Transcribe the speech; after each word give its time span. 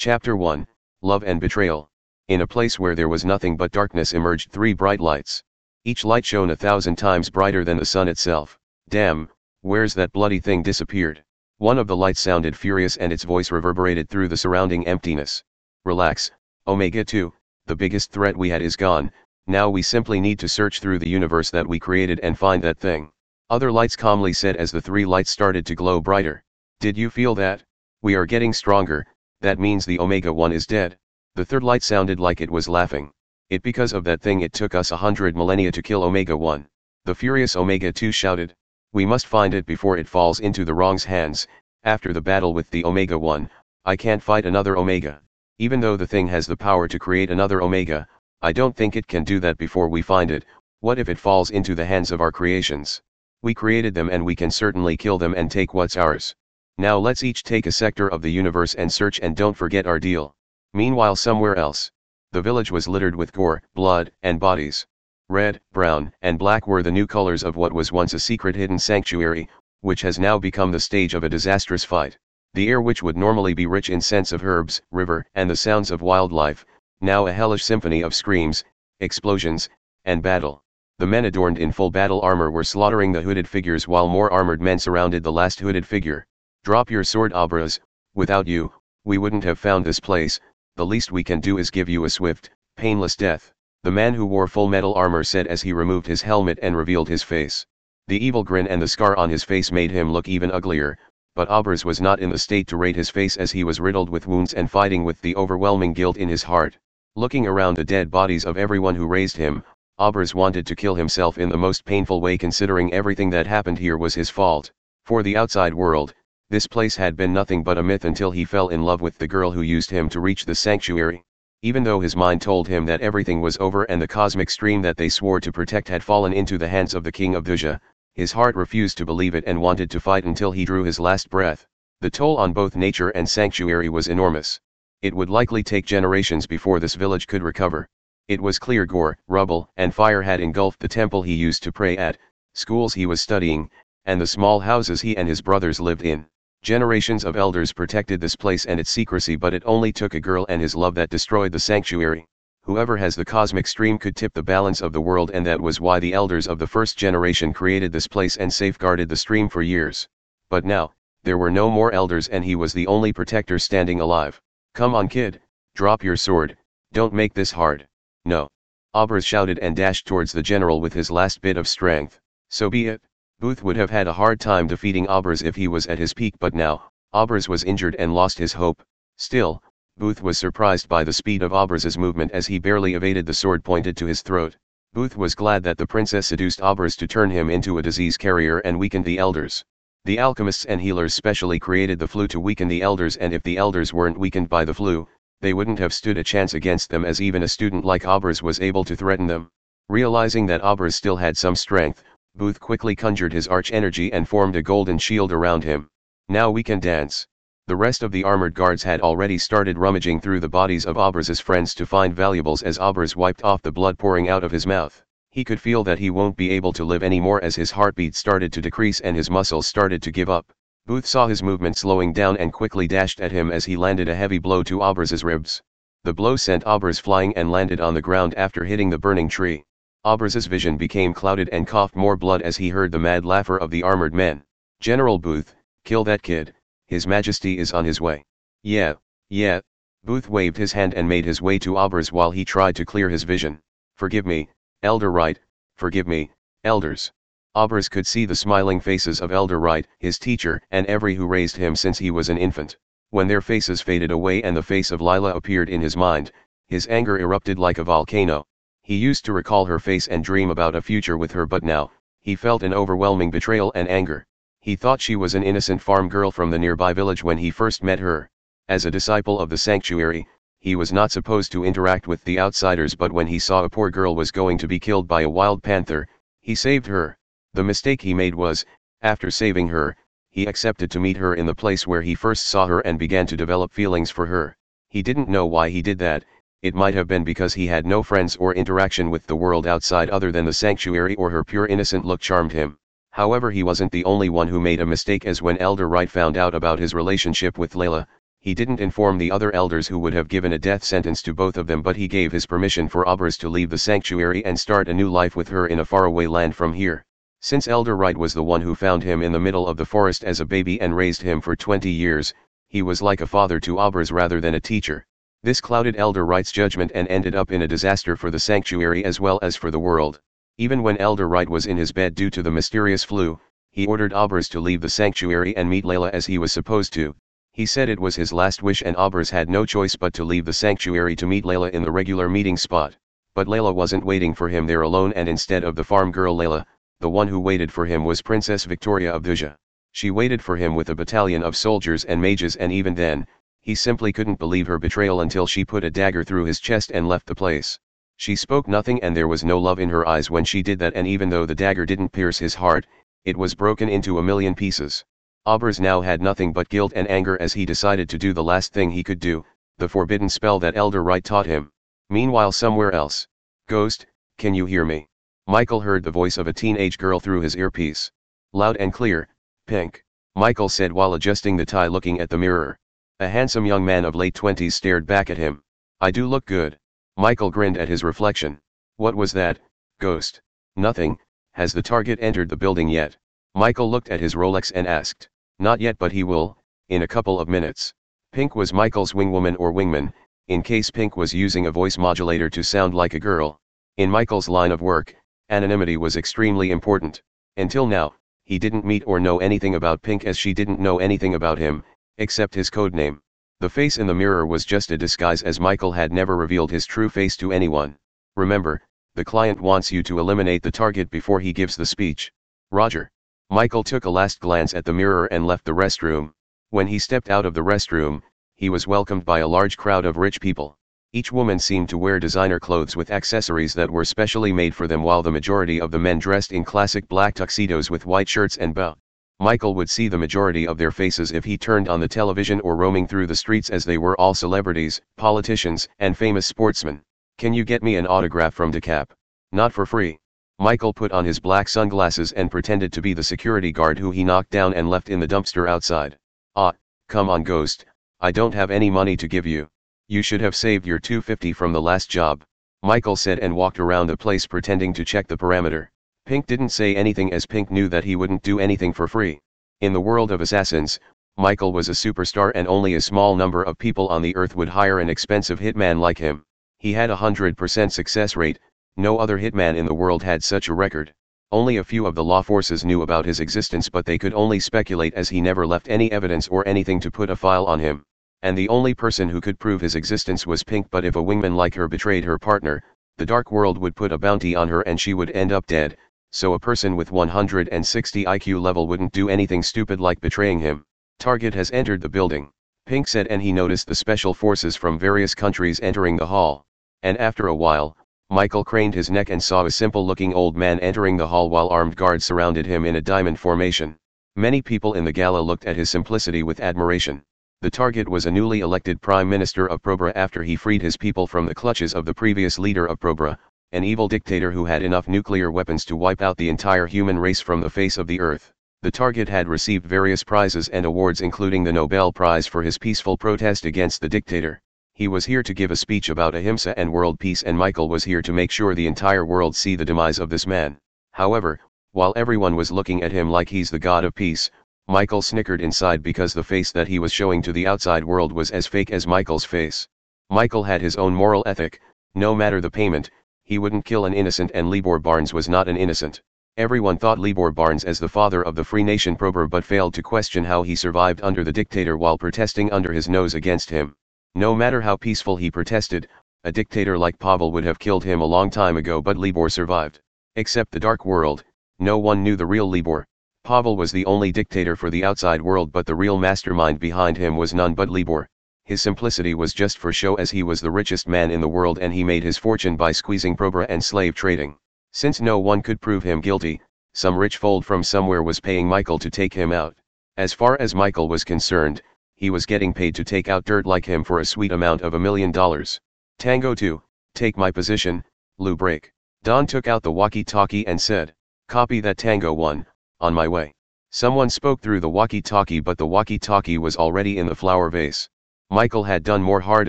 Chapter 0.00 0.34
1 0.34 0.66
Love 1.02 1.24
and 1.24 1.38
Betrayal. 1.38 1.90
In 2.28 2.40
a 2.40 2.46
place 2.46 2.78
where 2.78 2.94
there 2.94 3.10
was 3.10 3.26
nothing 3.26 3.58
but 3.58 3.70
darkness 3.70 4.14
emerged 4.14 4.50
three 4.50 4.72
bright 4.72 4.98
lights. 4.98 5.42
Each 5.84 6.06
light 6.06 6.24
shone 6.24 6.48
a 6.48 6.56
thousand 6.56 6.96
times 6.96 7.28
brighter 7.28 7.66
than 7.66 7.76
the 7.76 7.84
sun 7.84 8.08
itself. 8.08 8.58
Damn, 8.88 9.28
where's 9.60 9.92
that 9.92 10.10
bloody 10.12 10.40
thing 10.40 10.62
disappeared? 10.62 11.22
One 11.58 11.76
of 11.76 11.86
the 11.86 11.98
lights 11.98 12.18
sounded 12.18 12.56
furious 12.56 12.96
and 12.96 13.12
its 13.12 13.24
voice 13.24 13.52
reverberated 13.52 14.08
through 14.08 14.28
the 14.28 14.38
surrounding 14.38 14.86
emptiness. 14.86 15.44
Relax, 15.84 16.30
Omega 16.66 17.04
2, 17.04 17.30
the 17.66 17.76
biggest 17.76 18.10
threat 18.10 18.38
we 18.38 18.48
had 18.48 18.62
is 18.62 18.76
gone, 18.76 19.12
now 19.46 19.68
we 19.68 19.82
simply 19.82 20.18
need 20.18 20.38
to 20.38 20.48
search 20.48 20.80
through 20.80 21.00
the 21.00 21.10
universe 21.10 21.50
that 21.50 21.66
we 21.66 21.78
created 21.78 22.20
and 22.20 22.38
find 22.38 22.64
that 22.64 22.78
thing. 22.78 23.10
Other 23.50 23.70
lights 23.70 23.96
calmly 23.96 24.32
said 24.32 24.56
as 24.56 24.72
the 24.72 24.80
three 24.80 25.04
lights 25.04 25.30
started 25.30 25.66
to 25.66 25.74
glow 25.74 26.00
brighter. 26.00 26.42
Did 26.78 26.96
you 26.96 27.10
feel 27.10 27.34
that? 27.34 27.62
We 28.00 28.14
are 28.14 28.24
getting 28.24 28.54
stronger, 28.54 29.06
that 29.40 29.58
means 29.58 29.84
the 29.84 29.98
Omega 29.98 30.32
1 30.32 30.52
is 30.52 30.66
dead. 30.66 30.98
The 31.34 31.44
third 31.44 31.62
light 31.62 31.82
sounded 31.82 32.20
like 32.20 32.40
it 32.40 32.50
was 32.50 32.68
laughing. 32.68 33.10
It 33.48 33.62
because 33.62 33.92
of 33.92 34.04
that 34.04 34.20
thing 34.20 34.40
it 34.40 34.52
took 34.52 34.74
us 34.74 34.90
a 34.90 34.96
hundred 34.96 35.36
millennia 35.36 35.72
to 35.72 35.82
kill 35.82 36.02
Omega 36.02 36.36
1. 36.36 36.66
The 37.04 37.14
furious 37.14 37.56
Omega 37.56 37.92
2 37.92 38.12
shouted. 38.12 38.54
We 38.92 39.06
must 39.06 39.26
find 39.26 39.54
it 39.54 39.66
before 39.66 39.96
it 39.96 40.08
falls 40.08 40.40
into 40.40 40.64
the 40.64 40.74
wrong's 40.74 41.04
hands, 41.04 41.46
after 41.84 42.12
the 42.12 42.20
battle 42.20 42.52
with 42.52 42.68
the 42.70 42.84
Omega 42.84 43.18
1, 43.18 43.48
I 43.86 43.96
can't 43.96 44.22
fight 44.22 44.44
another 44.44 44.76
Omega. 44.76 45.22
Even 45.58 45.80
though 45.80 45.96
the 45.96 46.06
thing 46.06 46.28
has 46.28 46.46
the 46.46 46.56
power 46.56 46.86
to 46.86 46.98
create 46.98 47.30
another 47.30 47.62
Omega, 47.62 48.06
I 48.42 48.52
don't 48.52 48.76
think 48.76 48.96
it 48.96 49.06
can 49.06 49.24
do 49.24 49.40
that 49.40 49.56
before 49.56 49.88
we 49.88 50.02
find 50.02 50.30
it, 50.30 50.44
what 50.80 50.98
if 50.98 51.08
it 51.08 51.18
falls 51.18 51.50
into 51.50 51.74
the 51.74 51.86
hands 51.86 52.10
of 52.10 52.20
our 52.20 52.30
creations? 52.32 53.00
We 53.40 53.54
created 53.54 53.94
them 53.94 54.10
and 54.10 54.24
we 54.24 54.36
can 54.36 54.50
certainly 54.50 54.98
kill 54.98 55.16
them 55.16 55.34
and 55.34 55.50
take 55.50 55.72
what's 55.72 55.96
ours. 55.96 56.34
Now 56.80 56.96
let's 56.96 57.22
each 57.22 57.42
take 57.42 57.66
a 57.66 57.72
sector 57.72 58.08
of 58.08 58.22
the 58.22 58.32
universe 58.32 58.72
and 58.72 58.90
search 58.90 59.20
and 59.20 59.36
don't 59.36 59.52
forget 59.52 59.86
our 59.86 60.00
deal. 60.00 60.34
Meanwhile 60.72 61.16
somewhere 61.16 61.54
else. 61.54 61.90
The 62.32 62.40
village 62.40 62.70
was 62.70 62.88
littered 62.88 63.14
with 63.14 63.34
gore, 63.34 63.62
blood, 63.74 64.12
and 64.22 64.40
bodies. 64.40 64.86
Red, 65.28 65.60
brown, 65.74 66.14
and 66.22 66.38
black 66.38 66.66
were 66.66 66.82
the 66.82 66.90
new 66.90 67.06
colors 67.06 67.44
of 67.44 67.54
what 67.54 67.74
was 67.74 67.92
once 67.92 68.14
a 68.14 68.18
secret 68.18 68.56
hidden 68.56 68.78
sanctuary, 68.78 69.46
which 69.82 70.00
has 70.00 70.18
now 70.18 70.38
become 70.38 70.72
the 70.72 70.80
stage 70.80 71.12
of 71.12 71.22
a 71.22 71.28
disastrous 71.28 71.84
fight. 71.84 72.16
The 72.54 72.70
air 72.70 72.80
which 72.80 73.02
would 73.02 73.18
normally 73.18 73.52
be 73.52 73.66
rich 73.66 73.90
in 73.90 74.00
scents 74.00 74.32
of 74.32 74.42
herbs, 74.42 74.80
river, 74.90 75.26
and 75.34 75.50
the 75.50 75.56
sounds 75.56 75.90
of 75.90 76.00
wildlife, 76.00 76.64
now 77.02 77.26
a 77.26 77.32
hellish 77.32 77.62
symphony 77.62 78.00
of 78.00 78.14
screams, 78.14 78.64
explosions, 79.00 79.68
and 80.06 80.22
battle. 80.22 80.64
The 80.98 81.06
men 81.06 81.26
adorned 81.26 81.58
in 81.58 81.72
full 81.72 81.90
battle 81.90 82.22
armor 82.22 82.50
were 82.50 82.64
slaughtering 82.64 83.12
the 83.12 83.20
hooded 83.20 83.46
figures 83.46 83.86
while 83.86 84.08
more 84.08 84.32
armored 84.32 84.62
men 84.62 84.78
surrounded 84.78 85.22
the 85.22 85.30
last 85.30 85.60
hooded 85.60 85.84
figure. 85.84 86.26
Drop 86.62 86.90
your 86.90 87.04
sword 87.04 87.32
Abras, 87.32 87.80
without 88.14 88.46
you, 88.46 88.70
we 89.02 89.16
wouldn't 89.16 89.44
have 89.44 89.58
found 89.58 89.82
this 89.82 89.98
place, 89.98 90.38
the 90.76 90.84
least 90.84 91.10
we 91.10 91.24
can 91.24 91.40
do 91.40 91.56
is 91.56 91.70
give 91.70 91.88
you 91.88 92.04
a 92.04 92.10
swift, 92.10 92.50
painless 92.76 93.16
death. 93.16 93.50
The 93.82 93.90
man 93.90 94.12
who 94.12 94.26
wore 94.26 94.46
full 94.46 94.68
metal 94.68 94.92
armor 94.92 95.24
said 95.24 95.46
as 95.46 95.62
he 95.62 95.72
removed 95.72 96.06
his 96.06 96.20
helmet 96.20 96.58
and 96.60 96.76
revealed 96.76 97.08
his 97.08 97.22
face. 97.22 97.64
The 98.08 98.22
evil 98.22 98.44
grin 98.44 98.66
and 98.66 98.82
the 98.82 98.88
scar 98.88 99.16
on 99.16 99.30
his 99.30 99.42
face 99.42 99.72
made 99.72 99.90
him 99.90 100.12
look 100.12 100.28
even 100.28 100.50
uglier, 100.50 100.98
but 101.34 101.48
Abras 101.48 101.86
was 101.86 101.98
not 101.98 102.20
in 102.20 102.28
the 102.28 102.36
state 102.36 102.66
to 102.66 102.76
rate 102.76 102.94
his 102.94 103.08
face 103.08 103.38
as 103.38 103.52
he 103.52 103.64
was 103.64 103.80
riddled 103.80 104.10
with 104.10 104.26
wounds 104.26 104.52
and 104.52 104.70
fighting 104.70 105.02
with 105.02 105.18
the 105.22 105.34
overwhelming 105.36 105.94
guilt 105.94 106.18
in 106.18 106.28
his 106.28 106.42
heart. 106.42 106.76
Looking 107.16 107.46
around 107.46 107.78
the 107.78 107.84
dead 107.84 108.10
bodies 108.10 108.44
of 108.44 108.58
everyone 108.58 108.96
who 108.96 109.06
raised 109.06 109.38
him, 109.38 109.64
Abras 109.98 110.34
wanted 110.34 110.66
to 110.66 110.76
kill 110.76 110.94
himself 110.94 111.38
in 111.38 111.48
the 111.48 111.56
most 111.56 111.86
painful 111.86 112.20
way 112.20 112.36
considering 112.36 112.92
everything 112.92 113.30
that 113.30 113.46
happened 113.46 113.78
here 113.78 113.96
was 113.96 114.14
his 114.14 114.28
fault. 114.28 114.70
For 115.06 115.22
the 115.22 115.38
outside 115.38 115.72
world, 115.72 116.14
this 116.50 116.66
place 116.66 116.96
had 116.96 117.16
been 117.16 117.32
nothing 117.32 117.62
but 117.62 117.78
a 117.78 117.82
myth 117.82 118.04
until 118.04 118.32
he 118.32 118.44
fell 118.44 118.70
in 118.70 118.82
love 118.82 119.00
with 119.00 119.16
the 119.18 119.28
girl 119.28 119.52
who 119.52 119.62
used 119.62 119.88
him 119.88 120.08
to 120.08 120.18
reach 120.18 120.44
the 120.44 120.54
sanctuary. 120.54 121.22
Even 121.62 121.84
though 121.84 122.00
his 122.00 122.16
mind 122.16 122.42
told 122.42 122.66
him 122.66 122.84
that 122.84 123.00
everything 123.00 123.40
was 123.40 123.56
over 123.58 123.84
and 123.84 124.02
the 124.02 124.08
cosmic 124.08 124.50
stream 124.50 124.82
that 124.82 124.96
they 124.96 125.08
swore 125.08 125.38
to 125.40 125.52
protect 125.52 125.88
had 125.88 126.02
fallen 126.02 126.32
into 126.32 126.58
the 126.58 126.66
hands 126.66 126.92
of 126.92 127.04
the 127.04 127.12
king 127.12 127.36
of 127.36 127.44
Dusha, 127.44 127.80
his 128.14 128.32
heart 128.32 128.56
refused 128.56 128.98
to 128.98 129.06
believe 129.06 129.36
it 129.36 129.44
and 129.46 129.60
wanted 129.60 129.92
to 129.92 130.00
fight 130.00 130.24
until 130.24 130.50
he 130.50 130.64
drew 130.64 130.82
his 130.82 130.98
last 130.98 131.30
breath. 131.30 131.68
The 132.00 132.10
toll 132.10 132.36
on 132.36 132.52
both 132.52 132.74
nature 132.74 133.10
and 133.10 133.28
sanctuary 133.28 133.88
was 133.88 134.08
enormous. 134.08 134.60
It 135.02 135.14
would 135.14 135.30
likely 135.30 135.62
take 135.62 135.86
generations 135.86 136.48
before 136.48 136.80
this 136.80 136.96
village 136.96 137.28
could 137.28 137.44
recover. 137.44 137.88
It 138.26 138.40
was 138.40 138.58
clear 138.58 138.86
gore, 138.86 139.16
rubble, 139.28 139.70
and 139.76 139.94
fire 139.94 140.22
had 140.22 140.40
engulfed 140.40 140.80
the 140.80 140.88
temple 140.88 141.22
he 141.22 141.34
used 141.34 141.62
to 141.62 141.70
pray 141.70 141.96
at, 141.96 142.18
schools 142.54 142.94
he 142.94 143.06
was 143.06 143.20
studying, 143.20 143.70
and 144.04 144.20
the 144.20 144.26
small 144.26 144.58
houses 144.58 145.00
he 145.00 145.16
and 145.16 145.28
his 145.28 145.42
brothers 145.42 145.78
lived 145.78 146.02
in. 146.02 146.26
Generations 146.62 147.24
of 147.24 147.36
elders 147.36 147.72
protected 147.72 148.20
this 148.20 148.36
place 148.36 148.66
and 148.66 148.78
its 148.78 148.90
secrecy 148.90 149.34
but 149.34 149.54
it 149.54 149.62
only 149.64 149.92
took 149.92 150.12
a 150.12 150.20
girl 150.20 150.44
and 150.50 150.60
his 150.60 150.74
love 150.74 150.94
that 150.94 151.08
destroyed 151.08 151.52
the 151.52 151.58
sanctuary. 151.58 152.26
Whoever 152.64 152.98
has 152.98 153.16
the 153.16 153.24
cosmic 153.24 153.66
stream 153.66 153.98
could 153.98 154.14
tip 154.14 154.34
the 154.34 154.42
balance 154.42 154.82
of 154.82 154.92
the 154.92 155.00
world 155.00 155.30
and 155.32 155.46
that 155.46 155.58
was 155.58 155.80
why 155.80 155.98
the 155.98 156.12
elders 156.12 156.46
of 156.46 156.58
the 156.58 156.66
first 156.66 156.98
generation 156.98 157.54
created 157.54 157.92
this 157.92 158.06
place 158.06 158.36
and 158.36 158.52
safeguarded 158.52 159.08
the 159.08 159.16
stream 159.16 159.48
for 159.48 159.62
years. 159.62 160.06
But 160.50 160.66
now, 160.66 160.92
there 161.22 161.38
were 161.38 161.50
no 161.50 161.70
more 161.70 161.92
elders 161.92 162.28
and 162.28 162.44
he 162.44 162.54
was 162.54 162.74
the 162.74 162.86
only 162.86 163.14
protector 163.14 163.58
standing 163.58 164.00
alive. 164.00 164.38
Come 164.74 164.94
on 164.94 165.08
kid, 165.08 165.40
drop 165.74 166.04
your 166.04 166.16
sword, 166.16 166.58
don't 166.92 167.14
make 167.14 167.32
this 167.32 167.52
hard. 167.52 167.88
No. 168.26 168.48
Abras 168.94 169.24
shouted 169.24 169.58
and 169.60 169.74
dashed 169.74 170.06
towards 170.06 170.32
the 170.32 170.42
general 170.42 170.82
with 170.82 170.92
his 170.92 171.10
last 171.10 171.40
bit 171.40 171.56
of 171.56 171.66
strength. 171.66 172.20
So 172.50 172.68
be 172.68 172.88
it. 172.88 173.00
Booth 173.40 173.62
would 173.62 173.76
have 173.76 173.88
had 173.88 174.06
a 174.06 174.12
hard 174.12 174.38
time 174.38 174.66
defeating 174.66 175.06
Abras 175.06 175.42
if 175.42 175.56
he 175.56 175.66
was 175.66 175.86
at 175.86 175.98
his 175.98 176.12
peak 176.12 176.34
but 176.38 176.54
now, 176.54 176.90
Abras 177.14 177.48
was 177.48 177.64
injured 177.64 177.96
and 177.98 178.14
lost 178.14 178.36
his 178.36 178.52
hope. 178.52 178.82
Still, 179.16 179.62
Booth 179.96 180.22
was 180.22 180.36
surprised 180.36 180.90
by 180.90 181.04
the 181.04 181.12
speed 181.14 181.42
of 181.42 181.52
Abras's 181.52 181.96
movement 181.96 182.32
as 182.32 182.46
he 182.46 182.58
barely 182.58 182.92
evaded 182.92 183.24
the 183.24 183.32
sword 183.32 183.64
pointed 183.64 183.96
to 183.96 184.04
his 184.04 184.20
throat. 184.20 184.58
Booth 184.92 185.16
was 185.16 185.34
glad 185.34 185.62
that 185.62 185.78
the 185.78 185.86
princess 185.86 186.26
seduced 186.26 186.60
Abras 186.60 186.98
to 186.98 187.06
turn 187.06 187.30
him 187.30 187.48
into 187.48 187.78
a 187.78 187.82
disease 187.82 188.18
carrier 188.18 188.58
and 188.58 188.78
weaken 188.78 189.02
the 189.02 189.16
elders. 189.16 189.64
The 190.04 190.18
alchemists 190.18 190.66
and 190.66 190.78
healers 190.78 191.14
specially 191.14 191.58
created 191.58 191.98
the 191.98 192.08
flu 192.08 192.28
to 192.28 192.40
weaken 192.40 192.68
the 192.68 192.82
elders 192.82 193.16
and 193.16 193.32
if 193.32 193.42
the 193.42 193.56
elders 193.56 193.94
weren't 193.94 194.18
weakened 194.18 194.50
by 194.50 194.66
the 194.66 194.74
flu, 194.74 195.08
they 195.40 195.54
wouldn't 195.54 195.78
have 195.78 195.94
stood 195.94 196.18
a 196.18 196.24
chance 196.24 196.52
against 196.52 196.90
them 196.90 197.06
as 197.06 197.22
even 197.22 197.42
a 197.42 197.48
student 197.48 197.86
like 197.86 198.02
Abras 198.02 198.42
was 198.42 198.60
able 198.60 198.84
to 198.84 198.94
threaten 198.94 199.28
them. 199.28 199.48
Realizing 199.88 200.44
that 200.46 200.60
Abras 200.60 200.92
still 200.92 201.16
had 201.16 201.38
some 201.38 201.56
strength, 201.56 202.04
Booth 202.40 202.58
quickly 202.58 202.96
conjured 202.96 203.34
his 203.34 203.48
arch 203.48 203.70
energy 203.70 204.10
and 204.14 204.26
formed 204.26 204.56
a 204.56 204.62
golden 204.62 204.96
shield 204.96 205.30
around 205.30 205.62
him. 205.62 205.90
Now 206.30 206.50
we 206.50 206.62
can 206.62 206.80
dance. 206.80 207.26
The 207.66 207.76
rest 207.76 208.02
of 208.02 208.12
the 208.12 208.24
armored 208.24 208.54
guards 208.54 208.82
had 208.82 209.02
already 209.02 209.36
started 209.36 209.76
rummaging 209.76 210.20
through 210.20 210.40
the 210.40 210.48
bodies 210.48 210.86
of 210.86 210.96
Abras's 210.96 211.38
friends 211.38 211.74
to 211.74 211.84
find 211.84 212.16
valuables 212.16 212.62
as 212.62 212.78
Abras 212.78 213.14
wiped 213.14 213.44
off 213.44 213.60
the 213.60 213.70
blood 213.70 213.98
pouring 213.98 214.30
out 214.30 214.42
of 214.42 214.52
his 214.52 214.66
mouth. 214.66 215.02
He 215.30 215.44
could 215.44 215.60
feel 215.60 215.84
that 215.84 215.98
he 215.98 216.08
won't 216.08 216.34
be 216.34 216.50
able 216.52 216.72
to 216.72 216.84
live 216.84 217.02
anymore 217.02 217.44
as 217.44 217.56
his 217.56 217.72
heartbeat 217.72 218.16
started 218.16 218.54
to 218.54 218.62
decrease 218.62 219.00
and 219.00 219.14
his 219.14 219.28
muscles 219.28 219.66
started 219.66 220.02
to 220.02 220.10
give 220.10 220.30
up. 220.30 220.50
Booth 220.86 221.04
saw 221.04 221.26
his 221.26 221.42
movement 221.42 221.76
slowing 221.76 222.14
down 222.14 222.38
and 222.38 222.54
quickly 222.54 222.88
dashed 222.88 223.20
at 223.20 223.32
him 223.32 223.50
as 223.50 223.66
he 223.66 223.76
landed 223.76 224.08
a 224.08 224.14
heavy 224.14 224.38
blow 224.38 224.62
to 224.62 224.82
Abras's 224.82 225.22
ribs. 225.22 225.60
The 226.04 226.14
blow 226.14 226.36
sent 226.36 226.64
Abras 226.64 226.98
flying 226.98 227.36
and 227.36 227.50
landed 227.50 227.80
on 227.80 227.92
the 227.92 228.00
ground 228.00 228.32
after 228.36 228.64
hitting 228.64 228.88
the 228.88 228.98
burning 228.98 229.28
tree. 229.28 229.62
Abras's 230.02 230.46
vision 230.46 230.78
became 230.78 231.12
clouded 231.12 231.50
and 231.50 231.66
coughed 231.66 231.94
more 231.94 232.16
blood 232.16 232.40
as 232.40 232.56
he 232.56 232.70
heard 232.70 232.90
the 232.90 232.98
mad 232.98 233.26
laughter 233.26 233.58
of 233.58 233.70
the 233.70 233.82
armored 233.82 234.14
men. 234.14 234.42
General 234.80 235.18
Booth, 235.18 235.54
kill 235.84 236.04
that 236.04 236.22
kid, 236.22 236.54
his 236.86 237.06
majesty 237.06 237.58
is 237.58 237.74
on 237.74 237.84
his 237.84 238.00
way. 238.00 238.24
Yeah, 238.62 238.94
yeah. 239.28 239.60
Booth 240.02 240.26
waved 240.26 240.56
his 240.56 240.72
hand 240.72 240.94
and 240.94 241.06
made 241.06 241.26
his 241.26 241.42
way 241.42 241.58
to 241.58 241.76
Abras 241.76 242.12
while 242.12 242.30
he 242.30 242.46
tried 242.46 242.76
to 242.76 242.86
clear 242.86 243.10
his 243.10 243.24
vision. 243.24 243.60
Forgive 243.94 244.24
me, 244.24 244.48
Elder 244.82 245.12
Wright, 245.12 245.38
forgive 245.76 246.08
me, 246.08 246.30
elders. 246.64 247.12
Abras 247.54 247.90
could 247.90 248.06
see 248.06 248.24
the 248.24 248.34
smiling 248.34 248.80
faces 248.80 249.20
of 249.20 249.30
Elder 249.30 249.60
Wright, 249.60 249.86
his 249.98 250.18
teacher, 250.18 250.62
and 250.70 250.86
every 250.86 251.14
who 251.14 251.26
raised 251.26 251.56
him 251.56 251.76
since 251.76 251.98
he 251.98 252.10
was 252.10 252.30
an 252.30 252.38
infant. 252.38 252.78
When 253.10 253.28
their 253.28 253.42
faces 253.42 253.82
faded 253.82 254.10
away 254.10 254.42
and 254.42 254.56
the 254.56 254.62
face 254.62 254.92
of 254.92 255.02
Lila 255.02 255.36
appeared 255.36 255.68
in 255.68 255.82
his 255.82 255.94
mind, 255.94 256.32
his 256.68 256.86
anger 256.88 257.18
erupted 257.18 257.58
like 257.58 257.76
a 257.76 257.84
volcano. 257.84 258.46
He 258.82 258.96
used 258.96 259.24
to 259.26 259.32
recall 259.32 259.66
her 259.66 259.78
face 259.78 260.08
and 260.08 260.24
dream 260.24 260.50
about 260.50 260.74
a 260.74 260.82
future 260.82 261.16
with 261.16 261.30
her 261.30 261.46
but 261.46 261.62
now, 261.62 261.92
he 262.20 262.34
felt 262.34 262.64
an 262.64 262.74
overwhelming 262.74 263.30
betrayal 263.30 263.70
and 263.74 263.88
anger. 263.88 264.26
He 264.58 264.74
thought 264.74 265.00
she 265.00 265.14
was 265.14 265.34
an 265.34 265.44
innocent 265.44 265.80
farm 265.80 266.08
girl 266.08 266.32
from 266.32 266.50
the 266.50 266.58
nearby 266.58 266.92
village 266.92 267.22
when 267.22 267.38
he 267.38 267.50
first 267.50 267.84
met 267.84 268.00
her. 268.00 268.30
As 268.68 268.84
a 268.84 268.90
disciple 268.90 269.38
of 269.38 269.48
the 269.48 269.58
sanctuary, 269.58 270.26
he 270.58 270.74
was 270.74 270.92
not 270.92 271.12
supposed 271.12 271.52
to 271.52 271.64
interact 271.64 272.08
with 272.08 272.24
the 272.24 272.40
outsiders 272.40 272.96
but 272.96 273.12
when 273.12 273.28
he 273.28 273.38
saw 273.38 273.62
a 273.62 273.70
poor 273.70 273.90
girl 273.90 274.16
was 274.16 274.32
going 274.32 274.58
to 274.58 274.66
be 274.66 274.80
killed 274.80 275.06
by 275.06 275.22
a 275.22 275.30
wild 275.30 275.62
panther, 275.62 276.08
he 276.40 276.56
saved 276.56 276.86
her. 276.86 277.16
The 277.54 277.62
mistake 277.62 278.02
he 278.02 278.12
made 278.12 278.34
was, 278.34 278.64
after 279.02 279.30
saving 279.30 279.68
her, 279.68 279.96
he 280.30 280.46
accepted 280.46 280.90
to 280.90 280.98
meet 280.98 281.16
her 281.16 281.34
in 281.34 281.46
the 281.46 281.54
place 281.54 281.86
where 281.86 282.02
he 282.02 282.16
first 282.16 282.46
saw 282.46 282.66
her 282.66 282.80
and 282.80 282.98
began 282.98 283.26
to 283.28 283.36
develop 283.36 283.72
feelings 283.72 284.10
for 284.10 284.26
her. 284.26 284.56
He 284.88 285.02
didn't 285.02 285.28
know 285.28 285.46
why 285.46 285.68
he 285.68 285.80
did 285.80 285.98
that, 286.00 286.24
it 286.62 286.74
might 286.74 286.92
have 286.92 287.08
been 287.08 287.24
because 287.24 287.54
he 287.54 287.66
had 287.66 287.86
no 287.86 288.02
friends 288.02 288.36
or 288.36 288.54
interaction 288.54 289.08
with 289.08 289.26
the 289.26 289.34
world 289.34 289.66
outside 289.66 290.10
other 290.10 290.30
than 290.30 290.44
the 290.44 290.52
sanctuary 290.52 291.14
or 291.14 291.30
her 291.30 291.42
pure 291.42 291.66
innocent 291.66 292.04
look 292.04 292.20
charmed 292.20 292.52
him. 292.52 292.76
However 293.12 293.50
he 293.50 293.62
wasn't 293.62 293.90
the 293.92 294.04
only 294.04 294.28
one 294.28 294.46
who 294.46 294.60
made 294.60 294.78
a 294.78 294.84
mistake 294.84 295.24
as 295.24 295.40
when 295.40 295.56
Elder 295.56 295.88
Wright 295.88 296.10
found 296.10 296.36
out 296.36 296.54
about 296.54 296.78
his 296.78 296.92
relationship 296.92 297.56
with 297.56 297.72
Layla, 297.72 298.06
He 298.40 298.52
didn't 298.52 298.78
inform 298.78 299.16
the 299.16 299.30
other 299.30 299.50
elders 299.54 299.88
who 299.88 299.98
would 300.00 300.12
have 300.12 300.28
given 300.28 300.52
a 300.52 300.58
death 300.58 300.84
sentence 300.84 301.22
to 301.22 301.32
both 301.32 301.56
of 301.56 301.66
them 301.66 301.80
but 301.80 301.96
he 301.96 302.06
gave 302.06 302.30
his 302.30 302.44
permission 302.44 302.90
for 302.90 303.06
Abras 303.06 303.38
to 303.38 303.48
leave 303.48 303.70
the 303.70 303.78
sanctuary 303.78 304.44
and 304.44 304.60
start 304.60 304.88
a 304.88 304.92
new 304.92 305.08
life 305.08 305.34
with 305.34 305.48
her 305.48 305.66
in 305.66 305.80
a 305.80 305.84
faraway 305.86 306.26
land 306.26 306.54
from 306.54 306.74
here. 306.74 307.06
Since 307.40 307.68
Elder 307.68 307.96
Wright 307.96 308.18
was 308.18 308.34
the 308.34 308.44
one 308.44 308.60
who 308.60 308.74
found 308.74 309.02
him 309.02 309.22
in 309.22 309.32
the 309.32 309.40
middle 309.40 309.66
of 309.66 309.78
the 309.78 309.86
forest 309.86 310.24
as 310.24 310.40
a 310.40 310.44
baby 310.44 310.78
and 310.78 310.94
raised 310.94 311.22
him 311.22 311.40
for 311.40 311.56
20 311.56 311.88
years, 311.88 312.34
he 312.68 312.82
was 312.82 313.00
like 313.00 313.22
a 313.22 313.26
father 313.26 313.60
to 313.60 313.76
Abras 313.76 314.12
rather 314.12 314.42
than 314.42 314.54
a 314.54 314.60
teacher. 314.60 315.06
This 315.42 315.62
clouded 315.62 315.96
Elder 315.96 316.26
Wright's 316.26 316.52
judgment 316.52 316.92
and 316.94 317.08
ended 317.08 317.34
up 317.34 317.50
in 317.50 317.62
a 317.62 317.66
disaster 317.66 318.14
for 318.14 318.30
the 318.30 318.38
sanctuary 318.38 319.06
as 319.06 319.20
well 319.20 319.38
as 319.40 319.56
for 319.56 319.70
the 319.70 319.78
world. 319.78 320.20
Even 320.58 320.82
when 320.82 320.98
Elder 320.98 321.26
Wright 321.26 321.48
was 321.48 321.64
in 321.64 321.78
his 321.78 321.92
bed 321.92 322.14
due 322.14 322.28
to 322.28 322.42
the 322.42 322.50
mysterious 322.50 323.04
flu, 323.04 323.40
he 323.70 323.86
ordered 323.86 324.12
Abras 324.12 324.50
to 324.50 324.60
leave 324.60 324.82
the 324.82 324.90
sanctuary 324.90 325.56
and 325.56 325.70
meet 325.70 325.86
Layla 325.86 326.10
as 326.10 326.26
he 326.26 326.36
was 326.36 326.52
supposed 326.52 326.92
to, 326.92 327.16
he 327.54 327.64
said 327.64 327.88
it 327.88 327.98
was 327.98 328.16
his 328.16 328.34
last 328.34 328.62
wish 328.62 328.82
and 328.82 328.94
Abras 328.98 329.30
had 329.30 329.48
no 329.48 329.64
choice 329.64 329.96
but 329.96 330.12
to 330.12 330.24
leave 330.24 330.44
the 330.44 330.52
sanctuary 330.52 331.16
to 331.16 331.26
meet 331.26 331.46
Layla 331.46 331.70
in 331.70 331.84
the 331.84 331.90
regular 331.90 332.28
meeting 332.28 332.58
spot. 332.58 332.96
But 333.34 333.46
Layla 333.46 333.74
wasn't 333.74 334.04
waiting 334.04 334.34
for 334.34 334.50
him 334.50 334.66
there 334.66 334.82
alone 334.82 335.14
and 335.14 335.26
instead 335.26 335.64
of 335.64 335.74
the 335.74 335.84
farm 335.84 336.12
girl 336.12 336.36
Layla, 336.36 336.66
the 337.00 337.08
one 337.08 337.28
who 337.28 337.40
waited 337.40 337.72
for 337.72 337.86
him 337.86 338.04
was 338.04 338.20
Princess 338.20 338.66
Victoria 338.66 339.10
of 339.10 339.22
Dusha. 339.22 339.56
She 339.92 340.10
waited 340.10 340.42
for 340.42 340.56
him 340.56 340.74
with 340.74 340.90
a 340.90 340.94
battalion 340.94 341.42
of 341.42 341.56
soldiers 341.56 342.04
and 342.04 342.20
mages 342.20 342.56
and 342.56 342.70
even 342.70 342.94
then, 342.94 343.26
he 343.62 343.74
simply 343.74 344.12
couldn't 344.12 344.38
believe 344.38 344.66
her 344.66 344.78
betrayal 344.78 345.20
until 345.20 345.46
she 345.46 345.64
put 345.64 345.84
a 345.84 345.90
dagger 345.90 346.24
through 346.24 346.44
his 346.44 346.60
chest 346.60 346.90
and 346.92 347.06
left 347.06 347.26
the 347.26 347.34
place. 347.34 347.78
She 348.16 348.34
spoke 348.34 348.66
nothing 348.66 349.02
and 349.02 349.16
there 349.16 349.28
was 349.28 349.44
no 349.44 349.58
love 349.58 349.78
in 349.78 349.88
her 349.90 350.06
eyes 350.08 350.30
when 350.30 350.44
she 350.44 350.62
did 350.62 350.78
that 350.78 350.94
and 350.94 351.06
even 351.06 351.28
though 351.28 351.46
the 351.46 351.54
dagger 351.54 351.86
didn't 351.86 352.10
pierce 352.10 352.38
his 352.38 352.54
heart, 352.54 352.86
it 353.24 353.36
was 353.36 353.54
broken 353.54 353.88
into 353.88 354.18
a 354.18 354.22
million 354.22 354.54
pieces. 354.54 355.04
Abras 355.46 355.78
now 355.78 356.00
had 356.00 356.20
nothing 356.20 356.52
but 356.52 356.68
guilt 356.68 356.92
and 356.94 357.08
anger 357.08 357.40
as 357.40 357.52
he 357.52 357.64
decided 357.64 358.08
to 358.08 358.18
do 358.18 358.32
the 358.32 358.44
last 358.44 358.72
thing 358.72 358.90
he 358.90 359.04
could 359.04 359.20
do, 359.20 359.44
the 359.78 359.88
forbidden 359.88 360.28
spell 360.28 360.58
that 360.58 360.76
Elder 360.76 361.02
Wright 361.02 361.24
taught 361.24 361.46
him. 361.46 361.70
Meanwhile 362.08 362.52
somewhere 362.52 362.92
else. 362.92 363.26
Ghost, 363.68 364.06
can 364.36 364.54
you 364.54 364.66
hear 364.66 364.84
me? 364.84 365.08
Michael 365.46 365.80
heard 365.80 366.02
the 366.02 366.10
voice 366.10 366.38
of 366.38 366.46
a 366.46 366.52
teenage 366.52 366.98
girl 366.98 367.20
through 367.20 367.40
his 367.40 367.56
earpiece. 367.56 368.10
Loud 368.52 368.76
and 368.78 368.92
clear, 368.92 369.28
pink. 369.66 370.04
Michael 370.34 370.68
said 370.68 370.92
while 370.92 371.14
adjusting 371.14 371.56
the 371.56 371.66
tie 371.66 371.86
looking 371.86 372.20
at 372.20 372.30
the 372.30 372.38
mirror. 372.38 372.78
A 373.20 373.28
handsome 373.28 373.66
young 373.66 373.84
man 373.84 374.06
of 374.06 374.14
late 374.14 374.32
twenties 374.32 374.74
stared 374.74 375.06
back 375.06 375.28
at 375.28 375.36
him. 375.36 375.62
I 376.00 376.10
do 376.10 376.26
look 376.26 376.46
good. 376.46 376.78
Michael 377.18 377.50
grinned 377.50 377.76
at 377.76 377.86
his 377.86 378.02
reflection. 378.02 378.58
What 378.96 379.14
was 379.14 379.30
that, 379.32 379.58
ghost? 379.98 380.40
Nothing, 380.74 381.18
has 381.52 381.74
the 381.74 381.82
target 381.82 382.18
entered 382.22 382.48
the 382.48 382.56
building 382.56 382.88
yet? 382.88 383.18
Michael 383.54 383.90
looked 383.90 384.08
at 384.08 384.20
his 384.20 384.34
Rolex 384.34 384.72
and 384.74 384.86
asked. 384.86 385.28
Not 385.58 385.82
yet 385.82 385.98
but 385.98 386.12
he 386.12 386.24
will, 386.24 386.56
in 386.88 387.02
a 387.02 387.06
couple 387.06 387.38
of 387.38 387.46
minutes. 387.46 387.92
Pink 388.32 388.56
was 388.56 388.72
Michael's 388.72 389.12
wingwoman 389.12 389.54
or 389.58 389.70
wingman, 389.70 390.14
in 390.48 390.62
case 390.62 390.90
Pink 390.90 391.18
was 391.18 391.34
using 391.34 391.66
a 391.66 391.70
voice 391.70 391.98
modulator 391.98 392.48
to 392.48 392.62
sound 392.62 392.94
like 392.94 393.12
a 393.12 393.20
girl. 393.20 393.60
In 393.98 394.10
Michael's 394.10 394.48
line 394.48 394.72
of 394.72 394.80
work, 394.80 395.14
anonymity 395.50 395.98
was 395.98 396.16
extremely 396.16 396.70
important. 396.70 397.20
Until 397.58 397.86
now, 397.86 398.14
he 398.44 398.58
didn't 398.58 398.86
meet 398.86 399.04
or 399.06 399.20
know 399.20 399.40
anything 399.40 399.74
about 399.74 400.00
Pink 400.00 400.24
as 400.24 400.38
she 400.38 400.54
didn't 400.54 400.80
know 400.80 401.00
anything 401.00 401.34
about 401.34 401.58
him, 401.58 401.84
except 402.20 402.54
his 402.54 402.70
code 402.70 402.94
name. 402.94 403.20
The 403.60 403.68
face 403.68 403.98
in 403.98 404.06
the 404.06 404.14
mirror 404.14 404.46
was 404.46 404.64
just 404.64 404.90
a 404.90 404.96
disguise 404.96 405.42
as 405.42 405.58
Michael 405.58 405.92
had 405.92 406.12
never 406.12 406.36
revealed 406.36 406.70
his 406.70 406.86
true 406.86 407.08
face 407.08 407.36
to 407.38 407.50
anyone. 407.50 407.96
Remember, 408.36 408.82
the 409.16 409.24
client 409.24 409.60
wants 409.60 409.90
you 409.90 410.02
to 410.04 410.18
eliminate 410.18 410.62
the 410.62 410.70
target 410.70 411.10
before 411.10 411.40
he 411.40 411.52
gives 411.52 411.76
the 411.76 411.84
speech. 411.84 412.30
Roger. 412.70 413.10
Michael 413.50 413.82
took 413.82 414.04
a 414.04 414.10
last 414.10 414.38
glance 414.38 414.74
at 414.74 414.84
the 414.84 414.92
mirror 414.92 415.26
and 415.26 415.46
left 415.46 415.64
the 415.64 415.72
restroom. 415.72 416.32
When 416.68 416.86
he 416.86 416.98
stepped 416.98 417.30
out 417.30 417.44
of 417.44 417.54
the 417.54 417.64
restroom, 417.64 418.22
he 418.54 418.70
was 418.70 418.86
welcomed 418.86 419.24
by 419.24 419.40
a 419.40 419.48
large 419.48 419.76
crowd 419.76 420.04
of 420.04 420.16
rich 420.16 420.40
people. 420.40 420.76
Each 421.12 421.32
woman 421.32 421.58
seemed 421.58 421.88
to 421.88 421.98
wear 421.98 422.20
designer 422.20 422.60
clothes 422.60 422.94
with 422.96 423.10
accessories 423.10 423.74
that 423.74 423.90
were 423.90 424.04
specially 424.04 424.52
made 424.52 424.74
for 424.74 424.86
them 424.86 425.02
while 425.02 425.22
the 425.22 425.32
majority 425.32 425.80
of 425.80 425.90
the 425.90 425.98
men 425.98 426.18
dressed 426.18 426.52
in 426.52 426.64
classic 426.64 427.08
black 427.08 427.34
tuxedos 427.34 427.90
with 427.90 428.06
white 428.06 428.28
shirts 428.28 428.56
and 428.58 428.74
bow. 428.74 428.96
Michael 429.42 429.74
would 429.74 429.88
see 429.88 430.06
the 430.06 430.18
majority 430.18 430.66
of 430.66 430.76
their 430.76 430.90
faces 430.90 431.32
if 431.32 431.46
he 431.46 431.56
turned 431.56 431.88
on 431.88 431.98
the 431.98 432.06
television 432.06 432.60
or 432.60 432.76
roaming 432.76 433.06
through 433.06 433.26
the 433.26 433.34
streets 433.34 433.70
as 433.70 433.86
they 433.86 433.96
were 433.96 434.14
all 434.20 434.34
celebrities, 434.34 435.00
politicians, 435.16 435.88
and 435.98 436.14
famous 436.14 436.44
sportsmen. 436.44 437.00
Can 437.38 437.54
you 437.54 437.64
get 437.64 437.82
me 437.82 437.96
an 437.96 438.06
autograph 438.06 438.52
from 438.52 438.70
DeCap? 438.70 439.06
Not 439.50 439.72
for 439.72 439.86
free. 439.86 440.18
Michael 440.58 440.92
put 440.92 441.10
on 441.10 441.24
his 441.24 441.40
black 441.40 441.70
sunglasses 441.70 442.32
and 442.32 442.50
pretended 442.50 442.92
to 442.92 443.00
be 443.00 443.14
the 443.14 443.22
security 443.22 443.72
guard 443.72 443.98
who 443.98 444.10
he 444.10 444.24
knocked 444.24 444.50
down 444.50 444.74
and 444.74 444.90
left 444.90 445.08
in 445.08 445.18
the 445.18 445.26
dumpster 445.26 445.66
outside. 445.66 446.18
Ah, 446.54 446.74
come 447.08 447.30
on 447.30 447.42
ghost, 447.42 447.86
I 448.20 448.32
don't 448.32 448.52
have 448.52 448.70
any 448.70 448.90
money 448.90 449.16
to 449.16 449.26
give 449.26 449.46
you. 449.46 449.68
You 450.08 450.20
should 450.20 450.42
have 450.42 450.54
saved 450.54 450.86
your 450.86 450.98
250 450.98 451.54
from 451.54 451.72
the 451.72 451.80
last 451.80 452.10
job. 452.10 452.44
Michael 452.82 453.16
said 453.16 453.38
and 453.38 453.56
walked 453.56 453.80
around 453.80 454.08
the 454.08 454.18
place 454.18 454.46
pretending 454.46 454.92
to 454.92 455.02
check 455.02 455.28
the 455.28 455.38
parameter. 455.38 455.88
Pink 456.30 456.46
didn't 456.46 456.68
say 456.68 456.94
anything 456.94 457.32
as 457.32 457.44
Pink 457.44 457.72
knew 457.72 457.88
that 457.88 458.04
he 458.04 458.14
wouldn't 458.14 458.44
do 458.44 458.60
anything 458.60 458.92
for 458.92 459.08
free. 459.08 459.40
In 459.80 459.92
the 459.92 460.00
world 460.00 460.30
of 460.30 460.40
assassins, 460.40 461.00
Michael 461.36 461.72
was 461.72 461.88
a 461.88 461.90
superstar 461.90 462.52
and 462.54 462.68
only 462.68 462.94
a 462.94 463.00
small 463.00 463.34
number 463.34 463.64
of 463.64 463.76
people 463.78 464.06
on 464.06 464.22
the 464.22 464.36
earth 464.36 464.54
would 464.54 464.68
hire 464.68 465.00
an 465.00 465.10
expensive 465.10 465.58
hitman 465.58 465.98
like 465.98 466.18
him. 466.18 466.44
He 466.78 466.92
had 466.92 467.10
a 467.10 467.16
100% 467.16 467.90
success 467.90 468.36
rate, 468.36 468.60
no 468.96 469.18
other 469.18 469.40
hitman 469.40 469.76
in 469.76 469.86
the 469.86 469.92
world 469.92 470.22
had 470.22 470.44
such 470.44 470.68
a 470.68 470.72
record. 470.72 471.12
Only 471.50 471.78
a 471.78 471.82
few 471.82 472.06
of 472.06 472.14
the 472.14 472.22
law 472.22 472.42
forces 472.42 472.84
knew 472.84 473.02
about 473.02 473.24
his 473.24 473.40
existence 473.40 473.88
but 473.88 474.06
they 474.06 474.16
could 474.16 474.32
only 474.32 474.60
speculate 474.60 475.14
as 475.14 475.28
he 475.28 475.40
never 475.40 475.66
left 475.66 475.88
any 475.88 476.12
evidence 476.12 476.46
or 476.46 476.62
anything 476.68 477.00
to 477.00 477.10
put 477.10 477.30
a 477.30 477.34
file 477.34 477.66
on 477.66 477.80
him. 477.80 478.04
And 478.44 478.56
the 478.56 478.68
only 478.68 478.94
person 478.94 479.28
who 479.28 479.40
could 479.40 479.58
prove 479.58 479.80
his 479.80 479.96
existence 479.96 480.46
was 480.46 480.62
Pink 480.62 480.86
but 480.92 481.04
if 481.04 481.16
a 481.16 481.22
wingman 481.24 481.56
like 481.56 481.74
her 481.74 481.88
betrayed 481.88 482.22
her 482.22 482.38
partner, 482.38 482.84
the 483.18 483.26
dark 483.26 483.50
world 483.50 483.78
would 483.78 483.96
put 483.96 484.12
a 484.12 484.18
bounty 484.18 484.54
on 484.54 484.68
her 484.68 484.82
and 484.82 485.00
she 485.00 485.12
would 485.12 485.32
end 485.32 485.50
up 485.50 485.66
dead, 485.66 485.96
so 486.32 486.54
a 486.54 486.58
person 486.58 486.94
with 486.94 487.10
160 487.10 488.24
IQ 488.24 488.60
level 488.60 488.86
wouldn't 488.86 489.12
do 489.12 489.28
anything 489.28 489.62
stupid 489.62 490.00
like 490.00 490.20
betraying 490.20 490.60
him. 490.60 490.84
Target 491.18 491.54
has 491.54 491.70
entered 491.72 492.00
the 492.00 492.08
building. 492.08 492.50
Pink 492.86 493.08
said 493.08 493.26
and 493.26 493.42
he 493.42 493.52
noticed 493.52 493.86
the 493.86 493.94
special 493.94 494.32
forces 494.32 494.76
from 494.76 494.98
various 494.98 495.34
countries 495.34 495.80
entering 495.80 496.16
the 496.16 496.26
hall. 496.26 496.64
And 497.02 497.18
after 497.18 497.48
a 497.48 497.54
while, 497.54 497.96
Michael 498.30 498.62
craned 498.62 498.94
his 498.94 499.10
neck 499.10 499.28
and 499.28 499.42
saw 499.42 499.64
a 499.64 499.70
simple-looking 499.70 500.32
old 500.32 500.56
man 500.56 500.78
entering 500.78 501.16
the 501.16 501.26
hall 501.26 501.50
while 501.50 501.68
armed 501.68 501.96
guards 501.96 502.24
surrounded 502.24 502.64
him 502.64 502.84
in 502.84 502.94
a 502.94 503.02
diamond 503.02 503.40
formation. 503.40 503.96
Many 504.36 504.62
people 504.62 504.94
in 504.94 505.04
the 505.04 505.12
gala 505.12 505.40
looked 505.40 505.64
at 505.64 505.76
his 505.76 505.90
simplicity 505.90 506.44
with 506.44 506.60
admiration. 506.60 507.22
The 507.60 507.70
target 507.70 508.08
was 508.08 508.26
a 508.26 508.30
newly 508.30 508.60
elected 508.60 509.02
Prime 509.02 509.28
Minister 509.28 509.66
of 509.66 509.82
Probra 509.82 510.12
after 510.14 510.44
he 510.44 510.54
freed 510.54 510.80
his 510.80 510.96
people 510.96 511.26
from 511.26 511.46
the 511.46 511.54
clutches 511.54 511.92
of 511.92 512.04
the 512.04 512.14
previous 512.14 512.58
leader 512.58 512.86
of 512.86 513.00
Probra, 513.00 513.36
an 513.72 513.84
evil 513.84 514.08
dictator 514.08 514.50
who 514.50 514.64
had 514.64 514.82
enough 514.82 515.06
nuclear 515.06 515.48
weapons 515.48 515.84
to 515.84 515.94
wipe 515.94 516.20
out 516.20 516.36
the 516.36 516.48
entire 516.48 516.88
human 516.88 517.16
race 517.16 517.40
from 517.40 517.60
the 517.60 517.70
face 517.70 517.98
of 517.98 518.08
the 518.08 518.18
earth. 518.18 518.52
The 518.82 518.90
target 518.90 519.28
had 519.28 519.46
received 519.46 519.86
various 519.86 520.24
prizes 520.24 520.68
and 520.68 520.84
awards 520.84 521.20
including 521.20 521.62
the 521.62 521.72
Nobel 521.72 522.12
Prize 522.12 522.48
for 522.48 522.64
his 522.64 522.78
peaceful 522.78 523.16
protest 523.16 523.64
against 523.64 524.00
the 524.00 524.08
dictator. 524.08 524.60
He 524.94 525.06
was 525.06 525.24
here 525.24 525.44
to 525.44 525.54
give 525.54 525.70
a 525.70 525.76
speech 525.76 526.08
about 526.08 526.34
ahimsa 526.34 526.76
and 526.76 526.92
world 526.92 527.20
peace 527.20 527.44
and 527.44 527.56
Michael 527.56 527.88
was 527.88 528.02
here 528.02 528.22
to 528.22 528.32
make 528.32 528.50
sure 528.50 528.74
the 528.74 528.88
entire 528.88 529.24
world 529.24 529.54
see 529.54 529.76
the 529.76 529.84
demise 529.84 530.18
of 530.18 530.30
this 530.30 530.48
man. 530.48 530.76
However, 531.12 531.60
while 531.92 532.12
everyone 532.16 532.56
was 532.56 532.72
looking 532.72 533.04
at 533.04 533.12
him 533.12 533.30
like 533.30 533.48
he's 533.48 533.70
the 533.70 533.78
god 533.78 534.02
of 534.02 534.16
peace, 534.16 534.50
Michael 534.88 535.22
snickered 535.22 535.60
inside 535.60 536.02
because 536.02 536.34
the 536.34 536.42
face 536.42 536.72
that 536.72 536.88
he 536.88 536.98
was 536.98 537.12
showing 537.12 537.40
to 537.42 537.52
the 537.52 537.68
outside 537.68 538.02
world 538.02 538.32
was 538.32 538.50
as 538.50 538.66
fake 538.66 538.90
as 538.90 539.06
Michael's 539.06 539.44
face. 539.44 539.86
Michael 540.28 540.64
had 540.64 540.80
his 540.80 540.96
own 540.96 541.14
moral 541.14 541.44
ethic, 541.46 541.80
no 542.16 542.34
matter 542.34 542.60
the 542.60 542.70
payment, 542.70 543.10
he 543.50 543.58
wouldn't 543.58 543.84
kill 543.84 544.04
an 544.04 544.14
innocent 544.14 544.52
and 544.54 544.70
Libor 544.70 545.00
Barnes 545.00 545.34
was 545.34 545.48
not 545.48 545.66
an 545.66 545.76
innocent. 545.76 546.22
Everyone 546.56 546.96
thought 546.96 547.18
Libor 547.18 547.50
Barnes 547.50 547.82
as 547.82 547.98
the 547.98 548.08
father 548.08 548.42
of 548.42 548.54
the 548.54 548.62
free 548.62 548.84
nation 548.84 549.16
Probra 549.16 549.48
but 549.48 549.64
failed 549.64 549.92
to 549.94 550.04
question 550.04 550.44
how 550.44 550.62
he 550.62 550.76
survived 550.76 551.20
under 551.24 551.42
the 551.42 551.50
dictator 551.52 551.96
while 551.96 552.16
protesting 552.16 552.70
under 552.70 552.92
his 552.92 553.08
nose 553.08 553.34
against 553.34 553.68
him. 553.68 553.96
No 554.36 554.54
matter 554.54 554.80
how 554.80 554.96
peaceful 554.96 555.34
he 555.34 555.50
protested, 555.50 556.06
a 556.44 556.52
dictator 556.52 556.96
like 556.96 557.18
Pavel 557.18 557.50
would 557.50 557.64
have 557.64 557.80
killed 557.80 558.04
him 558.04 558.20
a 558.20 558.24
long 558.24 558.50
time 558.50 558.76
ago 558.76 559.02
but 559.02 559.16
Libor 559.16 559.48
survived. 559.48 559.98
Except 560.36 560.70
the 560.70 560.78
dark 560.78 561.04
world, 561.04 561.42
no 561.80 561.98
one 561.98 562.22
knew 562.22 562.36
the 562.36 562.46
real 562.46 562.70
Libor. 562.70 563.04
Pavel 563.42 563.76
was 563.76 563.90
the 563.90 564.06
only 564.06 564.30
dictator 564.30 564.76
for 564.76 564.90
the 564.90 565.02
outside 565.02 565.42
world 565.42 565.72
but 565.72 565.86
the 565.86 565.96
real 565.96 566.18
mastermind 566.18 566.78
behind 566.78 567.16
him 567.16 567.36
was 567.36 567.52
none 567.52 567.74
but 567.74 567.90
Libor. 567.90 568.28
His 568.70 568.80
simplicity 568.80 569.34
was 569.34 569.52
just 569.52 569.78
for 569.78 569.92
show 569.92 570.14
as 570.14 570.30
he 570.30 570.44
was 570.44 570.60
the 570.60 570.70
richest 570.70 571.08
man 571.08 571.32
in 571.32 571.40
the 571.40 571.48
world 571.48 571.80
and 571.80 571.92
he 571.92 572.04
made 572.04 572.22
his 572.22 572.38
fortune 572.38 572.76
by 572.76 572.92
squeezing 572.92 573.34
Probra 573.34 573.66
and 573.68 573.82
slave 573.82 574.14
trading. 574.14 574.56
Since 574.92 575.20
no 575.20 575.40
one 575.40 575.60
could 575.60 575.80
prove 575.80 576.04
him 576.04 576.20
guilty, 576.20 576.60
some 576.94 577.16
rich 577.16 577.38
fold 577.38 577.66
from 577.66 577.82
somewhere 577.82 578.22
was 578.22 578.38
paying 578.38 578.68
Michael 578.68 578.96
to 579.00 579.10
take 579.10 579.34
him 579.34 579.50
out. 579.50 579.76
As 580.16 580.32
far 580.32 580.56
as 580.60 580.72
Michael 580.72 581.08
was 581.08 581.24
concerned, 581.24 581.82
he 582.14 582.30
was 582.30 582.46
getting 582.46 582.72
paid 582.72 582.94
to 582.94 583.02
take 583.02 583.28
out 583.28 583.44
dirt 583.44 583.66
like 583.66 583.84
him 583.84 584.04
for 584.04 584.20
a 584.20 584.24
sweet 584.24 584.52
amount 584.52 584.82
of 584.82 584.94
a 584.94 585.00
million 585.00 585.32
dollars. 585.32 585.80
Tango 586.20 586.54
2, 586.54 586.80
take 587.16 587.36
my 587.36 587.50
position, 587.50 588.04
Lou 588.38 588.54
break. 588.54 588.92
Don 589.24 589.48
took 589.48 589.66
out 589.66 589.82
the 589.82 589.90
walkie-talkie 589.90 590.64
and 590.68 590.80
said, 590.80 591.12
copy 591.48 591.80
that 591.80 591.98
Tango 591.98 592.32
1, 592.32 592.64
on 593.00 593.14
my 593.14 593.26
way. 593.26 593.52
Someone 593.90 594.30
spoke 594.30 594.60
through 594.60 594.78
the 594.78 594.88
walkie-talkie 594.88 595.58
but 595.58 595.76
the 595.76 595.88
walkie-talkie 595.88 596.58
was 596.58 596.76
already 596.76 597.18
in 597.18 597.26
the 597.26 597.34
flower 597.34 597.68
vase. 597.68 598.08
Michael 598.52 598.82
had 598.82 599.04
done 599.04 599.22
more 599.22 599.40
hard 599.40 599.68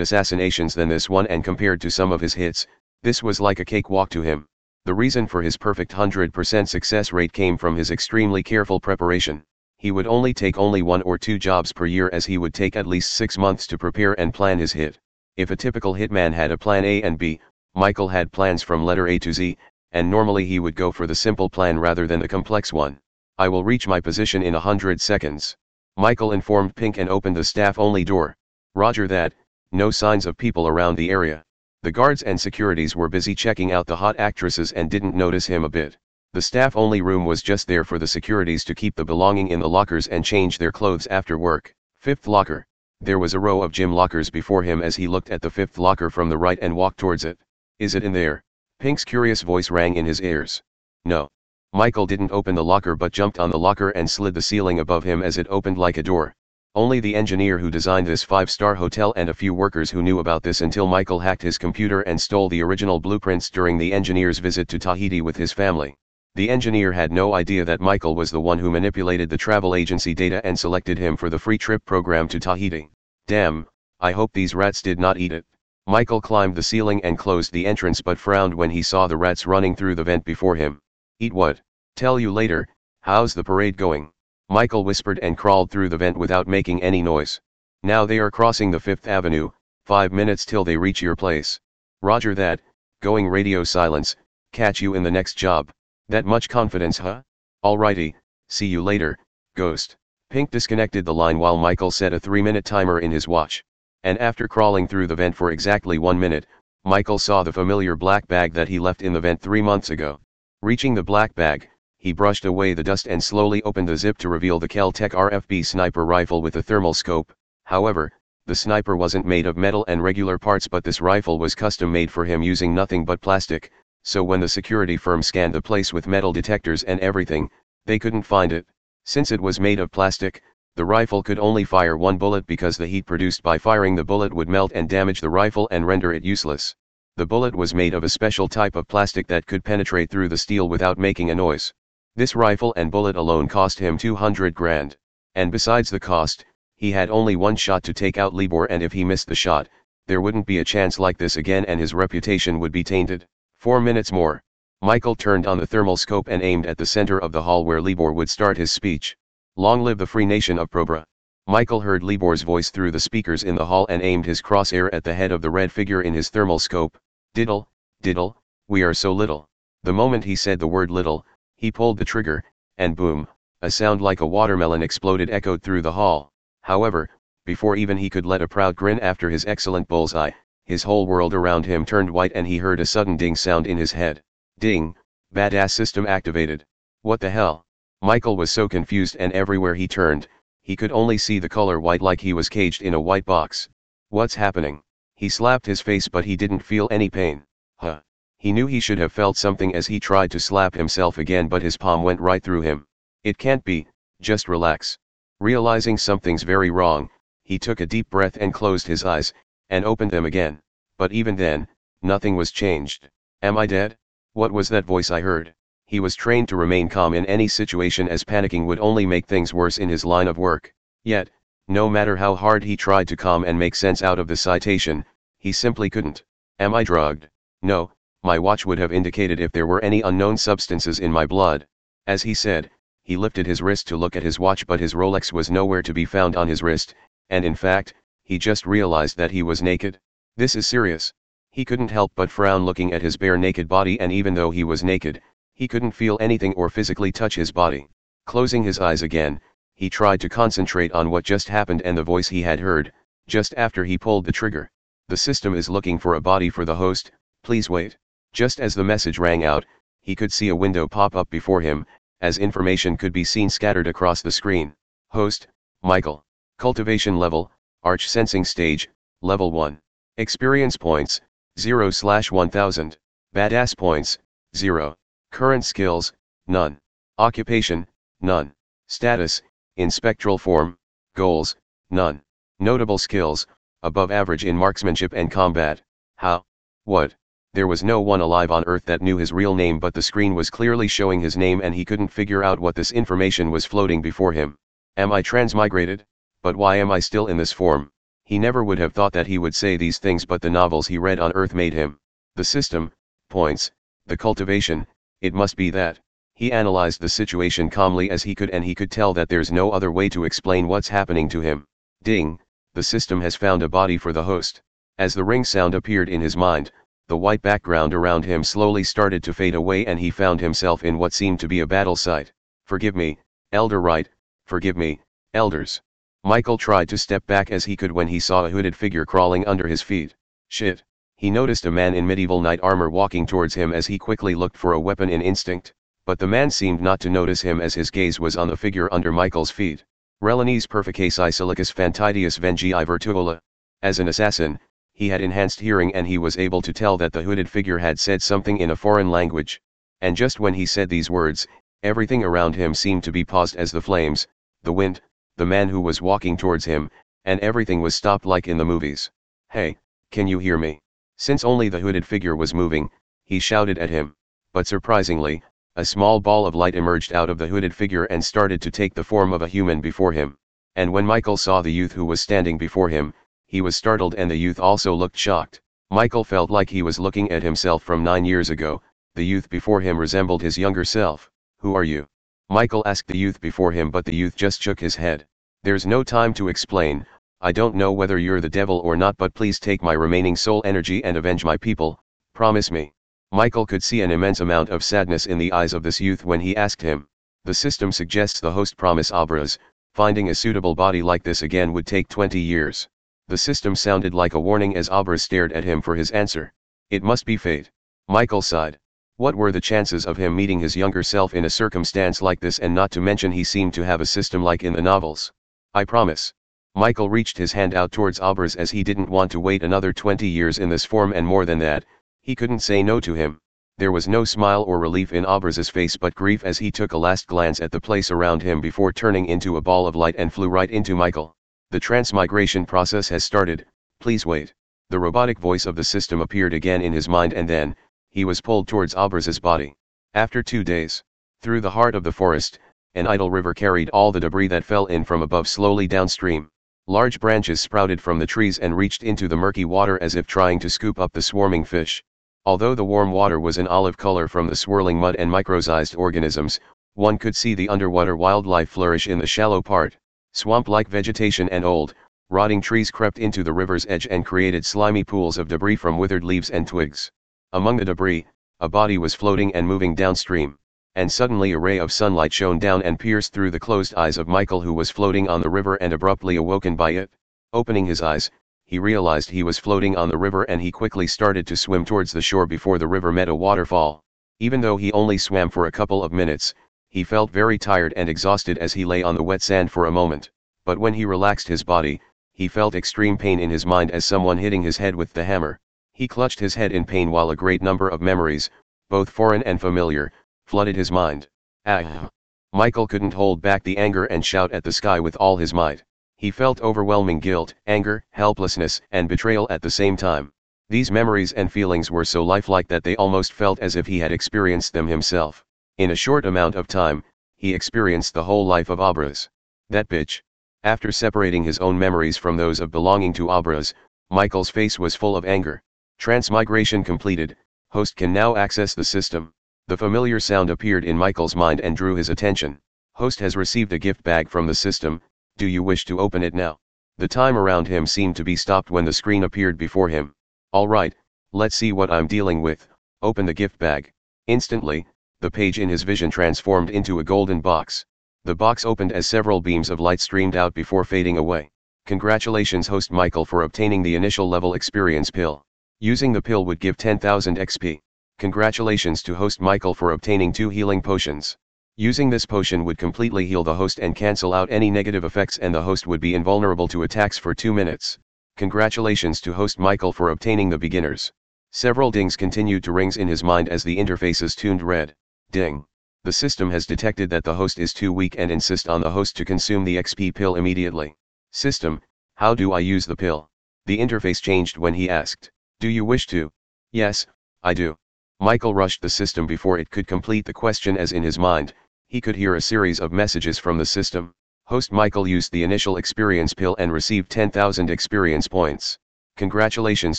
assassinations 0.00 0.74
than 0.74 0.88
this 0.88 1.08
one 1.08 1.28
and 1.28 1.44
compared 1.44 1.80
to 1.80 1.90
some 1.90 2.10
of 2.10 2.20
his 2.20 2.34
hits, 2.34 2.66
this 3.04 3.22
was 3.22 3.40
like 3.40 3.60
a 3.60 3.64
cakewalk 3.64 4.10
to 4.10 4.22
him. 4.22 4.44
The 4.86 4.94
reason 4.94 5.28
for 5.28 5.40
his 5.40 5.56
perfect 5.56 5.92
100% 5.92 6.66
success 6.66 7.12
rate 7.12 7.32
came 7.32 7.56
from 7.56 7.76
his 7.76 7.92
extremely 7.92 8.42
careful 8.42 8.80
preparation. 8.80 9.44
He 9.78 9.92
would 9.92 10.08
only 10.08 10.34
take 10.34 10.58
only 10.58 10.82
one 10.82 11.00
or 11.02 11.16
two 11.16 11.38
jobs 11.38 11.72
per 11.72 11.86
year 11.86 12.10
as 12.12 12.26
he 12.26 12.38
would 12.38 12.54
take 12.54 12.74
at 12.74 12.88
least 12.88 13.12
six 13.12 13.38
months 13.38 13.68
to 13.68 13.78
prepare 13.78 14.18
and 14.18 14.34
plan 14.34 14.58
his 14.58 14.72
hit. 14.72 14.98
If 15.36 15.52
a 15.52 15.56
typical 15.56 15.94
hitman 15.94 16.32
had 16.32 16.50
a 16.50 16.58
plan 16.58 16.84
A 16.84 17.02
and 17.02 17.16
B, 17.16 17.38
Michael 17.76 18.08
had 18.08 18.32
plans 18.32 18.64
from 18.64 18.84
letter 18.84 19.06
A 19.06 19.16
to 19.20 19.32
Z, 19.32 19.56
and 19.92 20.10
normally 20.10 20.44
he 20.44 20.58
would 20.58 20.74
go 20.74 20.90
for 20.90 21.06
the 21.06 21.14
simple 21.14 21.48
plan 21.48 21.78
rather 21.78 22.08
than 22.08 22.18
the 22.18 22.26
complex 22.26 22.72
one. 22.72 22.98
I 23.38 23.48
will 23.48 23.62
reach 23.62 23.86
my 23.86 24.00
position 24.00 24.42
in 24.42 24.56
a 24.56 24.60
hundred 24.60 25.00
seconds. 25.00 25.56
Michael 25.96 26.32
informed 26.32 26.74
Pink 26.74 26.98
and 26.98 27.08
opened 27.08 27.36
the 27.36 27.44
staff-only 27.44 28.02
door. 28.02 28.36
Roger 28.74 29.06
that, 29.06 29.34
no 29.70 29.90
signs 29.90 30.24
of 30.24 30.38
people 30.38 30.66
around 30.66 30.96
the 30.96 31.10
area. 31.10 31.44
The 31.82 31.92
guards 31.92 32.22
and 32.22 32.40
securities 32.40 32.96
were 32.96 33.10
busy 33.10 33.34
checking 33.34 33.70
out 33.70 33.86
the 33.86 33.96
hot 33.96 34.16
actresses 34.18 34.72
and 34.72 34.90
didn't 34.90 35.14
notice 35.14 35.44
him 35.44 35.64
a 35.64 35.68
bit. 35.68 35.98
The 36.32 36.40
staff-only 36.40 37.02
room 37.02 37.26
was 37.26 37.42
just 37.42 37.68
there 37.68 37.84
for 37.84 37.98
the 37.98 38.06
securities 38.06 38.64
to 38.64 38.74
keep 38.74 38.94
the 38.94 39.04
belonging 39.04 39.48
in 39.48 39.60
the 39.60 39.68
lockers 39.68 40.06
and 40.06 40.24
change 40.24 40.56
their 40.56 40.72
clothes 40.72 41.06
after 41.08 41.36
work. 41.36 41.74
Fifth 42.00 42.26
locker. 42.26 42.66
There 43.02 43.18
was 43.18 43.34
a 43.34 43.40
row 43.40 43.62
of 43.62 43.72
gym 43.72 43.92
lockers 43.92 44.30
before 44.30 44.62
him 44.62 44.80
as 44.80 44.96
he 44.96 45.06
looked 45.06 45.28
at 45.28 45.42
the 45.42 45.50
fifth 45.50 45.76
locker 45.76 46.08
from 46.08 46.30
the 46.30 46.38
right 46.38 46.58
and 46.62 46.74
walked 46.74 46.98
towards 46.98 47.26
it. 47.26 47.38
Is 47.78 47.94
it 47.94 48.04
in 48.04 48.12
there? 48.14 48.42
Pink's 48.78 49.04
curious 49.04 49.42
voice 49.42 49.70
rang 49.70 49.96
in 49.96 50.06
his 50.06 50.22
ears. 50.22 50.62
No. 51.04 51.28
Michael 51.74 52.06
didn't 52.06 52.32
open 52.32 52.54
the 52.54 52.64
locker 52.64 52.96
but 52.96 53.12
jumped 53.12 53.38
on 53.38 53.50
the 53.50 53.58
locker 53.58 53.90
and 53.90 54.10
slid 54.10 54.32
the 54.32 54.40
ceiling 54.40 54.80
above 54.80 55.04
him 55.04 55.22
as 55.22 55.36
it 55.36 55.46
opened 55.50 55.76
like 55.76 55.98
a 55.98 56.02
door. 56.02 56.34
Only 56.74 57.00
the 57.00 57.14
engineer 57.14 57.58
who 57.58 57.70
designed 57.70 58.06
this 58.06 58.22
five-star 58.22 58.74
hotel 58.74 59.12
and 59.14 59.28
a 59.28 59.34
few 59.34 59.52
workers 59.52 59.90
who 59.90 60.02
knew 60.02 60.20
about 60.20 60.42
this 60.42 60.62
until 60.62 60.86
Michael 60.86 61.20
hacked 61.20 61.42
his 61.42 61.58
computer 61.58 62.00
and 62.00 62.18
stole 62.18 62.48
the 62.48 62.62
original 62.62 62.98
blueprints 62.98 63.50
during 63.50 63.76
the 63.76 63.92
engineer's 63.92 64.38
visit 64.38 64.68
to 64.68 64.78
Tahiti 64.78 65.20
with 65.20 65.36
his 65.36 65.52
family. 65.52 65.94
The 66.34 66.48
engineer 66.48 66.90
had 66.90 67.12
no 67.12 67.34
idea 67.34 67.66
that 67.66 67.82
Michael 67.82 68.14
was 68.16 68.30
the 68.30 68.40
one 68.40 68.58
who 68.58 68.70
manipulated 68.70 69.28
the 69.28 69.36
travel 69.36 69.74
agency 69.74 70.14
data 70.14 70.40
and 70.46 70.58
selected 70.58 70.96
him 70.96 71.14
for 71.14 71.28
the 71.28 71.38
free 71.38 71.58
trip 71.58 71.84
program 71.84 72.26
to 72.28 72.40
Tahiti. 72.40 72.88
Damn, 73.26 73.66
I 74.00 74.12
hope 74.12 74.32
these 74.32 74.54
rats 74.54 74.80
did 74.80 74.98
not 74.98 75.18
eat 75.18 75.32
it. 75.32 75.44
Michael 75.86 76.22
climbed 76.22 76.54
the 76.54 76.62
ceiling 76.62 77.04
and 77.04 77.18
closed 77.18 77.52
the 77.52 77.66
entrance 77.66 78.00
but 78.00 78.16
frowned 78.16 78.54
when 78.54 78.70
he 78.70 78.80
saw 78.80 79.06
the 79.06 79.18
rats 79.18 79.46
running 79.46 79.76
through 79.76 79.96
the 79.96 80.04
vent 80.04 80.24
before 80.24 80.56
him. 80.56 80.80
Eat 81.20 81.34
what? 81.34 81.60
Tell 81.96 82.18
you 82.18 82.32
later, 82.32 82.66
how's 83.02 83.34
the 83.34 83.44
parade 83.44 83.76
going? 83.76 84.10
Michael 84.52 84.84
whispered 84.84 85.18
and 85.20 85.38
crawled 85.38 85.70
through 85.70 85.88
the 85.88 85.96
vent 85.96 86.14
without 86.14 86.46
making 86.46 86.82
any 86.82 87.00
noise. 87.00 87.40
Now 87.82 88.04
they 88.04 88.18
are 88.18 88.30
crossing 88.30 88.70
the 88.70 88.78
Fifth 88.78 89.08
Avenue, 89.08 89.48
five 89.86 90.12
minutes 90.12 90.44
till 90.44 90.62
they 90.62 90.76
reach 90.76 91.00
your 91.00 91.16
place. 91.16 91.58
Roger 92.02 92.34
that, 92.34 92.60
going 93.00 93.26
radio 93.26 93.64
silence, 93.64 94.14
catch 94.52 94.82
you 94.82 94.92
in 94.92 95.02
the 95.02 95.10
next 95.10 95.38
job. 95.38 95.70
That 96.10 96.26
much 96.26 96.50
confidence 96.50 96.98
huh? 96.98 97.22
Alrighty, 97.64 98.12
see 98.50 98.66
you 98.66 98.82
later, 98.82 99.18
ghost. 99.56 99.96
Pink 100.28 100.50
disconnected 100.50 101.06
the 101.06 101.14
line 101.14 101.38
while 101.38 101.56
Michael 101.56 101.90
set 101.90 102.12
a 102.12 102.20
three 102.20 102.42
minute 102.42 102.66
timer 102.66 103.00
in 103.00 103.10
his 103.10 103.26
watch. 103.26 103.64
And 104.04 104.18
after 104.18 104.46
crawling 104.46 104.86
through 104.86 105.06
the 105.06 105.16
vent 105.16 105.34
for 105.34 105.50
exactly 105.50 105.96
one 105.96 106.20
minute, 106.20 106.46
Michael 106.84 107.18
saw 107.18 107.42
the 107.42 107.54
familiar 107.54 107.96
black 107.96 108.28
bag 108.28 108.52
that 108.52 108.68
he 108.68 108.78
left 108.78 109.00
in 109.00 109.14
the 109.14 109.20
vent 109.22 109.40
three 109.40 109.62
months 109.62 109.88
ago. 109.88 110.20
Reaching 110.60 110.92
the 110.92 111.02
black 111.02 111.34
bag, 111.34 111.70
he 112.02 112.12
brushed 112.12 112.44
away 112.44 112.74
the 112.74 112.82
dust 112.82 113.06
and 113.06 113.22
slowly 113.22 113.62
opened 113.62 113.88
the 113.88 113.96
zip 113.96 114.18
to 114.18 114.28
reveal 114.28 114.58
the 114.58 114.66
Kel-Tec 114.66 115.12
RFB 115.12 115.64
sniper 115.64 116.04
rifle 116.04 116.42
with 116.42 116.56
a 116.56 116.62
thermal 116.62 116.92
scope. 116.92 117.32
However, 117.62 118.10
the 118.44 118.56
sniper 118.56 118.96
wasn't 118.96 119.24
made 119.24 119.46
of 119.46 119.56
metal 119.56 119.84
and 119.86 120.02
regular 120.02 120.36
parts 120.36 120.66
but 120.66 120.82
this 120.82 121.00
rifle 121.00 121.38
was 121.38 121.54
custom 121.54 121.92
made 121.92 122.10
for 122.10 122.24
him 122.24 122.42
using 122.42 122.74
nothing 122.74 123.04
but 123.04 123.20
plastic, 123.20 123.70
so 124.02 124.24
when 124.24 124.40
the 124.40 124.48
security 124.48 124.96
firm 124.96 125.22
scanned 125.22 125.54
the 125.54 125.62
place 125.62 125.92
with 125.92 126.08
metal 126.08 126.32
detectors 126.32 126.82
and 126.82 126.98
everything, 126.98 127.48
they 127.86 128.00
couldn't 128.00 128.24
find 128.24 128.52
it. 128.52 128.66
Since 129.04 129.30
it 129.30 129.40
was 129.40 129.60
made 129.60 129.78
of 129.78 129.92
plastic, 129.92 130.42
the 130.74 130.84
rifle 130.84 131.22
could 131.22 131.38
only 131.38 131.62
fire 131.62 131.96
one 131.96 132.18
bullet 132.18 132.44
because 132.46 132.76
the 132.76 132.88
heat 132.88 133.06
produced 133.06 133.44
by 133.44 133.58
firing 133.58 133.94
the 133.94 134.02
bullet 134.02 134.34
would 134.34 134.48
melt 134.48 134.72
and 134.74 134.88
damage 134.88 135.20
the 135.20 135.30
rifle 135.30 135.68
and 135.70 135.86
render 135.86 136.12
it 136.12 136.24
useless. 136.24 136.74
The 137.16 137.26
bullet 137.26 137.54
was 137.54 137.76
made 137.76 137.94
of 137.94 138.02
a 138.02 138.08
special 138.08 138.48
type 138.48 138.74
of 138.74 138.88
plastic 138.88 139.28
that 139.28 139.46
could 139.46 139.62
penetrate 139.62 140.10
through 140.10 140.30
the 140.30 140.36
steel 140.36 140.68
without 140.68 140.98
making 140.98 141.30
a 141.30 141.34
noise. 141.36 141.72
This 142.14 142.36
rifle 142.36 142.74
and 142.76 142.90
bullet 142.90 143.16
alone 143.16 143.48
cost 143.48 143.78
him 143.78 143.96
200 143.96 144.54
grand. 144.54 144.98
And 145.34 145.50
besides 145.50 145.88
the 145.88 145.98
cost, 145.98 146.44
he 146.76 146.90
had 146.90 147.08
only 147.08 147.36
one 147.36 147.56
shot 147.56 147.82
to 147.84 147.94
take 147.94 148.18
out 148.18 148.34
Libor 148.34 148.66
and 148.66 148.82
if 148.82 148.92
he 148.92 149.02
missed 149.02 149.28
the 149.28 149.34
shot, 149.34 149.68
there 150.06 150.20
wouldn't 150.20 150.44
be 150.44 150.58
a 150.58 150.64
chance 150.64 150.98
like 150.98 151.16
this 151.16 151.36
again 151.36 151.64
and 151.64 151.80
his 151.80 151.94
reputation 151.94 152.58
would 152.58 152.72
be 152.72 152.84
tainted. 152.84 153.26
Four 153.56 153.80
minutes 153.80 154.12
more. 154.12 154.42
Michael 154.82 155.14
turned 155.14 155.46
on 155.46 155.56
the 155.56 155.66
thermal 155.66 155.96
scope 155.96 156.28
and 156.28 156.42
aimed 156.42 156.66
at 156.66 156.76
the 156.76 156.84
center 156.84 157.18
of 157.18 157.32
the 157.32 157.40
hall 157.40 157.64
where 157.64 157.80
Libor 157.80 158.12
would 158.12 158.28
start 158.28 158.58
his 158.58 158.70
speech. 158.70 159.16
Long 159.56 159.82
live 159.82 159.96
the 159.96 160.06
free 160.06 160.26
nation 160.26 160.58
of 160.58 160.70
Probra. 160.70 161.06
Michael 161.46 161.80
heard 161.80 162.02
Libor's 162.02 162.42
voice 162.42 162.70
through 162.70 162.90
the 162.90 163.00
speakers 163.00 163.42
in 163.42 163.54
the 163.54 163.64
hall 163.64 163.86
and 163.88 164.02
aimed 164.02 164.26
his 164.26 164.42
crosshair 164.42 164.92
at 164.92 165.02
the 165.02 165.14
head 165.14 165.32
of 165.32 165.40
the 165.40 165.50
red 165.50 165.72
figure 165.72 166.02
in 166.02 166.12
his 166.12 166.28
thermal 166.28 166.58
scope. 166.58 166.98
Diddle, 167.32 167.68
diddle, 168.02 168.36
we 168.68 168.82
are 168.82 168.92
so 168.92 169.12
little. 169.12 169.48
The 169.82 169.92
moment 169.92 170.24
he 170.24 170.36
said 170.36 170.60
the 170.60 170.68
word 170.68 170.90
little, 170.90 171.24
he 171.62 171.70
pulled 171.70 171.96
the 171.96 172.04
trigger, 172.04 172.42
and 172.78 172.96
boom, 172.96 173.28
a 173.60 173.70
sound 173.70 174.02
like 174.02 174.20
a 174.20 174.26
watermelon 174.26 174.82
exploded 174.82 175.30
echoed 175.30 175.62
through 175.62 175.80
the 175.80 175.92
hall. 175.92 176.32
However, 176.62 177.08
before 177.44 177.76
even 177.76 177.96
he 177.96 178.10
could 178.10 178.26
let 178.26 178.42
a 178.42 178.48
proud 178.48 178.74
grin 178.74 178.98
after 178.98 179.30
his 179.30 179.44
excellent 179.44 179.86
bullseye, 179.86 180.32
his 180.64 180.82
whole 180.82 181.06
world 181.06 181.32
around 181.32 181.64
him 181.64 181.84
turned 181.84 182.10
white 182.10 182.32
and 182.34 182.48
he 182.48 182.58
heard 182.58 182.80
a 182.80 182.84
sudden 182.84 183.16
ding 183.16 183.36
sound 183.36 183.68
in 183.68 183.78
his 183.78 183.92
head. 183.92 184.20
Ding, 184.58 184.96
badass 185.32 185.70
system 185.70 186.04
activated. 186.04 186.66
What 187.02 187.20
the 187.20 187.30
hell? 187.30 187.64
Michael 188.00 188.36
was 188.36 188.50
so 188.50 188.68
confused 188.68 189.16
and 189.20 189.32
everywhere 189.32 189.76
he 189.76 189.86
turned, 189.86 190.26
he 190.62 190.74
could 190.74 190.90
only 190.90 191.16
see 191.16 191.38
the 191.38 191.48
color 191.48 191.78
white 191.78 192.02
like 192.02 192.20
he 192.20 192.32
was 192.32 192.48
caged 192.48 192.82
in 192.82 192.94
a 192.94 193.00
white 193.00 193.24
box. 193.24 193.68
What's 194.08 194.34
happening? 194.34 194.82
He 195.14 195.28
slapped 195.28 195.66
his 195.66 195.80
face 195.80 196.08
but 196.08 196.24
he 196.24 196.34
didn't 196.36 196.64
feel 196.64 196.88
any 196.90 197.08
pain. 197.08 197.44
Huh. 197.76 198.00
He 198.42 198.52
knew 198.52 198.66
he 198.66 198.80
should 198.80 198.98
have 198.98 199.12
felt 199.12 199.36
something 199.36 199.72
as 199.72 199.86
he 199.86 200.00
tried 200.00 200.32
to 200.32 200.40
slap 200.40 200.74
himself 200.74 201.16
again 201.16 201.46
but 201.46 201.62
his 201.62 201.76
palm 201.76 202.02
went 202.02 202.18
right 202.18 202.42
through 202.42 202.62
him. 202.62 202.88
It 203.22 203.38
can't 203.38 203.62
be, 203.62 203.86
just 204.20 204.48
relax. 204.48 204.98
Realizing 205.38 205.96
something's 205.96 206.42
very 206.42 206.68
wrong, 206.68 207.08
he 207.44 207.56
took 207.56 207.78
a 207.78 207.86
deep 207.86 208.10
breath 208.10 208.36
and 208.36 208.52
closed 208.52 208.88
his 208.88 209.04
eyes, 209.04 209.32
and 209.70 209.84
opened 209.84 210.10
them 210.10 210.24
again, 210.24 210.60
but 210.98 211.12
even 211.12 211.36
then, 211.36 211.68
nothing 212.02 212.34
was 212.34 212.50
changed. 212.50 213.08
Am 213.42 213.56
I 213.56 213.64
dead? 213.64 213.96
What 214.32 214.50
was 214.50 214.68
that 214.70 214.86
voice 214.86 215.12
I 215.12 215.20
heard? 215.20 215.54
He 215.86 216.00
was 216.00 216.16
trained 216.16 216.48
to 216.48 216.56
remain 216.56 216.88
calm 216.88 217.14
in 217.14 217.24
any 217.26 217.46
situation 217.46 218.08
as 218.08 218.24
panicking 218.24 218.66
would 218.66 218.80
only 218.80 219.06
make 219.06 219.26
things 219.26 219.54
worse 219.54 219.78
in 219.78 219.88
his 219.88 220.04
line 220.04 220.26
of 220.26 220.36
work. 220.36 220.74
Yet, 221.04 221.30
no 221.68 221.88
matter 221.88 222.16
how 222.16 222.34
hard 222.34 222.64
he 222.64 222.76
tried 222.76 223.06
to 223.06 223.16
calm 223.16 223.44
and 223.44 223.56
make 223.56 223.76
sense 223.76 224.02
out 224.02 224.18
of 224.18 224.26
the 224.26 224.36
citation, 224.36 225.04
he 225.38 225.52
simply 225.52 225.88
couldn't. 225.88 226.24
Am 226.58 226.74
I 226.74 226.82
drugged? 226.82 227.28
No, 227.62 227.92
my 228.24 228.38
watch 228.38 228.64
would 228.64 228.78
have 228.78 228.92
indicated 228.92 229.40
if 229.40 229.50
there 229.50 229.66
were 229.66 229.82
any 229.82 230.00
unknown 230.02 230.36
substances 230.36 231.00
in 231.00 231.10
my 231.10 231.26
blood. 231.26 231.66
As 232.06 232.22
he 232.22 232.34
said, 232.34 232.70
he 233.02 233.16
lifted 233.16 233.46
his 233.46 233.60
wrist 233.60 233.88
to 233.88 233.96
look 233.96 234.14
at 234.14 234.22
his 234.22 234.38
watch 234.38 234.64
but 234.64 234.78
his 234.78 234.94
Rolex 234.94 235.32
was 235.32 235.50
nowhere 235.50 235.82
to 235.82 235.92
be 235.92 236.04
found 236.04 236.36
on 236.36 236.46
his 236.46 236.62
wrist, 236.62 236.94
and 237.30 237.44
in 237.44 237.56
fact, 237.56 237.94
he 238.22 238.38
just 238.38 238.64
realized 238.64 239.16
that 239.16 239.32
he 239.32 239.42
was 239.42 239.60
naked. 239.60 239.98
This 240.36 240.54
is 240.54 240.68
serious. 240.68 241.12
He 241.50 241.64
couldn't 241.64 241.90
help 241.90 242.12
but 242.14 242.30
frown 242.30 242.64
looking 242.64 242.92
at 242.92 243.02
his 243.02 243.16
bare 243.16 243.36
naked 243.36 243.68
body 243.68 243.98
and 243.98 244.12
even 244.12 244.34
though 244.34 244.52
he 244.52 244.62
was 244.62 244.84
naked, 244.84 245.20
he 245.54 245.66
couldn't 245.66 245.90
feel 245.90 246.16
anything 246.20 246.54
or 246.54 246.70
physically 246.70 247.10
touch 247.10 247.34
his 247.34 247.50
body. 247.50 247.88
Closing 248.26 248.62
his 248.62 248.78
eyes 248.78 249.02
again, 249.02 249.40
he 249.74 249.90
tried 249.90 250.20
to 250.20 250.28
concentrate 250.28 250.92
on 250.92 251.10
what 251.10 251.24
just 251.24 251.48
happened 251.48 251.82
and 251.82 251.98
the 251.98 252.04
voice 252.04 252.28
he 252.28 252.42
had 252.42 252.60
heard, 252.60 252.92
just 253.26 253.52
after 253.56 253.84
he 253.84 253.98
pulled 253.98 254.24
the 254.24 254.32
trigger. 254.32 254.70
The 255.08 255.16
system 255.16 255.56
is 255.56 255.68
looking 255.68 255.98
for 255.98 256.14
a 256.14 256.20
body 256.20 256.50
for 256.50 256.64
the 256.64 256.76
host, 256.76 257.10
please 257.42 257.68
wait. 257.68 257.98
Just 258.32 258.60
as 258.60 258.74
the 258.74 258.84
message 258.84 259.18
rang 259.18 259.44
out, 259.44 259.66
he 260.00 260.16
could 260.16 260.32
see 260.32 260.48
a 260.48 260.56
window 260.56 260.88
pop 260.88 261.14
up 261.14 261.28
before 261.28 261.60
him, 261.60 261.86
as 262.22 262.38
information 262.38 262.96
could 262.96 263.12
be 263.12 263.24
seen 263.24 263.50
scattered 263.50 263.86
across 263.86 264.22
the 264.22 264.30
screen. 264.30 264.74
Host, 265.10 265.48
Michael. 265.82 266.24
Cultivation 266.56 267.18
level, 267.18 267.50
Arch 267.82 268.08
Sensing 268.08 268.44
Stage, 268.44 268.88
Level 269.20 269.52
1. 269.52 269.78
Experience 270.16 270.76
points, 270.76 271.20
0 271.58 271.90
slash 271.90 272.30
1000. 272.30 272.96
Badass 273.34 273.76
points, 273.76 274.18
0. 274.56 274.96
Current 275.30 275.64
skills, 275.64 276.12
none. 276.46 276.78
Occupation, 277.18 277.86
none. 278.20 278.54
Status, 278.88 279.42
in 279.76 279.90
spectral 279.90 280.38
form, 280.38 280.78
goals, 281.16 281.56
none. 281.90 282.22
Notable 282.58 282.98
skills, 282.98 283.46
above 283.82 284.10
average 284.10 284.44
in 284.44 284.56
marksmanship 284.56 285.12
and 285.12 285.30
combat. 285.30 285.82
How? 286.16 286.44
What? 286.84 287.14
There 287.54 287.66
was 287.66 287.84
no 287.84 288.00
one 288.00 288.22
alive 288.22 288.50
on 288.50 288.64
Earth 288.66 288.86
that 288.86 289.02
knew 289.02 289.18
his 289.18 289.30
real 289.30 289.54
name 289.54 289.78
but 289.78 289.92
the 289.92 290.00
screen 290.00 290.34
was 290.34 290.48
clearly 290.48 290.88
showing 290.88 291.20
his 291.20 291.36
name 291.36 291.60
and 291.62 291.74
he 291.74 291.84
couldn't 291.84 292.08
figure 292.08 292.42
out 292.42 292.58
what 292.58 292.74
this 292.74 292.92
information 292.92 293.50
was 293.50 293.66
floating 293.66 294.00
before 294.00 294.32
him. 294.32 294.56
Am 294.96 295.12
I 295.12 295.20
transmigrated? 295.20 296.00
But 296.42 296.56
why 296.56 296.76
am 296.76 296.90
I 296.90 296.98
still 296.98 297.26
in 297.26 297.36
this 297.36 297.52
form? 297.52 297.90
He 298.24 298.38
never 298.38 298.64
would 298.64 298.78
have 298.78 298.94
thought 298.94 299.12
that 299.12 299.26
he 299.26 299.36
would 299.36 299.54
say 299.54 299.76
these 299.76 299.98
things 299.98 300.24
but 300.24 300.40
the 300.40 300.48
novels 300.48 300.86
he 300.86 300.96
read 300.96 301.20
on 301.20 301.30
earth 301.34 301.52
made 301.52 301.74
him. 301.74 301.98
The 302.36 302.44
system, 302.44 302.90
points, 303.28 303.70
the 304.06 304.16
cultivation, 304.16 304.86
it 305.20 305.34
must 305.34 305.54
be 305.54 305.68
that. 305.72 305.98
He 306.34 306.52
analyzed 306.52 307.02
the 307.02 307.08
situation 307.10 307.68
calmly 307.68 308.10
as 308.10 308.22
he 308.22 308.34
could 308.34 308.48
and 308.48 308.64
he 308.64 308.74
could 308.74 308.90
tell 308.90 309.12
that 309.12 309.28
there's 309.28 309.52
no 309.52 309.72
other 309.72 309.92
way 309.92 310.08
to 310.08 310.24
explain 310.24 310.68
what's 310.68 310.88
happening 310.88 311.28
to 311.28 311.42
him. 311.42 311.66
Ding, 312.02 312.40
the 312.72 312.82
system 312.82 313.20
has 313.20 313.36
found 313.36 313.62
a 313.62 313.68
body 313.68 313.98
for 313.98 314.14
the 314.14 314.24
host. 314.24 314.62
As 314.96 315.12
the 315.12 315.24
ring 315.24 315.44
sound 315.44 315.74
appeared 315.74 316.08
in 316.08 316.22
his 316.22 316.36
mind, 316.36 316.72
the 317.12 317.16
white 317.18 317.42
background 317.42 317.92
around 317.92 318.24
him 318.24 318.42
slowly 318.42 318.82
started 318.82 319.22
to 319.22 319.34
fade 319.34 319.54
away 319.54 319.84
and 319.84 320.00
he 320.00 320.10
found 320.10 320.40
himself 320.40 320.82
in 320.82 320.96
what 320.96 321.12
seemed 321.12 321.38
to 321.38 321.46
be 321.46 321.60
a 321.60 321.66
battle 321.66 321.94
site. 321.94 322.32
Forgive 322.64 322.96
me, 322.96 323.18
Elder 323.52 323.82
Wright, 323.82 324.08
forgive 324.46 324.78
me, 324.78 324.98
elders. 325.34 325.82
Michael 326.24 326.56
tried 326.56 326.88
to 326.88 326.96
step 326.96 327.26
back 327.26 327.50
as 327.50 327.66
he 327.66 327.76
could 327.76 327.92
when 327.92 328.08
he 328.08 328.18
saw 328.18 328.46
a 328.46 328.48
hooded 328.48 328.74
figure 328.74 329.04
crawling 329.04 329.46
under 329.46 329.68
his 329.68 329.82
feet. 329.82 330.16
Shit. 330.48 330.82
He 331.18 331.30
noticed 331.30 331.66
a 331.66 331.70
man 331.70 331.92
in 331.92 332.06
medieval 332.06 332.40
knight 332.40 332.60
armor 332.62 332.88
walking 332.88 333.26
towards 333.26 333.52
him 333.52 333.74
as 333.74 333.86
he 333.86 333.98
quickly 333.98 334.34
looked 334.34 334.56
for 334.56 334.72
a 334.72 334.80
weapon 334.80 335.10
in 335.10 335.20
instinct, 335.20 335.74
but 336.06 336.18
the 336.18 336.26
man 336.26 336.50
seemed 336.50 336.80
not 336.80 336.98
to 337.00 337.10
notice 337.10 337.42
him 337.42 337.60
as 337.60 337.74
his 337.74 337.90
gaze 337.90 338.20
was 338.20 338.38
on 338.38 338.48
the 338.48 338.56
figure 338.56 338.88
under 338.90 339.12
Michael's 339.12 339.50
feet. 339.50 339.84
Relanes 340.22 340.66
perficace 340.66 341.16
silicus 341.16 341.70
fantidius 341.70 342.38
vengii 342.38 342.86
virtuola. 342.86 343.38
As 343.82 343.98
an 343.98 344.08
assassin, 344.08 344.58
he 344.94 345.08
had 345.08 345.20
enhanced 345.20 345.60
hearing 345.60 345.94
and 345.94 346.06
he 346.06 346.18
was 346.18 346.36
able 346.36 346.62
to 346.62 346.72
tell 346.72 346.96
that 346.98 347.12
the 347.12 347.22
hooded 347.22 347.48
figure 347.48 347.78
had 347.78 347.98
said 347.98 348.22
something 348.22 348.58
in 348.58 348.70
a 348.70 348.76
foreign 348.76 349.10
language. 349.10 349.60
And 350.00 350.16
just 350.16 350.38
when 350.38 350.54
he 350.54 350.66
said 350.66 350.88
these 350.88 351.10
words, 351.10 351.46
everything 351.82 352.22
around 352.22 352.54
him 352.54 352.74
seemed 352.74 353.02
to 353.04 353.12
be 353.12 353.24
paused 353.24 353.56
as 353.56 353.72
the 353.72 353.80
flames, 353.80 354.26
the 354.62 354.72
wind, 354.72 355.00
the 355.36 355.46
man 355.46 355.68
who 355.68 355.80
was 355.80 356.02
walking 356.02 356.36
towards 356.36 356.64
him, 356.64 356.90
and 357.24 357.40
everything 357.40 357.80
was 357.80 357.94
stopped 357.94 358.26
like 358.26 358.48
in 358.48 358.58
the 358.58 358.64
movies. 358.64 359.10
Hey, 359.50 359.78
can 360.10 360.26
you 360.26 360.38
hear 360.38 360.58
me? 360.58 360.80
Since 361.16 361.44
only 361.44 361.68
the 361.68 361.80
hooded 361.80 362.06
figure 362.06 362.36
was 362.36 362.52
moving, 362.52 362.90
he 363.24 363.38
shouted 363.38 363.78
at 363.78 363.90
him. 363.90 364.14
But 364.52 364.66
surprisingly, 364.66 365.42
a 365.74 365.84
small 365.84 366.20
ball 366.20 366.46
of 366.46 366.54
light 366.54 366.74
emerged 366.74 367.12
out 367.12 367.30
of 367.30 367.38
the 367.38 367.46
hooded 367.46 367.74
figure 367.74 368.04
and 368.04 368.22
started 368.22 368.60
to 368.60 368.70
take 368.70 368.92
the 368.92 369.04
form 369.04 369.32
of 369.32 369.40
a 369.40 369.48
human 369.48 369.80
before 369.80 370.12
him. 370.12 370.36
And 370.76 370.92
when 370.92 371.06
Michael 371.06 371.36
saw 371.36 371.62
the 371.62 371.72
youth 371.72 371.92
who 371.92 372.04
was 372.04 372.20
standing 372.20 372.58
before 372.58 372.88
him, 372.88 373.14
he 373.52 373.60
was 373.60 373.76
startled 373.76 374.14
and 374.14 374.30
the 374.30 374.34
youth 374.34 374.58
also 374.58 374.94
looked 374.94 375.14
shocked. 375.14 375.60
Michael 375.90 376.24
felt 376.24 376.50
like 376.50 376.70
he 376.70 376.80
was 376.80 376.98
looking 376.98 377.30
at 377.30 377.42
himself 377.42 377.82
from 377.82 378.02
nine 378.02 378.24
years 378.24 378.48
ago, 378.48 378.80
the 379.14 379.26
youth 379.26 379.50
before 379.50 379.78
him 379.82 379.98
resembled 379.98 380.40
his 380.40 380.56
younger 380.56 380.86
self. 380.86 381.30
Who 381.58 381.74
are 381.74 381.84
you? 381.84 382.06
Michael 382.48 382.82
asked 382.86 383.08
the 383.08 383.18
youth 383.18 383.42
before 383.42 383.70
him 383.70 383.90
but 383.90 384.06
the 384.06 384.14
youth 384.14 384.36
just 384.36 384.62
shook 384.62 384.80
his 384.80 384.96
head. 384.96 385.26
There's 385.64 385.84
no 385.84 386.02
time 386.02 386.32
to 386.32 386.48
explain, 386.48 387.04
I 387.42 387.52
don't 387.52 387.74
know 387.74 387.92
whether 387.92 388.16
you're 388.16 388.40
the 388.40 388.48
devil 388.48 388.78
or 388.78 388.96
not 388.96 389.18
but 389.18 389.34
please 389.34 389.60
take 389.60 389.82
my 389.82 389.92
remaining 389.92 390.34
soul 390.34 390.62
energy 390.64 391.04
and 391.04 391.18
avenge 391.18 391.44
my 391.44 391.58
people, 391.58 392.02
promise 392.32 392.70
me. 392.70 392.94
Michael 393.32 393.66
could 393.66 393.82
see 393.82 394.00
an 394.00 394.10
immense 394.10 394.40
amount 394.40 394.70
of 394.70 394.82
sadness 394.82 395.26
in 395.26 395.36
the 395.36 395.52
eyes 395.52 395.74
of 395.74 395.82
this 395.82 396.00
youth 396.00 396.24
when 396.24 396.40
he 396.40 396.56
asked 396.56 396.80
him. 396.80 397.06
The 397.44 397.52
system 397.52 397.92
suggests 397.92 398.40
the 398.40 398.52
host 398.52 398.78
promise 398.78 399.10
Abras, 399.10 399.58
finding 399.92 400.30
a 400.30 400.34
suitable 400.34 400.74
body 400.74 401.02
like 401.02 401.22
this 401.22 401.42
again 401.42 401.74
would 401.74 401.86
take 401.86 402.08
20 402.08 402.40
years. 402.40 402.88
The 403.28 403.38
system 403.38 403.74
sounded 403.76 404.14
like 404.14 404.34
a 404.34 404.40
warning 404.40 404.76
as 404.76 404.88
Abras 404.88 405.20
stared 405.20 405.52
at 405.52 405.64
him 405.64 405.80
for 405.80 405.94
his 405.94 406.10
answer. 406.10 406.52
It 406.90 407.02
must 407.02 407.24
be 407.24 407.36
fate. 407.36 407.70
Michael 408.08 408.42
sighed. 408.42 408.78
What 409.16 409.34
were 409.34 409.52
the 409.52 409.60
chances 409.60 410.04
of 410.06 410.16
him 410.16 410.34
meeting 410.34 410.58
his 410.58 410.76
younger 410.76 411.02
self 411.02 411.32
in 411.32 411.44
a 411.44 411.50
circumstance 411.50 412.20
like 412.20 412.40
this 412.40 412.58
and 412.58 412.74
not 412.74 412.90
to 412.90 413.00
mention 413.00 413.30
he 413.30 413.44
seemed 413.44 413.74
to 413.74 413.84
have 413.84 414.00
a 414.00 414.06
system 414.06 414.42
like 414.42 414.64
in 414.64 414.72
the 414.72 414.82
novels? 414.82 415.32
I 415.72 415.84
promise. 415.84 416.32
Michael 416.74 417.08
reached 417.08 417.38
his 417.38 417.52
hand 417.52 417.74
out 417.74 417.92
towards 417.92 418.18
Abras 418.18 418.56
as 418.56 418.70
he 418.70 418.82
didn't 418.82 419.08
want 419.08 419.30
to 419.32 419.40
wait 419.40 419.62
another 419.62 419.92
20 419.92 420.26
years 420.26 420.58
in 420.58 420.68
this 420.68 420.84
form 420.84 421.12
and 421.12 421.26
more 421.26 421.44
than 421.44 421.58
that, 421.58 421.84
he 422.22 422.34
couldn't 422.34 422.60
say 422.60 422.82
no 422.82 422.98
to 423.00 423.14
him. 423.14 423.38
There 423.78 423.92
was 423.92 424.08
no 424.08 424.24
smile 424.24 424.62
or 424.62 424.78
relief 424.78 425.12
in 425.12 425.24
Abras's 425.24 425.68
face 425.68 425.96
but 425.96 426.14
grief 426.14 426.44
as 426.44 426.58
he 426.58 426.70
took 426.70 426.92
a 426.92 426.98
last 426.98 427.26
glance 427.26 427.60
at 427.60 427.72
the 427.72 427.80
place 427.80 428.10
around 428.10 428.42
him 428.42 428.60
before 428.60 428.92
turning 428.92 429.26
into 429.26 429.56
a 429.56 429.62
ball 429.62 429.86
of 429.86 429.96
light 429.96 430.16
and 430.18 430.32
flew 430.32 430.48
right 430.48 430.70
into 430.70 430.96
Michael. 430.96 431.36
The 431.72 431.80
transmigration 431.80 432.66
process 432.66 433.08
has 433.08 433.24
started, 433.24 433.64
please 433.98 434.26
wait. 434.26 434.52
The 434.90 434.98
robotic 434.98 435.38
voice 435.38 435.64
of 435.64 435.74
the 435.74 435.84
system 435.84 436.20
appeared 436.20 436.52
again 436.52 436.82
in 436.82 436.92
his 436.92 437.08
mind 437.08 437.32
and 437.32 437.48
then, 437.48 437.74
he 438.10 438.26
was 438.26 438.42
pulled 438.42 438.68
towards 438.68 438.94
Abras's 438.94 439.40
body. 439.40 439.74
After 440.12 440.42
two 440.42 440.64
days, 440.64 441.02
through 441.40 441.62
the 441.62 441.70
heart 441.70 441.94
of 441.94 442.04
the 442.04 442.12
forest, 442.12 442.58
an 442.94 443.06
idle 443.06 443.30
river 443.30 443.54
carried 443.54 443.88
all 443.88 444.12
the 444.12 444.20
debris 444.20 444.48
that 444.48 444.66
fell 444.66 444.84
in 444.84 445.02
from 445.02 445.22
above 445.22 445.48
slowly 445.48 445.86
downstream. 445.86 446.50
Large 446.88 447.18
branches 447.20 447.62
sprouted 447.62 448.02
from 448.02 448.18
the 448.18 448.26
trees 448.26 448.58
and 448.58 448.76
reached 448.76 449.02
into 449.02 449.26
the 449.26 449.38
murky 449.38 449.64
water 449.64 449.98
as 450.02 450.14
if 450.14 450.26
trying 450.26 450.58
to 450.58 450.68
scoop 450.68 451.00
up 451.00 451.14
the 451.14 451.22
swarming 451.22 451.64
fish. 451.64 452.04
Although 452.44 452.74
the 452.74 452.84
warm 452.84 453.12
water 453.12 453.40
was 453.40 453.56
an 453.56 453.66
olive 453.66 453.96
color 453.96 454.28
from 454.28 454.46
the 454.46 454.56
swirling 454.56 454.98
mud 454.98 455.16
and 455.16 455.30
microsized 455.30 455.96
organisms, 455.96 456.60
one 456.92 457.16
could 457.16 457.34
see 457.34 457.54
the 457.54 457.70
underwater 457.70 458.14
wildlife 458.14 458.68
flourish 458.68 459.06
in 459.06 459.18
the 459.18 459.26
shallow 459.26 459.62
part. 459.62 459.96
Swamp-like 460.34 460.88
vegetation 460.88 461.46
and 461.50 461.62
old, 461.62 461.92
rotting 462.30 462.62
trees 462.62 462.90
crept 462.90 463.18
into 463.18 463.44
the 463.44 463.52
river's 463.52 463.84
edge 463.86 464.08
and 464.10 464.24
created 464.24 464.64
slimy 464.64 465.04
pools 465.04 465.36
of 465.36 465.46
debris 465.46 465.76
from 465.76 465.98
withered 465.98 466.24
leaves 466.24 466.48
and 466.48 466.66
twigs. 466.66 467.12
Among 467.52 467.76
the 467.76 467.84
debris, 467.84 468.24
a 468.58 468.66
body 468.66 468.96
was 468.96 469.14
floating 469.14 469.54
and 469.54 469.66
moving 469.66 469.94
downstream, 469.94 470.56
and 470.94 471.12
suddenly 471.12 471.52
a 471.52 471.58
ray 471.58 471.76
of 471.76 471.92
sunlight 471.92 472.32
shone 472.32 472.58
down 472.58 472.82
and 472.82 472.98
pierced 472.98 473.34
through 473.34 473.50
the 473.50 473.60
closed 473.60 473.94
eyes 473.94 474.16
of 474.16 474.26
Michael 474.26 474.62
who 474.62 474.72
was 474.72 474.90
floating 474.90 475.28
on 475.28 475.42
the 475.42 475.50
river 475.50 475.74
and 475.76 475.92
abruptly 475.92 476.36
awoken 476.36 476.76
by 476.76 476.92
it. 476.92 477.10
Opening 477.52 477.84
his 477.84 478.00
eyes, 478.00 478.30
he 478.64 478.78
realized 478.78 479.28
he 479.28 479.42
was 479.42 479.58
floating 479.58 479.98
on 479.98 480.08
the 480.08 480.16
river 480.16 480.44
and 480.44 480.62
he 480.62 480.72
quickly 480.72 481.06
started 481.06 481.46
to 481.46 481.58
swim 481.58 481.84
towards 481.84 482.10
the 482.10 482.22
shore 482.22 482.46
before 482.46 482.78
the 482.78 482.88
river 482.88 483.12
met 483.12 483.28
a 483.28 483.34
waterfall. 483.34 484.00
Even 484.40 484.62
though 484.62 484.78
he 484.78 484.92
only 484.92 485.18
swam 485.18 485.50
for 485.50 485.66
a 485.66 485.72
couple 485.72 486.02
of 486.02 486.10
minutes, 486.10 486.54
he 486.92 487.02
felt 487.02 487.30
very 487.30 487.56
tired 487.56 487.94
and 487.96 488.06
exhausted 488.10 488.58
as 488.58 488.74
he 488.74 488.84
lay 488.84 489.02
on 489.02 489.14
the 489.14 489.22
wet 489.22 489.40
sand 489.40 489.72
for 489.72 489.86
a 489.86 489.90
moment, 489.90 490.30
but 490.66 490.76
when 490.76 490.92
he 490.92 491.06
relaxed 491.06 491.48
his 491.48 491.64
body, 491.64 491.98
he 492.34 492.46
felt 492.46 492.74
extreme 492.74 493.16
pain 493.16 493.40
in 493.40 493.48
his 493.48 493.64
mind 493.64 493.90
as 493.90 494.04
someone 494.04 494.36
hitting 494.36 494.60
his 494.60 494.76
head 494.76 494.94
with 494.94 495.10
the 495.14 495.24
hammer. 495.24 495.58
He 495.94 496.06
clutched 496.06 496.38
his 496.38 496.54
head 496.54 496.70
in 496.70 496.84
pain 496.84 497.10
while 497.10 497.30
a 497.30 497.36
great 497.36 497.62
number 497.62 497.88
of 497.88 498.02
memories, 498.02 498.50
both 498.90 499.08
foreign 499.08 499.42
and 499.44 499.58
familiar, 499.58 500.12
flooded 500.44 500.76
his 500.76 500.92
mind. 500.92 501.28
Ah! 501.64 502.10
Michael 502.52 502.86
couldn't 502.86 503.14
hold 503.14 503.40
back 503.40 503.62
the 503.62 503.78
anger 503.78 504.04
and 504.04 504.22
shout 504.22 504.52
at 504.52 504.62
the 504.62 504.70
sky 504.70 505.00
with 505.00 505.16
all 505.16 505.38
his 505.38 505.54
might. 505.54 505.82
He 506.18 506.30
felt 506.30 506.60
overwhelming 506.60 507.20
guilt, 507.20 507.54
anger, 507.66 508.04
helplessness, 508.10 508.82
and 508.90 509.08
betrayal 509.08 509.46
at 509.48 509.62
the 509.62 509.70
same 509.70 509.96
time. 509.96 510.30
These 510.68 510.90
memories 510.90 511.32
and 511.32 511.50
feelings 511.50 511.90
were 511.90 512.04
so 512.04 512.22
lifelike 512.22 512.68
that 512.68 512.84
they 512.84 512.96
almost 512.96 513.32
felt 513.32 513.60
as 513.60 513.76
if 513.76 513.86
he 513.86 513.98
had 513.98 514.12
experienced 514.12 514.74
them 514.74 514.88
himself. 514.88 515.42
In 515.82 515.90
a 515.90 515.96
short 515.96 516.24
amount 516.26 516.54
of 516.54 516.68
time, 516.68 517.02
he 517.34 517.52
experienced 517.52 518.14
the 518.14 518.22
whole 518.22 518.46
life 518.46 518.70
of 518.70 518.78
Abras. 518.78 519.28
That 519.68 519.88
bitch. 519.88 520.22
After 520.62 520.92
separating 520.92 521.42
his 521.42 521.58
own 521.58 521.76
memories 521.76 522.16
from 522.16 522.36
those 522.36 522.60
of 522.60 522.70
belonging 522.70 523.12
to 523.14 523.26
Abras, 523.26 523.74
Michael's 524.08 524.48
face 524.48 524.78
was 524.78 524.94
full 524.94 525.16
of 525.16 525.24
anger. 525.24 525.60
Transmigration 525.98 526.84
completed, 526.84 527.36
host 527.70 527.96
can 527.96 528.12
now 528.12 528.36
access 528.36 528.76
the 528.76 528.84
system. 528.84 529.32
The 529.66 529.76
familiar 529.76 530.20
sound 530.20 530.50
appeared 530.50 530.84
in 530.84 530.96
Michael's 530.96 531.34
mind 531.34 531.60
and 531.60 531.76
drew 531.76 531.96
his 531.96 532.10
attention. 532.10 532.60
Host 532.94 533.18
has 533.18 533.34
received 533.34 533.72
a 533.72 533.78
gift 533.80 534.04
bag 534.04 534.28
from 534.28 534.46
the 534.46 534.54
system, 534.54 535.02
do 535.36 535.46
you 535.46 535.64
wish 535.64 535.84
to 535.86 535.98
open 535.98 536.22
it 536.22 536.32
now? 536.32 536.60
The 536.98 537.08
time 537.08 537.36
around 537.36 537.66
him 537.66 537.88
seemed 537.88 538.14
to 538.14 538.24
be 538.24 538.36
stopped 538.36 538.70
when 538.70 538.84
the 538.84 538.92
screen 538.92 539.24
appeared 539.24 539.58
before 539.58 539.88
him. 539.88 540.14
Alright, 540.54 540.94
let's 541.32 541.56
see 541.56 541.72
what 541.72 541.90
I'm 541.90 542.06
dealing 542.06 542.40
with, 542.40 542.68
open 543.02 543.26
the 543.26 543.34
gift 543.34 543.58
bag. 543.58 543.90
Instantly, 544.28 544.86
the 545.22 545.30
page 545.30 545.60
in 545.60 545.68
his 545.68 545.84
vision 545.84 546.10
transformed 546.10 546.68
into 546.68 546.98
a 546.98 547.04
golden 547.04 547.40
box. 547.40 547.86
The 548.24 548.34
box 548.34 548.64
opened 548.64 548.90
as 548.90 549.06
several 549.06 549.40
beams 549.40 549.70
of 549.70 549.78
light 549.78 550.00
streamed 550.00 550.34
out 550.34 550.52
before 550.52 550.82
fading 550.82 551.16
away. 551.16 551.48
Congratulations 551.86 552.66
host 552.66 552.90
Michael 552.90 553.24
for 553.24 553.42
obtaining 553.42 553.84
the 553.84 553.94
initial 553.94 554.28
level 554.28 554.54
experience 554.54 555.12
pill. 555.12 555.40
Using 555.78 556.12
the 556.12 556.20
pill 556.20 556.44
would 556.44 556.58
give 556.58 556.76
10,000 556.76 557.36
XP. 557.36 557.78
Congratulations 558.18 559.00
to 559.04 559.14
host 559.14 559.40
Michael 559.40 559.74
for 559.74 559.92
obtaining 559.92 560.32
two 560.32 560.48
healing 560.48 560.82
potions. 560.82 561.36
Using 561.76 562.10
this 562.10 562.26
potion 562.26 562.64
would 562.64 562.78
completely 562.78 563.24
heal 563.24 563.44
the 563.44 563.54
host 563.54 563.78
and 563.78 563.94
cancel 563.94 564.34
out 564.34 564.50
any 564.50 564.72
negative 564.72 565.04
effects 565.04 565.38
and 565.38 565.54
the 565.54 565.62
host 565.62 565.86
would 565.86 566.00
be 566.00 566.16
invulnerable 566.16 566.66
to 566.66 566.82
attacks 566.82 567.16
for 567.16 567.32
2 567.32 567.52
minutes. 567.52 567.96
Congratulations 568.36 569.20
to 569.20 569.32
host 569.32 569.60
Michael 569.60 569.92
for 569.92 570.10
obtaining 570.10 570.48
the 570.48 570.58
beginners. 570.58 571.12
Several 571.52 571.92
dings 571.92 572.16
continued 572.16 572.64
to 572.64 572.72
rings 572.72 572.96
in 572.96 573.06
his 573.06 573.22
mind 573.22 573.48
as 573.48 573.62
the 573.62 573.76
interfaces 573.76 574.34
tuned 574.34 574.62
red. 574.62 574.94
Ding. 575.32 575.64
The 576.04 576.12
system 576.12 576.50
has 576.50 576.66
detected 576.66 577.08
that 577.08 577.24
the 577.24 577.34
host 577.34 577.58
is 577.58 577.72
too 577.72 577.90
weak 577.90 578.16
and 578.18 578.30
insist 578.30 578.68
on 578.68 578.82
the 578.82 578.90
host 578.90 579.16
to 579.16 579.24
consume 579.24 579.64
the 579.64 579.78
XP 579.78 580.14
pill 580.14 580.34
immediately. 580.34 580.94
System, 581.30 581.80
how 582.16 582.34
do 582.34 582.52
I 582.52 582.58
use 582.58 582.84
the 582.84 582.94
pill? 582.94 583.30
The 583.64 583.78
interface 583.78 584.20
changed 584.20 584.58
when 584.58 584.74
he 584.74 584.90
asked. 584.90 585.30
Do 585.58 585.68
you 585.68 585.86
wish 585.86 586.06
to? 586.08 586.30
Yes, 586.70 587.06
I 587.42 587.54
do. 587.54 587.78
Michael 588.20 588.54
rushed 588.54 588.82
the 588.82 588.90
system 588.90 589.26
before 589.26 589.58
it 589.58 589.70
could 589.70 589.86
complete 589.86 590.26
the 590.26 590.34
question 590.34 590.76
as 590.76 590.92
in 590.92 591.02
his 591.02 591.18
mind, 591.18 591.54
he 591.88 592.02
could 592.02 592.16
hear 592.16 592.34
a 592.34 592.40
series 592.42 592.78
of 592.78 592.92
messages 592.92 593.38
from 593.38 593.56
the 593.56 593.64
system. 593.64 594.12
Host 594.44 594.70
Michael 594.70 595.08
used 595.08 595.32
the 595.32 595.44
initial 595.44 595.78
experience 595.78 596.34
pill 596.34 596.56
and 596.58 596.70
received 596.70 597.10
10,000 597.10 597.70
experience 597.70 598.28
points. 598.28 598.76
Congratulations 599.16 599.98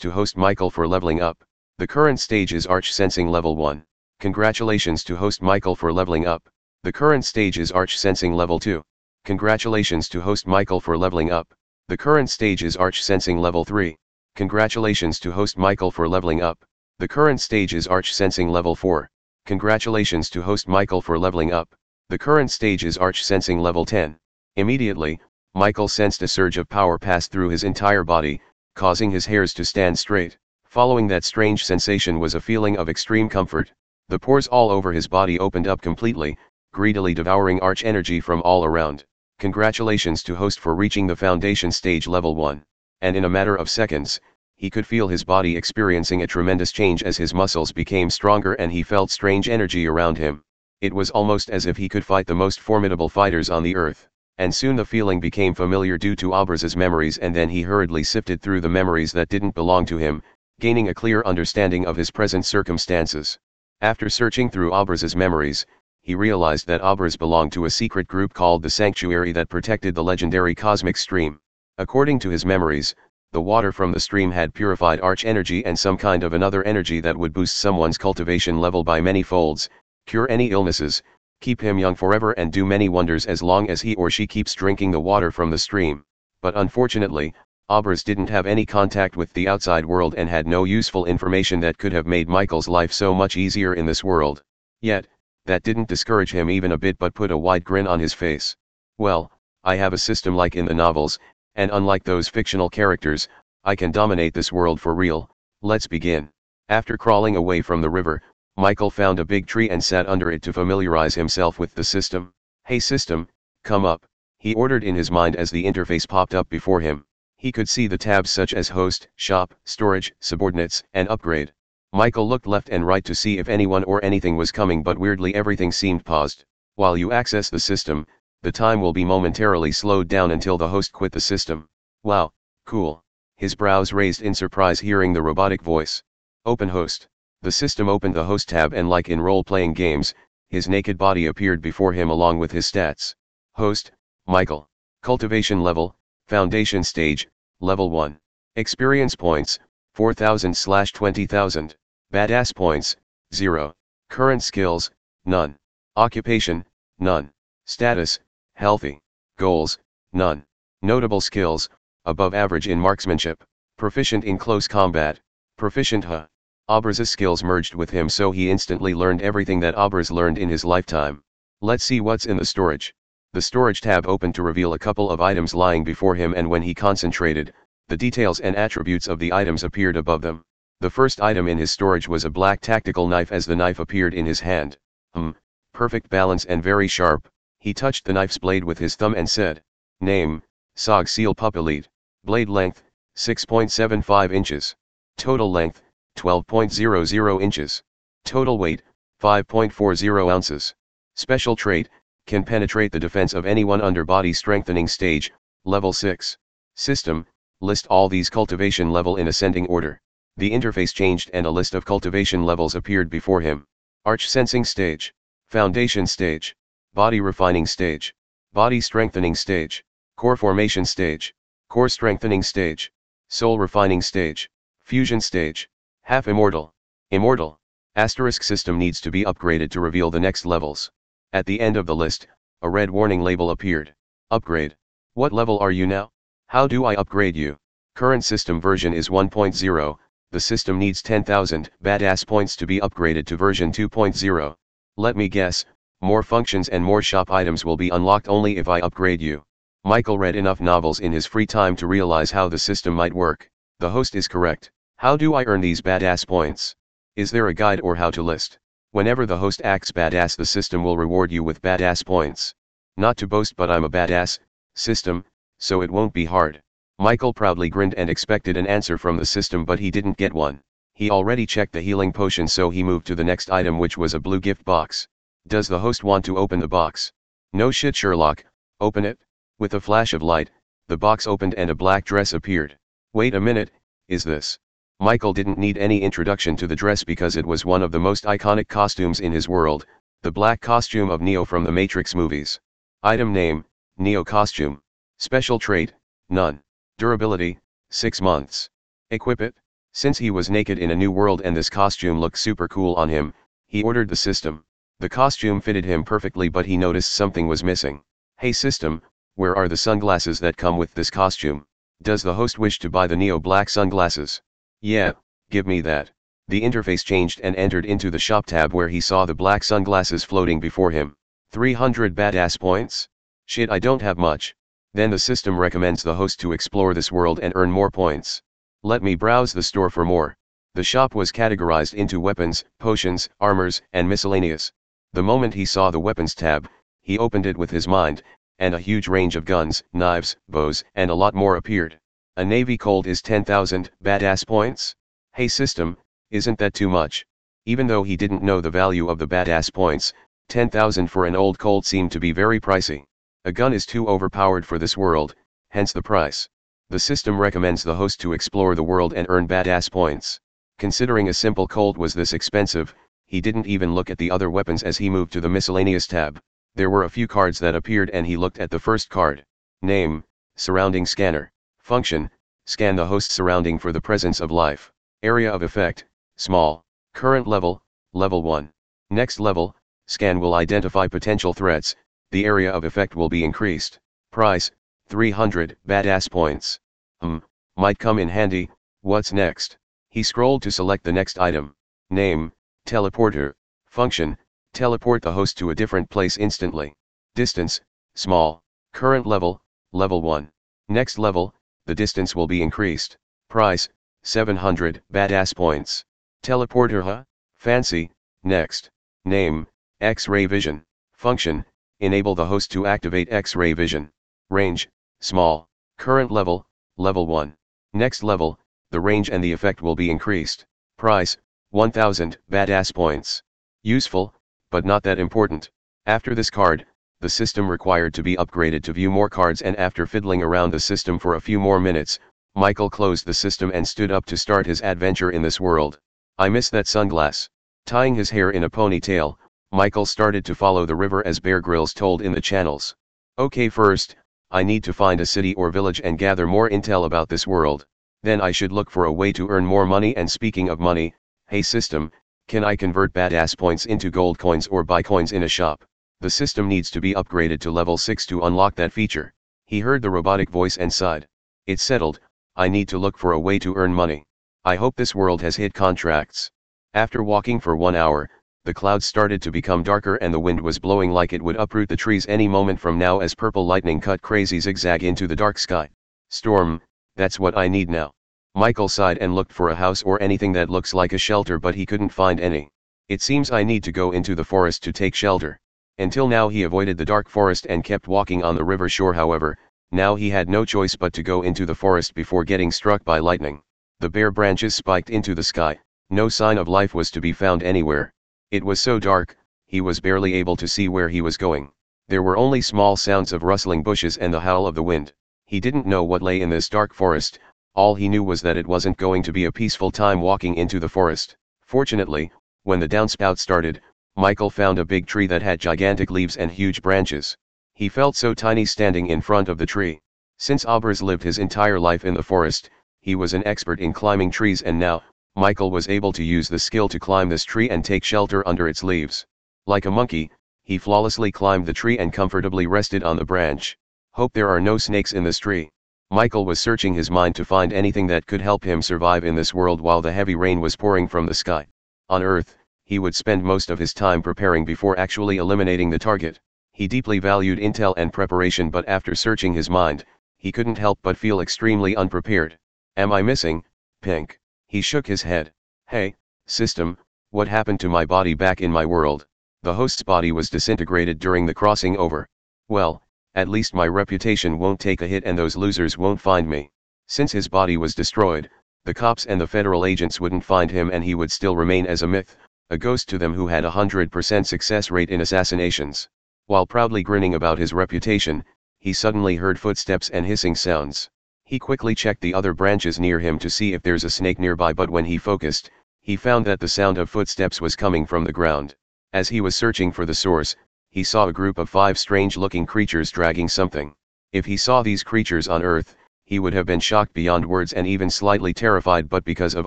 to 0.00 0.10
host 0.10 0.36
Michael 0.36 0.70
for 0.70 0.88
leveling 0.88 1.20
up. 1.20 1.44
The 1.78 1.86
current 1.86 2.18
stage 2.18 2.52
is 2.52 2.66
Arch 2.66 2.92
Sensing 2.92 3.28
Level 3.28 3.54
1. 3.54 3.84
Congratulations 4.20 5.02
to 5.04 5.16
host 5.16 5.40
Michael 5.40 5.74
for 5.74 5.90
leveling 5.90 6.26
up. 6.26 6.46
The 6.82 6.92
current 6.92 7.24
stage 7.24 7.58
is 7.58 7.72
Arch 7.72 7.98
Sensing 7.98 8.34
Level 8.34 8.60
2. 8.60 8.82
Congratulations 9.24 10.10
to 10.10 10.20
host 10.20 10.46
Michael 10.46 10.78
for 10.78 10.98
leveling 10.98 11.30
up. 11.30 11.48
The 11.88 11.96
current 11.96 12.28
stage 12.28 12.62
is 12.62 12.76
Arch 12.76 13.02
Sensing 13.02 13.38
Level 13.38 13.64
3. 13.64 13.96
Congratulations 14.36 15.20
to 15.20 15.32
host 15.32 15.56
Michael 15.56 15.90
for 15.90 16.06
leveling 16.06 16.42
up. 16.42 16.62
The 16.98 17.08
current 17.08 17.40
stage 17.40 17.72
is 17.72 17.86
Arch 17.86 18.12
Sensing 18.12 18.50
Level 18.50 18.76
4. 18.76 19.08
Congratulations 19.46 20.28
to 20.28 20.42
host 20.42 20.68
Michael 20.68 21.00
for 21.00 21.18
leveling 21.18 21.52
up. 21.52 21.74
The 22.10 22.18
current 22.18 22.50
stage 22.50 22.84
is 22.84 22.98
Arch 22.98 23.24
Sensing 23.24 23.60
Level 23.60 23.86
10. 23.86 24.18
Immediately, 24.56 25.18
Michael 25.54 25.88
sensed 25.88 26.20
a 26.20 26.28
surge 26.28 26.58
of 26.58 26.68
power 26.68 26.98
pass 26.98 27.26
through 27.26 27.48
his 27.48 27.64
entire 27.64 28.04
body, 28.04 28.42
causing 28.74 29.10
his 29.10 29.24
hairs 29.24 29.54
to 29.54 29.64
stand 29.64 29.98
straight. 29.98 30.36
Following 30.66 31.06
that 31.06 31.24
strange 31.24 31.64
sensation 31.64 32.20
was 32.20 32.34
a 32.34 32.40
feeling 32.40 32.76
of 32.76 32.90
extreme 32.90 33.30
comfort. 33.30 33.72
The 34.10 34.18
pores 34.18 34.48
all 34.48 34.72
over 34.72 34.92
his 34.92 35.06
body 35.06 35.38
opened 35.38 35.68
up 35.68 35.80
completely, 35.80 36.36
greedily 36.72 37.14
devouring 37.14 37.60
arch 37.60 37.84
energy 37.84 38.18
from 38.18 38.42
all 38.42 38.64
around. 38.64 39.04
Congratulations 39.38 40.24
to 40.24 40.34
host 40.34 40.58
for 40.58 40.74
reaching 40.74 41.06
the 41.06 41.14
foundation 41.14 41.70
stage 41.70 42.08
level 42.08 42.34
1. 42.34 42.60
And 43.02 43.16
in 43.16 43.24
a 43.24 43.28
matter 43.28 43.54
of 43.54 43.70
seconds, 43.70 44.20
he 44.56 44.68
could 44.68 44.84
feel 44.84 45.06
his 45.06 45.22
body 45.22 45.56
experiencing 45.56 46.22
a 46.22 46.26
tremendous 46.26 46.72
change 46.72 47.04
as 47.04 47.18
his 47.18 47.32
muscles 47.32 47.70
became 47.70 48.10
stronger 48.10 48.54
and 48.54 48.72
he 48.72 48.82
felt 48.82 49.12
strange 49.12 49.48
energy 49.48 49.86
around 49.86 50.18
him. 50.18 50.42
It 50.80 50.92
was 50.92 51.10
almost 51.10 51.48
as 51.48 51.66
if 51.66 51.76
he 51.76 51.88
could 51.88 52.04
fight 52.04 52.26
the 52.26 52.34
most 52.34 52.58
formidable 52.58 53.08
fighters 53.08 53.48
on 53.48 53.62
the 53.62 53.76
earth 53.76 54.08
and 54.38 54.52
soon 54.52 54.74
the 54.74 54.84
feeling 54.84 55.20
became 55.20 55.54
familiar 55.54 55.96
due 55.96 56.16
to 56.16 56.34
Abraz's 56.34 56.76
memories 56.76 57.16
and 57.18 57.36
then 57.36 57.48
he 57.48 57.62
hurriedly 57.62 58.02
sifted 58.02 58.42
through 58.42 58.60
the 58.60 58.68
memories 58.68 59.12
that 59.12 59.28
didn't 59.28 59.54
belong 59.54 59.86
to 59.86 59.98
him, 59.98 60.20
gaining 60.58 60.88
a 60.88 60.94
clear 60.94 61.22
understanding 61.24 61.86
of 61.86 61.94
his 61.94 62.10
present 62.10 62.44
circumstances. 62.44 63.38
After 63.82 64.10
searching 64.10 64.50
through 64.50 64.72
Abraz's 64.72 65.16
memories, 65.16 65.64
he 66.02 66.14
realized 66.14 66.66
that 66.66 66.82
Abraz 66.82 67.16
belonged 67.16 67.52
to 67.52 67.64
a 67.64 67.70
secret 67.70 68.06
group 68.06 68.34
called 68.34 68.62
the 68.62 68.68
Sanctuary 68.68 69.32
that 69.32 69.48
protected 69.48 69.94
the 69.94 70.04
legendary 70.04 70.54
cosmic 70.54 70.98
stream. 70.98 71.40
According 71.78 72.18
to 72.18 72.28
his 72.28 72.44
memories, 72.44 72.94
the 73.32 73.40
water 73.40 73.72
from 73.72 73.92
the 73.92 73.98
stream 73.98 74.32
had 74.32 74.52
purified 74.52 75.00
arch 75.00 75.24
energy 75.24 75.64
and 75.64 75.78
some 75.78 75.96
kind 75.96 76.22
of 76.22 76.34
another 76.34 76.62
energy 76.64 77.00
that 77.00 77.16
would 77.16 77.32
boost 77.32 77.56
someone's 77.56 77.96
cultivation 77.96 78.60
level 78.60 78.84
by 78.84 79.00
many 79.00 79.22
folds, 79.22 79.70
cure 80.04 80.30
any 80.30 80.50
illnesses, 80.50 81.02
keep 81.40 81.62
him 81.62 81.78
young 81.78 81.94
forever 81.94 82.32
and 82.32 82.52
do 82.52 82.66
many 82.66 82.90
wonders 82.90 83.24
as 83.24 83.42
long 83.42 83.70
as 83.70 83.80
he 83.80 83.94
or 83.94 84.10
she 84.10 84.26
keeps 84.26 84.52
drinking 84.52 84.90
the 84.90 85.00
water 85.00 85.30
from 85.30 85.50
the 85.50 85.56
stream. 85.56 86.04
But 86.42 86.54
unfortunately, 86.54 87.32
Abraz 87.70 88.02
didn't 88.02 88.28
have 88.30 88.46
any 88.46 88.66
contact 88.66 89.16
with 89.16 89.32
the 89.32 89.46
outside 89.46 89.86
world 89.86 90.16
and 90.16 90.28
had 90.28 90.44
no 90.44 90.64
useful 90.64 91.04
information 91.04 91.60
that 91.60 91.78
could 91.78 91.92
have 91.92 92.04
made 92.04 92.28
Michael's 92.28 92.66
life 92.66 92.92
so 92.92 93.14
much 93.14 93.36
easier 93.36 93.74
in 93.74 93.86
this 93.86 94.02
world. 94.02 94.42
Yet, 94.80 95.06
that 95.46 95.62
didn't 95.62 95.88
discourage 95.88 96.32
him 96.32 96.50
even 96.50 96.72
a 96.72 96.78
bit 96.78 96.98
but 96.98 97.14
put 97.14 97.30
a 97.30 97.38
wide 97.38 97.62
grin 97.62 97.86
on 97.86 98.00
his 98.00 98.12
face. 98.12 98.56
Well, 98.98 99.30
I 99.62 99.76
have 99.76 99.92
a 99.92 99.98
system 99.98 100.34
like 100.34 100.56
in 100.56 100.64
the 100.64 100.74
novels, 100.74 101.20
and 101.54 101.70
unlike 101.70 102.02
those 102.02 102.28
fictional 102.28 102.68
characters, 102.68 103.28
I 103.62 103.76
can 103.76 103.92
dominate 103.92 104.34
this 104.34 104.50
world 104.50 104.80
for 104.80 104.92
real, 104.92 105.30
let's 105.62 105.86
begin. 105.86 106.28
After 106.68 106.98
crawling 106.98 107.36
away 107.36 107.62
from 107.62 107.82
the 107.82 107.90
river, 107.90 108.20
Michael 108.56 108.90
found 108.90 109.20
a 109.20 109.24
big 109.24 109.46
tree 109.46 109.70
and 109.70 109.82
sat 109.82 110.08
under 110.08 110.32
it 110.32 110.42
to 110.42 110.52
familiarize 110.52 111.14
himself 111.14 111.60
with 111.60 111.72
the 111.76 111.84
system. 111.84 112.32
Hey 112.64 112.80
system, 112.80 113.28
come 113.62 113.84
up, 113.84 114.04
he 114.38 114.54
ordered 114.54 114.82
in 114.82 114.96
his 114.96 115.12
mind 115.12 115.36
as 115.36 115.52
the 115.52 115.64
interface 115.64 116.08
popped 116.08 116.34
up 116.34 116.48
before 116.48 116.80
him. 116.80 117.04
He 117.40 117.52
could 117.52 117.70
see 117.70 117.86
the 117.86 117.96
tabs 117.96 118.28
such 118.28 118.52
as 118.52 118.68
Host, 118.68 119.08
Shop, 119.16 119.54
Storage, 119.64 120.12
Subordinates, 120.20 120.82
and 120.92 121.08
Upgrade. 121.08 121.54
Michael 121.90 122.28
looked 122.28 122.46
left 122.46 122.68
and 122.68 122.86
right 122.86 123.02
to 123.06 123.14
see 123.14 123.38
if 123.38 123.48
anyone 123.48 123.82
or 123.84 124.04
anything 124.04 124.36
was 124.36 124.52
coming 124.52 124.82
but 124.82 124.98
weirdly 124.98 125.34
everything 125.34 125.72
seemed 125.72 126.04
paused. 126.04 126.44
While 126.74 126.98
you 126.98 127.12
access 127.12 127.48
the 127.48 127.58
system, 127.58 128.06
the 128.42 128.52
time 128.52 128.82
will 128.82 128.92
be 128.92 129.06
momentarily 129.06 129.72
slowed 129.72 130.06
down 130.06 130.32
until 130.32 130.58
the 130.58 130.68
host 130.68 130.92
quit 130.92 131.12
the 131.12 131.20
system. 131.20 131.66
Wow, 132.02 132.34
cool. 132.66 133.02
His 133.38 133.54
brows 133.54 133.90
raised 133.94 134.20
in 134.20 134.34
surprise 134.34 134.78
hearing 134.78 135.14
the 135.14 135.22
robotic 135.22 135.62
voice. 135.62 136.02
Open 136.44 136.68
host. 136.68 137.08
The 137.40 137.52
system 137.52 137.88
opened 137.88 138.16
the 138.16 138.24
host 138.24 138.50
tab 138.50 138.74
and 138.74 138.90
like 138.90 139.08
in 139.08 139.18
role-playing 139.18 139.72
games, 139.72 140.12
his 140.50 140.68
naked 140.68 140.98
body 140.98 141.24
appeared 141.24 141.62
before 141.62 141.94
him 141.94 142.10
along 142.10 142.38
with 142.38 142.52
his 142.52 142.70
stats. 142.70 143.14
Host, 143.54 143.92
Michael. 144.26 144.68
Cultivation 145.02 145.62
level, 145.62 145.96
Foundation 146.30 146.84
stage, 146.84 147.26
level 147.58 147.90
1. 147.90 148.16
Experience 148.54 149.16
points, 149.16 149.58
4000 149.94 150.56
slash 150.56 150.92
20,000. 150.92 151.74
Badass 152.12 152.54
points, 152.54 152.94
0. 153.34 153.74
Current 154.10 154.40
skills, 154.40 154.92
none. 155.24 155.56
Occupation, 155.96 156.64
none. 157.00 157.32
Status, 157.66 158.20
healthy. 158.54 159.00
Goals, 159.38 159.80
none. 160.12 160.44
Notable 160.82 161.20
skills, 161.20 161.68
above 162.04 162.32
average 162.32 162.68
in 162.68 162.78
marksmanship. 162.78 163.42
Proficient 163.76 164.22
in 164.22 164.38
close 164.38 164.68
combat. 164.68 165.18
Proficient 165.56 166.04
huh. 166.04 166.28
Abraz's 166.68 167.10
skills 167.10 167.42
merged 167.42 167.74
with 167.74 167.90
him 167.90 168.08
so 168.08 168.30
he 168.30 168.52
instantly 168.52 168.94
learned 168.94 169.20
everything 169.20 169.58
that 169.58 169.74
Abraz 169.74 170.12
learned 170.12 170.38
in 170.38 170.48
his 170.48 170.64
lifetime. 170.64 171.24
Let's 171.60 171.82
see 171.82 172.00
what's 172.00 172.26
in 172.26 172.36
the 172.36 172.44
storage. 172.44 172.94
The 173.32 173.42
storage 173.42 173.80
tab 173.80 174.08
opened 174.08 174.34
to 174.34 174.42
reveal 174.42 174.72
a 174.72 174.78
couple 174.78 175.08
of 175.08 175.20
items 175.20 175.54
lying 175.54 175.84
before 175.84 176.16
him 176.16 176.34
and 176.34 176.50
when 176.50 176.62
he 176.62 176.74
concentrated, 176.74 177.54
the 177.86 177.96
details 177.96 178.40
and 178.40 178.56
attributes 178.56 179.06
of 179.06 179.20
the 179.20 179.32
items 179.32 179.62
appeared 179.62 179.96
above 179.96 180.20
them. 180.20 180.42
The 180.80 180.90
first 180.90 181.20
item 181.20 181.46
in 181.46 181.56
his 181.56 181.70
storage 181.70 182.08
was 182.08 182.24
a 182.24 182.30
black 182.30 182.60
tactical 182.60 183.06
knife 183.06 183.30
as 183.30 183.46
the 183.46 183.54
knife 183.54 183.78
appeared 183.78 184.14
in 184.14 184.26
his 184.26 184.40
hand. 184.40 184.78
Hmm, 185.14 185.30
perfect 185.72 186.10
balance 186.10 186.44
and 186.44 186.60
very 186.60 186.88
sharp, 186.88 187.28
he 187.60 187.72
touched 187.72 188.04
the 188.04 188.12
knife's 188.12 188.38
blade 188.38 188.64
with 188.64 188.78
his 188.78 188.96
thumb 188.96 189.14
and 189.14 189.30
said, 189.30 189.62
Name, 190.00 190.42
Sog 190.76 191.08
Seal 191.08 191.32
Pup 191.32 191.54
Elite. 191.54 191.88
Blade 192.24 192.48
length, 192.48 192.82
6.75 193.16 194.32
inches. 194.32 194.74
Total 195.16 195.48
length, 195.48 195.82
12.00 196.16 197.42
inches. 197.42 197.82
Total 198.24 198.58
weight, 198.58 198.82
5.40 199.22 200.32
ounces. 200.32 200.74
Special 201.14 201.54
trait, 201.54 201.88
can 202.26 202.44
penetrate 202.44 202.92
the 202.92 203.00
defense 203.00 203.34
of 203.34 203.46
anyone 203.46 203.80
under 203.80 204.04
body 204.04 204.32
strengthening 204.32 204.86
stage, 204.86 205.32
level 205.64 205.92
6. 205.92 206.38
System, 206.74 207.26
list 207.60 207.86
all 207.88 208.08
these 208.08 208.30
cultivation 208.30 208.90
level 208.90 209.16
in 209.16 209.28
ascending 209.28 209.66
order. 209.66 210.00
The 210.36 210.50
interface 210.50 210.94
changed 210.94 211.30
and 211.34 211.46
a 211.46 211.50
list 211.50 211.74
of 211.74 211.84
cultivation 211.84 212.44
levels 212.44 212.74
appeared 212.74 213.10
before 213.10 213.40
him. 213.40 213.64
Arch 214.04 214.28
sensing 214.28 214.64
stage, 214.64 215.14
foundation 215.46 216.06
stage, 216.06 216.56
body 216.94 217.20
refining 217.20 217.66
stage, 217.66 218.14
body 218.52 218.80
strengthening 218.80 219.34
stage, 219.34 219.84
core 220.16 220.36
formation 220.36 220.84
stage, 220.84 221.34
core 221.68 221.88
strengthening 221.88 222.42
stage, 222.42 222.92
soul 223.28 223.58
refining 223.58 224.00
stage, 224.00 224.50
fusion 224.82 225.20
stage, 225.20 225.68
Half 226.10 226.26
immortal. 226.26 226.74
Immortal. 227.12 227.60
Asterisk 227.94 228.42
system 228.42 228.78
needs 228.78 229.00
to 229.02 229.12
be 229.12 229.22
upgraded 229.22 229.70
to 229.70 229.80
reveal 229.80 230.10
the 230.10 230.18
next 230.18 230.44
levels. 230.44 230.90
At 231.32 231.46
the 231.46 231.60
end 231.60 231.76
of 231.76 231.86
the 231.86 231.94
list, 231.94 232.26
a 232.60 232.68
red 232.68 232.90
warning 232.90 233.22
label 233.22 233.50
appeared. 233.50 233.94
Upgrade. 234.32 234.76
What 235.14 235.32
level 235.32 235.60
are 235.60 235.70
you 235.70 235.86
now? 235.86 236.10
How 236.48 236.66
do 236.66 236.84
I 236.84 236.96
upgrade 236.96 237.36
you? 237.36 237.56
Current 237.94 238.24
system 238.24 238.60
version 238.60 238.92
is 238.92 239.08
1.0, 239.08 239.98
the 240.32 240.40
system 240.40 240.76
needs 240.76 241.02
10,000 241.02 241.70
badass 241.84 242.26
points 242.26 242.56
to 242.56 242.66
be 242.66 242.80
upgraded 242.80 243.26
to 243.26 243.36
version 243.36 243.70
2.0. 243.70 244.56
Let 244.96 245.16
me 245.16 245.28
guess, 245.28 245.64
more 246.00 246.24
functions 246.24 246.68
and 246.68 246.82
more 246.82 247.00
shop 247.00 247.30
items 247.30 247.64
will 247.64 247.76
be 247.76 247.90
unlocked 247.90 248.28
only 248.28 248.56
if 248.56 248.68
I 248.68 248.80
upgrade 248.80 249.22
you. 249.22 249.44
Michael 249.84 250.18
read 250.18 250.34
enough 250.34 250.60
novels 250.60 250.98
in 250.98 251.12
his 251.12 251.26
free 251.26 251.46
time 251.46 251.76
to 251.76 251.86
realize 251.86 252.32
how 252.32 252.48
the 252.48 252.58
system 252.58 252.92
might 252.92 253.14
work. 253.14 253.48
The 253.78 253.90
host 253.90 254.16
is 254.16 254.26
correct. 254.26 254.72
How 254.96 255.16
do 255.16 255.34
I 255.34 255.44
earn 255.44 255.60
these 255.60 255.80
badass 255.80 256.26
points? 256.26 256.74
Is 257.14 257.30
there 257.30 257.46
a 257.46 257.54
guide 257.54 257.80
or 257.82 257.94
how 257.94 258.10
to 258.10 258.22
list? 258.22 258.58
Whenever 258.92 259.24
the 259.24 259.36
host 259.36 259.62
acts 259.62 259.92
badass 259.92 260.36
the 260.36 260.44
system 260.44 260.82
will 260.82 260.96
reward 260.96 261.30
you 261.30 261.44
with 261.44 261.62
badass 261.62 262.04
points. 262.04 262.54
Not 262.96 263.16
to 263.18 263.28
boast 263.28 263.54
but 263.54 263.70
I'm 263.70 263.84
a 263.84 263.88
badass, 263.88 264.40
system, 264.74 265.24
so 265.58 265.80
it 265.80 265.90
won't 265.92 266.12
be 266.12 266.24
hard. 266.24 266.60
Michael 266.98 267.32
proudly 267.32 267.68
grinned 267.68 267.94
and 267.94 268.10
expected 268.10 268.56
an 268.56 268.66
answer 268.66 268.98
from 268.98 269.16
the 269.16 269.24
system 269.24 269.64
but 269.64 269.78
he 269.78 269.92
didn't 269.92 270.16
get 270.16 270.32
one. 270.32 270.60
He 270.94 271.08
already 271.08 271.46
checked 271.46 271.72
the 271.72 271.80
healing 271.80 272.12
potion 272.12 272.48
so 272.48 272.68
he 272.68 272.82
moved 272.82 273.06
to 273.06 273.14
the 273.14 273.22
next 273.22 273.48
item 273.48 273.78
which 273.78 273.96
was 273.96 274.12
a 274.12 274.20
blue 274.20 274.40
gift 274.40 274.64
box. 274.64 275.06
Does 275.46 275.68
the 275.68 275.78
host 275.78 276.02
want 276.02 276.24
to 276.24 276.36
open 276.36 276.58
the 276.58 276.66
box? 276.66 277.12
No 277.52 277.70
shit 277.70 277.94
Sherlock, 277.94 278.44
open 278.80 279.04
it. 279.04 279.20
With 279.60 279.74
a 279.74 279.80
flash 279.80 280.12
of 280.14 280.22
light, 280.22 280.50
the 280.88 280.98
box 280.98 281.28
opened 281.28 281.54
and 281.54 281.70
a 281.70 281.76
black 281.76 282.04
dress 282.04 282.32
appeared. 282.32 282.76
Wait 283.12 283.34
a 283.34 283.40
minute, 283.40 283.70
is 284.08 284.24
this? 284.24 284.58
Michael 285.02 285.32
didn't 285.32 285.56
need 285.56 285.78
any 285.78 286.02
introduction 286.02 286.56
to 286.56 286.66
the 286.66 286.76
dress 286.76 287.02
because 287.02 287.36
it 287.36 287.46
was 287.46 287.64
one 287.64 287.82
of 287.82 287.90
the 287.90 287.98
most 287.98 288.24
iconic 288.24 288.68
costumes 288.68 289.20
in 289.20 289.32
his 289.32 289.48
world, 289.48 289.86
the 290.20 290.30
black 290.30 290.60
costume 290.60 291.08
of 291.08 291.22
Neo 291.22 291.42
from 291.42 291.64
the 291.64 291.72
Matrix 291.72 292.14
movies. 292.14 292.60
Item 293.02 293.32
name, 293.32 293.64
Neo 293.96 294.22
costume. 294.22 294.82
Special 295.16 295.58
trait, 295.58 295.94
none. 296.28 296.62
Durability, 296.98 297.58
6 297.88 298.20
months. 298.20 298.68
Equip 299.10 299.40
it. 299.40 299.54
Since 299.92 300.18
he 300.18 300.30
was 300.30 300.50
naked 300.50 300.78
in 300.78 300.90
a 300.90 300.96
new 300.96 301.10
world 301.10 301.40
and 301.46 301.56
this 301.56 301.70
costume 301.70 302.20
looked 302.20 302.36
super 302.36 302.68
cool 302.68 302.94
on 302.96 303.08
him, 303.08 303.32
he 303.68 303.82
ordered 303.82 304.10
the 304.10 304.16
system. 304.16 304.64
The 304.98 305.08
costume 305.08 305.62
fitted 305.62 305.86
him 305.86 306.04
perfectly 306.04 306.50
but 306.50 306.66
he 306.66 306.76
noticed 306.76 307.12
something 307.12 307.48
was 307.48 307.64
missing. 307.64 308.02
Hey 308.36 308.52
system, 308.52 309.00
where 309.36 309.56
are 309.56 309.66
the 309.66 309.78
sunglasses 309.78 310.40
that 310.40 310.58
come 310.58 310.76
with 310.76 310.92
this 310.92 311.08
costume? 311.08 311.64
Does 312.02 312.22
the 312.22 312.34
host 312.34 312.58
wish 312.58 312.78
to 312.80 312.90
buy 312.90 313.06
the 313.06 313.16
Neo 313.16 313.38
black 313.38 313.70
sunglasses? 313.70 314.42
Yeah, 314.82 315.12
give 315.50 315.66
me 315.66 315.82
that. 315.82 316.10
The 316.48 316.62
interface 316.62 317.04
changed 317.04 317.40
and 317.42 317.54
entered 317.56 317.84
into 317.84 318.10
the 318.10 318.18
shop 318.18 318.46
tab 318.46 318.72
where 318.72 318.88
he 318.88 319.00
saw 319.00 319.26
the 319.26 319.34
black 319.34 319.62
sunglasses 319.62 320.24
floating 320.24 320.58
before 320.58 320.90
him. 320.90 321.14
300 321.52 322.14
badass 322.14 322.58
points? 322.58 323.06
Shit 323.44 323.70
I 323.70 323.78
don't 323.78 324.00
have 324.00 324.16
much. 324.16 324.54
Then 324.94 325.10
the 325.10 325.18
system 325.18 325.58
recommends 325.58 326.02
the 326.02 326.14
host 326.14 326.40
to 326.40 326.52
explore 326.52 326.94
this 326.94 327.12
world 327.12 327.40
and 327.40 327.52
earn 327.54 327.70
more 327.70 327.90
points. 327.90 328.40
Let 328.82 329.02
me 329.02 329.14
browse 329.14 329.52
the 329.52 329.62
store 329.62 329.90
for 329.90 330.04
more. 330.04 330.34
The 330.74 330.82
shop 330.82 331.14
was 331.14 331.30
categorized 331.30 331.92
into 331.92 332.18
weapons, 332.18 332.64
potions, 332.78 333.28
armors, 333.38 333.82
and 333.92 334.08
miscellaneous. 334.08 334.72
The 335.12 335.22
moment 335.22 335.52
he 335.52 335.66
saw 335.66 335.90
the 335.90 336.00
weapons 336.00 336.34
tab, 336.34 336.68
he 337.02 337.18
opened 337.18 337.44
it 337.44 337.58
with 337.58 337.70
his 337.70 337.86
mind, 337.86 338.22
and 338.58 338.74
a 338.74 338.80
huge 338.80 339.08
range 339.08 339.36
of 339.36 339.44
guns, 339.44 339.82
knives, 339.92 340.36
bows, 340.48 340.84
and 340.94 341.10
a 341.10 341.14
lot 341.14 341.34
more 341.34 341.56
appeared. 341.56 342.00
A 342.36 342.44
Navy 342.44 342.78
Colt 342.78 343.08
is 343.08 343.22
10,000 343.22 343.90
badass 344.02 344.46
points? 344.46 344.94
Hey 345.34 345.48
system, 345.48 345.98
isn't 346.30 346.58
that 346.60 346.74
too 346.74 346.88
much? 346.88 347.26
Even 347.66 347.88
though 347.88 348.04
he 348.04 348.16
didn't 348.16 348.42
know 348.42 348.60
the 348.60 348.70
value 348.70 349.08
of 349.08 349.18
the 349.18 349.26
badass 349.26 349.70
points, 349.70 350.12
10,000 350.48 351.08
for 351.08 351.26
an 351.26 351.34
old 351.34 351.58
Colt 351.58 351.84
seemed 351.84 352.12
to 352.12 352.20
be 352.20 352.30
very 352.30 352.60
pricey. 352.60 353.04
A 353.44 353.52
gun 353.52 353.72
is 353.72 353.84
too 353.84 354.08
overpowered 354.08 354.64
for 354.64 354.78
this 354.78 354.96
world, 354.96 355.34
hence 355.70 355.92
the 355.92 356.02
price. 356.02 356.48
The 356.88 357.00
system 357.00 357.36
recommends 357.36 357.82
the 357.82 357.96
host 357.96 358.20
to 358.20 358.32
explore 358.32 358.76
the 358.76 358.84
world 358.84 359.12
and 359.12 359.26
earn 359.28 359.48
badass 359.48 359.90
points. 359.90 360.38
Considering 360.78 361.28
a 361.28 361.34
simple 361.34 361.66
Colt 361.66 361.98
was 361.98 362.14
this 362.14 362.32
expensive, 362.32 362.94
he 363.26 363.40
didn't 363.40 363.66
even 363.66 363.92
look 363.92 364.08
at 364.08 364.18
the 364.18 364.30
other 364.30 364.50
weapons 364.50 364.84
as 364.84 364.96
he 364.96 365.10
moved 365.10 365.32
to 365.32 365.40
the 365.40 365.48
miscellaneous 365.48 366.06
tab. 366.06 366.40
There 366.76 366.90
were 366.90 367.04
a 367.04 367.10
few 367.10 367.26
cards 367.26 367.58
that 367.58 367.74
appeared 367.74 368.08
and 368.10 368.24
he 368.24 368.36
looked 368.36 368.60
at 368.60 368.70
the 368.70 368.78
first 368.78 369.10
card. 369.10 369.44
Name, 369.82 370.22
surrounding 370.56 371.06
scanner. 371.06 371.50
Function, 371.90 372.30
scan 372.66 372.94
the 372.94 373.04
host 373.04 373.32
surrounding 373.32 373.76
for 373.76 373.90
the 373.90 374.00
presence 374.00 374.38
of 374.38 374.52
life. 374.52 374.92
Area 375.24 375.52
of 375.52 375.62
effect, 375.62 376.04
small. 376.36 376.84
Current 377.14 377.48
level, 377.48 377.82
level 378.12 378.44
1. 378.44 378.72
Next 379.10 379.40
level, 379.40 379.74
scan 380.06 380.38
will 380.38 380.54
identify 380.54 381.08
potential 381.08 381.52
threats, 381.52 381.96
the 382.30 382.44
area 382.44 382.70
of 382.70 382.84
effect 382.84 383.16
will 383.16 383.28
be 383.28 383.42
increased. 383.42 383.98
Price, 384.30 384.70
300 385.08 385.76
badass 385.84 386.30
points. 386.30 386.78
Hmm, 387.22 387.38
might 387.76 387.98
come 387.98 388.20
in 388.20 388.28
handy, 388.28 388.70
what's 389.00 389.32
next? 389.32 389.76
He 390.10 390.22
scrolled 390.22 390.62
to 390.62 390.70
select 390.70 391.02
the 391.02 391.12
next 391.12 391.40
item. 391.40 391.74
Name, 392.08 392.52
teleporter. 392.86 393.54
Function, 393.88 394.38
teleport 394.74 395.22
the 395.22 395.32
host 395.32 395.58
to 395.58 395.70
a 395.70 395.74
different 395.74 396.08
place 396.08 396.36
instantly. 396.36 396.94
Distance, 397.34 397.80
small. 398.14 398.62
Current 398.92 399.26
level, 399.26 399.60
level 399.90 400.22
1. 400.22 400.52
Next 400.88 401.18
level, 401.18 401.52
the 401.90 401.94
distance 401.96 402.36
will 402.36 402.46
be 402.46 402.62
increased. 402.62 403.18
Price, 403.48 403.88
700 404.22 405.02
badass 405.12 405.52
points. 405.56 406.04
Teleporter 406.40 407.02
huh? 407.02 407.24
Fancy, 407.56 408.12
next. 408.44 408.90
Name, 409.24 409.66
X-ray 410.00 410.46
vision. 410.46 410.84
Function, 411.14 411.64
enable 411.98 412.36
the 412.36 412.46
host 412.46 412.70
to 412.70 412.86
activate 412.86 413.32
X-ray 413.32 413.72
vision. 413.72 414.08
Range, 414.50 414.88
small, 415.20 415.68
current 415.98 416.30
level, 416.30 416.64
level 416.96 417.26
1. 417.26 417.56
Next 417.92 418.22
level, 418.22 418.60
the 418.92 419.00
range 419.00 419.28
and 419.28 419.42
the 419.42 419.50
effect 419.50 419.82
will 419.82 419.96
be 419.96 420.12
increased. 420.12 420.66
Price, 420.96 421.36
1000 421.70 422.38
badass 422.48 422.94
points. 422.94 423.42
Useful, 423.82 424.32
but 424.70 424.84
not 424.84 425.02
that 425.02 425.18
important. 425.18 425.72
After 426.06 426.36
this 426.36 426.50
card, 426.50 426.86
the 427.20 427.28
system 427.28 427.70
required 427.70 428.14
to 428.14 428.22
be 428.22 428.36
upgraded 428.36 428.82
to 428.82 428.94
view 428.94 429.10
more 429.10 429.28
cards 429.28 429.60
and 429.60 429.76
after 429.76 430.06
fiddling 430.06 430.42
around 430.42 430.70
the 430.70 430.80
system 430.80 431.18
for 431.18 431.34
a 431.34 431.40
few 431.40 431.60
more 431.60 431.78
minutes, 431.78 432.18
Michael 432.54 432.88
closed 432.88 433.26
the 433.26 433.34
system 433.34 433.70
and 433.74 433.86
stood 433.86 434.10
up 434.10 434.24
to 434.24 434.38
start 434.38 434.64
his 434.64 434.80
adventure 434.80 435.30
in 435.30 435.42
this 435.42 435.60
world. 435.60 435.98
I 436.38 436.48
miss 436.48 436.70
that 436.70 436.86
sunglass. 436.86 437.48
Tying 437.84 438.14
his 438.14 438.30
hair 438.30 438.50
in 438.50 438.64
a 438.64 438.70
ponytail, 438.70 439.36
Michael 439.70 440.06
started 440.06 440.46
to 440.46 440.54
follow 440.54 440.86
the 440.86 440.96
river 440.96 441.26
as 441.26 441.38
Bear 441.38 441.60
Grylls 441.60 441.92
told 441.92 442.22
in 442.22 442.32
the 442.32 442.40
channels. 442.40 442.96
Okay 443.38 443.68
first, 443.68 444.16
I 444.50 444.62
need 444.62 444.82
to 444.84 444.94
find 444.94 445.20
a 445.20 445.26
city 445.26 445.54
or 445.56 445.70
village 445.70 446.00
and 446.02 446.18
gather 446.18 446.46
more 446.46 446.70
intel 446.70 447.04
about 447.04 447.28
this 447.28 447.46
world. 447.46 447.84
Then 448.22 448.40
I 448.40 448.50
should 448.50 448.72
look 448.72 448.90
for 448.90 449.04
a 449.04 449.12
way 449.12 449.30
to 449.32 449.48
earn 449.48 449.66
more 449.66 449.84
money 449.84 450.16
and 450.16 450.30
speaking 450.30 450.70
of 450.70 450.80
money, 450.80 451.14
hey 451.50 451.60
system, 451.60 452.10
can 452.48 452.64
I 452.64 452.76
convert 452.76 453.12
badass 453.12 453.58
points 453.58 453.84
into 453.84 454.10
gold 454.10 454.38
coins 454.38 454.66
or 454.66 454.84
buy 454.84 455.02
coins 455.02 455.32
in 455.32 455.42
a 455.42 455.48
shop? 455.48 455.84
The 456.22 456.28
system 456.28 456.68
needs 456.68 456.90
to 456.90 457.00
be 457.00 457.14
upgraded 457.14 457.60
to 457.60 457.70
level 457.70 457.96
6 457.96 458.26
to 458.26 458.42
unlock 458.42 458.74
that 458.74 458.92
feature. 458.92 459.32
He 459.64 459.80
heard 459.80 460.02
the 460.02 460.10
robotic 460.10 460.50
voice 460.50 460.76
and 460.76 460.92
sighed. 460.92 461.26
It's 461.66 461.82
settled, 461.82 462.20
I 462.56 462.68
need 462.68 462.88
to 462.88 462.98
look 462.98 463.16
for 463.16 463.32
a 463.32 463.40
way 463.40 463.58
to 463.60 463.74
earn 463.74 463.94
money. 463.94 464.24
I 464.66 464.76
hope 464.76 464.96
this 464.96 465.14
world 465.14 465.40
has 465.40 465.56
hit 465.56 465.72
contracts. 465.72 466.50
After 466.92 467.22
walking 467.22 467.58
for 467.58 467.74
one 467.74 467.94
hour, 467.94 468.28
the 468.66 468.74
clouds 468.74 469.06
started 469.06 469.40
to 469.40 469.50
become 469.50 469.82
darker 469.82 470.16
and 470.16 470.34
the 470.34 470.38
wind 470.38 470.60
was 470.60 470.78
blowing 470.78 471.10
like 471.10 471.32
it 471.32 471.40
would 471.40 471.56
uproot 471.56 471.88
the 471.88 471.96
trees 471.96 472.26
any 472.28 472.46
moment 472.46 472.78
from 472.78 472.98
now 472.98 473.20
as 473.20 473.34
purple 473.34 473.64
lightning 473.64 473.98
cut 473.98 474.20
crazy 474.20 474.60
zigzag 474.60 475.02
into 475.02 475.26
the 475.26 475.34
dark 475.34 475.56
sky. 475.56 475.88
Storm, 476.28 476.82
that's 477.16 477.40
what 477.40 477.56
I 477.56 477.66
need 477.66 477.88
now. 477.88 478.10
Michael 478.54 478.90
sighed 478.90 479.16
and 479.18 479.34
looked 479.34 479.54
for 479.54 479.70
a 479.70 479.74
house 479.74 480.02
or 480.02 480.22
anything 480.22 480.52
that 480.52 480.68
looks 480.68 480.92
like 480.92 481.14
a 481.14 481.18
shelter 481.18 481.58
but 481.58 481.74
he 481.74 481.86
couldn't 481.86 482.10
find 482.10 482.40
any. 482.40 482.68
It 483.08 483.22
seems 483.22 483.50
I 483.50 483.64
need 483.64 483.82
to 483.84 483.92
go 483.92 484.10
into 484.10 484.34
the 484.34 484.44
forest 484.44 484.82
to 484.82 484.92
take 484.92 485.14
shelter. 485.14 485.58
Until 486.00 486.28
now 486.28 486.48
he 486.48 486.62
avoided 486.62 486.96
the 486.96 487.04
dark 487.04 487.28
forest 487.28 487.66
and 487.68 487.84
kept 487.84 488.08
walking 488.08 488.42
on 488.42 488.54
the 488.54 488.64
river 488.64 488.88
shore 488.88 489.12
however, 489.12 489.58
now 489.92 490.14
he 490.14 490.30
had 490.30 490.48
no 490.48 490.64
choice 490.64 490.96
but 490.96 491.12
to 491.12 491.22
go 491.22 491.42
into 491.42 491.66
the 491.66 491.74
forest 491.74 492.14
before 492.14 492.42
getting 492.42 492.70
struck 492.70 493.04
by 493.04 493.18
lightning. 493.18 493.60
The 493.98 494.08
bare 494.08 494.30
branches 494.30 494.74
spiked 494.74 495.10
into 495.10 495.34
the 495.34 495.42
sky, 495.42 495.78
no 496.08 496.30
sign 496.30 496.56
of 496.56 496.68
life 496.68 496.94
was 496.94 497.10
to 497.10 497.20
be 497.20 497.34
found 497.34 497.62
anywhere. 497.62 498.14
It 498.50 498.64
was 498.64 498.80
so 498.80 498.98
dark, 498.98 499.36
he 499.66 499.82
was 499.82 500.00
barely 500.00 500.32
able 500.32 500.56
to 500.56 500.66
see 500.66 500.88
where 500.88 501.10
he 501.10 501.20
was 501.20 501.36
going. 501.36 501.70
There 502.08 502.22
were 502.22 502.38
only 502.38 502.62
small 502.62 502.96
sounds 502.96 503.34
of 503.34 503.42
rustling 503.42 503.82
bushes 503.82 504.16
and 504.16 504.32
the 504.32 504.40
howl 504.40 504.66
of 504.66 504.74
the 504.74 504.82
wind. 504.82 505.12
He 505.44 505.60
didn't 505.60 505.86
know 505.86 506.02
what 506.02 506.22
lay 506.22 506.40
in 506.40 506.48
this 506.48 506.70
dark 506.70 506.94
forest, 506.94 507.38
all 507.74 507.94
he 507.94 508.08
knew 508.08 508.22
was 508.22 508.40
that 508.40 508.56
it 508.56 508.66
wasn't 508.66 508.96
going 508.96 509.22
to 509.24 509.34
be 509.34 509.44
a 509.44 509.52
peaceful 509.52 509.90
time 509.90 510.22
walking 510.22 510.54
into 510.54 510.80
the 510.80 510.88
forest. 510.88 511.36
Fortunately, 511.60 512.32
when 512.62 512.80
the 512.80 512.88
downspout 512.88 513.38
started, 513.38 513.82
Michael 514.20 514.50
found 514.50 514.78
a 514.78 514.84
big 514.84 515.06
tree 515.06 515.26
that 515.26 515.40
had 515.40 515.58
gigantic 515.58 516.10
leaves 516.10 516.36
and 516.36 516.50
huge 516.50 516.82
branches. 516.82 517.34
He 517.72 517.88
felt 517.88 518.16
so 518.16 518.34
tiny 518.34 518.66
standing 518.66 519.06
in 519.06 519.22
front 519.22 519.48
of 519.48 519.56
the 519.56 519.64
tree. 519.64 519.98
Since 520.36 520.66
Aubers 520.66 521.00
lived 521.00 521.22
his 521.22 521.38
entire 521.38 521.80
life 521.80 522.04
in 522.04 522.12
the 522.12 522.22
forest, 522.22 522.68
he 523.00 523.14
was 523.14 523.32
an 523.32 523.46
expert 523.46 523.80
in 523.80 523.94
climbing 523.94 524.30
trees 524.30 524.60
and 524.60 524.78
now, 524.78 525.02
Michael 525.36 525.70
was 525.70 525.88
able 525.88 526.12
to 526.12 526.22
use 526.22 526.50
the 526.50 526.58
skill 526.58 526.86
to 526.90 526.98
climb 526.98 527.30
this 527.30 527.44
tree 527.44 527.70
and 527.70 527.82
take 527.82 528.04
shelter 528.04 528.46
under 528.46 528.68
its 528.68 528.84
leaves. 528.84 529.24
Like 529.66 529.86
a 529.86 529.90
monkey, 529.90 530.30
he 530.64 530.76
flawlessly 530.76 531.32
climbed 531.32 531.64
the 531.64 531.72
tree 531.72 531.96
and 531.96 532.12
comfortably 532.12 532.66
rested 532.66 533.02
on 533.02 533.16
the 533.16 533.24
branch. 533.24 533.78
Hope 534.12 534.34
there 534.34 534.50
are 534.50 534.60
no 534.60 534.76
snakes 534.76 535.14
in 535.14 535.24
this 535.24 535.38
tree. 535.38 535.70
Michael 536.10 536.44
was 536.44 536.60
searching 536.60 536.92
his 536.92 537.10
mind 537.10 537.36
to 537.36 537.44
find 537.46 537.72
anything 537.72 538.06
that 538.08 538.26
could 538.26 538.42
help 538.42 538.64
him 538.64 538.82
survive 538.82 539.24
in 539.24 539.34
this 539.34 539.54
world 539.54 539.80
while 539.80 540.02
the 540.02 540.12
heavy 540.12 540.34
rain 540.34 540.60
was 540.60 540.76
pouring 540.76 541.08
from 541.08 541.24
the 541.24 541.32
sky. 541.32 541.66
On 542.10 542.22
Earth, 542.22 542.54
he 542.90 542.98
would 542.98 543.14
spend 543.14 543.40
most 543.40 543.70
of 543.70 543.78
his 543.78 543.94
time 543.94 544.20
preparing 544.20 544.64
before 544.64 544.98
actually 544.98 545.36
eliminating 545.36 545.90
the 545.90 545.98
target. 545.98 546.40
He 546.72 546.88
deeply 546.88 547.20
valued 547.20 547.60
intel 547.60 547.94
and 547.96 548.12
preparation 548.12 548.68
but 548.68 548.88
after 548.88 549.14
searching 549.14 549.54
his 549.54 549.70
mind, 549.70 550.04
he 550.38 550.50
couldn't 550.50 550.76
help 550.76 550.98
but 551.00 551.16
feel 551.16 551.40
extremely 551.40 551.94
unprepared. 551.94 552.58
Am 552.96 553.12
I 553.12 553.22
missing, 553.22 553.62
Pink? 554.02 554.40
He 554.66 554.80
shook 554.80 555.06
his 555.06 555.22
head. 555.22 555.52
Hey, 555.86 556.16
system, 556.48 556.98
what 557.30 557.46
happened 557.46 557.78
to 557.78 557.88
my 557.88 558.04
body 558.04 558.34
back 558.34 558.60
in 558.60 558.72
my 558.72 558.84
world? 558.84 559.24
The 559.62 559.74
host's 559.74 560.02
body 560.02 560.32
was 560.32 560.50
disintegrated 560.50 561.20
during 561.20 561.46
the 561.46 561.54
crossing 561.54 561.96
over. 561.96 562.28
Well, 562.66 563.04
at 563.36 563.46
least 563.46 563.72
my 563.72 563.86
reputation 563.86 564.58
won't 564.58 564.80
take 564.80 565.00
a 565.00 565.06
hit 565.06 565.22
and 565.24 565.38
those 565.38 565.56
losers 565.56 565.96
won't 565.96 566.20
find 566.20 566.48
me. 566.48 566.72
Since 567.06 567.30
his 567.30 567.46
body 567.46 567.76
was 567.76 567.94
destroyed, 567.94 568.50
the 568.84 568.94
cops 568.94 569.26
and 569.26 569.40
the 569.40 569.46
federal 569.46 569.84
agents 569.84 570.20
wouldn't 570.20 570.42
find 570.42 570.72
him 570.72 570.90
and 570.92 571.04
he 571.04 571.14
would 571.14 571.30
still 571.30 571.54
remain 571.54 571.86
as 571.86 572.02
a 572.02 572.08
myth, 572.08 572.36
a 572.72 572.78
ghost 572.78 573.08
to 573.08 573.18
them 573.18 573.34
who 573.34 573.48
had 573.48 573.64
a 573.64 573.70
100% 573.70 574.46
success 574.46 574.92
rate 574.92 575.10
in 575.10 575.20
assassinations. 575.20 576.08
While 576.46 576.66
proudly 576.66 577.02
grinning 577.02 577.34
about 577.34 577.58
his 577.58 577.72
reputation, 577.72 578.44
he 578.78 578.92
suddenly 578.92 579.34
heard 579.34 579.58
footsteps 579.58 580.08
and 580.10 580.24
hissing 580.24 580.54
sounds. 580.54 581.10
He 581.44 581.58
quickly 581.58 581.96
checked 581.96 582.20
the 582.20 582.32
other 582.32 582.54
branches 582.54 583.00
near 583.00 583.18
him 583.18 583.40
to 583.40 583.50
see 583.50 583.72
if 583.72 583.82
there's 583.82 584.04
a 584.04 584.10
snake 584.10 584.38
nearby 584.38 584.72
but 584.72 584.88
when 584.88 585.04
he 585.04 585.18
focused, 585.18 585.68
he 586.00 586.14
found 586.14 586.46
that 586.46 586.60
the 586.60 586.68
sound 586.68 586.96
of 586.96 587.10
footsteps 587.10 587.60
was 587.60 587.74
coming 587.74 588.06
from 588.06 588.22
the 588.22 588.32
ground. 588.32 588.76
As 589.12 589.28
he 589.28 589.40
was 589.40 589.56
searching 589.56 589.90
for 589.90 590.06
the 590.06 590.14
source, 590.14 590.54
he 590.90 591.02
saw 591.02 591.26
a 591.26 591.32
group 591.32 591.58
of 591.58 591.68
five 591.68 591.98
strange-looking 591.98 592.66
creatures 592.66 593.10
dragging 593.10 593.48
something. 593.48 593.92
If 594.30 594.46
he 594.46 594.56
saw 594.56 594.84
these 594.84 595.02
creatures 595.02 595.48
on 595.48 595.64
Earth, 595.64 595.96
he 596.24 596.38
would 596.38 596.54
have 596.54 596.66
been 596.66 596.78
shocked 596.78 597.14
beyond 597.14 597.44
words 597.44 597.72
and 597.72 597.84
even 597.84 598.10
slightly 598.10 598.54
terrified 598.54 599.08
but 599.08 599.24
because 599.24 599.56
of 599.56 599.66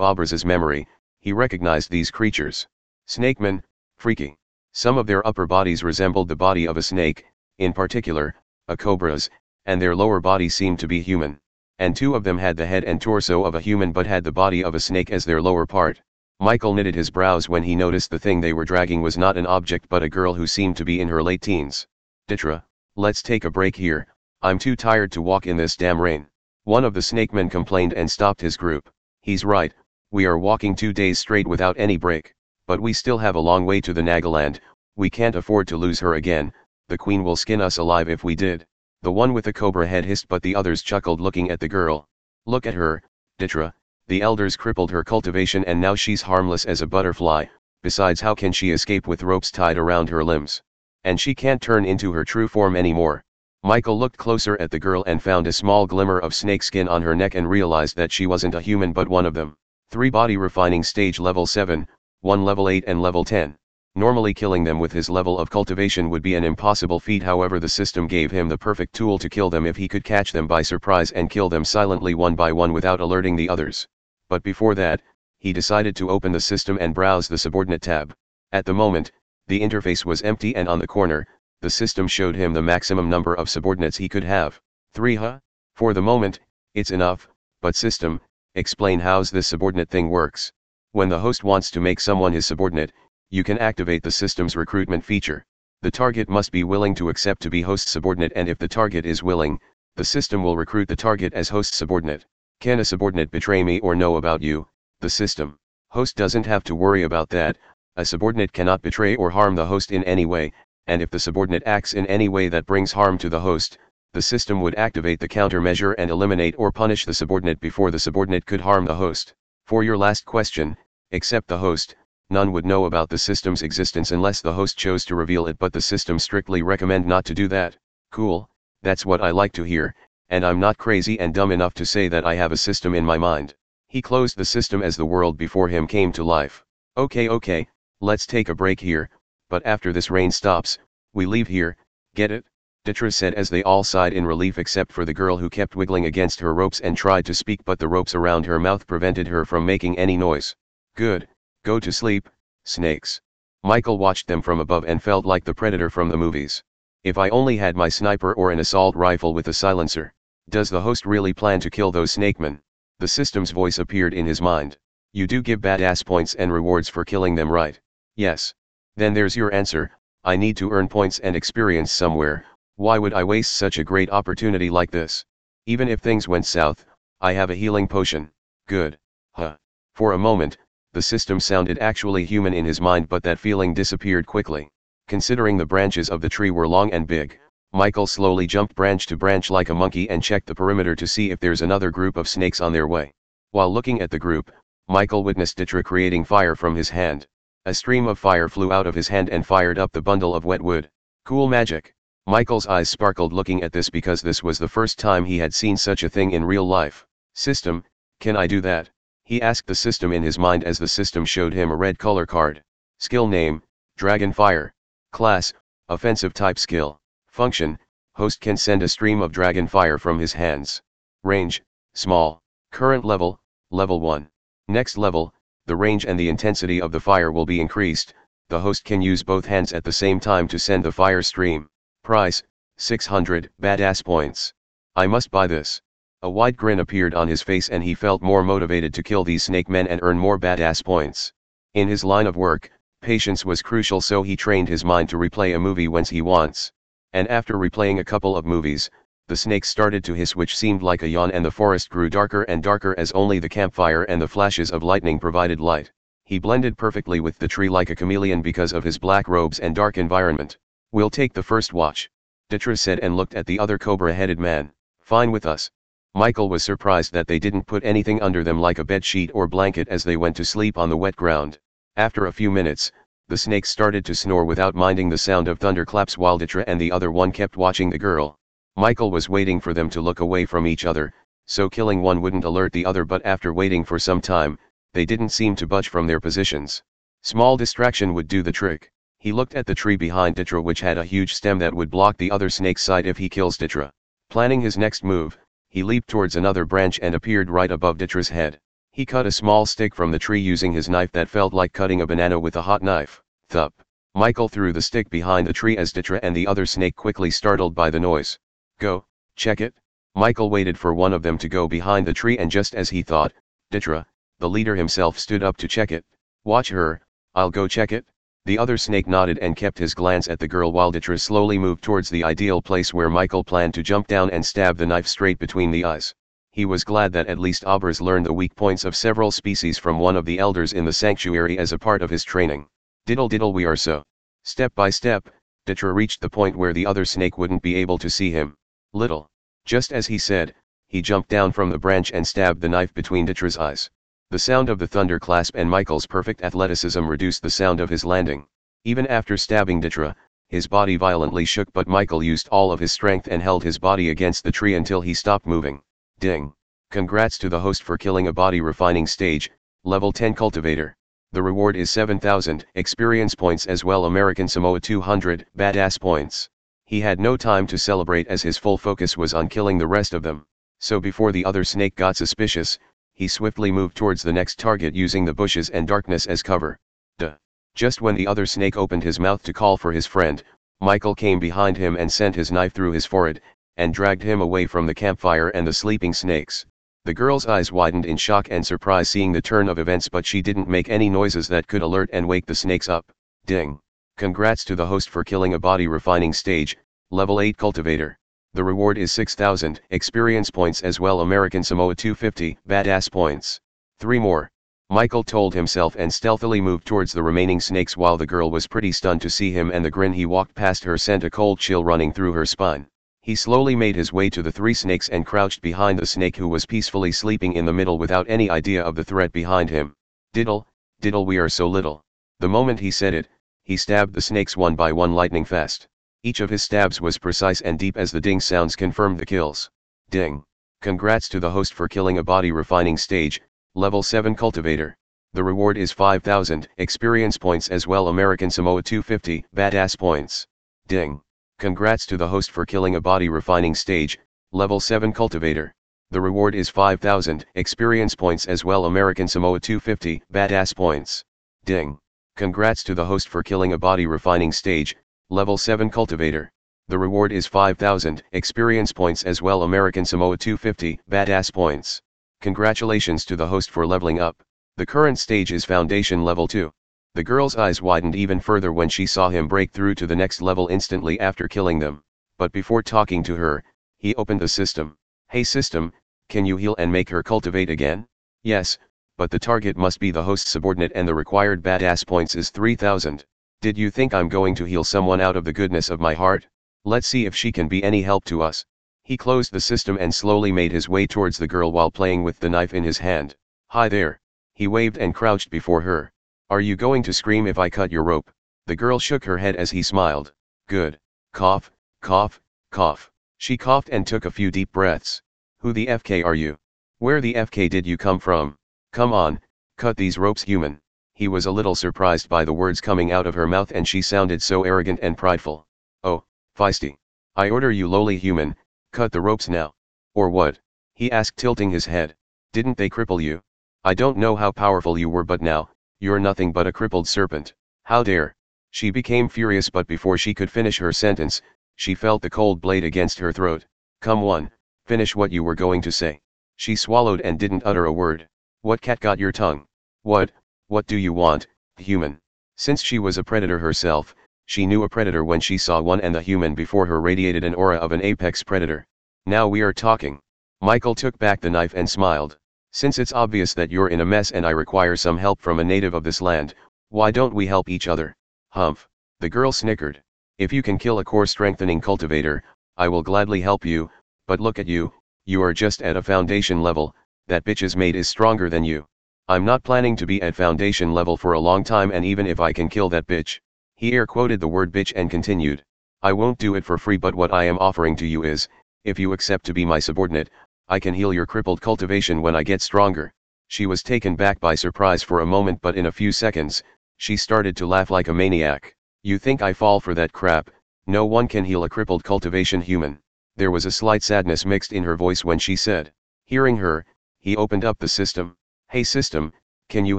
Abraz's 0.00 0.46
memory, 0.46 0.88
he 1.20 1.34
recognized 1.34 1.90
these 1.90 2.10
creatures. 2.10 2.66
Snakemen, 3.06 3.62
freaky. 3.96 4.36
Some 4.72 4.96
of 4.96 5.06
their 5.06 5.26
upper 5.26 5.46
bodies 5.46 5.84
resembled 5.84 6.26
the 6.26 6.36
body 6.36 6.66
of 6.66 6.76
a 6.78 6.82
snake, 6.82 7.26
in 7.58 7.72
particular, 7.72 8.34
a 8.66 8.76
cobra's, 8.76 9.28
and 9.66 9.80
their 9.80 9.94
lower 9.94 10.20
body 10.20 10.48
seemed 10.48 10.78
to 10.78 10.88
be 10.88 11.02
human. 11.02 11.38
And 11.78 11.94
two 11.94 12.14
of 12.14 12.24
them 12.24 12.38
had 12.38 12.56
the 12.56 12.66
head 12.66 12.82
and 12.82 13.00
torso 13.00 13.44
of 13.44 13.54
a 13.54 13.60
human 13.60 13.92
but 13.92 14.06
had 14.06 14.24
the 14.24 14.32
body 14.32 14.64
of 14.64 14.74
a 14.74 14.80
snake 14.80 15.10
as 15.10 15.24
their 15.24 15.42
lower 15.42 15.66
part. 15.66 16.00
Michael 16.40 16.72
knitted 16.72 16.94
his 16.94 17.10
brows 17.10 17.48
when 17.48 17.62
he 17.62 17.76
noticed 17.76 18.10
the 18.10 18.18
thing 18.18 18.40
they 18.40 18.52
were 18.52 18.64
dragging 18.64 19.02
was 19.02 19.18
not 19.18 19.36
an 19.36 19.46
object 19.46 19.86
but 19.88 20.02
a 20.02 20.08
girl 20.08 20.34
who 20.34 20.46
seemed 20.46 20.76
to 20.78 20.84
be 20.84 21.00
in 21.00 21.08
her 21.08 21.22
late 21.22 21.42
teens. 21.42 21.86
Ditra, 22.26 22.64
let's 22.96 23.22
take 23.22 23.44
a 23.44 23.50
break 23.50 23.76
here, 23.76 24.06
I'm 24.40 24.58
too 24.58 24.76
tired 24.76 25.12
to 25.12 25.22
walk 25.22 25.46
in 25.46 25.56
this 25.56 25.76
damn 25.76 26.00
rain. 26.00 26.26
One 26.64 26.84
of 26.84 26.94
the 26.94 27.02
snakemen 27.02 27.50
complained 27.50 27.92
and 27.92 28.10
stopped 28.10 28.40
his 28.40 28.56
group. 28.56 28.90
He's 29.20 29.44
right, 29.44 29.74
we 30.10 30.24
are 30.24 30.38
walking 30.38 30.74
two 30.74 30.92
days 30.92 31.18
straight 31.18 31.46
without 31.46 31.76
any 31.78 31.96
break, 31.98 32.34
but 32.66 32.80
we 32.80 32.92
still 32.92 33.18
have 33.18 33.36
a 33.36 33.40
long 33.40 33.66
way 33.66 33.80
to 33.80 33.92
the 33.92 34.00
Nagaland, 34.00 34.58
we 34.96 35.10
can't 35.10 35.36
afford 35.36 35.68
to 35.68 35.76
lose 35.76 36.00
her 36.00 36.14
again, 36.14 36.52
the 36.88 36.96
queen 36.96 37.22
will 37.22 37.36
skin 37.36 37.60
us 37.60 37.78
alive 37.78 38.08
if 38.08 38.24
we 38.24 38.34
did. 38.34 38.64
The 39.02 39.12
one 39.12 39.34
with 39.34 39.44
the 39.44 39.52
cobra 39.52 39.86
head 39.86 40.04
hissed 40.04 40.28
but 40.28 40.42
the 40.42 40.54
others 40.54 40.82
chuckled 40.82 41.20
looking 41.20 41.50
at 41.50 41.60
the 41.60 41.68
girl. 41.68 42.06
Look 42.46 42.66
at 42.66 42.74
her, 42.74 43.02
Ditra, 43.38 43.72
the 44.06 44.22
elders 44.22 44.56
crippled 44.56 44.90
her 44.90 45.04
cultivation 45.04 45.64
and 45.66 45.80
now 45.80 45.94
she's 45.94 46.22
harmless 46.22 46.64
as 46.64 46.80
a 46.80 46.86
butterfly, 46.86 47.44
besides 47.82 48.20
how 48.20 48.34
can 48.34 48.52
she 48.52 48.70
escape 48.70 49.06
with 49.06 49.22
ropes 49.22 49.50
tied 49.50 49.76
around 49.76 50.08
her 50.08 50.24
limbs? 50.24 50.62
And 51.04 51.20
she 51.20 51.34
can't 51.34 51.60
turn 51.60 51.84
into 51.84 52.12
her 52.12 52.24
true 52.24 52.48
form 52.48 52.76
anymore. 52.76 53.22
Michael 53.62 53.98
looked 53.98 54.16
closer 54.16 54.58
at 54.60 54.70
the 54.70 54.78
girl 54.78 55.04
and 55.06 55.22
found 55.22 55.46
a 55.46 55.52
small 55.52 55.86
glimmer 55.86 56.18
of 56.18 56.34
snakeskin 56.34 56.88
on 56.88 57.02
her 57.02 57.14
neck 57.14 57.34
and 57.34 57.48
realized 57.48 57.96
that 57.96 58.12
she 58.12 58.26
wasn't 58.26 58.54
a 58.54 58.60
human 58.60 58.92
but 58.92 59.08
one 59.08 59.26
of 59.26 59.34
them. 59.34 59.54
3 59.90 60.08
body 60.10 60.36
refining 60.36 60.82
stage 60.82 61.18
level 61.18 61.46
7, 61.46 61.86
1 62.24 62.42
level 62.42 62.70
8 62.70 62.84
and 62.86 63.02
level 63.02 63.22
10. 63.22 63.54
Normally 63.94 64.32
killing 64.32 64.64
them 64.64 64.78
with 64.78 64.90
his 64.90 65.10
level 65.10 65.38
of 65.38 65.50
cultivation 65.50 66.08
would 66.08 66.22
be 66.22 66.36
an 66.36 66.42
impossible 66.42 66.98
feat 66.98 67.22
however 67.22 67.60
the 67.60 67.68
system 67.68 68.06
gave 68.06 68.30
him 68.30 68.48
the 68.48 68.56
perfect 68.56 68.94
tool 68.94 69.18
to 69.18 69.28
kill 69.28 69.50
them 69.50 69.66
if 69.66 69.76
he 69.76 69.86
could 69.86 70.04
catch 70.04 70.32
them 70.32 70.46
by 70.46 70.62
surprise 70.62 71.10
and 71.10 71.28
kill 71.28 71.50
them 71.50 71.66
silently 71.66 72.14
one 72.14 72.34
by 72.34 72.50
one 72.50 72.72
without 72.72 72.98
alerting 72.98 73.36
the 73.36 73.50
others. 73.50 73.86
But 74.30 74.42
before 74.42 74.74
that, 74.74 75.02
he 75.38 75.52
decided 75.52 75.94
to 75.96 76.08
open 76.08 76.32
the 76.32 76.40
system 76.40 76.78
and 76.80 76.94
browse 76.94 77.28
the 77.28 77.36
subordinate 77.36 77.82
tab. 77.82 78.14
At 78.52 78.64
the 78.64 78.72
moment, 78.72 79.12
the 79.46 79.60
interface 79.60 80.06
was 80.06 80.22
empty 80.22 80.56
and 80.56 80.66
on 80.66 80.78
the 80.78 80.86
corner, 80.86 81.26
the 81.60 81.68
system 81.68 82.08
showed 82.08 82.36
him 82.36 82.54
the 82.54 82.62
maximum 82.62 83.10
number 83.10 83.34
of 83.34 83.50
subordinates 83.50 83.98
he 83.98 84.08
could 84.08 84.24
have. 84.24 84.58
3 84.94 85.16
huh? 85.16 85.40
For 85.74 85.92
the 85.92 86.00
moment, 86.00 86.40
it's 86.72 86.90
enough, 86.90 87.28
but 87.60 87.76
system, 87.76 88.18
explain 88.54 89.00
how's 89.00 89.30
this 89.30 89.46
subordinate 89.46 89.90
thing 89.90 90.08
works. 90.08 90.54
When 90.94 91.08
the 91.08 91.18
host 91.18 91.42
wants 91.42 91.72
to 91.72 91.80
make 91.80 91.98
someone 91.98 92.32
his 92.32 92.46
subordinate, 92.46 92.92
you 93.28 93.42
can 93.42 93.58
activate 93.58 94.04
the 94.04 94.12
system's 94.12 94.54
recruitment 94.54 95.04
feature. 95.04 95.44
The 95.82 95.90
target 95.90 96.28
must 96.28 96.52
be 96.52 96.62
willing 96.62 96.94
to 96.94 97.08
accept 97.08 97.42
to 97.42 97.50
be 97.50 97.62
host 97.62 97.88
subordinate 97.88 98.30
and 98.36 98.48
if 98.48 98.58
the 98.58 98.68
target 98.68 99.04
is 99.04 99.20
willing, 99.20 99.58
the 99.96 100.04
system 100.04 100.44
will 100.44 100.56
recruit 100.56 100.86
the 100.86 100.94
target 100.94 101.34
as 101.34 101.48
host 101.48 101.74
subordinate. 101.74 102.24
Can 102.60 102.78
a 102.78 102.84
subordinate 102.84 103.32
betray 103.32 103.64
me 103.64 103.80
or 103.80 103.96
know 103.96 104.14
about 104.14 104.40
you? 104.40 104.68
The 105.00 105.10
system. 105.10 105.58
Host 105.90 106.14
doesn't 106.14 106.46
have 106.46 106.62
to 106.62 106.76
worry 106.76 107.02
about 107.02 107.28
that, 107.30 107.58
a 107.96 108.04
subordinate 108.04 108.52
cannot 108.52 108.80
betray 108.80 109.16
or 109.16 109.30
harm 109.30 109.56
the 109.56 109.66
host 109.66 109.90
in 109.90 110.04
any 110.04 110.26
way, 110.26 110.52
and 110.86 111.02
if 111.02 111.10
the 111.10 111.18
subordinate 111.18 111.64
acts 111.66 111.94
in 111.94 112.06
any 112.06 112.28
way 112.28 112.48
that 112.50 112.66
brings 112.66 112.92
harm 112.92 113.18
to 113.18 113.28
the 113.28 113.40
host, 113.40 113.78
the 114.12 114.22
system 114.22 114.60
would 114.60 114.76
activate 114.76 115.18
the 115.18 115.28
countermeasure 115.28 115.96
and 115.98 116.08
eliminate 116.08 116.54
or 116.56 116.70
punish 116.70 117.04
the 117.04 117.14
subordinate 117.14 117.58
before 117.58 117.90
the 117.90 117.98
subordinate 117.98 118.46
could 118.46 118.60
harm 118.60 118.84
the 118.84 118.94
host. 118.94 119.34
For 119.66 119.82
your 119.82 119.96
last 119.96 120.24
question, 120.24 120.76
except 121.10 121.48
the 121.48 121.58
host, 121.58 121.96
none 122.30 122.52
would 122.52 122.64
know 122.64 122.86
about 122.86 123.08
the 123.08 123.18
system's 123.18 123.62
existence 123.62 124.10
unless 124.10 124.40
the 124.40 124.52
host 124.52 124.78
chose 124.78 125.04
to 125.04 125.14
reveal 125.14 125.46
it 125.46 125.58
but 125.58 125.72
the 125.72 125.80
system 125.80 126.18
strictly 126.18 126.62
recommend 126.62 127.06
not 127.06 127.24
to 127.24 127.34
do 127.34 127.48
that. 127.48 127.76
Cool, 128.10 128.48
that's 128.82 129.04
what 129.04 129.20
I 129.20 129.30
like 129.30 129.52
to 129.52 129.62
hear, 129.62 129.94
and 130.30 130.44
I'm 130.44 130.58
not 130.58 130.78
crazy 130.78 131.18
and 131.20 131.34
dumb 131.34 131.52
enough 131.52 131.74
to 131.74 131.86
say 131.86 132.08
that 132.08 132.24
I 132.24 132.34
have 132.34 132.52
a 132.52 132.56
system 132.56 132.94
in 132.94 133.04
my 133.04 133.18
mind. 133.18 133.54
He 133.88 134.02
closed 134.02 134.36
the 134.36 134.44
system 134.44 134.82
as 134.82 134.96
the 134.96 135.06
world 135.06 135.36
before 135.36 135.68
him 135.68 135.86
came 135.86 136.12
to 136.12 136.24
life. 136.24 136.64
Okay 136.96 137.28
okay, 137.28 137.68
let's 138.00 138.26
take 138.26 138.48
a 138.48 138.54
break 138.54 138.80
here, 138.80 139.10
but 139.50 139.64
after 139.66 139.92
this 139.92 140.10
rain 140.10 140.30
stops, 140.30 140.78
we 141.12 141.26
leave 141.26 141.48
here, 141.48 141.76
get 142.14 142.30
it? 142.30 142.44
Ditra 142.84 143.14
said 143.14 143.34
as 143.34 143.48
they 143.48 143.62
all 143.62 143.84
sighed 143.84 144.12
in 144.12 144.26
relief 144.26 144.58
except 144.58 144.92
for 144.92 145.04
the 145.04 145.14
girl 145.14 145.38
who 145.38 145.48
kept 145.48 145.76
wiggling 145.76 146.06
against 146.06 146.40
her 146.40 146.52
ropes 146.52 146.80
and 146.80 146.96
tried 146.96 147.24
to 147.26 147.34
speak 147.34 147.64
but 147.64 147.78
the 147.78 147.88
ropes 147.88 148.14
around 148.14 148.44
her 148.46 148.58
mouth 148.58 148.86
prevented 148.86 149.28
her 149.28 149.44
from 149.44 149.64
making 149.64 149.96
any 149.96 150.16
noise. 150.16 150.54
Good, 150.96 151.28
go 151.64 151.80
to 151.80 151.90
sleep, 151.90 152.28
snakes. 152.64 153.20
Michael 153.64 153.98
watched 153.98 154.28
them 154.28 154.40
from 154.40 154.60
above 154.60 154.84
and 154.84 155.02
felt 155.02 155.26
like 155.26 155.42
the 155.42 155.54
predator 155.54 155.90
from 155.90 156.08
the 156.08 156.16
movies. 156.16 156.62
If 157.02 157.18
I 157.18 157.30
only 157.30 157.56
had 157.56 157.74
my 157.74 157.88
sniper 157.88 158.32
or 158.34 158.52
an 158.52 158.60
assault 158.60 158.94
rifle 158.94 159.34
with 159.34 159.48
a 159.48 159.52
silencer. 159.52 160.14
Does 160.50 160.70
the 160.70 160.80
host 160.80 161.04
really 161.04 161.32
plan 161.32 161.58
to 161.60 161.70
kill 161.70 161.90
those 161.90 162.12
snakemen? 162.12 162.60
The 163.00 163.08
system's 163.08 163.50
voice 163.50 163.78
appeared 163.78 164.14
in 164.14 164.24
his 164.24 164.40
mind. 164.40 164.78
You 165.12 165.26
do 165.26 165.42
give 165.42 165.60
badass 165.60 166.04
points 166.06 166.34
and 166.34 166.52
rewards 166.52 166.88
for 166.88 167.04
killing 167.04 167.34
them 167.34 167.50
right. 167.50 167.80
Yes. 168.16 168.54
Then 168.94 169.14
there's 169.14 169.34
your 169.34 169.52
answer, 169.52 169.90
I 170.22 170.36
need 170.36 170.56
to 170.58 170.70
earn 170.70 170.88
points 170.88 171.18
and 171.18 171.34
experience 171.34 171.90
somewhere, 171.90 172.46
why 172.76 172.98
would 172.98 173.14
I 173.14 173.24
waste 173.24 173.54
such 173.54 173.78
a 173.78 173.84
great 173.84 174.10
opportunity 174.10 174.70
like 174.70 174.90
this? 174.90 175.24
Even 175.66 175.88
if 175.88 176.00
things 176.00 176.28
went 176.28 176.46
south, 176.46 176.84
I 177.20 177.32
have 177.32 177.50
a 177.50 177.54
healing 177.54 177.88
potion, 177.88 178.30
good, 178.68 178.98
huh. 179.32 179.56
For 179.94 180.12
a 180.12 180.18
moment, 180.18 180.56
the 180.94 181.02
system 181.02 181.38
sounded 181.38 181.78
actually 181.80 182.24
human 182.24 182.54
in 182.54 182.64
his 182.64 182.80
mind 182.80 183.08
but 183.08 183.22
that 183.24 183.38
feeling 183.38 183.74
disappeared 183.74 184.26
quickly. 184.26 184.68
Considering 185.08 185.58
the 185.58 185.66
branches 185.66 186.08
of 186.08 186.22
the 186.22 186.28
tree 186.28 186.50
were 186.50 186.66
long 186.66 186.90
and 186.92 187.06
big, 187.06 187.38
Michael 187.74 188.06
slowly 188.06 188.46
jumped 188.46 188.74
branch 188.74 189.06
to 189.06 189.16
branch 189.16 189.50
like 189.50 189.68
a 189.68 189.74
monkey 189.74 190.08
and 190.08 190.22
checked 190.22 190.46
the 190.46 190.54
perimeter 190.54 190.94
to 190.94 191.06
see 191.06 191.30
if 191.30 191.40
there's 191.40 191.60
another 191.60 191.90
group 191.90 192.16
of 192.16 192.28
snakes 192.28 192.60
on 192.60 192.72
their 192.72 192.86
way. 192.86 193.12
While 193.50 193.72
looking 193.72 194.00
at 194.00 194.10
the 194.10 194.18
group, 194.18 194.50
Michael 194.88 195.24
witnessed 195.24 195.58
Ditra 195.58 195.82
creating 195.82 196.24
fire 196.24 196.54
from 196.54 196.76
his 196.76 196.88
hand. 196.88 197.26
A 197.66 197.74
stream 197.74 198.06
of 198.06 198.18
fire 198.18 198.48
flew 198.48 198.72
out 198.72 198.86
of 198.86 198.94
his 198.94 199.08
hand 199.08 199.28
and 199.28 199.44
fired 199.44 199.78
up 199.78 199.90
the 199.92 200.02
bundle 200.02 200.34
of 200.34 200.44
wet 200.44 200.62
wood. 200.62 200.88
Cool 201.24 201.48
magic. 201.48 201.92
Michael's 202.26 202.66
eyes 202.66 202.88
sparkled 202.88 203.32
looking 203.32 203.62
at 203.62 203.72
this 203.72 203.90
because 203.90 204.22
this 204.22 204.42
was 204.42 204.58
the 204.58 204.68
first 204.68 204.98
time 204.98 205.24
he 205.24 205.38
had 205.38 205.52
seen 205.52 205.76
such 205.76 206.04
a 206.04 206.08
thing 206.08 206.30
in 206.30 206.44
real 206.44 206.66
life. 206.66 207.04
System, 207.34 207.82
can 208.20 208.36
I 208.36 208.46
do 208.46 208.60
that? 208.60 208.90
He 209.24 209.42
asked 209.42 209.66
the 209.66 209.74
system 209.74 210.12
in 210.12 210.22
his 210.22 210.38
mind 210.38 210.64
as 210.64 210.78
the 210.78 210.88
system 210.88 211.24
showed 211.24 211.52
him 211.52 211.70
a 211.70 211.76
red 211.76 211.98
color 211.98 212.26
card. 212.26 212.62
Skill 212.98 213.26
name, 213.26 213.62
Dragon 213.96 214.32
Fire. 214.32 214.74
Class, 215.12 215.52
Offensive 215.90 216.32
type 216.32 216.58
skill. 216.58 216.98
Function, 217.28 217.78
host 218.14 218.40
can 218.40 218.56
send 218.56 218.82
a 218.82 218.88
stream 218.88 219.20
of 219.20 219.32
dragon 219.32 219.66
fire 219.66 219.98
from 219.98 220.18
his 220.18 220.32
hands. 220.32 220.80
Range, 221.22 221.62
small. 221.92 222.40
Current 222.70 223.04
level, 223.04 223.38
level 223.70 224.00
1. 224.00 224.30
Next 224.68 224.96
level, 224.96 225.34
the 225.66 225.76
range 225.76 226.06
and 226.06 226.18
the 226.18 226.30
intensity 226.30 226.80
of 226.80 226.90
the 226.90 227.00
fire 227.00 227.30
will 227.30 227.44
be 227.44 227.60
increased, 227.60 228.14
the 228.48 228.60
host 228.60 228.84
can 228.84 229.02
use 229.02 229.22
both 229.22 229.44
hands 229.44 229.74
at 229.74 229.84
the 229.84 229.92
same 229.92 230.20
time 230.20 230.48
to 230.48 230.58
send 230.58 230.84
the 230.84 230.92
fire 230.92 231.20
stream. 231.20 231.68
Price, 232.02 232.42
600 232.78 233.50
badass 233.60 234.02
points. 234.02 234.54
I 234.96 235.06
must 235.06 235.30
buy 235.30 235.46
this. 235.46 235.82
A 236.24 236.30
wide 236.30 236.56
grin 236.56 236.80
appeared 236.80 237.12
on 237.12 237.28
his 237.28 237.42
face 237.42 237.68
and 237.68 237.84
he 237.84 237.92
felt 237.92 238.22
more 238.22 238.42
motivated 238.42 238.94
to 238.94 239.02
kill 239.02 239.24
these 239.24 239.42
snake 239.42 239.68
men 239.68 239.86
and 239.86 240.00
earn 240.02 240.18
more 240.18 240.38
badass 240.38 240.82
points. 240.82 241.34
In 241.74 241.86
his 241.86 242.02
line 242.02 242.26
of 242.26 242.34
work, 242.34 242.70
patience 243.02 243.44
was 243.44 243.60
crucial 243.60 244.00
so 244.00 244.22
he 244.22 244.34
trained 244.34 244.66
his 244.66 244.86
mind 244.86 245.10
to 245.10 245.18
replay 245.18 245.54
a 245.54 245.58
movie 245.58 245.86
once 245.86 246.08
he 246.08 246.22
wants. 246.22 246.72
And 247.12 247.28
after 247.28 247.58
replaying 247.58 247.98
a 247.98 248.04
couple 248.04 248.38
of 248.38 248.46
movies, 248.46 248.88
the 249.28 249.36
snakes 249.36 249.68
started 249.68 250.02
to 250.04 250.14
hiss 250.14 250.34
which 250.34 250.56
seemed 250.56 250.82
like 250.82 251.02
a 251.02 251.08
yawn 251.08 251.30
and 251.30 251.44
the 251.44 251.50
forest 251.50 251.90
grew 251.90 252.08
darker 252.08 252.44
and 252.44 252.62
darker 252.62 252.94
as 252.96 253.12
only 253.12 253.38
the 253.38 253.50
campfire 253.50 254.04
and 254.04 254.22
the 254.22 254.26
flashes 254.26 254.70
of 254.70 254.82
lightning 254.82 255.18
provided 255.18 255.60
light. 255.60 255.92
He 256.24 256.38
blended 256.38 256.78
perfectly 256.78 257.20
with 257.20 257.38
the 257.38 257.48
tree 257.48 257.68
like 257.68 257.90
a 257.90 257.94
chameleon 257.94 258.40
because 258.40 258.72
of 258.72 258.82
his 258.82 258.96
black 258.96 259.28
robes 259.28 259.58
and 259.58 259.76
dark 259.76 259.98
environment. 259.98 260.56
We'll 260.90 261.10
take 261.10 261.34
the 261.34 261.42
first 261.42 261.74
watch. 261.74 262.08
Ditra 262.48 262.78
said 262.78 263.00
and 263.00 263.14
looked 263.14 263.34
at 263.34 263.44
the 263.44 263.58
other 263.58 263.76
cobra-headed 263.76 264.38
man. 264.38 264.72
Fine 265.02 265.30
with 265.30 265.44
us. 265.44 265.70
Michael 266.16 266.48
was 266.48 266.62
surprised 266.62 267.12
that 267.12 267.26
they 267.26 267.40
didn't 267.40 267.66
put 267.66 267.84
anything 267.84 268.22
under 268.22 268.44
them 268.44 268.60
like 268.60 268.78
a 268.78 268.84
bed 268.84 269.04
sheet 269.04 269.32
or 269.34 269.48
blanket 269.48 269.88
as 269.88 270.04
they 270.04 270.16
went 270.16 270.36
to 270.36 270.44
sleep 270.44 270.78
on 270.78 270.88
the 270.88 270.96
wet 270.96 271.16
ground. 271.16 271.58
After 271.96 272.26
a 272.26 272.32
few 272.32 272.52
minutes, 272.52 272.92
the 273.26 273.36
snakes 273.36 273.68
started 273.68 274.04
to 274.04 274.14
snore 274.14 274.44
without 274.44 274.76
minding 274.76 275.08
the 275.08 275.18
sound 275.18 275.48
of 275.48 275.58
thunderclaps 275.58 276.16
while 276.16 276.38
Ditra 276.38 276.62
and 276.68 276.80
the 276.80 276.92
other 276.92 277.10
one 277.10 277.32
kept 277.32 277.56
watching 277.56 277.90
the 277.90 277.98
girl. 277.98 278.36
Michael 278.76 279.10
was 279.10 279.28
waiting 279.28 279.58
for 279.58 279.74
them 279.74 279.90
to 279.90 280.00
look 280.00 280.20
away 280.20 280.44
from 280.44 280.68
each 280.68 280.84
other, 280.84 281.12
so 281.46 281.68
killing 281.68 282.00
one 282.00 282.20
wouldn't 282.20 282.44
alert 282.44 282.72
the 282.72 282.86
other 282.86 283.04
but 283.04 283.24
after 283.26 283.52
waiting 283.52 283.82
for 283.84 283.98
some 283.98 284.20
time, 284.20 284.56
they 284.92 285.04
didn't 285.04 285.30
seem 285.30 285.56
to 285.56 285.66
budge 285.66 285.88
from 285.88 286.06
their 286.06 286.20
positions. 286.20 286.80
Small 287.22 287.56
distraction 287.56 288.14
would 288.14 288.28
do 288.28 288.40
the 288.40 288.52
trick. 288.52 288.88
He 289.18 289.32
looked 289.32 289.56
at 289.56 289.66
the 289.66 289.74
tree 289.74 289.96
behind 289.96 290.36
Ditra 290.36 290.62
which 290.62 290.80
had 290.80 290.96
a 290.96 291.04
huge 291.04 291.34
stem 291.34 291.58
that 291.58 291.74
would 291.74 291.90
block 291.90 292.18
the 292.18 292.30
other 292.30 292.50
snake's 292.50 292.82
side 292.82 293.04
if 293.04 293.18
he 293.18 293.28
kills 293.28 293.58
Ditra. 293.58 293.90
Planning 294.30 294.60
his 294.60 294.78
next 294.78 295.02
move, 295.02 295.36
he 295.74 295.82
leaped 295.82 296.08
towards 296.08 296.36
another 296.36 296.64
branch 296.64 297.00
and 297.02 297.16
appeared 297.16 297.50
right 297.50 297.72
above 297.72 297.98
Ditra's 297.98 298.28
head. 298.28 298.60
He 298.92 299.04
cut 299.04 299.26
a 299.26 299.32
small 299.32 299.66
stick 299.66 299.92
from 299.92 300.12
the 300.12 300.20
tree 300.20 300.38
using 300.38 300.72
his 300.72 300.88
knife 300.88 301.10
that 301.10 301.28
felt 301.28 301.52
like 301.52 301.72
cutting 301.72 302.00
a 302.00 302.06
banana 302.06 302.38
with 302.38 302.54
a 302.54 302.62
hot 302.62 302.80
knife. 302.80 303.20
Thup. 303.50 303.72
Michael 304.14 304.48
threw 304.48 304.72
the 304.72 304.80
stick 304.80 305.10
behind 305.10 305.48
the 305.48 305.52
tree 305.52 305.76
as 305.76 305.92
Ditra 305.92 306.20
and 306.22 306.36
the 306.36 306.46
other 306.46 306.64
snake 306.64 306.94
quickly 306.94 307.28
startled 307.28 307.74
by 307.74 307.90
the 307.90 307.98
noise. 307.98 308.38
Go, 308.78 309.04
check 309.34 309.60
it. 309.60 309.74
Michael 310.14 310.48
waited 310.48 310.78
for 310.78 310.94
one 310.94 311.12
of 311.12 311.22
them 311.22 311.38
to 311.38 311.48
go 311.48 311.66
behind 311.66 312.06
the 312.06 312.14
tree 312.14 312.38
and 312.38 312.52
just 312.52 312.76
as 312.76 312.88
he 312.88 313.02
thought, 313.02 313.32
Ditra, 313.72 314.06
the 314.38 314.48
leader 314.48 314.76
himself 314.76 315.18
stood 315.18 315.42
up 315.42 315.56
to 315.56 315.66
check 315.66 315.90
it. 315.90 316.04
Watch 316.44 316.68
her, 316.68 317.00
I'll 317.34 317.50
go 317.50 317.66
check 317.66 317.90
it. 317.90 318.06
The 318.46 318.58
other 318.58 318.76
snake 318.76 319.06
nodded 319.06 319.38
and 319.38 319.56
kept 319.56 319.78
his 319.78 319.94
glance 319.94 320.28
at 320.28 320.38
the 320.38 320.46
girl 320.46 320.70
while 320.70 320.92
Ditra 320.92 321.18
slowly 321.18 321.56
moved 321.56 321.82
towards 321.82 322.10
the 322.10 322.22
ideal 322.24 322.60
place 322.60 322.92
where 322.92 323.08
Michael 323.08 323.42
planned 323.42 323.72
to 323.72 323.82
jump 323.82 324.06
down 324.06 324.28
and 324.28 324.44
stab 324.44 324.76
the 324.76 324.84
knife 324.84 325.06
straight 325.06 325.38
between 325.38 325.70
the 325.70 325.86
eyes. 325.86 326.14
He 326.52 326.66
was 326.66 326.84
glad 326.84 327.14
that 327.14 327.26
at 327.26 327.38
least 327.38 327.64
Abras 327.64 328.02
learned 328.02 328.26
the 328.26 328.34
weak 328.34 328.54
points 328.54 328.84
of 328.84 328.94
several 328.94 329.30
species 329.30 329.78
from 329.78 329.98
one 329.98 330.14
of 330.14 330.26
the 330.26 330.38
elders 330.38 330.74
in 330.74 330.84
the 330.84 330.92
sanctuary 330.92 331.56
as 331.56 331.72
a 331.72 331.78
part 331.78 332.02
of 332.02 332.10
his 332.10 332.22
training. 332.22 332.66
Diddle 333.06 333.30
diddle 333.30 333.54
we 333.54 333.64
are 333.64 333.76
so. 333.76 334.02
Step 334.42 334.74
by 334.74 334.90
step, 334.90 335.26
Ditra 335.64 335.94
reached 335.94 336.20
the 336.20 336.28
point 336.28 336.54
where 336.54 336.74
the 336.74 336.84
other 336.84 337.06
snake 337.06 337.38
wouldn't 337.38 337.62
be 337.62 337.76
able 337.76 337.96
to 337.96 338.10
see 338.10 338.30
him. 338.30 338.56
Little. 338.92 339.26
Just 339.64 339.90
as 339.90 340.06
he 340.06 340.18
said, 340.18 340.54
he 340.86 341.00
jumped 341.00 341.30
down 341.30 341.50
from 341.50 341.70
the 341.70 341.78
branch 341.78 342.12
and 342.12 342.26
stabbed 342.26 342.60
the 342.60 342.68
knife 342.68 342.92
between 342.92 343.26
Ditra's 343.26 343.56
eyes. 343.56 343.88
The 344.30 344.38
sound 344.38 344.68
of 344.68 344.78
the 344.78 344.88
thunderclasp 344.88 345.52
and 345.54 345.70
Michael's 345.70 346.06
perfect 346.06 346.42
athleticism 346.42 347.04
reduced 347.04 347.42
the 347.42 347.50
sound 347.50 347.78
of 347.78 347.90
his 347.90 348.04
landing. 348.04 348.46
Even 348.84 349.06
after 349.06 349.36
stabbing 349.36 349.80
Ditra, 349.80 350.14
his 350.48 350.66
body 350.66 350.96
violently 350.96 351.44
shook 351.44 351.72
but 351.72 351.86
Michael 351.86 352.22
used 352.22 352.48
all 352.48 352.72
of 352.72 352.80
his 352.80 352.92
strength 352.92 353.28
and 353.28 353.42
held 353.42 353.62
his 353.62 353.78
body 353.78 354.10
against 354.10 354.42
the 354.42 354.52
tree 354.52 354.74
until 354.74 355.00
he 355.00 355.14
stopped 355.14 355.46
moving. 355.46 355.82
Ding. 356.18 356.52
Congrats 356.90 357.38
to 357.38 357.48
the 357.48 357.60
host 357.60 357.82
for 357.82 357.98
killing 357.98 358.28
a 358.28 358.32
body 358.32 358.60
refining 358.60 359.06
stage, 359.06 359.50
level 359.84 360.12
10 360.12 360.34
cultivator. 360.34 360.96
The 361.32 361.42
reward 361.42 361.76
is 361.76 361.90
7000 361.90 362.64
experience 362.74 363.34
points 363.34 363.66
as 363.66 363.84
well 363.84 364.04
American 364.04 364.48
Samoa 364.48 364.80
200 364.80 365.46
badass 365.56 366.00
points. 366.00 366.48
He 366.86 367.00
had 367.00 367.18
no 367.18 367.36
time 367.36 367.66
to 367.66 367.78
celebrate 367.78 368.28
as 368.28 368.42
his 368.42 368.56
full 368.56 368.78
focus 368.78 369.16
was 369.16 369.34
on 369.34 369.48
killing 369.48 369.78
the 369.78 369.86
rest 369.86 370.14
of 370.14 370.22
them. 370.22 370.46
So 370.78 371.00
before 371.00 371.32
the 371.32 371.44
other 371.44 371.64
snake 371.64 371.96
got 371.96 372.16
suspicious, 372.16 372.78
he 373.14 373.28
swiftly 373.28 373.70
moved 373.70 373.96
towards 373.96 374.22
the 374.22 374.32
next 374.32 374.58
target 374.58 374.94
using 374.94 375.24
the 375.24 375.32
bushes 375.32 375.70
and 375.70 375.86
darkness 375.86 376.26
as 376.26 376.42
cover. 376.42 376.78
Duh. 377.18 377.34
Just 377.74 378.00
when 378.00 378.16
the 378.16 378.26
other 378.26 378.44
snake 378.44 378.76
opened 378.76 379.04
his 379.04 379.20
mouth 379.20 379.42
to 379.44 379.52
call 379.52 379.76
for 379.76 379.92
his 379.92 380.06
friend, 380.06 380.42
Michael 380.80 381.14
came 381.14 381.38
behind 381.38 381.76
him 381.76 381.96
and 381.96 382.12
sent 382.12 382.34
his 382.34 382.50
knife 382.50 382.72
through 382.72 382.90
his 382.92 383.06
forehead, 383.06 383.40
and 383.76 383.94
dragged 383.94 384.22
him 384.22 384.40
away 384.40 384.66
from 384.66 384.86
the 384.86 384.94
campfire 384.94 385.48
and 385.50 385.66
the 385.66 385.72
sleeping 385.72 386.12
snakes. 386.12 386.66
The 387.04 387.14
girl's 387.14 387.46
eyes 387.46 387.70
widened 387.70 388.06
in 388.06 388.16
shock 388.16 388.48
and 388.50 388.66
surprise 388.66 389.10
seeing 389.10 389.30
the 389.30 389.42
turn 389.42 389.68
of 389.68 389.78
events 389.78 390.08
but 390.08 390.26
she 390.26 390.42
didn't 390.42 390.68
make 390.68 390.88
any 390.88 391.08
noises 391.08 391.46
that 391.48 391.68
could 391.68 391.82
alert 391.82 392.10
and 392.12 392.26
wake 392.26 392.46
the 392.46 392.54
snakes 392.54 392.88
up. 392.88 393.12
Ding. 393.46 393.78
Congrats 394.16 394.64
to 394.64 394.74
the 394.74 394.86
host 394.86 395.10
for 395.10 395.22
killing 395.22 395.54
a 395.54 395.58
body 395.58 395.86
refining 395.86 396.32
stage, 396.32 396.76
level 397.10 397.40
8 397.40 397.56
cultivator. 397.56 398.18
The 398.54 398.62
reward 398.62 398.98
is 398.98 399.10
6000 399.10 399.80
experience 399.90 400.48
points 400.48 400.80
as 400.82 401.00
well 401.00 401.22
American 401.22 401.64
Samoa 401.64 401.96
250 401.96 402.56
badass 402.68 403.10
points. 403.10 403.60
Three 403.98 404.20
more. 404.20 404.48
Michael 404.90 405.24
told 405.24 405.54
himself 405.54 405.96
and 405.98 406.14
stealthily 406.14 406.60
moved 406.60 406.86
towards 406.86 407.12
the 407.12 407.24
remaining 407.24 407.58
snakes 407.58 407.96
while 407.96 408.16
the 408.16 408.28
girl 408.28 408.52
was 408.52 408.68
pretty 408.68 408.92
stunned 408.92 409.22
to 409.22 409.28
see 409.28 409.50
him 409.50 409.72
and 409.72 409.84
the 409.84 409.90
grin 409.90 410.12
he 410.12 410.24
walked 410.24 410.54
past 410.54 410.84
her 410.84 410.96
sent 410.96 411.24
a 411.24 411.30
cold 411.30 411.58
chill 411.58 411.82
running 411.82 412.12
through 412.12 412.30
her 412.30 412.46
spine. 412.46 412.86
He 413.22 413.34
slowly 413.34 413.74
made 413.74 413.96
his 413.96 414.12
way 414.12 414.30
to 414.30 414.40
the 414.40 414.52
three 414.52 414.74
snakes 414.74 415.08
and 415.08 415.26
crouched 415.26 415.60
behind 415.60 415.98
the 415.98 416.06
snake 416.06 416.36
who 416.36 416.46
was 416.46 416.64
peacefully 416.64 417.10
sleeping 417.10 417.54
in 417.54 417.64
the 417.64 417.72
middle 417.72 417.98
without 417.98 418.26
any 418.28 418.48
idea 418.50 418.84
of 418.84 418.94
the 418.94 419.02
threat 419.02 419.32
behind 419.32 419.68
him. 419.68 419.96
Diddle, 420.32 420.68
diddle 421.00 421.26
we 421.26 421.38
are 421.38 421.48
so 421.48 421.66
little. 421.66 422.04
The 422.38 422.48
moment 422.48 422.78
he 422.78 422.92
said 422.92 423.14
it, 423.14 423.26
he 423.64 423.76
stabbed 423.76 424.14
the 424.14 424.20
snakes 424.20 424.56
one 424.56 424.76
by 424.76 424.92
one 424.92 425.12
lightning 425.12 425.44
fast. 425.44 425.88
Each 426.24 426.40
of 426.40 426.48
his 426.48 426.62
stabs 426.62 427.02
was 427.02 427.18
precise 427.18 427.60
and 427.60 427.78
deep 427.78 427.98
as 427.98 428.10
the 428.10 428.20
ding 428.20 428.40
sounds 428.40 428.76
confirmed 428.76 429.18
the 429.18 429.26
kills. 429.26 429.70
Ding. 430.08 430.42
Congrats 430.80 431.28
to 431.28 431.38
the 431.38 431.50
host 431.50 431.74
for 431.74 431.86
killing 431.86 432.16
a 432.16 432.24
body 432.24 432.50
refining 432.50 432.96
stage, 432.96 433.42
level 433.74 434.02
7 434.02 434.34
cultivator. 434.34 434.96
The 435.34 435.44
reward 435.44 435.76
is 435.76 435.92
5000 435.92 436.66
experience 436.78 437.36
points 437.36 437.68
as 437.68 437.86
well 437.86 438.08
American 438.08 438.50
Samoa 438.50 438.82
250 438.82 439.44
badass 439.54 439.98
points. 439.98 440.46
Ding. 440.88 441.20
Congrats 441.58 442.06
to 442.06 442.16
the 442.16 442.28
host 442.28 442.50
for 442.50 442.64
killing 442.64 442.94
a 442.94 443.02
body 443.02 443.28
refining 443.28 443.74
stage, 443.74 444.18
level 444.50 444.80
7 444.80 445.12
cultivator. 445.12 445.74
The 446.10 446.22
reward 446.22 446.54
is 446.54 446.70
5000 446.70 447.44
experience 447.54 448.14
points 448.14 448.46
as 448.46 448.64
well 448.64 448.86
American 448.86 449.28
Samoa 449.28 449.60
250 449.60 450.22
badass 450.32 450.74
points. 450.74 451.22
Ding. 451.66 451.98
Congrats 452.36 452.82
to 452.84 452.94
the 452.94 453.04
host 453.04 453.28
for 453.28 453.42
killing 453.42 453.74
a 453.74 453.78
body 453.78 454.06
refining 454.06 454.52
stage, 454.52 454.96
Level 455.34 455.58
7 455.58 455.90
Cultivator. 455.90 456.48
The 456.86 456.96
reward 456.96 457.32
is 457.32 457.44
5000 457.44 458.22
experience 458.30 458.92
points 458.92 459.24
as 459.24 459.42
well 459.42 459.64
American 459.64 460.04
Samoa 460.04 460.36
250 460.36 461.00
badass 461.10 461.52
points. 461.52 462.00
Congratulations 462.40 463.24
to 463.24 463.34
the 463.34 463.48
host 463.48 463.68
for 463.68 463.84
leveling 463.84 464.20
up. 464.20 464.40
The 464.76 464.86
current 464.86 465.18
stage 465.18 465.50
is 465.50 465.64
Foundation 465.64 466.22
Level 466.22 466.46
2. 466.46 466.70
The 467.16 467.24
girl's 467.24 467.56
eyes 467.56 467.82
widened 467.82 468.14
even 468.14 468.38
further 468.38 468.72
when 468.72 468.88
she 468.88 469.06
saw 469.06 469.28
him 469.28 469.48
break 469.48 469.72
through 469.72 469.96
to 469.96 470.06
the 470.06 470.14
next 470.14 470.40
level 470.40 470.68
instantly 470.68 471.18
after 471.18 471.48
killing 471.48 471.80
them. 471.80 472.04
But 472.38 472.52
before 472.52 472.84
talking 472.84 473.24
to 473.24 473.34
her, 473.34 473.64
he 473.98 474.14
opened 474.14 474.40
the 474.40 474.46
system. 474.46 474.96
Hey 475.30 475.42
system, 475.42 475.92
can 476.28 476.46
you 476.46 476.56
heal 476.56 476.76
and 476.78 476.92
make 476.92 477.10
her 477.10 477.24
cultivate 477.24 477.70
again? 477.70 478.06
Yes, 478.44 478.78
but 479.18 479.32
the 479.32 479.40
target 479.40 479.76
must 479.76 479.98
be 479.98 480.12
the 480.12 480.22
host 480.22 480.46
subordinate 480.46 480.92
and 480.94 481.08
the 481.08 481.14
required 481.16 481.60
badass 481.60 482.06
points 482.06 482.36
is 482.36 482.50
3000. 482.50 483.24
Did 483.64 483.78
you 483.78 483.90
think 483.90 484.12
I'm 484.12 484.28
going 484.28 484.54
to 484.56 484.66
heal 484.66 484.84
someone 484.84 485.22
out 485.22 485.36
of 485.36 485.46
the 485.46 485.52
goodness 485.54 485.88
of 485.88 485.98
my 485.98 486.12
heart? 486.12 486.46
Let's 486.84 487.06
see 487.06 487.24
if 487.24 487.34
she 487.34 487.50
can 487.50 487.66
be 487.66 487.82
any 487.82 488.02
help 488.02 488.22
to 488.26 488.42
us. 488.42 488.66
He 489.04 489.16
closed 489.16 489.52
the 489.52 489.58
system 489.58 489.96
and 489.98 490.14
slowly 490.14 490.52
made 490.52 490.70
his 490.70 490.86
way 490.86 491.06
towards 491.06 491.38
the 491.38 491.48
girl 491.48 491.72
while 491.72 491.90
playing 491.90 492.24
with 492.24 492.38
the 492.40 492.50
knife 492.50 492.74
in 492.74 492.84
his 492.84 492.98
hand. 492.98 493.36
Hi 493.68 493.88
there. 493.88 494.20
He 494.52 494.66
waved 494.66 494.98
and 494.98 495.14
crouched 495.14 495.48
before 495.48 495.80
her. 495.80 496.12
Are 496.50 496.60
you 496.60 496.76
going 496.76 497.02
to 497.04 497.14
scream 497.14 497.46
if 497.46 497.58
I 497.58 497.70
cut 497.70 497.90
your 497.90 498.02
rope? 498.02 498.30
The 498.66 498.76
girl 498.76 498.98
shook 498.98 499.24
her 499.24 499.38
head 499.38 499.56
as 499.56 499.70
he 499.70 499.82
smiled. 499.82 500.34
Good. 500.68 501.00
Cough, 501.32 501.72
cough, 502.02 502.42
cough. 502.70 503.10
She 503.38 503.56
coughed 503.56 503.88
and 503.88 504.06
took 504.06 504.26
a 504.26 504.30
few 504.30 504.50
deep 504.50 504.72
breaths. 504.72 505.22
Who 505.60 505.72
the 505.72 505.86
FK 505.86 506.22
are 506.22 506.34
you? 506.34 506.58
Where 506.98 507.22
the 507.22 507.32
FK 507.32 507.70
did 507.70 507.86
you 507.86 507.96
come 507.96 508.18
from? 508.18 508.58
Come 508.92 509.14
on, 509.14 509.40
cut 509.78 509.96
these 509.96 510.18
ropes 510.18 510.42
human 510.42 510.82
he 511.14 511.28
was 511.28 511.46
a 511.46 511.50
little 511.50 511.76
surprised 511.76 512.28
by 512.28 512.44
the 512.44 512.52
words 512.52 512.80
coming 512.80 513.12
out 513.12 513.26
of 513.26 513.34
her 513.34 513.46
mouth 513.46 513.70
and 513.70 513.86
she 513.86 514.02
sounded 514.02 514.42
so 514.42 514.64
arrogant 514.64 514.98
and 515.00 515.16
prideful. 515.16 515.66
Oh, 516.02 516.24
feisty. 516.56 516.96
I 517.36 517.50
order 517.50 517.70
you 517.70 517.88
lowly 517.88 518.18
human, 518.18 518.56
cut 518.92 519.12
the 519.12 519.20
ropes 519.20 519.48
now. 519.48 519.74
Or 520.14 520.28
what? 520.28 520.58
He 520.94 521.12
asked 521.12 521.36
tilting 521.36 521.70
his 521.70 521.86
head. 521.86 522.16
Didn't 522.52 522.76
they 522.76 522.90
cripple 522.90 523.22
you? 523.22 523.42
I 523.84 523.94
don't 523.94 524.16
know 524.16 524.34
how 524.34 524.50
powerful 524.50 524.98
you 524.98 525.08
were 525.08 525.24
but 525.24 525.40
now, 525.40 525.70
you're 526.00 526.18
nothing 526.18 526.52
but 526.52 526.66
a 526.66 526.72
crippled 526.72 527.06
serpent. 527.06 527.54
How 527.84 528.02
dare? 528.02 528.34
She 528.70 528.90
became 528.90 529.28
furious 529.28 529.70
but 529.70 529.86
before 529.86 530.18
she 530.18 530.34
could 530.34 530.50
finish 530.50 530.78
her 530.78 530.92
sentence, 530.92 531.42
she 531.76 531.94
felt 531.94 532.22
the 532.22 532.30
cold 532.30 532.60
blade 532.60 532.82
against 532.82 533.18
her 533.20 533.32
throat. 533.32 533.66
Come 534.00 534.24
on, 534.24 534.50
finish 534.86 535.14
what 535.14 535.30
you 535.30 535.44
were 535.44 535.54
going 535.54 535.80
to 535.82 535.92
say. 535.92 536.20
She 536.56 536.76
swallowed 536.76 537.20
and 537.20 537.38
didn't 537.38 537.64
utter 537.64 537.84
a 537.84 537.92
word. 537.92 538.28
What 538.62 538.80
cat 538.80 539.00
got 539.00 539.18
your 539.18 539.32
tongue? 539.32 539.66
What, 540.02 540.32
what 540.68 540.86
do 540.86 540.96
you 540.96 541.12
want, 541.12 541.46
human? 541.76 542.18
Since 542.56 542.82
she 542.82 542.98
was 542.98 543.18
a 543.18 543.24
predator 543.24 543.58
herself, 543.58 544.14
she 544.46 544.66
knew 544.66 544.82
a 544.84 544.88
predator 544.88 545.22
when 545.22 545.40
she 545.40 545.58
saw 545.58 545.80
one 545.80 546.00
and 546.00 546.14
the 546.14 546.22
human 546.22 546.54
before 546.54 546.86
her 546.86 547.00
radiated 547.00 547.44
an 547.44 547.54
aura 547.54 547.76
of 547.76 547.92
an 547.92 548.02
apex 548.02 548.42
predator. 548.42 548.86
Now 549.26 549.46
we 549.46 549.60
are 549.60 549.72
talking. 549.72 550.18
Michael 550.60 550.94
took 550.94 551.18
back 551.18 551.40
the 551.40 551.50
knife 551.50 551.74
and 551.74 551.88
smiled. 551.88 552.38
Since 552.72 552.98
it's 552.98 553.12
obvious 553.12 553.52
that 553.54 553.70
you're 553.70 553.88
in 553.88 554.00
a 554.00 554.04
mess 554.04 554.30
and 554.30 554.46
I 554.46 554.50
require 554.50 554.96
some 554.96 555.18
help 555.18 555.40
from 555.40 555.60
a 555.60 555.64
native 555.64 555.94
of 555.94 556.02
this 556.02 556.22
land, 556.22 556.54
why 556.88 557.10
don't 557.10 557.34
we 557.34 557.46
help 557.46 557.68
each 557.68 557.86
other? 557.86 558.16
Humph. 558.50 558.88
The 559.20 559.28
girl 559.28 559.52
snickered. 559.52 560.02
If 560.38 560.52
you 560.52 560.62
can 560.62 560.78
kill 560.78 560.98
a 560.98 561.04
core 561.04 561.26
strengthening 561.26 561.80
cultivator, 561.80 562.42
I 562.76 562.88
will 562.88 563.02
gladly 563.02 563.40
help 563.40 563.64
you, 563.64 563.90
but 564.26 564.40
look 564.40 564.58
at 564.58 564.66
you, 564.66 564.92
you 565.26 565.42
are 565.42 565.52
just 565.52 565.82
at 565.82 565.96
a 565.96 566.02
foundation 566.02 566.62
level, 566.62 566.94
that 567.28 567.44
bitch's 567.44 567.76
mate 567.76 567.96
is 567.96 568.08
stronger 568.08 568.48
than 568.50 568.64
you. 568.64 568.86
I'm 569.26 569.46
not 569.46 569.62
planning 569.62 569.96
to 569.96 570.04
be 570.04 570.20
at 570.20 570.34
foundation 570.34 570.92
level 570.92 571.16
for 571.16 571.32
a 571.32 571.40
long 571.40 571.64
time 571.64 571.90
and 571.92 572.04
even 572.04 572.26
if 572.26 572.40
I 572.40 572.52
can 572.52 572.68
kill 572.68 572.90
that 572.90 573.06
bitch. 573.06 573.40
He 573.74 573.94
air 573.94 574.06
quoted 574.06 574.38
the 574.38 574.48
word 574.48 574.70
bitch 574.70 574.92
and 574.94 575.10
continued. 575.10 575.64
I 576.02 576.12
won't 576.12 576.36
do 576.36 576.56
it 576.56 576.64
for 576.64 576.76
free 576.76 576.98
but 576.98 577.14
what 577.14 577.32
I 577.32 577.44
am 577.44 577.58
offering 577.58 577.96
to 577.96 578.06
you 578.06 578.22
is, 578.22 578.50
if 578.84 578.98
you 578.98 579.14
accept 579.14 579.46
to 579.46 579.54
be 579.54 579.64
my 579.64 579.78
subordinate, 579.78 580.28
I 580.68 580.78
can 580.78 580.92
heal 580.92 581.10
your 581.14 581.24
crippled 581.24 581.62
cultivation 581.62 582.20
when 582.20 582.36
I 582.36 582.42
get 582.42 582.60
stronger. 582.60 583.14
She 583.48 583.64
was 583.64 583.82
taken 583.82 584.14
back 584.14 584.40
by 584.40 584.54
surprise 584.54 585.02
for 585.02 585.20
a 585.20 585.26
moment 585.26 585.62
but 585.62 585.74
in 585.74 585.86
a 585.86 585.92
few 585.92 586.12
seconds, 586.12 586.62
she 586.98 587.16
started 587.16 587.56
to 587.56 587.66
laugh 587.66 587.90
like 587.90 588.08
a 588.08 588.12
maniac. 588.12 588.76
You 589.02 589.18
think 589.18 589.40
I 589.40 589.54
fall 589.54 589.80
for 589.80 589.94
that 589.94 590.12
crap, 590.12 590.50
no 590.86 591.06
one 591.06 591.28
can 591.28 591.46
heal 591.46 591.64
a 591.64 591.70
crippled 591.70 592.04
cultivation 592.04 592.60
human. 592.60 592.98
There 593.36 593.50
was 593.50 593.64
a 593.64 593.72
slight 593.72 594.02
sadness 594.02 594.44
mixed 594.44 594.74
in 594.74 594.84
her 594.84 594.96
voice 594.96 595.24
when 595.24 595.38
she 595.38 595.56
said. 595.56 595.94
Hearing 596.26 596.58
her, 596.58 596.84
he 597.20 597.38
opened 597.38 597.64
up 597.64 597.78
the 597.78 597.88
system. 597.88 598.36
Hey 598.70 598.82
system, 598.82 599.32
can 599.68 599.86
you 599.86 599.98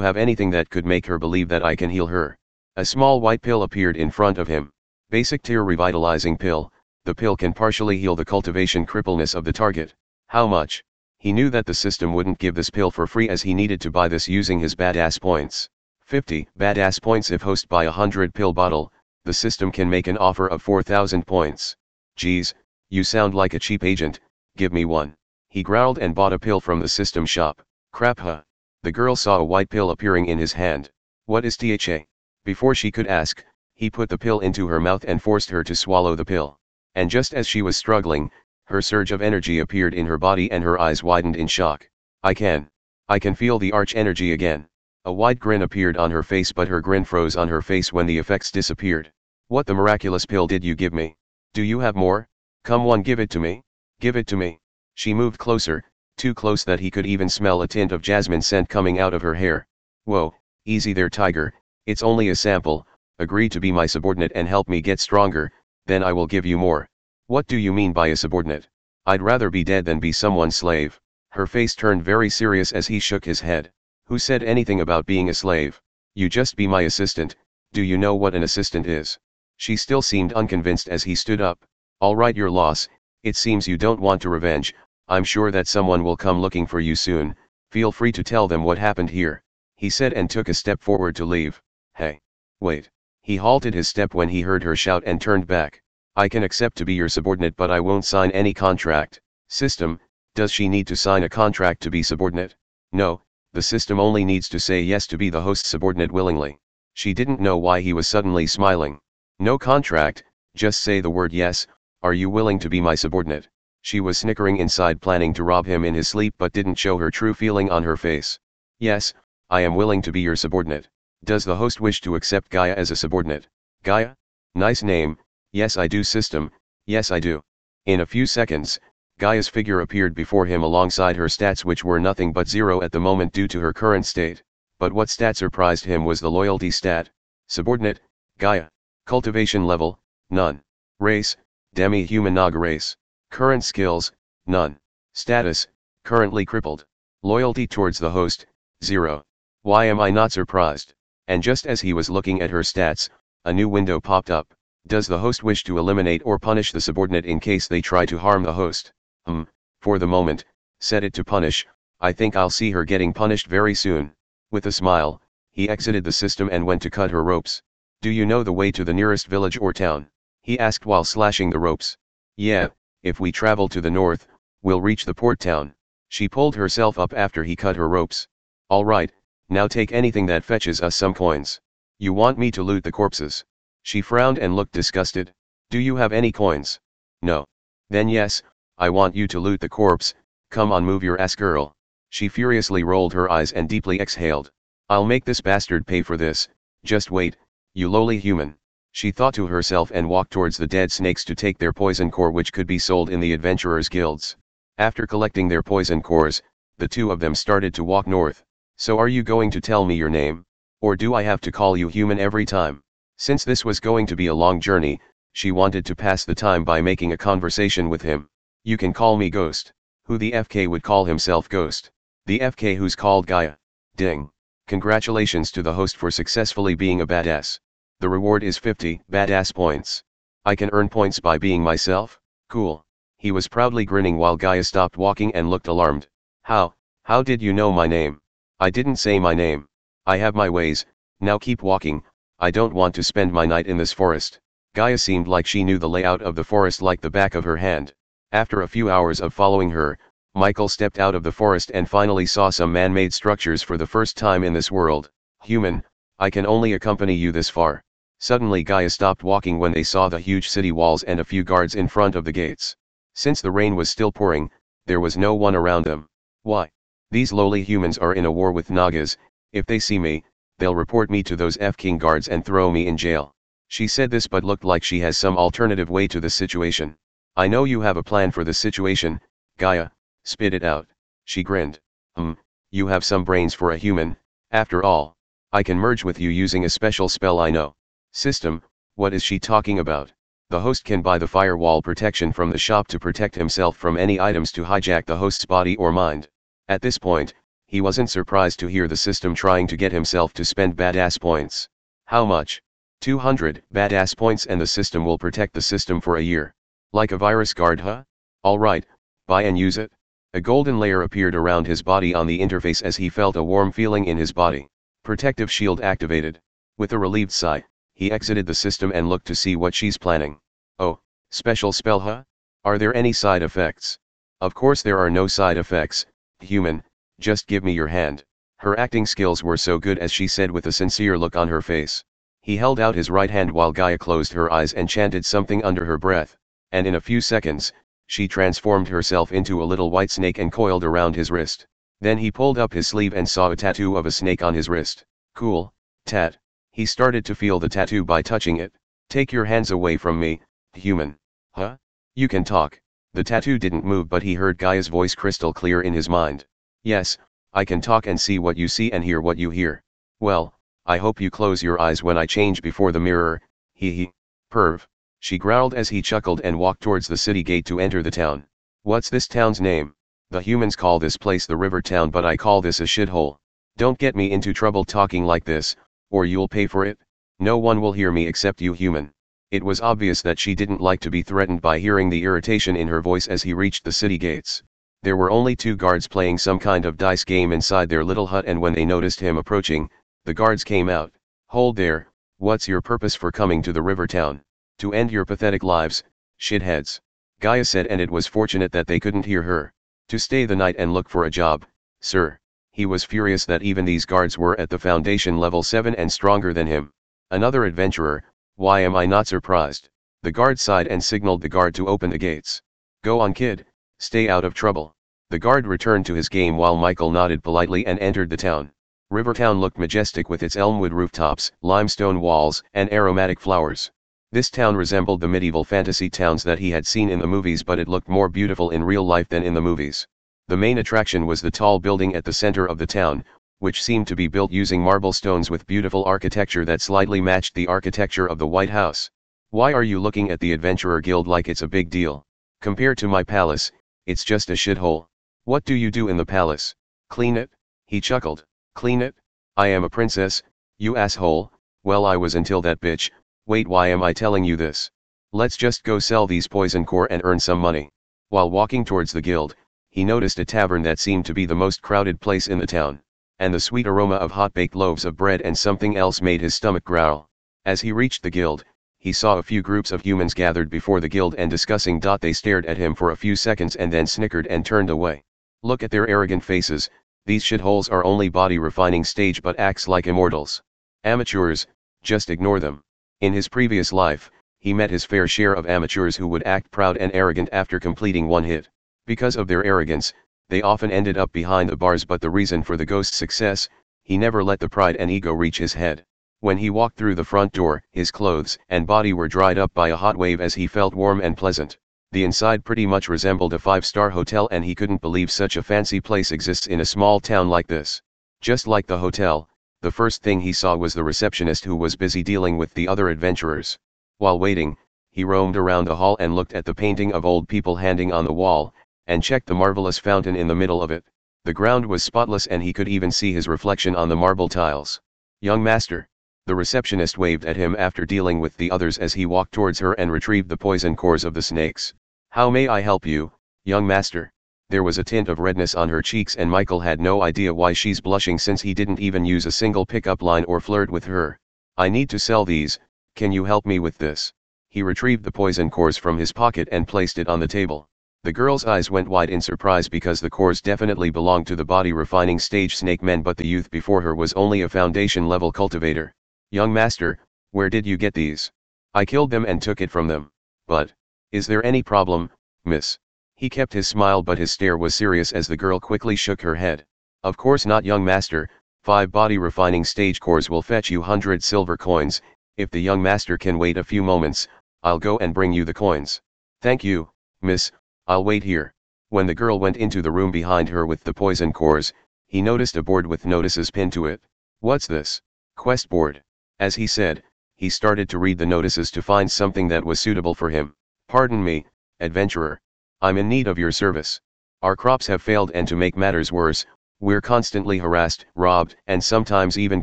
have 0.00 0.16
anything 0.16 0.50
that 0.50 0.70
could 0.70 0.84
make 0.84 1.06
her 1.06 1.18
believe 1.18 1.48
that 1.48 1.64
I 1.64 1.74
can 1.74 1.90
heal 1.90 2.06
her? 2.06 2.36
A 2.76 2.84
small 2.84 3.20
white 3.20 3.40
pill 3.40 3.62
appeared 3.62 3.96
in 3.96 4.10
front 4.10 4.38
of 4.38 4.48
him. 4.48 4.70
Basic 5.10 5.42
tier 5.42 5.64
revitalizing 5.64 6.36
pill, 6.36 6.72
the 7.04 7.14
pill 7.14 7.36
can 7.36 7.52
partially 7.52 7.96
heal 7.98 8.16
the 8.16 8.24
cultivation 8.24 8.84
crippleness 8.84 9.34
of 9.34 9.44
the 9.44 9.52
target. 9.52 9.94
How 10.26 10.46
much? 10.46 10.82
He 11.18 11.32
knew 11.32 11.50
that 11.50 11.66
the 11.66 11.74
system 11.74 12.12
wouldn't 12.12 12.38
give 12.38 12.54
this 12.54 12.68
pill 12.68 12.90
for 12.90 13.06
free 13.06 13.28
as 13.28 13.42
he 13.42 13.54
needed 13.54 13.80
to 13.80 13.90
buy 13.90 14.08
this 14.08 14.28
using 14.28 14.58
his 14.58 14.74
badass 14.74 15.20
points. 15.20 15.68
50 16.04 16.48
badass 16.58 17.00
points 17.00 17.30
if 17.30 17.42
host 17.42 17.68
buy 17.68 17.84
a 17.84 17.88
100 17.88 18.34
pill 18.34 18.52
bottle, 18.52 18.92
the 19.24 19.32
system 19.32 19.72
can 19.72 19.88
make 19.88 20.06
an 20.06 20.18
offer 20.18 20.46
of 20.46 20.62
4000 20.62 21.26
points. 21.26 21.76
Geez, 22.16 22.54
you 22.90 23.02
sound 23.02 23.34
like 23.34 23.54
a 23.54 23.58
cheap 23.58 23.82
agent, 23.84 24.20
give 24.56 24.72
me 24.72 24.84
one. 24.84 25.14
He 25.48 25.62
growled 25.62 25.98
and 25.98 26.14
bought 26.14 26.32
a 26.32 26.38
pill 26.38 26.60
from 26.60 26.80
the 26.80 26.88
system 26.88 27.26
shop. 27.26 27.62
Crap 27.92 28.20
huh. 28.20 28.42
The 28.86 28.92
girl 28.92 29.16
saw 29.16 29.38
a 29.38 29.44
white 29.44 29.68
pill 29.68 29.90
appearing 29.90 30.26
in 30.26 30.38
his 30.38 30.52
hand. 30.52 30.92
What 31.24 31.44
is 31.44 31.56
THA? 31.56 32.04
Before 32.44 32.72
she 32.72 32.92
could 32.92 33.08
ask, 33.08 33.44
he 33.74 33.90
put 33.90 34.08
the 34.08 34.16
pill 34.16 34.38
into 34.38 34.68
her 34.68 34.78
mouth 34.78 35.04
and 35.08 35.20
forced 35.20 35.50
her 35.50 35.64
to 35.64 35.74
swallow 35.74 36.14
the 36.14 36.24
pill. 36.24 36.60
And 36.94 37.10
just 37.10 37.34
as 37.34 37.48
she 37.48 37.62
was 37.62 37.76
struggling, 37.76 38.30
her 38.66 38.80
surge 38.80 39.10
of 39.10 39.20
energy 39.20 39.58
appeared 39.58 39.92
in 39.92 40.06
her 40.06 40.18
body 40.18 40.48
and 40.52 40.62
her 40.62 40.78
eyes 40.78 41.02
widened 41.02 41.34
in 41.34 41.48
shock. 41.48 41.90
I 42.22 42.32
can. 42.32 42.70
I 43.08 43.18
can 43.18 43.34
feel 43.34 43.58
the 43.58 43.72
arch 43.72 43.96
energy 43.96 44.32
again. 44.32 44.68
A 45.04 45.12
wide 45.12 45.40
grin 45.40 45.62
appeared 45.62 45.96
on 45.96 46.12
her 46.12 46.22
face 46.22 46.52
but 46.52 46.68
her 46.68 46.80
grin 46.80 47.04
froze 47.04 47.34
on 47.34 47.48
her 47.48 47.62
face 47.62 47.92
when 47.92 48.06
the 48.06 48.18
effects 48.18 48.52
disappeared. 48.52 49.10
What 49.48 49.66
the 49.66 49.74
miraculous 49.74 50.24
pill 50.24 50.46
did 50.46 50.62
you 50.62 50.76
give 50.76 50.92
me? 50.92 51.16
Do 51.54 51.62
you 51.62 51.80
have 51.80 51.96
more? 51.96 52.28
Come 52.62 52.84
one 52.84 53.02
give 53.02 53.18
it 53.18 53.30
to 53.30 53.40
me. 53.40 53.64
Give 53.98 54.14
it 54.14 54.28
to 54.28 54.36
me. 54.36 54.60
She 54.94 55.12
moved 55.12 55.40
closer, 55.40 55.82
too 56.16 56.34
close 56.34 56.64
that 56.64 56.80
he 56.80 56.90
could 56.90 57.06
even 57.06 57.28
smell 57.28 57.62
a 57.62 57.68
tint 57.68 57.92
of 57.92 58.02
jasmine 58.02 58.42
scent 58.42 58.68
coming 58.68 58.98
out 58.98 59.12
of 59.12 59.22
her 59.22 59.34
hair. 59.34 59.66
Whoa, 60.04 60.34
easy 60.64 60.92
there 60.92 61.10
tiger, 61.10 61.52
it's 61.84 62.02
only 62.02 62.30
a 62.30 62.34
sample, 62.34 62.86
agree 63.18 63.48
to 63.50 63.60
be 63.60 63.70
my 63.70 63.86
subordinate 63.86 64.32
and 64.34 64.48
help 64.48 64.68
me 64.68 64.80
get 64.80 65.00
stronger, 65.00 65.52
then 65.86 66.02
I 66.02 66.12
will 66.12 66.26
give 66.26 66.46
you 66.46 66.58
more. 66.58 66.88
What 67.26 67.46
do 67.46 67.56
you 67.56 67.72
mean 67.72 67.92
by 67.92 68.08
a 68.08 68.16
subordinate? 68.16 68.68
I'd 69.04 69.22
rather 69.22 69.50
be 69.50 69.62
dead 69.62 69.84
than 69.84 70.00
be 70.00 70.12
someone's 70.12 70.56
slave. 70.56 71.00
Her 71.30 71.46
face 71.46 71.74
turned 71.74 72.02
very 72.02 72.30
serious 72.30 72.72
as 72.72 72.86
he 72.86 72.98
shook 72.98 73.24
his 73.24 73.40
head. 73.40 73.70
Who 74.06 74.18
said 74.18 74.42
anything 74.42 74.80
about 74.80 75.06
being 75.06 75.28
a 75.28 75.34
slave? 75.34 75.80
You 76.14 76.28
just 76.28 76.56
be 76.56 76.66
my 76.66 76.82
assistant, 76.82 77.36
do 77.72 77.82
you 77.82 77.98
know 77.98 78.14
what 78.14 78.34
an 78.34 78.42
assistant 78.42 78.86
is? 78.86 79.18
She 79.56 79.76
still 79.76 80.02
seemed 80.02 80.32
unconvinced 80.32 80.88
as 80.88 81.04
he 81.04 81.14
stood 81.14 81.40
up. 81.40 81.64
Alright 82.00 82.36
your 82.36 82.50
loss, 82.50 82.88
it 83.22 83.36
seems 83.36 83.68
you 83.68 83.76
don't 83.76 84.00
want 84.00 84.22
to 84.22 84.28
revenge, 84.28 84.74
I'm 85.08 85.22
sure 85.22 85.52
that 85.52 85.68
someone 85.68 86.02
will 86.02 86.16
come 86.16 86.40
looking 86.40 86.66
for 86.66 86.80
you 86.80 86.96
soon, 86.96 87.36
feel 87.70 87.92
free 87.92 88.10
to 88.10 88.24
tell 88.24 88.48
them 88.48 88.64
what 88.64 88.78
happened 88.78 89.10
here, 89.10 89.42
he 89.76 89.88
said 89.88 90.12
and 90.12 90.28
took 90.28 90.48
a 90.48 90.54
step 90.54 90.82
forward 90.82 91.14
to 91.16 91.24
leave. 91.24 91.62
Hey. 91.94 92.20
Wait. 92.60 92.90
He 93.22 93.36
halted 93.36 93.72
his 93.72 93.86
step 93.86 94.14
when 94.14 94.28
he 94.28 94.40
heard 94.40 94.64
her 94.64 94.74
shout 94.74 95.04
and 95.06 95.20
turned 95.20 95.46
back. 95.46 95.80
I 96.16 96.28
can 96.28 96.42
accept 96.42 96.76
to 96.78 96.84
be 96.84 96.94
your 96.94 97.08
subordinate 97.08 97.54
but 97.56 97.70
I 97.70 97.78
won't 97.78 98.04
sign 98.04 98.30
any 98.32 98.52
contract. 98.52 99.20
System, 99.48 100.00
does 100.34 100.50
she 100.50 100.68
need 100.68 100.86
to 100.88 100.96
sign 100.96 101.22
a 101.22 101.28
contract 101.28 101.82
to 101.82 101.90
be 101.90 102.02
subordinate? 102.02 102.56
No, 102.92 103.22
the 103.52 103.62
system 103.62 104.00
only 104.00 104.24
needs 104.24 104.48
to 104.48 104.58
say 104.58 104.80
yes 104.80 105.06
to 105.06 105.16
be 105.16 105.30
the 105.30 105.42
host's 105.42 105.68
subordinate 105.68 106.10
willingly. 106.10 106.58
She 106.94 107.14
didn't 107.14 107.40
know 107.40 107.58
why 107.58 107.80
he 107.80 107.92
was 107.92 108.08
suddenly 108.08 108.46
smiling. 108.46 108.98
No 109.38 109.56
contract, 109.56 110.24
just 110.56 110.80
say 110.80 111.00
the 111.00 111.10
word 111.10 111.32
yes, 111.32 111.66
are 112.02 112.14
you 112.14 112.28
willing 112.28 112.58
to 112.58 112.68
be 112.68 112.80
my 112.80 112.94
subordinate? 112.94 113.48
She 113.86 114.00
was 114.00 114.18
snickering 114.18 114.56
inside 114.56 115.00
planning 115.00 115.32
to 115.34 115.44
rob 115.44 115.64
him 115.64 115.84
in 115.84 115.94
his 115.94 116.08
sleep 116.08 116.34
but 116.38 116.52
didn't 116.52 116.74
show 116.74 116.98
her 116.98 117.08
true 117.08 117.32
feeling 117.32 117.70
on 117.70 117.84
her 117.84 117.96
face. 117.96 118.36
Yes, 118.80 119.14
I 119.48 119.60
am 119.60 119.76
willing 119.76 120.02
to 120.02 120.10
be 120.10 120.20
your 120.20 120.34
subordinate. 120.34 120.88
Does 121.22 121.44
the 121.44 121.54
host 121.54 121.80
wish 121.80 122.00
to 122.00 122.16
accept 122.16 122.50
Gaia 122.50 122.74
as 122.74 122.90
a 122.90 122.96
subordinate? 122.96 123.46
Gaia? 123.84 124.16
Nice 124.56 124.82
name, 124.82 125.18
yes 125.52 125.76
I 125.76 125.86
do 125.86 126.02
system, 126.02 126.50
yes 126.86 127.12
I 127.12 127.20
do. 127.20 127.44
In 127.84 128.00
a 128.00 128.06
few 128.06 128.26
seconds, 128.26 128.80
Gaia's 129.20 129.46
figure 129.46 129.82
appeared 129.82 130.16
before 130.16 130.46
him 130.46 130.64
alongside 130.64 131.14
her 131.14 131.28
stats 131.28 131.64
which 131.64 131.84
were 131.84 132.00
nothing 132.00 132.32
but 132.32 132.48
zero 132.48 132.82
at 132.82 132.90
the 132.90 132.98
moment 132.98 133.32
due 133.32 133.46
to 133.46 133.60
her 133.60 133.72
current 133.72 134.04
state. 134.04 134.42
But 134.80 134.92
what 134.92 135.10
stat 135.10 135.36
surprised 135.36 135.84
him 135.84 136.04
was 136.04 136.18
the 136.18 136.28
loyalty 136.28 136.72
stat. 136.72 137.08
Subordinate, 137.46 138.00
Gaia. 138.38 138.66
Cultivation 139.04 139.64
level, 139.64 140.00
none. 140.28 140.60
Race, 140.98 141.36
demi-human 141.72 142.34
Naga 142.34 142.58
race. 142.58 142.96
Current 143.36 143.64
skills, 143.64 144.12
none. 144.46 144.78
Status, 145.12 145.68
currently 146.04 146.46
crippled. 146.46 146.86
Loyalty 147.22 147.66
towards 147.66 147.98
the 147.98 148.10
host, 148.10 148.46
zero. 148.82 149.26
Why 149.60 149.84
am 149.84 150.00
I 150.00 150.08
not 150.08 150.32
surprised? 150.32 150.94
And 151.28 151.42
just 151.42 151.66
as 151.66 151.82
he 151.82 151.92
was 151.92 152.08
looking 152.08 152.40
at 152.40 152.48
her 152.48 152.62
stats, 152.62 153.10
a 153.44 153.52
new 153.52 153.68
window 153.68 154.00
popped 154.00 154.30
up. 154.30 154.54
Does 154.86 155.06
the 155.06 155.18
host 155.18 155.42
wish 155.44 155.64
to 155.64 155.76
eliminate 155.76 156.22
or 156.24 156.38
punish 156.38 156.72
the 156.72 156.80
subordinate 156.80 157.26
in 157.26 157.38
case 157.38 157.68
they 157.68 157.82
try 157.82 158.06
to 158.06 158.16
harm 158.16 158.42
the 158.42 158.54
host? 158.54 158.94
Hmm, 159.26 159.42
for 159.82 159.98
the 159.98 160.06
moment, 160.06 160.46
set 160.80 161.04
it 161.04 161.12
to 161.12 161.22
punish, 161.22 161.66
I 162.00 162.12
think 162.12 162.36
I'll 162.36 162.48
see 162.48 162.70
her 162.70 162.86
getting 162.86 163.12
punished 163.12 163.48
very 163.48 163.74
soon. 163.74 164.14
With 164.50 164.64
a 164.64 164.72
smile, 164.72 165.20
he 165.52 165.68
exited 165.68 166.04
the 166.04 166.10
system 166.10 166.48
and 166.50 166.64
went 166.64 166.80
to 166.80 166.90
cut 166.90 167.10
her 167.10 167.22
ropes. 167.22 167.60
Do 168.00 168.08
you 168.08 168.24
know 168.24 168.42
the 168.42 168.54
way 168.54 168.72
to 168.72 168.82
the 168.82 168.94
nearest 168.94 169.26
village 169.26 169.58
or 169.58 169.74
town? 169.74 170.08
He 170.40 170.58
asked 170.58 170.86
while 170.86 171.04
slashing 171.04 171.50
the 171.50 171.58
ropes. 171.58 171.98
Yeah, 172.38 172.68
if 173.02 173.20
we 173.20 173.30
travel 173.30 173.68
to 173.68 173.80
the 173.80 173.90
north, 173.90 174.26
we'll 174.62 174.80
reach 174.80 175.04
the 175.04 175.14
port 175.14 175.38
town. 175.40 175.74
She 176.08 176.28
pulled 176.28 176.56
herself 176.56 176.98
up 176.98 177.12
after 177.12 177.44
he 177.44 177.56
cut 177.56 177.76
her 177.76 177.88
ropes. 177.88 178.28
Alright, 178.70 179.12
now 179.48 179.68
take 179.68 179.92
anything 179.92 180.26
that 180.26 180.44
fetches 180.44 180.80
us 180.80 180.96
some 180.96 181.14
coins. 181.14 181.60
You 181.98 182.12
want 182.12 182.38
me 182.38 182.50
to 182.50 182.62
loot 182.62 182.84
the 182.84 182.92
corpses? 182.92 183.44
She 183.82 184.02
frowned 184.02 184.38
and 184.38 184.56
looked 184.56 184.72
disgusted. 184.72 185.32
Do 185.70 185.78
you 185.78 185.96
have 185.96 186.12
any 186.12 186.32
coins? 186.32 186.80
No. 187.22 187.44
Then 187.90 188.08
yes, 188.08 188.42
I 188.78 188.90
want 188.90 189.14
you 189.14 189.26
to 189.28 189.40
loot 189.40 189.60
the 189.60 189.68
corpse, 189.68 190.14
come 190.50 190.72
on 190.72 190.84
move 190.84 191.02
your 191.02 191.20
ass 191.20 191.34
girl. 191.34 191.72
She 192.10 192.28
furiously 192.28 192.82
rolled 192.82 193.12
her 193.12 193.30
eyes 193.30 193.52
and 193.52 193.68
deeply 193.68 194.00
exhaled. 194.00 194.50
I'll 194.88 195.04
make 195.04 195.24
this 195.24 195.40
bastard 195.40 195.86
pay 195.86 196.02
for 196.02 196.16
this, 196.16 196.48
just 196.84 197.10
wait, 197.10 197.36
you 197.74 197.88
lowly 197.88 198.18
human. 198.18 198.56
She 198.96 199.10
thought 199.10 199.34
to 199.34 199.46
herself 199.46 199.90
and 199.92 200.08
walked 200.08 200.30
towards 200.30 200.56
the 200.56 200.66
dead 200.66 200.90
snakes 200.90 201.22
to 201.26 201.34
take 201.34 201.58
their 201.58 201.74
poison 201.74 202.10
core 202.10 202.30
which 202.30 202.50
could 202.50 202.66
be 202.66 202.78
sold 202.78 203.10
in 203.10 203.20
the 203.20 203.34
adventurers 203.34 203.90
guilds. 203.90 204.38
After 204.78 205.06
collecting 205.06 205.48
their 205.48 205.62
poison 205.62 206.00
cores, 206.00 206.40
the 206.78 206.88
two 206.88 207.10
of 207.10 207.20
them 207.20 207.34
started 207.34 207.74
to 207.74 207.84
walk 207.84 208.06
north. 208.06 208.42
So 208.78 208.98
are 208.98 209.06
you 209.06 209.22
going 209.22 209.50
to 209.50 209.60
tell 209.60 209.84
me 209.84 209.96
your 209.96 210.08
name? 210.08 210.46
Or 210.80 210.96
do 210.96 211.12
I 211.12 211.24
have 211.24 211.42
to 211.42 211.52
call 211.52 211.76
you 211.76 211.88
human 211.88 212.18
every 212.18 212.46
time? 212.46 212.80
Since 213.18 213.44
this 213.44 213.66
was 213.66 213.80
going 213.80 214.06
to 214.06 214.16
be 214.16 214.28
a 214.28 214.34
long 214.34 214.62
journey, 214.62 214.98
she 215.34 215.52
wanted 215.52 215.84
to 215.84 215.94
pass 215.94 216.24
the 216.24 216.34
time 216.34 216.64
by 216.64 216.80
making 216.80 217.12
a 217.12 217.18
conversation 217.18 217.90
with 217.90 218.00
him. 218.00 218.30
You 218.64 218.78
can 218.78 218.94
call 218.94 219.18
me 219.18 219.28
Ghost. 219.28 219.74
Who 220.06 220.16
the 220.16 220.32
FK 220.32 220.68
would 220.68 220.82
call 220.82 221.04
himself 221.04 221.50
Ghost? 221.50 221.90
The 222.24 222.38
FK 222.38 222.78
who's 222.78 222.96
called 222.96 223.26
Gaia. 223.26 223.56
Ding. 223.96 224.30
Congratulations 224.68 225.52
to 225.52 225.62
the 225.62 225.74
host 225.74 225.98
for 225.98 226.10
successfully 226.10 226.74
being 226.74 227.02
a 227.02 227.06
badass. 227.06 227.58
The 227.98 228.10
reward 228.10 228.42
is 228.42 228.58
50 228.58 229.00
badass 229.10 229.54
points. 229.54 230.02
I 230.44 230.54
can 230.54 230.68
earn 230.74 230.90
points 230.90 231.18
by 231.18 231.38
being 231.38 231.62
myself? 231.62 232.20
Cool. 232.50 232.84
He 233.16 233.32
was 233.32 233.48
proudly 233.48 233.86
grinning 233.86 234.18
while 234.18 234.36
Gaia 234.36 234.64
stopped 234.64 234.98
walking 234.98 235.34
and 235.34 235.48
looked 235.48 235.66
alarmed. 235.66 236.06
How, 236.42 236.74
how 237.04 237.22
did 237.22 237.40
you 237.40 237.54
know 237.54 237.72
my 237.72 237.86
name? 237.86 238.20
I 238.60 238.68
didn't 238.68 238.96
say 238.96 239.18
my 239.18 239.32
name. 239.32 239.66
I 240.04 240.18
have 240.18 240.34
my 240.34 240.50
ways, 240.50 240.84
now 241.20 241.38
keep 241.38 241.62
walking, 241.62 242.02
I 242.38 242.50
don't 242.50 242.74
want 242.74 242.94
to 242.96 243.02
spend 243.02 243.32
my 243.32 243.46
night 243.46 243.66
in 243.66 243.78
this 243.78 243.94
forest. 243.94 244.40
Gaia 244.74 244.98
seemed 244.98 245.26
like 245.26 245.46
she 245.46 245.64
knew 245.64 245.78
the 245.78 245.88
layout 245.88 246.20
of 246.20 246.34
the 246.34 246.44
forest 246.44 246.82
like 246.82 247.00
the 247.00 247.08
back 247.08 247.34
of 247.34 247.44
her 247.44 247.56
hand. 247.56 247.94
After 248.30 248.60
a 248.60 248.68
few 248.68 248.90
hours 248.90 249.22
of 249.22 249.32
following 249.32 249.70
her, 249.70 249.98
Michael 250.34 250.68
stepped 250.68 250.98
out 250.98 251.14
of 251.14 251.22
the 251.22 251.32
forest 251.32 251.70
and 251.72 251.88
finally 251.88 252.26
saw 252.26 252.50
some 252.50 252.74
man-made 252.74 253.14
structures 253.14 253.62
for 253.62 253.78
the 253.78 253.86
first 253.86 254.18
time 254.18 254.44
in 254.44 254.52
this 254.52 254.70
world. 254.70 255.10
Human, 255.44 255.82
I 256.18 256.28
can 256.28 256.44
only 256.44 256.74
accompany 256.74 257.14
you 257.14 257.32
this 257.32 257.48
far. 257.48 257.82
Suddenly 258.18 258.62
Gaia 258.62 258.88
stopped 258.88 259.22
walking 259.22 259.58
when 259.58 259.72
they 259.72 259.82
saw 259.82 260.08
the 260.08 260.18
huge 260.18 260.48
city 260.48 260.72
walls 260.72 261.02
and 261.02 261.20
a 261.20 261.24
few 261.24 261.44
guards 261.44 261.74
in 261.74 261.86
front 261.86 262.14
of 262.14 262.24
the 262.24 262.32
gates. 262.32 262.74
Since 263.14 263.40
the 263.40 263.50
rain 263.50 263.76
was 263.76 263.90
still 263.90 264.10
pouring, 264.10 264.50
there 264.86 265.00
was 265.00 265.16
no 265.16 265.34
one 265.34 265.54
around 265.54 265.84
them. 265.84 266.08
Why? 266.42 266.70
These 267.10 267.32
lowly 267.32 267.62
humans 267.62 267.98
are 267.98 268.14
in 268.14 268.24
a 268.24 268.32
war 268.32 268.52
with 268.52 268.70
Nagas, 268.70 269.16
if 269.52 269.66
they 269.66 269.78
see 269.78 269.98
me, 269.98 270.24
they'll 270.58 270.74
report 270.74 271.10
me 271.10 271.22
to 271.24 271.36
those 271.36 271.58
F-King 271.60 271.98
guards 271.98 272.28
and 272.28 272.44
throw 272.44 272.70
me 272.70 272.86
in 272.86 272.96
jail. 272.96 273.34
She 273.68 273.86
said 273.86 274.10
this 274.10 274.26
but 274.26 274.44
looked 274.44 274.64
like 274.64 274.82
she 274.82 275.00
has 275.00 275.18
some 275.18 275.36
alternative 275.36 275.90
way 275.90 276.08
to 276.08 276.20
the 276.20 276.30
situation. 276.30 276.96
I 277.36 277.48
know 277.48 277.64
you 277.64 277.80
have 277.80 277.96
a 277.96 278.02
plan 278.02 278.30
for 278.30 278.44
the 278.44 278.54
situation, 278.54 279.20
Gaia, 279.58 279.90
spit 280.24 280.54
it 280.54 280.64
out. 280.64 280.86
She 281.24 281.42
grinned. 281.42 281.80
Hmm, 282.16 282.32
you 282.70 282.86
have 282.86 283.04
some 283.04 283.24
brains 283.24 283.54
for 283.54 283.72
a 283.72 283.76
human, 283.76 284.16
after 284.52 284.82
all. 284.82 285.16
I 285.52 285.62
can 285.62 285.78
merge 285.78 286.02
with 286.02 286.18
you 286.18 286.30
using 286.30 286.64
a 286.64 286.70
special 286.70 287.08
spell 287.08 287.38
I 287.38 287.50
know. 287.50 287.74
System, 288.16 288.62
What 288.94 289.12
is 289.12 289.22
she 289.22 289.38
talking 289.38 289.78
about? 289.78 290.10
The 290.48 290.58
host 290.58 290.86
can 290.86 291.02
buy 291.02 291.18
the 291.18 291.28
firewall 291.28 291.82
protection 291.82 292.32
from 292.32 292.48
the 292.48 292.56
shop 292.56 292.88
to 292.88 292.98
protect 292.98 293.34
himself 293.34 293.76
from 293.76 293.98
any 293.98 294.18
items 294.18 294.50
to 294.52 294.64
hijack 294.64 295.04
the 295.04 295.18
host's 295.18 295.44
body 295.44 295.76
or 295.76 295.92
mind. 295.92 296.26
At 296.66 296.80
this 296.80 296.96
point, 296.96 297.34
he 297.66 297.82
wasn't 297.82 298.08
surprised 298.08 298.58
to 298.60 298.68
hear 298.68 298.88
the 298.88 298.96
system 298.96 299.34
trying 299.34 299.66
to 299.66 299.76
get 299.76 299.92
himself 299.92 300.32
to 300.32 300.46
spend 300.46 300.76
badass 300.76 301.20
points. 301.20 301.68
How 302.06 302.24
much? 302.24 302.62
200 303.02 303.62
badass 303.74 304.16
points 304.16 304.46
and 304.46 304.58
the 304.58 304.66
system 304.66 305.04
will 305.04 305.18
protect 305.18 305.52
the 305.52 305.60
system 305.60 306.00
for 306.00 306.16
a 306.16 306.22
year. 306.22 306.54
Like 306.94 307.12
a 307.12 307.18
virus 307.18 307.52
guard 307.52 307.80
huh? 307.80 308.04
Alright, 308.42 308.86
buy 309.26 309.42
and 309.42 309.58
use 309.58 309.76
it. 309.76 309.92
A 310.32 310.40
golden 310.40 310.78
layer 310.78 311.02
appeared 311.02 311.34
around 311.34 311.66
his 311.66 311.82
body 311.82 312.14
on 312.14 312.26
the 312.26 312.40
interface 312.40 312.82
as 312.82 312.96
he 312.96 313.10
felt 313.10 313.36
a 313.36 313.44
warm 313.44 313.72
feeling 313.72 314.06
in 314.06 314.16
his 314.16 314.32
body. 314.32 314.68
Protective 315.04 315.52
shield 315.52 315.82
activated. 315.82 316.40
With 316.78 316.94
a 316.94 316.98
relieved 316.98 317.32
sigh, 317.32 317.64
he 317.96 318.12
exited 318.12 318.44
the 318.44 318.54
system 318.54 318.92
and 318.94 319.08
looked 319.08 319.26
to 319.26 319.34
see 319.34 319.56
what 319.56 319.74
she's 319.74 319.96
planning. 319.96 320.38
Oh, 320.78 321.00
special 321.30 321.72
spell 321.72 321.98
huh? 322.00 322.24
Are 322.62 322.76
there 322.76 322.94
any 322.94 323.14
side 323.14 323.42
effects? 323.42 323.98
Of 324.42 324.54
course 324.54 324.82
there 324.82 324.98
are 324.98 325.08
no 325.08 325.26
side 325.26 325.56
effects, 325.56 326.04
human, 326.40 326.82
just 327.20 327.46
give 327.46 327.64
me 327.64 327.72
your 327.72 327.86
hand. 327.86 328.22
Her 328.58 328.78
acting 328.78 329.06
skills 329.06 329.42
were 329.42 329.56
so 329.56 329.78
good 329.78 329.98
as 329.98 330.12
she 330.12 330.28
said 330.28 330.50
with 330.50 330.66
a 330.66 330.72
sincere 330.72 331.16
look 331.16 331.36
on 331.36 331.48
her 331.48 331.62
face. 331.62 332.04
He 332.42 332.58
held 332.58 332.78
out 332.78 332.94
his 332.94 333.08
right 333.08 333.30
hand 333.30 333.50
while 333.50 333.72
Gaia 333.72 333.96
closed 333.96 334.34
her 334.34 334.52
eyes 334.52 334.74
and 334.74 334.90
chanted 334.90 335.24
something 335.24 335.64
under 335.64 335.86
her 335.86 335.96
breath, 335.96 336.36
and 336.72 336.86
in 336.86 336.96
a 336.96 337.00
few 337.00 337.22
seconds, 337.22 337.72
she 338.06 338.28
transformed 338.28 338.88
herself 338.88 339.32
into 339.32 339.62
a 339.62 339.64
little 339.64 339.90
white 339.90 340.10
snake 340.10 340.36
and 340.36 340.52
coiled 340.52 340.84
around 340.84 341.16
his 341.16 341.30
wrist. 341.30 341.66
Then 342.02 342.18
he 342.18 342.30
pulled 342.30 342.58
up 342.58 342.74
his 342.74 342.86
sleeve 342.86 343.14
and 343.14 343.26
saw 343.26 343.50
a 343.50 343.56
tattoo 343.56 343.96
of 343.96 344.04
a 344.04 344.10
snake 344.10 344.42
on 344.42 344.52
his 344.52 344.68
wrist. 344.68 345.06
Cool, 345.34 345.72
tat. 346.04 346.36
He 346.76 346.84
started 346.84 347.24
to 347.24 347.34
feel 347.34 347.58
the 347.58 347.70
tattoo 347.70 348.04
by 348.04 348.20
touching 348.20 348.58
it. 348.58 348.70
Take 349.08 349.32
your 349.32 349.46
hands 349.46 349.70
away 349.70 349.96
from 349.96 350.20
me, 350.20 350.42
human. 350.74 351.16
Huh? 351.52 351.78
You 352.14 352.28
can 352.28 352.44
talk. 352.44 352.78
The 353.14 353.24
tattoo 353.24 353.58
didn't 353.58 353.86
move 353.86 354.10
but 354.10 354.22
he 354.22 354.34
heard 354.34 354.58
Gaia's 354.58 354.88
voice 354.88 355.14
crystal 355.14 355.54
clear 355.54 355.80
in 355.80 355.94
his 355.94 356.10
mind. 356.10 356.44
Yes, 356.82 357.16
I 357.54 357.64
can 357.64 357.80
talk 357.80 358.06
and 358.06 358.20
see 358.20 358.38
what 358.38 358.58
you 358.58 358.68
see 358.68 358.92
and 358.92 359.02
hear 359.02 359.22
what 359.22 359.38
you 359.38 359.48
hear. 359.48 359.82
Well, 360.20 360.52
I 360.84 360.98
hope 360.98 361.18
you 361.18 361.30
close 361.30 361.62
your 361.62 361.80
eyes 361.80 362.02
when 362.02 362.18
I 362.18 362.26
change 362.26 362.60
before 362.60 362.92
the 362.92 363.00
mirror, 363.00 363.40
hee 363.72 363.92
hee. 363.92 364.12
Perv. 364.52 364.86
She 365.18 365.38
growled 365.38 365.72
as 365.72 365.88
he 365.88 366.02
chuckled 366.02 366.42
and 366.42 366.58
walked 366.58 366.82
towards 366.82 367.08
the 367.08 367.16
city 367.16 367.42
gate 367.42 367.64
to 367.64 367.80
enter 367.80 368.02
the 368.02 368.10
town. 368.10 368.44
What's 368.82 369.08
this 369.08 369.26
town's 369.26 369.62
name? 369.62 369.94
The 370.28 370.42
humans 370.42 370.76
call 370.76 370.98
this 370.98 371.16
place 371.16 371.46
the 371.46 371.56
river 371.56 371.80
town 371.80 372.10
but 372.10 372.26
I 372.26 372.36
call 372.36 372.60
this 372.60 372.80
a 372.80 372.84
shithole. 372.84 373.38
Don't 373.78 373.98
get 373.98 374.14
me 374.14 374.30
into 374.30 374.52
trouble 374.52 374.84
talking 374.84 375.24
like 375.24 375.44
this, 375.44 375.74
or 376.16 376.24
you'll 376.24 376.48
pay 376.48 376.66
for 376.66 376.86
it. 376.86 376.98
No 377.38 377.58
one 377.58 377.78
will 377.78 377.92
hear 377.92 378.10
me 378.10 378.26
except 378.26 378.62
you 378.62 378.72
human. 378.72 379.12
It 379.50 379.62
was 379.62 379.82
obvious 379.82 380.22
that 380.22 380.38
she 380.38 380.54
didn't 380.54 380.80
like 380.80 381.00
to 381.00 381.10
be 381.10 381.20
threatened 381.20 381.60
by 381.60 381.78
hearing 381.78 382.08
the 382.08 382.22
irritation 382.24 382.74
in 382.74 382.88
her 382.88 383.02
voice 383.02 383.26
as 383.26 383.42
he 383.42 383.52
reached 383.52 383.84
the 383.84 383.92
city 383.92 384.16
gates. 384.16 384.62
There 385.02 385.18
were 385.18 385.30
only 385.30 385.54
two 385.54 385.76
guards 385.76 386.08
playing 386.08 386.38
some 386.38 386.58
kind 386.58 386.86
of 386.86 386.96
dice 386.96 387.22
game 387.22 387.52
inside 387.52 387.90
their 387.90 388.02
little 388.02 388.26
hut 388.26 388.46
and 388.46 388.62
when 388.62 388.72
they 388.72 388.86
noticed 388.86 389.20
him 389.20 389.36
approaching, 389.36 389.90
the 390.24 390.32
guards 390.32 390.64
came 390.64 390.88
out. 390.88 391.12
Hold 391.48 391.76
there, 391.76 392.08
what's 392.38 392.66
your 392.66 392.80
purpose 392.80 393.14
for 393.14 393.30
coming 393.30 393.60
to 393.60 393.74
the 393.74 393.82
river 393.82 394.06
town? 394.06 394.40
To 394.78 394.94
end 394.94 395.10
your 395.10 395.26
pathetic 395.26 395.62
lives, 395.62 396.02
shitheads. 396.40 396.98
Gaia 397.40 397.66
said 397.66 397.88
and 397.88 398.00
it 398.00 398.10
was 398.10 398.26
fortunate 398.26 398.72
that 398.72 398.86
they 398.86 398.98
couldn't 398.98 399.26
hear 399.26 399.42
her. 399.42 399.70
To 400.08 400.18
stay 400.18 400.46
the 400.46 400.56
night 400.56 400.76
and 400.78 400.94
look 400.94 401.10
for 401.10 401.26
a 401.26 401.30
job, 401.30 401.66
sir. 402.00 402.38
He 402.76 402.84
was 402.84 403.04
furious 403.04 403.46
that 403.46 403.62
even 403.62 403.86
these 403.86 404.04
guards 404.04 404.36
were 404.36 404.60
at 404.60 404.68
the 404.68 404.78
foundation 404.78 405.38
level 405.38 405.62
7 405.62 405.94
and 405.94 406.12
stronger 406.12 406.52
than 406.52 406.66
him. 406.66 406.92
Another 407.30 407.64
adventurer, 407.64 408.22
why 408.56 408.80
am 408.80 408.94
I 408.94 409.06
not 409.06 409.26
surprised? 409.26 409.88
The 410.22 410.30
guard 410.30 410.60
sighed 410.60 410.86
and 410.86 411.02
signaled 411.02 411.40
the 411.40 411.48
guard 411.48 411.74
to 411.76 411.88
open 411.88 412.10
the 412.10 412.18
gates. 412.18 412.60
Go 413.02 413.18
on 413.20 413.32
kid, 413.32 413.64
stay 413.98 414.28
out 414.28 414.44
of 414.44 414.52
trouble. 414.52 414.94
The 415.30 415.38
guard 415.38 415.66
returned 415.66 416.04
to 416.04 416.12
his 416.12 416.28
game 416.28 416.58
while 416.58 416.76
Michael 416.76 417.10
nodded 417.10 417.42
politely 417.42 417.86
and 417.86 417.98
entered 417.98 418.28
the 418.28 418.36
town. 418.36 418.72
Rivertown 419.10 419.58
looked 419.58 419.78
majestic 419.78 420.28
with 420.28 420.42
its 420.42 420.54
elmwood 420.54 420.92
rooftops, 420.92 421.52
limestone 421.62 422.20
walls, 422.20 422.62
and 422.74 422.92
aromatic 422.92 423.40
flowers. 423.40 423.90
This 424.32 424.50
town 424.50 424.76
resembled 424.76 425.22
the 425.22 425.28
medieval 425.28 425.64
fantasy 425.64 426.10
towns 426.10 426.42
that 426.42 426.58
he 426.58 426.72
had 426.72 426.86
seen 426.86 427.08
in 427.08 427.20
the 427.20 427.26
movies 427.26 427.62
but 427.62 427.78
it 427.78 427.88
looked 427.88 428.10
more 428.10 428.28
beautiful 428.28 428.68
in 428.68 428.84
real 428.84 429.06
life 429.06 429.30
than 429.30 429.42
in 429.42 429.54
the 429.54 429.62
movies. 429.62 430.06
The 430.48 430.56
main 430.56 430.78
attraction 430.78 431.26
was 431.26 431.40
the 431.40 431.50
tall 431.50 431.80
building 431.80 432.14
at 432.14 432.24
the 432.24 432.32
center 432.32 432.66
of 432.66 432.78
the 432.78 432.86
town, 432.86 433.24
which 433.58 433.82
seemed 433.82 434.06
to 434.06 434.14
be 434.14 434.28
built 434.28 434.52
using 434.52 434.80
marble 434.80 435.12
stones 435.12 435.50
with 435.50 435.66
beautiful 435.66 436.04
architecture 436.04 436.64
that 436.64 436.80
slightly 436.80 437.20
matched 437.20 437.54
the 437.54 437.66
architecture 437.66 438.26
of 438.26 438.38
the 438.38 438.46
White 438.46 438.70
House. 438.70 439.10
Why 439.50 439.72
are 439.72 439.82
you 439.82 439.98
looking 439.98 440.30
at 440.30 440.38
the 440.38 440.52
Adventurer 440.52 441.00
Guild 441.00 441.26
like 441.26 441.48
it's 441.48 441.62
a 441.62 441.68
big 441.68 441.90
deal? 441.90 442.24
Compared 442.60 442.96
to 442.98 443.08
my 443.08 443.24
palace, 443.24 443.72
it's 444.06 444.22
just 444.22 444.50
a 444.50 444.52
shithole. 444.52 445.08
What 445.44 445.64
do 445.64 445.74
you 445.74 445.90
do 445.90 446.06
in 446.06 446.16
the 446.16 446.24
palace? 446.24 446.76
Clean 447.10 447.36
it? 447.36 447.50
He 447.86 448.00
chuckled. 448.00 448.44
Clean 448.76 449.02
it? 449.02 449.16
I 449.56 449.66
am 449.66 449.82
a 449.82 449.90
princess, 449.90 450.44
you 450.78 450.96
asshole, 450.96 451.50
well 451.82 452.04
I 452.04 452.16
was 452.16 452.36
until 452.36 452.62
that 452.62 452.80
bitch, 452.80 453.10
wait 453.46 453.66
why 453.66 453.88
am 453.88 454.02
I 454.02 454.12
telling 454.12 454.44
you 454.44 454.54
this? 454.54 454.92
Let's 455.32 455.56
just 455.56 455.82
go 455.82 455.98
sell 455.98 456.28
these 456.28 456.46
poison 456.46 456.84
core 456.84 457.08
and 457.10 457.22
earn 457.24 457.40
some 457.40 457.58
money. 457.58 457.90
While 458.28 458.50
walking 458.50 458.84
towards 458.84 459.12
the 459.12 459.22
guild, 459.22 459.56
he 459.96 460.04
noticed 460.04 460.38
a 460.38 460.44
tavern 460.44 460.82
that 460.82 460.98
seemed 460.98 461.24
to 461.24 461.32
be 461.32 461.46
the 461.46 461.54
most 461.54 461.80
crowded 461.80 462.20
place 462.20 462.48
in 462.48 462.58
the 462.58 462.66
town, 462.66 463.00
and 463.38 463.54
the 463.54 463.58
sweet 463.58 463.86
aroma 463.86 464.16
of 464.16 464.30
hot-baked 464.30 464.74
loaves 464.74 465.06
of 465.06 465.16
bread 465.16 465.40
and 465.40 465.56
something 465.56 465.96
else 465.96 466.20
made 466.20 466.42
his 466.42 466.54
stomach 466.54 466.84
growl. 466.84 467.30
As 467.64 467.80
he 467.80 467.92
reached 467.92 468.22
the 468.22 468.28
guild, 468.28 468.62
he 468.98 469.10
saw 469.10 469.38
a 469.38 469.42
few 469.42 469.62
groups 469.62 469.92
of 469.92 470.02
humans 470.02 470.34
gathered 470.34 470.68
before 470.68 471.00
the 471.00 471.08
guild 471.08 471.34
and 471.36 471.50
discussing. 471.50 471.98
They 472.20 472.34
stared 472.34 472.66
at 472.66 472.76
him 472.76 472.94
for 472.94 473.10
a 473.10 473.16
few 473.16 473.36
seconds 473.36 473.74
and 473.74 473.90
then 473.90 474.06
snickered 474.06 474.46
and 474.48 474.66
turned 474.66 474.90
away. 474.90 475.24
Look 475.62 475.82
at 475.82 475.90
their 475.90 476.06
arrogant 476.06 476.44
faces, 476.44 476.90
these 477.24 477.42
shitholes 477.42 477.90
are 477.90 478.04
only 478.04 478.28
body 478.28 478.58
refining 478.58 479.02
stage 479.02 479.40
but 479.40 479.58
acts 479.58 479.88
like 479.88 480.06
immortals. 480.06 480.62
Amateurs, 481.04 481.66
just 482.02 482.28
ignore 482.28 482.60
them. 482.60 482.82
In 483.22 483.32
his 483.32 483.48
previous 483.48 483.94
life, 483.94 484.30
he 484.58 484.74
met 484.74 484.90
his 484.90 485.06
fair 485.06 485.26
share 485.26 485.54
of 485.54 485.66
amateurs 485.66 486.18
who 486.18 486.28
would 486.28 486.42
act 486.42 486.70
proud 486.70 486.98
and 486.98 487.10
arrogant 487.14 487.48
after 487.50 487.80
completing 487.80 488.28
one 488.28 488.44
hit. 488.44 488.68
Because 489.06 489.36
of 489.36 489.46
their 489.46 489.64
arrogance, 489.64 490.12
they 490.48 490.62
often 490.62 490.90
ended 490.90 491.16
up 491.16 491.30
behind 491.30 491.68
the 491.68 491.76
bars 491.76 492.04
but 492.04 492.20
the 492.20 492.28
reason 492.28 492.64
for 492.64 492.76
the 492.76 492.84
ghost's 492.84 493.16
success, 493.16 493.68
he 494.02 494.18
never 494.18 494.42
let 494.42 494.58
the 494.58 494.68
pride 494.68 494.96
and 494.96 495.10
ego 495.10 495.32
reach 495.32 495.58
his 495.58 495.74
head. 495.74 496.04
When 496.40 496.58
he 496.58 496.70
walked 496.70 496.96
through 496.96 497.14
the 497.14 497.24
front 497.24 497.52
door, 497.52 497.84
his 497.92 498.10
clothes 498.10 498.58
and 498.68 498.86
body 498.86 499.12
were 499.12 499.28
dried 499.28 499.58
up 499.58 499.72
by 499.74 499.90
a 499.90 499.96
hot 499.96 500.16
wave 500.16 500.40
as 500.40 500.54
he 500.54 500.66
felt 500.66 500.92
warm 500.92 501.20
and 501.20 501.36
pleasant. 501.36 501.78
The 502.10 502.24
inside 502.24 502.64
pretty 502.64 502.84
much 502.84 503.08
resembled 503.08 503.54
a 503.54 503.60
five-star 503.60 504.10
hotel 504.10 504.48
and 504.50 504.64
he 504.64 504.74
couldn't 504.74 505.00
believe 505.00 505.30
such 505.30 505.56
a 505.56 505.62
fancy 505.62 506.00
place 506.00 506.32
exists 506.32 506.66
in 506.66 506.80
a 506.80 506.84
small 506.84 507.20
town 507.20 507.48
like 507.48 507.68
this. 507.68 508.02
Just 508.40 508.66
like 508.66 508.88
the 508.88 508.98
hotel, 508.98 509.48
the 509.82 509.92
first 509.92 510.22
thing 510.22 510.40
he 510.40 510.52
saw 510.52 510.74
was 510.74 510.94
the 510.94 511.04
receptionist 511.04 511.64
who 511.64 511.76
was 511.76 511.94
busy 511.94 512.24
dealing 512.24 512.58
with 512.58 512.74
the 512.74 512.88
other 512.88 513.08
adventurers. 513.08 513.78
While 514.18 514.40
waiting, 514.40 514.76
he 515.10 515.24
roamed 515.24 515.56
around 515.56 515.84
the 515.84 515.96
hall 515.96 516.16
and 516.18 516.34
looked 516.34 516.54
at 516.54 516.64
the 516.64 516.74
painting 516.74 517.12
of 517.12 517.24
old 517.24 517.48
people 517.48 517.76
handing 517.76 518.12
on 518.12 518.24
the 518.24 518.32
wall, 518.32 518.74
and 519.06 519.22
checked 519.22 519.46
the 519.46 519.54
marvelous 519.54 519.98
fountain 519.98 520.36
in 520.36 520.46
the 520.46 520.54
middle 520.54 520.82
of 520.82 520.90
it. 520.90 521.04
The 521.44 521.52
ground 521.52 521.86
was 521.86 522.02
spotless 522.02 522.46
and 522.46 522.62
he 522.62 522.72
could 522.72 522.88
even 522.88 523.10
see 523.10 523.32
his 523.32 523.46
reflection 523.46 523.94
on 523.94 524.08
the 524.08 524.16
marble 524.16 524.48
tiles. 524.48 525.00
Young 525.40 525.62
master. 525.62 526.08
The 526.46 526.54
receptionist 526.54 527.18
waved 527.18 527.44
at 527.44 527.56
him 527.56 527.76
after 527.78 528.04
dealing 528.04 528.40
with 528.40 528.56
the 528.56 528.70
others 528.70 528.98
as 528.98 529.14
he 529.14 529.26
walked 529.26 529.52
towards 529.52 529.78
her 529.78 529.92
and 529.92 530.10
retrieved 530.10 530.48
the 530.48 530.56
poison 530.56 530.96
cores 530.96 531.24
of 531.24 531.34
the 531.34 531.42
snakes. 531.42 531.94
How 532.30 532.50
may 532.50 532.68
I 532.68 532.80
help 532.80 533.06
you, 533.06 533.32
young 533.64 533.86
master? 533.86 534.32
There 534.70 534.82
was 534.82 534.98
a 534.98 535.04
tint 535.04 535.28
of 535.28 535.38
redness 535.38 535.76
on 535.76 535.88
her 535.88 536.02
cheeks 536.02 536.34
and 536.34 536.50
Michael 536.50 536.80
had 536.80 537.00
no 537.00 537.22
idea 537.22 537.54
why 537.54 537.72
she's 537.72 538.00
blushing 538.00 538.38
since 538.38 538.62
he 538.62 538.74
didn't 538.74 538.98
even 538.98 539.24
use 539.24 539.46
a 539.46 539.52
single 539.52 539.86
pickup 539.86 540.22
line 540.22 540.44
or 540.44 540.60
flirt 540.60 540.90
with 540.90 541.04
her. 541.04 541.38
I 541.76 541.88
need 541.88 542.10
to 542.10 542.18
sell 542.18 542.44
these, 542.44 542.80
can 543.14 543.30
you 543.30 543.44
help 543.44 543.66
me 543.66 543.78
with 543.78 543.98
this? 543.98 544.32
He 544.68 544.82
retrieved 544.82 545.22
the 545.22 545.30
poison 545.30 545.70
cores 545.70 545.96
from 545.96 546.18
his 546.18 546.32
pocket 546.32 546.68
and 546.72 546.88
placed 546.88 547.18
it 547.18 547.28
on 547.28 547.38
the 547.38 547.46
table. 547.46 547.88
The 548.26 548.32
girl's 548.32 548.64
eyes 548.64 548.90
went 548.90 549.06
wide 549.06 549.30
in 549.30 549.40
surprise 549.40 549.88
because 549.88 550.20
the 550.20 550.28
cores 550.28 550.60
definitely 550.60 551.10
belonged 551.10 551.46
to 551.46 551.54
the 551.54 551.64
body 551.64 551.92
refining 551.92 552.40
stage 552.40 552.74
snake 552.74 553.00
men 553.00 553.22
but 553.22 553.36
the 553.36 553.46
youth 553.46 553.70
before 553.70 554.00
her 554.00 554.16
was 554.16 554.32
only 554.32 554.62
a 554.62 554.68
foundation 554.68 555.28
level 555.28 555.52
cultivator. 555.52 556.12
Young 556.50 556.72
master, 556.72 557.20
where 557.52 557.70
did 557.70 557.86
you 557.86 557.96
get 557.96 558.14
these? 558.14 558.50
I 558.94 559.04
killed 559.04 559.30
them 559.30 559.44
and 559.44 559.62
took 559.62 559.80
it 559.80 559.92
from 559.92 560.08
them. 560.08 560.32
But, 560.66 560.92
is 561.30 561.46
there 561.46 561.64
any 561.64 561.84
problem, 561.84 562.28
miss? 562.64 562.98
He 563.36 563.48
kept 563.48 563.72
his 563.72 563.86
smile 563.86 564.24
but 564.24 564.38
his 564.38 564.50
stare 564.50 564.76
was 564.76 564.96
serious 564.96 565.30
as 565.30 565.46
the 565.46 565.56
girl 565.56 565.78
quickly 565.78 566.16
shook 566.16 566.42
her 566.42 566.56
head. 566.56 566.84
Of 567.22 567.36
course 567.36 567.64
not 567.64 567.84
young 567.84 568.04
master, 568.04 568.50
five 568.82 569.12
body 569.12 569.38
refining 569.38 569.84
stage 569.84 570.18
cores 570.18 570.50
will 570.50 570.62
fetch 570.62 570.90
you 570.90 571.00
hundred 571.00 571.44
silver 571.44 571.76
coins, 571.76 572.20
if 572.56 572.70
the 572.72 572.82
young 572.82 573.00
master 573.00 573.38
can 573.38 573.56
wait 573.56 573.76
a 573.76 573.84
few 573.84 574.02
moments, 574.02 574.48
I'll 574.82 574.98
go 574.98 575.16
and 575.18 575.32
bring 575.32 575.52
you 575.52 575.64
the 575.64 575.72
coins. 575.72 576.20
Thank 576.60 576.82
you, 576.82 577.08
miss, 577.40 577.70
I'll 578.08 578.22
wait 578.22 578.44
here. 578.44 578.72
When 579.08 579.26
the 579.26 579.34
girl 579.34 579.58
went 579.58 579.76
into 579.76 580.00
the 580.00 580.12
room 580.12 580.30
behind 580.30 580.68
her 580.68 580.86
with 580.86 581.02
the 581.02 581.12
poison 581.12 581.52
cores, 581.52 581.92
he 582.26 582.40
noticed 582.40 582.76
a 582.76 582.82
board 582.82 583.06
with 583.06 583.26
notices 583.26 583.70
pinned 583.70 583.92
to 583.94 584.06
it. 584.06 584.20
What's 584.60 584.86
this? 584.86 585.20
Quest 585.56 585.88
board. 585.88 586.22
As 586.60 586.76
he 586.76 586.86
said, 586.86 587.22
he 587.56 587.68
started 587.68 588.08
to 588.10 588.18
read 588.18 588.38
the 588.38 588.46
notices 588.46 588.90
to 588.92 589.02
find 589.02 589.30
something 589.30 589.66
that 589.68 589.84
was 589.84 589.98
suitable 589.98 590.34
for 590.34 590.50
him. 590.50 590.74
Pardon 591.08 591.42
me, 591.42 591.66
adventurer. 591.98 592.60
I'm 593.00 593.18
in 593.18 593.28
need 593.28 593.48
of 593.48 593.58
your 593.58 593.72
service. 593.72 594.20
Our 594.62 594.76
crops 594.76 595.06
have 595.08 595.20
failed 595.20 595.50
and 595.52 595.66
to 595.66 595.74
make 595.74 595.96
matters 595.96 596.30
worse, 596.30 596.64
we're 597.00 597.20
constantly 597.20 597.78
harassed, 597.78 598.24
robbed, 598.34 598.76
and 598.86 599.02
sometimes 599.02 599.58
even 599.58 599.82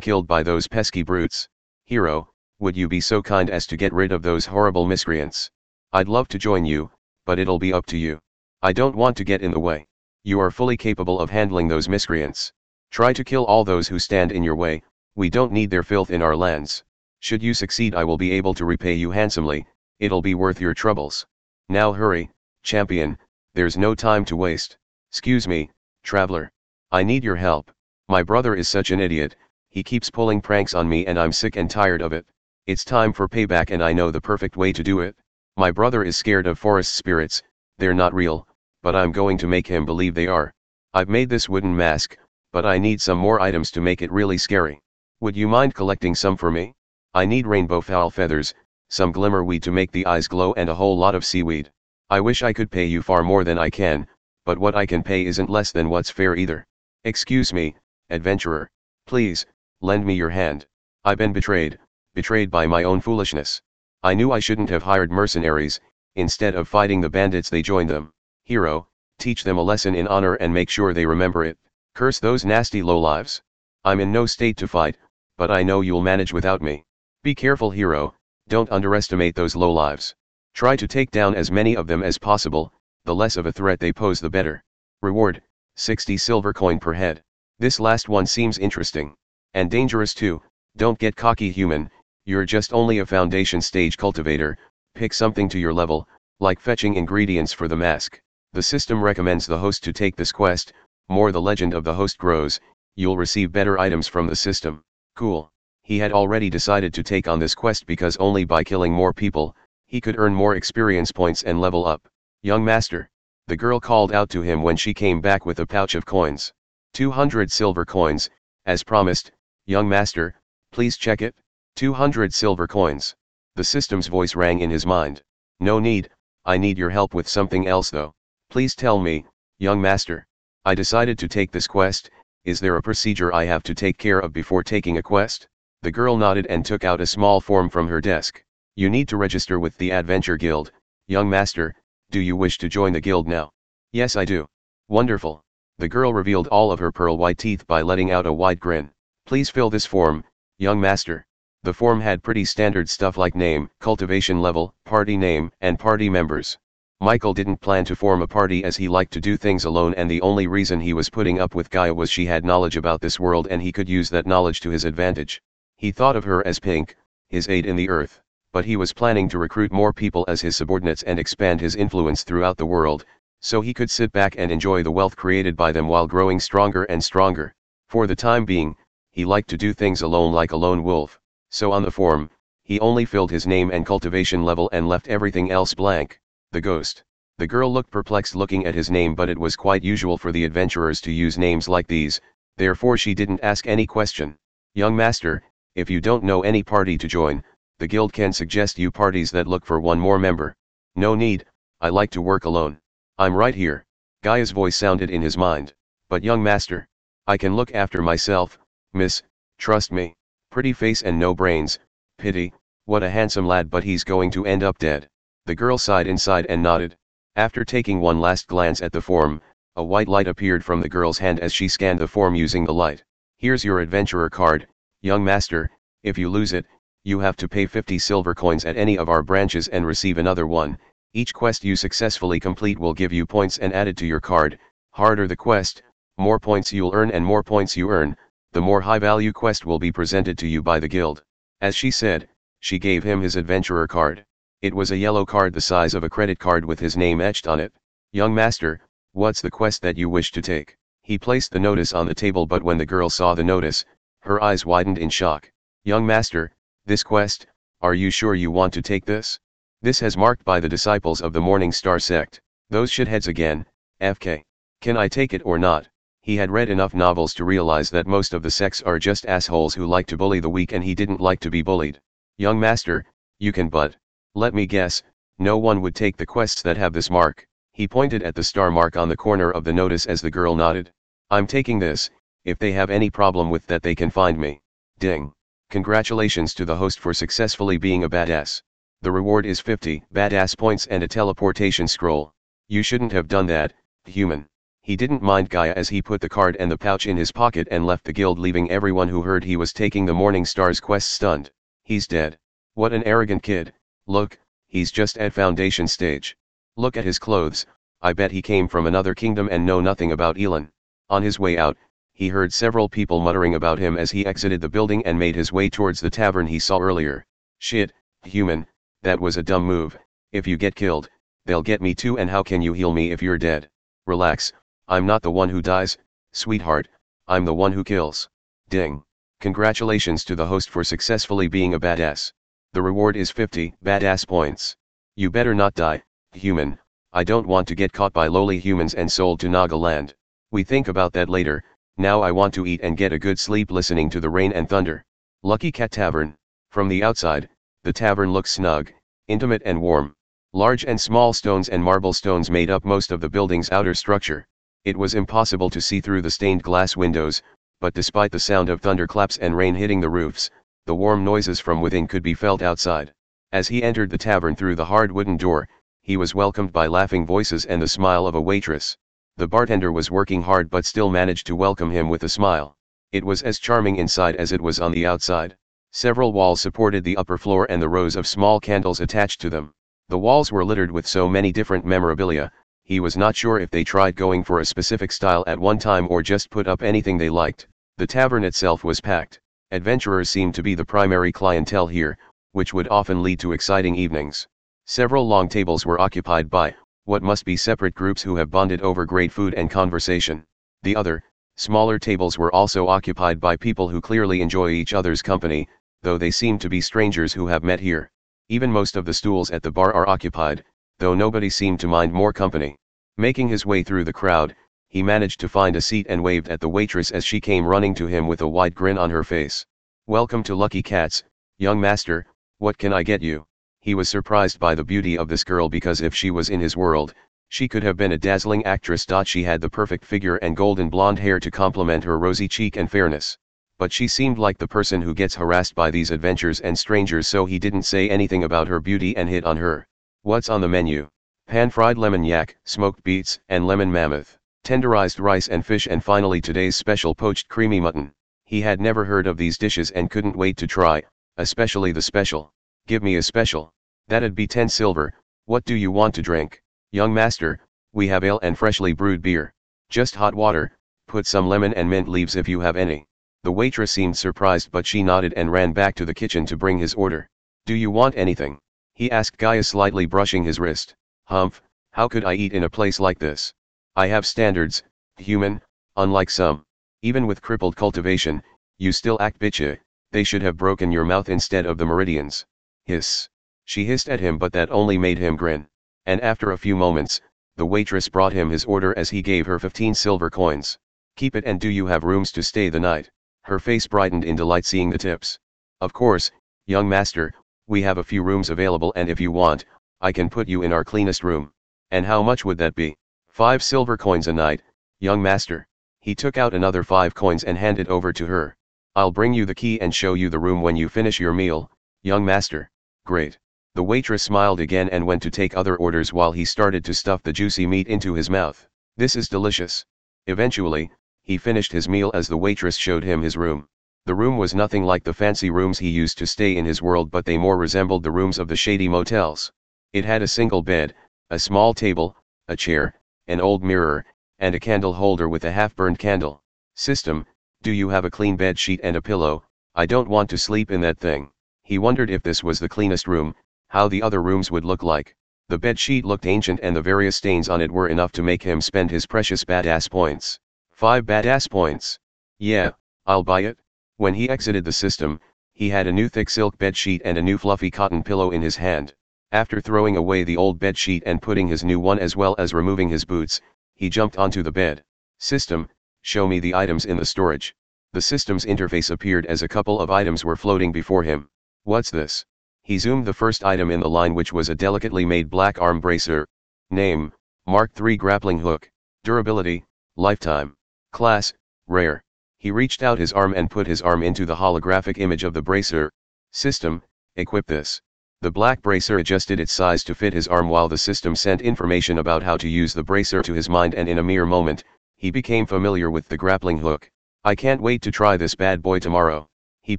killed 0.00 0.26
by 0.26 0.42
those 0.42 0.66
pesky 0.66 1.02
brutes. 1.02 1.48
Hero, 1.84 2.30
would 2.58 2.76
you 2.76 2.88
be 2.88 3.00
so 3.00 3.20
kind 3.20 3.50
as 3.50 3.66
to 3.66 3.76
get 3.76 3.92
rid 3.92 4.12
of 4.12 4.22
those 4.22 4.46
horrible 4.46 4.86
miscreants? 4.86 5.50
I'd 5.92 6.08
love 6.08 6.28
to 6.28 6.38
join 6.38 6.64
you, 6.64 6.90
but 7.24 7.38
it'll 7.38 7.58
be 7.58 7.72
up 7.72 7.86
to 7.86 7.96
you. 7.96 8.18
I 8.62 8.72
don't 8.72 8.96
want 8.96 9.16
to 9.16 9.24
get 9.24 9.42
in 9.42 9.50
the 9.50 9.60
way. 9.60 9.86
You 10.24 10.40
are 10.40 10.50
fully 10.50 10.76
capable 10.76 11.20
of 11.20 11.30
handling 11.30 11.68
those 11.68 11.88
miscreants. 11.88 12.52
Try 12.90 13.12
to 13.12 13.24
kill 13.24 13.44
all 13.44 13.64
those 13.64 13.88
who 13.88 13.98
stand 13.98 14.32
in 14.32 14.42
your 14.42 14.56
way, 14.56 14.82
we 15.16 15.30
don't 15.30 15.52
need 15.52 15.70
their 15.70 15.82
filth 15.82 16.10
in 16.10 16.22
our 16.22 16.36
lands. 16.36 16.82
Should 17.20 17.42
you 17.42 17.54
succeed 17.54 17.94
I 17.94 18.04
will 18.04 18.16
be 18.16 18.32
able 18.32 18.54
to 18.54 18.64
repay 18.64 18.94
you 18.94 19.10
handsomely, 19.10 19.66
it'll 19.98 20.22
be 20.22 20.34
worth 20.34 20.60
your 20.60 20.74
troubles. 20.74 21.26
Now 21.68 21.92
hurry, 21.92 22.30
champion, 22.62 23.18
there's 23.54 23.76
no 23.76 23.94
time 23.94 24.24
to 24.26 24.36
waste. 24.36 24.76
Excuse 25.10 25.46
me, 25.46 25.70
traveler. 26.02 26.52
I 26.90 27.02
need 27.02 27.24
your 27.24 27.36
help. 27.36 27.70
My 28.08 28.22
brother 28.22 28.54
is 28.54 28.68
such 28.68 28.90
an 28.90 29.00
idiot, 29.00 29.36
he 29.70 29.82
keeps 29.82 30.10
pulling 30.10 30.40
pranks 30.40 30.74
on 30.74 30.88
me 30.88 31.06
and 31.06 31.18
I'm 31.18 31.32
sick 31.32 31.56
and 31.56 31.70
tired 31.70 32.02
of 32.02 32.12
it. 32.12 32.26
It's 32.66 32.84
time 32.84 33.12
for 33.12 33.28
payback 33.28 33.70
and 33.70 33.82
I 33.82 33.92
know 33.92 34.10
the 34.10 34.20
perfect 34.20 34.56
way 34.56 34.72
to 34.72 34.82
do 34.82 35.00
it. 35.00 35.16
My 35.56 35.70
brother 35.70 36.02
is 36.02 36.16
scared 36.16 36.48
of 36.48 36.58
forest 36.58 36.94
spirits, 36.94 37.40
they're 37.78 37.94
not 37.94 38.12
real, 38.12 38.48
but 38.82 38.96
I'm 38.96 39.12
going 39.12 39.38
to 39.38 39.46
make 39.46 39.68
him 39.68 39.86
believe 39.86 40.12
they 40.12 40.26
are. 40.26 40.52
I've 40.92 41.08
made 41.08 41.28
this 41.28 41.48
wooden 41.48 41.76
mask, 41.76 42.16
but 42.52 42.66
I 42.66 42.78
need 42.78 43.00
some 43.00 43.18
more 43.18 43.40
items 43.40 43.70
to 43.70 43.80
make 43.80 44.02
it 44.02 44.10
really 44.10 44.36
scary. 44.36 44.80
Would 45.20 45.36
you 45.36 45.46
mind 45.46 45.76
collecting 45.76 46.16
some 46.16 46.36
for 46.36 46.50
me? 46.50 46.74
I 47.14 47.24
need 47.24 47.46
rainbow 47.46 47.80
fowl 47.80 48.10
feathers, 48.10 48.52
some 48.88 49.12
glimmer 49.12 49.44
weed 49.44 49.62
to 49.62 49.70
make 49.70 49.92
the 49.92 50.06
eyes 50.06 50.26
glow 50.26 50.54
and 50.54 50.68
a 50.68 50.74
whole 50.74 50.98
lot 50.98 51.14
of 51.14 51.24
seaweed. 51.24 51.70
I 52.10 52.20
wish 52.20 52.42
I 52.42 52.52
could 52.52 52.70
pay 52.70 52.86
you 52.86 53.00
far 53.00 53.22
more 53.22 53.44
than 53.44 53.58
I 53.58 53.70
can, 53.70 54.08
but 54.44 54.58
what 54.58 54.74
I 54.74 54.86
can 54.86 55.04
pay 55.04 55.24
isn't 55.24 55.50
less 55.50 55.70
than 55.70 55.88
what's 55.88 56.10
fair 56.10 56.34
either. 56.34 56.66
Excuse 57.04 57.52
me, 57.52 57.76
adventurer. 58.10 58.68
Please, 59.06 59.46
lend 59.80 60.04
me 60.04 60.14
your 60.14 60.30
hand. 60.30 60.66
I've 61.04 61.18
been 61.18 61.32
betrayed, 61.32 61.78
betrayed 62.12 62.50
by 62.50 62.66
my 62.66 62.82
own 62.82 63.00
foolishness. 63.00 63.62
I 64.04 64.12
knew 64.12 64.32
I 64.32 64.38
shouldn't 64.38 64.68
have 64.68 64.82
hired 64.82 65.10
mercenaries, 65.10 65.80
instead 66.14 66.54
of 66.54 66.68
fighting 66.68 67.00
the 67.00 67.08
bandits 67.08 67.48
they 67.48 67.62
joined 67.62 67.88
them. 67.88 68.12
Hero, 68.44 68.86
teach 69.18 69.44
them 69.44 69.56
a 69.56 69.62
lesson 69.62 69.94
in 69.94 70.06
honor 70.08 70.34
and 70.34 70.52
make 70.52 70.68
sure 70.68 70.92
they 70.92 71.06
remember 71.06 71.42
it. 71.42 71.56
Curse 71.94 72.20
those 72.20 72.44
nasty 72.44 72.82
lowlives. 72.82 73.40
I'm 73.82 74.00
in 74.00 74.12
no 74.12 74.26
state 74.26 74.58
to 74.58 74.68
fight, 74.68 74.98
but 75.38 75.50
I 75.50 75.62
know 75.62 75.80
you'll 75.80 76.02
manage 76.02 76.34
without 76.34 76.60
me. 76.60 76.84
Be 77.22 77.34
careful 77.34 77.70
hero, 77.70 78.14
don't 78.46 78.70
underestimate 78.70 79.36
those 79.36 79.54
lowlives. 79.56 80.14
Try 80.52 80.76
to 80.76 80.86
take 80.86 81.10
down 81.10 81.34
as 81.34 81.50
many 81.50 81.74
of 81.74 81.86
them 81.86 82.02
as 82.02 82.18
possible, 82.18 82.74
the 83.06 83.14
less 83.14 83.38
of 83.38 83.46
a 83.46 83.52
threat 83.52 83.80
they 83.80 83.90
pose 83.90 84.20
the 84.20 84.28
better. 84.28 84.62
Reward, 85.00 85.40
60 85.76 86.18
silver 86.18 86.52
coin 86.52 86.78
per 86.78 86.92
head. 86.92 87.22
This 87.58 87.80
last 87.80 88.10
one 88.10 88.26
seems 88.26 88.58
interesting. 88.58 89.14
And 89.54 89.70
dangerous 89.70 90.12
too, 90.12 90.42
don't 90.76 90.98
get 90.98 91.16
cocky 91.16 91.50
human, 91.50 91.90
you're 92.26 92.46
just 92.46 92.72
only 92.72 93.00
a 93.00 93.06
foundation 93.06 93.60
stage 93.60 93.96
cultivator, 93.98 94.56
pick 94.94 95.12
something 95.12 95.48
to 95.48 95.58
your 95.58 95.74
level, 95.74 96.08
like 96.40 96.58
fetching 96.58 96.94
ingredients 96.94 97.52
for 97.52 97.68
the 97.68 97.76
mask. 97.76 98.20
The 98.54 98.62
system 98.62 99.02
recommends 99.02 99.46
the 99.46 99.58
host 99.58 99.84
to 99.84 99.92
take 99.92 100.16
this 100.16 100.32
quest, 100.32 100.72
more 101.08 101.32
the 101.32 101.42
legend 101.42 101.74
of 101.74 101.84
the 101.84 101.92
host 101.92 102.16
grows, 102.16 102.60
you'll 102.94 103.18
receive 103.18 103.52
better 103.52 103.78
items 103.78 104.08
from 104.08 104.26
the 104.26 104.36
system. 104.36 104.82
Cool. 105.16 105.50
He 105.82 105.98
had 105.98 106.12
already 106.12 106.48
decided 106.48 106.94
to 106.94 107.02
take 107.02 107.28
on 107.28 107.38
this 107.38 107.54
quest 107.54 107.84
because 107.84 108.16
only 108.16 108.44
by 108.44 108.64
killing 108.64 108.92
more 108.92 109.12
people, 109.12 109.54
he 109.86 110.00
could 110.00 110.18
earn 110.18 110.34
more 110.34 110.56
experience 110.56 111.12
points 111.12 111.42
and 111.42 111.60
level 111.60 111.84
up. 111.84 112.08
Young 112.42 112.64
master. 112.64 113.10
The 113.48 113.56
girl 113.56 113.80
called 113.80 114.12
out 114.12 114.30
to 114.30 114.40
him 114.40 114.62
when 114.62 114.76
she 114.76 114.94
came 114.94 115.20
back 115.20 115.44
with 115.44 115.60
a 115.60 115.66
pouch 115.66 115.94
of 115.94 116.06
coins. 116.06 116.54
200 116.94 117.52
silver 117.52 117.84
coins, 117.84 118.30
as 118.64 118.82
promised, 118.82 119.32
young 119.66 119.86
master, 119.88 120.40
please 120.72 120.96
check 120.96 121.20
it. 121.20 121.34
200 121.76 122.32
silver 122.32 122.66
coins. 122.66 123.16
The 123.56 123.64
system's 123.64 124.06
voice 124.06 124.36
rang 124.36 124.60
in 124.60 124.70
his 124.70 124.86
mind. 124.86 125.22
No 125.60 125.78
need, 125.78 126.08
I 126.44 126.56
need 126.56 126.78
your 126.78 126.90
help 126.90 127.14
with 127.14 127.28
something 127.28 127.66
else 127.66 127.90
though. 127.90 128.12
Please 128.50 128.74
tell 128.76 129.00
me, 129.00 129.24
young 129.58 129.80
master. 129.80 130.26
I 130.64 130.74
decided 130.74 131.18
to 131.18 131.28
take 131.28 131.50
this 131.50 131.66
quest, 131.66 132.10
is 132.44 132.60
there 132.60 132.76
a 132.76 132.82
procedure 132.82 133.32
I 133.32 133.44
have 133.44 133.62
to 133.64 133.74
take 133.74 133.98
care 133.98 134.20
of 134.20 134.32
before 134.32 134.62
taking 134.62 134.98
a 134.98 135.02
quest? 135.02 135.48
The 135.82 135.90
girl 135.90 136.16
nodded 136.16 136.46
and 136.46 136.64
took 136.64 136.84
out 136.84 137.00
a 137.00 137.06
small 137.06 137.40
form 137.40 137.68
from 137.68 137.88
her 137.88 138.00
desk. 138.00 138.42
You 138.76 138.88
need 138.88 139.08
to 139.08 139.16
register 139.16 139.58
with 139.58 139.76
the 139.78 139.90
Adventure 139.90 140.36
Guild, 140.36 140.70
young 141.06 141.28
master, 141.28 141.74
do 142.10 142.20
you 142.20 142.36
wish 142.36 142.58
to 142.58 142.68
join 142.68 142.92
the 142.92 143.00
guild 143.00 143.26
now? 143.26 143.50
Yes 143.92 144.14
I 144.14 144.24
do. 144.24 144.46
Wonderful. 144.88 145.42
The 145.78 145.88
girl 145.88 146.14
revealed 146.14 146.46
all 146.48 146.70
of 146.70 146.78
her 146.78 146.92
pearl 146.92 147.18
white 147.18 147.38
teeth 147.38 147.66
by 147.66 147.82
letting 147.82 148.10
out 148.10 148.26
a 148.26 148.32
wide 148.32 148.60
grin. 148.60 148.90
Please 149.26 149.50
fill 149.50 149.70
this 149.70 149.86
form, 149.86 150.22
young 150.58 150.80
master. 150.80 151.26
The 151.64 151.72
form 151.72 152.02
had 152.02 152.22
pretty 152.22 152.44
standard 152.44 152.90
stuff 152.90 153.16
like 153.16 153.34
name, 153.34 153.70
cultivation 153.80 154.42
level, 154.42 154.74
party 154.84 155.16
name, 155.16 155.50
and 155.62 155.78
party 155.78 156.10
members. 156.10 156.58
Michael 157.00 157.32
didn't 157.32 157.62
plan 157.62 157.86
to 157.86 157.96
form 157.96 158.20
a 158.20 158.26
party 158.26 158.62
as 158.62 158.76
he 158.76 158.86
liked 158.86 159.14
to 159.14 159.20
do 159.22 159.38
things 159.38 159.64
alone 159.64 159.94
and 159.94 160.10
the 160.10 160.20
only 160.20 160.46
reason 160.46 160.78
he 160.78 160.92
was 160.92 161.08
putting 161.08 161.40
up 161.40 161.54
with 161.54 161.70
Gaia 161.70 161.94
was 161.94 162.10
she 162.10 162.26
had 162.26 162.44
knowledge 162.44 162.76
about 162.76 163.00
this 163.00 163.18
world 163.18 163.48
and 163.50 163.62
he 163.62 163.72
could 163.72 163.88
use 163.88 164.10
that 164.10 164.26
knowledge 164.26 164.60
to 164.60 164.68
his 164.68 164.84
advantage. 164.84 165.40
He 165.78 165.90
thought 165.90 166.16
of 166.16 166.24
her 166.24 166.46
as 166.46 166.60
Pink, 166.60 166.96
his 167.30 167.48
aide 167.48 167.64
in 167.64 167.76
the 167.76 167.88
earth, 167.88 168.20
but 168.52 168.66
he 168.66 168.76
was 168.76 168.92
planning 168.92 169.26
to 169.30 169.38
recruit 169.38 169.72
more 169.72 169.94
people 169.94 170.26
as 170.28 170.42
his 170.42 170.56
subordinates 170.56 171.02
and 171.04 171.18
expand 171.18 171.62
his 171.62 171.76
influence 171.76 172.24
throughout 172.24 172.58
the 172.58 172.66
world, 172.66 173.06
so 173.40 173.62
he 173.62 173.72
could 173.72 173.90
sit 173.90 174.12
back 174.12 174.34
and 174.36 174.52
enjoy 174.52 174.82
the 174.82 174.90
wealth 174.90 175.16
created 175.16 175.56
by 175.56 175.72
them 175.72 175.88
while 175.88 176.06
growing 176.06 176.38
stronger 176.38 176.84
and 176.84 177.02
stronger. 177.02 177.54
For 177.88 178.06
the 178.06 178.14
time 178.14 178.44
being, 178.44 178.76
he 179.12 179.24
liked 179.24 179.48
to 179.48 179.56
do 179.56 179.72
things 179.72 180.02
alone 180.02 180.34
like 180.34 180.52
a 180.52 180.56
lone 180.58 180.82
wolf, 180.82 181.18
so 181.54 181.70
on 181.70 181.84
the 181.84 181.90
form, 181.90 182.28
he 182.64 182.80
only 182.80 183.04
filled 183.04 183.30
his 183.30 183.46
name 183.46 183.70
and 183.70 183.86
cultivation 183.86 184.44
level 184.44 184.68
and 184.72 184.88
left 184.88 185.06
everything 185.06 185.52
else 185.52 185.72
blank. 185.72 186.20
The 186.50 186.60
ghost. 186.60 187.04
The 187.38 187.46
girl 187.46 187.72
looked 187.72 187.92
perplexed 187.92 188.34
looking 188.34 188.66
at 188.66 188.74
his 188.74 188.90
name 188.90 189.14
but 189.14 189.28
it 189.28 189.38
was 189.38 189.54
quite 189.54 189.84
usual 189.84 190.18
for 190.18 190.32
the 190.32 190.44
adventurers 190.44 191.00
to 191.02 191.12
use 191.12 191.38
names 191.38 191.68
like 191.68 191.86
these, 191.86 192.20
therefore 192.56 192.98
she 192.98 193.14
didn't 193.14 193.44
ask 193.44 193.68
any 193.68 193.86
question. 193.86 194.36
Young 194.74 194.96
master, 194.96 195.44
if 195.76 195.88
you 195.88 196.00
don't 196.00 196.24
know 196.24 196.42
any 196.42 196.64
party 196.64 196.98
to 196.98 197.06
join, 197.06 197.40
the 197.78 197.86
guild 197.86 198.12
can 198.12 198.32
suggest 198.32 198.76
you 198.76 198.90
parties 198.90 199.30
that 199.30 199.46
look 199.46 199.64
for 199.64 199.78
one 199.78 200.00
more 200.00 200.18
member. 200.18 200.56
No 200.96 201.14
need, 201.14 201.46
I 201.80 201.90
like 201.90 202.10
to 202.10 202.22
work 202.22 202.46
alone. 202.46 202.78
I'm 203.16 203.32
right 203.32 203.54
here. 203.54 203.86
Gaia's 204.24 204.50
voice 204.50 204.74
sounded 204.74 205.08
in 205.08 205.22
his 205.22 205.36
mind. 205.36 205.72
But 206.08 206.24
young 206.24 206.42
master, 206.42 206.88
I 207.28 207.36
can 207.36 207.54
look 207.54 207.72
after 207.72 208.02
myself, 208.02 208.58
miss, 208.92 209.22
trust 209.56 209.92
me. 209.92 210.16
Pretty 210.54 210.72
face 210.72 211.02
and 211.02 211.18
no 211.18 211.34
brains, 211.34 211.80
pity, 212.16 212.52
what 212.84 213.02
a 213.02 213.10
handsome 213.10 213.44
lad 213.44 213.68
but 213.68 213.82
he's 213.82 214.04
going 214.04 214.30
to 214.30 214.46
end 214.46 214.62
up 214.62 214.78
dead. 214.78 215.08
The 215.46 215.54
girl 215.56 215.78
sighed 215.78 216.06
inside 216.06 216.46
and 216.46 216.62
nodded. 216.62 216.96
After 217.34 217.64
taking 217.64 218.00
one 218.00 218.20
last 218.20 218.46
glance 218.46 218.80
at 218.80 218.92
the 218.92 219.02
form, 219.02 219.42
a 219.74 219.82
white 219.82 220.06
light 220.06 220.28
appeared 220.28 220.64
from 220.64 220.80
the 220.80 220.88
girl's 220.88 221.18
hand 221.18 221.40
as 221.40 221.52
she 221.52 221.66
scanned 221.66 221.98
the 221.98 222.06
form 222.06 222.36
using 222.36 222.64
the 222.64 222.72
light. 222.72 223.02
Here's 223.36 223.64
your 223.64 223.80
adventurer 223.80 224.30
card, 224.30 224.68
Young 225.02 225.24
master, 225.24 225.72
if 226.04 226.16
you 226.16 226.30
lose 226.30 226.52
it, 226.52 226.66
you 227.02 227.18
have 227.18 227.36
to 227.38 227.48
pay 227.48 227.66
50 227.66 227.98
silver 227.98 228.32
coins 228.32 228.64
at 228.64 228.76
any 228.76 228.96
of 228.96 229.08
our 229.08 229.24
branches 229.24 229.66
and 229.66 229.84
receive 229.84 230.18
another 230.18 230.46
one. 230.46 230.78
Each 231.14 231.34
quest 231.34 231.64
you 231.64 231.74
successfully 231.74 232.38
complete 232.38 232.78
will 232.78 232.94
give 232.94 233.12
you 233.12 233.26
points 233.26 233.58
and 233.58 233.72
added 233.72 233.96
to 233.96 234.06
your 234.06 234.20
card. 234.20 234.60
Harder 234.92 235.26
the 235.26 235.34
quest, 235.34 235.82
more 236.16 236.38
points 236.38 236.72
you'll 236.72 236.94
earn 236.94 237.10
and 237.10 237.26
more 237.26 237.42
points 237.42 237.76
you 237.76 237.90
earn, 237.90 238.16
the 238.54 238.60
more 238.60 238.80
high 238.80 239.00
value 239.00 239.32
quest 239.32 239.66
will 239.66 239.80
be 239.80 239.90
presented 239.90 240.38
to 240.38 240.46
you 240.46 240.62
by 240.62 240.78
the 240.78 240.86
guild. 240.86 241.24
As 241.60 241.74
she 241.74 241.90
said, 241.90 242.28
she 242.60 242.78
gave 242.78 243.02
him 243.02 243.20
his 243.20 243.34
adventurer 243.34 243.88
card. 243.88 244.24
It 244.62 244.72
was 244.72 244.92
a 244.92 244.96
yellow 244.96 245.24
card 245.26 245.52
the 245.52 245.60
size 245.60 245.92
of 245.92 246.04
a 246.04 246.08
credit 246.08 246.38
card 246.38 246.64
with 246.64 246.78
his 246.78 246.96
name 246.96 247.20
etched 247.20 247.48
on 247.48 247.58
it. 247.58 247.72
Young 248.12 248.32
master, 248.32 248.78
what's 249.10 249.40
the 249.40 249.50
quest 249.50 249.82
that 249.82 249.98
you 249.98 250.08
wish 250.08 250.30
to 250.30 250.40
take? 250.40 250.76
He 251.02 251.18
placed 251.18 251.50
the 251.50 251.58
notice 251.58 251.92
on 251.92 252.06
the 252.06 252.14
table 252.14 252.46
but 252.46 252.62
when 252.62 252.78
the 252.78 252.86
girl 252.86 253.10
saw 253.10 253.34
the 253.34 253.42
notice, 253.42 253.84
her 254.20 254.40
eyes 254.40 254.64
widened 254.64 254.98
in 254.98 255.10
shock. 255.10 255.50
Young 255.82 256.06
master, 256.06 256.52
this 256.86 257.02
quest, 257.02 257.48
are 257.80 257.94
you 257.94 258.08
sure 258.08 258.36
you 258.36 258.52
want 258.52 258.72
to 258.74 258.82
take 258.82 259.04
this? 259.04 259.40
This 259.82 259.98
has 259.98 260.16
marked 260.16 260.44
by 260.44 260.60
the 260.60 260.68
disciples 260.68 261.20
of 261.20 261.32
the 261.32 261.40
Morning 261.40 261.72
Star 261.72 261.98
sect, 261.98 262.40
those 262.70 262.92
shitheads 262.92 263.26
again, 263.26 263.66
FK. 264.00 264.44
Can 264.80 264.96
I 264.96 265.08
take 265.08 265.34
it 265.34 265.42
or 265.44 265.58
not? 265.58 265.88
He 266.24 266.36
had 266.36 266.50
read 266.50 266.70
enough 266.70 266.94
novels 266.94 267.34
to 267.34 267.44
realize 267.44 267.90
that 267.90 268.06
most 268.06 268.32
of 268.32 268.40
the 268.42 268.50
sects 268.50 268.80
are 268.80 268.98
just 268.98 269.26
assholes 269.26 269.74
who 269.74 269.84
like 269.84 270.06
to 270.06 270.16
bully 270.16 270.40
the 270.40 270.48
weak 270.48 270.72
and 270.72 270.82
he 270.82 270.94
didn't 270.94 271.20
like 271.20 271.38
to 271.40 271.50
be 271.50 271.60
bullied. 271.60 272.00
Young 272.38 272.58
master, 272.58 273.04
you 273.38 273.52
can 273.52 273.68
but. 273.68 273.94
Let 274.34 274.54
me 274.54 274.64
guess, 274.64 275.02
no 275.38 275.58
one 275.58 275.82
would 275.82 275.94
take 275.94 276.16
the 276.16 276.24
quests 276.24 276.62
that 276.62 276.78
have 276.78 276.94
this 276.94 277.10
mark. 277.10 277.46
He 277.74 277.86
pointed 277.86 278.22
at 278.22 278.34
the 278.34 278.42
star 278.42 278.70
mark 278.70 278.96
on 278.96 279.10
the 279.10 279.18
corner 279.18 279.50
of 279.50 279.64
the 279.64 279.72
notice 279.74 280.06
as 280.06 280.22
the 280.22 280.30
girl 280.30 280.56
nodded. 280.56 280.90
I'm 281.28 281.46
taking 281.46 281.78
this, 281.78 282.08
if 282.46 282.58
they 282.58 282.72
have 282.72 282.88
any 282.88 283.10
problem 283.10 283.50
with 283.50 283.66
that 283.66 283.82
they 283.82 283.94
can 283.94 284.08
find 284.08 284.38
me. 284.38 284.62
Ding. 284.98 285.30
Congratulations 285.68 286.54
to 286.54 286.64
the 286.64 286.76
host 286.76 287.00
for 287.00 287.12
successfully 287.12 287.76
being 287.76 288.02
a 288.02 288.08
badass. 288.08 288.62
The 289.02 289.12
reward 289.12 289.44
is 289.44 289.60
50 289.60 290.02
badass 290.14 290.56
points 290.56 290.86
and 290.86 291.02
a 291.02 291.08
teleportation 291.08 291.86
scroll. 291.86 292.32
You 292.66 292.82
shouldn't 292.82 293.12
have 293.12 293.28
done 293.28 293.44
that, 293.48 293.74
human. 294.06 294.46
He 294.86 294.96
didn't 294.96 295.22
mind 295.22 295.48
Gaia 295.48 295.72
as 295.72 295.88
he 295.88 296.02
put 296.02 296.20
the 296.20 296.28
card 296.28 296.56
and 296.60 296.70
the 296.70 296.76
pouch 296.76 297.06
in 297.06 297.16
his 297.16 297.32
pocket 297.32 297.66
and 297.70 297.86
left 297.86 298.04
the 298.04 298.12
guild 298.12 298.38
leaving 298.38 298.70
everyone 298.70 299.08
who 299.08 299.22
heard 299.22 299.42
he 299.42 299.56
was 299.56 299.72
taking 299.72 300.04
the 300.04 300.12
Morning 300.12 300.44
Star's 300.44 300.78
quest 300.78 301.10
stunned. 301.10 301.50
He's 301.84 302.06
dead. 302.06 302.38
What 302.74 302.92
an 302.92 303.02
arrogant 303.04 303.42
kid, 303.42 303.72
look, 304.06 304.38
he's 304.66 304.92
just 304.92 305.16
at 305.16 305.32
foundation 305.32 305.88
stage. 305.88 306.36
Look 306.76 306.98
at 306.98 307.04
his 307.04 307.18
clothes, 307.18 307.64
I 308.02 308.12
bet 308.12 308.30
he 308.30 308.42
came 308.42 308.68
from 308.68 308.86
another 308.86 309.14
kingdom 309.14 309.48
and 309.50 309.64
know 309.64 309.80
nothing 309.80 310.12
about 310.12 310.38
Elon. 310.38 310.70
On 311.08 311.22
his 311.22 311.38
way 311.38 311.56
out, 311.56 311.78
he 312.12 312.28
heard 312.28 312.52
several 312.52 312.86
people 312.86 313.20
muttering 313.20 313.54
about 313.54 313.78
him 313.78 313.96
as 313.96 314.10
he 314.10 314.26
exited 314.26 314.60
the 314.60 314.68
building 314.68 315.02
and 315.06 315.18
made 315.18 315.34
his 315.34 315.50
way 315.50 315.70
towards 315.70 315.98
the 315.98 316.10
tavern 316.10 316.46
he 316.46 316.58
saw 316.58 316.78
earlier. 316.78 317.24
Shit, 317.58 317.90
human, 318.24 318.66
that 319.00 319.18
was 319.18 319.38
a 319.38 319.42
dumb 319.42 319.64
move, 319.64 319.96
if 320.32 320.46
you 320.46 320.58
get 320.58 320.74
killed, 320.74 321.08
they'll 321.46 321.62
get 321.62 321.80
me 321.80 321.94
too 321.94 322.18
and 322.18 322.28
how 322.28 322.42
can 322.42 322.60
you 322.60 322.74
heal 322.74 322.92
me 322.92 323.12
if 323.12 323.22
you're 323.22 323.38
dead? 323.38 323.70
Relax, 324.06 324.52
I'm 324.86 325.06
not 325.06 325.22
the 325.22 325.30
one 325.30 325.48
who 325.48 325.62
dies, 325.62 325.96
sweetheart, 326.32 326.88
I'm 327.26 327.46
the 327.46 327.54
one 327.54 327.72
who 327.72 327.82
kills. 327.82 328.28
Ding. 328.68 329.02
Congratulations 329.40 330.24
to 330.24 330.36
the 330.36 330.46
host 330.46 330.68
for 330.68 330.84
successfully 330.84 331.48
being 331.48 331.72
a 331.72 331.80
badass. 331.80 332.32
The 332.74 332.82
reward 332.82 333.16
is 333.16 333.30
50 333.30 333.74
badass 333.82 334.28
points. 334.28 334.76
You 335.16 335.30
better 335.30 335.54
not 335.54 335.74
die, 335.74 336.02
human, 336.32 336.78
I 337.14 337.24
don't 337.24 337.46
want 337.46 337.66
to 337.68 337.74
get 337.74 337.92
caught 337.92 338.12
by 338.12 338.26
lowly 338.26 338.58
humans 338.58 338.94
and 338.94 339.10
sold 339.10 339.40
to 339.40 339.48
Nagaland. 339.48 340.12
We 340.50 340.64
think 340.64 340.88
about 340.88 341.12
that 341.14 341.28
later, 341.28 341.64
now 341.96 342.20
I 342.20 342.32
want 342.32 342.52
to 342.54 342.66
eat 342.66 342.80
and 342.82 342.96
get 342.96 343.12
a 343.12 343.18
good 343.18 343.38
sleep 343.38 343.70
listening 343.70 344.10
to 344.10 344.20
the 344.20 344.28
rain 344.28 344.52
and 344.52 344.68
thunder. 344.68 345.04
Lucky 345.42 345.70
Cat 345.70 345.92
Tavern. 345.92 346.36
From 346.72 346.88
the 346.88 347.04
outside, 347.04 347.48
the 347.84 347.92
tavern 347.92 348.32
looks 348.32 348.50
snug, 348.50 348.92
intimate 349.28 349.62
and 349.64 349.80
warm. 349.80 350.14
Large 350.52 350.84
and 350.84 351.00
small 351.00 351.32
stones 351.32 351.68
and 351.68 351.82
marble 351.82 352.12
stones 352.12 352.50
made 352.50 352.68
up 352.68 352.84
most 352.84 353.12
of 353.12 353.20
the 353.20 353.30
building's 353.30 353.70
outer 353.70 353.94
structure. 353.94 354.46
It 354.84 354.98
was 354.98 355.14
impossible 355.14 355.70
to 355.70 355.80
see 355.80 356.02
through 356.02 356.20
the 356.20 356.30
stained 356.30 356.62
glass 356.62 356.94
windows, 356.94 357.40
but 357.80 357.94
despite 357.94 358.30
the 358.30 358.38
sound 358.38 358.68
of 358.68 358.82
thunderclaps 358.82 359.38
and 359.38 359.56
rain 359.56 359.74
hitting 359.74 360.02
the 360.02 360.10
roofs, 360.10 360.50
the 360.84 360.94
warm 360.94 361.24
noises 361.24 361.58
from 361.58 361.80
within 361.80 362.06
could 362.06 362.22
be 362.22 362.34
felt 362.34 362.60
outside. 362.60 363.14
As 363.50 363.68
he 363.68 363.82
entered 363.82 364.10
the 364.10 364.18
tavern 364.18 364.54
through 364.54 364.74
the 364.74 364.84
hard 364.84 365.10
wooden 365.10 365.38
door, 365.38 365.66
he 366.02 366.18
was 366.18 366.34
welcomed 366.34 366.70
by 366.70 366.86
laughing 366.86 367.24
voices 367.24 367.64
and 367.64 367.80
the 367.80 367.88
smile 367.88 368.26
of 368.26 368.34
a 368.34 368.42
waitress. 368.42 368.98
The 369.38 369.48
bartender 369.48 369.90
was 369.90 370.10
working 370.10 370.42
hard 370.42 370.68
but 370.68 370.84
still 370.84 371.08
managed 371.08 371.46
to 371.46 371.56
welcome 371.56 371.90
him 371.90 372.10
with 372.10 372.22
a 372.22 372.28
smile. 372.28 372.76
It 373.10 373.24
was 373.24 373.40
as 373.40 373.58
charming 373.58 373.96
inside 373.96 374.36
as 374.36 374.52
it 374.52 374.60
was 374.60 374.80
on 374.80 374.92
the 374.92 375.06
outside. 375.06 375.56
Several 375.92 376.34
walls 376.34 376.60
supported 376.60 377.04
the 377.04 377.16
upper 377.16 377.38
floor 377.38 377.66
and 377.70 377.80
the 377.80 377.88
rows 377.88 378.16
of 378.16 378.26
small 378.26 378.60
candles 378.60 379.00
attached 379.00 379.40
to 379.40 379.48
them. 379.48 379.72
The 380.10 380.18
walls 380.18 380.52
were 380.52 380.62
littered 380.62 380.90
with 380.90 381.06
so 381.06 381.26
many 381.26 381.52
different 381.52 381.86
memorabilia, 381.86 382.52
he 382.86 383.00
was 383.00 383.16
not 383.16 383.34
sure 383.34 383.58
if 383.58 383.70
they 383.70 383.82
tried 383.82 384.14
going 384.14 384.44
for 384.44 384.60
a 384.60 384.64
specific 384.64 385.10
style 385.10 385.42
at 385.46 385.58
one 385.58 385.78
time 385.78 386.06
or 386.10 386.22
just 386.22 386.50
put 386.50 386.68
up 386.68 386.82
anything 386.82 387.16
they 387.16 387.30
liked. 387.30 387.66
The 387.96 388.06
tavern 388.06 388.44
itself 388.44 388.84
was 388.84 389.00
packed. 389.00 389.40
Adventurers 389.70 390.28
seemed 390.28 390.54
to 390.56 390.62
be 390.62 390.74
the 390.74 390.84
primary 390.84 391.32
clientele 391.32 391.86
here, 391.86 392.18
which 392.52 392.74
would 392.74 392.86
often 392.88 393.22
lead 393.22 393.40
to 393.40 393.52
exciting 393.52 393.96
evenings. 393.96 394.46
Several 394.84 395.26
long 395.26 395.48
tables 395.48 395.86
were 395.86 395.98
occupied 395.98 396.50
by, 396.50 396.74
what 397.04 397.22
must 397.22 397.46
be 397.46 397.56
separate 397.56 397.94
groups 397.94 398.20
who 398.20 398.36
have 398.36 398.50
bonded 398.50 398.82
over 398.82 399.06
great 399.06 399.32
food 399.32 399.54
and 399.54 399.70
conversation. 399.70 400.44
The 400.82 400.94
other, 400.94 401.24
smaller 401.56 401.98
tables 401.98 402.36
were 402.36 402.54
also 402.54 402.88
occupied 402.88 403.40
by 403.40 403.56
people 403.56 403.88
who 403.88 404.02
clearly 404.02 404.42
enjoy 404.42 404.70
each 404.72 404.92
other's 404.92 405.22
company, 405.22 405.66
though 406.02 406.18
they 406.18 406.30
seem 406.30 406.58
to 406.58 406.68
be 406.68 406.82
strangers 406.82 407.32
who 407.32 407.46
have 407.46 407.64
met 407.64 407.80
here. 407.80 408.10
Even 408.50 408.70
most 408.70 408.94
of 408.94 409.06
the 409.06 409.14
stools 409.14 409.50
at 409.50 409.62
the 409.62 409.72
bar 409.72 409.94
are 409.94 410.06
occupied, 410.06 410.62
though 410.98 411.14
nobody 411.14 411.50
seemed 411.50 411.78
to 411.80 411.86
mind 411.86 412.12
more 412.12 412.32
company. 412.32 412.76
Making 413.16 413.48
his 413.48 413.66
way 413.66 413.82
through 413.82 414.04
the 414.04 414.12
crowd, 414.12 414.56
he 414.88 415.02
managed 415.02 415.38
to 415.40 415.48
find 415.48 415.76
a 415.76 415.80
seat 415.80 416.06
and 416.08 416.22
waved 416.22 416.48
at 416.48 416.60
the 416.60 416.68
waitress 416.68 417.10
as 417.10 417.24
she 417.24 417.40
came 417.40 417.66
running 417.66 417.94
to 417.94 418.06
him 418.06 418.26
with 418.26 418.40
a 418.40 418.48
wide 418.48 418.74
grin 418.74 418.96
on 418.96 419.10
her 419.10 419.24
face. 419.24 419.66
Welcome 420.06 420.42
to 420.44 420.54
Lucky 420.54 420.82
Cats, 420.82 421.24
young 421.58 421.80
master, 421.80 422.26
what 422.58 422.78
can 422.78 422.92
I 422.92 423.02
get 423.02 423.22
you? 423.22 423.44
He 423.80 423.94
was 423.94 424.08
surprised 424.08 424.58
by 424.58 424.74
the 424.74 424.84
beauty 424.84 425.18
of 425.18 425.28
this 425.28 425.44
girl 425.44 425.68
because 425.68 426.00
if 426.00 426.14
she 426.14 426.30
was 426.30 426.48
in 426.48 426.60
his 426.60 426.76
world, 426.76 427.12
she 427.48 427.68
could 427.68 427.82
have 427.82 427.96
been 427.96 428.12
a 428.12 428.18
dazzling 428.18 428.64
actress. 428.64 429.06
She 429.24 429.42
had 429.42 429.60
the 429.60 429.68
perfect 429.68 430.04
figure 430.04 430.36
and 430.36 430.56
golden 430.56 430.88
blonde 430.88 431.18
hair 431.18 431.38
to 431.40 431.50
complement 431.50 432.04
her 432.04 432.18
rosy 432.18 432.48
cheek 432.48 432.76
and 432.76 432.90
fairness. 432.90 433.36
But 433.78 433.92
she 433.92 434.08
seemed 434.08 434.38
like 434.38 434.58
the 434.58 434.68
person 434.68 435.02
who 435.02 435.12
gets 435.12 435.34
harassed 435.34 435.74
by 435.74 435.90
these 435.90 436.10
adventures 436.10 436.60
and 436.60 436.78
strangers 436.78 437.28
so 437.28 437.44
he 437.44 437.58
didn't 437.58 437.82
say 437.82 438.08
anything 438.08 438.44
about 438.44 438.68
her 438.68 438.80
beauty 438.80 439.16
and 439.16 439.28
hit 439.28 439.44
on 439.44 439.56
her. 439.56 439.86
What's 440.24 440.48
on 440.48 440.62
the 440.62 440.68
menu? 440.68 441.10
Pan-fried 441.48 441.98
lemon 441.98 442.24
yak, 442.24 442.56
smoked 442.64 443.02
beets, 443.02 443.40
and 443.50 443.66
lemon 443.66 443.92
mammoth, 443.92 444.38
tenderized 444.64 445.20
rice 445.20 445.48
and 445.48 445.66
fish 445.66 445.86
and 445.86 446.02
finally 446.02 446.40
today's 446.40 446.76
special 446.76 447.14
poached 447.14 447.46
creamy 447.50 447.78
mutton. 447.78 448.10
He 448.46 448.62
had 448.62 448.80
never 448.80 449.04
heard 449.04 449.26
of 449.26 449.36
these 449.36 449.58
dishes 449.58 449.90
and 449.90 450.10
couldn't 450.10 450.34
wait 450.34 450.56
to 450.56 450.66
try, 450.66 451.02
especially 451.36 451.92
the 451.92 452.00
special. 452.00 452.50
Give 452.86 453.02
me 453.02 453.16
a 453.16 453.22
special. 453.22 453.70
That'd 454.08 454.34
be 454.34 454.46
10 454.46 454.70
silver, 454.70 455.12
what 455.44 455.66
do 455.66 455.74
you 455.74 455.90
want 455.90 456.14
to 456.14 456.22
drink? 456.22 456.62
Young 456.90 457.12
master, 457.12 457.58
we 457.92 458.08
have 458.08 458.24
ale 458.24 458.40
and 458.42 458.56
freshly 458.56 458.94
brewed 458.94 459.20
beer. 459.20 459.52
Just 459.90 460.14
hot 460.14 460.34
water, 460.34 460.74
put 461.06 461.26
some 461.26 461.48
lemon 461.48 461.74
and 461.74 461.90
mint 461.90 462.08
leaves 462.08 462.34
if 462.34 462.48
you 462.48 462.60
have 462.60 462.76
any. 462.76 463.04
The 463.42 463.52
waitress 463.52 463.90
seemed 463.90 464.16
surprised 464.16 464.70
but 464.70 464.86
she 464.86 465.02
nodded 465.02 465.34
and 465.36 465.52
ran 465.52 465.74
back 465.74 465.94
to 465.96 466.06
the 466.06 466.14
kitchen 466.14 466.46
to 466.46 466.56
bring 466.56 466.78
his 466.78 466.94
order. 466.94 467.28
Do 467.66 467.74
you 467.74 467.90
want 467.90 468.16
anything? 468.16 468.58
He 468.94 469.10
asked 469.10 469.38
Gaia 469.38 469.64
slightly 469.64 470.06
brushing 470.06 470.44
his 470.44 470.60
wrist. 470.60 470.94
Humph, 471.24 471.60
how 471.90 472.06
could 472.06 472.24
I 472.24 472.34
eat 472.34 472.52
in 472.52 472.62
a 472.62 472.70
place 472.70 473.00
like 473.00 473.18
this? 473.18 473.52
I 473.96 474.06
have 474.06 474.24
standards, 474.24 474.84
human, 475.16 475.62
unlike 475.96 476.30
some. 476.30 476.64
Even 477.02 477.26
with 477.26 477.42
crippled 477.42 477.74
cultivation, 477.74 478.42
you 478.78 478.92
still 478.92 479.20
act 479.20 479.40
bitchy, 479.40 479.72
eh? 479.72 479.76
they 480.12 480.22
should 480.22 480.42
have 480.42 480.56
broken 480.56 480.92
your 480.92 481.04
mouth 481.04 481.28
instead 481.28 481.66
of 481.66 481.76
the 481.76 481.86
meridians. 481.86 482.46
Hiss. 482.86 483.28
She 483.64 483.84
hissed 483.84 484.08
at 484.08 484.20
him 484.20 484.38
but 484.38 484.52
that 484.52 484.70
only 484.70 484.96
made 484.96 485.18
him 485.18 485.36
grin. 485.36 485.66
And 486.06 486.20
after 486.20 486.52
a 486.52 486.58
few 486.58 486.76
moments, 486.76 487.20
the 487.56 487.66
waitress 487.66 488.08
brought 488.08 488.32
him 488.32 488.50
his 488.50 488.64
order 488.64 488.96
as 488.96 489.10
he 489.10 489.22
gave 489.22 489.46
her 489.46 489.58
15 489.58 489.94
silver 489.94 490.30
coins. 490.30 490.78
Keep 491.16 491.34
it 491.34 491.44
and 491.44 491.60
do 491.60 491.68
you 491.68 491.86
have 491.86 492.04
rooms 492.04 492.30
to 492.32 492.42
stay 492.42 492.68
the 492.68 492.78
night? 492.78 493.10
Her 493.42 493.58
face 493.58 493.86
brightened 493.86 494.24
in 494.24 494.36
delight 494.36 494.64
seeing 494.64 494.90
the 494.90 494.98
tips. 494.98 495.38
Of 495.80 495.92
course, 495.92 496.30
young 496.66 496.88
master, 496.88 497.32
we 497.66 497.80
have 497.82 497.98
a 497.98 498.04
few 498.04 498.22
rooms 498.22 498.50
available 498.50 498.92
and 498.94 499.08
if 499.08 499.18
you 499.18 499.32
want, 499.32 499.64
I 500.00 500.12
can 500.12 500.28
put 500.28 500.48
you 500.48 500.62
in 500.62 500.72
our 500.72 500.84
cleanest 500.84 501.24
room. 501.24 501.52
And 501.90 502.04
how 502.04 502.22
much 502.22 502.44
would 502.44 502.58
that 502.58 502.74
be? 502.74 502.96
Five 503.28 503.62
silver 503.62 503.96
coins 503.96 504.28
a 504.28 504.32
night, 504.32 504.62
young 505.00 505.22
master. 505.22 505.66
He 506.00 506.14
took 506.14 506.36
out 506.36 506.52
another 506.52 506.84
five 506.84 507.14
coins 507.14 507.44
and 507.44 507.56
handed 507.56 507.88
over 507.88 508.12
to 508.12 508.26
her. 508.26 508.54
I'll 508.94 509.10
bring 509.10 509.32
you 509.32 509.46
the 509.46 509.54
key 509.54 509.80
and 509.80 509.94
show 509.94 510.12
you 510.12 510.28
the 510.28 510.38
room 510.38 510.60
when 510.60 510.76
you 510.76 510.88
finish 510.90 511.18
your 511.18 511.32
meal, 511.32 511.70
young 512.02 512.24
master. 512.24 512.70
Great. 513.06 513.38
The 513.74 513.82
waitress 513.82 514.22
smiled 514.22 514.60
again 514.60 514.90
and 514.90 515.06
went 515.06 515.22
to 515.22 515.30
take 515.30 515.56
other 515.56 515.76
orders 515.76 516.12
while 516.12 516.32
he 516.32 516.44
started 516.44 516.84
to 516.84 516.94
stuff 516.94 517.22
the 517.22 517.32
juicy 517.32 517.66
meat 517.66 517.88
into 517.88 518.12
his 518.12 518.28
mouth. 518.28 518.68
This 518.96 519.16
is 519.16 519.28
delicious. 519.28 519.86
Eventually, 520.26 520.90
he 521.22 521.38
finished 521.38 521.72
his 521.72 521.88
meal 521.88 522.10
as 522.12 522.28
the 522.28 522.36
waitress 522.36 522.76
showed 522.76 523.02
him 523.02 523.22
his 523.22 523.36
room. 523.36 523.66
The 524.06 524.14
room 524.14 524.36
was 524.36 524.54
nothing 524.54 524.84
like 524.84 525.02
the 525.02 525.14
fancy 525.14 525.48
rooms 525.48 525.78
he 525.78 525.88
used 525.88 526.18
to 526.18 526.26
stay 526.26 526.58
in 526.58 526.66
his 526.66 526.82
world 526.82 527.10
but 527.10 527.24
they 527.24 527.38
more 527.38 527.56
resembled 527.56 528.02
the 528.02 528.10
rooms 528.10 528.38
of 528.38 528.48
the 528.48 528.56
shady 528.56 528.86
motels. 528.86 529.50
It 529.94 530.04
had 530.04 530.20
a 530.20 530.28
single 530.28 530.60
bed, 530.60 530.94
a 531.30 531.38
small 531.38 531.72
table, 531.72 532.14
a 532.46 532.54
chair, 532.54 533.00
an 533.28 533.40
old 533.40 533.64
mirror, 533.64 534.04
and 534.38 534.54
a 534.54 534.60
candle 534.60 534.92
holder 534.92 535.26
with 535.26 535.44
a 535.44 535.50
half-burned 535.50 535.98
candle. 535.98 536.42
System, 536.74 537.24
do 537.62 537.70
you 537.70 537.88
have 537.88 538.04
a 538.04 538.10
clean 538.10 538.36
bed 538.36 538.58
sheet 538.58 538.80
and 538.82 538.94
a 538.94 539.00
pillow, 539.00 539.42
I 539.74 539.86
don't 539.86 540.10
want 540.10 540.28
to 540.30 540.36
sleep 540.36 540.70
in 540.70 540.82
that 540.82 540.98
thing. 540.98 541.30
He 541.62 541.78
wondered 541.78 542.10
if 542.10 542.22
this 542.22 542.44
was 542.44 542.60
the 542.60 542.68
cleanest 542.68 543.08
room, 543.08 543.34
how 543.68 543.88
the 543.88 544.02
other 544.02 544.20
rooms 544.20 544.50
would 544.50 544.66
look 544.66 544.82
like. 544.82 545.16
The 545.48 545.58
bed 545.58 545.78
sheet 545.78 546.04
looked 546.04 546.26
ancient 546.26 546.60
and 546.62 546.76
the 546.76 546.82
various 546.82 547.16
stains 547.16 547.48
on 547.48 547.62
it 547.62 547.70
were 547.70 547.88
enough 547.88 548.12
to 548.12 548.22
make 548.22 548.42
him 548.42 548.60
spend 548.60 548.90
his 548.90 549.06
precious 549.06 549.44
badass 549.46 549.90
points. 549.90 550.38
5 550.72 551.06
badass 551.06 551.48
points. 551.48 551.98
Yeah, 552.38 552.72
I'll 553.06 553.22
buy 553.22 553.40
it. 553.40 553.58
When 553.96 554.14
he 554.14 554.28
exited 554.28 554.64
the 554.64 554.72
system, 554.72 555.20
he 555.52 555.68
had 555.68 555.86
a 555.86 555.92
new 555.92 556.08
thick 556.08 556.28
silk 556.28 556.58
bed 556.58 556.76
sheet 556.76 557.00
and 557.04 557.16
a 557.16 557.22
new 557.22 557.38
fluffy 557.38 557.70
cotton 557.70 558.02
pillow 558.02 558.32
in 558.32 558.42
his 558.42 558.56
hand. 558.56 558.92
After 559.30 559.60
throwing 559.60 559.96
away 559.96 560.24
the 560.24 560.36
old 560.36 560.58
bed 560.58 560.76
sheet 560.76 561.02
and 561.06 561.22
putting 561.22 561.48
his 561.48 561.64
new 561.64 561.78
one 561.80 561.98
as 561.98 562.16
well 562.16 562.34
as 562.38 562.52
removing 562.52 562.88
his 562.88 563.04
boots, 563.04 563.40
he 563.74 563.88
jumped 563.90 564.16
onto 564.16 564.42
the 564.42 564.52
bed. 564.52 564.84
System, 565.18 565.68
show 566.02 566.28
me 566.28 566.40
the 566.40 566.54
items 566.54 566.84
in 566.84 566.96
the 566.96 567.04
storage. 567.04 567.54
The 567.92 568.00
system's 568.00 568.44
interface 568.44 568.90
appeared 568.90 569.26
as 569.26 569.42
a 569.42 569.48
couple 569.48 569.80
of 569.80 569.90
items 569.90 570.24
were 570.24 570.36
floating 570.36 570.72
before 570.72 571.02
him. 571.02 571.28
What's 571.62 571.90
this? 571.90 572.24
He 572.62 572.78
zoomed 572.78 573.06
the 573.06 573.12
first 573.12 573.44
item 573.44 573.70
in 573.70 573.80
the 573.80 573.88
line 573.88 574.14
which 574.14 574.32
was 574.32 574.48
a 574.48 574.54
delicately 574.54 575.04
made 575.04 575.30
black 575.30 575.60
arm 575.60 575.80
bracer. 575.80 576.26
Name, 576.70 577.12
Mark 577.46 577.72
III 577.80 577.96
grappling 577.96 578.40
hook. 578.40 578.70
Durability, 579.02 579.64
lifetime. 579.96 580.56
Class, 580.92 581.32
rare. 581.66 582.03
He 582.44 582.50
reached 582.50 582.82
out 582.82 582.98
his 582.98 583.14
arm 583.14 583.32
and 583.34 583.50
put 583.50 583.66
his 583.66 583.80
arm 583.80 584.02
into 584.02 584.26
the 584.26 584.36
holographic 584.36 584.98
image 584.98 585.24
of 585.24 585.32
the 585.32 585.40
bracer. 585.40 585.90
System, 586.30 586.82
equip 587.16 587.46
this. 587.46 587.80
The 588.20 588.30
black 588.30 588.60
bracer 588.60 588.98
adjusted 588.98 589.40
its 589.40 589.50
size 589.50 589.82
to 589.84 589.94
fit 589.94 590.12
his 590.12 590.28
arm 590.28 590.50
while 590.50 590.68
the 590.68 590.76
system 590.76 591.16
sent 591.16 591.40
information 591.40 591.96
about 591.96 592.22
how 592.22 592.36
to 592.36 592.46
use 592.46 592.74
the 592.74 592.82
bracer 592.82 593.22
to 593.22 593.32
his 593.32 593.48
mind 593.48 593.72
and 593.74 593.88
in 593.88 593.96
a 593.96 594.02
mere 594.02 594.26
moment, 594.26 594.62
he 594.96 595.10
became 595.10 595.46
familiar 595.46 595.90
with 595.90 596.06
the 596.06 596.18
grappling 596.18 596.58
hook. 596.58 596.90
I 597.24 597.34
can't 597.34 597.62
wait 597.62 597.80
to 597.80 597.90
try 597.90 598.18
this 598.18 598.34
bad 598.34 598.60
boy 598.60 598.78
tomorrow. 598.78 599.26
He 599.62 599.78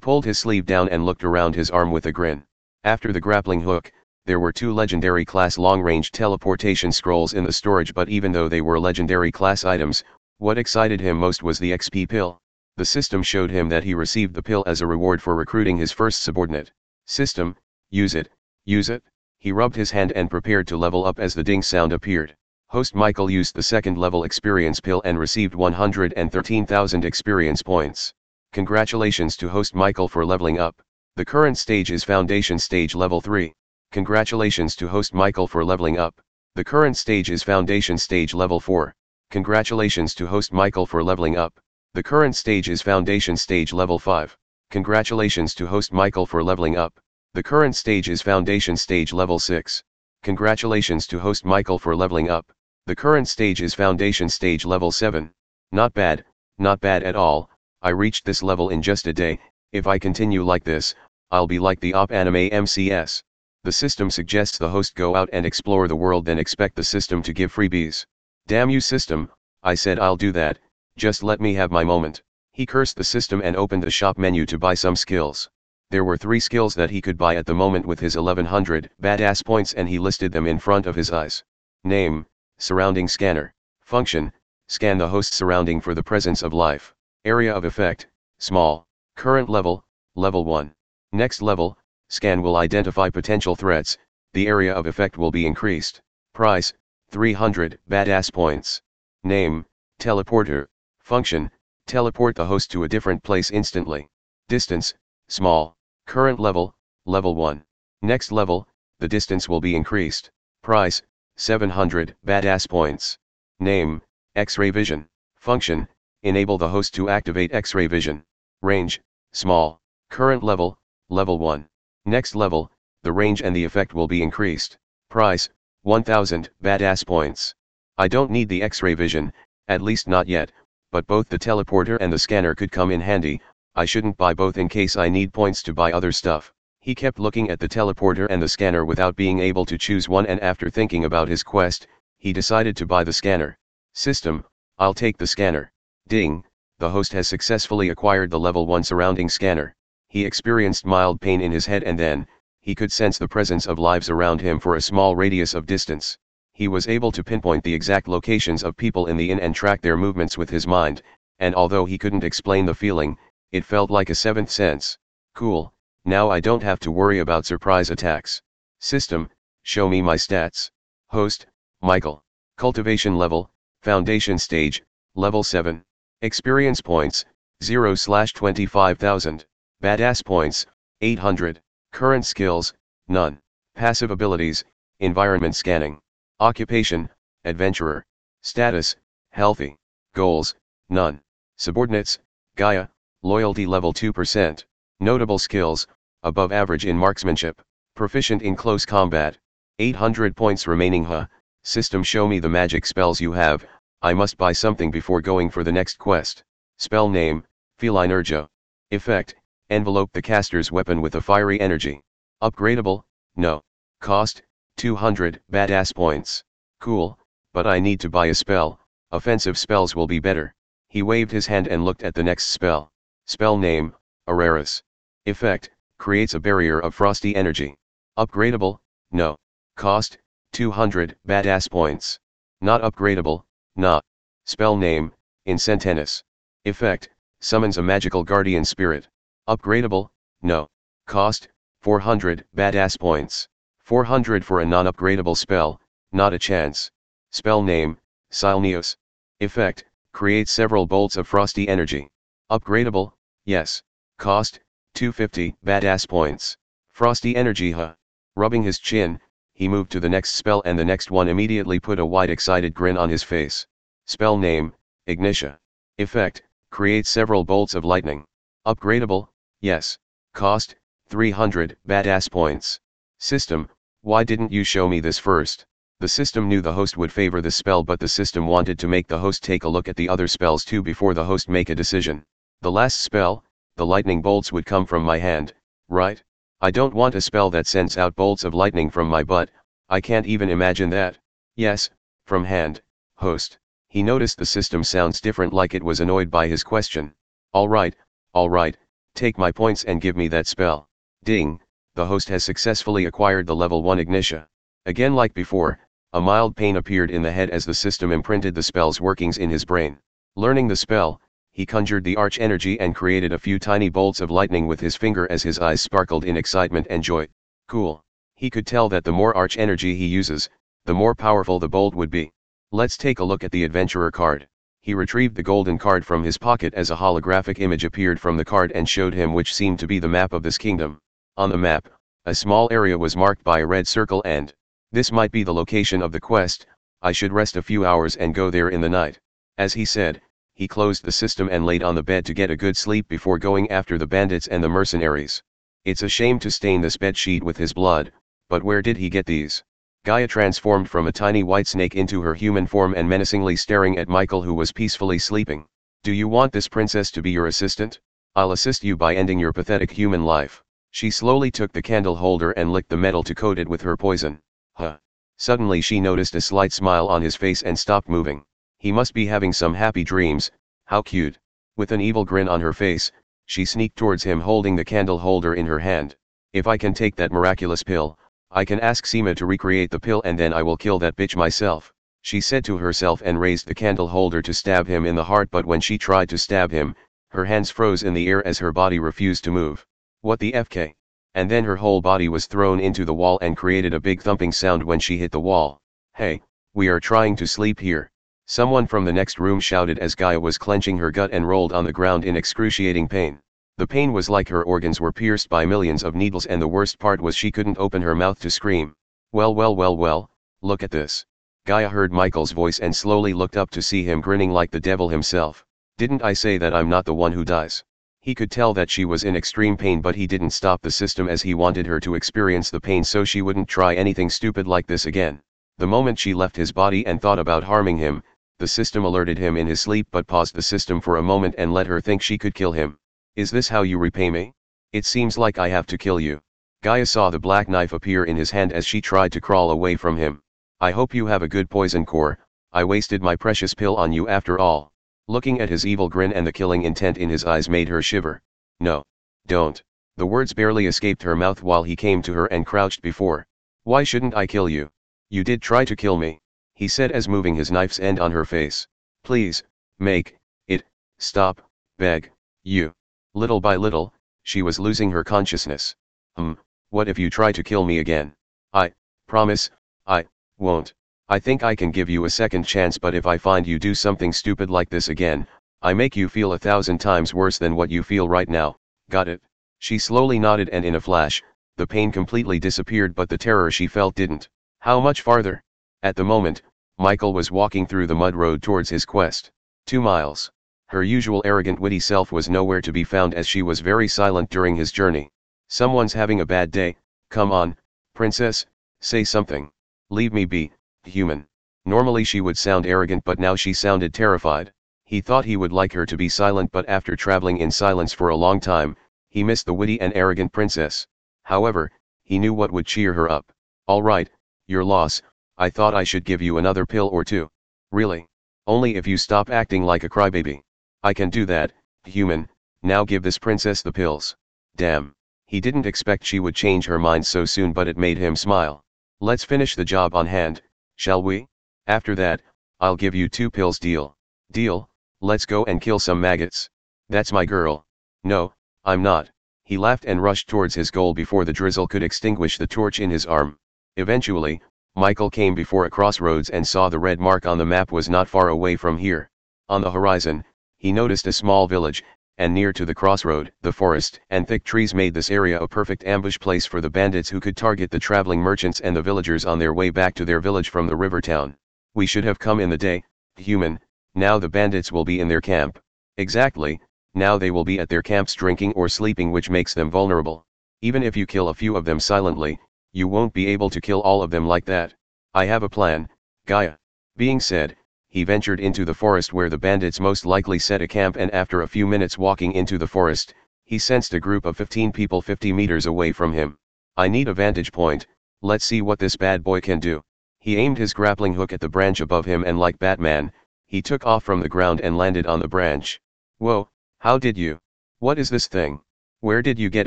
pulled 0.00 0.24
his 0.24 0.40
sleeve 0.40 0.66
down 0.66 0.88
and 0.88 1.06
looked 1.06 1.22
around 1.22 1.54
his 1.54 1.70
arm 1.70 1.92
with 1.92 2.06
a 2.06 2.12
grin. 2.12 2.42
After 2.82 3.12
the 3.12 3.20
grappling 3.20 3.60
hook, 3.60 3.92
there 4.24 4.40
were 4.40 4.50
two 4.50 4.72
legendary 4.72 5.24
class 5.24 5.56
long-range 5.56 6.10
teleportation 6.10 6.90
scrolls 6.90 7.32
in 7.32 7.44
the 7.44 7.52
storage 7.52 7.94
but 7.94 8.08
even 8.08 8.32
though 8.32 8.48
they 8.48 8.60
were 8.60 8.80
legendary 8.80 9.30
class 9.30 9.64
items, 9.64 10.02
what 10.38 10.58
excited 10.58 10.98
him 10.98 11.16
most 11.16 11.44
was 11.44 11.60
the 11.60 11.70
XP 11.70 12.08
pill. 12.08 12.40
The 12.78 12.84
system 12.84 13.22
showed 13.22 13.50
him 13.50 13.70
that 13.70 13.84
he 13.84 13.94
received 13.94 14.34
the 14.34 14.42
pill 14.42 14.62
as 14.66 14.82
a 14.82 14.86
reward 14.86 15.22
for 15.22 15.34
recruiting 15.34 15.78
his 15.78 15.92
first 15.92 16.22
subordinate. 16.22 16.72
System, 17.06 17.56
use 17.88 18.14
it, 18.14 18.28
use 18.66 18.90
it. 18.90 19.02
He 19.38 19.50
rubbed 19.50 19.76
his 19.76 19.90
hand 19.90 20.12
and 20.12 20.30
prepared 20.30 20.66
to 20.68 20.76
level 20.76 21.06
up 21.06 21.18
as 21.18 21.32
the 21.32 21.42
ding 21.42 21.62
sound 21.62 21.94
appeared. 21.94 22.36
Host 22.68 22.94
Michael 22.94 23.30
used 23.30 23.54
the 23.54 23.62
second 23.62 23.96
level 23.96 24.24
experience 24.24 24.78
pill 24.78 25.00
and 25.06 25.18
received 25.18 25.54
113,000 25.54 27.04
experience 27.04 27.62
points. 27.62 28.12
Congratulations 28.52 29.38
to 29.38 29.48
host 29.48 29.74
Michael 29.74 30.08
for 30.08 30.26
leveling 30.26 30.58
up. 30.58 30.82
The 31.14 31.24
current 31.24 31.56
stage 31.56 31.90
is 31.90 32.04
foundation 32.04 32.58
stage 32.58 32.94
level 32.94 33.22
3. 33.22 33.54
Congratulations 33.92 34.76
to 34.76 34.88
host 34.88 35.14
Michael 35.14 35.46
for 35.46 35.64
leveling 35.64 35.96
up. 35.96 36.20
The 36.56 36.64
current 36.64 36.98
stage 36.98 37.30
is 37.30 37.42
foundation 37.42 37.96
stage 37.96 38.34
level 38.34 38.60
4. 38.60 38.94
Congratulations 39.30 40.14
to 40.16 40.26
host 40.26 40.52
Michael 40.52 40.84
for 40.84 41.02
leveling 41.02 41.38
up. 41.38 41.58
The 41.96 42.02
current 42.02 42.36
stage 42.36 42.68
is 42.68 42.82
Foundation 42.82 43.38
Stage 43.38 43.72
Level 43.72 43.98
5. 43.98 44.36
Congratulations 44.70 45.54
to 45.54 45.66
host 45.66 45.94
Michael 45.94 46.26
for 46.26 46.44
leveling 46.44 46.76
up. 46.76 47.00
The 47.32 47.42
current 47.42 47.74
stage 47.74 48.10
is 48.10 48.20
Foundation 48.20 48.76
Stage 48.76 49.14
Level 49.14 49.38
6. 49.38 49.82
Congratulations 50.22 51.06
to 51.06 51.18
host 51.18 51.46
Michael 51.46 51.78
for 51.78 51.96
leveling 51.96 52.28
up. 52.28 52.52
The 52.84 52.94
current 52.94 53.28
stage 53.28 53.62
is 53.62 53.72
Foundation 53.72 54.28
Stage 54.28 54.66
Level 54.66 54.92
7. 54.92 55.30
Not 55.72 55.94
bad, 55.94 56.26
not 56.58 56.80
bad 56.80 57.02
at 57.02 57.16
all, 57.16 57.48
I 57.80 57.92
reached 57.92 58.26
this 58.26 58.42
level 58.42 58.68
in 58.68 58.82
just 58.82 59.06
a 59.06 59.14
day, 59.14 59.40
if 59.72 59.86
I 59.86 59.98
continue 59.98 60.44
like 60.44 60.64
this, 60.64 60.94
I'll 61.30 61.46
be 61.46 61.58
like 61.58 61.80
the 61.80 61.94
OP 61.94 62.12
anime 62.12 62.50
MCS. 62.50 63.22
The 63.64 63.72
system 63.72 64.10
suggests 64.10 64.58
the 64.58 64.68
host 64.68 64.96
go 64.96 65.16
out 65.16 65.30
and 65.32 65.46
explore 65.46 65.88
the 65.88 65.96
world 65.96 66.26
then 66.26 66.38
expect 66.38 66.76
the 66.76 66.84
system 66.84 67.22
to 67.22 67.32
give 67.32 67.54
freebies. 67.54 68.04
Damn 68.46 68.68
you 68.68 68.82
system, 68.82 69.30
I 69.62 69.74
said 69.74 69.98
I'll 69.98 70.18
do 70.18 70.30
that, 70.32 70.58
just 70.96 71.22
let 71.22 71.40
me 71.40 71.52
have 71.54 71.70
my 71.70 71.84
moment. 71.84 72.22
He 72.52 72.64
cursed 72.64 72.96
the 72.96 73.04
system 73.04 73.42
and 73.44 73.54
opened 73.54 73.82
the 73.82 73.90
shop 73.90 74.16
menu 74.16 74.46
to 74.46 74.58
buy 74.58 74.72
some 74.74 74.96
skills. 74.96 75.50
There 75.90 76.04
were 76.04 76.16
three 76.16 76.40
skills 76.40 76.74
that 76.74 76.90
he 76.90 77.02
could 77.02 77.18
buy 77.18 77.36
at 77.36 77.44
the 77.44 77.54
moment 77.54 77.84
with 77.84 78.00
his 78.00 78.16
1100 78.16 78.90
badass 79.00 79.44
points 79.44 79.74
and 79.74 79.88
he 79.88 79.98
listed 79.98 80.32
them 80.32 80.46
in 80.46 80.58
front 80.58 80.86
of 80.86 80.96
his 80.96 81.12
eyes. 81.12 81.44
Name, 81.84 82.26
surrounding 82.58 83.08
scanner. 83.08 83.52
Function, 83.82 84.32
scan 84.68 84.96
the 84.96 85.08
host 85.08 85.34
surrounding 85.34 85.80
for 85.82 85.94
the 85.94 86.02
presence 86.02 86.42
of 86.42 86.54
life. 86.54 86.94
Area 87.24 87.54
of 87.54 87.64
effect, 87.64 88.08
small. 88.38 88.86
Current 89.16 89.50
level, 89.50 89.84
level 90.14 90.44
1. 90.44 90.74
Next 91.12 91.42
level, 91.42 91.78
scan 92.08 92.40
will 92.40 92.56
identify 92.56 93.10
potential 93.10 93.54
threats, 93.54 93.98
the 94.32 94.46
area 94.46 94.74
of 94.74 94.86
effect 94.86 95.18
will 95.18 95.30
be 95.30 95.46
increased. 95.46 96.00
Price, 96.32 96.72
300 97.10 97.78
badass 97.88 98.32
points. 98.32 98.80
Name, 99.22 99.66
teleporter, 100.00 100.66
Function, 101.06 101.52
teleport 101.86 102.34
the 102.34 102.46
host 102.46 102.68
to 102.72 102.82
a 102.82 102.88
different 102.88 103.22
place 103.22 103.52
instantly. 103.52 104.08
Distance, 104.48 104.92
small. 105.28 105.76
Current 106.04 106.40
level, 106.40 106.74
level 107.04 107.36
1. 107.36 107.62
Next 108.02 108.32
level, 108.32 108.66
the 108.98 109.06
distance 109.06 109.48
will 109.48 109.60
be 109.60 109.76
increased. 109.76 110.32
Price, 110.64 111.02
700 111.36 112.16
badass 112.26 112.68
points. 112.68 113.18
Name, 113.60 114.02
X-ray 114.34 114.70
vision. 114.70 115.08
Function, 115.36 115.86
enable 116.24 116.58
the 116.58 116.70
host 116.70 116.92
to 116.94 117.08
activate 117.08 117.54
X-ray 117.54 117.86
vision. 117.86 118.24
Range, 118.60 119.00
small. 119.30 119.80
Current 120.10 120.42
level, 120.42 120.76
level 121.08 121.38
1. 121.38 121.68
Next 122.04 122.34
level, 122.34 122.72
the 123.04 123.12
range 123.12 123.42
and 123.42 123.54
the 123.54 123.62
effect 123.62 123.94
will 123.94 124.08
be 124.08 124.24
increased. 124.24 124.76
Price, 125.08 125.50
1000 125.82 126.50
badass 126.60 127.06
points. 127.06 127.54
I 127.96 128.08
don't 128.08 128.32
need 128.32 128.48
the 128.48 128.60
X-ray 128.60 128.94
vision, 128.94 129.32
at 129.68 129.80
least 129.80 130.08
not 130.08 130.26
yet, 130.26 130.50
but 130.96 131.06
both 131.06 131.28
the 131.28 131.38
teleporter 131.38 131.98
and 132.00 132.10
the 132.10 132.18
scanner 132.18 132.54
could 132.54 132.72
come 132.72 132.90
in 132.90 133.02
handy, 133.02 133.38
I 133.74 133.84
shouldn't 133.84 134.16
buy 134.16 134.32
both 134.32 134.56
in 134.56 134.66
case 134.66 134.96
I 134.96 135.10
need 135.10 135.30
points 135.30 135.62
to 135.64 135.74
buy 135.74 135.92
other 135.92 136.10
stuff. 136.10 136.54
He 136.80 136.94
kept 136.94 137.18
looking 137.18 137.50
at 137.50 137.60
the 137.60 137.68
teleporter 137.68 138.26
and 138.30 138.40
the 138.40 138.48
scanner 138.48 138.82
without 138.82 139.14
being 139.14 139.38
able 139.38 139.66
to 139.66 139.76
choose 139.76 140.08
one 140.08 140.24
and 140.24 140.40
after 140.40 140.70
thinking 140.70 141.04
about 141.04 141.28
his 141.28 141.42
quest, 141.42 141.86
he 142.16 142.32
decided 142.32 142.78
to 142.78 142.86
buy 142.86 143.04
the 143.04 143.12
scanner. 143.12 143.58
System, 143.92 144.42
I'll 144.78 144.94
take 144.94 145.18
the 145.18 145.26
scanner. 145.26 145.70
Ding, 146.08 146.44
the 146.78 146.88
host 146.88 147.12
has 147.12 147.28
successfully 147.28 147.90
acquired 147.90 148.30
the 148.30 148.40
level 148.40 148.66
1 148.66 148.82
surrounding 148.82 149.28
scanner. 149.28 149.74
He 150.08 150.24
experienced 150.24 150.86
mild 150.86 151.20
pain 151.20 151.42
in 151.42 151.52
his 151.52 151.66
head 151.66 151.82
and 151.82 151.98
then, 151.98 152.26
he 152.62 152.74
could 152.74 152.90
sense 152.90 153.18
the 153.18 153.28
presence 153.28 153.66
of 153.66 153.78
lives 153.78 154.08
around 154.08 154.40
him 154.40 154.58
for 154.58 154.76
a 154.76 154.80
small 154.80 155.14
radius 155.14 155.52
of 155.52 155.66
distance 155.66 156.16
he 156.56 156.68
was 156.68 156.88
able 156.88 157.12
to 157.12 157.22
pinpoint 157.22 157.62
the 157.62 157.74
exact 157.74 158.08
locations 158.08 158.64
of 158.64 158.78
people 158.78 159.08
in 159.08 159.18
the 159.18 159.30
inn 159.30 159.38
and 159.38 159.54
track 159.54 159.82
their 159.82 159.94
movements 159.94 160.38
with 160.38 160.48
his 160.48 160.66
mind, 160.66 161.02
and 161.38 161.54
although 161.54 161.84
he 161.84 161.98
couldn't 161.98 162.24
explain 162.24 162.64
the 162.64 162.74
feeling, 162.74 163.14
it 163.52 163.62
felt 163.62 163.90
like 163.90 164.08
a 164.08 164.14
seventh 164.14 164.50
sense. 164.50 164.96
Cool, 165.34 165.70
now 166.06 166.30
I 166.30 166.40
don't 166.40 166.62
have 166.62 166.80
to 166.80 166.90
worry 166.90 167.18
about 167.18 167.44
surprise 167.44 167.90
attacks. 167.90 168.40
System, 168.80 169.28
show 169.64 169.86
me 169.86 170.00
my 170.00 170.16
stats. 170.16 170.70
Host, 171.08 171.46
Michael. 171.82 172.24
Cultivation 172.56 173.18
level, 173.18 173.50
Foundation 173.82 174.38
stage, 174.38 174.82
level 175.14 175.42
7. 175.42 175.84
Experience 176.22 176.80
points, 176.80 177.26
0 177.62 177.94
slash 177.96 178.32
25,000. 178.32 179.44
Badass 179.82 180.24
points, 180.24 180.64
800. 181.02 181.60
Current 181.92 182.24
skills, 182.24 182.72
none. 183.08 183.42
Passive 183.74 184.10
abilities, 184.10 184.64
environment 185.00 185.54
scanning. 185.54 186.00
Occupation, 186.38 187.08
adventurer. 187.44 188.04
Status, 188.42 188.96
healthy. 189.30 189.74
Goals, 190.14 190.54
none. 190.90 191.18
Subordinates, 191.56 192.18
Gaia, 192.56 192.88
loyalty 193.22 193.66
level 193.66 193.94
2%. 193.94 194.64
Notable 195.00 195.38
skills, 195.38 195.86
above 196.22 196.52
average 196.52 196.84
in 196.84 196.98
marksmanship, 196.98 197.62
proficient 197.94 198.42
in 198.42 198.54
close 198.54 198.84
combat. 198.84 199.38
800 199.78 200.36
points 200.36 200.66
remaining 200.66 201.04
huh, 201.04 201.26
system 201.62 202.02
show 202.02 202.28
me 202.28 202.38
the 202.38 202.50
magic 202.50 202.84
spells 202.84 203.18
you 203.18 203.32
have, 203.32 203.66
I 204.02 204.12
must 204.12 204.36
buy 204.36 204.52
something 204.52 204.90
before 204.90 205.22
going 205.22 205.48
for 205.48 205.64
the 205.64 205.72
next 205.72 205.98
quest. 205.98 206.44
Spell 206.76 207.08
name, 207.08 207.44
Feline 207.78 208.10
Urja. 208.10 208.46
Effect, 208.90 209.34
envelope 209.70 210.12
the 210.12 210.20
caster's 210.20 210.70
weapon 210.70 211.00
with 211.00 211.14
a 211.14 211.20
fiery 211.22 211.58
energy. 211.60 212.02
Upgradable, 212.42 213.04
no. 213.36 213.62
Cost, 214.02 214.42
200 214.76 215.40
badass 215.50 215.94
points. 215.94 216.44
Cool, 216.80 217.18
but 217.54 217.66
I 217.66 217.80
need 217.80 218.00
to 218.00 218.10
buy 218.10 218.26
a 218.26 218.34
spell, 218.34 218.78
offensive 219.10 219.56
spells 219.56 219.96
will 219.96 220.06
be 220.06 220.18
better. 220.18 220.54
He 220.88 221.02
waved 221.02 221.32
his 221.32 221.46
hand 221.46 221.66
and 221.68 221.84
looked 221.84 222.02
at 222.02 222.14
the 222.14 222.22
next 222.22 222.48
spell. 222.48 222.90
Spell 223.26 223.56
name, 223.56 223.94
Araris. 224.28 224.82
Effect, 225.24 225.70
creates 225.98 226.34
a 226.34 226.40
barrier 226.40 226.78
of 226.78 226.94
frosty 226.94 227.34
energy. 227.34 227.74
Upgradable, 228.18 228.78
no. 229.10 229.36
Cost, 229.76 230.18
200 230.52 231.16
badass 231.26 231.70
points. 231.70 232.18
Not 232.60 232.82
upgradable, 232.82 233.44
not. 233.76 234.04
Spell 234.44 234.76
name, 234.76 235.12
Incentennis. 235.46 236.22
Effect, 236.64 237.08
summons 237.40 237.78
a 237.78 237.82
magical 237.82 238.24
guardian 238.24 238.64
spirit. 238.64 239.08
Upgradable, 239.48 240.10
no. 240.42 240.66
Cost, 241.06 241.48
400 241.82 242.44
badass 242.54 242.98
points. 242.98 243.48
400 243.86 244.44
for 244.44 244.60
a 244.60 244.66
non-upgradable 244.66 245.36
spell, 245.36 245.80
not 246.10 246.34
a 246.34 246.40
chance. 246.40 246.90
Spell 247.30 247.62
name, 247.62 247.96
Silneos. 248.32 248.96
Effect, 249.38 249.84
create 250.10 250.48
several 250.48 250.86
bolts 250.86 251.16
of 251.16 251.28
frosty 251.28 251.68
energy. 251.68 252.08
Upgradable, 252.50 253.12
yes. 253.44 253.84
Cost, 254.18 254.58
250 254.94 255.54
badass 255.64 256.08
points. 256.08 256.56
Frosty 256.90 257.36
energy 257.36 257.70
huh. 257.70 257.94
Rubbing 258.34 258.64
his 258.64 258.80
chin, 258.80 259.20
he 259.54 259.68
moved 259.68 259.92
to 259.92 260.00
the 260.00 260.08
next 260.08 260.32
spell 260.32 260.62
and 260.64 260.76
the 260.76 260.84
next 260.84 261.12
one 261.12 261.28
immediately 261.28 261.78
put 261.78 262.00
a 262.00 262.04
wide 262.04 262.28
excited 262.28 262.74
grin 262.74 262.96
on 262.96 263.08
his 263.08 263.22
face. 263.22 263.68
Spell 264.04 264.36
name, 264.36 264.74
Ignitia. 265.06 265.60
Effect, 265.98 266.42
create 266.70 267.06
several 267.06 267.44
bolts 267.44 267.76
of 267.76 267.84
lightning. 267.84 268.24
Upgradable, 268.66 269.28
yes. 269.60 269.96
Cost, 270.34 270.74
300 271.08 271.76
badass 271.86 272.28
points. 272.28 272.80
System, 273.18 273.68
why 274.06 274.22
didn't 274.22 274.52
you 274.52 274.62
show 274.62 274.88
me 274.88 275.00
this 275.00 275.18
first? 275.18 275.66
The 275.98 276.06
system 276.06 276.46
knew 276.46 276.60
the 276.60 276.72
host 276.72 276.96
would 276.96 277.10
favor 277.12 277.40
this 277.40 277.56
spell 277.56 277.82
but 277.82 277.98
the 277.98 278.06
system 278.06 278.46
wanted 278.46 278.78
to 278.78 278.86
make 278.86 279.08
the 279.08 279.18
host 279.18 279.42
take 279.42 279.64
a 279.64 279.68
look 279.68 279.88
at 279.88 279.96
the 279.96 280.08
other 280.08 280.28
spells 280.28 280.64
too 280.64 280.80
before 280.80 281.12
the 281.12 281.24
host 281.24 281.48
make 281.48 281.70
a 281.70 281.74
decision. 281.74 282.22
The 282.62 282.70
last 282.70 283.00
spell, 283.00 283.42
the 283.74 283.84
lightning 283.84 284.22
bolts 284.22 284.52
would 284.52 284.64
come 284.64 284.86
from 284.86 285.02
my 285.02 285.18
hand, 285.18 285.54
right? 285.88 286.22
I 286.60 286.70
don't 286.70 286.94
want 286.94 287.16
a 287.16 287.20
spell 287.20 287.50
that 287.50 287.66
sends 287.66 287.98
out 287.98 288.14
bolts 288.14 288.44
of 288.44 288.54
lightning 288.54 288.90
from 288.90 289.08
my 289.08 289.24
butt, 289.24 289.50
I 289.88 290.00
can't 290.00 290.26
even 290.26 290.50
imagine 290.50 290.90
that. 290.90 291.18
Yes, 291.56 291.90
from 292.26 292.44
hand, 292.44 292.82
host. 293.16 293.58
He 293.88 294.04
noticed 294.04 294.38
the 294.38 294.46
system 294.46 294.84
sounds 294.84 295.20
different 295.20 295.52
like 295.52 295.74
it 295.74 295.82
was 295.82 295.98
annoyed 295.98 296.30
by 296.30 296.46
his 296.46 296.62
question. 296.62 297.12
Alright, 297.52 297.96
alright, 298.36 298.76
take 299.16 299.36
my 299.36 299.50
points 299.50 299.82
and 299.82 300.00
give 300.00 300.16
me 300.16 300.28
that 300.28 300.46
spell. 300.46 300.88
Ding, 301.24 301.58
the 301.96 302.04
host 302.04 302.28
has 302.28 302.44
successfully 302.44 303.06
acquired 303.06 303.46
the 303.46 303.56
level 303.56 303.82
1 303.82 304.00
Ignitia. 304.00 304.46
Again 304.84 305.14
like 305.14 305.32
before, 305.32 305.78
a 306.12 306.20
mild 306.20 306.54
pain 306.54 306.76
appeared 306.76 307.10
in 307.10 307.22
the 307.22 307.32
head 307.32 307.48
as 307.48 307.64
the 307.64 307.72
system 307.72 308.12
imprinted 308.12 308.54
the 308.54 308.62
spell's 308.62 309.00
workings 309.00 309.38
in 309.38 309.48
his 309.48 309.64
brain. 309.64 309.98
Learning 310.36 310.68
the 310.68 310.76
spell, 310.76 311.18
he 311.52 311.64
conjured 311.64 312.04
the 312.04 312.14
arch 312.16 312.38
energy 312.38 312.78
and 312.80 312.94
created 312.94 313.32
a 313.32 313.38
few 313.38 313.58
tiny 313.58 313.88
bolts 313.88 314.20
of 314.20 314.30
lightning 314.30 314.66
with 314.66 314.78
his 314.78 314.94
finger 314.94 315.26
as 315.30 315.42
his 315.42 315.58
eyes 315.58 315.80
sparkled 315.80 316.26
in 316.26 316.36
excitement 316.36 316.86
and 316.90 317.02
joy. 317.02 317.26
Cool. 317.66 318.04
He 318.34 318.50
could 318.50 318.66
tell 318.66 318.90
that 318.90 319.04
the 319.04 319.12
more 319.12 319.34
arch 319.34 319.56
energy 319.56 319.96
he 319.96 320.04
uses, 320.04 320.50
the 320.84 320.92
more 320.92 321.14
powerful 321.14 321.58
the 321.58 321.70
bolt 321.70 321.94
would 321.94 322.10
be. 322.10 322.30
Let's 322.72 322.98
take 322.98 323.20
a 323.20 323.24
look 323.24 323.42
at 323.42 323.52
the 323.52 323.64
adventurer 323.64 324.10
card. 324.10 324.46
He 324.82 324.92
retrieved 324.92 325.34
the 325.34 325.42
golden 325.42 325.78
card 325.78 326.04
from 326.04 326.24
his 326.24 326.36
pocket 326.36 326.74
as 326.74 326.90
a 326.90 326.96
holographic 326.96 327.58
image 327.58 327.86
appeared 327.86 328.20
from 328.20 328.36
the 328.36 328.44
card 328.44 328.70
and 328.72 328.86
showed 328.86 329.14
him 329.14 329.32
which 329.32 329.54
seemed 329.54 329.78
to 329.78 329.86
be 329.86 329.98
the 329.98 330.08
map 330.08 330.34
of 330.34 330.42
this 330.42 330.58
kingdom. 330.58 331.00
On 331.38 331.50
the 331.50 331.58
map, 331.58 331.88
a 332.24 332.34
small 332.34 332.66
area 332.70 332.96
was 332.96 333.14
marked 333.14 333.44
by 333.44 333.60
a 333.60 333.66
red 333.66 333.86
circle 333.86 334.22
and, 334.24 334.54
this 334.90 335.12
might 335.12 335.30
be 335.30 335.42
the 335.42 335.52
location 335.52 336.00
of 336.00 336.10
the 336.10 336.18
quest, 336.18 336.66
I 337.02 337.12
should 337.12 337.30
rest 337.30 337.58
a 337.58 337.62
few 337.62 337.84
hours 337.84 338.16
and 338.16 338.34
go 338.34 338.48
there 338.48 338.70
in 338.70 338.80
the 338.80 338.88
night. 338.88 339.20
As 339.58 339.74
he 339.74 339.84
said, 339.84 340.22
he 340.54 340.66
closed 340.66 341.04
the 341.04 341.12
system 341.12 341.50
and 341.52 341.66
laid 341.66 341.82
on 341.82 341.94
the 341.94 342.02
bed 342.02 342.24
to 342.24 342.32
get 342.32 342.50
a 342.50 342.56
good 342.56 342.74
sleep 342.74 343.06
before 343.06 343.38
going 343.38 343.70
after 343.70 343.98
the 343.98 344.06
bandits 344.06 344.46
and 344.46 344.64
the 344.64 344.70
mercenaries. 344.70 345.42
It's 345.84 346.02
a 346.02 346.08
shame 346.08 346.38
to 346.38 346.50
stain 346.50 346.80
this 346.80 346.96
bed 346.96 347.18
sheet 347.18 347.44
with 347.44 347.58
his 347.58 347.74
blood, 347.74 348.12
but 348.48 348.62
where 348.62 348.80
did 348.80 348.96
he 348.96 349.10
get 349.10 349.26
these? 349.26 349.62
Gaia 350.06 350.26
transformed 350.26 350.88
from 350.88 351.06
a 351.06 351.12
tiny 351.12 351.42
white 351.42 351.66
snake 351.66 351.94
into 351.94 352.22
her 352.22 352.34
human 352.34 352.66
form 352.66 352.94
and 352.96 353.06
menacingly 353.06 353.56
staring 353.56 353.98
at 353.98 354.08
Michael 354.08 354.40
who 354.40 354.54
was 354.54 354.72
peacefully 354.72 355.18
sleeping. 355.18 355.66
Do 356.02 356.12
you 356.12 356.28
want 356.28 356.54
this 356.54 356.66
princess 356.66 357.10
to 357.10 357.20
be 357.20 357.30
your 357.30 357.46
assistant? 357.46 358.00
I'll 358.34 358.52
assist 358.52 358.82
you 358.82 358.96
by 358.96 359.14
ending 359.14 359.38
your 359.38 359.52
pathetic 359.52 359.90
human 359.90 360.24
life. 360.24 360.62
She 360.96 361.10
slowly 361.10 361.50
took 361.50 361.72
the 361.72 361.82
candle 361.82 362.16
holder 362.16 362.52
and 362.52 362.72
licked 362.72 362.88
the 362.88 362.96
metal 362.96 363.22
to 363.24 363.34
coat 363.34 363.58
it 363.58 363.68
with 363.68 363.82
her 363.82 363.98
poison. 363.98 364.40
Huh. 364.76 364.96
Suddenly 365.36 365.82
she 365.82 366.00
noticed 366.00 366.34
a 366.34 366.40
slight 366.40 366.72
smile 366.72 367.06
on 367.06 367.20
his 367.20 367.36
face 367.36 367.60
and 367.62 367.78
stopped 367.78 368.08
moving. 368.08 368.46
He 368.78 368.92
must 368.92 369.12
be 369.12 369.26
having 369.26 369.52
some 369.52 369.74
happy 369.74 370.04
dreams, 370.04 370.50
how 370.86 371.02
cute. 371.02 371.38
With 371.76 371.92
an 371.92 372.00
evil 372.00 372.24
grin 372.24 372.48
on 372.48 372.62
her 372.62 372.72
face, 372.72 373.12
she 373.44 373.66
sneaked 373.66 373.98
towards 373.98 374.22
him 374.22 374.40
holding 374.40 374.74
the 374.74 374.86
candle 374.86 375.18
holder 375.18 375.52
in 375.52 375.66
her 375.66 375.80
hand. 375.80 376.16
If 376.54 376.66
I 376.66 376.78
can 376.78 376.94
take 376.94 377.14
that 377.16 377.30
miraculous 377.30 377.82
pill, 377.82 378.18
I 378.50 378.64
can 378.64 378.80
ask 378.80 379.04
Seema 379.04 379.36
to 379.36 379.44
recreate 379.44 379.90
the 379.90 380.00
pill 380.00 380.22
and 380.24 380.38
then 380.38 380.54
I 380.54 380.62
will 380.62 380.78
kill 380.78 380.98
that 381.00 381.16
bitch 381.16 381.36
myself. 381.36 381.92
She 382.22 382.40
said 382.40 382.64
to 382.64 382.78
herself 382.78 383.20
and 383.22 383.38
raised 383.38 383.66
the 383.66 383.74
candle 383.74 384.08
holder 384.08 384.40
to 384.40 384.54
stab 384.54 384.86
him 384.86 385.04
in 385.04 385.14
the 385.14 385.24
heart 385.24 385.50
but 385.50 385.66
when 385.66 385.82
she 385.82 385.98
tried 385.98 386.30
to 386.30 386.38
stab 386.38 386.70
him, 386.70 386.96
her 387.32 387.44
hands 387.44 387.70
froze 387.70 388.02
in 388.02 388.14
the 388.14 388.28
air 388.28 388.42
as 388.46 388.60
her 388.60 388.72
body 388.72 388.98
refused 388.98 389.44
to 389.44 389.50
move. 389.50 389.86
What 390.22 390.40
the 390.40 390.52
FK? 390.52 390.94
And 391.34 391.50
then 391.50 391.64
her 391.64 391.76
whole 391.76 392.00
body 392.00 392.28
was 392.28 392.46
thrown 392.46 392.80
into 392.80 393.04
the 393.04 393.14
wall 393.14 393.38
and 393.42 393.56
created 393.56 393.94
a 393.94 394.00
big 394.00 394.22
thumping 394.22 394.52
sound 394.52 394.82
when 394.82 394.98
she 394.98 395.18
hit 395.18 395.30
the 395.30 395.40
wall. 395.40 395.78
Hey, 396.14 396.42
we 396.74 396.88
are 396.88 396.98
trying 396.98 397.36
to 397.36 397.46
sleep 397.46 397.78
here. 397.78 398.10
Someone 398.46 398.86
from 398.86 399.04
the 399.04 399.12
next 399.12 399.38
room 399.38 399.60
shouted 399.60 399.98
as 399.98 400.14
Gaia 400.14 400.40
was 400.40 400.56
clenching 400.56 400.98
her 400.98 401.10
gut 401.10 401.30
and 401.32 401.46
rolled 401.46 401.72
on 401.72 401.84
the 401.84 401.92
ground 401.92 402.24
in 402.24 402.36
excruciating 402.36 403.08
pain. 403.08 403.40
The 403.76 403.86
pain 403.86 404.12
was 404.12 404.30
like 404.30 404.48
her 404.48 404.64
organs 404.64 405.00
were 405.00 405.12
pierced 405.12 405.48
by 405.48 405.66
millions 405.66 406.02
of 406.02 406.14
needles 406.14 406.46
and 406.46 406.62
the 406.62 406.68
worst 406.68 406.98
part 406.98 407.20
was 407.20 407.36
she 407.36 407.50
couldn't 407.50 407.78
open 407.78 408.02
her 408.02 408.14
mouth 408.14 408.40
to 408.40 408.50
scream. 408.50 408.94
Well 409.32 409.54
well 409.54 409.76
well 409.76 409.96
well, 409.96 410.30
look 410.62 410.82
at 410.82 410.90
this. 410.90 411.26
Gaia 411.66 411.88
heard 411.88 412.12
Michael's 412.12 412.52
voice 412.52 412.78
and 412.78 412.94
slowly 412.94 413.34
looked 413.34 413.56
up 413.56 413.70
to 413.70 413.82
see 413.82 414.02
him 414.02 414.20
grinning 414.20 414.52
like 414.52 414.70
the 414.70 414.80
devil 414.80 415.08
himself. 415.08 415.64
Didn't 415.98 416.22
I 416.22 416.32
say 416.32 416.56
that 416.56 416.72
I'm 416.72 416.88
not 416.88 417.04
the 417.04 417.14
one 417.14 417.32
who 417.32 417.44
dies? 417.44 417.84
He 418.26 418.34
could 418.34 418.50
tell 418.50 418.74
that 418.74 418.90
she 418.90 419.04
was 419.04 419.22
in 419.22 419.36
extreme 419.36 419.76
pain 419.76 420.00
but 420.00 420.16
he 420.16 420.26
didn't 420.26 420.50
stop 420.50 420.82
the 420.82 420.90
system 420.90 421.28
as 421.28 421.42
he 421.42 421.54
wanted 421.54 421.86
her 421.86 422.00
to 422.00 422.16
experience 422.16 422.70
the 422.70 422.80
pain 422.80 423.04
so 423.04 423.22
she 423.22 423.40
wouldn't 423.40 423.68
try 423.68 423.94
anything 423.94 424.30
stupid 424.30 424.66
like 424.66 424.88
this 424.88 425.06
again. 425.06 425.40
The 425.78 425.86
moment 425.86 426.18
she 426.18 426.34
left 426.34 426.56
his 426.56 426.72
body 426.72 427.06
and 427.06 427.22
thought 427.22 427.38
about 427.38 427.62
harming 427.62 427.98
him, 427.98 428.24
the 428.58 428.66
system 428.66 429.04
alerted 429.04 429.38
him 429.38 429.56
in 429.56 429.68
his 429.68 429.80
sleep 429.80 430.08
but 430.10 430.26
paused 430.26 430.56
the 430.56 430.62
system 430.62 431.00
for 431.00 431.18
a 431.18 431.22
moment 431.22 431.54
and 431.56 431.72
let 431.72 431.86
her 431.86 432.00
think 432.00 432.20
she 432.20 432.36
could 432.36 432.56
kill 432.56 432.72
him. 432.72 432.98
Is 433.36 433.52
this 433.52 433.68
how 433.68 433.82
you 433.82 433.96
repay 433.96 434.28
me? 434.28 434.54
It 434.92 435.04
seems 435.04 435.38
like 435.38 435.60
I 435.60 435.68
have 435.68 435.86
to 435.86 435.96
kill 435.96 436.18
you. 436.18 436.40
Gaia 436.82 437.06
saw 437.06 437.30
the 437.30 437.38
black 437.38 437.68
knife 437.68 437.92
appear 437.92 438.24
in 438.24 438.36
his 438.36 438.50
hand 438.50 438.72
as 438.72 438.84
she 438.84 439.00
tried 439.00 439.30
to 439.34 439.40
crawl 439.40 439.70
away 439.70 439.94
from 439.94 440.16
him. 440.16 440.42
I 440.80 440.90
hope 440.90 441.14
you 441.14 441.26
have 441.26 441.42
a 441.42 441.54
good 441.56 441.70
poison 441.70 442.04
core, 442.04 442.40
I 442.72 442.82
wasted 442.82 443.22
my 443.22 443.36
precious 443.36 443.72
pill 443.72 443.94
on 443.94 444.12
you 444.12 444.26
after 444.26 444.58
all. 444.58 444.90
Looking 445.28 445.60
at 445.60 445.68
his 445.68 445.86
evil 445.86 446.08
grin 446.08 446.32
and 446.32 446.46
the 446.46 446.52
killing 446.52 446.82
intent 446.82 447.18
in 447.18 447.28
his 447.28 447.44
eyes 447.44 447.68
made 447.68 447.88
her 447.88 448.02
shiver. 448.02 448.42
No. 448.80 449.02
Don't. 449.46 449.82
The 450.16 450.26
words 450.26 450.52
barely 450.52 450.86
escaped 450.86 451.22
her 451.22 451.36
mouth 451.36 451.62
while 451.62 451.82
he 451.82 451.96
came 451.96 452.22
to 452.22 452.32
her 452.32 452.46
and 452.46 452.66
crouched 452.66 453.02
before. 453.02 453.46
Why 453.84 454.04
shouldn't 454.04 454.34
I 454.34 454.46
kill 454.46 454.68
you? 454.68 454.90
You 455.30 455.44
did 455.44 455.62
try 455.62 455.84
to 455.84 455.96
kill 455.96 456.16
me 456.16 456.40
he 456.76 456.88
said 456.88 457.10
as 457.10 457.26
moving 457.26 457.54
his 457.54 457.70
knife's 457.70 457.98
end 457.98 458.20
on 458.20 458.30
her 458.30 458.44
face. 458.44 458.86
Please, 459.24 459.64
make, 459.98 460.36
it, 460.68 460.84
stop, 461.18 461.62
beg, 461.96 462.30
you. 462.64 462.92
Little 463.32 463.62
by 463.62 463.76
little, 463.76 464.12
she 464.42 464.60
was 464.60 464.78
losing 464.78 465.10
her 465.10 465.24
consciousness. 465.24 465.96
Hmm, 466.36 466.52
what 466.90 467.08
if 467.08 467.18
you 467.18 467.30
try 467.30 467.50
to 467.50 467.62
kill 467.62 467.86
me 467.86 467.98
again? 467.98 468.34
I, 468.74 468.92
promise, 469.26 469.70
I, 470.06 470.26
won't. 470.58 470.92
I 471.28 471.40
think 471.40 471.64
I 471.64 471.74
can 471.74 471.90
give 471.90 472.08
you 472.08 472.24
a 472.24 472.30
second 472.30 472.62
chance 472.62 472.98
but 472.98 473.12
if 473.12 473.26
I 473.26 473.36
find 473.36 473.66
you 473.66 473.80
do 473.80 473.96
something 473.96 474.32
stupid 474.32 474.70
like 474.70 474.88
this 474.88 475.08
again, 475.08 475.44
I 475.82 475.92
make 475.92 476.14
you 476.14 476.28
feel 476.28 476.52
a 476.52 476.58
thousand 476.58 476.98
times 476.98 477.34
worse 477.34 477.58
than 477.58 477.74
what 477.74 477.90
you 477.90 478.04
feel 478.04 478.28
right 478.28 478.48
now, 478.48 478.76
got 479.10 479.26
it? 479.26 479.42
She 479.80 479.98
slowly 479.98 480.38
nodded 480.38 480.68
and 480.68 480.84
in 480.84 480.94
a 480.94 481.00
flash, 481.00 481.42
the 481.78 481.86
pain 481.86 482.12
completely 482.12 482.60
disappeared 482.60 483.12
but 483.12 483.28
the 483.28 483.36
terror 483.36 483.72
she 483.72 483.88
felt 483.88 484.14
didn't. 484.14 484.48
How 484.78 485.00
much 485.00 485.22
farther? 485.22 485.64
At 486.04 486.14
the 486.14 486.22
moment, 486.22 486.62
Michael 486.96 487.34
was 487.34 487.50
walking 487.50 487.88
through 487.88 488.06
the 488.06 488.14
mud 488.14 488.36
road 488.36 488.62
towards 488.62 488.88
his 488.88 489.04
quest. 489.04 489.50
Two 489.84 490.00
miles. 490.00 490.52
Her 490.90 491.02
usual 491.02 491.42
arrogant 491.44 491.80
witty 491.80 491.98
self 491.98 492.30
was 492.30 492.48
nowhere 492.48 492.80
to 492.80 492.92
be 492.92 493.02
found 493.02 493.34
as 493.34 493.48
she 493.48 493.62
was 493.62 493.80
very 493.80 494.06
silent 494.06 494.48
during 494.48 494.76
his 494.76 494.92
journey. 494.92 495.28
Someone's 495.66 496.12
having 496.12 496.40
a 496.40 496.46
bad 496.46 496.70
day, 496.70 496.94
come 497.30 497.50
on, 497.50 497.76
princess, 498.14 498.64
say 499.00 499.24
something. 499.24 499.72
Leave 500.08 500.32
me 500.32 500.44
be, 500.44 500.70
human. 501.06 501.46
Normally 501.84 502.24
she 502.24 502.40
would 502.40 502.58
sound 502.58 502.84
arrogant 502.84 503.24
but 503.24 503.38
now 503.38 503.54
she 503.54 503.72
sounded 503.72 504.12
terrified. 504.12 504.72
He 505.04 505.20
thought 505.20 505.44
he 505.44 505.56
would 505.56 505.72
like 505.72 505.92
her 505.92 506.04
to 506.04 506.16
be 506.16 506.28
silent 506.28 506.72
but 506.72 506.88
after 506.88 507.14
traveling 507.14 507.58
in 507.58 507.70
silence 507.70 508.12
for 508.12 508.30
a 508.30 508.36
long 508.36 508.58
time, 508.58 508.96
he 509.28 509.44
missed 509.44 509.66
the 509.66 509.74
witty 509.74 510.00
and 510.00 510.12
arrogant 510.14 510.52
princess. 510.52 511.06
However, 511.44 511.92
he 512.24 512.38
knew 512.40 512.52
what 512.52 512.72
would 512.72 512.86
cheer 512.86 513.12
her 513.12 513.30
up. 513.30 513.52
Alright, 513.88 514.30
your 514.66 514.82
loss, 514.82 515.22
I 515.58 515.70
thought 515.70 515.94
I 515.94 516.02
should 516.02 516.24
give 516.24 516.42
you 516.42 516.58
another 516.58 516.84
pill 516.84 517.06
or 517.08 517.24
two. 517.24 517.48
Really? 517.92 518.26
Only 518.66 518.96
if 518.96 519.06
you 519.06 519.16
stop 519.16 519.48
acting 519.48 519.84
like 519.84 520.02
a 520.02 520.08
crybaby. 520.08 520.62
I 521.04 521.14
can 521.14 521.30
do 521.30 521.46
that, 521.46 521.72
human, 522.04 522.48
now 522.82 523.04
give 523.04 523.22
this 523.22 523.38
princess 523.38 523.80
the 523.80 523.92
pills. 523.92 524.36
Damn. 524.74 525.14
He 525.46 525.60
didn't 525.60 525.86
expect 525.86 526.24
she 526.24 526.40
would 526.40 526.56
change 526.56 526.86
her 526.86 526.98
mind 526.98 527.24
so 527.24 527.44
soon 527.44 527.72
but 527.72 527.86
it 527.86 527.96
made 527.96 528.18
him 528.18 528.34
smile. 528.34 528.82
Let's 529.20 529.44
finish 529.44 529.76
the 529.76 529.84
job 529.84 530.16
on 530.16 530.26
hand, 530.26 530.62
shall 530.96 531.22
we? 531.22 531.46
After 531.86 532.14
that, 532.16 532.42
I'll 532.80 532.96
give 532.96 533.14
you 533.14 533.28
two 533.28 533.50
pills 533.50 533.78
deal. 533.78 534.16
Deal, 534.50 534.90
let's 535.20 535.46
go 535.46 535.64
and 535.64 535.80
kill 535.80 535.98
some 535.98 536.20
maggots. 536.20 536.68
That's 537.08 537.32
my 537.32 537.46
girl. 537.46 537.86
No, 538.24 538.52
I'm 538.84 539.02
not. 539.02 539.30
He 539.64 539.78
laughed 539.78 540.04
and 540.04 540.22
rushed 540.22 540.48
towards 540.48 540.74
his 540.74 540.90
goal 540.90 541.14
before 541.14 541.44
the 541.44 541.52
drizzle 541.52 541.86
could 541.86 542.02
extinguish 542.02 542.58
the 542.58 542.66
torch 542.66 543.00
in 543.00 543.10
his 543.10 543.26
arm. 543.26 543.58
Eventually, 543.96 544.60
Michael 544.94 545.30
came 545.30 545.54
before 545.54 545.84
a 545.84 545.90
crossroads 545.90 546.50
and 546.50 546.66
saw 546.66 546.88
the 546.88 546.98
red 546.98 547.20
mark 547.20 547.46
on 547.46 547.58
the 547.58 547.66
map 547.66 547.92
was 547.92 548.08
not 548.08 548.28
far 548.28 548.48
away 548.48 548.76
from 548.76 548.98
here. 548.98 549.30
On 549.68 549.80
the 549.80 549.90
horizon, 549.90 550.44
he 550.78 550.92
noticed 550.92 551.26
a 551.26 551.32
small 551.32 551.66
village, 551.66 552.04
and 552.38 552.52
near 552.52 552.72
to 552.72 552.84
the 552.84 552.94
crossroad, 552.94 553.52
the 553.62 553.72
forest 553.72 554.20
and 554.30 554.46
thick 554.46 554.64
trees 554.64 554.94
made 554.94 555.14
this 555.14 555.30
area 555.30 555.60
a 555.60 555.66
perfect 555.66 556.04
ambush 556.04 556.38
place 556.38 556.66
for 556.66 556.80
the 556.80 556.90
bandits 556.90 557.28
who 557.28 557.40
could 557.40 557.56
target 557.56 557.90
the 557.90 557.98
traveling 557.98 558.40
merchants 558.40 558.80
and 558.80 558.94
the 558.94 559.02
villagers 559.02 559.44
on 559.44 559.58
their 559.58 559.72
way 559.72 559.90
back 559.90 560.14
to 560.14 560.24
their 560.24 560.40
village 560.40 560.68
from 560.68 560.86
the 560.86 560.96
river 560.96 561.20
town. 561.20 561.56
We 561.94 562.06
should 562.06 562.24
have 562.24 562.38
come 562.38 562.60
in 562.60 562.70
the 562.70 562.76
day, 562.76 563.02
human, 563.36 563.80
now 564.14 564.38
the 564.38 564.48
bandits 564.48 564.92
will 564.92 565.04
be 565.04 565.20
in 565.20 565.28
their 565.28 565.40
camp. 565.40 565.78
Exactly, 566.18 566.80
now 567.14 567.38
they 567.38 567.50
will 567.50 567.64
be 567.64 567.78
at 567.78 567.88
their 567.88 568.02
camps 568.02 568.34
drinking 568.34 568.72
or 568.74 568.88
sleeping 568.88 569.32
which 569.32 569.50
makes 569.50 569.72
them 569.72 569.90
vulnerable. 569.90 570.44
Even 570.82 571.02
if 571.02 571.16
you 571.16 571.26
kill 571.26 571.48
a 571.48 571.54
few 571.54 571.76
of 571.76 571.84
them 571.84 571.98
silently, 571.98 572.58
you 572.92 573.08
won't 573.08 573.32
be 573.32 573.46
able 573.46 573.70
to 573.70 573.80
kill 573.80 574.02
all 574.02 574.22
of 574.22 574.30
them 574.30 574.46
like 574.46 574.66
that. 574.66 574.94
I 575.34 575.46
have 575.46 575.62
a 575.62 575.68
plan, 575.68 576.08
Gaia. 576.46 576.74
Being 577.16 577.40
said, 577.40 577.76
he 578.16 578.24
ventured 578.24 578.60
into 578.60 578.86
the 578.86 578.94
forest 578.94 579.34
where 579.34 579.50
the 579.50 579.58
bandits 579.58 580.00
most 580.00 580.24
likely 580.24 580.58
set 580.58 580.80
a 580.80 580.88
camp 580.88 581.16
and 581.16 581.30
after 581.32 581.60
a 581.60 581.68
few 581.68 581.86
minutes 581.86 582.16
walking 582.16 582.52
into 582.52 582.78
the 582.78 582.86
forest, 582.86 583.34
he 583.66 583.78
sensed 583.78 584.14
a 584.14 584.18
group 584.18 584.46
of 584.46 584.56
15 584.56 584.90
people 584.90 585.20
50 585.20 585.52
meters 585.52 585.84
away 585.84 586.12
from 586.12 586.32
him. 586.32 586.56
I 586.96 587.08
need 587.08 587.28
a 587.28 587.34
vantage 587.34 587.72
point, 587.72 588.06
let's 588.40 588.64
see 588.64 588.80
what 588.80 588.98
this 588.98 589.16
bad 589.16 589.44
boy 589.44 589.60
can 589.60 589.80
do. 589.80 590.02
He 590.38 590.56
aimed 590.56 590.78
his 590.78 590.94
grappling 590.94 591.34
hook 591.34 591.52
at 591.52 591.60
the 591.60 591.68
branch 591.68 592.00
above 592.00 592.24
him 592.24 592.42
and 592.42 592.58
like 592.58 592.78
Batman, 592.78 593.32
he 593.66 593.82
took 593.82 594.06
off 594.06 594.24
from 594.24 594.40
the 594.40 594.48
ground 594.48 594.80
and 594.80 594.96
landed 594.96 595.26
on 595.26 595.38
the 595.38 595.46
branch. 595.46 596.00
Whoa, 596.38 596.70
how 597.00 597.18
did 597.18 597.36
you? 597.36 597.60
What 597.98 598.18
is 598.18 598.30
this 598.30 598.48
thing? 598.48 598.80
Where 599.20 599.42
did 599.42 599.58
you 599.58 599.68
get 599.68 599.86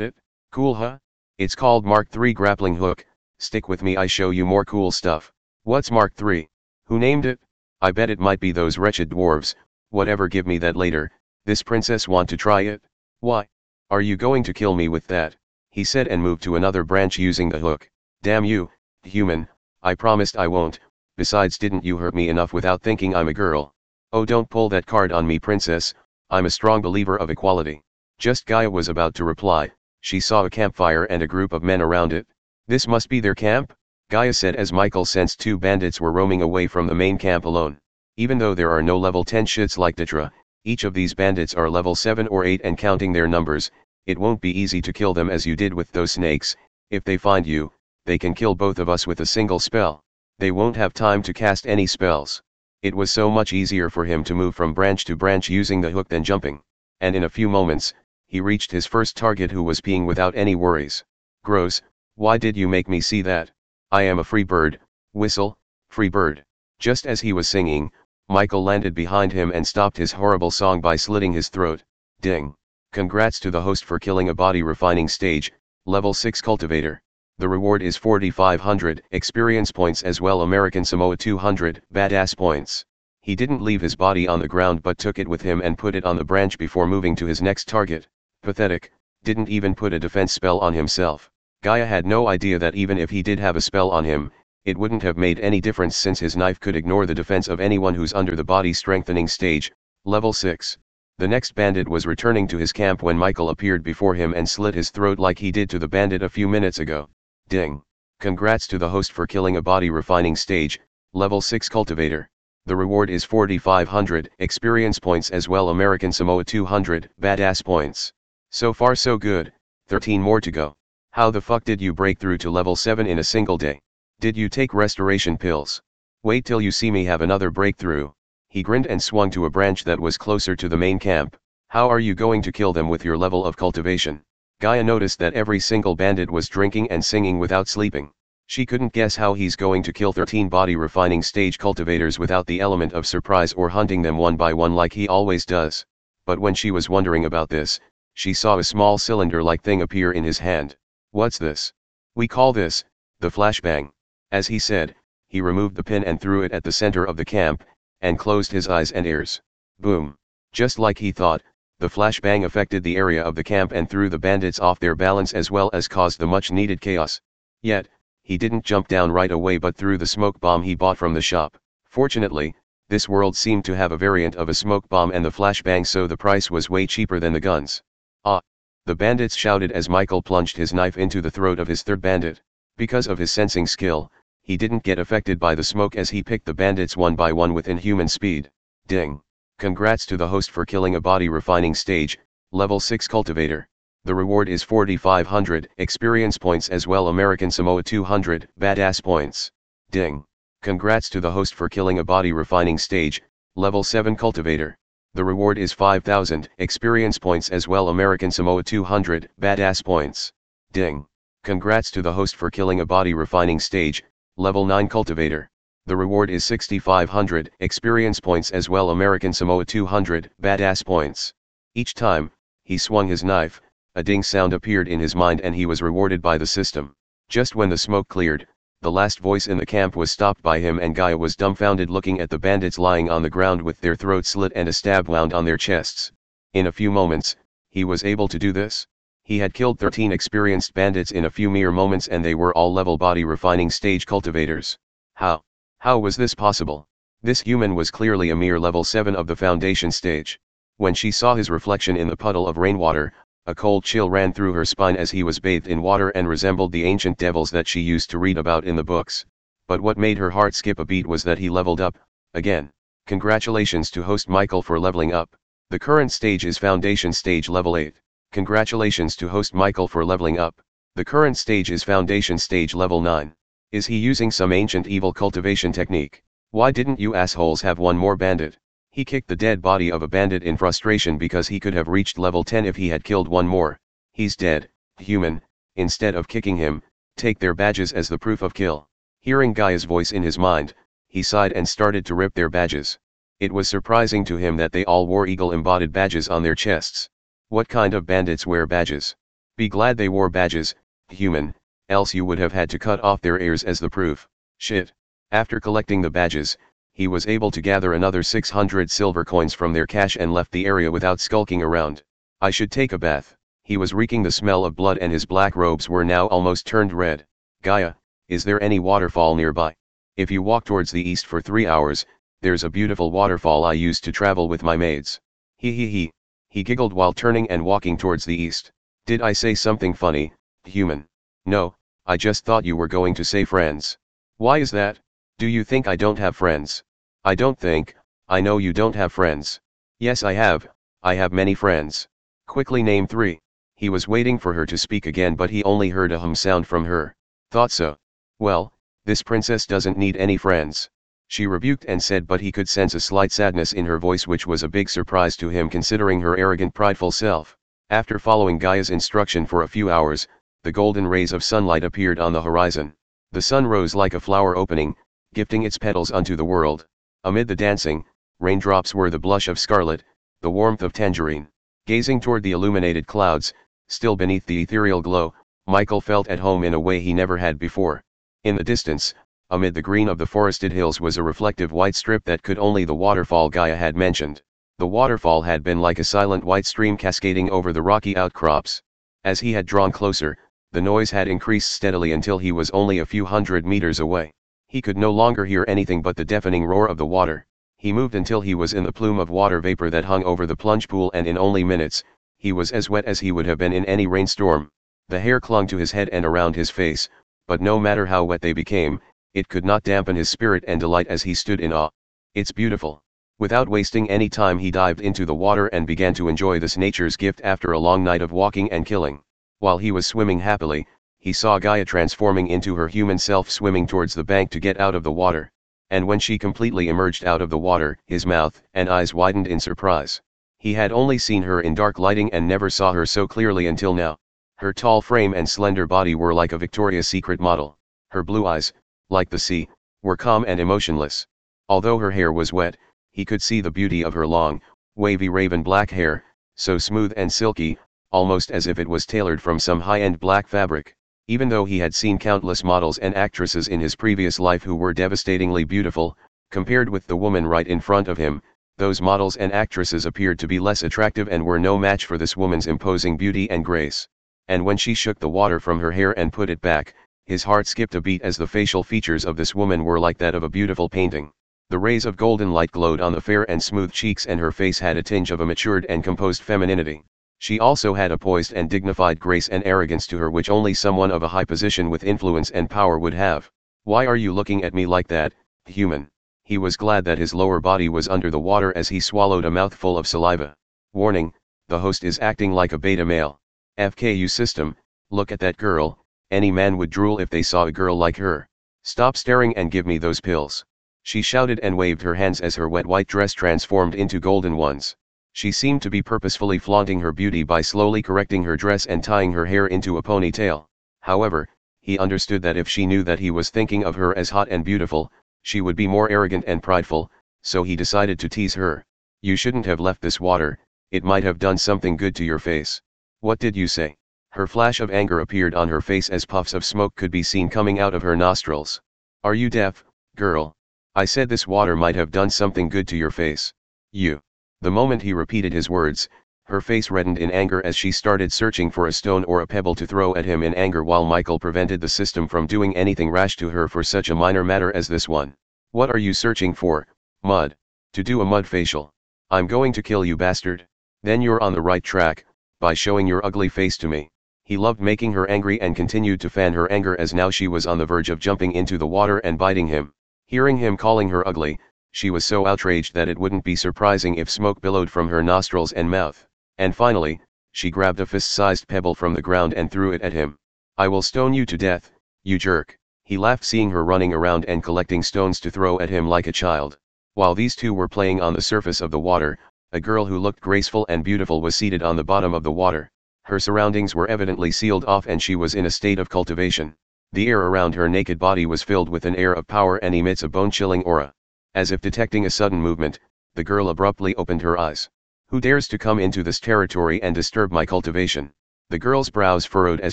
it? 0.00 0.14
Cool 0.52 0.76
huh? 0.76 0.98
It's 1.38 1.56
called 1.56 1.84
Mark 1.84 2.16
III 2.16 2.32
grappling 2.32 2.76
hook, 2.76 3.04
stick 3.40 3.68
with 3.68 3.82
me 3.82 3.96
I 3.96 4.06
show 4.06 4.30
you 4.30 4.46
more 4.46 4.64
cool 4.64 4.92
stuff. 4.92 5.32
What's 5.64 5.90
Mark 5.90 6.12
III? 6.22 6.48
Who 6.84 7.00
named 7.00 7.26
it? 7.26 7.40
I 7.82 7.92
bet 7.92 8.10
it 8.10 8.20
might 8.20 8.40
be 8.40 8.52
those 8.52 8.76
wretched 8.76 9.08
dwarves, 9.08 9.54
whatever 9.88 10.28
give 10.28 10.46
me 10.46 10.58
that 10.58 10.76
later, 10.76 11.10
this 11.46 11.62
princess 11.62 12.06
want 12.06 12.28
to 12.28 12.36
try 12.36 12.60
it? 12.60 12.82
Why? 13.20 13.48
Are 13.90 14.02
you 14.02 14.18
going 14.18 14.42
to 14.42 14.52
kill 14.52 14.74
me 14.74 14.88
with 14.88 15.06
that? 15.06 15.34
He 15.70 15.82
said 15.82 16.06
and 16.06 16.22
moved 16.22 16.42
to 16.42 16.56
another 16.56 16.84
branch 16.84 17.18
using 17.18 17.48
the 17.48 17.58
hook. 17.58 17.88
Damn 18.22 18.44
you, 18.44 18.70
human, 19.02 19.48
I 19.82 19.94
promised 19.94 20.36
I 20.36 20.46
won't, 20.46 20.78
besides 21.16 21.56
didn't 21.56 21.84
you 21.84 21.96
hurt 21.96 22.14
me 22.14 22.28
enough 22.28 22.52
without 22.52 22.82
thinking 22.82 23.14
I'm 23.14 23.28
a 23.28 23.32
girl. 23.34 23.74
Oh 24.12 24.26
don't 24.26 24.50
pull 24.50 24.68
that 24.68 24.84
card 24.84 25.10
on 25.10 25.26
me 25.26 25.38
princess, 25.38 25.94
I'm 26.28 26.44
a 26.44 26.50
strong 26.50 26.82
believer 26.82 27.16
of 27.16 27.30
equality. 27.30 27.82
Just 28.18 28.44
Gaia 28.44 28.68
was 28.68 28.88
about 28.88 29.14
to 29.14 29.24
reply, 29.24 29.72
she 30.00 30.20
saw 30.20 30.44
a 30.44 30.50
campfire 30.50 31.04
and 31.04 31.22
a 31.22 31.26
group 31.26 31.54
of 31.54 31.62
men 31.62 31.80
around 31.80 32.12
it. 32.12 32.26
This 32.66 32.86
must 32.86 33.08
be 33.08 33.20
their 33.20 33.34
camp? 33.34 33.72
Gaia 34.10 34.32
said 34.32 34.56
as 34.56 34.72
Michael 34.72 35.04
sensed 35.04 35.38
two 35.38 35.56
bandits 35.56 36.00
were 36.00 36.10
roaming 36.10 36.42
away 36.42 36.66
from 36.66 36.88
the 36.88 36.94
main 36.96 37.16
camp 37.16 37.44
alone. 37.44 37.78
Even 38.16 38.38
though 38.38 38.56
there 38.56 38.72
are 38.72 38.82
no 38.82 38.98
level 38.98 39.22
10 39.22 39.46
shits 39.46 39.78
like 39.78 39.94
Ditra, 39.94 40.32
each 40.64 40.82
of 40.82 40.94
these 40.94 41.14
bandits 41.14 41.54
are 41.54 41.70
level 41.70 41.94
7 41.94 42.26
or 42.26 42.44
8 42.44 42.60
and 42.64 42.76
counting 42.76 43.12
their 43.12 43.28
numbers, 43.28 43.70
it 44.06 44.18
won't 44.18 44.40
be 44.40 44.50
easy 44.50 44.82
to 44.82 44.92
kill 44.92 45.14
them 45.14 45.30
as 45.30 45.46
you 45.46 45.54
did 45.54 45.72
with 45.72 45.92
those 45.92 46.10
snakes, 46.10 46.56
if 46.90 47.04
they 47.04 47.16
find 47.16 47.46
you, 47.46 47.70
they 48.04 48.18
can 48.18 48.34
kill 48.34 48.56
both 48.56 48.80
of 48.80 48.88
us 48.88 49.06
with 49.06 49.20
a 49.20 49.26
single 49.26 49.60
spell. 49.60 50.02
They 50.40 50.50
won't 50.50 50.74
have 50.74 50.92
time 50.92 51.22
to 51.22 51.32
cast 51.32 51.64
any 51.64 51.86
spells. 51.86 52.42
It 52.82 52.96
was 52.96 53.12
so 53.12 53.30
much 53.30 53.52
easier 53.52 53.90
for 53.90 54.04
him 54.04 54.24
to 54.24 54.34
move 54.34 54.56
from 54.56 54.74
branch 54.74 55.04
to 55.04 55.14
branch 55.14 55.48
using 55.48 55.80
the 55.80 55.90
hook 55.90 56.08
than 56.08 56.24
jumping. 56.24 56.62
And 57.00 57.14
in 57.14 57.22
a 57.22 57.30
few 57.30 57.48
moments, 57.48 57.94
he 58.26 58.40
reached 58.40 58.72
his 58.72 58.86
first 58.86 59.16
target 59.16 59.52
who 59.52 59.62
was 59.62 59.80
peeing 59.80 60.04
without 60.04 60.34
any 60.34 60.56
worries. 60.56 61.04
Gross, 61.44 61.80
why 62.16 62.38
did 62.38 62.56
you 62.56 62.66
make 62.66 62.88
me 62.88 63.00
see 63.00 63.22
that? 63.22 63.52
I 63.92 64.02
am 64.02 64.20
a 64.20 64.24
free 64.24 64.44
bird, 64.44 64.78
whistle, 65.14 65.58
free 65.88 66.08
bird. 66.08 66.44
Just 66.78 67.08
as 67.08 67.20
he 67.20 67.32
was 67.32 67.48
singing, 67.48 67.90
Michael 68.28 68.62
landed 68.62 68.94
behind 68.94 69.32
him 69.32 69.50
and 69.52 69.66
stopped 69.66 69.96
his 69.96 70.12
horrible 70.12 70.52
song 70.52 70.80
by 70.80 70.94
slitting 70.94 71.32
his 71.32 71.48
throat. 71.48 71.82
Ding. 72.20 72.54
Congrats 72.92 73.40
to 73.40 73.50
the 73.50 73.62
host 73.62 73.84
for 73.84 73.98
killing 73.98 74.28
a 74.28 74.34
body 74.34 74.62
refining 74.62 75.08
stage, 75.08 75.50
level 75.86 76.14
6 76.14 76.40
cultivator. 76.40 77.02
The 77.38 77.48
reward 77.48 77.82
is 77.82 77.96
4500 77.96 79.02
experience 79.10 79.72
points 79.72 80.04
as 80.04 80.20
well 80.20 80.42
American 80.42 80.84
Samoa 80.84 81.16
200 81.16 81.82
badass 81.92 82.36
points. 82.36 82.84
He 83.22 83.34
didn't 83.34 83.60
leave 83.60 83.80
his 83.80 83.96
body 83.96 84.28
on 84.28 84.38
the 84.38 84.46
ground 84.46 84.84
but 84.84 84.98
took 84.98 85.18
it 85.18 85.26
with 85.26 85.42
him 85.42 85.60
and 85.62 85.76
put 85.76 85.96
it 85.96 86.04
on 86.04 86.16
the 86.16 86.22
branch 86.22 86.58
before 86.58 86.86
moving 86.86 87.16
to 87.16 87.26
his 87.26 87.42
next 87.42 87.66
target. 87.66 88.06
Pathetic, 88.44 88.92
didn't 89.24 89.48
even 89.48 89.74
put 89.74 89.92
a 89.92 89.98
defense 89.98 90.32
spell 90.32 90.60
on 90.60 90.74
himself. 90.74 91.28
Gaia 91.62 91.84
had 91.84 92.06
no 92.06 92.26
idea 92.26 92.58
that 92.58 92.74
even 92.74 92.96
if 92.96 93.10
he 93.10 93.22
did 93.22 93.38
have 93.38 93.54
a 93.54 93.60
spell 93.60 93.90
on 93.90 94.02
him, 94.02 94.32
it 94.64 94.78
wouldn't 94.78 95.02
have 95.02 95.18
made 95.18 95.38
any 95.40 95.60
difference 95.60 95.94
since 95.94 96.18
his 96.18 96.34
knife 96.34 96.58
could 96.58 96.74
ignore 96.74 97.04
the 97.04 97.14
defense 97.14 97.48
of 97.48 97.60
anyone 97.60 97.94
who's 97.94 98.14
under 98.14 98.34
the 98.34 98.42
body 98.42 98.72
strengthening 98.72 99.28
stage, 99.28 99.70
level 100.06 100.32
6. 100.32 100.78
The 101.18 101.28
next 101.28 101.54
bandit 101.54 101.86
was 101.86 102.06
returning 102.06 102.48
to 102.48 102.56
his 102.56 102.72
camp 102.72 103.02
when 103.02 103.18
Michael 103.18 103.50
appeared 103.50 103.82
before 103.82 104.14
him 104.14 104.32
and 104.32 104.48
slit 104.48 104.74
his 104.74 104.90
throat 104.90 105.18
like 105.18 105.38
he 105.38 105.52
did 105.52 105.68
to 105.68 105.78
the 105.78 105.86
bandit 105.86 106.22
a 106.22 106.30
few 106.30 106.48
minutes 106.48 106.78
ago. 106.78 107.10
Ding. 107.48 107.82
Congrats 108.20 108.66
to 108.68 108.78
the 108.78 108.88
host 108.88 109.12
for 109.12 109.26
killing 109.26 109.56
a 109.56 109.62
body 109.62 109.90
refining 109.90 110.36
stage, 110.36 110.80
level 111.12 111.42
6 111.42 111.68
cultivator. 111.68 112.26
The 112.64 112.76
reward 112.76 113.10
is 113.10 113.22
4500 113.22 114.30
experience 114.38 114.98
points 114.98 115.28
as 115.28 115.46
well 115.46 115.68
American 115.68 116.10
Samoa 116.10 116.42
200 116.42 117.10
badass 117.20 117.62
points. 117.62 118.14
So 118.50 118.72
far 118.72 118.94
so 118.94 119.18
good, 119.18 119.52
13 119.88 120.22
more 120.22 120.40
to 120.40 120.50
go. 120.50 120.74
How 121.12 121.28
the 121.28 121.40
fuck 121.40 121.64
did 121.64 121.80
you 121.80 121.92
break 121.92 122.20
through 122.20 122.38
to 122.38 122.50
level 122.52 122.76
7 122.76 123.04
in 123.04 123.18
a 123.18 123.24
single 123.24 123.58
day? 123.58 123.80
Did 124.20 124.36
you 124.36 124.48
take 124.48 124.72
restoration 124.72 125.36
pills? 125.36 125.82
Wait 126.22 126.44
till 126.44 126.60
you 126.60 126.70
see 126.70 126.88
me 126.88 127.04
have 127.04 127.20
another 127.20 127.50
breakthrough. 127.50 128.12
He 128.48 128.62
grinned 128.62 128.86
and 128.86 129.02
swung 129.02 129.28
to 129.32 129.46
a 129.46 129.50
branch 129.50 129.82
that 129.84 129.98
was 129.98 130.16
closer 130.16 130.54
to 130.54 130.68
the 130.68 130.76
main 130.76 131.00
camp. 131.00 131.36
How 131.66 131.88
are 131.88 131.98
you 131.98 132.14
going 132.14 132.42
to 132.42 132.52
kill 132.52 132.72
them 132.72 132.88
with 132.88 133.04
your 133.04 133.18
level 133.18 133.44
of 133.44 133.56
cultivation? 133.56 134.22
Gaia 134.60 134.84
noticed 134.84 135.18
that 135.18 135.34
every 135.34 135.58
single 135.58 135.96
bandit 135.96 136.30
was 136.30 136.48
drinking 136.48 136.88
and 136.92 137.04
singing 137.04 137.40
without 137.40 137.66
sleeping. 137.66 138.12
She 138.46 138.64
couldn't 138.64 138.92
guess 138.92 139.16
how 139.16 139.34
he's 139.34 139.56
going 139.56 139.82
to 139.82 139.92
kill 139.92 140.12
13 140.12 140.48
body 140.48 140.76
refining 140.76 141.22
stage 141.22 141.58
cultivators 141.58 142.20
without 142.20 142.46
the 142.46 142.60
element 142.60 142.92
of 142.92 143.04
surprise 143.04 143.52
or 143.54 143.68
hunting 143.68 144.00
them 144.00 144.16
one 144.16 144.36
by 144.36 144.54
one 144.54 144.76
like 144.76 144.92
he 144.92 145.08
always 145.08 145.44
does. 145.44 145.84
But 146.24 146.38
when 146.38 146.54
she 146.54 146.70
was 146.70 146.88
wondering 146.88 147.24
about 147.24 147.48
this, 147.48 147.80
she 148.14 148.32
saw 148.32 148.58
a 148.58 148.64
small 148.64 148.96
cylinder-like 148.96 149.62
thing 149.62 149.82
appear 149.82 150.12
in 150.12 150.22
his 150.22 150.38
hand. 150.38 150.76
What's 151.12 151.38
this? 151.38 151.72
We 152.14 152.28
call 152.28 152.52
this, 152.52 152.84
the 153.18 153.30
flashbang. 153.30 153.90
As 154.30 154.46
he 154.46 154.60
said, 154.60 154.94
he 155.26 155.40
removed 155.40 155.74
the 155.74 155.82
pin 155.82 156.04
and 156.04 156.20
threw 156.20 156.42
it 156.42 156.52
at 156.52 156.62
the 156.62 156.70
center 156.70 157.04
of 157.04 157.16
the 157.16 157.24
camp, 157.24 157.64
and 158.00 158.16
closed 158.16 158.52
his 158.52 158.68
eyes 158.68 158.92
and 158.92 159.04
ears. 159.06 159.42
Boom. 159.80 160.16
Just 160.52 160.78
like 160.78 160.98
he 160.98 161.10
thought, 161.10 161.42
the 161.80 161.88
flashbang 161.88 162.44
affected 162.44 162.84
the 162.84 162.96
area 162.96 163.22
of 163.22 163.34
the 163.34 163.42
camp 163.42 163.72
and 163.72 163.90
threw 163.90 164.08
the 164.08 164.18
bandits 164.18 164.60
off 164.60 164.78
their 164.78 164.94
balance 164.94 165.32
as 165.32 165.50
well 165.50 165.68
as 165.72 165.88
caused 165.88 166.20
the 166.20 166.26
much 166.28 166.52
needed 166.52 166.80
chaos. 166.80 167.20
Yet, 167.60 167.88
he 168.22 168.38
didn't 168.38 168.64
jump 168.64 168.86
down 168.86 169.10
right 169.10 169.32
away 169.32 169.58
but 169.58 169.74
threw 169.74 169.98
the 169.98 170.06
smoke 170.06 170.38
bomb 170.38 170.62
he 170.62 170.76
bought 170.76 170.98
from 170.98 171.14
the 171.14 171.22
shop. 171.22 171.56
Fortunately, 171.86 172.54
this 172.88 173.08
world 173.08 173.36
seemed 173.36 173.64
to 173.64 173.74
have 173.74 173.90
a 173.90 173.96
variant 173.96 174.36
of 174.36 174.48
a 174.48 174.54
smoke 174.54 174.88
bomb 174.88 175.10
and 175.10 175.24
the 175.24 175.30
flashbang 175.32 175.84
so 175.84 176.06
the 176.06 176.16
price 176.16 176.50
was 176.50 176.70
way 176.70 176.86
cheaper 176.86 177.18
than 177.18 177.32
the 177.32 177.40
guns. 177.40 177.82
Ah! 178.24 178.42
The 178.90 178.96
bandits 178.96 179.36
shouted 179.36 179.70
as 179.70 179.88
Michael 179.88 180.20
plunged 180.20 180.56
his 180.56 180.74
knife 180.74 180.98
into 180.98 181.20
the 181.20 181.30
throat 181.30 181.60
of 181.60 181.68
his 181.68 181.84
third 181.84 182.00
bandit. 182.00 182.42
Because 182.76 183.06
of 183.06 183.18
his 183.18 183.30
sensing 183.30 183.64
skill, 183.64 184.10
he 184.42 184.56
didn't 184.56 184.82
get 184.82 184.98
affected 184.98 185.38
by 185.38 185.54
the 185.54 185.62
smoke 185.62 185.94
as 185.94 186.10
he 186.10 186.24
picked 186.24 186.44
the 186.44 186.54
bandits 186.54 186.96
one 186.96 187.14
by 187.14 187.32
one 187.32 187.54
with 187.54 187.68
inhuman 187.68 188.08
speed. 188.08 188.50
Ding. 188.88 189.20
Congrats 189.60 190.04
to 190.06 190.16
the 190.16 190.26
host 190.26 190.50
for 190.50 190.66
killing 190.66 190.96
a 190.96 191.00
body 191.00 191.28
refining 191.28 191.72
stage, 191.72 192.18
level 192.50 192.80
6 192.80 193.06
cultivator. 193.06 193.68
The 194.02 194.16
reward 194.16 194.48
is 194.48 194.64
4500 194.64 195.68
experience 195.78 196.36
points 196.36 196.68
as 196.68 196.88
well 196.88 197.06
American 197.06 197.52
Samoa 197.52 197.84
200 197.84 198.48
badass 198.58 199.00
points. 199.04 199.52
Ding. 199.92 200.24
Congrats 200.62 201.08
to 201.10 201.20
the 201.20 201.30
host 201.30 201.54
for 201.54 201.68
killing 201.68 202.00
a 202.00 202.04
body 202.04 202.32
refining 202.32 202.76
stage, 202.76 203.22
level 203.54 203.84
7 203.84 204.16
cultivator. 204.16 204.76
The 205.12 205.24
reward 205.24 205.58
is 205.58 205.72
5000 205.72 206.48
experience 206.58 207.18
points 207.18 207.48
as 207.48 207.66
well 207.66 207.88
American 207.88 208.30
Samoa 208.30 208.62
200 208.62 209.28
badass 209.40 209.84
points. 209.84 210.32
Ding. 210.70 211.04
Congrats 211.42 211.90
to 211.90 212.00
the 212.00 212.12
host 212.12 212.36
for 212.36 212.48
killing 212.48 212.78
a 212.78 212.86
body 212.86 213.12
refining 213.12 213.58
stage, 213.58 214.04
Level 214.36 214.64
9 214.64 214.88
Cultivator. 214.88 215.50
The 215.86 215.96
reward 215.96 216.30
is 216.30 216.44
6500 216.44 217.50
experience 217.58 218.20
points 218.20 218.52
as 218.52 218.68
well 218.68 218.90
American 218.90 219.32
Samoa 219.32 219.64
200 219.64 220.30
badass 220.40 220.86
points. 220.86 221.34
Each 221.74 221.92
time, 221.92 222.30
he 222.62 222.78
swung 222.78 223.08
his 223.08 223.24
knife, 223.24 223.60
a 223.96 224.04
ding 224.04 224.22
sound 224.22 224.52
appeared 224.52 224.86
in 224.86 225.00
his 225.00 225.16
mind 225.16 225.40
and 225.40 225.56
he 225.56 225.66
was 225.66 225.82
rewarded 225.82 226.22
by 226.22 226.38
the 226.38 226.46
system. 226.46 226.94
Just 227.28 227.56
when 227.56 227.68
the 227.68 227.78
smoke 227.78 228.06
cleared, 228.06 228.46
the 228.82 228.90
last 228.90 229.18
voice 229.18 229.46
in 229.46 229.58
the 229.58 229.66
camp 229.66 229.94
was 229.94 230.10
stopped 230.10 230.42
by 230.42 230.58
him 230.58 230.78
and 230.78 230.94
Gaia 230.94 231.14
was 231.14 231.36
dumbfounded 231.36 231.90
looking 231.90 232.18
at 232.18 232.30
the 232.30 232.38
bandits 232.38 232.78
lying 232.78 233.10
on 233.10 233.20
the 233.20 233.28
ground 233.28 233.60
with 233.60 233.78
their 233.82 233.94
throats 233.94 234.30
slit 234.30 234.52
and 234.56 234.70
a 234.70 234.72
stab 234.72 235.06
wound 235.06 235.34
on 235.34 235.44
their 235.44 235.58
chests. 235.58 236.10
In 236.54 236.66
a 236.66 236.72
few 236.72 236.90
moments, 236.90 237.36
he 237.68 237.84
was 237.84 238.04
able 238.04 238.26
to 238.26 238.38
do 238.38 238.52
this. 238.52 238.86
He 239.22 239.38
had 239.38 239.52
killed 239.52 239.78
13 239.78 240.12
experienced 240.12 240.72
bandits 240.72 241.10
in 241.10 241.26
a 241.26 241.30
few 241.30 241.50
mere 241.50 241.70
moments 241.70 242.08
and 242.08 242.24
they 242.24 242.34
were 242.34 242.56
all 242.56 242.72
level 242.72 242.96
body 242.96 243.22
refining 243.22 243.68
stage 243.68 244.06
cultivators. 244.06 244.78
How? 245.12 245.42
How 245.80 245.98
was 245.98 246.16
this 246.16 246.34
possible? 246.34 246.88
This 247.22 247.42
human 247.42 247.74
was 247.74 247.90
clearly 247.90 248.30
a 248.30 248.36
mere 248.36 248.58
level 248.58 248.82
7 248.82 249.14
of 249.14 249.26
the 249.26 249.36
foundation 249.36 249.90
stage. 249.90 250.40
When 250.78 250.94
she 250.94 251.10
saw 251.10 251.34
his 251.34 251.50
reflection 251.50 251.98
in 251.98 252.08
the 252.08 252.16
puddle 252.16 252.48
of 252.48 252.56
rainwater, 252.56 253.12
a 253.50 253.54
cold 253.54 253.82
chill 253.82 254.08
ran 254.08 254.32
through 254.32 254.52
her 254.52 254.64
spine 254.64 254.94
as 254.94 255.10
he 255.10 255.24
was 255.24 255.40
bathed 255.40 255.66
in 255.66 255.82
water 255.82 256.10
and 256.10 256.28
resembled 256.28 256.70
the 256.70 256.84
ancient 256.84 257.18
devils 257.18 257.50
that 257.50 257.66
she 257.66 257.80
used 257.80 258.08
to 258.08 258.18
read 258.18 258.38
about 258.38 258.62
in 258.64 258.76
the 258.76 258.84
books. 258.84 259.26
But 259.66 259.80
what 259.80 259.98
made 259.98 260.18
her 260.18 260.30
heart 260.30 260.54
skip 260.54 260.78
a 260.78 260.84
beat 260.84 261.04
was 261.04 261.24
that 261.24 261.36
he 261.36 261.50
leveled 261.50 261.80
up, 261.80 261.98
again. 262.34 262.70
Congratulations 263.08 263.90
to 263.90 264.04
host 264.04 264.28
Michael 264.28 264.62
for 264.62 264.78
leveling 264.78 265.12
up. 265.12 265.34
The 265.70 265.80
current 265.80 266.12
stage 266.12 266.44
is 266.44 266.58
Foundation 266.58 267.12
Stage 267.12 267.48
Level 267.48 267.76
8. 267.76 267.96
Congratulations 268.30 269.16
to 269.16 269.28
host 269.28 269.52
Michael 269.52 269.88
for 269.88 270.04
leveling 270.04 270.38
up. 270.38 270.54
The 270.94 271.04
current 271.04 271.36
stage 271.36 271.72
is 271.72 271.82
Foundation 271.82 272.38
Stage 272.38 272.72
Level 272.72 273.00
9. 273.00 273.34
Is 273.72 273.84
he 273.84 273.96
using 273.96 274.30
some 274.30 274.52
ancient 274.52 274.86
evil 274.86 275.12
cultivation 275.12 275.72
technique? 275.72 276.22
Why 276.52 276.70
didn't 276.70 277.00
you 277.00 277.16
assholes 277.16 277.62
have 277.62 277.80
one 277.80 277.98
more 277.98 278.14
bandit? 278.14 278.58
He 278.92 279.04
kicked 279.04 279.28
the 279.28 279.36
dead 279.36 279.62
body 279.62 279.92
of 279.92 280.02
a 280.02 280.08
bandit 280.08 280.42
in 280.42 280.56
frustration 280.56 281.16
because 281.16 281.46
he 281.46 281.60
could 281.60 281.74
have 281.74 281.86
reached 281.86 282.18
level 282.18 282.42
10 282.42 282.66
if 282.66 282.74
he 282.74 282.88
had 282.88 283.04
killed 283.04 283.28
one 283.28 283.46
more. 283.46 283.78
He's 284.12 284.36
dead, 284.36 284.68
human, 284.98 285.42
instead 285.76 286.14
of 286.16 286.26
kicking 286.26 286.56
him, 286.56 286.82
take 287.16 287.38
their 287.38 287.54
badges 287.54 287.92
as 287.92 288.08
the 288.08 288.18
proof 288.18 288.42
of 288.42 288.52
kill. 288.52 288.88
Hearing 289.20 289.52
Gaia's 289.52 289.84
voice 289.84 290.10
in 290.10 290.22
his 290.22 290.38
mind, 290.38 290.74
he 291.06 291.22
sighed 291.22 291.52
and 291.52 291.68
started 291.68 292.04
to 292.06 292.14
rip 292.14 292.34
their 292.34 292.48
badges. 292.48 292.98
It 293.38 293.52
was 293.52 293.68
surprising 293.68 294.24
to 294.24 294.36
him 294.36 294.56
that 294.56 294.72
they 294.72 294.84
all 294.84 295.06
wore 295.06 295.26
eagle 295.26 295.52
embodied 295.52 295.92
badges 295.92 296.28
on 296.28 296.42
their 296.42 296.54
chests. 296.54 297.08
What 297.48 297.68
kind 297.68 297.94
of 297.94 298.06
bandits 298.06 298.46
wear 298.46 298.66
badges? 298.66 299.14
Be 299.56 299.68
glad 299.68 299.96
they 299.96 300.08
wore 300.08 300.28
badges, 300.28 300.74
human, 301.08 301.54
else 301.88 302.12
you 302.12 302.24
would 302.24 302.38
have 302.38 302.52
had 302.52 302.68
to 302.70 302.78
cut 302.78 303.02
off 303.02 303.20
their 303.20 303.38
ears 303.38 303.64
as 303.64 303.78
the 303.78 303.88
proof. 303.88 304.28
Shit. 304.58 304.92
After 305.32 305.60
collecting 305.60 306.02
the 306.02 306.10
badges, 306.10 306.58
he 307.00 307.08
was 307.08 307.26
able 307.26 307.50
to 307.50 307.62
gather 307.62 307.94
another 307.94 308.22
600 308.22 308.90
silver 308.90 309.24
coins 309.24 309.54
from 309.54 309.72
their 309.72 309.86
cache 309.86 310.18
and 310.20 310.34
left 310.34 310.52
the 310.52 310.66
area 310.66 310.90
without 310.90 311.18
skulking 311.18 311.62
around. 311.62 312.02
I 312.42 312.50
should 312.50 312.70
take 312.70 312.92
a 312.92 312.98
bath. 312.98 313.34
He 313.64 313.78
was 313.78 313.94
reeking 313.94 314.22
the 314.22 314.30
smell 314.30 314.66
of 314.66 314.76
blood 314.76 314.98
and 314.98 315.10
his 315.10 315.24
black 315.24 315.56
robes 315.56 315.88
were 315.88 316.04
now 316.04 316.26
almost 316.26 316.66
turned 316.66 316.92
red. 316.92 317.24
Gaia, 317.62 317.94
is 318.28 318.44
there 318.44 318.62
any 318.62 318.80
waterfall 318.80 319.34
nearby? 319.34 319.74
If 320.18 320.30
you 320.30 320.42
walk 320.42 320.66
towards 320.66 320.90
the 320.90 321.00
east 321.00 321.24
for 321.24 321.40
three 321.40 321.66
hours, 321.66 322.04
there's 322.42 322.64
a 322.64 322.68
beautiful 322.68 323.10
waterfall 323.10 323.64
I 323.64 323.72
used 323.72 324.04
to 324.04 324.12
travel 324.12 324.46
with 324.46 324.62
my 324.62 324.76
maids. 324.76 325.18
He 325.56 325.72
he 325.72 325.88
he. 325.88 326.12
He 326.50 326.62
giggled 326.62 326.92
while 326.92 327.14
turning 327.14 327.48
and 327.48 327.64
walking 327.64 327.96
towards 327.96 328.26
the 328.26 328.36
east. 328.36 328.72
Did 329.06 329.22
I 329.22 329.32
say 329.32 329.54
something 329.54 329.94
funny, 329.94 330.34
human? 330.64 331.06
No, 331.46 331.76
I 332.04 332.18
just 332.18 332.44
thought 332.44 332.66
you 332.66 332.76
were 332.76 332.88
going 332.88 333.14
to 333.14 333.24
say 333.24 333.46
friends. 333.46 333.96
Why 334.36 334.58
is 334.58 334.70
that? 334.72 334.98
Do 335.38 335.46
you 335.46 335.64
think 335.64 335.88
I 335.88 335.96
don't 335.96 336.18
have 336.18 336.36
friends? 336.36 336.84
I 337.22 337.34
don't 337.34 337.58
think, 337.58 337.94
I 338.28 338.40
know 338.40 338.56
you 338.56 338.72
don't 338.72 338.94
have 338.94 339.12
friends. 339.12 339.60
Yes 339.98 340.22
I 340.22 340.32
have, 340.32 340.66
I 341.02 341.16
have 341.16 341.34
many 341.34 341.52
friends. 341.52 342.08
Quickly 342.46 342.82
name 342.82 343.06
three. 343.06 343.38
He 343.76 343.90
was 343.90 344.08
waiting 344.08 344.38
for 344.38 344.54
her 344.54 344.64
to 344.64 344.78
speak 344.78 345.04
again 345.04 345.34
but 345.34 345.50
he 345.50 345.62
only 345.64 345.90
heard 345.90 346.12
a 346.12 346.18
hum 346.18 346.34
sound 346.34 346.66
from 346.66 346.86
her. 346.86 347.14
Thought 347.50 347.72
so. 347.72 347.98
Well, 348.38 348.72
this 349.04 349.22
princess 349.22 349.66
doesn't 349.66 349.98
need 349.98 350.16
any 350.16 350.38
friends. 350.38 350.88
She 351.28 351.46
rebuked 351.46 351.84
and 351.84 352.02
said 352.02 352.26
but 352.26 352.40
he 352.40 352.50
could 352.50 352.70
sense 352.70 352.94
a 352.94 353.00
slight 353.00 353.32
sadness 353.32 353.74
in 353.74 353.84
her 353.84 353.98
voice 353.98 354.26
which 354.26 354.46
was 354.46 354.62
a 354.62 354.68
big 354.68 354.88
surprise 354.88 355.36
to 355.36 355.50
him 355.50 355.68
considering 355.68 356.22
her 356.22 356.38
arrogant 356.38 356.72
prideful 356.72 357.12
self. 357.12 357.54
After 357.90 358.18
following 358.18 358.56
Gaia's 358.56 358.88
instruction 358.88 359.44
for 359.44 359.62
a 359.62 359.68
few 359.68 359.90
hours, 359.90 360.26
the 360.62 360.72
golden 360.72 361.06
rays 361.06 361.34
of 361.34 361.44
sunlight 361.44 361.84
appeared 361.84 362.18
on 362.18 362.32
the 362.32 362.40
horizon. 362.40 362.94
The 363.32 363.42
sun 363.42 363.66
rose 363.66 363.94
like 363.94 364.14
a 364.14 364.20
flower 364.20 364.56
opening, 364.56 364.96
gifting 365.34 365.64
its 365.64 365.76
petals 365.76 366.10
unto 366.10 366.34
the 366.34 366.46
world. 366.46 366.86
Amid 367.22 367.48
the 367.48 367.56
dancing, 367.56 368.06
raindrops 368.38 368.94
were 368.94 369.10
the 369.10 369.18
blush 369.18 369.46
of 369.46 369.58
scarlet, 369.58 370.02
the 370.40 370.50
warmth 370.50 370.80
of 370.82 370.94
tangerine. 370.94 371.48
Gazing 371.86 372.18
toward 372.18 372.42
the 372.42 372.52
illuminated 372.52 373.06
clouds, 373.06 373.52
still 373.88 374.16
beneath 374.16 374.46
the 374.46 374.62
ethereal 374.62 375.02
glow, 375.02 375.34
Michael 375.66 376.00
felt 376.00 376.28
at 376.28 376.38
home 376.38 376.64
in 376.64 376.72
a 376.72 376.80
way 376.80 376.98
he 376.98 377.12
never 377.12 377.36
had 377.36 377.58
before. 377.58 378.02
In 378.44 378.56
the 378.56 378.64
distance, 378.64 379.12
amid 379.50 379.74
the 379.74 379.82
green 379.82 380.08
of 380.08 380.16
the 380.16 380.24
forested 380.24 380.72
hills 380.72 380.98
was 380.98 381.18
a 381.18 381.22
reflective 381.22 381.72
white 381.72 381.94
strip 381.94 382.24
that 382.24 382.42
could 382.42 382.58
only 382.58 382.86
the 382.86 382.94
waterfall 382.94 383.50
Gaia 383.50 383.76
had 383.76 383.96
mentioned. 383.96 384.40
The 384.78 384.86
waterfall 384.86 385.42
had 385.42 385.62
been 385.62 385.82
like 385.82 385.98
a 385.98 386.04
silent 386.04 386.42
white 386.42 386.64
stream 386.64 386.96
cascading 386.96 387.50
over 387.50 387.74
the 387.74 387.82
rocky 387.82 388.16
outcrops. 388.16 388.80
As 389.24 389.40
he 389.40 389.52
had 389.52 389.66
drawn 389.66 389.92
closer, 389.92 390.38
the 390.72 390.80
noise 390.80 391.10
had 391.10 391.28
increased 391.28 391.70
steadily 391.70 392.12
until 392.12 392.38
he 392.38 392.50
was 392.50 392.70
only 392.70 392.98
a 392.98 393.04
few 393.04 393.26
hundred 393.26 393.66
meters 393.66 394.00
away. 394.00 394.32
He 394.70 394.80
could 394.80 394.96
no 394.96 395.10
longer 395.10 395.46
hear 395.46 395.64
anything 395.66 396.00
but 396.00 396.14
the 396.14 396.24
deafening 396.24 396.64
roar 396.64 396.86
of 396.86 396.96
the 396.96 397.04
water. 397.04 397.44
He 397.76 397.92
moved 397.92 398.14
until 398.14 398.40
he 398.40 398.54
was 398.54 398.72
in 398.72 398.84
the 398.84 398.92
plume 398.92 399.18
of 399.18 399.28
water 399.28 399.60
vapor 399.60 399.90
that 399.90 400.04
hung 400.04 400.22
over 400.22 400.46
the 400.46 400.54
plunge 400.54 400.86
pool 400.86 401.10
and 401.12 401.26
in 401.26 401.36
only 401.36 401.64
minutes, 401.64 402.04
he 402.38 402.52
was 402.52 402.70
as 402.70 402.88
wet 402.88 403.04
as 403.04 403.18
he 403.18 403.32
would 403.32 403.46
have 403.46 403.58
been 403.58 403.72
in 403.72 403.84
any 403.86 404.06
rainstorm. 404.06 404.70
The 405.08 405.18
hair 405.18 405.40
clung 405.40 405.66
to 405.66 405.76
his 405.76 405.90
head 405.90 406.08
and 406.10 406.24
around 406.24 406.54
his 406.54 406.70
face, 406.70 407.08
but 407.48 407.60
no 407.60 407.80
matter 407.80 408.06
how 408.06 408.22
wet 408.22 408.42
they 408.42 408.52
became, 408.52 409.00
it 409.34 409.48
could 409.48 409.64
not 409.64 409.82
dampen 409.82 410.14
his 410.14 410.28
spirit 410.28 410.62
and 410.68 410.78
delight 410.78 411.08
as 411.08 411.24
he 411.24 411.34
stood 411.34 411.58
in 411.60 411.72
awe. 411.72 411.90
It's 412.36 412.52
beautiful. 412.52 413.02
Without 413.40 413.68
wasting 413.68 414.08
any 414.08 414.28
time 414.28 414.60
he 414.60 414.70
dived 414.70 415.00
into 415.00 415.26
the 415.26 415.34
water 415.34 415.66
and 415.66 415.84
began 415.84 416.14
to 416.14 416.28
enjoy 416.28 416.60
this 416.60 416.76
nature's 416.76 417.16
gift 417.16 417.40
after 417.42 417.72
a 417.72 417.78
long 417.80 418.04
night 418.04 418.22
of 418.22 418.30
walking 418.30 418.70
and 418.70 418.86
killing. 418.86 419.20
While 419.58 419.78
he 419.78 419.90
was 419.90 420.06
swimming 420.06 420.38
happily, 420.38 420.86
he 421.22 421.34
saw 421.34 421.58
Gaia 421.58 421.84
transforming 421.84 422.48
into 422.48 422.74
her 422.74 422.88
human 422.88 423.18
self 423.18 423.50
swimming 423.50 423.86
towards 423.86 424.14
the 424.14 424.24
bank 424.24 424.50
to 424.50 424.58
get 424.58 424.80
out 424.80 424.94
of 424.94 425.02
the 425.02 425.12
water. 425.12 425.52
And 425.90 426.06
when 426.06 426.18
she 426.18 426.38
completely 426.38 426.88
emerged 426.88 427.24
out 427.24 427.42
of 427.42 427.50
the 427.50 427.58
water, 427.58 427.98
his 428.06 428.24
mouth 428.24 428.62
and 428.72 428.88
eyes 428.88 429.12
widened 429.12 429.46
in 429.46 429.60
surprise. 429.60 430.22
He 430.58 430.72
had 430.72 430.92
only 430.92 431.18
seen 431.18 431.42
her 431.42 431.60
in 431.60 431.74
dark 431.74 431.98
lighting 431.98 432.32
and 432.32 432.48
never 432.48 432.70
saw 432.70 432.92
her 432.92 433.04
so 433.04 433.28
clearly 433.28 433.66
until 433.66 433.92
now. 433.92 434.16
Her 434.56 434.72
tall 434.72 435.02
frame 435.02 435.34
and 435.34 435.48
slender 435.48 435.86
body 435.86 436.14
were 436.14 436.32
like 436.32 436.52
a 436.52 436.58
Victoria's 436.58 437.08
Secret 437.08 437.38
model. 437.38 437.76
Her 438.10 438.22
blue 438.22 438.46
eyes, 438.46 438.72
like 439.10 439.28
the 439.28 439.38
sea, 439.38 439.68
were 440.02 440.16
calm 440.16 440.44
and 440.48 440.58
emotionless. 440.58 441.26
Although 441.68 441.98
her 441.98 442.10
hair 442.10 442.32
was 442.32 442.52
wet, 442.52 442.78
he 443.10 443.26
could 443.26 443.42
see 443.42 443.60
the 443.60 443.70
beauty 443.70 444.02
of 444.02 444.14
her 444.14 444.26
long, 444.26 444.62
wavy 444.96 445.28
raven 445.28 445.62
black 445.62 445.90
hair, 445.90 446.24
so 446.54 446.78
smooth 446.78 447.12
and 447.16 447.30
silky, 447.30 447.76
almost 448.10 448.50
as 448.50 448.66
if 448.66 448.78
it 448.78 448.88
was 448.88 449.04
tailored 449.04 449.42
from 449.42 449.58
some 449.58 449.80
high-end 449.80 450.18
black 450.18 450.46
fabric. 450.46 450.96
Even 451.30 451.48
though 451.48 451.64
he 451.64 451.78
had 451.78 451.94
seen 451.94 452.18
countless 452.18 452.64
models 452.64 452.98
and 452.98 453.14
actresses 453.14 453.68
in 453.68 453.78
his 453.78 453.94
previous 453.94 454.40
life 454.40 454.64
who 454.64 454.74
were 454.74 454.92
devastatingly 454.92 455.62
beautiful, 455.62 456.18
compared 456.50 456.88
with 456.88 457.06
the 457.06 457.16
woman 457.16 457.46
right 457.46 457.68
in 457.68 457.78
front 457.78 458.08
of 458.08 458.18
him, 458.18 458.42
those 458.78 459.00
models 459.00 459.36
and 459.36 459.52
actresses 459.52 460.06
appeared 460.06 460.40
to 460.40 460.48
be 460.48 460.58
less 460.58 460.82
attractive 460.82 461.28
and 461.28 461.46
were 461.46 461.60
no 461.60 461.78
match 461.78 462.04
for 462.04 462.18
this 462.18 462.36
woman's 462.36 462.66
imposing 462.66 463.16
beauty 463.16 463.48
and 463.48 463.64
grace. 463.64 464.08
And 464.48 464.64
when 464.64 464.76
she 464.76 464.92
shook 464.92 465.20
the 465.20 465.28
water 465.28 465.60
from 465.60 465.78
her 465.78 465.92
hair 465.92 466.18
and 466.18 466.32
put 466.32 466.50
it 466.50 466.60
back, 466.60 466.94
his 467.26 467.44
heart 467.44 467.68
skipped 467.68 467.94
a 467.94 468.00
beat 468.00 468.22
as 468.22 468.36
the 468.36 468.48
facial 468.48 468.82
features 468.82 469.24
of 469.24 469.36
this 469.36 469.54
woman 469.54 469.84
were 469.84 470.00
like 470.00 470.18
that 470.18 470.34
of 470.34 470.42
a 470.42 470.48
beautiful 470.48 470.88
painting. 470.88 471.30
The 471.68 471.78
rays 471.78 472.06
of 472.06 472.16
golden 472.16 472.52
light 472.52 472.72
glowed 472.72 473.00
on 473.00 473.12
the 473.12 473.20
fair 473.20 473.48
and 473.48 473.62
smooth 473.62 473.92
cheeks 473.92 474.26
and 474.26 474.40
her 474.40 474.50
face 474.50 474.80
had 474.80 474.96
a 474.96 475.02
tinge 475.04 475.30
of 475.30 475.38
a 475.38 475.46
matured 475.46 475.86
and 475.88 476.02
composed 476.02 476.42
femininity. 476.42 477.04
She 477.42 477.58
also 477.58 477.94
had 477.94 478.12
a 478.12 478.18
poised 478.18 478.52
and 478.52 478.68
dignified 478.68 479.18
grace 479.18 479.48
and 479.48 479.64
arrogance 479.64 480.06
to 480.08 480.18
her 480.18 480.30
which 480.30 480.50
only 480.50 480.74
someone 480.74 481.10
of 481.10 481.22
a 481.22 481.28
high 481.28 481.46
position 481.46 481.88
with 481.88 482.04
influence 482.04 482.50
and 482.50 482.68
power 482.68 482.98
would 482.98 483.14
have. 483.14 483.50
Why 483.84 484.04
are 484.04 484.14
you 484.14 484.30
looking 484.30 484.62
at 484.62 484.74
me 484.74 484.84
like 484.84 485.08
that, 485.08 485.32
human? 485.64 486.10
He 486.44 486.58
was 486.58 486.76
glad 486.76 487.06
that 487.06 487.16
his 487.16 487.32
lower 487.32 487.58
body 487.58 487.88
was 487.88 488.08
under 488.08 488.30
the 488.30 488.38
water 488.38 488.76
as 488.76 488.90
he 488.90 489.00
swallowed 489.00 489.46
a 489.46 489.50
mouthful 489.50 489.96
of 489.96 490.06
saliva. 490.06 490.54
Warning, 490.92 491.32
the 491.68 491.78
host 491.78 492.04
is 492.04 492.18
acting 492.18 492.52
like 492.52 492.74
a 492.74 492.78
beta 492.78 493.06
male. 493.06 493.40
FKU 493.78 494.30
system, 494.30 494.76
look 495.08 495.32
at 495.32 495.40
that 495.40 495.56
girl, 495.56 495.98
any 496.30 496.50
man 496.50 496.76
would 496.76 496.90
drool 496.90 497.20
if 497.20 497.30
they 497.30 497.42
saw 497.42 497.64
a 497.64 497.72
girl 497.72 497.96
like 497.96 498.18
her. 498.18 498.50
Stop 498.82 499.16
staring 499.16 499.56
and 499.56 499.70
give 499.70 499.86
me 499.86 499.96
those 499.96 500.20
pills. 500.20 500.62
She 501.04 501.22
shouted 501.22 501.58
and 501.60 501.78
waved 501.78 502.02
her 502.02 502.16
hands 502.16 502.42
as 502.42 502.56
her 502.56 502.68
wet 502.68 502.84
white 502.84 503.06
dress 503.06 503.32
transformed 503.32 503.94
into 503.94 504.20
golden 504.20 504.58
ones. 504.58 504.94
She 505.32 505.52
seemed 505.52 505.82
to 505.82 505.90
be 505.90 506.02
purposefully 506.02 506.58
flaunting 506.58 507.00
her 507.00 507.12
beauty 507.12 507.42
by 507.42 507.60
slowly 507.60 508.02
correcting 508.02 508.42
her 508.44 508.56
dress 508.56 508.86
and 508.86 509.02
tying 509.02 509.32
her 509.32 509.46
hair 509.46 509.68
into 509.68 509.96
a 509.96 510.02
ponytail. 510.02 510.66
However, 511.00 511.48
he 511.80 511.98
understood 511.98 512.42
that 512.42 512.56
if 512.56 512.68
she 512.68 512.84
knew 512.86 513.02
that 513.04 513.18
he 513.20 513.30
was 513.30 513.48
thinking 513.48 513.84
of 513.84 513.94
her 513.94 514.16
as 514.18 514.30
hot 514.30 514.48
and 514.50 514.64
beautiful, 514.64 515.10
she 515.42 515.60
would 515.60 515.76
be 515.76 515.86
more 515.86 516.10
arrogant 516.10 516.44
and 516.46 516.62
prideful, 516.62 517.10
so 517.42 517.62
he 517.62 517.76
decided 517.76 518.18
to 518.18 518.28
tease 518.28 518.54
her. 518.54 518.84
You 519.22 519.36
shouldn't 519.36 519.66
have 519.66 519.80
left 519.80 520.02
this 520.02 520.20
water, 520.20 520.58
it 520.90 521.04
might 521.04 521.24
have 521.24 521.38
done 521.38 521.58
something 521.58 521.96
good 521.96 522.14
to 522.16 522.24
your 522.24 522.38
face. 522.38 522.82
What 523.20 523.38
did 523.38 523.56
you 523.56 523.68
say? 523.68 523.96
Her 524.30 524.46
flash 524.46 524.80
of 524.80 524.90
anger 524.90 525.20
appeared 525.20 525.54
on 525.54 525.68
her 525.68 525.80
face 525.80 526.08
as 526.08 526.26
puffs 526.26 526.54
of 526.54 526.64
smoke 526.64 526.94
could 526.96 527.10
be 527.10 527.22
seen 527.22 527.48
coming 527.48 527.78
out 527.78 527.94
of 527.94 528.02
her 528.02 528.16
nostrils. 528.16 528.80
Are 529.24 529.34
you 529.34 529.48
deaf, 529.48 529.84
girl? 530.16 530.54
I 530.94 531.04
said 531.04 531.28
this 531.28 531.46
water 531.46 531.76
might 531.76 531.96
have 531.96 532.10
done 532.10 532.30
something 532.30 532.68
good 532.68 532.88
to 532.88 532.96
your 532.96 533.10
face. 533.10 533.52
You. 533.92 534.20
The 534.62 534.70
moment 534.70 535.00
he 535.00 535.14
repeated 535.14 535.54
his 535.54 535.70
words, 535.70 536.06
her 536.44 536.60
face 536.60 536.90
reddened 536.90 537.16
in 537.16 537.30
anger 537.30 537.64
as 537.64 537.76
she 537.76 537.90
started 537.90 538.30
searching 538.30 538.70
for 538.70 538.86
a 538.86 538.92
stone 538.92 539.24
or 539.24 539.40
a 539.40 539.46
pebble 539.46 539.74
to 539.76 539.86
throw 539.86 540.14
at 540.16 540.26
him 540.26 540.42
in 540.42 540.52
anger 540.52 540.84
while 540.84 541.06
Michael 541.06 541.38
prevented 541.38 541.80
the 541.80 541.88
system 541.88 542.28
from 542.28 542.46
doing 542.46 542.76
anything 542.76 543.08
rash 543.08 543.36
to 543.36 543.48
her 543.48 543.68
for 543.68 543.82
such 543.82 544.10
a 544.10 544.14
minor 544.14 544.44
matter 544.44 544.70
as 544.76 544.86
this 544.86 545.08
one. 545.08 545.32
What 545.70 545.90
are 545.90 545.98
you 545.98 546.12
searching 546.12 546.52
for, 546.52 546.86
mud? 547.22 547.56
To 547.94 548.02
do 548.02 548.20
a 548.20 548.24
mud 548.26 548.46
facial. 548.46 548.90
I'm 549.30 549.46
going 549.46 549.72
to 549.72 549.82
kill 549.82 550.04
you 550.04 550.14
bastard. 550.14 550.66
Then 551.02 551.22
you're 551.22 551.42
on 551.42 551.54
the 551.54 551.62
right 551.62 551.82
track, 551.82 552.26
by 552.58 552.74
showing 552.74 553.06
your 553.06 553.24
ugly 553.24 553.48
face 553.48 553.78
to 553.78 553.88
me. 553.88 554.10
He 554.44 554.58
loved 554.58 554.80
making 554.80 555.14
her 555.14 555.30
angry 555.30 555.58
and 555.62 555.74
continued 555.74 556.20
to 556.20 556.28
fan 556.28 556.52
her 556.52 556.70
anger 556.70 557.00
as 557.00 557.14
now 557.14 557.30
she 557.30 557.48
was 557.48 557.66
on 557.66 557.78
the 557.78 557.86
verge 557.86 558.10
of 558.10 558.18
jumping 558.18 558.52
into 558.52 558.76
the 558.76 558.86
water 558.86 559.18
and 559.18 559.38
biting 559.38 559.68
him. 559.68 559.94
Hearing 560.26 560.58
him 560.58 560.76
calling 560.76 561.08
her 561.08 561.26
ugly, 561.26 561.58
she 561.92 562.10
was 562.10 562.24
so 562.24 562.46
outraged 562.46 562.94
that 562.94 563.08
it 563.08 563.18
wouldn't 563.18 563.44
be 563.44 563.56
surprising 563.56 564.14
if 564.14 564.30
smoke 564.30 564.60
billowed 564.60 564.90
from 564.90 565.08
her 565.08 565.22
nostrils 565.22 565.72
and 565.72 565.90
mouth. 565.90 566.26
And 566.58 566.74
finally, 566.74 567.20
she 567.52 567.70
grabbed 567.70 568.00
a 568.00 568.06
fist-sized 568.06 568.68
pebble 568.68 568.94
from 568.94 569.14
the 569.14 569.22
ground 569.22 569.54
and 569.54 569.70
threw 569.70 569.92
it 569.92 570.02
at 570.02 570.12
him. 570.12 570.36
I 570.78 570.88
will 570.88 571.02
stone 571.02 571.34
you 571.34 571.44
to 571.46 571.58
death, 571.58 571.90
you 572.22 572.38
jerk. 572.38 572.78
He 573.04 573.18
laughed 573.18 573.44
seeing 573.44 573.70
her 573.70 573.84
running 573.84 574.14
around 574.14 574.44
and 574.44 574.62
collecting 574.62 575.02
stones 575.02 575.40
to 575.40 575.50
throw 575.50 575.80
at 575.80 575.90
him 575.90 576.08
like 576.08 576.28
a 576.28 576.32
child. 576.32 576.78
While 577.14 577.34
these 577.34 577.56
two 577.56 577.74
were 577.74 577.88
playing 577.88 578.20
on 578.20 578.34
the 578.34 578.40
surface 578.40 578.80
of 578.80 578.92
the 578.92 579.00
water, 579.00 579.38
a 579.72 579.80
girl 579.80 580.06
who 580.06 580.18
looked 580.18 580.40
graceful 580.40 580.86
and 580.88 581.02
beautiful 581.02 581.40
was 581.40 581.56
seated 581.56 581.82
on 581.82 581.96
the 581.96 582.04
bottom 582.04 582.34
of 582.34 582.44
the 582.44 582.52
water. 582.52 582.90
Her 583.24 583.40
surroundings 583.40 583.94
were 583.94 584.08
evidently 584.08 584.52
sealed 584.52 584.84
off 584.84 585.06
and 585.06 585.20
she 585.20 585.34
was 585.34 585.54
in 585.54 585.66
a 585.66 585.70
state 585.70 585.98
of 585.98 586.08
cultivation. 586.08 586.76
The 587.12 587.28
air 587.28 587.40
around 587.40 587.74
her 587.74 587.88
naked 587.88 588.18
body 588.18 588.46
was 588.46 588.62
filled 588.62 588.88
with 588.88 589.04
an 589.04 589.16
air 589.16 589.32
of 589.32 589.48
power 589.48 589.78
and 589.78 589.94
emits 589.94 590.22
a 590.22 590.28
bone-chilling 590.28 590.84
aura. 590.84 591.12
As 591.52 591.72
if 591.72 591.80
detecting 591.80 592.26
a 592.26 592.30
sudden 592.30 592.60
movement, 592.60 593.00
the 593.34 593.42
girl 593.42 593.70
abruptly 593.70 594.14
opened 594.14 594.40
her 594.42 594.56
eyes. 594.56 594.88
Who 595.30 595.40
dares 595.40 595.66
to 595.68 595.78
come 595.78 595.98
into 595.98 596.22
this 596.22 596.38
territory 596.38 597.02
and 597.02 597.12
disturb 597.12 597.50
my 597.50 597.66
cultivation? 597.66 598.32
The 598.68 598.78
girl's 598.78 599.10
brows 599.10 599.44
furrowed 599.44 599.80
as 599.80 599.92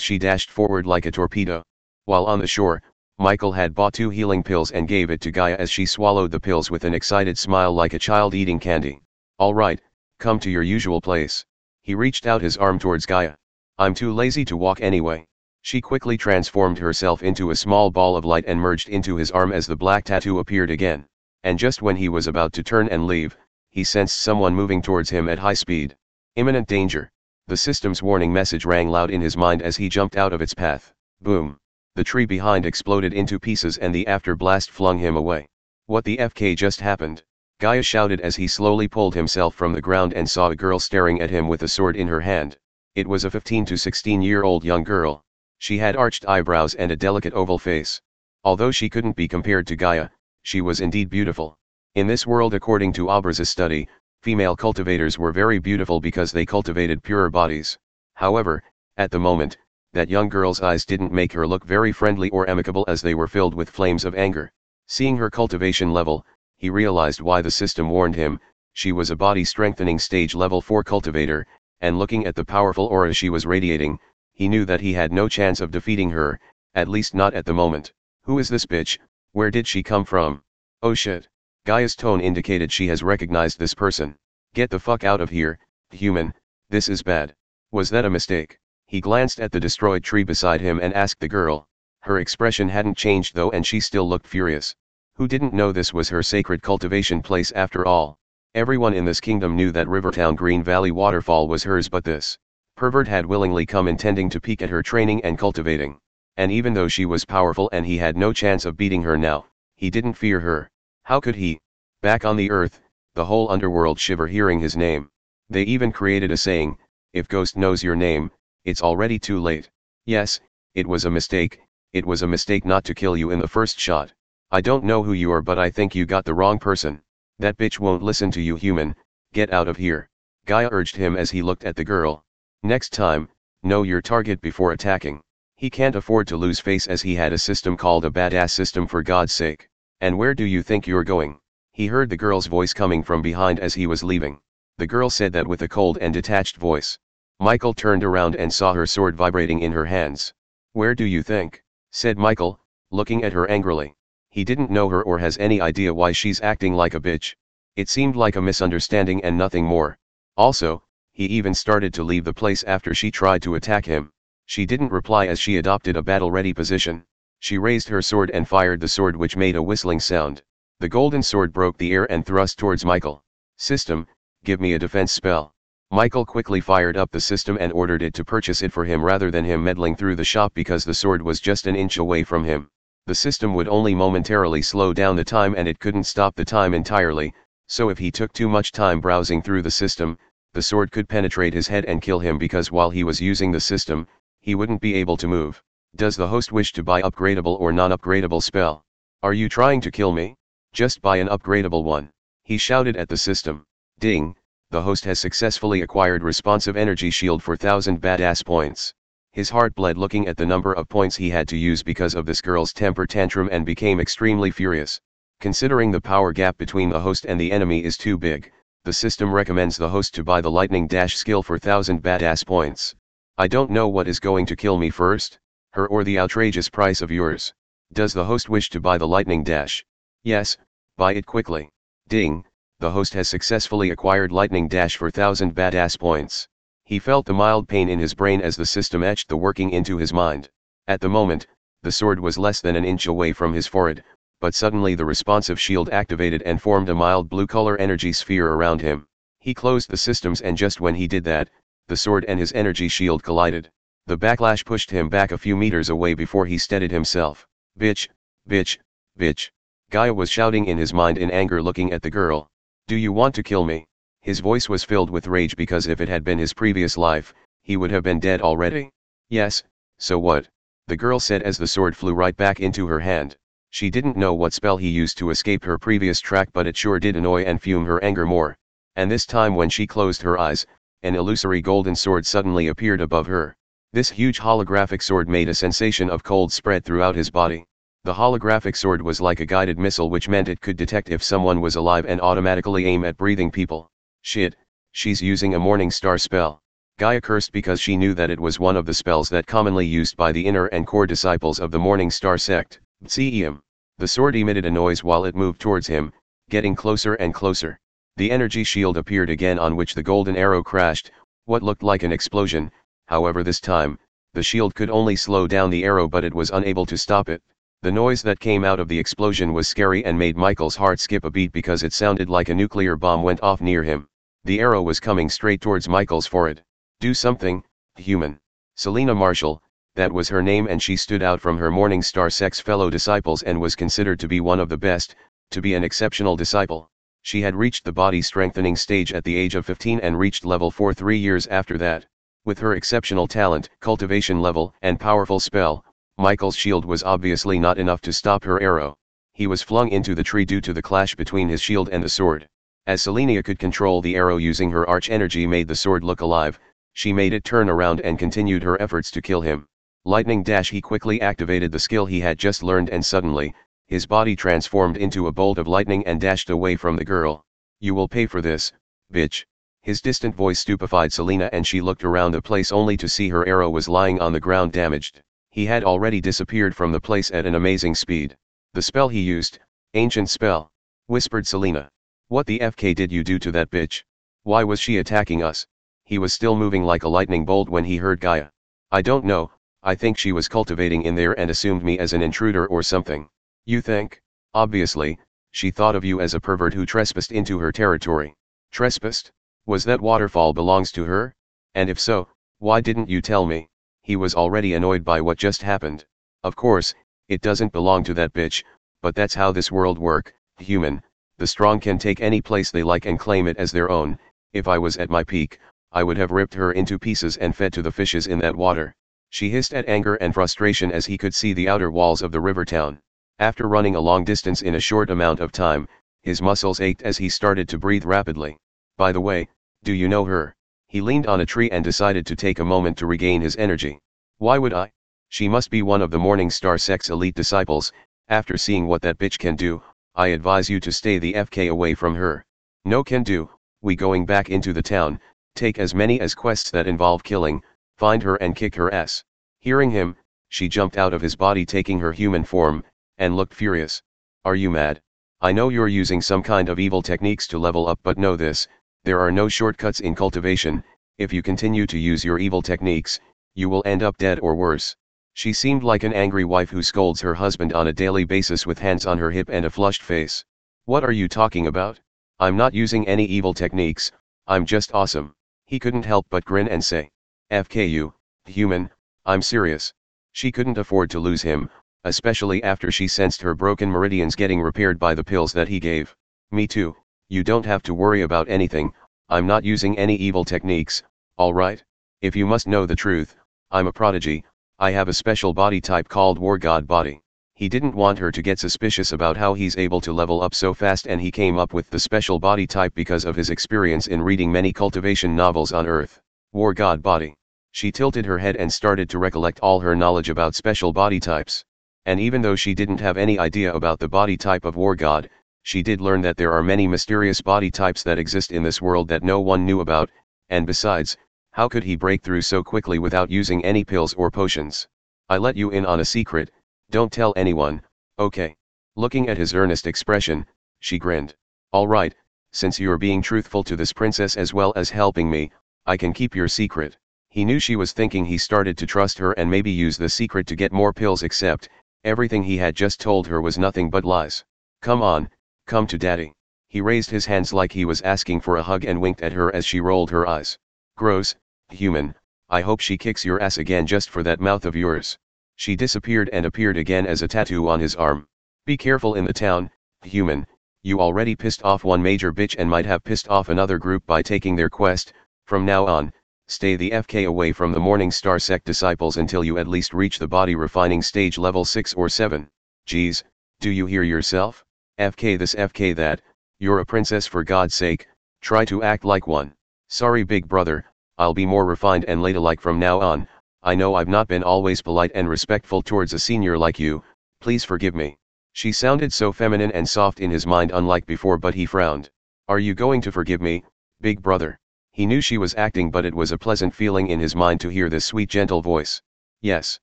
she 0.00 0.18
dashed 0.18 0.52
forward 0.52 0.86
like 0.86 1.04
a 1.04 1.10
torpedo. 1.10 1.64
While 2.04 2.26
on 2.26 2.38
the 2.38 2.46
shore, 2.46 2.80
Michael 3.18 3.50
had 3.50 3.74
bought 3.74 3.92
two 3.92 4.08
healing 4.08 4.44
pills 4.44 4.70
and 4.70 4.86
gave 4.86 5.10
it 5.10 5.20
to 5.22 5.32
Gaia 5.32 5.56
as 5.56 5.68
she 5.68 5.84
swallowed 5.84 6.30
the 6.30 6.38
pills 6.38 6.70
with 6.70 6.84
an 6.84 6.94
excited 6.94 7.36
smile 7.36 7.72
like 7.72 7.92
a 7.92 7.98
child 7.98 8.34
eating 8.34 8.60
candy. 8.60 9.00
All 9.40 9.52
right, 9.52 9.80
come 10.20 10.38
to 10.38 10.50
your 10.50 10.62
usual 10.62 11.00
place. 11.00 11.44
He 11.82 11.96
reached 11.96 12.24
out 12.24 12.40
his 12.40 12.56
arm 12.56 12.78
towards 12.78 13.04
Gaia. 13.04 13.34
I'm 13.78 13.94
too 13.94 14.12
lazy 14.12 14.44
to 14.44 14.56
walk 14.56 14.80
anyway. 14.80 15.26
She 15.62 15.80
quickly 15.80 16.16
transformed 16.16 16.78
herself 16.78 17.24
into 17.24 17.50
a 17.50 17.56
small 17.56 17.90
ball 17.90 18.16
of 18.16 18.24
light 18.24 18.44
and 18.46 18.60
merged 18.60 18.88
into 18.88 19.16
his 19.16 19.32
arm 19.32 19.50
as 19.50 19.66
the 19.66 19.74
black 19.74 20.04
tattoo 20.04 20.38
appeared 20.38 20.70
again. 20.70 21.04
And 21.44 21.58
just 21.58 21.82
when 21.82 21.96
he 21.96 22.08
was 22.08 22.26
about 22.26 22.52
to 22.54 22.62
turn 22.62 22.88
and 22.88 23.06
leave, 23.06 23.36
he 23.70 23.84
sensed 23.84 24.20
someone 24.20 24.54
moving 24.54 24.82
towards 24.82 25.10
him 25.10 25.28
at 25.28 25.38
high 25.38 25.54
speed. 25.54 25.96
Imminent 26.36 26.66
danger. 26.66 27.10
The 27.46 27.56
system's 27.56 28.02
warning 28.02 28.32
message 28.32 28.64
rang 28.64 28.88
loud 28.88 29.10
in 29.10 29.20
his 29.20 29.36
mind 29.36 29.62
as 29.62 29.76
he 29.76 29.88
jumped 29.88 30.16
out 30.16 30.32
of 30.32 30.42
its 30.42 30.52
path. 30.52 30.92
Boom. 31.20 31.58
The 31.94 32.04
tree 32.04 32.26
behind 32.26 32.66
exploded 32.66 33.12
into 33.12 33.38
pieces 33.38 33.78
and 33.78 33.94
the 33.94 34.06
after 34.06 34.36
blast 34.36 34.70
flung 34.70 34.98
him 34.98 35.16
away. 35.16 35.48
What 35.86 36.04
the 36.04 36.18
FK 36.18 36.56
just 36.56 36.80
happened? 36.80 37.22
Gaia 37.60 37.82
shouted 37.82 38.20
as 38.20 38.36
he 38.36 38.46
slowly 38.46 38.86
pulled 38.86 39.14
himself 39.14 39.54
from 39.54 39.72
the 39.72 39.80
ground 39.80 40.12
and 40.12 40.28
saw 40.28 40.48
a 40.48 40.56
girl 40.56 40.78
staring 40.78 41.20
at 41.20 41.30
him 41.30 41.48
with 41.48 41.62
a 41.62 41.68
sword 41.68 41.96
in 41.96 42.08
her 42.08 42.20
hand. 42.20 42.56
It 42.94 43.06
was 43.06 43.24
a 43.24 43.30
15 43.30 43.64
to 43.66 43.76
16 43.76 44.22
year 44.22 44.42
old 44.42 44.64
young 44.64 44.84
girl. 44.84 45.24
She 45.58 45.78
had 45.78 45.96
arched 45.96 46.28
eyebrows 46.28 46.74
and 46.74 46.92
a 46.92 46.96
delicate 46.96 47.32
oval 47.32 47.58
face. 47.58 48.00
Although 48.44 48.70
she 48.70 48.88
couldn't 48.88 49.16
be 49.16 49.26
compared 49.26 49.66
to 49.68 49.76
Gaia, 49.76 50.10
she 50.42 50.60
was 50.60 50.80
indeed 50.80 51.10
beautiful. 51.10 51.56
In 51.94 52.06
this 52.06 52.26
world 52.26 52.54
according 52.54 52.92
to 52.94 53.10
Abra's 53.10 53.48
study, 53.48 53.88
female 54.22 54.56
cultivators 54.56 55.18
were 55.18 55.32
very 55.32 55.58
beautiful 55.58 56.00
because 56.00 56.32
they 56.32 56.46
cultivated 56.46 57.02
purer 57.02 57.30
bodies. 57.30 57.78
However, 58.14 58.62
at 58.96 59.10
the 59.10 59.18
moment, 59.18 59.56
that 59.92 60.10
young 60.10 60.28
girl's 60.28 60.60
eyes 60.60 60.84
didn't 60.84 61.12
make 61.12 61.32
her 61.32 61.46
look 61.46 61.64
very 61.64 61.92
friendly 61.92 62.30
or 62.30 62.48
amicable 62.48 62.84
as 62.88 63.00
they 63.00 63.14
were 63.14 63.28
filled 63.28 63.54
with 63.54 63.70
flames 63.70 64.04
of 64.04 64.14
anger. 64.14 64.52
Seeing 64.86 65.16
her 65.16 65.30
cultivation 65.30 65.92
level, 65.92 66.26
he 66.56 66.70
realized 66.70 67.20
why 67.20 67.42
the 67.42 67.50
system 67.50 67.88
warned 67.88 68.16
him, 68.16 68.40
she 68.72 68.92
was 68.92 69.10
a 69.10 69.16
body 69.16 69.44
strengthening 69.44 69.98
stage 69.98 70.34
level 70.34 70.60
4 70.60 70.84
cultivator, 70.84 71.46
and 71.80 71.98
looking 71.98 72.26
at 72.26 72.34
the 72.34 72.44
powerful 72.44 72.86
aura 72.86 73.12
she 73.12 73.30
was 73.30 73.46
radiating, 73.46 73.98
he 74.32 74.48
knew 74.48 74.64
that 74.64 74.80
he 74.80 74.92
had 74.92 75.12
no 75.12 75.28
chance 75.28 75.60
of 75.60 75.70
defeating 75.70 76.10
her, 76.10 76.38
at 76.74 76.88
least 76.88 77.14
not 77.14 77.34
at 77.34 77.46
the 77.46 77.54
moment. 77.54 77.92
Who 78.24 78.38
is 78.38 78.48
this 78.48 78.66
bitch, 78.66 78.98
where 79.32 79.50
did 79.50 79.66
she 79.66 79.82
come 79.82 80.04
from? 80.04 80.42
Oh 80.82 80.94
shit. 80.94 81.28
Gaia's 81.66 81.94
tone 81.94 82.20
indicated 82.20 82.72
she 82.72 82.88
has 82.88 83.02
recognized 83.02 83.58
this 83.58 83.74
person. 83.74 84.16
Get 84.54 84.70
the 84.70 84.80
fuck 84.80 85.04
out 85.04 85.20
of 85.20 85.30
here, 85.30 85.58
human, 85.90 86.34
this 86.70 86.88
is 86.88 87.02
bad. 87.02 87.34
Was 87.70 87.90
that 87.90 88.04
a 88.04 88.10
mistake? 88.10 88.58
He 88.86 89.00
glanced 89.00 89.38
at 89.38 89.52
the 89.52 89.60
destroyed 89.60 90.02
tree 90.02 90.24
beside 90.24 90.60
him 90.60 90.80
and 90.80 90.94
asked 90.94 91.20
the 91.20 91.28
girl. 91.28 91.68
Her 92.00 92.18
expression 92.18 92.68
hadn't 92.68 92.96
changed 92.96 93.34
though 93.34 93.50
and 93.50 93.66
she 93.66 93.80
still 93.80 94.08
looked 94.08 94.26
furious. 94.26 94.74
Who 95.16 95.28
didn't 95.28 95.52
know 95.52 95.72
this 95.72 95.92
was 95.92 96.08
her 96.08 96.22
sacred 96.22 96.62
cultivation 96.62 97.20
place 97.20 97.52
after 97.52 97.84
all? 97.84 98.18
Everyone 98.54 98.94
in 98.94 99.04
this 99.04 99.20
kingdom 99.20 99.56
knew 99.56 99.70
that 99.72 99.88
Rivertown 99.88 100.36
Green 100.36 100.62
Valley 100.62 100.90
waterfall 100.90 101.48
was 101.48 101.64
hers 101.64 101.88
but 101.88 102.04
this. 102.04 102.38
Pervert 102.76 103.08
had 103.08 103.26
willingly 103.26 103.66
come 103.66 103.88
intending 103.88 104.30
to 104.30 104.40
peek 104.40 104.62
at 104.62 104.70
her 104.70 104.82
training 104.82 105.22
and 105.22 105.38
cultivating. 105.38 105.98
And 106.38 106.52
even 106.52 106.72
though 106.72 106.86
she 106.86 107.04
was 107.04 107.24
powerful 107.24 107.68
and 107.72 107.84
he 107.84 107.98
had 107.98 108.16
no 108.16 108.32
chance 108.32 108.64
of 108.64 108.76
beating 108.76 109.02
her 109.02 109.18
now, 109.18 109.46
he 109.74 109.90
didn't 109.90 110.12
fear 110.12 110.38
her. 110.38 110.70
How 111.02 111.18
could 111.18 111.34
he? 111.34 111.58
Back 112.00 112.24
on 112.24 112.36
the 112.36 112.52
earth, 112.52 112.80
the 113.14 113.24
whole 113.24 113.50
underworld 113.50 113.98
shiver 113.98 114.28
hearing 114.28 114.60
his 114.60 114.76
name. 114.76 115.10
They 115.50 115.64
even 115.64 115.90
created 115.90 116.30
a 116.30 116.36
saying, 116.36 116.78
if 117.12 117.26
ghost 117.26 117.56
knows 117.56 117.82
your 117.82 117.96
name, 117.96 118.30
it's 118.64 118.82
already 118.82 119.18
too 119.18 119.40
late. 119.40 119.68
Yes, 120.06 120.38
it 120.74 120.86
was 120.86 121.06
a 121.06 121.10
mistake, 121.10 121.60
it 121.92 122.06
was 122.06 122.22
a 122.22 122.28
mistake 122.28 122.64
not 122.64 122.84
to 122.84 122.94
kill 122.94 123.16
you 123.16 123.32
in 123.32 123.40
the 123.40 123.48
first 123.48 123.76
shot. 123.76 124.12
I 124.52 124.60
don't 124.60 124.84
know 124.84 125.02
who 125.02 125.14
you 125.14 125.32
are 125.32 125.42
but 125.42 125.58
I 125.58 125.70
think 125.70 125.96
you 125.96 126.06
got 126.06 126.24
the 126.24 126.34
wrong 126.34 126.60
person. 126.60 127.02
That 127.40 127.56
bitch 127.56 127.80
won't 127.80 128.04
listen 128.04 128.30
to 128.30 128.40
you 128.40 128.54
human, 128.54 128.94
get 129.32 129.52
out 129.52 129.66
of 129.66 129.76
here. 129.76 130.08
Gaia 130.46 130.68
urged 130.70 130.94
him 130.94 131.16
as 131.16 131.32
he 131.32 131.42
looked 131.42 131.64
at 131.64 131.74
the 131.74 131.84
girl. 131.84 132.24
Next 132.62 132.92
time, 132.92 133.28
know 133.64 133.82
your 133.82 134.00
target 134.00 134.40
before 134.40 134.70
attacking. 134.70 135.20
He 135.58 135.70
can't 135.70 135.96
afford 135.96 136.28
to 136.28 136.36
lose 136.36 136.60
face 136.60 136.86
as 136.86 137.02
he 137.02 137.16
had 137.16 137.32
a 137.32 137.38
system 137.38 137.76
called 137.76 138.04
a 138.04 138.10
badass 138.10 138.52
system 138.52 138.86
for 138.86 139.02
God's 139.02 139.32
sake. 139.32 139.68
And 140.00 140.16
where 140.16 140.32
do 140.32 140.44
you 140.44 140.62
think 140.62 140.86
you're 140.86 141.02
going? 141.02 141.40
He 141.72 141.88
heard 141.88 142.10
the 142.10 142.16
girl's 142.16 142.46
voice 142.46 142.72
coming 142.72 143.02
from 143.02 143.22
behind 143.22 143.58
as 143.58 143.74
he 143.74 143.88
was 143.88 144.04
leaving. 144.04 144.38
The 144.76 144.86
girl 144.86 145.10
said 145.10 145.32
that 145.32 145.48
with 145.48 145.62
a 145.62 145.66
cold 145.66 145.98
and 146.00 146.14
detached 146.14 146.58
voice. 146.58 146.96
Michael 147.40 147.74
turned 147.74 148.04
around 148.04 148.36
and 148.36 148.54
saw 148.54 148.72
her 148.72 148.86
sword 148.86 149.16
vibrating 149.16 149.58
in 149.58 149.72
her 149.72 149.86
hands. 149.86 150.32
Where 150.74 150.94
do 150.94 151.04
you 151.04 151.24
think? 151.24 151.64
said 151.90 152.18
Michael, 152.18 152.60
looking 152.92 153.24
at 153.24 153.32
her 153.32 153.50
angrily. 153.50 153.96
He 154.30 154.44
didn't 154.44 154.70
know 154.70 154.88
her 154.88 155.02
or 155.02 155.18
has 155.18 155.36
any 155.38 155.60
idea 155.60 155.92
why 155.92 156.12
she's 156.12 156.40
acting 156.40 156.74
like 156.74 156.94
a 156.94 157.00
bitch. 157.00 157.34
It 157.74 157.88
seemed 157.88 158.14
like 158.14 158.36
a 158.36 158.40
misunderstanding 158.40 159.24
and 159.24 159.36
nothing 159.36 159.64
more. 159.64 159.98
Also, 160.36 160.84
he 161.10 161.24
even 161.26 161.52
started 161.52 161.92
to 161.94 162.04
leave 162.04 162.22
the 162.22 162.32
place 162.32 162.62
after 162.62 162.94
she 162.94 163.10
tried 163.10 163.42
to 163.42 163.56
attack 163.56 163.84
him. 163.84 164.12
She 164.48 164.64
didn't 164.64 164.92
reply 164.92 165.26
as 165.26 165.38
she 165.38 165.58
adopted 165.58 165.94
a 165.94 166.02
battle-ready 166.02 166.54
position. 166.54 167.04
She 167.38 167.58
raised 167.58 167.86
her 167.90 168.00
sword 168.00 168.30
and 168.30 168.48
fired 168.48 168.80
the 168.80 168.88
sword 168.88 169.14
which 169.14 169.36
made 169.36 169.56
a 169.56 169.62
whistling 169.62 170.00
sound. 170.00 170.42
The 170.80 170.88
golden 170.88 171.22
sword 171.22 171.52
broke 171.52 171.76
the 171.76 171.92
air 171.92 172.10
and 172.10 172.24
thrust 172.24 172.58
towards 172.58 172.82
Michael. 172.82 173.22
System, 173.58 174.06
give 174.44 174.58
me 174.58 174.72
a 174.72 174.78
defense 174.78 175.12
spell. 175.12 175.52
Michael 175.90 176.24
quickly 176.24 176.62
fired 176.62 176.96
up 176.96 177.10
the 177.10 177.20
system 177.20 177.58
and 177.60 177.74
ordered 177.74 178.00
it 178.00 178.14
to 178.14 178.24
purchase 178.24 178.62
it 178.62 178.72
for 178.72 178.86
him 178.86 179.02
rather 179.02 179.30
than 179.30 179.44
him 179.44 179.62
meddling 179.62 179.94
through 179.94 180.16
the 180.16 180.24
shop 180.24 180.54
because 180.54 180.82
the 180.82 180.94
sword 180.94 181.20
was 181.20 181.40
just 181.40 181.66
an 181.66 181.76
inch 181.76 181.98
away 181.98 182.24
from 182.24 182.42
him. 182.42 182.70
The 183.04 183.14
system 183.14 183.52
would 183.52 183.68
only 183.68 183.94
momentarily 183.94 184.62
slow 184.62 184.94
down 184.94 185.14
the 185.14 185.24
time 185.24 185.54
and 185.58 185.68
it 185.68 185.78
couldn't 185.78 186.04
stop 186.04 186.34
the 186.36 186.44
time 186.46 186.72
entirely, 186.72 187.34
so 187.66 187.90
if 187.90 187.98
he 187.98 188.10
took 188.10 188.32
too 188.32 188.48
much 188.48 188.72
time 188.72 189.02
browsing 189.02 189.42
through 189.42 189.60
the 189.60 189.70
system, 189.70 190.16
the 190.54 190.62
sword 190.62 190.90
could 190.90 191.06
penetrate 191.06 191.52
his 191.52 191.68
head 191.68 191.84
and 191.84 192.00
kill 192.00 192.18
him 192.18 192.38
because 192.38 192.72
while 192.72 192.88
he 192.88 193.04
was 193.04 193.20
using 193.20 193.52
the 193.52 193.60
system, 193.60 194.08
he 194.40 194.54
wouldn't 194.54 194.80
be 194.80 194.94
able 194.94 195.16
to 195.16 195.26
move. 195.26 195.62
Does 195.96 196.16
the 196.16 196.28
host 196.28 196.52
wish 196.52 196.72
to 196.72 196.82
buy 196.82 197.02
upgradable 197.02 197.58
or 197.60 197.72
non-upgradable 197.72 198.42
spell? 198.42 198.84
Are 199.22 199.32
you 199.32 199.48
trying 199.48 199.80
to 199.80 199.90
kill 199.90 200.12
me? 200.12 200.36
Just 200.72 201.02
buy 201.02 201.16
an 201.16 201.28
upgradable 201.28 201.82
one. 201.82 202.10
He 202.44 202.58
shouted 202.58 202.96
at 202.96 203.08
the 203.08 203.16
system. 203.16 203.64
Ding, 203.98 204.36
the 204.70 204.82
host 204.82 205.04
has 205.06 205.18
successfully 205.18 205.82
acquired 205.82 206.22
responsive 206.22 206.76
energy 206.76 207.10
shield 207.10 207.42
for 207.42 207.52
1000 207.52 208.00
badass 208.00 208.44
points. 208.44 208.92
His 209.32 209.50
heart 209.50 209.74
bled 209.74 209.96
looking 209.96 210.28
at 210.28 210.36
the 210.36 210.46
number 210.46 210.72
of 210.72 210.88
points 210.88 211.16
he 211.16 211.30
had 211.30 211.48
to 211.48 211.56
use 211.56 211.82
because 211.82 212.14
of 212.14 212.26
this 212.26 212.40
girl's 212.40 212.72
temper 212.72 213.06
tantrum 213.06 213.48
and 213.50 213.64
became 213.64 213.98
extremely 213.98 214.50
furious. 214.50 215.00
Considering 215.40 215.90
the 215.90 216.00
power 216.00 216.32
gap 216.32 216.58
between 216.58 216.90
the 216.90 217.00
host 217.00 217.24
and 217.24 217.40
the 217.40 217.50
enemy 217.50 217.82
is 217.82 217.96
too 217.96 218.18
big, 218.18 218.50
the 218.84 218.92
system 218.92 219.32
recommends 219.32 219.76
the 219.76 219.88
host 219.88 220.14
to 220.14 220.24
buy 220.24 220.40
the 220.40 220.50
lightning 220.50 220.86
dash 220.86 221.16
skill 221.16 221.42
for 221.42 221.54
1000 221.54 222.02
badass 222.02 222.44
points. 222.44 222.94
I 223.40 223.46
don't 223.46 223.70
know 223.70 223.86
what 223.86 224.08
is 224.08 224.18
going 224.18 224.46
to 224.46 224.56
kill 224.56 224.78
me 224.78 224.90
first, 224.90 225.38
her 225.70 225.86
or 225.86 226.02
the 226.02 226.18
outrageous 226.18 226.68
price 226.68 227.00
of 227.00 227.12
yours. 227.12 227.54
Does 227.92 228.12
the 228.12 228.24
host 228.24 228.48
wish 228.48 228.68
to 228.70 228.80
buy 228.80 228.98
the 228.98 229.06
lightning 229.06 229.44
dash? 229.44 229.84
Yes, 230.24 230.56
buy 230.96 231.14
it 231.14 231.24
quickly. 231.24 231.70
Ding, 232.08 232.44
the 232.80 232.90
host 232.90 233.14
has 233.14 233.28
successfully 233.28 233.90
acquired 233.90 234.32
Lightning 234.32 234.66
Dash 234.66 234.96
for 234.96 235.06
1000 235.06 235.54
badass 235.54 235.96
points. 235.96 236.48
He 236.84 236.98
felt 236.98 237.26
the 237.26 237.32
mild 237.32 237.68
pain 237.68 237.88
in 237.88 238.00
his 238.00 238.12
brain 238.12 238.40
as 238.40 238.56
the 238.56 238.66
system 238.66 239.04
etched 239.04 239.28
the 239.28 239.36
working 239.36 239.70
into 239.70 239.98
his 239.98 240.12
mind. 240.12 240.50
At 240.88 241.00
the 241.00 241.08
moment, 241.08 241.46
the 241.84 241.92
sword 241.92 242.18
was 242.18 242.38
less 242.38 242.60
than 242.60 242.74
an 242.74 242.84
inch 242.84 243.06
away 243.06 243.32
from 243.32 243.52
his 243.52 243.68
forehead, 243.68 244.02
but 244.40 244.52
suddenly 244.52 244.96
the 244.96 245.04
responsive 245.04 245.60
shield 245.60 245.90
activated 245.90 246.42
and 246.42 246.60
formed 246.60 246.88
a 246.88 246.94
mild 246.94 247.28
blue 247.28 247.46
color 247.46 247.76
energy 247.76 248.12
sphere 248.12 248.48
around 248.52 248.80
him. 248.80 249.06
He 249.38 249.54
closed 249.54 249.90
the 249.90 249.96
systems 249.96 250.40
and 250.40 250.56
just 250.56 250.80
when 250.80 250.96
he 250.96 251.06
did 251.06 251.22
that, 251.22 251.50
the 251.88 251.96
sword 251.96 252.24
and 252.26 252.38
his 252.38 252.52
energy 252.52 252.88
shield 252.88 253.22
collided. 253.22 253.68
The 254.06 254.16
backlash 254.16 254.64
pushed 254.64 254.90
him 254.90 255.08
back 255.08 255.32
a 255.32 255.38
few 255.38 255.56
meters 255.56 255.88
away 255.90 256.14
before 256.14 256.46
he 256.46 256.56
steadied 256.56 256.90
himself. 256.90 257.46
Bitch, 257.78 258.08
bitch, 258.48 258.78
bitch. 259.18 259.50
Gaia 259.90 260.14
was 260.14 260.30
shouting 260.30 260.66
in 260.66 260.78
his 260.78 260.94
mind 260.94 261.18
in 261.18 261.30
anger 261.30 261.62
looking 261.62 261.92
at 261.92 262.02
the 262.02 262.10
girl. 262.10 262.46
Do 262.86 262.96
you 262.96 263.12
want 263.12 263.34
to 263.34 263.42
kill 263.42 263.64
me? 263.64 263.86
His 264.20 264.40
voice 264.40 264.68
was 264.68 264.84
filled 264.84 265.10
with 265.10 265.26
rage 265.26 265.56
because 265.56 265.86
if 265.86 266.00
it 266.00 266.08
had 266.08 266.24
been 266.24 266.38
his 266.38 266.54
previous 266.54 266.96
life, 266.96 267.34
he 267.62 267.76
would 267.76 267.90
have 267.90 268.02
been 268.02 268.20
dead 268.20 268.40
already. 268.40 268.90
Yes, 269.28 269.62
so 269.98 270.18
what? 270.18 270.48
the 270.88 270.96
girl 270.96 271.20
said 271.20 271.42
as 271.42 271.58
the 271.58 271.66
sword 271.66 271.94
flew 271.94 272.14
right 272.14 272.36
back 272.36 272.60
into 272.60 272.86
her 272.86 273.00
hand. 273.00 273.36
She 273.70 273.90
didn't 273.90 274.16
know 274.16 274.32
what 274.32 274.54
spell 274.54 274.78
he 274.78 274.88
used 274.88 275.18
to 275.18 275.28
escape 275.28 275.62
her 275.64 275.76
previous 275.76 276.18
track 276.18 276.48
but 276.54 276.66
it 276.66 276.78
sure 276.78 276.98
did 276.98 277.14
annoy 277.14 277.42
and 277.42 277.60
fume 277.60 277.84
her 277.84 278.02
anger 278.02 278.24
more. 278.24 278.56
And 278.96 279.10
this 279.10 279.26
time 279.26 279.54
when 279.54 279.68
she 279.68 279.86
closed 279.86 280.22
her 280.22 280.38
eyes, 280.38 280.66
an 281.04 281.14
illusory 281.14 281.60
golden 281.60 281.94
sword 281.94 282.26
suddenly 282.26 282.68
appeared 282.68 283.00
above 283.00 283.26
her. 283.26 283.56
This 283.92 284.10
huge 284.10 284.40
holographic 284.40 285.00
sword 285.00 285.28
made 285.28 285.48
a 285.48 285.54
sensation 285.54 286.10
of 286.10 286.24
cold 286.24 286.52
spread 286.52 286.84
throughout 286.84 287.14
his 287.14 287.30
body. 287.30 287.64
The 288.04 288.14
holographic 288.14 288.76
sword 288.76 289.00
was 289.00 289.20
like 289.20 289.38
a 289.38 289.46
guided 289.46 289.78
missile 289.78 290.10
which 290.10 290.28
meant 290.28 290.48
it 290.48 290.60
could 290.60 290.76
detect 290.76 291.10
if 291.10 291.22
someone 291.22 291.60
was 291.60 291.76
alive 291.76 292.04
and 292.06 292.20
automatically 292.20 292.84
aim 292.86 293.04
at 293.04 293.16
breathing 293.16 293.50
people. 293.50 293.88
Shit, 294.22 294.56
she's 294.92 295.22
using 295.22 295.54
a 295.54 295.58
morning 295.58 295.90
star 295.90 296.18
spell. 296.18 296.60
Gaia 296.98 297.20
cursed 297.20 297.52
because 297.52 297.80
she 297.80 297.96
knew 297.96 298.12
that 298.14 298.30
it 298.30 298.40
was 298.40 298.58
one 298.58 298.76
of 298.76 298.84
the 298.84 298.92
spells 298.92 299.28
that 299.28 299.46
commonly 299.46 299.86
used 299.86 300.16
by 300.16 300.32
the 300.32 300.44
inner 300.44 300.66
and 300.66 300.84
core 300.84 301.06
disciples 301.06 301.60
of 301.60 301.70
the 301.70 301.78
morning 301.78 302.10
star 302.10 302.38
sect. 302.38 302.80
Tseum. 303.06 303.60
The 303.98 304.08
sword 304.08 304.34
emitted 304.34 304.66
a 304.66 304.70
noise 304.70 305.04
while 305.04 305.24
it 305.24 305.36
moved 305.36 305.60
towards 305.60 305.86
him, 305.86 306.12
getting 306.50 306.74
closer 306.74 307.14
and 307.14 307.32
closer. 307.32 307.78
The 308.18 308.32
energy 308.32 308.64
shield 308.64 308.96
appeared 308.96 309.30
again 309.30 309.60
on 309.60 309.76
which 309.76 309.94
the 309.94 310.02
golden 310.02 310.36
arrow 310.36 310.60
crashed, 310.60 311.12
what 311.44 311.62
looked 311.62 311.84
like 311.84 312.02
an 312.02 312.10
explosion, 312.10 312.72
however 313.06 313.44
this 313.44 313.60
time, 313.60 313.96
the 314.34 314.42
shield 314.42 314.74
could 314.74 314.90
only 314.90 315.14
slow 315.14 315.46
down 315.46 315.70
the 315.70 315.84
arrow 315.84 316.08
but 316.08 316.24
it 316.24 316.34
was 316.34 316.50
unable 316.50 316.84
to 316.86 316.98
stop 316.98 317.28
it. 317.28 317.40
The 317.82 317.92
noise 317.92 318.22
that 318.22 318.40
came 318.40 318.64
out 318.64 318.80
of 318.80 318.88
the 318.88 318.98
explosion 318.98 319.52
was 319.52 319.68
scary 319.68 320.04
and 320.04 320.18
made 320.18 320.36
Michael's 320.36 320.74
heart 320.74 320.98
skip 320.98 321.24
a 321.24 321.30
beat 321.30 321.52
because 321.52 321.84
it 321.84 321.92
sounded 321.92 322.28
like 322.28 322.48
a 322.48 322.54
nuclear 322.56 322.96
bomb 322.96 323.22
went 323.22 323.40
off 323.40 323.60
near 323.60 323.84
him. 323.84 324.08
The 324.42 324.58
arrow 324.58 324.82
was 324.82 324.98
coming 324.98 325.28
straight 325.28 325.60
towards 325.60 325.88
Michael's 325.88 326.26
forehead. 326.26 326.64
Do 326.98 327.14
something, 327.14 327.62
human. 327.94 328.40
Selena 328.74 329.14
Marshall, 329.14 329.62
that 329.94 330.10
was 330.10 330.28
her 330.28 330.42
name 330.42 330.66
and 330.66 330.82
she 330.82 330.96
stood 330.96 331.22
out 331.22 331.40
from 331.40 331.56
her 331.56 331.70
Morning 331.70 332.02
Star 332.02 332.30
sect's 332.30 332.58
fellow 332.58 332.90
disciples 332.90 333.44
and 333.44 333.60
was 333.60 333.76
considered 333.76 334.18
to 334.18 334.26
be 334.26 334.40
one 334.40 334.58
of 334.58 334.68
the 334.68 334.76
best, 334.76 335.14
to 335.52 335.60
be 335.60 335.74
an 335.74 335.84
exceptional 335.84 336.34
disciple. 336.34 336.90
She 337.28 337.42
had 337.42 337.56
reached 337.56 337.84
the 337.84 337.92
body 337.92 338.22
strengthening 338.22 338.74
stage 338.74 339.12
at 339.12 339.22
the 339.22 339.36
age 339.36 339.54
of 339.54 339.66
15 339.66 340.00
and 340.00 340.18
reached 340.18 340.46
level 340.46 340.70
4 340.70 340.94
three 340.94 341.18
years 341.18 341.46
after 341.48 341.76
that. 341.76 342.06
With 342.46 342.58
her 342.60 342.72
exceptional 342.72 343.28
talent, 343.28 343.68
cultivation 343.80 344.40
level, 344.40 344.72
and 344.80 344.98
powerful 344.98 345.38
spell, 345.38 345.84
Michael's 346.16 346.56
shield 346.56 346.86
was 346.86 347.02
obviously 347.02 347.58
not 347.58 347.76
enough 347.76 348.00
to 348.00 348.14
stop 348.14 348.44
her 348.44 348.62
arrow. 348.62 348.96
He 349.34 349.46
was 349.46 349.60
flung 349.60 349.90
into 349.90 350.14
the 350.14 350.24
tree 350.24 350.46
due 350.46 350.62
to 350.62 350.72
the 350.72 350.80
clash 350.80 351.14
between 351.16 351.50
his 351.50 351.60
shield 351.60 351.90
and 351.90 352.02
the 352.02 352.08
sword. 352.08 352.48
As 352.86 353.02
Selena 353.02 353.42
could 353.42 353.58
control 353.58 354.00
the 354.00 354.16
arrow 354.16 354.38
using 354.38 354.70
her 354.70 354.88
arch 354.88 355.10
energy 355.10 355.46
made 355.46 355.68
the 355.68 355.76
sword 355.76 356.04
look 356.04 356.22
alive, 356.22 356.58
she 356.94 357.12
made 357.12 357.34
it 357.34 357.44
turn 357.44 357.68
around 357.68 358.00
and 358.00 358.18
continued 358.18 358.62
her 358.62 358.80
efforts 358.80 359.10
to 359.10 359.20
kill 359.20 359.42
him. 359.42 359.66
Lightning 360.06 360.42
Dash 360.42 360.70
he 360.70 360.80
quickly 360.80 361.20
activated 361.20 361.72
the 361.72 361.78
skill 361.78 362.06
he 362.06 362.20
had 362.20 362.38
just 362.38 362.62
learned 362.62 362.88
and 362.88 363.04
suddenly, 363.04 363.54
his 363.88 364.04
body 364.04 364.36
transformed 364.36 364.98
into 364.98 365.26
a 365.26 365.32
bolt 365.32 365.56
of 365.56 365.66
lightning 365.66 366.06
and 366.06 366.20
dashed 366.20 366.50
away 366.50 366.76
from 366.76 366.94
the 366.94 367.04
girl. 367.04 367.42
You 367.80 367.94
will 367.94 368.06
pay 368.06 368.26
for 368.26 368.42
this, 368.42 368.70
bitch. 369.10 369.46
His 369.80 370.02
distant 370.02 370.34
voice 370.34 370.58
stupefied 370.58 371.10
Selena 371.10 371.48
and 371.54 371.66
she 371.66 371.80
looked 371.80 372.04
around 372.04 372.32
the 372.32 372.42
place 372.42 372.70
only 372.70 372.98
to 372.98 373.08
see 373.08 373.30
her 373.30 373.48
arrow 373.48 373.70
was 373.70 373.88
lying 373.88 374.20
on 374.20 374.34
the 374.34 374.40
ground 374.40 374.72
damaged. 374.72 375.22
He 375.50 375.64
had 375.64 375.84
already 375.84 376.20
disappeared 376.20 376.76
from 376.76 376.92
the 376.92 377.00
place 377.00 377.30
at 377.30 377.46
an 377.46 377.54
amazing 377.54 377.94
speed. 377.94 378.36
The 378.74 378.82
spell 378.82 379.08
he 379.08 379.22
used, 379.22 379.58
ancient 379.94 380.28
spell, 380.28 380.70
whispered 381.06 381.46
Selena. 381.46 381.88
What 382.26 382.46
the 382.46 382.58
FK 382.58 382.94
did 382.94 383.10
you 383.10 383.24
do 383.24 383.38
to 383.38 383.50
that 383.52 383.70
bitch? 383.70 384.02
Why 384.42 384.64
was 384.64 384.80
she 384.80 384.98
attacking 384.98 385.42
us? 385.42 385.66
He 386.04 386.18
was 386.18 386.34
still 386.34 386.56
moving 386.56 386.84
like 386.84 387.04
a 387.04 387.08
lightning 387.08 387.46
bolt 387.46 387.70
when 387.70 387.84
he 387.84 387.96
heard 387.96 388.20
Gaia. 388.20 388.48
I 388.92 389.00
don't 389.00 389.24
know, 389.24 389.50
I 389.82 389.94
think 389.94 390.18
she 390.18 390.32
was 390.32 390.46
cultivating 390.46 391.04
in 391.04 391.14
there 391.14 391.32
and 391.40 391.50
assumed 391.50 391.82
me 391.82 391.98
as 391.98 392.12
an 392.12 392.20
intruder 392.20 392.66
or 392.66 392.82
something. 392.82 393.30
You 393.66 393.80
think? 393.80 394.20
Obviously, 394.54 395.18
she 395.50 395.70
thought 395.70 395.96
of 395.96 396.04
you 396.04 396.20
as 396.20 396.34
a 396.34 396.40
pervert 396.40 396.74
who 396.74 396.86
trespassed 396.86 397.32
into 397.32 397.58
her 397.58 397.72
territory. 397.72 398.34
Trespassed? 398.70 399.32
Was 399.66 399.84
that 399.84 400.00
waterfall 400.00 400.52
belongs 400.52 400.92
to 400.92 401.04
her? 401.04 401.34
And 401.74 401.90
if 401.90 401.98
so, 401.98 402.28
why 402.58 402.80
didn't 402.80 403.08
you 403.08 403.20
tell 403.20 403.46
me? 403.46 403.68
He 404.02 404.16
was 404.16 404.34
already 404.34 404.74
annoyed 404.74 405.04
by 405.04 405.20
what 405.20 405.38
just 405.38 405.62
happened. 405.62 406.06
Of 406.42 406.56
course, 406.56 406.94
it 407.28 407.40
doesn't 407.40 407.72
belong 407.72 408.04
to 408.04 408.14
that 408.14 408.32
bitch, 408.32 408.64
but 409.02 409.14
that's 409.14 409.34
how 409.34 409.52
this 409.52 409.70
world 409.70 409.98
work, 409.98 410.34
human, 410.58 411.02
the 411.38 411.46
strong 411.46 411.78
can 411.78 411.98
take 411.98 412.20
any 412.20 412.40
place 412.40 412.70
they 412.70 412.82
like 412.82 413.06
and 413.06 413.18
claim 413.18 413.46
it 413.46 413.56
as 413.58 413.70
their 413.70 413.90
own, 413.90 414.18
if 414.52 414.66
I 414.66 414.76
was 414.76 414.96
at 414.96 415.08
my 415.08 415.22
peak, 415.22 415.60
I 415.92 416.02
would 416.02 416.16
have 416.16 416.32
ripped 416.32 416.54
her 416.54 416.72
into 416.72 416.98
pieces 416.98 417.36
and 417.36 417.54
fed 417.54 417.72
to 417.74 417.82
the 417.82 417.92
fishes 417.92 418.26
in 418.26 418.40
that 418.40 418.56
water. 418.56 418.94
She 419.30 419.50
hissed 419.50 419.72
at 419.72 419.88
anger 419.88 420.16
and 420.16 420.34
frustration 420.34 420.90
as 420.90 421.06
he 421.06 421.16
could 421.16 421.34
see 421.34 421.52
the 421.52 421.68
outer 421.68 421.90
walls 421.90 422.22
of 422.22 422.32
the 422.32 422.40
river 422.40 422.64
town. 422.64 423.00
After 423.40 423.68
running 423.68 423.94
a 423.94 424.00
long 424.00 424.24
distance 424.24 424.62
in 424.62 424.74
a 424.74 424.80
short 424.80 425.10
amount 425.10 425.38
of 425.38 425.52
time, 425.52 425.86
his 426.22 426.42
muscles 426.42 426.80
ached 426.80 427.02
as 427.02 427.18
he 427.18 427.28
started 427.28 427.68
to 427.68 427.78
breathe 427.78 428.04
rapidly. 428.04 428.56
By 428.96 429.12
the 429.12 429.20
way, 429.20 429.48
do 429.84 429.92
you 429.92 430.08
know 430.08 430.24
her? 430.24 430.56
He 430.88 431.00
leaned 431.00 431.28
on 431.28 431.40
a 431.40 431.46
tree 431.46 431.70
and 431.70 431.84
decided 431.84 432.26
to 432.26 432.34
take 432.34 432.58
a 432.58 432.64
moment 432.64 432.98
to 432.98 433.06
regain 433.06 433.40
his 433.40 433.54
energy. 433.54 434.00
Why 434.38 434.58
would 434.58 434.72
I? 434.72 434.90
She 435.28 435.48
must 435.48 435.70
be 435.70 435.82
one 435.82 436.02
of 436.02 436.10
the 436.10 436.18
Morning 436.18 436.50
Star 436.50 436.78
Sect's 436.78 437.10
elite 437.10 437.36
disciples, 437.36 437.92
after 438.28 438.58
seeing 438.58 438.88
what 438.88 439.02
that 439.02 439.18
bitch 439.18 439.38
can 439.38 439.54
do, 439.54 439.82
I 440.16 440.28
advise 440.28 440.68
you 440.68 440.80
to 440.80 440.90
stay 440.90 441.18
the 441.18 441.34
FK 441.34 441.70
away 441.70 441.94
from 441.94 442.16
her. 442.16 442.44
No 442.84 443.04
can 443.04 443.22
do, 443.22 443.48
we 443.82 443.94
going 443.94 444.26
back 444.26 444.50
into 444.50 444.72
the 444.72 444.82
town, 444.82 445.20
take 445.54 445.78
as 445.78 445.94
many 445.94 446.20
as 446.20 446.34
quests 446.34 446.72
that 446.72 446.88
involve 446.88 447.22
killing, 447.22 447.62
find 447.98 448.20
her 448.24 448.34
and 448.36 448.56
kick 448.56 448.74
her 448.74 448.92
ass. 448.92 449.22
Hearing 449.60 449.92
him, 449.92 450.16
she 450.48 450.68
jumped 450.68 450.98
out 450.98 451.14
of 451.14 451.20
his 451.20 451.36
body 451.36 451.64
taking 451.64 452.00
her 452.00 452.12
human 452.12 452.42
form, 452.42 452.82
and 453.18 453.36
looked 453.36 453.54
furious. 453.54 454.02
Are 454.44 454.54
you 454.54 454.70
mad? 454.70 455.02
I 455.40 455.52
know 455.52 455.68
you're 455.68 455.88
using 455.88 456.20
some 456.20 456.42
kind 456.42 456.68
of 456.68 456.78
evil 456.78 457.02
techniques 457.02 457.46
to 457.48 457.58
level 457.58 457.86
up 457.86 458.00
but 458.02 458.18
know 458.18 458.36
this, 458.36 458.66
there 459.04 459.20
are 459.20 459.30
no 459.30 459.48
shortcuts 459.48 460.00
in 460.00 460.14
cultivation, 460.14 460.82
if 461.18 461.32
you 461.32 461.42
continue 461.42 461.86
to 461.86 461.98
use 461.98 462.24
your 462.24 462.38
evil 462.38 462.62
techniques, 462.62 463.20
you 463.54 463.68
will 463.68 463.82
end 463.84 464.02
up 464.02 464.16
dead 464.18 464.38
or 464.40 464.54
worse. 464.54 464.96
She 465.34 465.52
seemed 465.52 465.82
like 465.82 466.02
an 466.04 466.12
angry 466.12 466.44
wife 466.44 466.70
who 466.70 466.82
scolds 466.82 467.20
her 467.20 467.34
husband 467.34 467.72
on 467.72 467.88
a 467.88 467.92
daily 467.92 468.24
basis 468.24 468.66
with 468.66 468.78
hands 468.78 469.06
on 469.06 469.18
her 469.18 469.30
hip 469.30 469.48
and 469.50 469.66
a 469.66 469.70
flushed 469.70 470.02
face. 470.02 470.44
What 470.84 471.04
are 471.04 471.12
you 471.12 471.28
talking 471.28 471.66
about? 471.66 472.00
I'm 472.40 472.56
not 472.56 472.74
using 472.74 473.06
any 473.06 473.24
evil 473.24 473.54
techniques, 473.54 474.12
I'm 474.46 474.64
just 474.64 474.94
awesome. 474.94 475.34
He 475.66 475.78
couldn't 475.78 476.04
help 476.04 476.26
but 476.30 476.44
grin 476.44 476.68
and 476.68 476.84
say. 476.84 477.10
FKU, 477.50 478.12
human, 478.46 478.90
I'm 479.26 479.42
serious. 479.42 479.92
She 480.32 480.52
couldn't 480.52 480.78
afford 480.78 481.10
to 481.10 481.20
lose 481.20 481.42
him, 481.42 481.68
especially 482.04 482.62
after 482.62 482.90
she 482.90 483.08
sensed 483.08 483.42
her 483.42 483.54
broken 483.54 483.90
meridians 483.90 484.36
getting 484.36 484.60
repaired 484.60 484.98
by 484.98 485.14
the 485.14 485.24
pills 485.24 485.52
that 485.52 485.68
he 485.68 485.80
gave. 485.80 486.14
Me 486.50 486.66
too, 486.66 486.96
you 487.28 487.44
don't 487.44 487.66
have 487.66 487.82
to 487.82 487.94
worry 487.94 488.22
about 488.22 488.48
anything, 488.48 488.92
I'm 489.28 489.46
not 489.46 489.64
using 489.64 489.98
any 489.98 490.14
evil 490.16 490.44
techniques, 490.44 491.02
alright? 491.38 491.84
If 492.22 492.34
you 492.34 492.46
must 492.46 492.66
know 492.66 492.86
the 492.86 492.96
truth, 492.96 493.36
I'm 493.70 493.86
a 493.86 493.92
prodigy, 493.92 494.44
I 494.78 494.92
have 494.92 495.08
a 495.08 495.12
special 495.12 495.52
body 495.52 495.80
type 495.80 496.08
called 496.08 496.38
War 496.38 496.56
God 496.56 496.86
Body. 496.86 497.20
He 497.54 497.68
didn't 497.68 497.96
want 497.96 498.20
her 498.20 498.30
to 498.30 498.40
get 498.40 498.60
suspicious 498.60 499.12
about 499.12 499.36
how 499.36 499.52
he's 499.52 499.76
able 499.76 500.00
to 500.02 500.12
level 500.12 500.40
up 500.40 500.54
so 500.54 500.72
fast 500.72 501.08
and 501.08 501.20
he 501.20 501.32
came 501.32 501.58
up 501.58 501.74
with 501.74 501.90
the 501.90 501.98
special 501.98 502.38
body 502.38 502.66
type 502.66 502.94
because 502.94 503.24
of 503.24 503.34
his 503.34 503.50
experience 503.50 504.06
in 504.06 504.22
reading 504.22 504.52
many 504.52 504.72
cultivation 504.72 505.34
novels 505.34 505.72
on 505.72 505.86
Earth. 505.86 506.20
War 506.52 506.72
God 506.72 507.02
Body. 507.02 507.34
She 507.72 507.90
tilted 507.90 508.24
her 508.24 508.38
head 508.38 508.56
and 508.56 508.72
started 508.72 509.10
to 509.10 509.18
recollect 509.18 509.60
all 509.60 509.80
her 509.80 509.96
knowledge 509.96 510.30
about 510.30 510.54
special 510.54 510.92
body 510.92 511.20
types. 511.20 511.64
And 512.08 512.18
even 512.18 512.40
though 512.40 512.56
she 512.56 512.72
didn't 512.72 513.00
have 513.00 513.18
any 513.18 513.38
idea 513.38 513.70
about 513.74 513.98
the 513.98 514.08
body 514.08 514.38
type 514.38 514.64
of 514.64 514.76
War 514.76 514.96
God, 514.96 515.28
she 515.62 515.82
did 515.82 516.00
learn 516.00 516.22
that 516.22 516.38
there 516.38 516.54
are 516.54 516.62
many 516.62 516.86
mysterious 516.86 517.42
body 517.42 517.70
types 517.70 518.02
that 518.02 518.18
exist 518.18 518.50
in 518.50 518.62
this 518.62 518.80
world 518.80 519.08
that 519.08 519.22
no 519.22 519.40
one 519.40 519.66
knew 519.66 519.80
about, 519.80 520.08
and 520.48 520.66
besides, 520.66 521.18
how 521.50 521.68
could 521.68 521.84
he 521.84 521.96
break 521.96 522.22
through 522.22 522.40
so 522.40 522.64
quickly 522.64 522.98
without 522.98 523.30
using 523.30 523.62
any 523.62 523.84
pills 523.84 524.14
or 524.14 524.30
potions? 524.30 524.88
I 525.28 525.36
let 525.36 525.54
you 525.54 525.68
in 525.68 525.84
on 525.84 526.00
a 526.00 526.04
secret, 526.06 526.50
don't 526.88 527.12
tell 527.12 527.34
anyone, 527.36 527.82
okay. 528.18 528.56
Looking 528.96 529.28
at 529.28 529.36
his 529.36 529.52
earnest 529.52 529.86
expression, 529.86 530.46
she 530.80 530.98
grinned. 530.98 531.34
Alright, 531.74 532.14
since 532.52 532.80
you're 532.80 532.96
being 532.96 533.20
truthful 533.20 533.62
to 533.64 533.76
this 533.76 533.92
princess 533.92 534.34
as 534.34 534.54
well 534.54 534.72
as 534.76 534.88
helping 534.88 535.30
me, 535.30 535.52
I 535.84 535.98
can 535.98 536.14
keep 536.14 536.34
your 536.34 536.48
secret. 536.48 536.96
He 537.28 537.44
knew 537.44 537.60
she 537.60 537.76
was 537.76 537.92
thinking 537.92 538.24
he 538.24 538.38
started 538.38 538.78
to 538.78 538.86
trust 538.86 539.18
her 539.18 539.32
and 539.32 539.50
maybe 539.50 539.70
use 539.70 539.98
the 539.98 540.08
secret 540.08 540.46
to 540.46 540.56
get 540.56 540.72
more 540.72 540.94
pills 540.94 541.22
except, 541.22 541.68
everything 542.04 542.42
he 542.42 542.56
had 542.56 542.76
just 542.76 543.00
told 543.00 543.26
her 543.26 543.40
was 543.40 543.58
nothing 543.58 543.90
but 543.90 544.04
lies. 544.04 544.44
Come 544.82 545.02
on, 545.02 545.30
come 545.66 545.86
to 545.86 545.98
daddy. 545.98 546.32
He 546.68 546.80
raised 546.80 547.10
his 547.10 547.26
hands 547.26 547.52
like 547.52 547.72
he 547.72 547.84
was 547.84 548.02
asking 548.02 548.40
for 548.40 548.56
a 548.56 548.62
hug 548.62 548.84
and 548.84 549.00
winked 549.00 549.22
at 549.22 549.32
her 549.32 549.54
as 549.54 549.64
she 549.64 549.80
rolled 549.80 550.10
her 550.10 550.26
eyes. 550.26 550.58
Gross, 550.96 551.34
human, 551.70 552.14
I 552.48 552.60
hope 552.60 552.80
she 552.80 552.96
kicks 552.96 553.24
your 553.24 553.40
ass 553.42 553.58
again 553.58 553.86
just 553.86 554.10
for 554.10 554.22
that 554.22 554.40
mouth 554.40 554.64
of 554.64 554.76
yours. 554.76 555.18
She 555.56 555.76
disappeared 555.76 556.30
and 556.32 556.46
appeared 556.46 556.76
again 556.76 557.06
as 557.06 557.22
a 557.22 557.28
tattoo 557.28 557.68
on 557.68 557.80
his 557.80 557.96
arm. 557.96 558.26
Be 558.64 558.76
careful 558.76 559.14
in 559.14 559.24
the 559.24 559.32
town, 559.32 559.70
human, 560.02 560.46
you 560.82 561.00
already 561.00 561.34
pissed 561.34 561.62
off 561.64 561.84
one 561.84 562.02
major 562.02 562.32
bitch 562.32 562.54
and 562.58 562.70
might 562.70 562.86
have 562.86 563.02
pissed 563.02 563.28
off 563.28 563.48
another 563.48 563.78
group 563.78 564.06
by 564.06 564.22
taking 564.22 564.54
their 564.54 564.70
quest, 564.70 565.12
from 565.46 565.64
now 565.66 565.86
on, 565.86 566.12
Stay 566.50 566.76
the 566.76 566.92
FK 566.92 567.26
away 567.26 567.52
from 567.52 567.72
the 567.72 567.78
Morning 567.78 568.10
Star 568.10 568.38
sect 568.38 568.64
disciples 568.64 569.18
until 569.18 569.44
you 569.44 569.58
at 569.58 569.68
least 569.68 569.92
reach 569.92 570.18
the 570.18 570.26
body 570.26 570.54
refining 570.54 571.02
stage 571.02 571.36
level 571.36 571.62
6 571.62 571.92
or 571.92 572.08
7. 572.08 572.48
Geez, 572.86 573.22
do 573.60 573.68
you 573.68 573.84
hear 573.84 574.02
yourself? 574.02 574.64
FK 574.98 575.38
this 575.38 575.54
FK 575.54 575.94
that, 575.96 576.22
you're 576.58 576.78
a 576.78 576.86
princess 576.86 577.26
for 577.26 577.44
God's 577.44 577.74
sake, 577.74 578.08
try 578.40 578.64
to 578.64 578.82
act 578.82 579.04
like 579.04 579.26
one. 579.26 579.52
Sorry 579.88 580.24
big 580.24 580.48
brother, 580.48 580.86
I'll 581.18 581.34
be 581.34 581.44
more 581.44 581.66
refined 581.66 582.06
and 582.06 582.22
ladylike 582.22 582.62
from 582.62 582.78
now 582.78 582.98
on, 582.98 583.28
I 583.62 583.74
know 583.74 583.94
I've 583.94 584.08
not 584.08 584.26
been 584.26 584.42
always 584.42 584.80
polite 584.80 585.12
and 585.14 585.28
respectful 585.28 585.82
towards 585.82 586.14
a 586.14 586.18
senior 586.18 586.56
like 586.56 586.78
you, 586.78 587.04
please 587.42 587.62
forgive 587.62 587.94
me. 587.94 588.16
She 588.54 588.72
sounded 588.72 589.12
so 589.12 589.32
feminine 589.32 589.72
and 589.72 589.86
soft 589.86 590.18
in 590.18 590.30
his 590.30 590.46
mind 590.46 590.70
unlike 590.72 591.04
before 591.04 591.36
but 591.36 591.54
he 591.54 591.66
frowned. 591.66 592.08
Are 592.48 592.58
you 592.58 592.72
going 592.72 593.02
to 593.02 593.12
forgive 593.12 593.42
me, 593.42 593.64
big 594.00 594.22
brother? 594.22 594.58
He 594.98 595.06
knew 595.06 595.20
she 595.20 595.38
was 595.38 595.54
acting 595.54 595.92
but 595.92 596.04
it 596.04 596.12
was 596.12 596.32
a 596.32 596.36
pleasant 596.36 596.74
feeling 596.74 597.06
in 597.06 597.20
his 597.20 597.36
mind 597.36 597.60
to 597.60 597.68
hear 597.68 597.88
this 597.88 598.04
sweet 598.04 598.28
gentle 598.28 598.60
voice. 598.60 599.00
Yes. 599.40 599.78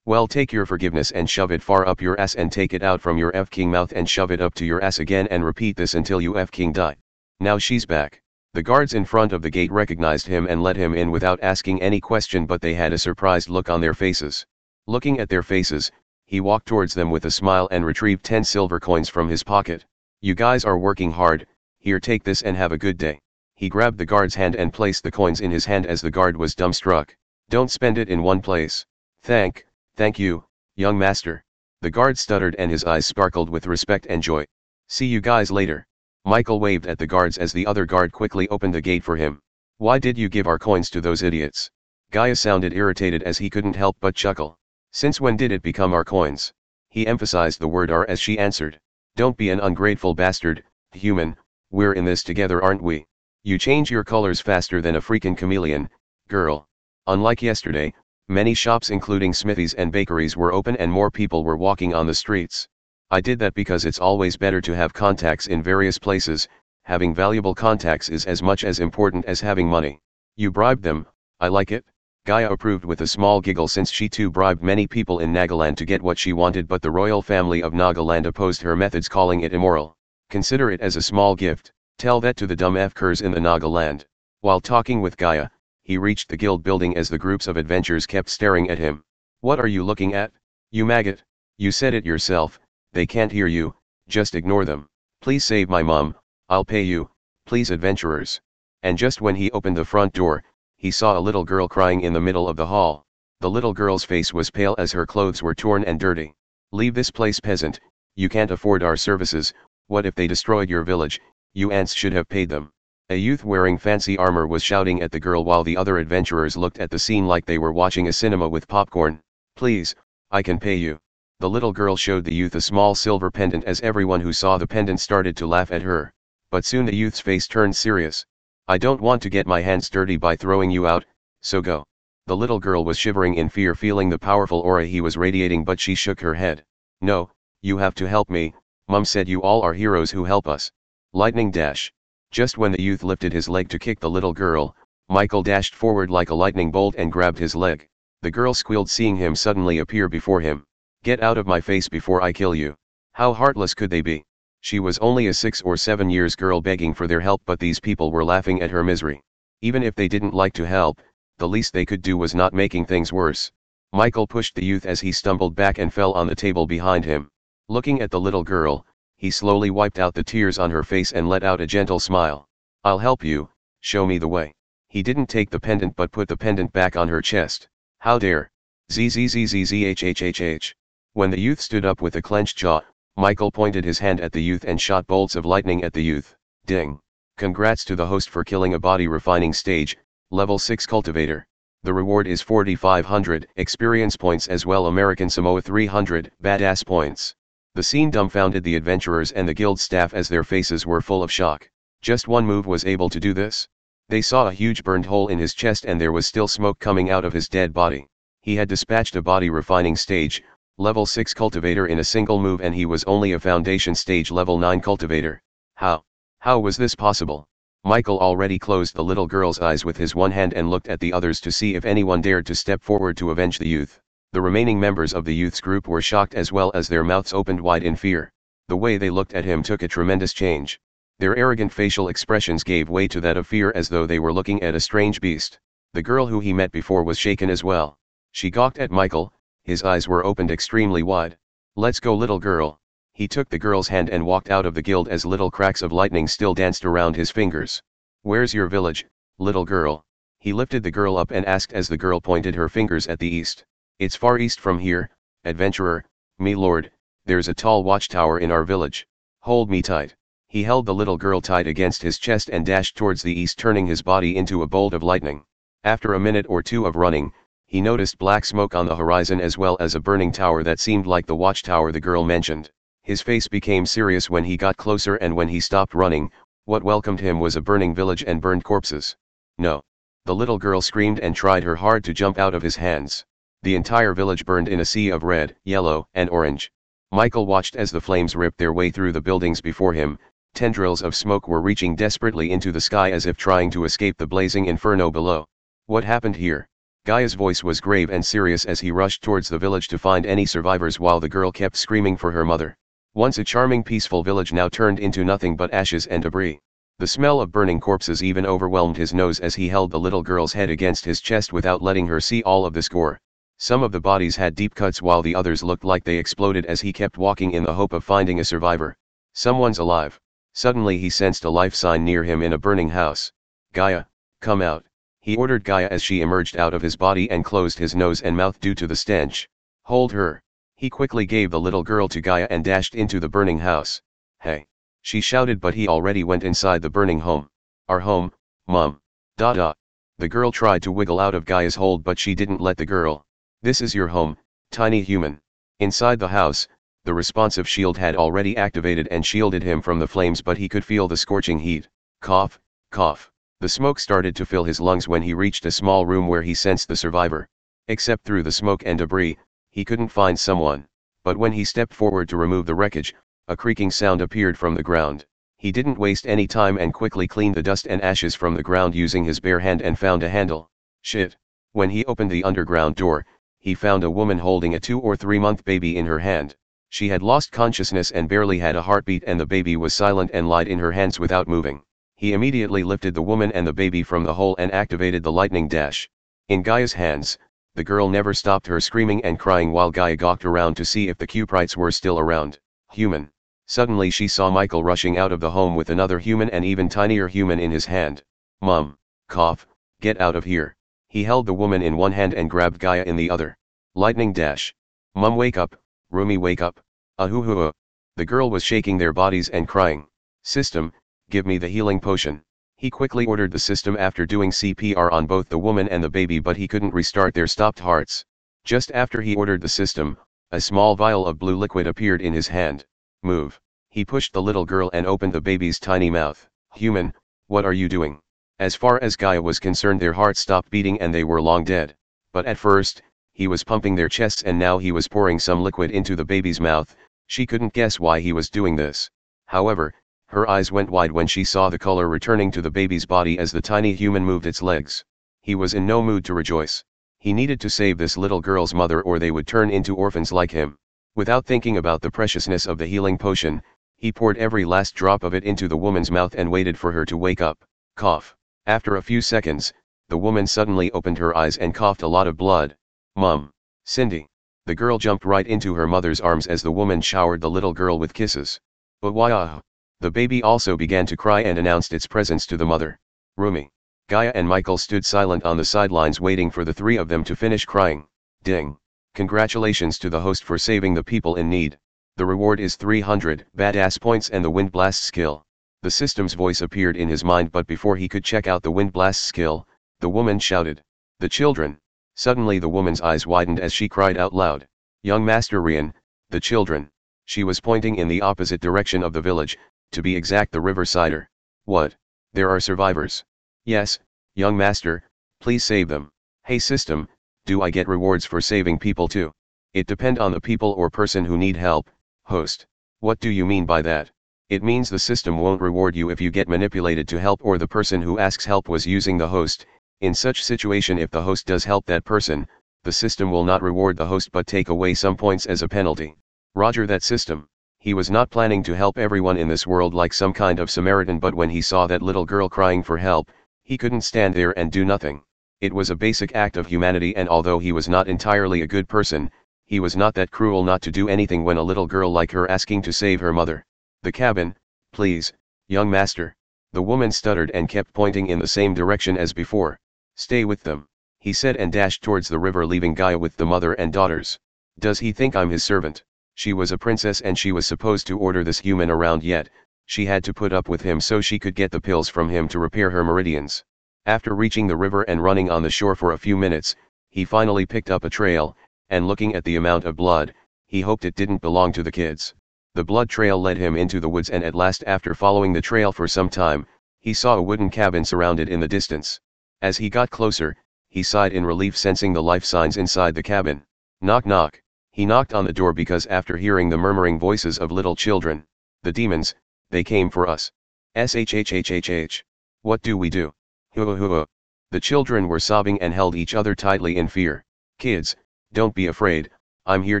Well 0.06 0.26
take 0.26 0.52
your 0.52 0.66
forgiveness 0.66 1.12
and 1.12 1.30
shove 1.30 1.52
it 1.52 1.62
far 1.62 1.86
up 1.86 2.02
your 2.02 2.18
ass 2.18 2.34
and 2.34 2.50
take 2.50 2.74
it 2.74 2.82
out 2.82 3.00
from 3.00 3.16
your 3.16 3.30
F-king 3.36 3.70
mouth 3.70 3.92
and 3.94 4.10
shove 4.10 4.32
it 4.32 4.40
up 4.40 4.54
to 4.54 4.64
your 4.64 4.82
ass 4.82 4.98
again 4.98 5.28
and 5.30 5.44
repeat 5.44 5.76
this 5.76 5.94
until 5.94 6.20
you 6.20 6.36
F-king 6.36 6.72
die. 6.72 6.96
Now 7.38 7.58
she's 7.58 7.86
back. 7.86 8.20
The 8.54 8.62
guards 8.64 8.94
in 8.94 9.04
front 9.04 9.32
of 9.32 9.40
the 9.40 9.50
gate 9.50 9.70
recognized 9.70 10.26
him 10.26 10.48
and 10.48 10.64
let 10.64 10.74
him 10.74 10.96
in 10.96 11.12
without 11.12 11.38
asking 11.44 11.80
any 11.80 12.00
question 12.00 12.44
but 12.44 12.60
they 12.60 12.74
had 12.74 12.92
a 12.92 12.98
surprised 12.98 13.48
look 13.48 13.70
on 13.70 13.80
their 13.80 13.94
faces. 13.94 14.44
Looking 14.88 15.20
at 15.20 15.28
their 15.28 15.44
faces, 15.44 15.92
he 16.24 16.40
walked 16.40 16.66
towards 16.66 16.92
them 16.92 17.12
with 17.12 17.24
a 17.24 17.30
smile 17.30 17.68
and 17.70 17.86
retrieved 17.86 18.24
10 18.24 18.42
silver 18.42 18.80
coins 18.80 19.08
from 19.08 19.28
his 19.28 19.44
pocket. 19.44 19.84
You 20.20 20.34
guys 20.34 20.64
are 20.64 20.76
working 20.76 21.12
hard, 21.12 21.46
here 21.78 22.00
take 22.00 22.24
this 22.24 22.42
and 22.42 22.56
have 22.56 22.72
a 22.72 22.78
good 22.78 22.98
day. 22.98 23.20
He 23.62 23.68
grabbed 23.68 23.96
the 23.96 24.04
guard's 24.04 24.34
hand 24.34 24.56
and 24.56 24.72
placed 24.72 25.04
the 25.04 25.10
coins 25.12 25.40
in 25.40 25.52
his 25.52 25.64
hand 25.64 25.86
as 25.86 26.00
the 26.00 26.10
guard 26.10 26.36
was 26.36 26.56
dumbstruck. 26.56 27.14
Don't 27.48 27.70
spend 27.70 27.96
it 27.96 28.08
in 28.08 28.24
one 28.24 28.42
place. 28.42 28.84
Thank, 29.22 29.68
thank 29.94 30.18
you, 30.18 30.44
young 30.74 30.98
master. 30.98 31.44
The 31.80 31.88
guard 31.88 32.18
stuttered 32.18 32.56
and 32.58 32.72
his 32.72 32.82
eyes 32.82 33.06
sparkled 33.06 33.48
with 33.48 33.68
respect 33.68 34.08
and 34.10 34.20
joy. 34.20 34.46
See 34.88 35.06
you 35.06 35.20
guys 35.20 35.52
later. 35.52 35.86
Michael 36.24 36.58
waved 36.58 36.88
at 36.88 36.98
the 36.98 37.06
guards 37.06 37.38
as 37.38 37.52
the 37.52 37.64
other 37.64 37.86
guard 37.86 38.10
quickly 38.10 38.48
opened 38.48 38.74
the 38.74 38.80
gate 38.80 39.04
for 39.04 39.14
him. 39.14 39.40
Why 39.78 40.00
did 40.00 40.18
you 40.18 40.28
give 40.28 40.48
our 40.48 40.58
coins 40.58 40.90
to 40.90 41.00
those 41.00 41.22
idiots? 41.22 41.70
Gaia 42.10 42.34
sounded 42.34 42.72
irritated 42.72 43.22
as 43.22 43.38
he 43.38 43.48
couldn't 43.48 43.76
help 43.76 43.96
but 44.00 44.16
chuckle. 44.16 44.58
Since 44.90 45.20
when 45.20 45.36
did 45.36 45.52
it 45.52 45.62
become 45.62 45.92
our 45.92 46.04
coins? 46.04 46.52
He 46.90 47.06
emphasized 47.06 47.60
the 47.60 47.68
word 47.68 47.92
our 47.92 48.08
as 48.08 48.18
she 48.18 48.40
answered. 48.40 48.80
Don't 49.14 49.36
be 49.36 49.50
an 49.50 49.60
ungrateful 49.60 50.14
bastard, 50.14 50.64
human, 50.90 51.36
we're 51.70 51.92
in 51.92 52.04
this 52.04 52.24
together 52.24 52.60
aren't 52.60 52.82
we? 52.82 53.06
You 53.44 53.58
change 53.58 53.90
your 53.90 54.04
colors 54.04 54.40
faster 54.40 54.80
than 54.80 54.94
a 54.94 55.00
freaking 55.00 55.36
chameleon, 55.36 55.90
girl. 56.28 56.68
Unlike 57.08 57.42
yesterday, 57.42 57.92
many 58.28 58.54
shops 58.54 58.90
including 58.90 59.34
smithies 59.34 59.74
and 59.74 59.90
bakeries 59.90 60.36
were 60.36 60.52
open 60.52 60.76
and 60.76 60.92
more 60.92 61.10
people 61.10 61.42
were 61.42 61.56
walking 61.56 61.92
on 61.92 62.06
the 62.06 62.14
streets. 62.14 62.68
I 63.10 63.20
did 63.20 63.40
that 63.40 63.54
because 63.54 63.84
it's 63.84 63.98
always 63.98 64.36
better 64.36 64.60
to 64.60 64.76
have 64.76 64.92
contacts 64.92 65.48
in 65.48 65.60
various 65.60 65.98
places, 65.98 66.46
having 66.84 67.12
valuable 67.12 67.52
contacts 67.52 68.08
is 68.08 68.26
as 68.26 68.44
much 68.44 68.62
as 68.62 68.78
important 68.78 69.24
as 69.24 69.40
having 69.40 69.66
money. 69.66 69.98
You 70.36 70.52
bribed 70.52 70.84
them, 70.84 71.04
I 71.40 71.48
like 71.48 71.72
it. 71.72 71.84
Gaia 72.26 72.48
approved 72.48 72.84
with 72.84 73.00
a 73.00 73.08
small 73.08 73.40
giggle 73.40 73.66
since 73.66 73.90
she 73.90 74.08
too 74.08 74.30
bribed 74.30 74.62
many 74.62 74.86
people 74.86 75.18
in 75.18 75.32
Nagaland 75.32 75.76
to 75.78 75.84
get 75.84 76.00
what 76.00 76.16
she 76.16 76.32
wanted 76.32 76.68
but 76.68 76.80
the 76.80 76.92
royal 76.92 77.22
family 77.22 77.60
of 77.60 77.72
Nagaland 77.72 78.26
opposed 78.26 78.62
her 78.62 78.76
methods 78.76 79.08
calling 79.08 79.40
it 79.40 79.52
immoral. 79.52 79.96
Consider 80.30 80.70
it 80.70 80.80
as 80.80 80.94
a 80.94 81.02
small 81.02 81.34
gift, 81.34 81.72
tell 82.02 82.20
that 82.20 82.36
to 82.36 82.48
the 82.48 82.56
dumb 82.56 82.76
F-curs 82.76 83.20
in 83.20 83.30
the 83.30 83.38
Nagaland. 83.38 84.04
While 84.40 84.60
talking 84.60 85.00
with 85.00 85.16
Gaia, 85.16 85.48
he 85.84 85.98
reached 85.98 86.28
the 86.28 86.36
guild 86.36 86.64
building 86.64 86.96
as 86.96 87.08
the 87.08 87.16
groups 87.16 87.46
of 87.46 87.56
adventurers 87.56 88.08
kept 88.08 88.28
staring 88.28 88.70
at 88.70 88.78
him. 88.78 89.04
What 89.38 89.60
are 89.60 89.68
you 89.68 89.84
looking 89.84 90.12
at? 90.12 90.32
You 90.72 90.84
maggot, 90.84 91.22
you 91.58 91.70
said 91.70 91.94
it 91.94 92.04
yourself, 92.04 92.58
they 92.92 93.06
can't 93.06 93.30
hear 93.30 93.46
you, 93.46 93.76
just 94.08 94.34
ignore 94.34 94.64
them. 94.64 94.88
Please 95.20 95.44
save 95.44 95.68
my 95.68 95.84
mom, 95.84 96.16
I'll 96.48 96.64
pay 96.64 96.82
you, 96.82 97.08
please 97.46 97.70
adventurers. 97.70 98.40
And 98.82 98.98
just 98.98 99.20
when 99.20 99.36
he 99.36 99.52
opened 99.52 99.76
the 99.76 99.84
front 99.84 100.12
door, 100.12 100.42
he 100.78 100.90
saw 100.90 101.16
a 101.16 101.22
little 101.26 101.44
girl 101.44 101.68
crying 101.68 102.00
in 102.00 102.12
the 102.12 102.20
middle 102.20 102.48
of 102.48 102.56
the 102.56 102.66
hall. 102.66 103.04
The 103.38 103.50
little 103.50 103.72
girl's 103.72 104.02
face 104.02 104.34
was 104.34 104.50
pale 104.50 104.74
as 104.76 104.90
her 104.90 105.06
clothes 105.06 105.40
were 105.40 105.54
torn 105.54 105.84
and 105.84 106.00
dirty. 106.00 106.34
Leave 106.72 106.94
this 106.94 107.12
place 107.12 107.38
peasant, 107.38 107.78
you 108.16 108.28
can't 108.28 108.50
afford 108.50 108.82
our 108.82 108.96
services, 108.96 109.54
what 109.86 110.04
if 110.04 110.16
they 110.16 110.26
destroyed 110.26 110.68
your 110.68 110.82
village, 110.82 111.20
you 111.54 111.70
ants 111.70 111.92
should 111.92 112.12
have 112.12 112.28
paid 112.28 112.48
them. 112.48 112.70
A 113.10 113.14
youth 113.14 113.44
wearing 113.44 113.76
fancy 113.76 114.16
armor 114.16 114.46
was 114.46 114.62
shouting 114.62 115.02
at 115.02 115.12
the 115.12 115.20
girl 115.20 115.44
while 115.44 115.62
the 115.62 115.76
other 115.76 115.98
adventurers 115.98 116.56
looked 116.56 116.78
at 116.78 116.90
the 116.90 116.98
scene 116.98 117.26
like 117.26 117.44
they 117.44 117.58
were 117.58 117.72
watching 117.72 118.08
a 118.08 118.12
cinema 118.12 118.48
with 118.48 118.66
popcorn. 118.66 119.20
Please, 119.56 119.94
I 120.30 120.42
can 120.42 120.58
pay 120.58 120.76
you. 120.76 120.98
The 121.40 121.50
little 121.50 121.72
girl 121.72 121.94
showed 121.94 122.24
the 122.24 122.34
youth 122.34 122.54
a 122.54 122.60
small 122.60 122.94
silver 122.94 123.30
pendant 123.30 123.64
as 123.64 123.82
everyone 123.82 124.22
who 124.22 124.32
saw 124.32 124.56
the 124.56 124.66
pendant 124.66 125.00
started 125.00 125.36
to 125.36 125.46
laugh 125.46 125.72
at 125.72 125.82
her, 125.82 126.10
but 126.50 126.64
soon 126.64 126.86
the 126.86 126.94
youth's 126.94 127.20
face 127.20 127.46
turned 127.46 127.76
serious. 127.76 128.24
I 128.66 128.78
don't 128.78 129.00
want 129.00 129.20
to 129.22 129.28
get 129.28 129.46
my 129.46 129.60
hands 129.60 129.90
dirty 129.90 130.16
by 130.16 130.36
throwing 130.36 130.70
you 130.70 130.86
out, 130.86 131.04
so 131.42 131.60
go. 131.60 131.84
The 132.28 132.36
little 132.36 132.60
girl 132.60 132.84
was 132.84 132.96
shivering 132.96 133.34
in 133.34 133.50
fear 133.50 133.74
feeling 133.74 134.08
the 134.08 134.18
powerful 134.18 134.60
aura 134.60 134.86
he 134.86 135.02
was 135.02 135.18
radiating 135.18 135.64
but 135.64 135.80
she 135.80 135.94
shook 135.94 136.20
her 136.20 136.32
head. 136.32 136.64
No, 137.02 137.30
you 137.60 137.76
have 137.76 137.94
to 137.96 138.08
help 138.08 138.30
me, 138.30 138.54
mum 138.88 139.04
said 139.04 139.28
you 139.28 139.42
all 139.42 139.60
are 139.60 139.74
heroes 139.74 140.10
who 140.10 140.24
help 140.24 140.48
us. 140.48 140.72
Lightning 141.14 141.50
dash. 141.50 141.92
Just 142.30 142.56
when 142.56 142.72
the 142.72 142.80
youth 142.80 143.02
lifted 143.02 143.34
his 143.34 143.46
leg 143.46 143.68
to 143.68 143.78
kick 143.78 144.00
the 144.00 144.08
little 144.08 144.32
girl, 144.32 144.74
Michael 145.10 145.42
dashed 145.42 145.74
forward 145.74 146.08
like 146.08 146.30
a 146.30 146.34
lightning 146.34 146.70
bolt 146.70 146.94
and 146.96 147.12
grabbed 147.12 147.38
his 147.38 147.54
leg. 147.54 147.86
The 148.22 148.30
girl 148.30 148.54
squealed 148.54 148.88
seeing 148.88 149.16
him 149.16 149.36
suddenly 149.36 149.80
appear 149.80 150.08
before 150.08 150.40
him. 150.40 150.64
Get 151.04 151.22
out 151.22 151.36
of 151.36 151.46
my 151.46 151.60
face 151.60 151.86
before 151.86 152.22
I 152.22 152.32
kill 152.32 152.54
you. 152.54 152.74
How 153.12 153.34
heartless 153.34 153.74
could 153.74 153.90
they 153.90 154.00
be? 154.00 154.24
She 154.62 154.80
was 154.80 154.96
only 155.00 155.26
a 155.26 155.34
six 155.34 155.60
or 155.60 155.76
seven 155.76 156.08
years 156.08 156.34
girl 156.34 156.62
begging 156.62 156.94
for 156.94 157.06
their 157.06 157.20
help 157.20 157.42
but 157.44 157.60
these 157.60 157.78
people 157.78 158.10
were 158.10 158.24
laughing 158.24 158.62
at 158.62 158.70
her 158.70 158.82
misery. 158.82 159.20
Even 159.60 159.82
if 159.82 159.94
they 159.94 160.08
didn't 160.08 160.32
like 160.32 160.54
to 160.54 160.66
help, 160.66 160.98
the 161.36 161.46
least 161.46 161.74
they 161.74 161.84
could 161.84 162.00
do 162.00 162.16
was 162.16 162.34
not 162.34 162.54
making 162.54 162.86
things 162.86 163.12
worse. 163.12 163.52
Michael 163.92 164.26
pushed 164.26 164.54
the 164.54 164.64
youth 164.64 164.86
as 164.86 165.00
he 165.00 165.12
stumbled 165.12 165.54
back 165.54 165.76
and 165.76 165.92
fell 165.92 166.14
on 166.14 166.26
the 166.26 166.34
table 166.34 166.66
behind 166.66 167.04
him. 167.04 167.28
Looking 167.68 168.00
at 168.00 168.10
the 168.10 168.20
little 168.20 168.44
girl, 168.44 168.86
he 169.22 169.30
slowly 169.30 169.70
wiped 169.70 170.00
out 170.00 170.14
the 170.14 170.24
tears 170.24 170.58
on 170.58 170.68
her 170.68 170.82
face 170.82 171.12
and 171.12 171.28
let 171.28 171.44
out 171.44 171.60
a 171.60 171.66
gentle 171.66 172.00
smile. 172.00 172.48
I'll 172.82 172.98
help 172.98 173.22
you, 173.22 173.48
show 173.80 174.04
me 174.04 174.18
the 174.18 174.26
way. 174.26 174.52
He 174.88 175.00
didn't 175.00 175.28
take 175.28 175.48
the 175.48 175.60
pendant 175.60 175.94
but 175.94 176.10
put 176.10 176.26
the 176.26 176.36
pendant 176.36 176.72
back 176.72 176.96
on 176.96 177.06
her 177.06 177.22
chest. 177.22 177.68
How 178.00 178.18
dare. 178.18 178.50
ZZZZZHHHH. 178.90 180.74
When 181.12 181.30
the 181.30 181.38
youth 181.38 181.60
stood 181.60 181.84
up 181.84 182.02
with 182.02 182.16
a 182.16 182.20
clenched 182.20 182.56
jaw, 182.56 182.80
Michael 183.16 183.52
pointed 183.52 183.84
his 183.84 184.00
hand 184.00 184.20
at 184.20 184.32
the 184.32 184.42
youth 184.42 184.64
and 184.64 184.80
shot 184.80 185.06
bolts 185.06 185.36
of 185.36 185.46
lightning 185.46 185.84
at 185.84 185.92
the 185.92 186.02
youth. 186.02 186.34
Ding. 186.66 186.98
Congrats 187.36 187.84
to 187.84 187.94
the 187.94 188.08
host 188.08 188.28
for 188.28 188.42
killing 188.42 188.74
a 188.74 188.80
body 188.80 189.06
refining 189.06 189.52
stage, 189.52 189.96
level 190.32 190.58
6 190.58 190.84
cultivator. 190.86 191.46
The 191.84 191.94
reward 191.94 192.26
is 192.26 192.42
4500 192.42 193.46
experience 193.54 194.16
points 194.16 194.48
as 194.48 194.66
well 194.66 194.86
American 194.86 195.30
Samoa 195.30 195.62
300 195.62 196.32
badass 196.42 196.84
points. 196.84 197.36
The 197.74 197.82
scene 197.82 198.10
dumbfounded 198.10 198.64
the 198.64 198.76
adventurers 198.76 199.32
and 199.32 199.48
the 199.48 199.54
guild 199.54 199.80
staff 199.80 200.12
as 200.12 200.28
their 200.28 200.44
faces 200.44 200.84
were 200.84 201.00
full 201.00 201.22
of 201.22 201.32
shock. 201.32 201.70
Just 202.02 202.28
one 202.28 202.44
move 202.44 202.66
was 202.66 202.84
able 202.84 203.08
to 203.08 203.18
do 203.18 203.32
this? 203.32 203.66
They 204.10 204.20
saw 204.20 204.46
a 204.46 204.52
huge 204.52 204.84
burned 204.84 205.06
hole 205.06 205.28
in 205.28 205.38
his 205.38 205.54
chest 205.54 205.86
and 205.86 205.98
there 205.98 206.12
was 206.12 206.26
still 206.26 206.46
smoke 206.46 206.78
coming 206.80 207.08
out 207.08 207.24
of 207.24 207.32
his 207.32 207.48
dead 207.48 207.72
body. 207.72 208.08
He 208.42 208.56
had 208.56 208.68
dispatched 208.68 209.16
a 209.16 209.22
body 209.22 209.48
refining 209.48 209.96
stage, 209.96 210.42
level 210.76 211.06
6 211.06 211.32
cultivator 211.32 211.86
in 211.86 211.98
a 211.98 212.04
single 212.04 212.38
move 212.38 212.60
and 212.60 212.74
he 212.74 212.84
was 212.84 213.04
only 213.04 213.32
a 213.32 213.40
foundation 213.40 213.94
stage 213.94 214.30
level 214.30 214.58
9 214.58 214.82
cultivator. 214.82 215.42
How? 215.76 216.04
How 216.40 216.58
was 216.58 216.76
this 216.76 216.94
possible? 216.94 217.48
Michael 217.84 218.18
already 218.18 218.58
closed 218.58 218.94
the 218.94 219.02
little 219.02 219.26
girl's 219.26 219.60
eyes 219.60 219.82
with 219.82 219.96
his 219.96 220.14
one 220.14 220.32
hand 220.32 220.52
and 220.52 220.68
looked 220.68 220.88
at 220.88 221.00
the 221.00 221.14
others 221.14 221.40
to 221.40 221.50
see 221.50 221.74
if 221.74 221.86
anyone 221.86 222.20
dared 222.20 222.44
to 222.44 222.54
step 222.54 222.82
forward 222.82 223.16
to 223.16 223.30
avenge 223.30 223.58
the 223.58 223.66
youth. 223.68 223.98
The 224.34 224.40
remaining 224.40 224.80
members 224.80 225.12
of 225.12 225.26
the 225.26 225.34
youth's 225.34 225.60
group 225.60 225.86
were 225.86 226.00
shocked 226.00 226.34
as 226.34 226.50
well 226.50 226.70
as 226.72 226.88
their 226.88 227.04
mouths 227.04 227.34
opened 227.34 227.60
wide 227.60 227.82
in 227.82 227.96
fear. 227.96 228.32
The 228.66 228.76
way 228.78 228.96
they 228.96 229.10
looked 229.10 229.34
at 229.34 229.44
him 229.44 229.62
took 229.62 229.82
a 229.82 229.88
tremendous 229.88 230.32
change. 230.32 230.80
Their 231.18 231.36
arrogant 231.36 231.70
facial 231.70 232.08
expressions 232.08 232.64
gave 232.64 232.88
way 232.88 233.06
to 233.08 233.20
that 233.20 233.36
of 233.36 233.46
fear 233.46 233.72
as 233.74 233.90
though 233.90 234.06
they 234.06 234.18
were 234.18 234.32
looking 234.32 234.62
at 234.62 234.74
a 234.74 234.80
strange 234.80 235.20
beast. 235.20 235.60
The 235.92 236.02
girl 236.02 236.26
who 236.26 236.40
he 236.40 236.54
met 236.54 236.72
before 236.72 237.04
was 237.04 237.18
shaken 237.18 237.50
as 237.50 237.62
well. 237.62 237.98
She 238.30 238.48
gawked 238.48 238.78
at 238.78 238.90
Michael, 238.90 239.34
his 239.64 239.82
eyes 239.82 240.08
were 240.08 240.24
opened 240.24 240.50
extremely 240.50 241.02
wide. 241.02 241.36
Let's 241.76 242.00
go 242.00 242.14
little 242.14 242.38
girl. 242.38 242.80
He 243.12 243.28
took 243.28 243.50
the 243.50 243.58
girl's 243.58 243.88
hand 243.88 244.08
and 244.08 244.24
walked 244.24 244.48
out 244.48 244.64
of 244.64 244.72
the 244.72 244.80
guild 244.80 245.10
as 245.10 245.26
little 245.26 245.50
cracks 245.50 245.82
of 245.82 245.92
lightning 245.92 246.26
still 246.26 246.54
danced 246.54 246.86
around 246.86 247.16
his 247.16 247.30
fingers. 247.30 247.82
Where's 248.22 248.54
your 248.54 248.68
village, 248.68 249.04
little 249.38 249.66
girl? 249.66 250.06
He 250.38 250.54
lifted 250.54 250.84
the 250.84 250.90
girl 250.90 251.18
up 251.18 251.32
and 251.32 251.44
asked 251.44 251.74
as 251.74 251.86
the 251.86 251.98
girl 251.98 252.18
pointed 252.18 252.54
her 252.54 252.70
fingers 252.70 253.06
at 253.06 253.18
the 253.18 253.28
east. 253.28 253.66
It's 254.02 254.16
far 254.16 254.36
east 254.36 254.58
from 254.58 254.80
here, 254.80 255.10
adventurer, 255.44 256.04
me 256.36 256.56
lord, 256.56 256.90
there's 257.24 257.46
a 257.46 257.54
tall 257.54 257.84
watchtower 257.84 258.40
in 258.40 258.50
our 258.50 258.64
village. 258.64 259.06
Hold 259.42 259.70
me 259.70 259.80
tight. 259.80 260.16
He 260.48 260.64
held 260.64 260.86
the 260.86 260.94
little 260.94 261.16
girl 261.16 261.40
tight 261.40 261.68
against 261.68 262.02
his 262.02 262.18
chest 262.18 262.50
and 262.50 262.66
dashed 262.66 262.96
towards 262.96 263.22
the 263.22 263.32
east 263.32 263.60
turning 263.60 263.86
his 263.86 264.02
body 264.02 264.36
into 264.36 264.62
a 264.62 264.66
bolt 264.66 264.92
of 264.92 265.04
lightning. 265.04 265.44
After 265.84 266.14
a 266.14 266.18
minute 266.18 266.46
or 266.48 266.64
two 266.64 266.84
of 266.84 266.96
running, 266.96 267.32
he 267.64 267.80
noticed 267.80 268.18
black 268.18 268.44
smoke 268.44 268.74
on 268.74 268.86
the 268.86 268.96
horizon 268.96 269.40
as 269.40 269.56
well 269.56 269.76
as 269.78 269.94
a 269.94 270.00
burning 270.00 270.32
tower 270.32 270.64
that 270.64 270.80
seemed 270.80 271.06
like 271.06 271.26
the 271.26 271.36
watchtower 271.36 271.92
the 271.92 272.00
girl 272.00 272.24
mentioned. 272.24 272.72
His 273.04 273.22
face 273.22 273.46
became 273.46 273.86
serious 273.86 274.28
when 274.28 274.42
he 274.42 274.56
got 274.56 274.76
closer 274.76 275.14
and 275.14 275.36
when 275.36 275.46
he 275.46 275.60
stopped 275.60 275.94
running, 275.94 276.28
what 276.64 276.82
welcomed 276.82 277.20
him 277.20 277.38
was 277.38 277.54
a 277.54 277.60
burning 277.60 277.94
village 277.94 278.24
and 278.26 278.42
burned 278.42 278.64
corpses. 278.64 279.16
No. 279.58 279.80
The 280.24 280.34
little 280.34 280.58
girl 280.58 280.82
screamed 280.82 281.20
and 281.20 281.36
tried 281.36 281.62
her 281.62 281.76
hard 281.76 282.02
to 282.02 282.12
jump 282.12 282.36
out 282.36 282.52
of 282.52 282.62
his 282.62 282.74
hands. 282.74 283.24
The 283.64 283.76
entire 283.76 284.12
village 284.12 284.44
burned 284.44 284.66
in 284.66 284.80
a 284.80 284.84
sea 284.84 285.10
of 285.10 285.22
red, 285.22 285.54
yellow, 285.62 286.08
and 286.14 286.28
orange. 286.30 286.72
Michael 287.12 287.46
watched 287.46 287.76
as 287.76 287.92
the 287.92 288.00
flames 288.00 288.34
ripped 288.34 288.58
their 288.58 288.72
way 288.72 288.90
through 288.90 289.12
the 289.12 289.20
buildings 289.20 289.60
before 289.60 289.92
him, 289.92 290.18
tendrils 290.52 291.00
of 291.00 291.14
smoke 291.14 291.46
were 291.46 291.60
reaching 291.60 291.94
desperately 291.94 292.50
into 292.50 292.72
the 292.72 292.80
sky 292.80 293.12
as 293.12 293.24
if 293.24 293.36
trying 293.36 293.70
to 293.70 293.84
escape 293.84 294.18
the 294.18 294.26
blazing 294.26 294.64
inferno 294.64 295.12
below. 295.12 295.46
What 295.86 296.02
happened 296.02 296.34
here? 296.34 296.68
Gaia's 297.06 297.34
voice 297.34 297.62
was 297.62 297.80
grave 297.80 298.10
and 298.10 298.26
serious 298.26 298.64
as 298.64 298.80
he 298.80 298.90
rushed 298.90 299.22
towards 299.22 299.48
the 299.48 299.60
village 299.60 299.86
to 299.88 299.98
find 299.98 300.26
any 300.26 300.44
survivors 300.44 300.98
while 300.98 301.20
the 301.20 301.28
girl 301.28 301.52
kept 301.52 301.76
screaming 301.76 302.16
for 302.16 302.32
her 302.32 302.44
mother. 302.44 302.76
Once 303.14 303.38
a 303.38 303.44
charming 303.44 303.84
peaceful 303.84 304.24
village 304.24 304.52
now 304.52 304.68
turned 304.68 304.98
into 304.98 305.22
nothing 305.22 305.54
but 305.56 305.72
ashes 305.72 306.08
and 306.08 306.24
debris. 306.24 306.58
The 306.98 307.06
smell 307.06 307.40
of 307.40 307.52
burning 307.52 307.78
corpses 307.78 308.24
even 308.24 308.44
overwhelmed 308.44 308.96
his 308.96 309.14
nose 309.14 309.38
as 309.38 309.54
he 309.54 309.68
held 309.68 309.92
the 309.92 310.00
little 310.00 310.24
girl's 310.24 310.52
head 310.52 310.68
against 310.68 311.04
his 311.04 311.20
chest 311.20 311.52
without 311.52 311.80
letting 311.80 312.08
her 312.08 312.20
see 312.20 312.42
all 312.42 312.66
of 312.66 312.72
the 312.72 312.82
score. 312.82 313.20
Some 313.62 313.84
of 313.84 313.92
the 313.92 314.00
bodies 314.00 314.34
had 314.34 314.56
deep 314.56 314.74
cuts 314.74 315.00
while 315.00 315.22
the 315.22 315.36
others 315.36 315.62
looked 315.62 315.84
like 315.84 316.02
they 316.02 316.16
exploded 316.16 316.66
as 316.66 316.80
he 316.80 316.92
kept 316.92 317.16
walking 317.16 317.52
in 317.52 317.62
the 317.62 317.74
hope 317.74 317.92
of 317.92 318.02
finding 318.02 318.40
a 318.40 318.44
survivor. 318.44 318.96
Someone's 319.34 319.78
alive. 319.78 320.18
Suddenly 320.52 320.98
he 320.98 321.08
sensed 321.08 321.44
a 321.44 321.48
life 321.48 321.72
sign 321.72 322.04
near 322.04 322.24
him 322.24 322.42
in 322.42 322.54
a 322.54 322.58
burning 322.58 322.88
house. 322.88 323.30
Gaia, 323.72 324.06
come 324.40 324.62
out. 324.62 324.84
He 325.20 325.36
ordered 325.36 325.62
Gaia 325.62 325.86
as 325.92 326.02
she 326.02 326.22
emerged 326.22 326.56
out 326.56 326.74
of 326.74 326.82
his 326.82 326.96
body 326.96 327.30
and 327.30 327.44
closed 327.44 327.78
his 327.78 327.94
nose 327.94 328.20
and 328.20 328.36
mouth 328.36 328.58
due 328.58 328.74
to 328.74 328.88
the 328.88 328.96
stench. 328.96 329.48
Hold 329.84 330.10
her. 330.10 330.42
He 330.74 330.90
quickly 330.90 331.24
gave 331.24 331.52
the 331.52 331.60
little 331.60 331.84
girl 331.84 332.08
to 332.08 332.20
Gaia 332.20 332.48
and 332.50 332.64
dashed 332.64 332.96
into 332.96 333.20
the 333.20 333.28
burning 333.28 333.60
house. 333.60 334.02
Hey. 334.40 334.66
She 335.02 335.20
shouted 335.20 335.60
but 335.60 335.74
he 335.74 335.86
already 335.86 336.24
went 336.24 336.42
inside 336.42 336.82
the 336.82 336.90
burning 336.90 337.20
home. 337.20 337.48
Our 337.88 338.00
home, 338.00 338.32
mom. 338.66 339.00
Da 339.36 339.52
da. 339.52 339.74
The 340.18 340.28
girl 340.28 340.50
tried 340.50 340.82
to 340.82 340.90
wiggle 340.90 341.20
out 341.20 341.36
of 341.36 341.44
Gaia's 341.44 341.76
hold 341.76 342.02
but 342.02 342.18
she 342.18 342.34
didn't 342.34 342.60
let 342.60 342.76
the 342.76 342.86
girl. 342.86 343.24
This 343.64 343.80
is 343.80 343.94
your 343.94 344.08
home, 344.08 344.36
tiny 344.72 345.02
human. 345.02 345.40
Inside 345.78 346.18
the 346.18 346.26
house, 346.26 346.66
the 347.04 347.14
responsive 347.14 347.68
shield 347.68 347.96
had 347.96 348.16
already 348.16 348.56
activated 348.56 349.06
and 349.12 349.24
shielded 349.24 349.62
him 349.62 349.80
from 349.80 350.00
the 350.00 350.08
flames 350.08 350.42
but 350.42 350.58
he 350.58 350.68
could 350.68 350.84
feel 350.84 351.06
the 351.06 351.16
scorching 351.16 351.60
heat. 351.60 351.88
Cough, 352.20 352.58
cough. 352.90 353.30
The 353.60 353.68
smoke 353.68 354.00
started 354.00 354.34
to 354.34 354.44
fill 354.44 354.64
his 354.64 354.80
lungs 354.80 355.06
when 355.06 355.22
he 355.22 355.32
reached 355.32 355.64
a 355.64 355.70
small 355.70 356.06
room 356.06 356.26
where 356.26 356.42
he 356.42 356.54
sensed 356.54 356.88
the 356.88 356.96
survivor. 356.96 357.48
Except 357.86 358.24
through 358.24 358.42
the 358.42 358.50
smoke 358.50 358.82
and 358.84 358.98
debris, 358.98 359.38
he 359.70 359.84
couldn't 359.84 360.08
find 360.08 360.36
someone. 360.36 360.88
But 361.22 361.36
when 361.36 361.52
he 361.52 361.64
stepped 361.64 361.94
forward 361.94 362.28
to 362.30 362.36
remove 362.36 362.66
the 362.66 362.74
wreckage, 362.74 363.14
a 363.46 363.56
creaking 363.56 363.92
sound 363.92 364.20
appeared 364.20 364.58
from 364.58 364.74
the 364.74 364.82
ground. 364.82 365.24
He 365.56 365.70
didn't 365.70 365.98
waste 365.98 366.26
any 366.26 366.48
time 366.48 366.78
and 366.78 366.92
quickly 366.92 367.28
cleaned 367.28 367.54
the 367.54 367.62
dust 367.62 367.86
and 367.86 368.02
ashes 368.02 368.34
from 368.34 368.56
the 368.56 368.62
ground 368.64 368.96
using 368.96 369.22
his 369.22 369.38
bare 369.38 369.60
hand 369.60 369.82
and 369.82 369.96
found 369.96 370.24
a 370.24 370.28
handle. 370.28 370.68
Shit. 371.02 371.36
When 371.70 371.90
he 371.90 372.04
opened 372.06 372.32
the 372.32 372.42
underground 372.42 372.96
door, 372.96 373.24
he 373.62 373.74
found 373.74 374.02
a 374.02 374.10
woman 374.10 374.40
holding 374.40 374.74
a 374.74 374.80
two 374.80 374.98
or 374.98 375.14
three 375.14 375.38
month 375.38 375.64
baby 375.64 375.96
in 375.96 376.04
her 376.04 376.18
hand. 376.18 376.56
She 376.88 377.08
had 377.08 377.22
lost 377.22 377.52
consciousness 377.52 378.10
and 378.10 378.28
barely 378.28 378.58
had 378.58 378.74
a 378.74 378.82
heartbeat 378.82 379.22
and 379.24 379.38
the 379.38 379.46
baby 379.46 379.76
was 379.76 379.94
silent 379.94 380.32
and 380.34 380.48
lied 380.48 380.66
in 380.66 380.80
her 380.80 380.90
hands 380.90 381.20
without 381.20 381.46
moving. 381.46 381.80
He 382.16 382.32
immediately 382.32 382.82
lifted 382.82 383.14
the 383.14 383.22
woman 383.22 383.52
and 383.52 383.64
the 383.64 383.72
baby 383.72 384.02
from 384.02 384.24
the 384.24 384.34
hole 384.34 384.56
and 384.58 384.72
activated 384.72 385.22
the 385.22 385.30
lightning 385.30 385.68
dash. 385.68 386.10
In 386.48 386.62
Gaia's 386.62 386.92
hands, 386.92 387.38
the 387.76 387.84
girl 387.84 388.08
never 388.08 388.34
stopped 388.34 388.66
her 388.66 388.80
screaming 388.80 389.24
and 389.24 389.38
crying 389.38 389.70
while 389.70 389.92
Gaia 389.92 390.16
gawked 390.16 390.44
around 390.44 390.74
to 390.74 390.84
see 390.84 391.08
if 391.08 391.16
the 391.16 391.26
culprits 391.28 391.76
were 391.76 391.92
still 391.92 392.18
around. 392.18 392.58
Human. 392.90 393.30
Suddenly 393.66 394.10
she 394.10 394.26
saw 394.26 394.50
Michael 394.50 394.82
rushing 394.82 395.16
out 395.16 395.30
of 395.30 395.38
the 395.38 395.52
home 395.52 395.76
with 395.76 395.88
another 395.88 396.18
human 396.18 396.50
and 396.50 396.64
even 396.64 396.88
tinier 396.88 397.28
human 397.28 397.60
in 397.60 397.70
his 397.70 397.86
hand. 397.86 398.24
Mom, 398.60 398.98
cough, 399.28 399.68
get 400.00 400.20
out 400.20 400.34
of 400.34 400.42
here. 400.42 400.74
He 401.12 401.24
held 401.24 401.44
the 401.44 401.52
woman 401.52 401.82
in 401.82 401.98
one 401.98 402.12
hand 402.12 402.32
and 402.32 402.48
grabbed 402.48 402.80
Gaia 402.80 403.02
in 403.02 403.16
the 403.16 403.28
other. 403.28 403.58
Lightning 403.94 404.32
dash. 404.32 404.74
Mum 405.14 405.36
wake 405.36 405.58
up, 405.58 405.76
Rumi 406.10 406.38
wake 406.38 406.62
up. 406.62 406.80
Ahuhua. 407.18 407.74
The 408.16 408.24
girl 408.24 408.48
was 408.48 408.64
shaking 408.64 408.96
their 408.96 409.12
bodies 409.12 409.50
and 409.50 409.68
crying. 409.68 410.06
System, 410.42 410.90
give 411.28 411.44
me 411.44 411.58
the 411.58 411.68
healing 411.68 412.00
potion. 412.00 412.42
He 412.78 412.88
quickly 412.88 413.26
ordered 413.26 413.50
the 413.50 413.58
system 413.58 413.94
after 413.98 414.24
doing 414.24 414.50
CPR 414.50 415.12
on 415.12 415.26
both 415.26 415.50
the 415.50 415.58
woman 415.58 415.86
and 415.90 416.02
the 416.02 416.08
baby 416.08 416.38
but 416.38 416.56
he 416.56 416.66
couldn't 416.66 416.94
restart 416.94 417.34
their 417.34 417.46
stopped 417.46 417.80
hearts. 417.80 418.24
Just 418.64 418.90
after 418.92 419.20
he 419.20 419.36
ordered 419.36 419.60
the 419.60 419.68
system, 419.68 420.16
a 420.50 420.62
small 420.62 420.96
vial 420.96 421.26
of 421.26 421.38
blue 421.38 421.56
liquid 421.56 421.86
appeared 421.86 422.22
in 422.22 422.32
his 422.32 422.48
hand. 422.48 422.86
Move. 423.22 423.60
He 423.90 424.02
pushed 424.02 424.32
the 424.32 424.40
little 424.40 424.64
girl 424.64 424.88
and 424.94 425.04
opened 425.04 425.34
the 425.34 425.42
baby's 425.42 425.78
tiny 425.78 426.08
mouth. 426.08 426.48
Human, 426.72 427.12
what 427.48 427.66
are 427.66 427.74
you 427.74 427.90
doing? 427.90 428.18
As 428.62 428.76
far 428.76 429.00
as 429.02 429.16
Gaia 429.16 429.42
was 429.42 429.58
concerned 429.58 429.98
their 429.98 430.12
hearts 430.12 430.38
stopped 430.38 430.70
beating 430.70 431.00
and 431.00 431.12
they 431.12 431.24
were 431.24 431.42
long 431.42 431.64
dead. 431.64 431.96
But 432.32 432.46
at 432.46 432.56
first, 432.56 433.02
he 433.32 433.48
was 433.48 433.64
pumping 433.64 433.96
their 433.96 434.08
chests 434.08 434.42
and 434.42 434.56
now 434.56 434.78
he 434.78 434.92
was 434.92 435.08
pouring 435.08 435.40
some 435.40 435.64
liquid 435.64 435.90
into 435.90 436.14
the 436.14 436.24
baby's 436.24 436.60
mouth, 436.60 436.94
she 437.26 437.44
couldn't 437.44 437.72
guess 437.72 437.98
why 437.98 438.20
he 438.20 438.32
was 438.32 438.48
doing 438.48 438.76
this. 438.76 439.10
However, 439.46 439.92
her 440.26 440.48
eyes 440.48 440.70
went 440.70 440.90
wide 440.90 441.10
when 441.10 441.26
she 441.26 441.42
saw 441.42 441.70
the 441.70 441.78
color 441.80 442.08
returning 442.08 442.52
to 442.52 442.62
the 442.62 442.70
baby's 442.70 443.04
body 443.04 443.36
as 443.36 443.50
the 443.50 443.60
tiny 443.60 443.94
human 443.94 444.24
moved 444.24 444.46
its 444.46 444.62
legs. 444.62 445.04
He 445.40 445.56
was 445.56 445.74
in 445.74 445.84
no 445.84 446.00
mood 446.00 446.24
to 446.26 446.32
rejoice. 446.32 446.84
He 447.18 447.32
needed 447.32 447.60
to 447.62 447.68
save 447.68 447.98
this 447.98 448.16
little 448.16 448.40
girl's 448.40 448.72
mother 448.72 449.02
or 449.02 449.18
they 449.18 449.32
would 449.32 449.48
turn 449.48 449.70
into 449.70 449.96
orphans 449.96 450.30
like 450.30 450.52
him. 450.52 450.78
Without 451.16 451.46
thinking 451.46 451.78
about 451.78 452.00
the 452.00 452.12
preciousness 452.12 452.66
of 452.66 452.78
the 452.78 452.86
healing 452.86 453.18
potion, 453.18 453.60
he 453.96 454.12
poured 454.12 454.38
every 454.38 454.64
last 454.64 454.94
drop 454.94 455.24
of 455.24 455.34
it 455.34 455.42
into 455.42 455.66
the 455.66 455.76
woman's 455.76 456.12
mouth 456.12 456.36
and 456.36 456.48
waited 456.48 456.78
for 456.78 456.92
her 456.92 457.04
to 457.04 457.16
wake 457.16 457.40
up. 457.40 457.58
Cough. 457.96 458.36
After 458.66 458.94
a 458.94 459.02
few 459.02 459.20
seconds, 459.20 459.72
the 460.08 460.16
woman 460.16 460.46
suddenly 460.46 460.92
opened 460.92 461.18
her 461.18 461.36
eyes 461.36 461.56
and 461.56 461.74
coughed 461.74 462.02
a 462.02 462.06
lot 462.06 462.28
of 462.28 462.36
blood. 462.36 462.76
Mum. 463.16 463.50
Cindy. 463.84 464.28
The 464.66 464.76
girl 464.76 464.98
jumped 464.98 465.24
right 465.24 465.44
into 465.44 465.74
her 465.74 465.88
mother's 465.88 466.20
arms 466.20 466.46
as 466.46 466.62
the 466.62 466.70
woman 466.70 467.00
showered 467.00 467.40
the 467.40 467.50
little 467.50 467.72
girl 467.72 467.98
with 467.98 468.14
kisses. 468.14 468.60
But 469.00 469.14
why 469.14 469.32
ah? 469.32 469.60
The 469.98 470.12
baby 470.12 470.44
also 470.44 470.76
began 470.76 471.06
to 471.06 471.16
cry 471.16 471.40
and 471.40 471.58
announced 471.58 471.92
its 471.92 472.06
presence 472.06 472.46
to 472.46 472.56
the 472.56 472.64
mother. 472.64 473.00
Rumi. 473.36 473.68
Gaia 474.08 474.30
and 474.32 474.48
Michael 474.48 474.78
stood 474.78 475.04
silent 475.04 475.42
on 475.42 475.56
the 475.56 475.64
sidelines 475.64 476.20
waiting 476.20 476.48
for 476.48 476.64
the 476.64 476.72
three 476.72 476.96
of 476.96 477.08
them 477.08 477.24
to 477.24 477.34
finish 477.34 477.64
crying. 477.64 478.06
Ding. 478.44 478.76
Congratulations 479.16 479.98
to 479.98 480.08
the 480.08 480.20
host 480.20 480.44
for 480.44 480.56
saving 480.56 480.94
the 480.94 481.02
people 481.02 481.34
in 481.34 481.50
need. 481.50 481.78
The 482.16 482.26
reward 482.26 482.60
is 482.60 482.76
300 482.76 483.44
badass 483.56 484.00
points 484.00 484.28
and 484.28 484.44
the 484.44 484.50
wind 484.50 484.70
blast 484.70 485.02
skill. 485.02 485.44
The 485.82 485.90
system's 485.90 486.34
voice 486.34 486.60
appeared 486.60 486.96
in 486.96 487.08
his 487.08 487.24
mind 487.24 487.50
but 487.50 487.66
before 487.66 487.96
he 487.96 488.08
could 488.08 488.24
check 488.24 488.46
out 488.46 488.62
the 488.62 488.70
wind 488.70 488.92
blast 488.92 489.24
skill, 489.24 489.66
the 489.98 490.08
woman 490.08 490.38
shouted. 490.38 490.80
The 491.18 491.28
children. 491.28 491.78
Suddenly 492.14 492.60
the 492.60 492.68
woman's 492.68 493.00
eyes 493.00 493.26
widened 493.26 493.58
as 493.58 493.72
she 493.72 493.88
cried 493.88 494.16
out 494.16 494.32
loud. 494.32 494.68
Young 495.02 495.24
Master 495.24 495.60
Rian, 495.60 495.92
the 496.30 496.38
children. 496.38 496.88
She 497.24 497.42
was 497.42 497.58
pointing 497.58 497.96
in 497.96 498.06
the 498.06 498.20
opposite 498.20 498.60
direction 498.60 499.02
of 499.02 499.12
the 499.12 499.20
village, 499.20 499.58
to 499.90 500.02
be 500.02 500.14
exact 500.14 500.52
the 500.52 500.60
Riversider. 500.60 501.28
What? 501.64 501.96
There 502.32 502.48
are 502.48 502.60
survivors. 502.60 503.24
Yes, 503.64 503.98
young 504.36 504.56
master, 504.56 505.02
please 505.40 505.64
save 505.64 505.88
them. 505.88 506.12
Hey 506.44 506.60
system, 506.60 507.08
do 507.44 507.60
I 507.60 507.70
get 507.70 507.88
rewards 507.88 508.24
for 508.24 508.40
saving 508.40 508.78
people 508.78 509.08
too? 509.08 509.32
It 509.74 509.88
depend 509.88 510.20
on 510.20 510.30
the 510.30 510.40
people 510.40 510.70
or 510.74 510.90
person 510.90 511.24
who 511.24 511.36
need 511.36 511.56
help, 511.56 511.90
host. 512.22 512.66
What 513.00 513.18
do 513.18 513.30
you 513.30 513.44
mean 513.44 513.66
by 513.66 513.82
that? 513.82 514.11
It 514.52 514.62
means 514.62 514.90
the 514.90 514.98
system 514.98 515.38
won't 515.38 515.62
reward 515.62 515.96
you 515.96 516.10
if 516.10 516.20
you 516.20 516.30
get 516.30 516.46
manipulated 516.46 517.08
to 517.08 517.18
help 517.18 517.40
or 517.42 517.56
the 517.56 517.66
person 517.66 518.02
who 518.02 518.18
asks 518.18 518.44
help 518.44 518.68
was 518.68 518.86
using 518.86 519.16
the 519.16 519.26
host. 519.26 519.64
In 520.02 520.12
such 520.12 520.44
situation 520.44 520.98
if 520.98 521.10
the 521.10 521.22
host 521.22 521.46
does 521.46 521.64
help 521.64 521.86
that 521.86 522.04
person, 522.04 522.46
the 522.84 522.92
system 522.92 523.30
will 523.30 523.44
not 523.44 523.62
reward 523.62 523.96
the 523.96 524.04
host 524.04 524.30
but 524.30 524.46
take 524.46 524.68
away 524.68 524.92
some 524.92 525.16
points 525.16 525.46
as 525.46 525.62
a 525.62 525.68
penalty. 525.68 526.16
Roger 526.54 526.86
that 526.86 527.02
system. 527.02 527.48
He 527.78 527.94
was 527.94 528.10
not 528.10 528.28
planning 528.28 528.62
to 528.64 528.76
help 528.76 528.98
everyone 528.98 529.38
in 529.38 529.48
this 529.48 529.66
world 529.66 529.94
like 529.94 530.12
some 530.12 530.34
kind 530.34 530.58
of 530.60 530.70
Samaritan 530.70 531.18
but 531.18 531.34
when 531.34 531.48
he 531.48 531.62
saw 531.62 531.86
that 531.86 532.02
little 532.02 532.26
girl 532.26 532.50
crying 532.50 532.82
for 532.82 532.98
help, 532.98 533.30
he 533.62 533.78
couldn't 533.78 534.02
stand 534.02 534.34
there 534.34 534.52
and 534.58 534.70
do 534.70 534.84
nothing. 534.84 535.22
It 535.62 535.72
was 535.72 535.88
a 535.88 535.96
basic 535.96 536.34
act 536.34 536.58
of 536.58 536.66
humanity 536.66 537.16
and 537.16 537.26
although 537.26 537.58
he 537.58 537.72
was 537.72 537.88
not 537.88 538.06
entirely 538.06 538.60
a 538.60 538.66
good 538.66 538.86
person, 538.86 539.30
he 539.64 539.80
was 539.80 539.96
not 539.96 540.12
that 540.16 540.30
cruel 540.30 540.62
not 540.62 540.82
to 540.82 540.90
do 540.90 541.08
anything 541.08 541.42
when 541.42 541.56
a 541.56 541.62
little 541.62 541.86
girl 541.86 542.12
like 542.12 542.32
her 542.32 542.50
asking 542.50 542.82
to 542.82 542.92
save 542.92 543.18
her 543.18 543.32
mother. 543.32 543.64
The 544.04 544.10
cabin, 544.10 544.56
please, 544.92 545.32
young 545.68 545.88
master. 545.88 546.34
The 546.72 546.82
woman 546.82 547.12
stuttered 547.12 547.52
and 547.52 547.68
kept 547.68 547.92
pointing 547.92 548.26
in 548.26 548.40
the 548.40 548.48
same 548.48 548.74
direction 548.74 549.16
as 549.16 549.32
before. 549.32 549.78
Stay 550.16 550.44
with 550.44 550.64
them, 550.64 550.88
he 551.20 551.32
said 551.32 551.56
and 551.56 551.72
dashed 551.72 552.02
towards 552.02 552.28
the 552.28 552.40
river 552.40 552.66
leaving 552.66 552.94
Gaia 552.94 553.16
with 553.16 553.36
the 553.36 553.46
mother 553.46 553.74
and 553.74 553.92
daughters. 553.92 554.40
Does 554.76 554.98
he 554.98 555.12
think 555.12 555.36
I'm 555.36 555.50
his 555.50 555.62
servant? 555.62 556.02
She 556.34 556.52
was 556.52 556.72
a 556.72 556.78
princess 556.78 557.20
and 557.20 557.38
she 557.38 557.52
was 557.52 557.64
supposed 557.64 558.08
to 558.08 558.18
order 558.18 558.42
this 558.42 558.58
human 558.58 558.90
around 558.90 559.22
yet, 559.22 559.48
she 559.86 560.06
had 560.06 560.24
to 560.24 560.34
put 560.34 560.52
up 560.52 560.68
with 560.68 560.82
him 560.82 561.00
so 561.00 561.20
she 561.20 561.38
could 561.38 561.54
get 561.54 561.70
the 561.70 561.80
pills 561.80 562.08
from 562.08 562.28
him 562.28 562.48
to 562.48 562.58
repair 562.58 562.90
her 562.90 563.04
meridians. 563.04 563.62
After 564.04 564.34
reaching 564.34 564.66
the 564.66 564.76
river 564.76 565.02
and 565.02 565.22
running 565.22 565.48
on 565.48 565.62
the 565.62 565.70
shore 565.70 565.94
for 565.94 566.10
a 566.10 566.18
few 566.18 566.36
minutes, 566.36 566.74
he 567.10 567.24
finally 567.24 567.66
picked 567.66 567.90
up 567.90 568.02
a 568.02 568.10
trail, 568.10 568.56
and 568.88 569.06
looking 569.06 569.36
at 569.36 569.44
the 569.44 569.54
amount 569.54 569.84
of 569.84 569.94
blood, 569.94 570.34
he 570.66 570.80
hoped 570.80 571.04
it 571.04 571.14
didn't 571.14 571.40
belong 571.40 571.70
to 571.70 571.84
the 571.84 571.92
kids. 571.92 572.34
The 572.74 572.84
blood 572.84 573.10
trail 573.10 573.38
led 573.38 573.58
him 573.58 573.76
into 573.76 574.00
the 574.00 574.08
woods 574.08 574.30
and 574.30 574.42
at 574.42 574.54
last 574.54 574.82
after 574.86 575.14
following 575.14 575.52
the 575.52 575.60
trail 575.60 575.92
for 575.92 576.08
some 576.08 576.30
time, 576.30 576.66
he 577.00 577.12
saw 577.12 577.34
a 577.34 577.42
wooden 577.42 577.68
cabin 577.68 578.02
surrounded 578.02 578.48
in 578.48 578.60
the 578.60 578.68
distance. 578.68 579.20
As 579.60 579.76
he 579.76 579.90
got 579.90 580.08
closer, 580.08 580.56
he 580.88 581.02
sighed 581.02 581.34
in 581.34 581.44
relief 581.44 581.76
sensing 581.76 582.14
the 582.14 582.22
life 582.22 582.46
signs 582.46 582.78
inside 582.78 583.14
the 583.14 583.22
cabin. 583.22 583.62
Knock 584.00 584.24
knock. 584.24 584.62
He 584.90 585.04
knocked 585.04 585.34
on 585.34 585.44
the 585.44 585.52
door 585.52 585.74
because 585.74 586.06
after 586.06 586.38
hearing 586.38 586.70
the 586.70 586.78
murmuring 586.78 587.18
voices 587.18 587.58
of 587.58 587.70
little 587.70 587.94
children, 587.94 588.46
the 588.82 588.92
demons, 588.92 589.34
they 589.68 589.84
came 589.84 590.08
for 590.08 590.26
us. 590.26 590.50
SHHHHH. 590.96 592.22
What 592.62 592.80
do 592.80 592.96
we 592.96 593.10
do? 593.10 593.34
Hoo 593.74 594.26
The 594.70 594.80
children 594.80 595.28
were 595.28 595.40
sobbing 595.40 595.78
and 595.82 595.92
held 595.92 596.14
each 596.14 596.34
other 596.34 596.54
tightly 596.54 596.96
in 596.96 597.08
fear. 597.08 597.44
Kids, 597.78 598.16
don't 598.54 598.74
be 598.74 598.86
afraid, 598.86 599.30
I'm 599.66 599.82
here 599.82 600.00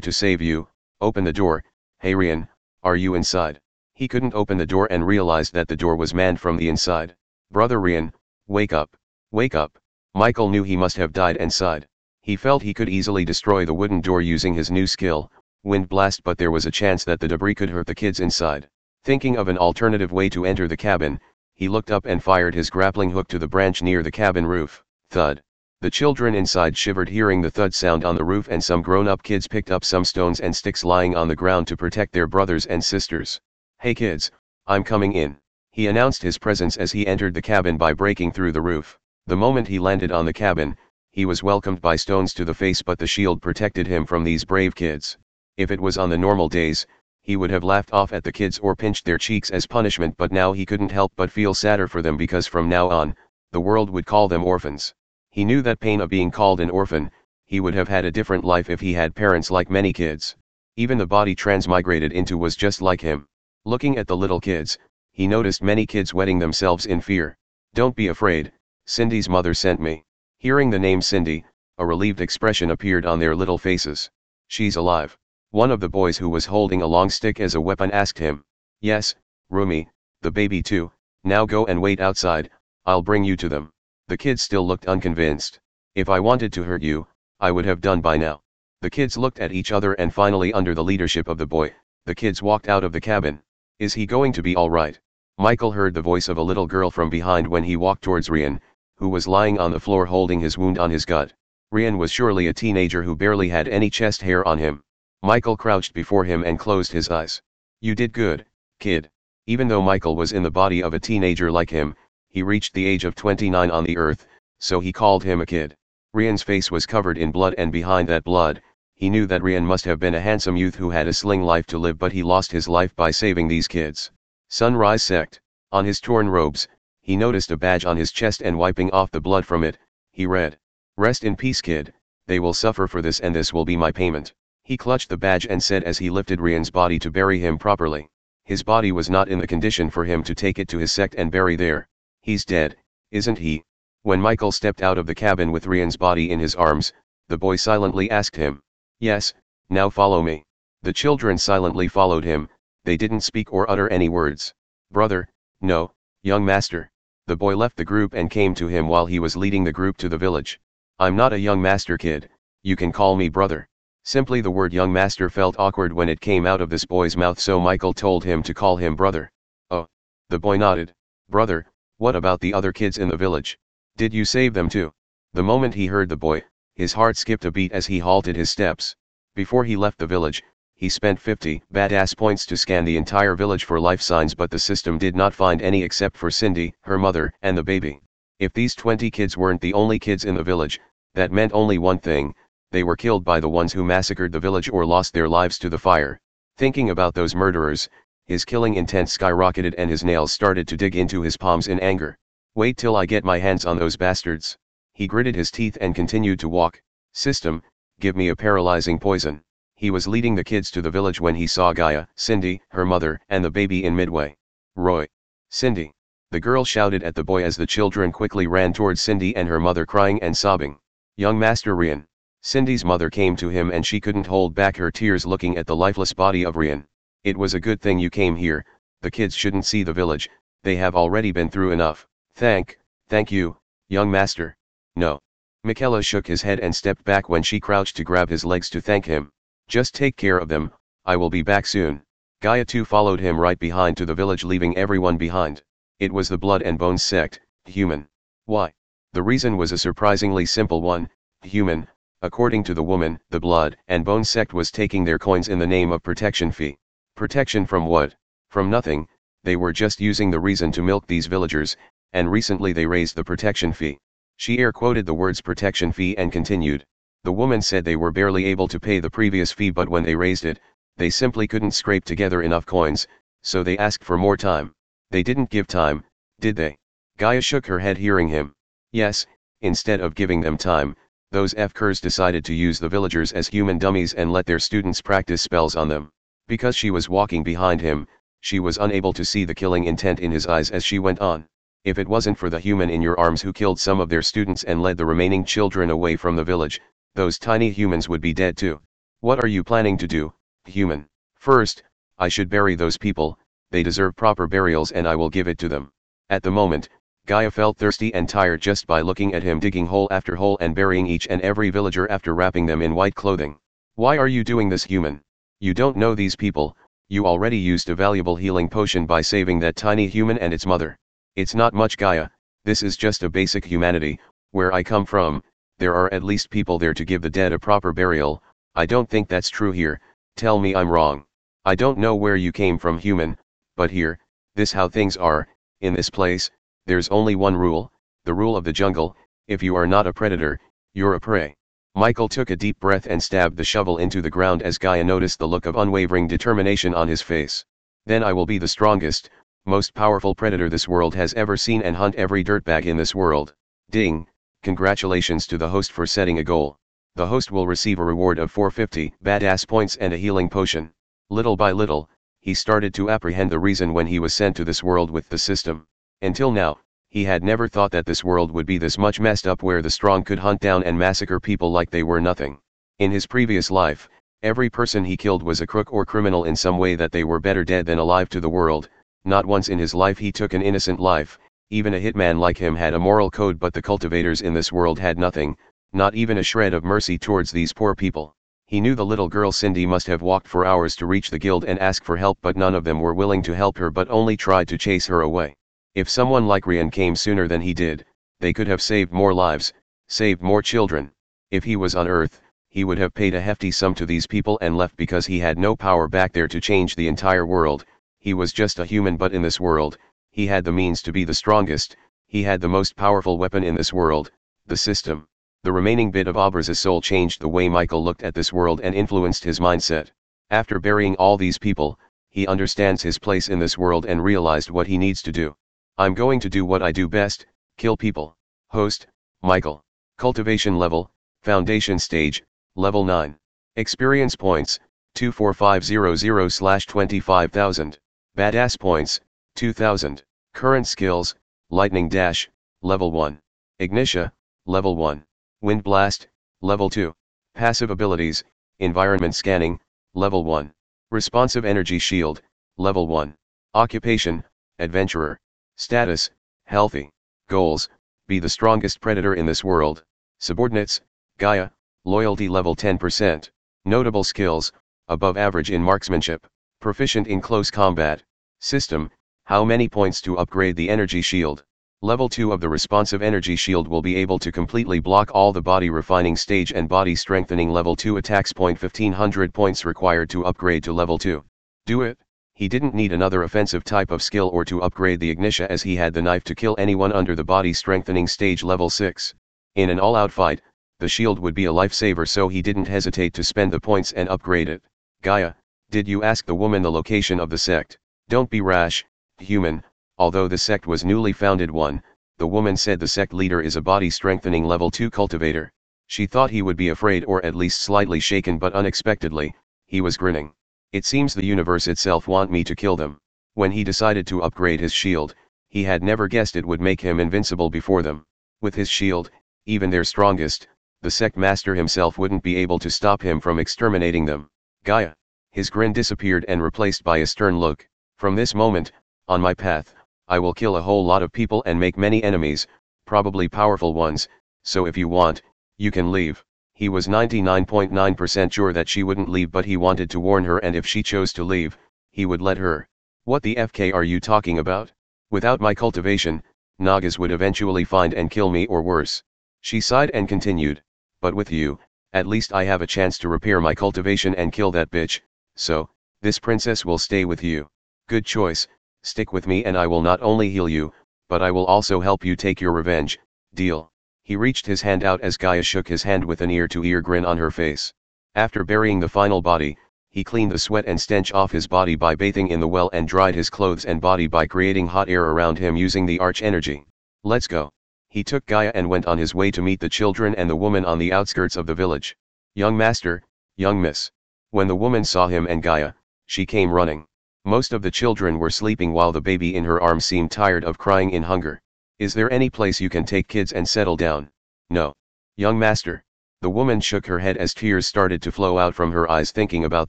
to 0.00 0.12
save 0.12 0.40
you, 0.40 0.68
open 1.02 1.24
the 1.24 1.32
door, 1.34 1.64
hey 2.00 2.14
Rian, 2.14 2.48
are 2.84 2.96
you 2.96 3.14
inside? 3.14 3.60
He 3.94 4.08
couldn't 4.08 4.34
open 4.34 4.58
the 4.58 4.66
door 4.66 4.88
and 4.90 5.06
realized 5.06 5.52
that 5.54 5.68
the 5.68 5.76
door 5.76 5.94
was 5.94 6.12
manned 6.12 6.40
from 6.40 6.56
the 6.56 6.68
inside. 6.68 7.14
Brother 7.50 7.78
Rian, 7.78 8.12
wake 8.48 8.72
up, 8.72 8.96
wake 9.30 9.54
up. 9.54 9.78
Michael 10.14 10.48
knew 10.48 10.64
he 10.64 10.76
must 10.76 10.96
have 10.96 11.12
died 11.12 11.36
and 11.36 11.52
sighed. 11.52 11.86
He 12.22 12.34
felt 12.34 12.62
he 12.62 12.74
could 12.74 12.88
easily 12.88 13.24
destroy 13.24 13.64
the 13.64 13.74
wooden 13.74 14.00
door 14.00 14.20
using 14.20 14.54
his 14.54 14.70
new 14.70 14.86
skill, 14.86 15.30
wind 15.62 15.88
blast 15.88 16.24
but 16.24 16.38
there 16.38 16.50
was 16.50 16.66
a 16.66 16.70
chance 16.70 17.04
that 17.04 17.20
the 17.20 17.28
debris 17.28 17.54
could 17.54 17.70
hurt 17.70 17.86
the 17.86 17.94
kids 17.94 18.20
inside. 18.20 18.68
Thinking 19.04 19.36
of 19.36 19.48
an 19.48 19.58
alternative 19.58 20.10
way 20.10 20.28
to 20.30 20.44
enter 20.44 20.66
the 20.66 20.76
cabin, 20.76 21.20
he 21.54 21.68
looked 21.68 21.90
up 21.90 22.04
and 22.06 22.22
fired 22.22 22.54
his 22.54 22.70
grappling 22.70 23.10
hook 23.10 23.28
to 23.28 23.38
the 23.38 23.48
branch 23.48 23.82
near 23.82 24.02
the 24.02 24.10
cabin 24.10 24.44
roof. 24.44 24.82
Thud. 25.10 25.42
The 25.82 25.90
children 25.90 26.36
inside 26.36 26.76
shivered 26.76 27.08
hearing 27.08 27.42
the 27.42 27.50
thud 27.50 27.74
sound 27.74 28.04
on 28.04 28.14
the 28.14 28.22
roof 28.22 28.46
and 28.48 28.62
some 28.62 28.82
grown-up 28.82 29.24
kids 29.24 29.48
picked 29.48 29.72
up 29.72 29.84
some 29.84 30.04
stones 30.04 30.38
and 30.38 30.54
sticks 30.54 30.84
lying 30.84 31.16
on 31.16 31.26
the 31.26 31.34
ground 31.34 31.66
to 31.66 31.76
protect 31.76 32.12
their 32.12 32.28
brothers 32.28 32.66
and 32.66 32.84
sisters. 32.84 33.40
Hey 33.80 33.92
kids, 33.92 34.30
I'm 34.68 34.84
coming 34.84 35.14
in. 35.14 35.38
He 35.72 35.88
announced 35.88 36.22
his 36.22 36.38
presence 36.38 36.76
as 36.76 36.92
he 36.92 37.04
entered 37.04 37.34
the 37.34 37.42
cabin 37.42 37.78
by 37.78 37.94
breaking 37.94 38.30
through 38.30 38.52
the 38.52 38.60
roof. 38.60 38.96
The 39.26 39.34
moment 39.34 39.66
he 39.66 39.80
landed 39.80 40.12
on 40.12 40.24
the 40.24 40.32
cabin, 40.32 40.76
he 41.10 41.24
was 41.24 41.42
welcomed 41.42 41.80
by 41.80 41.96
stones 41.96 42.32
to 42.34 42.44
the 42.44 42.54
face 42.54 42.80
but 42.80 43.00
the 43.00 43.08
shield 43.08 43.42
protected 43.42 43.88
him 43.88 44.06
from 44.06 44.22
these 44.22 44.44
brave 44.44 44.76
kids. 44.76 45.18
If 45.56 45.72
it 45.72 45.80
was 45.80 45.98
on 45.98 46.10
the 46.10 46.16
normal 46.16 46.48
days, 46.48 46.86
he 47.22 47.34
would 47.34 47.50
have 47.50 47.64
laughed 47.64 47.92
off 47.92 48.12
at 48.12 48.22
the 48.22 48.30
kids 48.30 48.60
or 48.60 48.76
pinched 48.76 49.04
their 49.04 49.18
cheeks 49.18 49.50
as 49.50 49.66
punishment 49.66 50.14
but 50.16 50.30
now 50.30 50.52
he 50.52 50.64
couldn't 50.64 50.92
help 50.92 51.10
but 51.16 51.32
feel 51.32 51.54
sadder 51.54 51.88
for 51.88 52.02
them 52.02 52.16
because 52.16 52.46
from 52.46 52.68
now 52.68 52.88
on, 52.88 53.16
the 53.50 53.60
world 53.60 53.90
would 53.90 54.06
call 54.06 54.28
them 54.28 54.44
orphans. 54.44 54.94
He 55.32 55.46
knew 55.46 55.62
that 55.62 55.80
pain 55.80 56.02
of 56.02 56.10
being 56.10 56.30
called 56.30 56.60
an 56.60 56.68
orphan, 56.68 57.10
he 57.46 57.58
would 57.58 57.72
have 57.72 57.88
had 57.88 58.04
a 58.04 58.10
different 58.10 58.44
life 58.44 58.68
if 58.68 58.80
he 58.80 58.92
had 58.92 59.14
parents 59.14 59.50
like 59.50 59.70
many 59.70 59.90
kids. 59.90 60.36
Even 60.76 60.98
the 60.98 61.06
body 61.06 61.34
transmigrated 61.34 62.12
into 62.12 62.36
was 62.36 62.54
just 62.54 62.82
like 62.82 63.00
him. 63.00 63.26
Looking 63.64 63.96
at 63.96 64.06
the 64.06 64.16
little 64.16 64.40
kids, 64.40 64.76
he 65.10 65.26
noticed 65.26 65.62
many 65.62 65.86
kids 65.86 66.12
wetting 66.12 66.38
themselves 66.38 66.84
in 66.84 67.00
fear. 67.00 67.38
Don't 67.72 67.96
be 67.96 68.08
afraid, 68.08 68.52
Cindy's 68.84 69.26
mother 69.26 69.54
sent 69.54 69.80
me. 69.80 70.04
Hearing 70.36 70.68
the 70.68 70.78
name 70.78 71.00
Cindy, 71.00 71.46
a 71.78 71.86
relieved 71.86 72.20
expression 72.20 72.70
appeared 72.70 73.06
on 73.06 73.18
their 73.18 73.34
little 73.34 73.56
faces. 73.56 74.10
She's 74.48 74.76
alive. 74.76 75.16
One 75.50 75.70
of 75.70 75.80
the 75.80 75.88
boys 75.88 76.18
who 76.18 76.28
was 76.28 76.44
holding 76.44 76.82
a 76.82 76.86
long 76.86 77.08
stick 77.08 77.40
as 77.40 77.54
a 77.54 77.60
weapon 77.60 77.90
asked 77.90 78.18
him. 78.18 78.44
Yes, 78.82 79.14
Rumi, 79.48 79.88
the 80.20 80.30
baby 80.30 80.62
too, 80.62 80.92
now 81.24 81.46
go 81.46 81.64
and 81.64 81.80
wait 81.80 82.00
outside, 82.00 82.50
I'll 82.84 83.00
bring 83.00 83.24
you 83.24 83.36
to 83.36 83.48
them. 83.48 83.72
The 84.08 84.16
kids 84.16 84.42
still 84.42 84.66
looked 84.66 84.86
unconvinced. 84.86 85.60
If 85.94 86.08
I 86.08 86.20
wanted 86.20 86.52
to 86.54 86.64
hurt 86.64 86.82
you, 86.82 87.06
I 87.40 87.50
would 87.50 87.64
have 87.64 87.80
done 87.80 88.00
by 88.00 88.16
now. 88.16 88.42
The 88.80 88.90
kids 88.90 89.16
looked 89.16 89.38
at 89.38 89.52
each 89.52 89.72
other 89.72 89.92
and 89.94 90.12
finally 90.12 90.52
under 90.52 90.74
the 90.74 90.84
leadership 90.84 91.28
of 91.28 91.38
the 91.38 91.46
boy, 91.46 91.74
the 92.04 92.14
kids 92.14 92.42
walked 92.42 92.68
out 92.68 92.82
of 92.82 92.92
the 92.92 93.00
cabin. 93.00 93.40
Is 93.78 93.94
he 93.94 94.06
going 94.06 94.32
to 94.32 94.42
be 94.42 94.56
alright? 94.56 94.98
Michael 95.38 95.72
heard 95.72 95.94
the 95.94 96.02
voice 96.02 96.28
of 96.28 96.36
a 96.36 96.42
little 96.42 96.66
girl 96.66 96.90
from 96.90 97.10
behind 97.10 97.46
when 97.46 97.64
he 97.64 97.76
walked 97.76 98.02
towards 98.02 98.28
Rian, 98.28 98.60
who 98.96 99.08
was 99.08 99.28
lying 99.28 99.58
on 99.58 99.70
the 99.70 99.80
floor 99.80 100.06
holding 100.06 100.40
his 100.40 100.58
wound 100.58 100.78
on 100.78 100.90
his 100.90 101.04
gut. 101.04 101.32
Rian 101.72 101.96
was 101.96 102.10
surely 102.10 102.48
a 102.48 102.52
teenager 102.52 103.02
who 103.02 103.16
barely 103.16 103.48
had 103.48 103.68
any 103.68 103.88
chest 103.88 104.20
hair 104.20 104.46
on 104.46 104.58
him. 104.58 104.82
Michael 105.22 105.56
crouched 105.56 105.94
before 105.94 106.24
him 106.24 106.42
and 106.42 106.58
closed 106.58 106.92
his 106.92 107.08
eyes. 107.08 107.40
You 107.80 107.94
did 107.94 108.12
good, 108.12 108.46
kid. 108.78 109.10
Even 109.46 109.68
though 109.68 109.82
Michael 109.82 110.16
was 110.16 110.32
in 110.32 110.42
the 110.42 110.50
body 110.50 110.82
of 110.82 110.92
a 110.92 111.00
teenager 111.00 111.50
like 111.50 111.70
him, 111.70 111.94
he 112.32 112.42
reached 112.42 112.72
the 112.72 112.86
age 112.86 113.04
of 113.04 113.14
29 113.14 113.70
on 113.70 113.84
the 113.84 113.98
earth, 113.98 114.26
so 114.58 114.80
he 114.80 114.90
called 114.90 115.22
him 115.22 115.42
a 115.42 115.46
kid. 115.46 115.76
Rian's 116.16 116.42
face 116.42 116.70
was 116.70 116.86
covered 116.86 117.18
in 117.18 117.30
blood 117.30 117.54
and 117.58 117.70
behind 117.70 118.08
that 118.08 118.24
blood, 118.24 118.62
he 118.94 119.10
knew 119.10 119.26
that 119.26 119.42
Rian 119.42 119.64
must 119.64 119.84
have 119.84 119.98
been 119.98 120.14
a 120.14 120.20
handsome 120.20 120.56
youth 120.56 120.76
who 120.76 120.88
had 120.88 121.06
a 121.06 121.12
sling 121.12 121.42
life 121.42 121.66
to 121.66 121.76
live 121.76 121.98
but 121.98 122.12
he 122.12 122.22
lost 122.22 122.50
his 122.50 122.68
life 122.68 122.96
by 122.96 123.10
saving 123.10 123.48
these 123.48 123.68
kids. 123.68 124.10
Sunrise 124.48 125.02
sect. 125.02 125.42
On 125.72 125.84
his 125.84 126.00
torn 126.00 126.26
robes, 126.26 126.68
he 127.02 127.16
noticed 127.16 127.50
a 127.50 127.56
badge 127.58 127.84
on 127.84 127.98
his 127.98 128.12
chest 128.12 128.40
and 128.40 128.58
wiping 128.58 128.90
off 128.92 129.10
the 129.10 129.20
blood 129.20 129.44
from 129.44 129.62
it, 129.62 129.76
he 130.10 130.24
read. 130.24 130.58
Rest 130.96 131.24
in 131.24 131.36
peace 131.36 131.60
kid, 131.60 131.92
they 132.28 132.38
will 132.38 132.54
suffer 132.54 132.86
for 132.86 133.02
this 133.02 133.20
and 133.20 133.34
this 133.34 133.52
will 133.52 133.66
be 133.66 133.76
my 133.76 133.92
payment. 133.92 134.32
He 134.64 134.78
clutched 134.78 135.10
the 135.10 135.18
badge 135.18 135.46
and 135.46 135.62
said 135.62 135.84
as 135.84 135.98
he 135.98 136.08
lifted 136.08 136.38
Rian's 136.38 136.70
body 136.70 136.98
to 137.00 137.10
bury 137.10 137.40
him 137.40 137.58
properly. 137.58 138.08
His 138.44 138.62
body 138.62 138.90
was 138.90 139.10
not 139.10 139.28
in 139.28 139.38
the 139.38 139.46
condition 139.46 139.90
for 139.90 140.06
him 140.06 140.22
to 140.22 140.34
take 140.34 140.58
it 140.58 140.68
to 140.68 140.78
his 140.78 140.92
sect 140.92 141.14
and 141.16 141.30
bury 141.30 141.56
there. 141.56 141.88
He's 142.22 142.44
dead, 142.44 142.76
isn't 143.10 143.38
he? 143.38 143.64
When 144.02 144.20
Michael 144.20 144.52
stepped 144.52 144.80
out 144.80 144.96
of 144.96 145.06
the 145.06 145.14
cabin 145.14 145.50
with 145.50 145.66
Rian's 145.66 145.96
body 145.96 146.30
in 146.30 146.38
his 146.38 146.54
arms, 146.54 146.92
the 147.28 147.36
boy 147.36 147.56
silently 147.56 148.10
asked 148.10 148.36
him. 148.36 148.62
Yes, 149.00 149.34
now 149.70 149.90
follow 149.90 150.22
me. 150.22 150.44
The 150.82 150.92
children 150.92 151.36
silently 151.36 151.88
followed 151.88 152.24
him, 152.24 152.48
they 152.84 152.96
didn't 152.96 153.22
speak 153.22 153.52
or 153.52 153.68
utter 153.68 153.88
any 153.88 154.08
words. 154.08 154.54
Brother, 154.90 155.28
no, 155.60 155.92
young 156.22 156.44
master. 156.44 156.90
The 157.26 157.36
boy 157.36 157.56
left 157.56 157.76
the 157.76 157.84
group 157.84 158.14
and 158.14 158.30
came 158.30 158.54
to 158.54 158.68
him 158.68 158.86
while 158.86 159.06
he 159.06 159.18
was 159.18 159.36
leading 159.36 159.64
the 159.64 159.72
group 159.72 159.96
to 159.98 160.08
the 160.08 160.18
village. 160.18 160.60
I'm 160.98 161.16
not 161.16 161.32
a 161.32 161.40
young 161.40 161.60
master 161.60 161.98
kid, 161.98 162.28
you 162.62 162.76
can 162.76 162.92
call 162.92 163.16
me 163.16 163.28
brother. 163.28 163.68
Simply 164.04 164.40
the 164.40 164.50
word 164.50 164.72
young 164.72 164.92
master 164.92 165.30
felt 165.30 165.58
awkward 165.58 165.92
when 165.92 166.08
it 166.08 166.20
came 166.20 166.46
out 166.46 166.60
of 166.60 166.70
this 166.70 166.84
boy's 166.84 167.16
mouth 167.16 167.38
so 167.38 167.58
Michael 167.58 167.94
told 167.94 168.24
him 168.24 168.42
to 168.44 168.54
call 168.54 168.76
him 168.76 168.94
brother. 168.94 169.30
Oh. 169.70 169.86
The 170.28 170.38
boy 170.38 170.56
nodded. 170.56 170.92
Brother, 171.28 171.66
what 171.98 172.16
about 172.16 172.40
the 172.40 172.54
other 172.54 172.72
kids 172.72 172.98
in 172.98 173.08
the 173.08 173.16
village? 173.16 173.58
Did 173.96 174.12
you 174.12 174.24
save 174.24 174.54
them 174.54 174.68
too? 174.68 174.92
The 175.34 175.42
moment 175.42 175.74
he 175.74 175.86
heard 175.86 176.08
the 176.08 176.16
boy, 176.16 176.42
his 176.74 176.92
heart 176.92 177.16
skipped 177.16 177.44
a 177.44 177.50
beat 177.50 177.72
as 177.72 177.86
he 177.86 177.98
halted 177.98 178.36
his 178.36 178.50
steps. 178.50 178.96
Before 179.34 179.64
he 179.64 179.76
left 179.76 179.98
the 179.98 180.06
village, 180.06 180.42
he 180.74 180.88
spent 180.88 181.20
50 181.20 181.62
badass 181.72 182.16
points 182.16 182.44
to 182.46 182.56
scan 182.56 182.84
the 182.84 182.96
entire 182.96 183.36
village 183.36 183.64
for 183.64 183.78
life 183.78 184.02
signs 184.02 184.34
but 184.34 184.50
the 184.50 184.58
system 184.58 184.98
did 184.98 185.14
not 185.14 185.32
find 185.32 185.62
any 185.62 185.82
except 185.82 186.16
for 186.16 186.30
Cindy, 186.30 186.74
her 186.82 186.98
mother, 186.98 187.32
and 187.42 187.56
the 187.56 187.62
baby. 187.62 188.00
If 188.38 188.52
these 188.52 188.74
20 188.74 189.10
kids 189.10 189.36
weren't 189.36 189.60
the 189.60 189.74
only 189.74 189.98
kids 189.98 190.24
in 190.24 190.34
the 190.34 190.42
village, 190.42 190.80
that 191.14 191.30
meant 191.30 191.52
only 191.52 191.78
one 191.78 191.98
thing, 191.98 192.34
they 192.72 192.82
were 192.82 192.96
killed 192.96 193.24
by 193.24 193.38
the 193.38 193.48
ones 193.48 193.72
who 193.72 193.84
massacred 193.84 194.32
the 194.32 194.40
village 194.40 194.68
or 194.70 194.84
lost 194.84 195.14
their 195.14 195.28
lives 195.28 195.58
to 195.60 195.68
the 195.68 195.78
fire. 195.78 196.20
Thinking 196.56 196.90
about 196.90 197.14
those 197.14 197.34
murderers, 197.34 197.88
his 198.26 198.44
killing 198.44 198.74
intent 198.74 199.08
skyrocketed 199.08 199.74
and 199.78 199.90
his 199.90 200.04
nails 200.04 200.32
started 200.32 200.68
to 200.68 200.76
dig 200.76 200.96
into 200.96 201.22
his 201.22 201.36
palms 201.36 201.68
in 201.68 201.80
anger. 201.80 202.16
Wait 202.54 202.76
till 202.76 202.96
I 202.96 203.06
get 203.06 203.24
my 203.24 203.38
hands 203.38 203.66
on 203.66 203.78
those 203.78 203.96
bastards. 203.96 204.56
He 204.94 205.06
gritted 205.06 205.34
his 205.34 205.50
teeth 205.50 205.76
and 205.80 205.94
continued 205.94 206.38
to 206.40 206.48
walk. 206.48 206.80
System, 207.12 207.62
give 207.98 208.14
me 208.14 208.28
a 208.28 208.36
paralyzing 208.36 208.98
poison. 208.98 209.42
He 209.74 209.90
was 209.90 210.06
leading 210.06 210.34
the 210.34 210.44
kids 210.44 210.70
to 210.70 210.82
the 210.82 210.90
village 210.90 211.20
when 211.20 211.34
he 211.34 211.46
saw 211.46 211.72
Gaia, 211.72 212.06
Cindy, 212.14 212.60
her 212.70 212.84
mother, 212.84 213.20
and 213.28 213.44
the 213.44 213.50
baby 213.50 213.84
in 213.84 213.96
midway. 213.96 214.36
Roy. 214.76 215.08
Cindy. 215.50 215.92
The 216.30 216.40
girl 216.40 216.64
shouted 216.64 217.02
at 217.02 217.14
the 217.14 217.24
boy 217.24 217.42
as 217.42 217.56
the 217.56 217.66
children 217.66 218.12
quickly 218.12 218.46
ran 218.46 218.72
towards 218.72 219.02
Cindy 219.02 219.34
and 219.34 219.48
her 219.48 219.58
mother 219.58 219.84
crying 219.84 220.22
and 220.22 220.36
sobbing. 220.36 220.78
Young 221.16 221.38
Master 221.38 221.74
Rian. 221.74 222.04
Cindy's 222.42 222.84
mother 222.84 223.10
came 223.10 223.34
to 223.36 223.48
him 223.48 223.70
and 223.70 223.84
she 223.84 224.00
couldn't 224.00 224.26
hold 224.26 224.54
back 224.54 224.76
her 224.76 224.90
tears 224.90 225.26
looking 225.26 225.56
at 225.56 225.66
the 225.66 225.76
lifeless 225.76 226.12
body 226.12 226.44
of 226.44 226.54
Rian. 226.54 226.86
It 227.24 227.36
was 227.36 227.54
a 227.54 227.60
good 227.60 227.80
thing 227.80 228.00
you 228.00 228.10
came 228.10 228.34
here, 228.34 228.64
the 229.00 229.10
kids 229.10 229.36
shouldn't 229.36 229.64
see 229.64 229.84
the 229.84 229.92
village, 229.92 230.28
they 230.64 230.76
have 230.76 230.96
already 230.96 231.30
been 231.30 231.48
through 231.48 231.70
enough. 231.70 232.06
Thank, 232.34 232.78
thank 233.08 233.30
you, 233.30 233.56
young 233.88 234.10
master. 234.10 234.56
No. 234.96 235.20
Michael 235.62 236.00
shook 236.00 236.26
his 236.26 236.42
head 236.42 236.58
and 236.58 236.74
stepped 236.74 237.04
back 237.04 237.28
when 237.28 237.42
she 237.42 237.60
crouched 237.60 237.96
to 237.96 238.04
grab 238.04 238.28
his 238.28 238.44
legs 238.44 238.68
to 238.70 238.80
thank 238.80 239.06
him. 239.06 239.30
Just 239.68 239.94
take 239.94 240.16
care 240.16 240.38
of 240.38 240.48
them, 240.48 240.72
I 241.04 241.14
will 241.16 241.30
be 241.30 241.42
back 241.42 241.64
soon. 241.66 242.02
Gaia 242.40 242.64
too 242.64 242.84
followed 242.84 243.20
him 243.20 243.38
right 243.38 243.58
behind 243.58 243.96
to 243.98 244.06
the 244.06 244.14
village 244.14 244.42
leaving 244.42 244.76
everyone 244.76 245.16
behind. 245.16 245.62
It 246.00 246.12
was 246.12 246.28
the 246.28 246.38
Blood 246.38 246.62
and 246.62 246.78
Bones 246.78 247.04
sect, 247.04 247.40
human. 247.66 248.08
Why? 248.46 248.72
The 249.12 249.22
reason 249.22 249.56
was 249.56 249.70
a 249.70 249.78
surprisingly 249.78 250.46
simple 250.46 250.82
one, 250.82 251.08
human, 251.42 251.86
According 252.24 252.62
to 252.64 252.74
the 252.74 252.84
woman, 252.84 253.18
the 253.30 253.40
blood 253.40 253.76
and 253.88 254.04
bone 254.04 254.22
sect 254.22 254.54
was 254.54 254.70
taking 254.70 255.04
their 255.04 255.18
coins 255.18 255.48
in 255.48 255.58
the 255.58 255.66
name 255.66 255.90
of 255.90 256.04
protection 256.04 256.52
fee. 256.52 256.78
Protection 257.14 257.66
from 257.66 257.86
what? 257.86 258.14
From 258.48 258.70
nothing, 258.70 259.06
they 259.44 259.56
were 259.56 259.72
just 259.72 260.00
using 260.00 260.30
the 260.30 260.40
reason 260.40 260.72
to 260.72 260.82
milk 260.82 261.06
these 261.06 261.26
villagers, 261.26 261.76
and 262.12 262.30
recently 262.30 262.72
they 262.72 262.86
raised 262.86 263.16
the 263.16 263.24
protection 263.24 263.72
fee. 263.72 263.98
She 264.36 264.58
air 264.58 264.72
quoted 264.72 265.04
the 265.04 265.14
words 265.14 265.40
protection 265.40 265.92
fee 265.92 266.16
and 266.16 266.32
continued. 266.32 266.84
The 267.24 267.32
woman 267.32 267.60
said 267.60 267.84
they 267.84 267.96
were 267.96 268.12
barely 268.12 268.46
able 268.46 268.66
to 268.68 268.80
pay 268.80 268.98
the 268.98 269.10
previous 269.10 269.52
fee 269.52 269.70
but 269.70 269.88
when 269.88 270.04
they 270.04 270.14
raised 270.14 270.44
it, 270.44 270.58
they 270.96 271.10
simply 271.10 271.46
couldn't 271.46 271.72
scrape 271.72 272.04
together 272.04 272.42
enough 272.42 272.66
coins, 272.66 273.06
so 273.42 273.62
they 273.62 273.78
asked 273.78 274.04
for 274.04 274.16
more 274.16 274.36
time. 274.36 274.72
They 275.10 275.22
didn't 275.22 275.50
give 275.50 275.66
time, 275.66 276.04
did 276.40 276.56
they? 276.56 276.76
Gaia 277.18 277.40
shook 277.40 277.66
her 277.66 277.78
head 277.78 277.98
hearing 277.98 278.28
him. 278.28 278.54
Yes, 278.90 279.26
instead 279.60 280.00
of 280.00 280.14
giving 280.14 280.40
them 280.40 280.56
time, 280.56 280.96
those 281.30 281.54
F-Kers 281.56 282.00
decided 282.00 282.44
to 282.46 282.54
use 282.54 282.78
the 282.78 282.88
villagers 282.88 283.32
as 283.32 283.48
human 283.48 283.78
dummies 283.78 284.14
and 284.14 284.32
let 284.32 284.46
their 284.46 284.58
students 284.58 285.00
practice 285.00 285.42
spells 285.42 285.76
on 285.76 285.88
them. 285.88 286.10
Because 286.48 286.76
she 286.76 286.90
was 286.90 287.08
walking 287.08 287.42
behind 287.42 287.80
him, 287.80 288.06
she 288.40 288.58
was 288.58 288.76
unable 288.76 289.12
to 289.12 289.24
see 289.24 289.44
the 289.44 289.54
killing 289.54 289.84
intent 289.84 290.20
in 290.20 290.30
his 290.30 290.46
eyes 290.46 290.70
as 290.70 290.84
she 290.84 290.98
went 290.98 291.20
on. 291.20 291.46
If 291.84 291.98
it 291.98 292.08
wasn't 292.08 292.36
for 292.36 292.50
the 292.50 292.60
human 292.60 292.90
in 292.90 293.00
your 293.00 293.18
arms 293.18 293.42
who 293.42 293.52
killed 293.52 293.80
some 293.80 294.00
of 294.00 294.08
their 294.08 294.22
students 294.22 294.62
and 294.64 294.82
led 294.82 294.96
the 294.96 295.06
remaining 295.06 295.44
children 295.44 295.90
away 295.90 296.16
from 296.16 296.36
the 296.36 296.44
village, 296.44 296.80
those 297.14 297.38
tiny 297.38 297.70
humans 297.70 298.08
would 298.08 298.20
be 298.20 298.34
dead 298.34 298.56
too. 298.56 298.80
What 299.20 299.42
are 299.42 299.48
you 299.48 299.64
planning 299.64 299.96
to 299.98 300.06
do, 300.06 300.32
human? 300.64 301.06
First, 301.36 301.84
I 302.18 302.28
should 302.28 302.48
bury 302.48 302.74
those 302.74 302.98
people, 302.98 303.38
they 303.70 303.82
deserve 303.82 304.16
proper 304.16 304.46
burials 304.46 304.92
and 304.92 305.08
I 305.08 305.16
will 305.16 305.30
give 305.30 305.48
it 305.48 305.58
to 305.58 305.68
them. 305.68 305.92
At 306.28 306.42
the 306.42 306.50
moment, 306.50 306.88
Gaia 307.26 307.50
felt 307.50 307.78
thirsty 307.78 308.12
and 308.14 308.28
tired 308.28 308.60
just 308.60 308.86
by 308.86 309.00
looking 309.00 309.32
at 309.32 309.42
him 309.42 309.60
digging 309.60 309.86
hole 309.86 310.08
after 310.10 310.36
hole 310.36 310.58
and 310.60 310.74
burying 310.74 311.06
each 311.06 311.26
and 311.28 311.40
every 311.40 311.70
villager 311.70 312.10
after 312.10 312.34
wrapping 312.34 312.66
them 312.66 312.82
in 312.82 312.94
white 312.94 313.14
clothing. 313.14 313.58
Why 313.94 314.18
are 314.18 314.28
you 314.28 314.44
doing 314.44 314.68
this 314.68 314.84
human? 314.84 315.22
You 315.62 315.74
don't 315.74 315.96
know 315.96 316.16
these 316.16 316.34
people, 316.34 316.76
you 317.08 317.24
already 317.24 317.56
used 317.56 317.88
a 317.88 317.94
valuable 317.94 318.34
healing 318.34 318.68
potion 318.68 319.06
by 319.06 319.20
saving 319.20 319.60
that 319.60 319.76
tiny 319.76 320.08
human 320.08 320.36
and 320.38 320.52
its 320.52 320.66
mother. 320.66 320.98
It's 321.36 321.54
not 321.54 321.72
much 321.72 321.96
Gaia, 321.96 322.30
this 322.64 322.82
is 322.82 322.96
just 322.96 323.22
a 323.22 323.30
basic 323.30 323.64
humanity, 323.64 324.18
where 324.50 324.72
I 324.72 324.82
come 324.82 325.06
from, 325.06 325.40
there 325.78 325.94
are 325.94 326.12
at 326.12 326.24
least 326.24 326.50
people 326.50 326.80
there 326.80 326.94
to 326.94 327.04
give 327.04 327.22
the 327.22 327.30
dead 327.30 327.52
a 327.52 327.60
proper 327.60 327.92
burial, 327.92 328.42
I 328.74 328.86
don't 328.86 329.08
think 329.08 329.28
that's 329.28 329.48
true 329.48 329.70
here, 329.70 330.00
tell 330.34 330.58
me 330.58 330.74
I'm 330.74 330.88
wrong. 330.88 331.26
I 331.64 331.76
don't 331.76 331.96
know 331.96 332.16
where 332.16 332.34
you 332.34 332.50
came 332.50 332.76
from 332.76 332.98
human, 332.98 333.38
but 333.76 333.92
here, 333.92 334.18
this 334.56 334.72
how 334.72 334.88
things 334.88 335.16
are, 335.16 335.46
in 335.80 335.94
this 335.94 336.10
place, 336.10 336.50
there's 336.86 337.08
only 337.10 337.36
one 337.36 337.54
rule, 337.54 337.92
the 338.24 338.34
rule 338.34 338.56
of 338.56 338.64
the 338.64 338.72
jungle, 338.72 339.16
if 339.46 339.62
you 339.62 339.76
are 339.76 339.86
not 339.86 340.08
a 340.08 340.12
predator, 340.12 340.58
you're 340.92 341.14
a 341.14 341.20
prey. 341.20 341.54
Michael 341.94 342.28
took 342.28 342.48
a 342.48 342.56
deep 342.56 342.80
breath 342.80 343.06
and 343.06 343.22
stabbed 343.22 343.58
the 343.58 343.64
shovel 343.64 343.98
into 343.98 344.22
the 344.22 344.30
ground 344.30 344.62
as 344.62 344.78
Gaia 344.78 345.04
noticed 345.04 345.38
the 345.38 345.46
look 345.46 345.66
of 345.66 345.76
unwavering 345.76 346.26
determination 346.26 346.94
on 346.94 347.06
his 347.06 347.20
face. 347.20 347.66
Then 348.06 348.24
I 348.24 348.32
will 348.32 348.46
be 348.46 348.56
the 348.56 348.66
strongest, 348.66 349.28
most 349.66 349.92
powerful 349.92 350.34
predator 350.34 350.70
this 350.70 350.88
world 350.88 351.14
has 351.14 351.34
ever 351.34 351.54
seen 351.56 351.82
and 351.82 351.94
hunt 351.94 352.14
every 352.14 352.42
dirtbag 352.42 352.86
in 352.86 352.96
this 352.96 353.14
world. 353.14 353.54
Ding, 353.90 354.26
congratulations 354.62 355.46
to 355.48 355.58
the 355.58 355.68
host 355.68 355.92
for 355.92 356.06
setting 356.06 356.38
a 356.38 356.42
goal. 356.42 356.78
The 357.14 357.26
host 357.26 357.52
will 357.52 357.66
receive 357.66 357.98
a 357.98 358.04
reward 358.04 358.38
of 358.38 358.50
450 358.50 359.12
badass 359.22 359.68
points 359.68 359.96
and 359.96 360.14
a 360.14 360.18
healing 360.18 360.48
potion. 360.48 360.94
Little 361.28 361.58
by 361.58 361.72
little, 361.72 362.08
he 362.40 362.54
started 362.54 362.94
to 362.94 363.10
apprehend 363.10 363.52
the 363.52 363.58
reason 363.58 363.92
when 363.92 364.06
he 364.06 364.18
was 364.18 364.32
sent 364.32 364.56
to 364.56 364.64
this 364.64 364.82
world 364.82 365.10
with 365.10 365.28
the 365.28 365.36
system. 365.36 365.86
Until 366.22 366.52
now, 366.52 366.78
he 367.12 367.24
had 367.24 367.44
never 367.44 367.68
thought 367.68 367.90
that 367.90 368.06
this 368.06 368.24
world 368.24 368.50
would 368.50 368.64
be 368.64 368.78
this 368.78 368.96
much 368.96 369.20
messed 369.20 369.46
up 369.46 369.62
where 369.62 369.82
the 369.82 369.90
strong 369.90 370.24
could 370.24 370.38
hunt 370.38 370.58
down 370.62 370.82
and 370.82 370.98
massacre 370.98 371.38
people 371.38 371.70
like 371.70 371.90
they 371.90 372.02
were 372.02 372.22
nothing. 372.22 372.56
In 373.00 373.10
his 373.10 373.26
previous 373.26 373.70
life, 373.70 374.08
every 374.42 374.70
person 374.70 375.04
he 375.04 375.14
killed 375.14 375.42
was 375.42 375.60
a 375.60 375.66
crook 375.66 375.92
or 375.92 376.06
criminal 376.06 376.44
in 376.44 376.56
some 376.56 376.78
way 376.78 376.94
that 376.94 377.12
they 377.12 377.22
were 377.22 377.38
better 377.38 377.64
dead 377.64 377.84
than 377.84 377.98
alive 377.98 378.30
to 378.30 378.40
the 378.40 378.48
world, 378.48 378.88
not 379.26 379.44
once 379.44 379.68
in 379.68 379.78
his 379.78 379.94
life 379.94 380.16
he 380.16 380.32
took 380.32 380.54
an 380.54 380.62
innocent 380.62 380.98
life, 380.98 381.38
even 381.68 381.92
a 381.92 382.00
hitman 382.00 382.38
like 382.38 382.56
him 382.56 382.74
had 382.74 382.94
a 382.94 382.98
moral 382.98 383.30
code 383.30 383.58
but 383.58 383.74
the 383.74 383.82
cultivators 383.82 384.40
in 384.40 384.54
this 384.54 384.72
world 384.72 384.98
had 384.98 385.18
nothing, 385.18 385.54
not 385.92 386.14
even 386.14 386.38
a 386.38 386.42
shred 386.42 386.72
of 386.72 386.82
mercy 386.82 387.18
towards 387.18 387.52
these 387.52 387.74
poor 387.74 387.94
people. 387.94 388.34
He 388.64 388.80
knew 388.80 388.94
the 388.94 389.04
little 389.04 389.28
girl 389.28 389.52
Cindy 389.52 389.84
must 389.84 390.06
have 390.06 390.22
walked 390.22 390.48
for 390.48 390.64
hours 390.64 390.96
to 390.96 391.04
reach 391.04 391.28
the 391.28 391.38
guild 391.38 391.66
and 391.66 391.78
ask 391.78 392.04
for 392.04 392.16
help 392.16 392.38
but 392.40 392.56
none 392.56 392.74
of 392.74 392.84
them 392.84 393.00
were 393.00 393.12
willing 393.12 393.42
to 393.42 393.54
help 393.54 393.76
her 393.76 393.90
but 393.90 394.08
only 394.08 394.34
tried 394.34 394.68
to 394.68 394.78
chase 394.78 395.06
her 395.08 395.20
away. 395.20 395.54
If 395.94 396.08
someone 396.08 396.46
like 396.46 396.64
Rian 396.64 396.90
came 396.90 397.14
sooner 397.14 397.46
than 397.46 397.60
he 397.60 397.74
did, 397.74 398.06
they 398.40 398.54
could 398.54 398.66
have 398.66 398.80
saved 398.80 399.12
more 399.12 399.34
lives, 399.34 399.74
saved 400.08 400.40
more 400.40 400.62
children. 400.62 401.12
If 401.50 401.64
he 401.64 401.76
was 401.76 401.94
on 401.94 402.08
Earth, 402.08 402.40
he 402.70 402.82
would 402.82 402.96
have 402.96 403.12
paid 403.12 403.34
a 403.34 403.42
hefty 403.42 403.70
sum 403.70 403.94
to 403.96 404.06
these 404.06 404.26
people 404.26 404.58
and 404.62 404.74
left 404.74 404.96
because 404.96 405.26
he 405.26 405.38
had 405.38 405.58
no 405.58 405.76
power 405.76 406.08
back 406.08 406.32
there 406.32 406.48
to 406.48 406.62
change 406.62 406.96
the 406.96 407.08
entire 407.08 407.44
world, 407.44 407.84
he 408.18 408.32
was 408.32 408.54
just 408.54 408.78
a 408.78 408.86
human 408.86 409.18
but 409.18 409.34
in 409.34 409.42
this 409.42 409.60
world, 409.60 409.98
he 410.30 410.46
had 410.46 410.64
the 410.64 410.72
means 410.72 411.02
to 411.02 411.12
be 411.12 411.24
the 411.24 411.34
strongest, 411.34 411.94
he 412.26 412.42
had 412.42 412.62
the 412.62 412.68
most 412.68 412.96
powerful 412.96 413.36
weapon 413.36 413.62
in 413.62 413.74
this 413.74 413.92
world, 413.92 414.30
the 414.66 414.78
system. 414.78 415.28
The 415.62 415.72
remaining 415.72 416.10
bit 416.10 416.26
of 416.26 416.38
Abra's 416.38 416.78
soul 416.78 417.02
changed 417.02 417.42
the 417.42 417.50
way 417.50 417.68
Michael 417.68 418.02
looked 418.02 418.22
at 418.22 418.34
this 418.34 418.50
world 418.50 418.80
and 418.80 418.94
influenced 418.94 419.44
his 419.44 419.60
mindset. 419.60 420.10
After 420.48 420.80
burying 420.80 421.16
all 421.16 421.36
these 421.36 421.58
people, 421.58 421.98
he 422.30 422.46
understands 422.46 423.02
his 423.02 423.18
place 423.18 423.50
in 423.50 423.58
this 423.58 423.76
world 423.76 424.06
and 424.06 424.24
realized 424.24 424.70
what 424.70 424.86
he 424.86 424.96
needs 424.96 425.20
to 425.20 425.32
do. 425.32 425.54
I'm 425.98 426.14
going 426.14 426.40
to 426.40 426.48
do 426.48 426.64
what 426.64 426.82
I 426.82 426.90
do 426.90 427.06
best, 427.06 427.44
kill 427.76 427.96
people. 427.96 428.34
Host, 428.68 429.06
Michael. 429.42 429.82
Cultivation 430.16 430.78
level, 430.78 431.10
Foundation 431.42 431.98
stage, 431.98 432.42
level 432.76 433.04
9. 433.04 433.36
Experience 433.76 434.34
points, 434.34 434.78
24500 435.16 436.50
slash 436.50 436.86
25,000. 436.86 437.98
Badass 438.36 438.78
points, 438.78 439.20
2000. 439.56 440.22
Current 440.54 440.86
skills, 440.86 441.34
Lightning 441.68 442.08
Dash, 442.08 442.48
level 442.80 443.10
1. 443.10 443.38
Ignitia, 443.78 444.32
level 444.64 444.96
1. 444.96 445.24
Wind 445.60 445.84
Blast, 445.84 446.28
level 446.62 446.88
2. 446.88 447.14
Passive 447.54 447.90
abilities, 447.90 448.44
Environment 448.78 449.34
Scanning, 449.34 449.78
level 450.14 450.44
1. 450.44 450.72
Responsive 451.10 451.66
Energy 451.66 451.98
Shield, 451.98 452.40
level 452.78 453.06
1. 453.06 453.36
Occupation, 453.74 454.42
Adventurer. 454.78 455.38
Status, 455.82 456.30
Healthy. 456.66 457.10
Goals, 457.48 457.88
be 458.28 458.38
the 458.38 458.48
strongest 458.48 459.00
predator 459.00 459.34
in 459.34 459.46
this 459.46 459.64
world. 459.64 460.04
Subordinates, 460.38 461.00
Gaia, 461.38 461.70
loyalty 462.04 462.48
level 462.48 462.76
10%. 462.76 463.50
Notable 463.84 464.22
skills, 464.22 464.70
above 465.08 465.36
average 465.36 465.72
in 465.72 465.82
marksmanship. 465.82 466.46
Proficient 466.80 467.26
in 467.26 467.40
close 467.40 467.68
combat. 467.68 468.22
System, 468.60 469.10
how 469.46 469.64
many 469.64 469.88
points 469.88 470.20
to 470.20 470.38
upgrade 470.38 470.76
the 470.76 470.88
energy 470.88 471.20
shield? 471.20 471.64
Level 472.00 472.28
2 472.28 472.52
of 472.52 472.60
the 472.60 472.68
responsive 472.68 473.20
energy 473.20 473.56
shield 473.56 473.88
will 473.88 474.02
be 474.02 474.14
able 474.14 474.38
to 474.38 474.52
completely 474.52 475.00
block 475.00 475.32
all 475.34 475.52
the 475.52 475.60
body 475.60 475.90
refining 475.90 476.36
stage 476.36 476.72
and 476.72 476.88
body 476.88 477.16
strengthening 477.16 477.70
level 477.70 477.96
2 477.96 478.18
attacks. 478.18 478.52
Point 478.52 478.80
1500 478.80 479.52
points 479.52 479.84
required 479.84 480.30
to 480.30 480.46
upgrade 480.46 480.84
to 480.84 480.92
level 480.92 481.18
2. 481.18 481.42
Do 481.86 482.02
it. 482.02 482.18
He 482.54 482.68
didn't 482.68 482.94
need 482.94 483.12
another 483.12 483.42
offensive 483.42 483.82
type 483.82 484.10
of 484.10 484.22
skill 484.22 484.48
or 484.50 484.64
to 484.66 484.82
upgrade 484.82 485.20
the 485.20 485.30
Ignitia 485.30 485.66
as 485.68 485.82
he 485.82 485.96
had 485.96 486.12
the 486.12 486.22
knife 486.22 486.44
to 486.44 486.54
kill 486.54 486.76
anyone 486.78 487.12
under 487.12 487.34
the 487.34 487.42
body 487.42 487.72
strengthening 487.72 488.26
stage 488.26 488.62
level 488.62 488.90
6. 488.90 489.34
In 489.74 489.90
an 489.90 489.98
all-out 489.98 490.30
fight, 490.30 490.60
the 490.98 491.08
shield 491.08 491.38
would 491.38 491.54
be 491.54 491.64
a 491.64 491.72
lifesaver 491.72 492.28
so 492.28 492.48
he 492.48 492.62
didn't 492.62 492.86
hesitate 492.86 493.32
to 493.34 493.42
spend 493.42 493.72
the 493.72 493.80
points 493.80 494.12
and 494.12 494.28
upgrade 494.28 494.68
it. 494.68 494.82
Gaia, 495.22 495.54
did 495.90 496.06
you 496.06 496.22
ask 496.22 496.46
the 496.46 496.54
woman 496.54 496.82
the 496.82 496.92
location 496.92 497.40
of 497.40 497.50
the 497.50 497.58
sect? 497.58 497.98
Don't 498.28 498.50
be 498.50 498.60
rash, 498.60 499.04
human, 499.38 499.82
although 500.18 500.46
the 500.46 500.58
sect 500.58 500.86
was 500.86 501.04
newly 501.04 501.32
founded 501.32 501.70
one, 501.70 502.02
the 502.38 502.46
woman 502.46 502.76
said 502.76 503.00
the 503.00 503.08
sect 503.08 503.32
leader 503.32 503.60
is 503.60 503.76
a 503.76 503.82
body 503.82 504.10
strengthening 504.10 504.64
level 504.64 504.90
2 504.90 505.10
cultivator. 505.10 505.72
She 506.06 506.26
thought 506.26 506.50
he 506.50 506.62
would 506.62 506.76
be 506.76 506.90
afraid 506.90 507.24
or 507.24 507.44
at 507.44 507.54
least 507.54 507.80
slightly 507.80 508.20
shaken 508.20 508.58
but 508.58 508.74
unexpectedly, 508.74 509.54
he 509.86 510.00
was 510.00 510.16
grinning. 510.16 510.52
It 510.92 511.06
seems 511.06 511.32
the 511.32 511.44
universe 511.44 511.88
itself 511.88 512.28
want 512.28 512.50
me 512.50 512.62
to 512.64 512.76
kill 512.76 512.96
them. 512.96 513.18
When 513.54 513.72
he 513.72 513.82
decided 513.82 514.26
to 514.26 514.42
upgrade 514.42 514.78
his 514.78 514.92
shield, 514.92 515.34
he 515.70 515.84
had 515.84 516.02
never 516.02 516.28
guessed 516.28 516.54
it 516.54 516.66
would 516.66 516.82
make 516.82 517.00
him 517.00 517.18
invincible 517.18 517.70
before 517.70 518.02
them. 518.02 518.26
With 518.60 518.74
his 518.74 518.90
shield, 518.90 519.30
even 519.64 519.88
their 519.88 520.04
strongest, 520.04 520.68
the 521.00 521.10
sect 521.10 521.38
master 521.38 521.74
himself 521.74 522.18
wouldn't 522.18 522.42
be 522.42 522.56
able 522.56 522.78
to 522.78 522.90
stop 522.90 523.22
him 523.22 523.40
from 523.40 523.58
exterminating 523.58 524.26
them. 524.26 524.50
Gaia. 524.84 525.14
His 525.50 525.70
grin 525.70 525.94
disappeared 525.94 526.44
and 526.46 526.62
replaced 526.62 527.04
by 527.04 527.18
a 527.18 527.26
stern 527.26 527.58
look. 527.58 527.88
From 528.18 528.36
this 528.36 528.54
moment, 528.54 528.92
on 529.28 529.40
my 529.40 529.54
path, 529.54 529.94
I 530.28 530.40
will 530.40 530.52
kill 530.52 530.76
a 530.76 530.82
whole 530.82 531.06
lot 531.06 531.22
of 531.22 531.32
people 531.32 531.62
and 531.64 531.80
make 531.80 531.96
many 531.96 532.22
enemies, 532.22 532.66
probably 533.06 533.48
powerful 533.48 533.94
ones, 533.94 534.28
so 534.62 534.84
if 534.84 534.98
you 534.98 535.08
want, 535.08 535.40
you 535.78 535.90
can 535.90 536.12
leave. 536.12 536.44
He 536.74 536.88
was 536.88 537.06
99.9% 537.06 538.52
sure 538.52 538.72
that 538.72 538.88
she 538.88 539.02
wouldn't 539.02 539.28
leave 539.28 539.50
but 539.50 539.64
he 539.64 539.76
wanted 539.76 540.10
to 540.10 540.20
warn 540.20 540.44
her 540.44 540.58
and 540.58 540.74
if 540.74 540.86
she 540.86 541.02
chose 541.02 541.32
to 541.34 541.44
leave, 541.44 541.78
he 542.10 542.26
would 542.26 542.40
let 542.40 542.58
her. 542.58 542.88
What 543.24 543.42
the 543.42 543.56
FK 543.56 543.94
are 543.94 544.02
you 544.02 544.20
talking 544.20 544.58
about? 544.58 544.90
Without 545.30 545.60
my 545.60 545.74
cultivation, 545.74 546.42
Nagas 546.78 547.18
would 547.18 547.30
eventually 547.30 547.84
find 547.84 548.14
and 548.14 548.30
kill 548.30 548.50
me 548.50 548.66
or 548.66 548.82
worse. 548.82 549.22
She 549.60 549.80
sighed 549.80 550.10
and 550.10 550.28
continued, 550.28 550.82
but 551.20 551.34
with 551.34 551.52
you, 551.52 551.78
at 552.12 552.26
least 552.26 552.52
I 552.52 552.64
have 552.64 552.82
a 552.82 552.86
chance 552.86 553.18
to 553.18 553.28
repair 553.28 553.60
my 553.60 553.74
cultivation 553.74 554.34
and 554.34 554.52
kill 554.52 554.72
that 554.72 554.90
bitch, 554.90 555.20
so, 555.54 555.90
this 556.22 556.38
princess 556.38 556.84
will 556.84 556.98
stay 556.98 557.24
with 557.24 557.44
you. 557.44 557.68
Good 558.08 558.24
choice, 558.24 558.66
stick 559.02 559.32
with 559.32 559.46
me 559.46 559.64
and 559.64 559.76
I 559.76 559.86
will 559.86 560.02
not 560.02 560.22
only 560.22 560.50
heal 560.50 560.68
you, 560.68 560.92
But 561.28 561.42
I 561.42 561.50
will 561.50 561.66
also 561.66 562.00
help 562.00 562.24
you 562.24 562.34
take 562.34 562.60
your 562.60 562.72
revenge, 562.72 563.18
deal. 563.54 563.91
He 564.24 564.36
reached 564.36 564.66
his 564.66 564.82
hand 564.82 565.02
out 565.02 565.20
as 565.20 565.36
Gaia 565.36 565.62
shook 565.62 565.88
his 565.88 566.04
hand 566.04 566.24
with 566.24 566.40
an 566.40 566.50
ear-to-ear 566.50 567.00
grin 567.00 567.24
on 567.24 567.38
her 567.38 567.50
face. 567.50 567.92
After 568.36 568.64
burying 568.64 569.00
the 569.00 569.08
final 569.08 569.42
body, 569.42 569.76
he 570.10 570.22
cleaned 570.22 570.52
the 570.52 570.58
sweat 570.58 570.86
and 570.86 571.00
stench 571.00 571.32
off 571.32 571.50
his 571.50 571.66
body 571.66 571.96
by 571.96 572.14
bathing 572.14 572.48
in 572.48 572.60
the 572.60 572.68
well 572.68 572.88
and 572.92 573.08
dried 573.08 573.34
his 573.34 573.50
clothes 573.50 573.84
and 573.84 574.00
body 574.00 574.28
by 574.28 574.46
creating 574.46 574.86
hot 574.86 575.08
air 575.08 575.24
around 575.24 575.58
him 575.58 575.76
using 575.76 576.06
the 576.06 576.20
arch 576.20 576.40
energy. 576.40 576.86
Let's 577.24 577.48
go. 577.48 577.72
He 578.10 578.22
took 578.22 578.46
Gaia 578.46 578.70
and 578.74 578.88
went 578.88 579.06
on 579.06 579.18
his 579.18 579.34
way 579.34 579.50
to 579.50 579.60
meet 579.60 579.80
the 579.80 579.88
children 579.88 580.36
and 580.36 580.48
the 580.48 580.56
woman 580.56 580.84
on 580.84 580.98
the 580.98 581.12
outskirts 581.12 581.56
of 581.56 581.66
the 581.66 581.74
village. 581.74 582.16
Young 582.54 582.76
master, 582.76 583.24
young 583.56 583.82
miss. 583.82 584.10
When 584.50 584.68
the 584.68 584.76
woman 584.76 585.04
saw 585.04 585.26
him 585.26 585.48
and 585.48 585.64
Gaia, 585.64 585.94
she 586.26 586.46
came 586.46 586.70
running. 586.70 587.06
Most 587.44 587.72
of 587.72 587.82
the 587.82 587.90
children 587.90 588.38
were 588.38 588.50
sleeping 588.50 588.92
while 588.92 589.10
the 589.10 589.20
baby 589.20 589.56
in 589.56 589.64
her 589.64 589.80
arms 589.80 590.04
seemed 590.04 590.30
tired 590.30 590.62
of 590.62 590.78
crying 590.78 591.10
in 591.10 591.24
hunger. 591.24 591.60
Is 591.98 592.14
there 592.14 592.32
any 592.32 592.50
place 592.50 592.80
you 592.80 592.88
can 592.88 593.04
take 593.04 593.28
kids 593.28 593.52
and 593.52 593.68
settle 593.68 593.96
down? 593.96 594.30
No. 594.70 594.92
Young 595.36 595.58
master. 595.58 596.04
The 596.40 596.50
woman 596.50 596.80
shook 596.80 597.06
her 597.06 597.18
head 597.20 597.36
as 597.36 597.54
tears 597.54 597.86
started 597.86 598.20
to 598.22 598.32
flow 598.32 598.58
out 598.58 598.74
from 598.74 598.90
her 598.92 599.10
eyes 599.10 599.30
thinking 599.30 599.64
about 599.64 599.88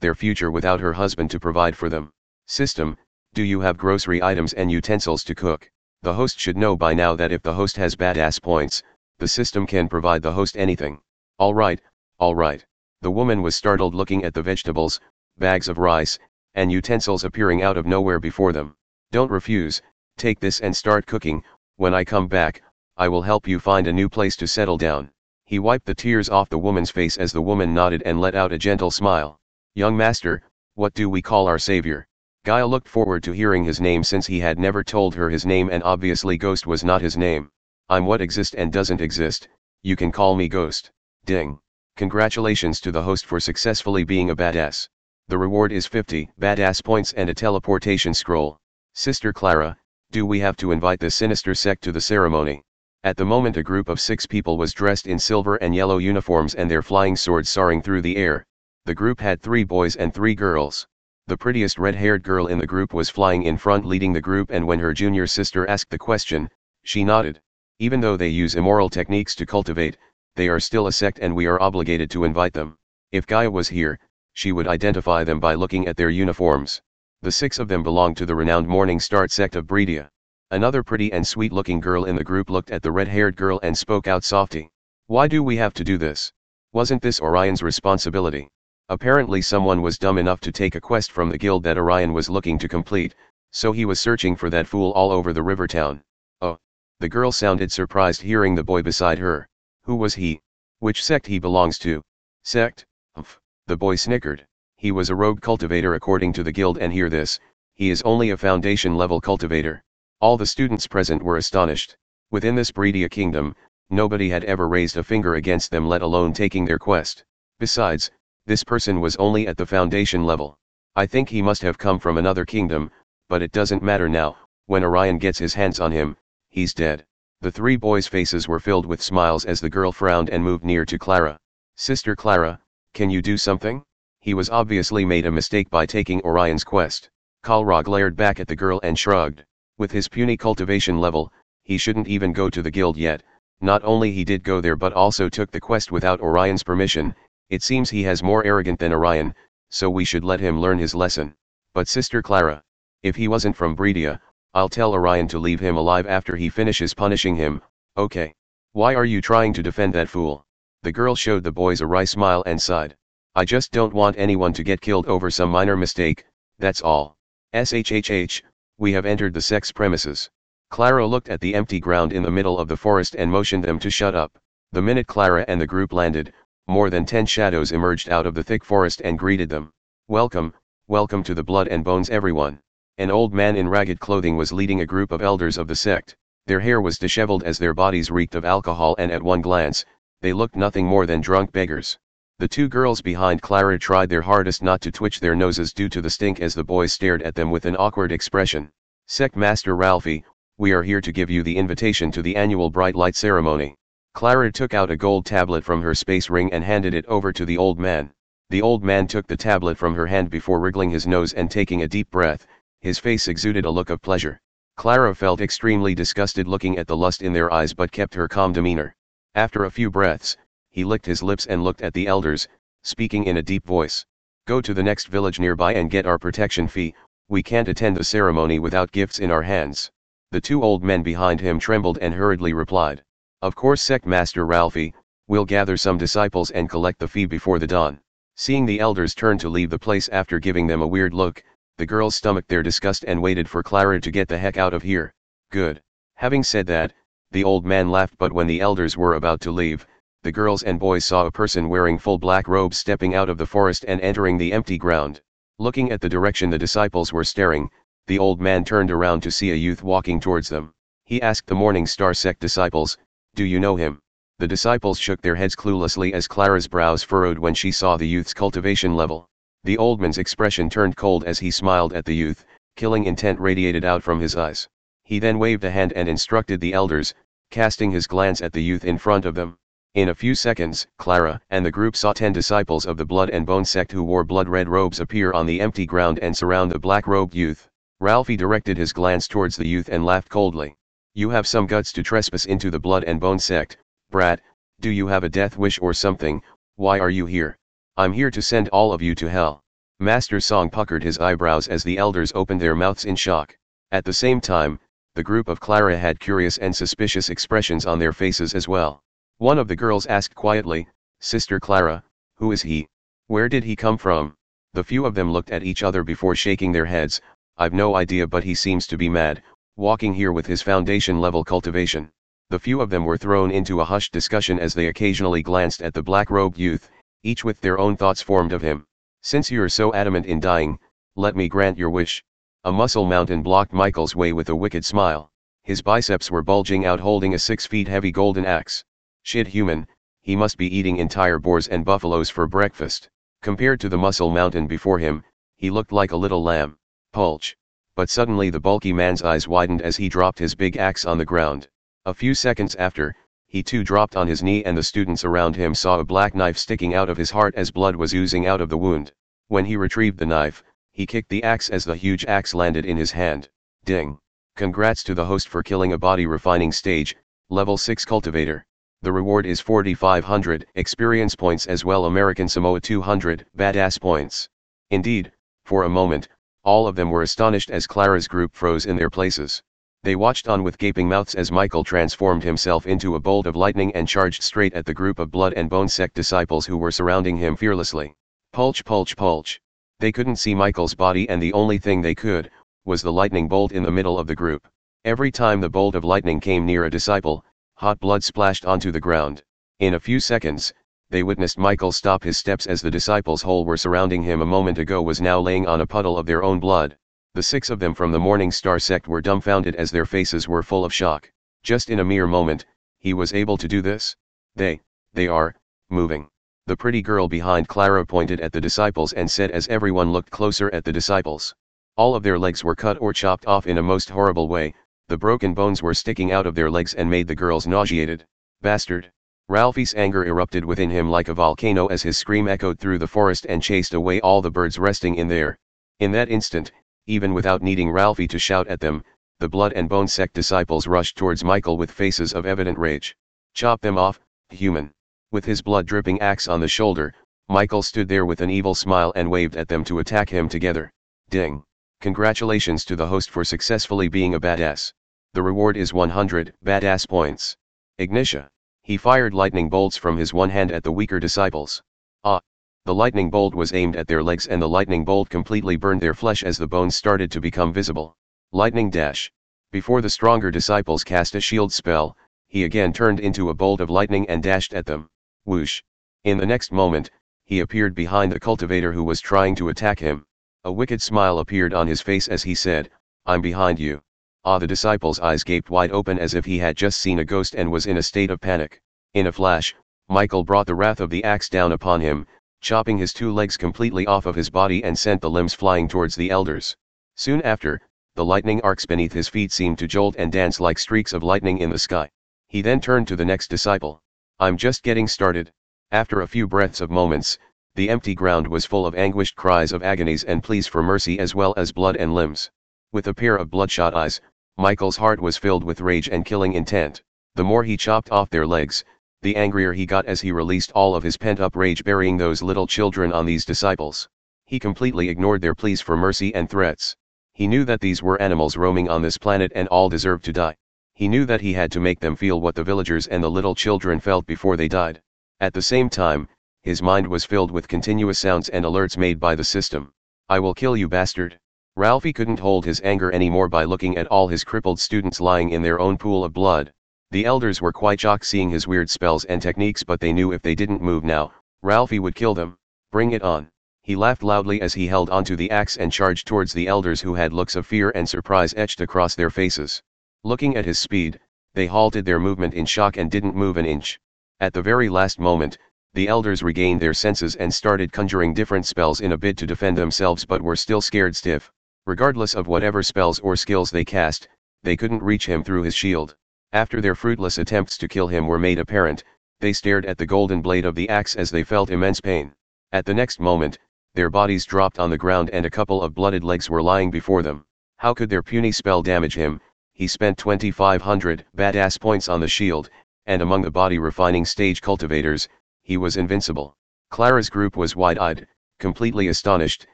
their 0.00 0.14
future 0.14 0.50
without 0.50 0.80
her 0.80 0.92
husband 0.92 1.30
to 1.32 1.40
provide 1.40 1.76
for 1.76 1.88
them. 1.88 2.12
System, 2.46 2.96
do 3.32 3.42
you 3.42 3.60
have 3.60 3.76
grocery 3.76 4.22
items 4.22 4.52
and 4.52 4.70
utensils 4.70 5.24
to 5.24 5.34
cook? 5.34 5.68
The 6.02 6.14
host 6.14 6.38
should 6.38 6.56
know 6.56 6.76
by 6.76 6.94
now 6.94 7.16
that 7.16 7.32
if 7.32 7.42
the 7.42 7.54
host 7.54 7.76
has 7.78 7.96
badass 7.96 8.40
points, 8.40 8.82
the 9.18 9.26
system 9.26 9.66
can 9.66 9.88
provide 9.88 10.22
the 10.22 10.32
host 10.32 10.56
anything. 10.56 11.00
Alright, 11.40 11.80
alright. 12.20 12.64
The 13.00 13.10
woman 13.10 13.42
was 13.42 13.56
startled 13.56 13.94
looking 13.94 14.22
at 14.22 14.34
the 14.34 14.42
vegetables, 14.42 15.00
bags 15.38 15.68
of 15.68 15.78
rice, 15.78 16.18
and 16.54 16.70
utensils 16.70 17.24
appearing 17.24 17.62
out 17.62 17.76
of 17.76 17.86
nowhere 17.86 18.20
before 18.20 18.52
them. 18.52 18.76
Don't 19.10 19.30
refuse, 19.30 19.82
take 20.16 20.38
this 20.38 20.60
and 20.60 20.76
start 20.76 21.06
cooking, 21.06 21.42
when 21.76 21.92
I 21.92 22.04
come 22.04 22.28
back, 22.28 22.62
I 22.96 23.08
will 23.08 23.22
help 23.22 23.48
you 23.48 23.58
find 23.58 23.88
a 23.88 23.92
new 23.92 24.08
place 24.08 24.36
to 24.36 24.46
settle 24.46 24.78
down. 24.78 25.10
He 25.44 25.58
wiped 25.58 25.86
the 25.86 25.94
tears 25.94 26.28
off 26.30 26.48
the 26.48 26.58
woman's 26.58 26.90
face 26.90 27.16
as 27.16 27.32
the 27.32 27.42
woman 27.42 27.74
nodded 27.74 28.02
and 28.06 28.20
let 28.20 28.36
out 28.36 28.52
a 28.52 28.58
gentle 28.58 28.92
smile. 28.92 29.40
Young 29.74 29.96
master, 29.96 30.42
what 30.74 30.94
do 30.94 31.10
we 31.10 31.20
call 31.20 31.48
our 31.48 31.58
savior? 31.58 32.06
Gaia 32.44 32.64
looked 32.64 32.88
forward 32.88 33.24
to 33.24 33.32
hearing 33.32 33.64
his 33.64 33.80
name 33.80 34.04
since 34.04 34.26
he 34.26 34.38
had 34.38 34.58
never 34.58 34.84
told 34.84 35.16
her 35.16 35.28
his 35.28 35.44
name 35.44 35.68
and 35.68 35.82
obviously 35.82 36.36
Ghost 36.36 36.64
was 36.66 36.84
not 36.84 37.02
his 37.02 37.16
name. 37.16 37.50
I'm 37.88 38.06
what 38.06 38.20
exists 38.20 38.54
and 38.54 38.72
doesn't 38.72 39.00
exist, 39.00 39.48
you 39.82 39.96
can 39.96 40.12
call 40.12 40.36
me 40.36 40.48
Ghost. 40.48 40.92
Ding. 41.24 41.58
Congratulations 41.96 42.80
to 42.82 42.92
the 42.92 43.02
host 43.02 43.26
for 43.26 43.40
successfully 43.40 44.04
being 44.04 44.30
a 44.30 44.36
badass. 44.36 44.88
The 45.26 45.38
reward 45.38 45.72
is 45.72 45.86
50 45.86 46.30
badass 46.40 46.84
points 46.84 47.12
and 47.14 47.28
a 47.28 47.34
teleportation 47.34 48.14
scroll. 48.14 48.58
Sister 48.94 49.32
Clara, 49.32 49.76
do 50.14 50.24
we 50.24 50.38
have 50.38 50.56
to 50.56 50.70
invite 50.70 51.00
the 51.00 51.10
sinister 51.10 51.56
sect 51.56 51.82
to 51.82 51.90
the 51.90 52.00
ceremony? 52.00 52.62
At 53.02 53.16
the 53.16 53.24
moment 53.24 53.56
a 53.56 53.64
group 53.64 53.88
of 53.88 53.98
six 53.98 54.26
people 54.26 54.56
was 54.56 54.72
dressed 54.72 55.08
in 55.08 55.18
silver 55.18 55.56
and 55.56 55.74
yellow 55.74 55.98
uniforms 55.98 56.54
and 56.54 56.70
their 56.70 56.82
flying 56.82 57.16
swords 57.16 57.48
soaring 57.48 57.82
through 57.82 58.02
the 58.02 58.16
air. 58.16 58.46
The 58.84 58.94
group 58.94 59.20
had 59.20 59.42
three 59.42 59.64
boys 59.64 59.96
and 59.96 60.14
three 60.14 60.36
girls. 60.36 60.86
The 61.26 61.36
prettiest 61.36 61.80
red-haired 61.80 62.22
girl 62.22 62.46
in 62.46 62.58
the 62.58 62.66
group 62.66 62.94
was 62.94 63.10
flying 63.10 63.42
in 63.42 63.56
front 63.56 63.84
leading 63.84 64.12
the 64.12 64.20
group 64.20 64.52
and 64.52 64.68
when 64.68 64.78
her 64.78 64.94
junior 64.94 65.26
sister 65.26 65.68
asked 65.68 65.90
the 65.90 65.98
question, 65.98 66.48
she 66.84 67.02
nodded. 67.02 67.40
Even 67.80 67.98
though 67.98 68.16
they 68.16 68.28
use 68.28 68.54
immoral 68.54 68.88
techniques 68.88 69.34
to 69.34 69.44
cultivate, 69.44 69.96
they 70.36 70.48
are 70.48 70.60
still 70.60 70.86
a 70.86 70.92
sect 70.92 71.18
and 71.22 71.34
we 71.34 71.46
are 71.46 71.60
obligated 71.60 72.08
to 72.12 72.22
invite 72.22 72.52
them. 72.52 72.78
If 73.10 73.26
Gaia 73.26 73.50
was 73.50 73.68
here, 73.68 73.98
she 74.32 74.52
would 74.52 74.68
identify 74.68 75.24
them 75.24 75.40
by 75.40 75.54
looking 75.54 75.88
at 75.88 75.96
their 75.96 76.10
uniforms. 76.10 76.82
The 77.24 77.32
six 77.32 77.58
of 77.58 77.68
them 77.68 77.82
belonged 77.82 78.18
to 78.18 78.26
the 78.26 78.34
renowned 78.34 78.68
Morning 78.68 79.00
Star 79.00 79.26
sect 79.28 79.56
of 79.56 79.66
Bredia. 79.66 80.10
Another 80.50 80.82
pretty 80.82 81.10
and 81.10 81.26
sweet-looking 81.26 81.80
girl 81.80 82.04
in 82.04 82.16
the 82.16 82.22
group 82.22 82.50
looked 82.50 82.70
at 82.70 82.82
the 82.82 82.92
red-haired 82.92 83.34
girl 83.34 83.58
and 83.62 83.74
spoke 83.78 84.06
out 84.06 84.24
softly. 84.24 84.70
Why 85.06 85.26
do 85.26 85.42
we 85.42 85.56
have 85.56 85.72
to 85.72 85.84
do 85.84 85.96
this? 85.96 86.30
Wasn't 86.74 87.00
this 87.00 87.22
Orion's 87.22 87.62
responsibility? 87.62 88.48
Apparently 88.90 89.40
someone 89.40 89.80
was 89.80 89.96
dumb 89.96 90.18
enough 90.18 90.38
to 90.40 90.52
take 90.52 90.74
a 90.74 90.82
quest 90.82 91.10
from 91.10 91.30
the 91.30 91.38
guild 91.38 91.62
that 91.62 91.78
Orion 91.78 92.12
was 92.12 92.28
looking 92.28 92.58
to 92.58 92.68
complete, 92.68 93.14
so 93.52 93.72
he 93.72 93.86
was 93.86 93.98
searching 93.98 94.36
for 94.36 94.50
that 94.50 94.66
fool 94.66 94.92
all 94.92 95.10
over 95.10 95.32
the 95.32 95.42
river 95.42 95.66
town. 95.66 96.02
Oh. 96.42 96.58
The 97.00 97.08
girl 97.08 97.32
sounded 97.32 97.72
surprised 97.72 98.20
hearing 98.20 98.54
the 98.54 98.62
boy 98.62 98.82
beside 98.82 99.16
her. 99.18 99.48
Who 99.84 99.96
was 99.96 100.14
he? 100.14 100.42
Which 100.80 101.02
sect 101.02 101.26
he 101.26 101.38
belongs 101.38 101.78
to? 101.78 102.02
Sect? 102.42 102.84
Umph. 103.16 103.40
The 103.66 103.78
boy 103.78 103.94
snickered. 103.94 104.46
He 104.76 104.92
was 104.92 105.08
a 105.08 105.14
rogue 105.14 105.40
cultivator 105.40 105.94
according 105.94 106.32
to 106.34 106.42
the 106.42 106.52
guild 106.52 106.78
and 106.78 106.92
hear 106.92 107.08
this, 107.08 107.40
he 107.74 107.90
is 107.90 108.02
only 108.02 108.30
a 108.30 108.36
foundation 108.36 108.96
level 108.96 109.20
cultivator. 109.20 109.82
All 110.20 110.36
the 110.36 110.46
students 110.46 110.86
present 110.86 111.22
were 111.22 111.36
astonished. 111.36 111.96
Within 112.30 112.54
this 112.54 112.70
Bredia 112.70 113.10
kingdom, 113.10 113.56
nobody 113.90 114.28
had 114.28 114.44
ever 114.44 114.68
raised 114.68 114.96
a 114.96 115.04
finger 115.04 115.36
against 115.36 115.70
them 115.70 115.88
let 115.88 116.02
alone 116.02 116.32
taking 116.32 116.64
their 116.64 116.78
quest. 116.78 117.24
Besides, 117.58 118.10
this 118.46 118.62
person 118.62 119.00
was 119.00 119.16
only 119.16 119.46
at 119.46 119.56
the 119.56 119.66
foundation 119.66 120.24
level. 120.24 120.58
I 120.96 121.06
think 121.06 121.28
he 121.28 121.42
must 121.42 121.62
have 121.62 121.78
come 121.78 121.98
from 121.98 122.18
another 122.18 122.44
kingdom, 122.44 122.90
but 123.28 123.42
it 123.42 123.52
doesn't 123.52 123.82
matter 123.82 124.08
now, 124.08 124.36
when 124.66 124.84
Orion 124.84 125.18
gets 125.18 125.38
his 125.38 125.54
hands 125.54 125.80
on 125.80 125.92
him, 125.92 126.16
he's 126.50 126.74
dead. 126.74 127.04
The 127.40 127.50
three 127.50 127.76
boys' 127.76 128.06
faces 128.06 128.48
were 128.48 128.60
filled 128.60 128.86
with 128.86 129.02
smiles 129.02 129.44
as 129.44 129.60
the 129.60 129.70
girl 129.70 129.92
frowned 129.92 130.30
and 130.30 130.44
moved 130.44 130.64
near 130.64 130.84
to 130.84 130.98
Clara. 130.98 131.38
Sister 131.76 132.14
Clara, 132.14 132.60
can 132.92 133.10
you 133.10 133.20
do 133.20 133.36
something? 133.36 133.82
He 134.24 134.32
was 134.32 134.48
obviously 134.48 135.04
made 135.04 135.26
a 135.26 135.30
mistake 135.30 135.68
by 135.68 135.84
taking 135.84 136.22
Orion's 136.22 136.64
quest. 136.64 137.10
Clara 137.42 137.82
glared 137.82 138.16
back 138.16 138.40
at 138.40 138.48
the 138.48 138.56
girl 138.56 138.80
and 138.82 138.98
shrugged. 138.98 139.44
With 139.76 139.92
his 139.92 140.08
puny 140.08 140.34
cultivation 140.34 140.98
level, 140.98 141.30
he 141.62 141.76
shouldn't 141.76 142.08
even 142.08 142.32
go 142.32 142.48
to 142.48 142.62
the 142.62 142.70
guild 142.70 142.96
yet, 142.96 143.22
not 143.60 143.84
only 143.84 144.12
he 144.12 144.24
did 144.24 144.42
go 144.42 144.62
there 144.62 144.76
but 144.76 144.94
also 144.94 145.28
took 145.28 145.50
the 145.50 145.60
quest 145.60 145.92
without 145.92 146.22
Orion's 146.22 146.62
permission, 146.62 147.14
it 147.50 147.62
seems 147.62 147.90
he 147.90 148.02
has 148.04 148.22
more 148.22 148.42
arrogant 148.46 148.78
than 148.78 148.94
Orion, 148.94 149.34
so 149.68 149.90
we 149.90 150.06
should 150.06 150.24
let 150.24 150.40
him 150.40 150.58
learn 150.58 150.78
his 150.78 150.94
lesson. 150.94 151.34
But 151.74 151.86
Sister 151.86 152.22
Clara, 152.22 152.62
if 153.02 153.14
he 153.16 153.28
wasn't 153.28 153.56
from 153.56 153.76
Bredia, 153.76 154.18
I'll 154.54 154.70
tell 154.70 154.94
Orion 154.94 155.28
to 155.28 155.38
leave 155.38 155.60
him 155.60 155.76
alive 155.76 156.06
after 156.06 156.34
he 156.34 156.48
finishes 156.48 156.94
punishing 156.94 157.36
him, 157.36 157.60
okay. 157.98 158.32
Why 158.72 158.94
are 158.94 159.04
you 159.04 159.20
trying 159.20 159.52
to 159.52 159.62
defend 159.62 159.92
that 159.92 160.08
fool? 160.08 160.46
The 160.82 160.92
girl 160.92 161.14
showed 161.14 161.44
the 161.44 161.52
boys 161.52 161.82
a 161.82 161.86
wry 161.86 162.04
smile 162.04 162.42
and 162.46 162.58
sighed. 162.58 162.96
I 163.36 163.44
just 163.44 163.72
don't 163.72 163.92
want 163.92 164.14
anyone 164.16 164.52
to 164.52 164.62
get 164.62 164.80
killed 164.80 165.08
over 165.08 165.28
some 165.28 165.50
minor 165.50 165.76
mistake, 165.76 166.24
that's 166.60 166.80
all. 166.80 167.16
SHHH, 167.52 168.42
we 168.78 168.92
have 168.92 169.04
entered 169.04 169.34
the 169.34 169.42
sect's 169.42 169.72
premises. 169.72 170.30
Clara 170.70 171.04
looked 171.04 171.28
at 171.28 171.40
the 171.40 171.52
empty 171.56 171.80
ground 171.80 172.12
in 172.12 172.22
the 172.22 172.30
middle 172.30 172.60
of 172.60 172.68
the 172.68 172.76
forest 172.76 173.16
and 173.16 173.28
motioned 173.28 173.64
them 173.64 173.80
to 173.80 173.90
shut 173.90 174.14
up. 174.14 174.38
The 174.70 174.82
minute 174.82 175.08
Clara 175.08 175.44
and 175.48 175.60
the 175.60 175.66
group 175.66 175.92
landed, 175.92 176.32
more 176.68 176.90
than 176.90 177.04
ten 177.04 177.26
shadows 177.26 177.72
emerged 177.72 178.08
out 178.08 178.24
of 178.24 178.36
the 178.36 178.44
thick 178.44 178.64
forest 178.64 179.02
and 179.04 179.18
greeted 179.18 179.48
them. 179.48 179.72
Welcome, 180.06 180.54
welcome 180.86 181.24
to 181.24 181.34
the 181.34 181.42
blood 181.42 181.66
and 181.66 181.82
bones 181.82 182.10
everyone. 182.10 182.60
An 182.98 183.10
old 183.10 183.34
man 183.34 183.56
in 183.56 183.68
ragged 183.68 183.98
clothing 183.98 184.36
was 184.36 184.52
leading 184.52 184.80
a 184.80 184.86
group 184.86 185.10
of 185.10 185.22
elders 185.22 185.58
of 185.58 185.66
the 185.66 185.74
sect. 185.74 186.14
Their 186.46 186.60
hair 186.60 186.80
was 186.80 187.00
disheveled 187.00 187.42
as 187.42 187.58
their 187.58 187.74
bodies 187.74 188.12
reeked 188.12 188.36
of 188.36 188.44
alcohol 188.44 188.94
and 188.96 189.10
at 189.10 189.24
one 189.24 189.42
glance, 189.42 189.84
they 190.20 190.32
looked 190.32 190.54
nothing 190.54 190.86
more 190.86 191.04
than 191.04 191.20
drunk 191.20 191.50
beggars. 191.50 191.98
The 192.40 192.48
two 192.48 192.68
girls 192.68 193.00
behind 193.00 193.42
Clara 193.42 193.78
tried 193.78 194.08
their 194.08 194.20
hardest 194.20 194.60
not 194.60 194.80
to 194.80 194.90
twitch 194.90 195.20
their 195.20 195.36
noses 195.36 195.72
due 195.72 195.88
to 195.88 196.02
the 196.02 196.10
stink 196.10 196.40
as 196.40 196.52
the 196.52 196.64
boys 196.64 196.92
stared 196.92 197.22
at 197.22 197.36
them 197.36 197.52
with 197.52 197.64
an 197.64 197.76
awkward 197.76 198.10
expression. 198.10 198.70
Sect 199.06 199.36
Master 199.36 199.76
Ralphie, 199.76 200.24
we 200.58 200.72
are 200.72 200.82
here 200.82 201.00
to 201.00 201.12
give 201.12 201.30
you 201.30 201.44
the 201.44 201.56
invitation 201.56 202.10
to 202.10 202.22
the 202.22 202.34
annual 202.34 202.70
Bright 202.70 202.96
Light 202.96 203.14
Ceremony. 203.14 203.76
Clara 204.14 204.50
took 204.50 204.74
out 204.74 204.90
a 204.90 204.96
gold 204.96 205.24
tablet 205.24 205.62
from 205.62 205.80
her 205.80 205.94
space 205.94 206.28
ring 206.28 206.52
and 206.52 206.64
handed 206.64 206.92
it 206.92 207.06
over 207.06 207.32
to 207.32 207.44
the 207.44 207.56
old 207.56 207.78
man. 207.78 208.10
The 208.50 208.62
old 208.62 208.82
man 208.82 209.06
took 209.06 209.28
the 209.28 209.36
tablet 209.36 209.78
from 209.78 209.94
her 209.94 210.08
hand 210.08 210.28
before 210.28 210.58
wriggling 210.58 210.90
his 210.90 211.06
nose 211.06 211.34
and 211.34 211.48
taking 211.48 211.82
a 211.82 211.88
deep 211.88 212.10
breath, 212.10 212.48
his 212.80 212.98
face 212.98 213.28
exuded 213.28 213.64
a 213.64 213.70
look 213.70 213.90
of 213.90 214.02
pleasure. 214.02 214.40
Clara 214.76 215.14
felt 215.14 215.40
extremely 215.40 215.94
disgusted 215.94 216.48
looking 216.48 216.78
at 216.78 216.88
the 216.88 216.96
lust 216.96 217.22
in 217.22 217.32
their 217.32 217.52
eyes 217.52 217.72
but 217.72 217.92
kept 217.92 218.12
her 218.14 218.26
calm 218.26 218.52
demeanor. 218.52 218.96
After 219.36 219.64
a 219.64 219.70
few 219.70 219.88
breaths, 219.88 220.36
he 220.74 220.82
licked 220.82 221.06
his 221.06 221.22
lips 221.22 221.46
and 221.46 221.62
looked 221.62 221.82
at 221.82 221.94
the 221.94 222.08
elders, 222.08 222.48
speaking 222.82 223.26
in 223.26 223.36
a 223.36 223.42
deep 223.42 223.64
voice. 223.64 224.04
Go 224.44 224.60
to 224.60 224.74
the 224.74 224.82
next 224.82 225.06
village 225.06 225.38
nearby 225.38 225.72
and 225.72 225.88
get 225.88 226.04
our 226.04 226.18
protection 226.18 226.66
fee, 226.66 226.92
we 227.28 227.44
can't 227.44 227.68
attend 227.68 227.96
the 227.96 228.02
ceremony 228.02 228.58
without 228.58 228.90
gifts 228.90 229.20
in 229.20 229.30
our 229.30 229.44
hands. 229.44 229.92
The 230.32 230.40
two 230.40 230.64
old 230.64 230.82
men 230.82 231.04
behind 231.04 231.40
him 231.40 231.60
trembled 231.60 231.98
and 231.98 232.12
hurriedly 232.12 232.54
replied. 232.54 233.04
Of 233.40 233.54
course 233.54 233.82
Sect 233.82 234.04
Master 234.04 234.44
Ralphie, 234.44 234.92
we'll 235.28 235.44
gather 235.44 235.76
some 235.76 235.96
disciples 235.96 236.50
and 236.50 236.68
collect 236.68 236.98
the 236.98 237.06
fee 237.06 237.26
before 237.26 237.60
the 237.60 237.68
dawn. 237.68 238.00
Seeing 238.34 238.66
the 238.66 238.80
elders 238.80 239.14
turn 239.14 239.38
to 239.38 239.48
leave 239.48 239.70
the 239.70 239.78
place 239.78 240.08
after 240.08 240.40
giving 240.40 240.66
them 240.66 240.82
a 240.82 240.88
weird 240.88 241.14
look, 241.14 241.44
the 241.78 241.86
girls 241.86 242.16
stomached 242.16 242.48
their 242.48 242.64
disgust 242.64 243.04
and 243.06 243.22
waited 243.22 243.48
for 243.48 243.62
Clara 243.62 244.00
to 244.00 244.10
get 244.10 244.26
the 244.26 244.38
heck 244.38 244.56
out 244.56 244.74
of 244.74 244.82
here. 244.82 245.14
Good. 245.52 245.80
Having 246.16 246.42
said 246.42 246.66
that, 246.66 246.92
the 247.30 247.44
old 247.44 247.64
man 247.64 247.92
laughed 247.92 248.18
but 248.18 248.32
when 248.32 248.48
the 248.48 248.60
elders 248.60 248.96
were 248.96 249.14
about 249.14 249.40
to 249.42 249.52
leave, 249.52 249.86
the 250.24 250.32
girls 250.32 250.62
and 250.62 250.80
boys 250.80 251.04
saw 251.04 251.26
a 251.26 251.30
person 251.30 251.68
wearing 251.68 251.98
full 251.98 252.16
black 252.16 252.48
robes 252.48 252.78
stepping 252.78 253.14
out 253.14 253.28
of 253.28 253.36
the 253.36 253.44
forest 253.44 253.84
and 253.86 254.00
entering 254.00 254.38
the 254.38 254.54
empty 254.54 254.78
ground. 254.78 255.20
Looking 255.58 255.92
at 255.92 256.00
the 256.00 256.08
direction 256.08 256.48
the 256.48 256.56
disciples 256.56 257.12
were 257.12 257.24
staring, 257.24 257.70
the 258.06 258.18
old 258.18 258.40
man 258.40 258.64
turned 258.64 258.90
around 258.90 259.22
to 259.22 259.30
see 259.30 259.50
a 259.50 259.54
youth 259.54 259.82
walking 259.82 260.18
towards 260.18 260.48
them. 260.48 260.72
He 261.04 261.20
asked 261.20 261.46
the 261.46 261.54
Morning 261.54 261.86
Star 261.86 262.14
sect 262.14 262.40
disciples, 262.40 262.96
Do 263.34 263.44
you 263.44 263.60
know 263.60 263.76
him? 263.76 264.00
The 264.38 264.48
disciples 264.48 264.98
shook 264.98 265.20
their 265.20 265.34
heads 265.34 265.54
cluelessly 265.54 266.14
as 266.14 266.26
Clara's 266.26 266.68
brows 266.68 267.02
furrowed 267.02 267.38
when 267.38 267.52
she 267.52 267.70
saw 267.70 267.98
the 267.98 268.08
youth's 268.08 268.32
cultivation 268.32 268.96
level. 268.96 269.28
The 269.62 269.76
old 269.76 270.00
man's 270.00 270.16
expression 270.16 270.70
turned 270.70 270.96
cold 270.96 271.24
as 271.24 271.38
he 271.38 271.50
smiled 271.50 271.92
at 271.92 272.06
the 272.06 272.16
youth, 272.16 272.46
killing 272.76 273.04
intent 273.04 273.38
radiated 273.40 273.84
out 273.84 274.02
from 274.02 274.20
his 274.20 274.36
eyes. 274.36 274.68
He 275.02 275.18
then 275.18 275.38
waved 275.38 275.64
a 275.64 275.70
hand 275.70 275.92
and 275.92 276.08
instructed 276.08 276.62
the 276.62 276.72
elders, 276.72 277.12
casting 277.50 277.90
his 277.90 278.06
glance 278.06 278.40
at 278.40 278.54
the 278.54 278.62
youth 278.62 278.86
in 278.86 278.96
front 278.96 279.26
of 279.26 279.34
them. 279.34 279.58
In 279.94 280.08
a 280.08 280.14
few 280.14 280.34
seconds, 280.34 280.88
Clara 280.98 281.40
and 281.50 281.64
the 281.64 281.70
group 281.70 281.94
saw 281.94 282.12
ten 282.12 282.32
disciples 282.32 282.84
of 282.84 282.96
the 282.96 283.04
Blood 283.04 283.30
and 283.30 283.46
Bone 283.46 283.64
sect 283.64 283.92
who 283.92 284.02
wore 284.02 284.24
blood-red 284.24 284.68
robes 284.68 284.98
appear 284.98 285.32
on 285.32 285.46
the 285.46 285.60
empty 285.60 285.86
ground 285.86 286.18
and 286.18 286.36
surround 286.36 286.72
the 286.72 286.80
black-robed 286.80 287.32
youth. 287.32 287.68
Ralphie 288.00 288.36
directed 288.36 288.76
his 288.76 288.92
glance 288.92 289.28
towards 289.28 289.54
the 289.54 289.68
youth 289.68 289.88
and 289.88 290.04
laughed 290.04 290.28
coldly. 290.28 290.74
You 291.14 291.30
have 291.30 291.46
some 291.46 291.68
guts 291.68 291.92
to 291.92 292.02
trespass 292.02 292.44
into 292.44 292.72
the 292.72 292.80
Blood 292.80 293.04
and 293.04 293.20
Bone 293.20 293.38
sect, 293.38 293.78
brat, 294.10 294.40
do 294.80 294.90
you 294.90 295.06
have 295.06 295.22
a 295.22 295.28
death 295.28 295.56
wish 295.56 295.78
or 295.80 295.94
something, 295.94 296.42
why 296.74 296.98
are 296.98 297.08
you 297.08 297.26
here? 297.26 297.56
I'm 297.96 298.12
here 298.12 298.32
to 298.32 298.42
send 298.42 298.68
all 298.70 298.92
of 298.92 299.00
you 299.00 299.14
to 299.14 299.30
hell. 299.30 299.62
Master 300.00 300.40
Song 300.40 300.70
puckered 300.70 301.04
his 301.04 301.20
eyebrows 301.20 301.68
as 301.68 301.84
the 301.84 301.98
elders 301.98 302.32
opened 302.34 302.60
their 302.60 302.74
mouths 302.74 303.04
in 303.04 303.14
shock. 303.14 303.56
At 303.92 304.04
the 304.04 304.12
same 304.12 304.40
time, 304.40 304.80
the 305.14 305.22
group 305.22 305.46
of 305.46 305.60
Clara 305.60 305.96
had 305.96 306.18
curious 306.18 306.58
and 306.58 306.74
suspicious 306.74 307.30
expressions 307.30 307.86
on 307.86 308.00
their 308.00 308.12
faces 308.12 308.54
as 308.54 308.66
well. 308.66 309.03
One 309.44 309.58
of 309.58 309.68
the 309.68 309.76
girls 309.76 310.06
asked 310.06 310.34
quietly, 310.34 310.88
Sister 311.20 311.60
Clara, 311.60 312.02
who 312.36 312.50
is 312.50 312.62
he? 312.62 312.88
Where 313.26 313.46
did 313.46 313.62
he 313.62 313.76
come 313.76 313.98
from? 313.98 314.34
The 314.72 314.82
few 314.82 315.04
of 315.04 315.14
them 315.14 315.30
looked 315.30 315.50
at 315.50 315.62
each 315.62 315.82
other 315.82 316.02
before 316.02 316.34
shaking 316.34 316.72
their 316.72 316.86
heads, 316.86 317.20
I've 317.58 317.74
no 317.74 317.94
idea 317.94 318.26
but 318.26 318.42
he 318.42 318.54
seems 318.54 318.86
to 318.86 318.96
be 318.96 319.10
mad, 319.10 319.42
walking 319.76 320.14
here 320.14 320.32
with 320.32 320.46
his 320.46 320.62
foundation 320.62 321.20
level 321.20 321.44
cultivation. 321.44 322.10
The 322.48 322.58
few 322.58 322.80
of 322.80 322.88
them 322.88 323.04
were 323.04 323.18
thrown 323.18 323.50
into 323.50 323.82
a 323.82 323.84
hushed 323.84 324.14
discussion 324.14 324.58
as 324.58 324.72
they 324.72 324.86
occasionally 324.86 325.42
glanced 325.42 325.82
at 325.82 325.92
the 325.92 326.02
black-robed 326.02 326.56
youth, 326.56 326.88
each 327.22 327.44
with 327.44 327.60
their 327.60 327.78
own 327.78 327.98
thoughts 327.98 328.22
formed 328.22 328.54
of 328.54 328.62
him. 328.62 328.86
Since 329.20 329.50
you're 329.50 329.68
so 329.68 329.92
adamant 329.92 330.24
in 330.24 330.40
dying, 330.40 330.78
let 331.16 331.36
me 331.36 331.50
grant 331.50 331.76
your 331.76 331.90
wish. 331.90 332.24
A 332.64 332.72
muscle 332.72 333.04
mountain 333.04 333.42
blocked 333.42 333.74
Michael's 333.74 334.16
way 334.16 334.32
with 334.32 334.48
a 334.48 334.56
wicked 334.56 334.86
smile. 334.86 335.30
His 335.64 335.82
biceps 335.82 336.30
were 336.30 336.42
bulging 336.42 336.86
out 336.86 337.00
holding 337.00 337.34
a 337.34 337.38
six 337.38 337.66
feet 337.66 337.88
heavy 337.88 338.10
golden 338.10 338.46
axe. 338.46 338.86
Shit 339.26 339.46
human, 339.46 339.86
he 340.20 340.36
must 340.36 340.58
be 340.58 340.74
eating 340.74 340.98
entire 340.98 341.38
boars 341.38 341.66
and 341.68 341.82
buffaloes 341.82 342.28
for 342.28 342.46
breakfast. 342.46 343.08
Compared 343.40 343.80
to 343.80 343.88
the 343.88 343.96
muscle 343.96 344.30
mountain 344.30 344.66
before 344.66 344.98
him, 344.98 345.24
he 345.56 345.70
looked 345.70 345.92
like 345.92 346.12
a 346.12 346.16
little 346.16 346.42
lamb. 346.42 346.76
Pulch. 347.10 347.56
But 347.96 348.10
suddenly 348.10 348.50
the 348.50 348.60
bulky 348.60 348.92
man's 348.92 349.22
eyes 349.22 349.48
widened 349.48 349.80
as 349.80 349.96
he 349.96 350.10
dropped 350.10 350.38
his 350.38 350.54
big 350.54 350.76
axe 350.76 351.06
on 351.06 351.16
the 351.16 351.24
ground. 351.24 351.68
A 352.04 352.12
few 352.12 352.34
seconds 352.34 352.74
after, 352.74 353.16
he 353.46 353.62
too 353.62 353.82
dropped 353.82 354.14
on 354.14 354.28
his 354.28 354.42
knee 354.42 354.62
and 354.62 354.76
the 354.76 354.82
students 354.82 355.24
around 355.24 355.56
him 355.56 355.74
saw 355.74 355.98
a 355.98 356.04
black 356.04 356.34
knife 356.34 356.58
sticking 356.58 356.92
out 356.92 357.08
of 357.08 357.16
his 357.16 357.30
heart 357.30 357.54
as 357.54 357.70
blood 357.70 357.96
was 357.96 358.12
oozing 358.12 358.46
out 358.46 358.60
of 358.60 358.68
the 358.68 358.76
wound. 358.76 359.12
When 359.48 359.64
he 359.64 359.76
retrieved 359.76 360.18
the 360.18 360.26
knife, 360.26 360.62
he 360.92 361.06
kicked 361.06 361.30
the 361.30 361.44
axe 361.44 361.70
as 361.70 361.86
the 361.86 361.96
huge 361.96 362.26
axe 362.26 362.54
landed 362.54 362.84
in 362.84 362.98
his 362.98 363.12
hand. 363.12 363.48
Ding. 363.86 364.18
Congrats 364.54 365.02
to 365.04 365.14
the 365.14 365.24
host 365.24 365.48
for 365.48 365.62
killing 365.62 365.94
a 365.94 365.98
body 365.98 366.26
refining 366.26 366.72
stage, 366.72 367.16
level 367.48 367.78
6 367.78 368.04
cultivator. 368.04 368.66
The 369.04 369.12
reward 369.12 369.44
is 369.44 369.60
4500 369.60 370.64
experience 370.76 371.34
points 371.34 371.66
as 371.66 371.84
well 371.84 372.06
American 372.06 372.48
Samoa 372.48 372.80
200 372.80 373.44
badass 373.54 374.00
points. 374.00 374.48
Indeed, 374.88 375.30
for 375.66 375.82
a 375.82 375.90
moment, 375.90 376.26
all 376.62 376.86
of 376.88 376.96
them 376.96 377.10
were 377.10 377.20
astonished 377.20 377.70
as 377.70 377.86
Clara's 377.86 378.26
group 378.26 378.54
froze 378.54 378.86
in 378.86 378.96
their 378.96 379.10
places. 379.10 379.62
They 380.04 380.16
watched 380.16 380.48
on 380.48 380.62
with 380.62 380.78
gaping 380.78 381.06
mouths 381.06 381.34
as 381.34 381.52
Michael 381.52 381.84
transformed 381.84 382.44
himself 382.44 382.86
into 382.86 383.14
a 383.14 383.20
bolt 383.20 383.46
of 383.46 383.56
lightning 383.56 383.94
and 383.94 384.08
charged 384.08 384.42
straight 384.42 384.72
at 384.72 384.86
the 384.86 384.94
group 384.94 385.18
of 385.18 385.30
blood 385.30 385.52
and 385.52 385.68
bone 385.68 385.88
sect 385.88 386.14
disciples 386.14 386.64
who 386.64 386.78
were 386.78 386.90
surrounding 386.90 387.36
him 387.36 387.56
fearlessly. 387.56 388.14
Pulch 388.54 388.86
pulch 388.86 389.18
pulch. 389.18 389.60
They 390.00 390.12
couldn't 390.12 390.36
see 390.36 390.54
Michael's 390.54 390.94
body 390.94 391.28
and 391.28 391.42
the 391.42 391.52
only 391.52 391.76
thing 391.76 392.00
they 392.00 392.14
could, 392.14 392.50
was 392.86 393.02
the 393.02 393.12
lightning 393.12 393.48
bolt 393.48 393.70
in 393.70 393.82
the 393.82 393.92
middle 393.92 394.18
of 394.18 394.26
the 394.26 394.34
group. 394.34 394.66
Every 395.04 395.30
time 395.30 395.60
the 395.60 395.68
bolt 395.68 395.94
of 395.94 396.04
lightning 396.04 396.40
came 396.40 396.64
near 396.64 396.86
a 396.86 396.90
disciple, 396.90 397.44
hot 397.84 398.00
blood 398.00 398.24
splashed 398.24 398.64
onto 398.64 398.90
the 398.90 398.98
ground. 398.98 399.42
In 399.80 399.92
a 399.92 400.00
few 400.00 400.18
seconds, 400.18 400.72
they 401.10 401.22
witnessed 401.22 401.58
Michael 401.58 401.92
stop 401.92 402.22
his 402.22 402.38
steps 402.38 402.66
as 402.66 402.80
the 402.80 402.90
disciples 402.90 403.42
whole 403.42 403.66
were 403.66 403.76
surrounding 403.76 404.22
him 404.22 404.40
a 404.40 404.46
moment 404.46 404.78
ago 404.78 405.02
was 405.02 405.20
now 405.20 405.38
laying 405.38 405.66
on 405.66 405.82
a 405.82 405.86
puddle 405.86 406.16
of 406.16 406.24
their 406.24 406.42
own 406.42 406.58
blood. 406.58 406.96
The 407.34 407.42
six 407.42 407.68
of 407.68 407.80
them 407.80 407.92
from 407.92 408.10
the 408.10 408.18
Morning 408.18 408.50
Star 408.50 408.78
sect 408.78 409.06
were 409.06 409.20
dumbfounded 409.20 409.74
as 409.74 409.90
their 409.90 410.06
faces 410.06 410.48
were 410.48 410.62
full 410.62 410.82
of 410.82 410.94
shock. 410.94 411.30
Just 411.62 411.90
in 411.90 412.00
a 412.00 412.04
mere 412.04 412.26
moment, 412.26 412.64
he 413.00 413.12
was 413.12 413.34
able 413.34 413.58
to 413.58 413.68
do 413.68 413.82
this? 413.82 414.16
They, 414.56 414.80
they 415.12 415.28
are, 415.28 415.54
moving. 415.90 416.28
The 416.66 416.78
pretty 416.78 417.02
girl 417.02 417.28
behind 417.28 417.68
Clara 417.68 418.06
pointed 418.06 418.40
at 418.40 418.52
the 418.52 418.62
disciples 418.62 419.12
and 419.12 419.30
said 419.30 419.50
as 419.50 419.68
everyone 419.68 420.10
looked 420.10 420.30
closer 420.30 420.72
at 420.72 420.86
the 420.86 420.92
disciples. 420.92 421.54
All 421.96 422.14
of 422.14 422.22
their 422.22 422.38
legs 422.38 422.64
were 422.64 422.74
cut 422.74 422.96
or 422.98 423.12
chopped 423.12 423.46
off 423.46 423.66
in 423.66 423.76
a 423.76 423.82
most 423.82 424.08
horrible 424.08 424.48
way, 424.48 424.74
the 425.08 425.18
broken 425.18 425.52
bones 425.52 425.82
were 425.82 425.92
sticking 425.92 426.32
out 426.32 426.46
of 426.46 426.54
their 426.54 426.70
legs 426.70 426.94
and 426.94 427.10
made 427.10 427.28
the 427.28 427.34
girls 427.34 427.66
nauseated. 427.66 428.24
Bastard. 428.62 429.12
Ralphie's 429.50 429.94
anger 429.94 430.24
erupted 430.24 430.64
within 430.64 430.88
him 430.88 431.10
like 431.10 431.28
a 431.28 431.34
volcano 431.34 431.88
as 431.88 432.02
his 432.02 432.16
scream 432.16 432.48
echoed 432.48 432.78
through 432.78 432.98
the 432.98 433.06
forest 433.06 433.44
and 433.46 433.62
chased 433.62 433.92
away 433.92 434.18
all 434.22 434.40
the 434.40 434.50
birds 434.50 434.78
resting 434.78 435.16
in 435.16 435.28
there. 435.28 435.58
In 436.00 436.10
that 436.12 436.30
instant, 436.30 436.72
even 437.06 437.34
without 437.34 437.60
needing 437.60 437.90
Ralphie 437.90 438.28
to 438.28 438.38
shout 438.38 438.66
at 438.66 438.80
them, 438.80 439.04
the 439.40 439.48
blood 439.48 439.74
and 439.74 439.90
bone 439.90 440.08
sect 440.08 440.32
disciples 440.32 440.86
rushed 440.86 441.18
towards 441.18 441.44
Michael 441.44 441.76
with 441.76 441.90
faces 441.90 442.32
of 442.32 442.46
evident 442.46 442.78
rage. 442.78 443.14
Chop 443.52 443.82
them 443.82 443.98
off, 443.98 444.18
human. 444.48 444.90
With 445.30 445.44
his 445.44 445.60
blood 445.60 445.84
dripping 445.84 446.22
axe 446.22 446.48
on 446.48 446.60
the 446.60 446.68
shoulder, 446.68 447.12
Michael 447.50 447.82
stood 447.82 448.08
there 448.08 448.24
with 448.24 448.40
an 448.40 448.48
evil 448.48 448.74
smile 448.74 449.12
and 449.14 449.30
waved 449.30 449.54
at 449.54 449.68
them 449.68 449.84
to 449.84 449.98
attack 449.98 450.30
him 450.30 450.48
together. 450.48 450.90
Ding. 451.28 451.62
Congratulations 452.04 452.84
to 452.84 452.96
the 452.96 453.06
host 453.06 453.30
for 453.30 453.44
successfully 453.44 454.08
being 454.08 454.34
a 454.34 454.38
badass. 454.38 454.92
The 455.32 455.42
reward 455.42 455.78
is 455.78 455.94
100 455.94 456.52
badass 456.62 457.08
points. 457.08 457.56
Ignitia. 457.98 458.46
He 458.82 458.98
fired 458.98 459.32
lightning 459.32 459.70
bolts 459.70 459.96
from 459.96 460.18
his 460.18 460.34
one 460.34 460.50
hand 460.50 460.70
at 460.70 460.84
the 460.84 460.92
weaker 460.92 461.18
disciples. 461.18 461.82
Ah. 462.22 462.42
The 462.84 462.94
lightning 462.94 463.30
bolt 463.30 463.54
was 463.54 463.72
aimed 463.72 463.96
at 463.96 464.06
their 464.06 464.22
legs 464.22 464.46
and 464.46 464.60
the 464.60 464.68
lightning 464.68 465.06
bolt 465.06 465.30
completely 465.30 465.76
burned 465.76 466.02
their 466.02 466.12
flesh 466.12 466.42
as 466.42 466.58
the 466.58 466.66
bones 466.66 466.94
started 466.94 467.30
to 467.30 467.40
become 467.40 467.72
visible. 467.72 468.14
Lightning 468.52 468.90
dash. 468.90 469.32
Before 469.72 470.02
the 470.02 470.10
stronger 470.10 470.50
disciples 470.50 471.04
cast 471.04 471.34
a 471.34 471.40
shield 471.40 471.72
spell, 471.72 472.18
he 472.48 472.64
again 472.64 472.92
turned 472.92 473.18
into 473.18 473.48
a 473.48 473.54
bolt 473.54 473.80
of 473.80 473.88
lightning 473.88 474.28
and 474.28 474.42
dashed 474.42 474.74
at 474.74 474.84
them. 474.84 475.08
Whoosh. 475.46 475.80
In 476.22 476.36
the 476.36 476.44
next 476.44 476.70
moment, 476.70 477.10
he 477.46 477.60
appeared 477.60 477.94
behind 477.94 478.30
the 478.30 478.38
cultivator 478.38 478.92
who 478.92 479.04
was 479.04 479.22
trying 479.22 479.54
to 479.54 479.70
attack 479.70 480.00
him. 480.00 480.26
A 480.66 480.72
wicked 480.72 481.02
smile 481.02 481.40
appeared 481.40 481.74
on 481.74 481.86
his 481.86 482.00
face 482.00 482.26
as 482.26 482.42
he 482.42 482.54
said, 482.54 482.90
I'm 483.26 483.42
behind 483.42 483.78
you. 483.78 484.00
Ah 484.46 484.58
the 484.58 484.66
disciple's 484.66 485.20
eyes 485.20 485.44
gaped 485.44 485.68
wide 485.68 485.90
open 485.90 486.18
as 486.18 486.32
if 486.32 486.46
he 486.46 486.58
had 486.58 486.74
just 486.74 487.02
seen 487.02 487.18
a 487.18 487.24
ghost 487.24 487.54
and 487.54 487.70
was 487.70 487.84
in 487.84 487.98
a 487.98 488.02
state 488.02 488.30
of 488.30 488.40
panic. 488.40 488.80
In 489.12 489.26
a 489.26 489.32
flash, 489.32 489.74
Michael 490.08 490.42
brought 490.42 490.66
the 490.66 490.74
wrath 490.74 491.00
of 491.00 491.10
the 491.10 491.22
axe 491.22 491.50
down 491.50 491.72
upon 491.72 492.00
him, 492.00 492.26
chopping 492.62 492.96
his 492.96 493.12
two 493.12 493.30
legs 493.30 493.58
completely 493.58 494.06
off 494.06 494.24
of 494.24 494.34
his 494.34 494.48
body 494.48 494.82
and 494.82 494.98
sent 494.98 495.20
the 495.20 495.28
limbs 495.28 495.52
flying 495.52 495.86
towards 495.86 496.16
the 496.16 496.30
elders. 496.30 496.74
Soon 497.14 497.42
after, 497.42 497.78
the 498.14 498.24
lightning 498.24 498.62
arcs 498.62 498.86
beneath 498.86 499.12
his 499.12 499.28
feet 499.28 499.52
seemed 499.52 499.78
to 499.80 499.86
jolt 499.86 500.16
and 500.16 500.32
dance 500.32 500.60
like 500.60 500.78
streaks 500.78 501.12
of 501.12 501.22
lightning 501.22 501.58
in 501.58 501.68
the 501.68 501.78
sky. 501.78 502.08
He 502.48 502.62
then 502.62 502.80
turned 502.80 503.06
to 503.08 503.16
the 503.16 503.24
next 503.26 503.48
disciple. 503.48 504.00
I'm 504.40 504.56
just 504.56 504.82
getting 504.82 505.08
started. 505.08 505.52
After 505.90 506.22
a 506.22 506.26
few 506.26 506.48
breaths 506.48 506.80
of 506.80 506.90
moments, 506.90 507.38
the 507.76 507.90
empty 507.90 508.14
ground 508.14 508.46
was 508.46 508.64
full 508.64 508.86
of 508.86 508.94
anguished 508.94 509.34
cries 509.34 509.72
of 509.72 509.82
agonies 509.82 510.22
and 510.22 510.44
pleas 510.44 510.66
for 510.66 510.82
mercy 510.82 511.18
as 511.18 511.34
well 511.34 511.52
as 511.56 511.72
blood 511.72 511.96
and 511.96 512.14
limbs. 512.14 512.50
With 512.92 513.08
a 513.08 513.14
pair 513.14 513.34
of 513.34 513.50
bloodshot 513.50 513.94
eyes, 513.94 514.20
Michael's 514.56 514.96
heart 514.96 515.20
was 515.20 515.36
filled 515.36 515.64
with 515.64 515.80
rage 515.80 516.08
and 516.08 516.24
killing 516.24 516.52
intent. 516.52 517.02
The 517.34 517.42
more 517.42 517.64
he 517.64 517.76
chopped 517.76 518.12
off 518.12 518.30
their 518.30 518.46
legs, 518.46 518.84
the 519.22 519.34
angrier 519.34 519.72
he 519.72 519.86
got 519.86 520.06
as 520.06 520.20
he 520.20 520.30
released 520.30 520.70
all 520.72 520.94
of 520.94 521.02
his 521.02 521.16
pent-up 521.16 521.56
rage 521.56 521.82
burying 521.82 522.16
those 522.16 522.42
little 522.42 522.68
children 522.68 523.12
on 523.12 523.26
these 523.26 523.44
disciples. 523.44 524.08
He 524.46 524.60
completely 524.60 525.08
ignored 525.08 525.40
their 525.40 525.56
pleas 525.56 525.80
for 525.80 525.96
mercy 525.96 526.32
and 526.32 526.48
threats. 526.48 526.94
He 527.32 527.48
knew 527.48 527.64
that 527.64 527.80
these 527.80 528.00
were 528.00 528.22
animals 528.22 528.56
roaming 528.56 528.88
on 528.88 529.02
this 529.02 529.18
planet 529.18 529.50
and 529.56 529.66
all 529.66 529.88
deserved 529.88 530.24
to 530.26 530.32
die. 530.32 530.54
He 530.92 531.08
knew 531.08 531.24
that 531.24 531.40
he 531.40 531.52
had 531.52 531.72
to 531.72 531.80
make 531.80 531.98
them 531.98 532.14
feel 532.14 532.40
what 532.40 532.54
the 532.54 532.62
villagers 532.62 533.08
and 533.08 533.24
the 533.24 533.30
little 533.30 533.56
children 533.56 533.98
felt 533.98 534.26
before 534.26 534.56
they 534.56 534.68
died. 534.68 535.02
At 535.40 535.52
the 535.52 535.62
same 535.62 535.88
time, 535.88 536.28
his 536.64 536.80
mind 536.80 537.06
was 537.06 537.26
filled 537.26 537.50
with 537.50 537.68
continuous 537.68 538.18
sounds 538.18 538.48
and 538.48 538.64
alerts 538.64 538.96
made 538.96 539.20
by 539.20 539.34
the 539.34 539.44
system. 539.44 539.92
I 540.30 540.38
will 540.38 540.54
kill 540.54 540.78
you 540.78 540.88
bastard. 540.88 541.38
Ralphie 541.76 542.14
couldn't 542.14 542.40
hold 542.40 542.64
his 542.64 542.80
anger 542.82 543.12
anymore 543.12 543.48
by 543.48 543.64
looking 543.64 543.98
at 543.98 544.06
all 544.06 544.28
his 544.28 544.44
crippled 544.44 544.80
students 544.80 545.20
lying 545.20 545.50
in 545.50 545.60
their 545.60 545.78
own 545.78 545.98
pool 545.98 546.24
of 546.24 546.32
blood. 546.32 546.72
The 547.10 547.26
elders 547.26 547.60
were 547.60 547.70
quite 547.70 548.00
shocked 548.00 548.24
seeing 548.24 548.48
his 548.48 548.66
weird 548.66 548.88
spells 548.88 549.26
and 549.26 549.42
techniques 549.42 549.82
but 549.82 550.00
they 550.00 550.10
knew 550.10 550.32
if 550.32 550.40
they 550.40 550.54
didn't 550.54 550.80
move 550.80 551.04
now, 551.04 551.32
Ralphie 551.62 551.98
would 551.98 552.14
kill 552.14 552.32
them. 552.32 552.56
Bring 552.90 553.10
it 553.10 553.22
on. 553.22 553.50
He 553.82 553.94
laughed 553.94 554.22
loudly 554.22 554.62
as 554.62 554.72
he 554.72 554.86
held 554.86 555.10
onto 555.10 555.36
the 555.36 555.50
axe 555.50 555.76
and 555.76 555.92
charged 555.92 556.26
towards 556.26 556.54
the 556.54 556.66
elders 556.66 557.02
who 557.02 557.12
had 557.12 557.34
looks 557.34 557.56
of 557.56 557.66
fear 557.66 557.92
and 557.94 558.08
surprise 558.08 558.54
etched 558.56 558.80
across 558.80 559.14
their 559.14 559.28
faces. 559.28 559.82
Looking 560.22 560.56
at 560.56 560.64
his 560.64 560.78
speed, 560.78 561.20
they 561.52 561.66
halted 561.66 562.06
their 562.06 562.18
movement 562.18 562.54
in 562.54 562.64
shock 562.64 562.96
and 562.96 563.10
didn't 563.10 563.36
move 563.36 563.58
an 563.58 563.66
inch. 563.66 564.00
At 564.40 564.54
the 564.54 564.62
very 564.62 564.88
last 564.88 565.18
moment, 565.18 565.58
the 565.94 566.08
elders 566.08 566.42
regained 566.42 566.80
their 566.80 566.92
senses 566.92 567.36
and 567.36 567.54
started 567.54 567.92
conjuring 567.92 568.34
different 568.34 568.66
spells 568.66 569.00
in 569.00 569.12
a 569.12 569.16
bid 569.16 569.38
to 569.38 569.46
defend 569.46 569.78
themselves 569.78 570.24
but 570.24 570.42
were 570.42 570.56
still 570.56 570.80
scared 570.80 571.14
stiff. 571.14 571.52
Regardless 571.86 572.34
of 572.34 572.48
whatever 572.48 572.82
spells 572.82 573.20
or 573.20 573.36
skills 573.36 573.70
they 573.70 573.84
cast, 573.84 574.28
they 574.64 574.76
couldn't 574.76 575.02
reach 575.02 575.26
him 575.26 575.44
through 575.44 575.62
his 575.62 575.74
shield. 575.74 576.16
After 576.52 576.80
their 576.80 576.96
fruitless 576.96 577.38
attempts 577.38 577.78
to 577.78 577.86
kill 577.86 578.08
him 578.08 578.26
were 578.26 578.40
made 578.40 578.58
apparent, 578.58 579.04
they 579.40 579.52
stared 579.52 579.86
at 579.86 579.96
the 579.96 580.06
golden 580.06 580.42
blade 580.42 580.64
of 580.64 580.74
the 580.74 580.88
axe 580.88 581.14
as 581.14 581.30
they 581.30 581.44
felt 581.44 581.70
immense 581.70 582.00
pain. 582.00 582.32
At 582.72 582.86
the 582.86 582.94
next 582.94 583.20
moment, 583.20 583.58
their 583.94 584.10
bodies 584.10 584.44
dropped 584.44 584.80
on 584.80 584.90
the 584.90 584.98
ground 584.98 585.30
and 585.30 585.46
a 585.46 585.50
couple 585.50 585.80
of 585.80 585.94
blooded 585.94 586.24
legs 586.24 586.50
were 586.50 586.62
lying 586.62 586.90
before 586.90 587.22
them. 587.22 587.44
How 587.76 587.94
could 587.94 588.10
their 588.10 588.22
puny 588.22 588.50
spell 588.50 588.82
damage 588.82 589.14
him? 589.14 589.40
He 589.72 589.86
spent 589.86 590.18
2500 590.18 591.24
badass 591.36 591.78
points 591.78 592.08
on 592.08 592.20
the 592.20 592.26
shield, 592.26 592.68
and 593.06 593.22
among 593.22 593.42
the 593.42 593.50
body 593.50 593.78
refining 593.78 594.24
stage 594.24 594.60
cultivators, 594.60 595.28
he 595.64 595.76
was 595.76 595.96
invincible. 595.96 596.56
Clara's 596.90 597.28
group 597.28 597.56
was 597.56 597.74
wide-eyed, 597.74 598.28
completely 598.60 599.08
astonished, 599.08 599.66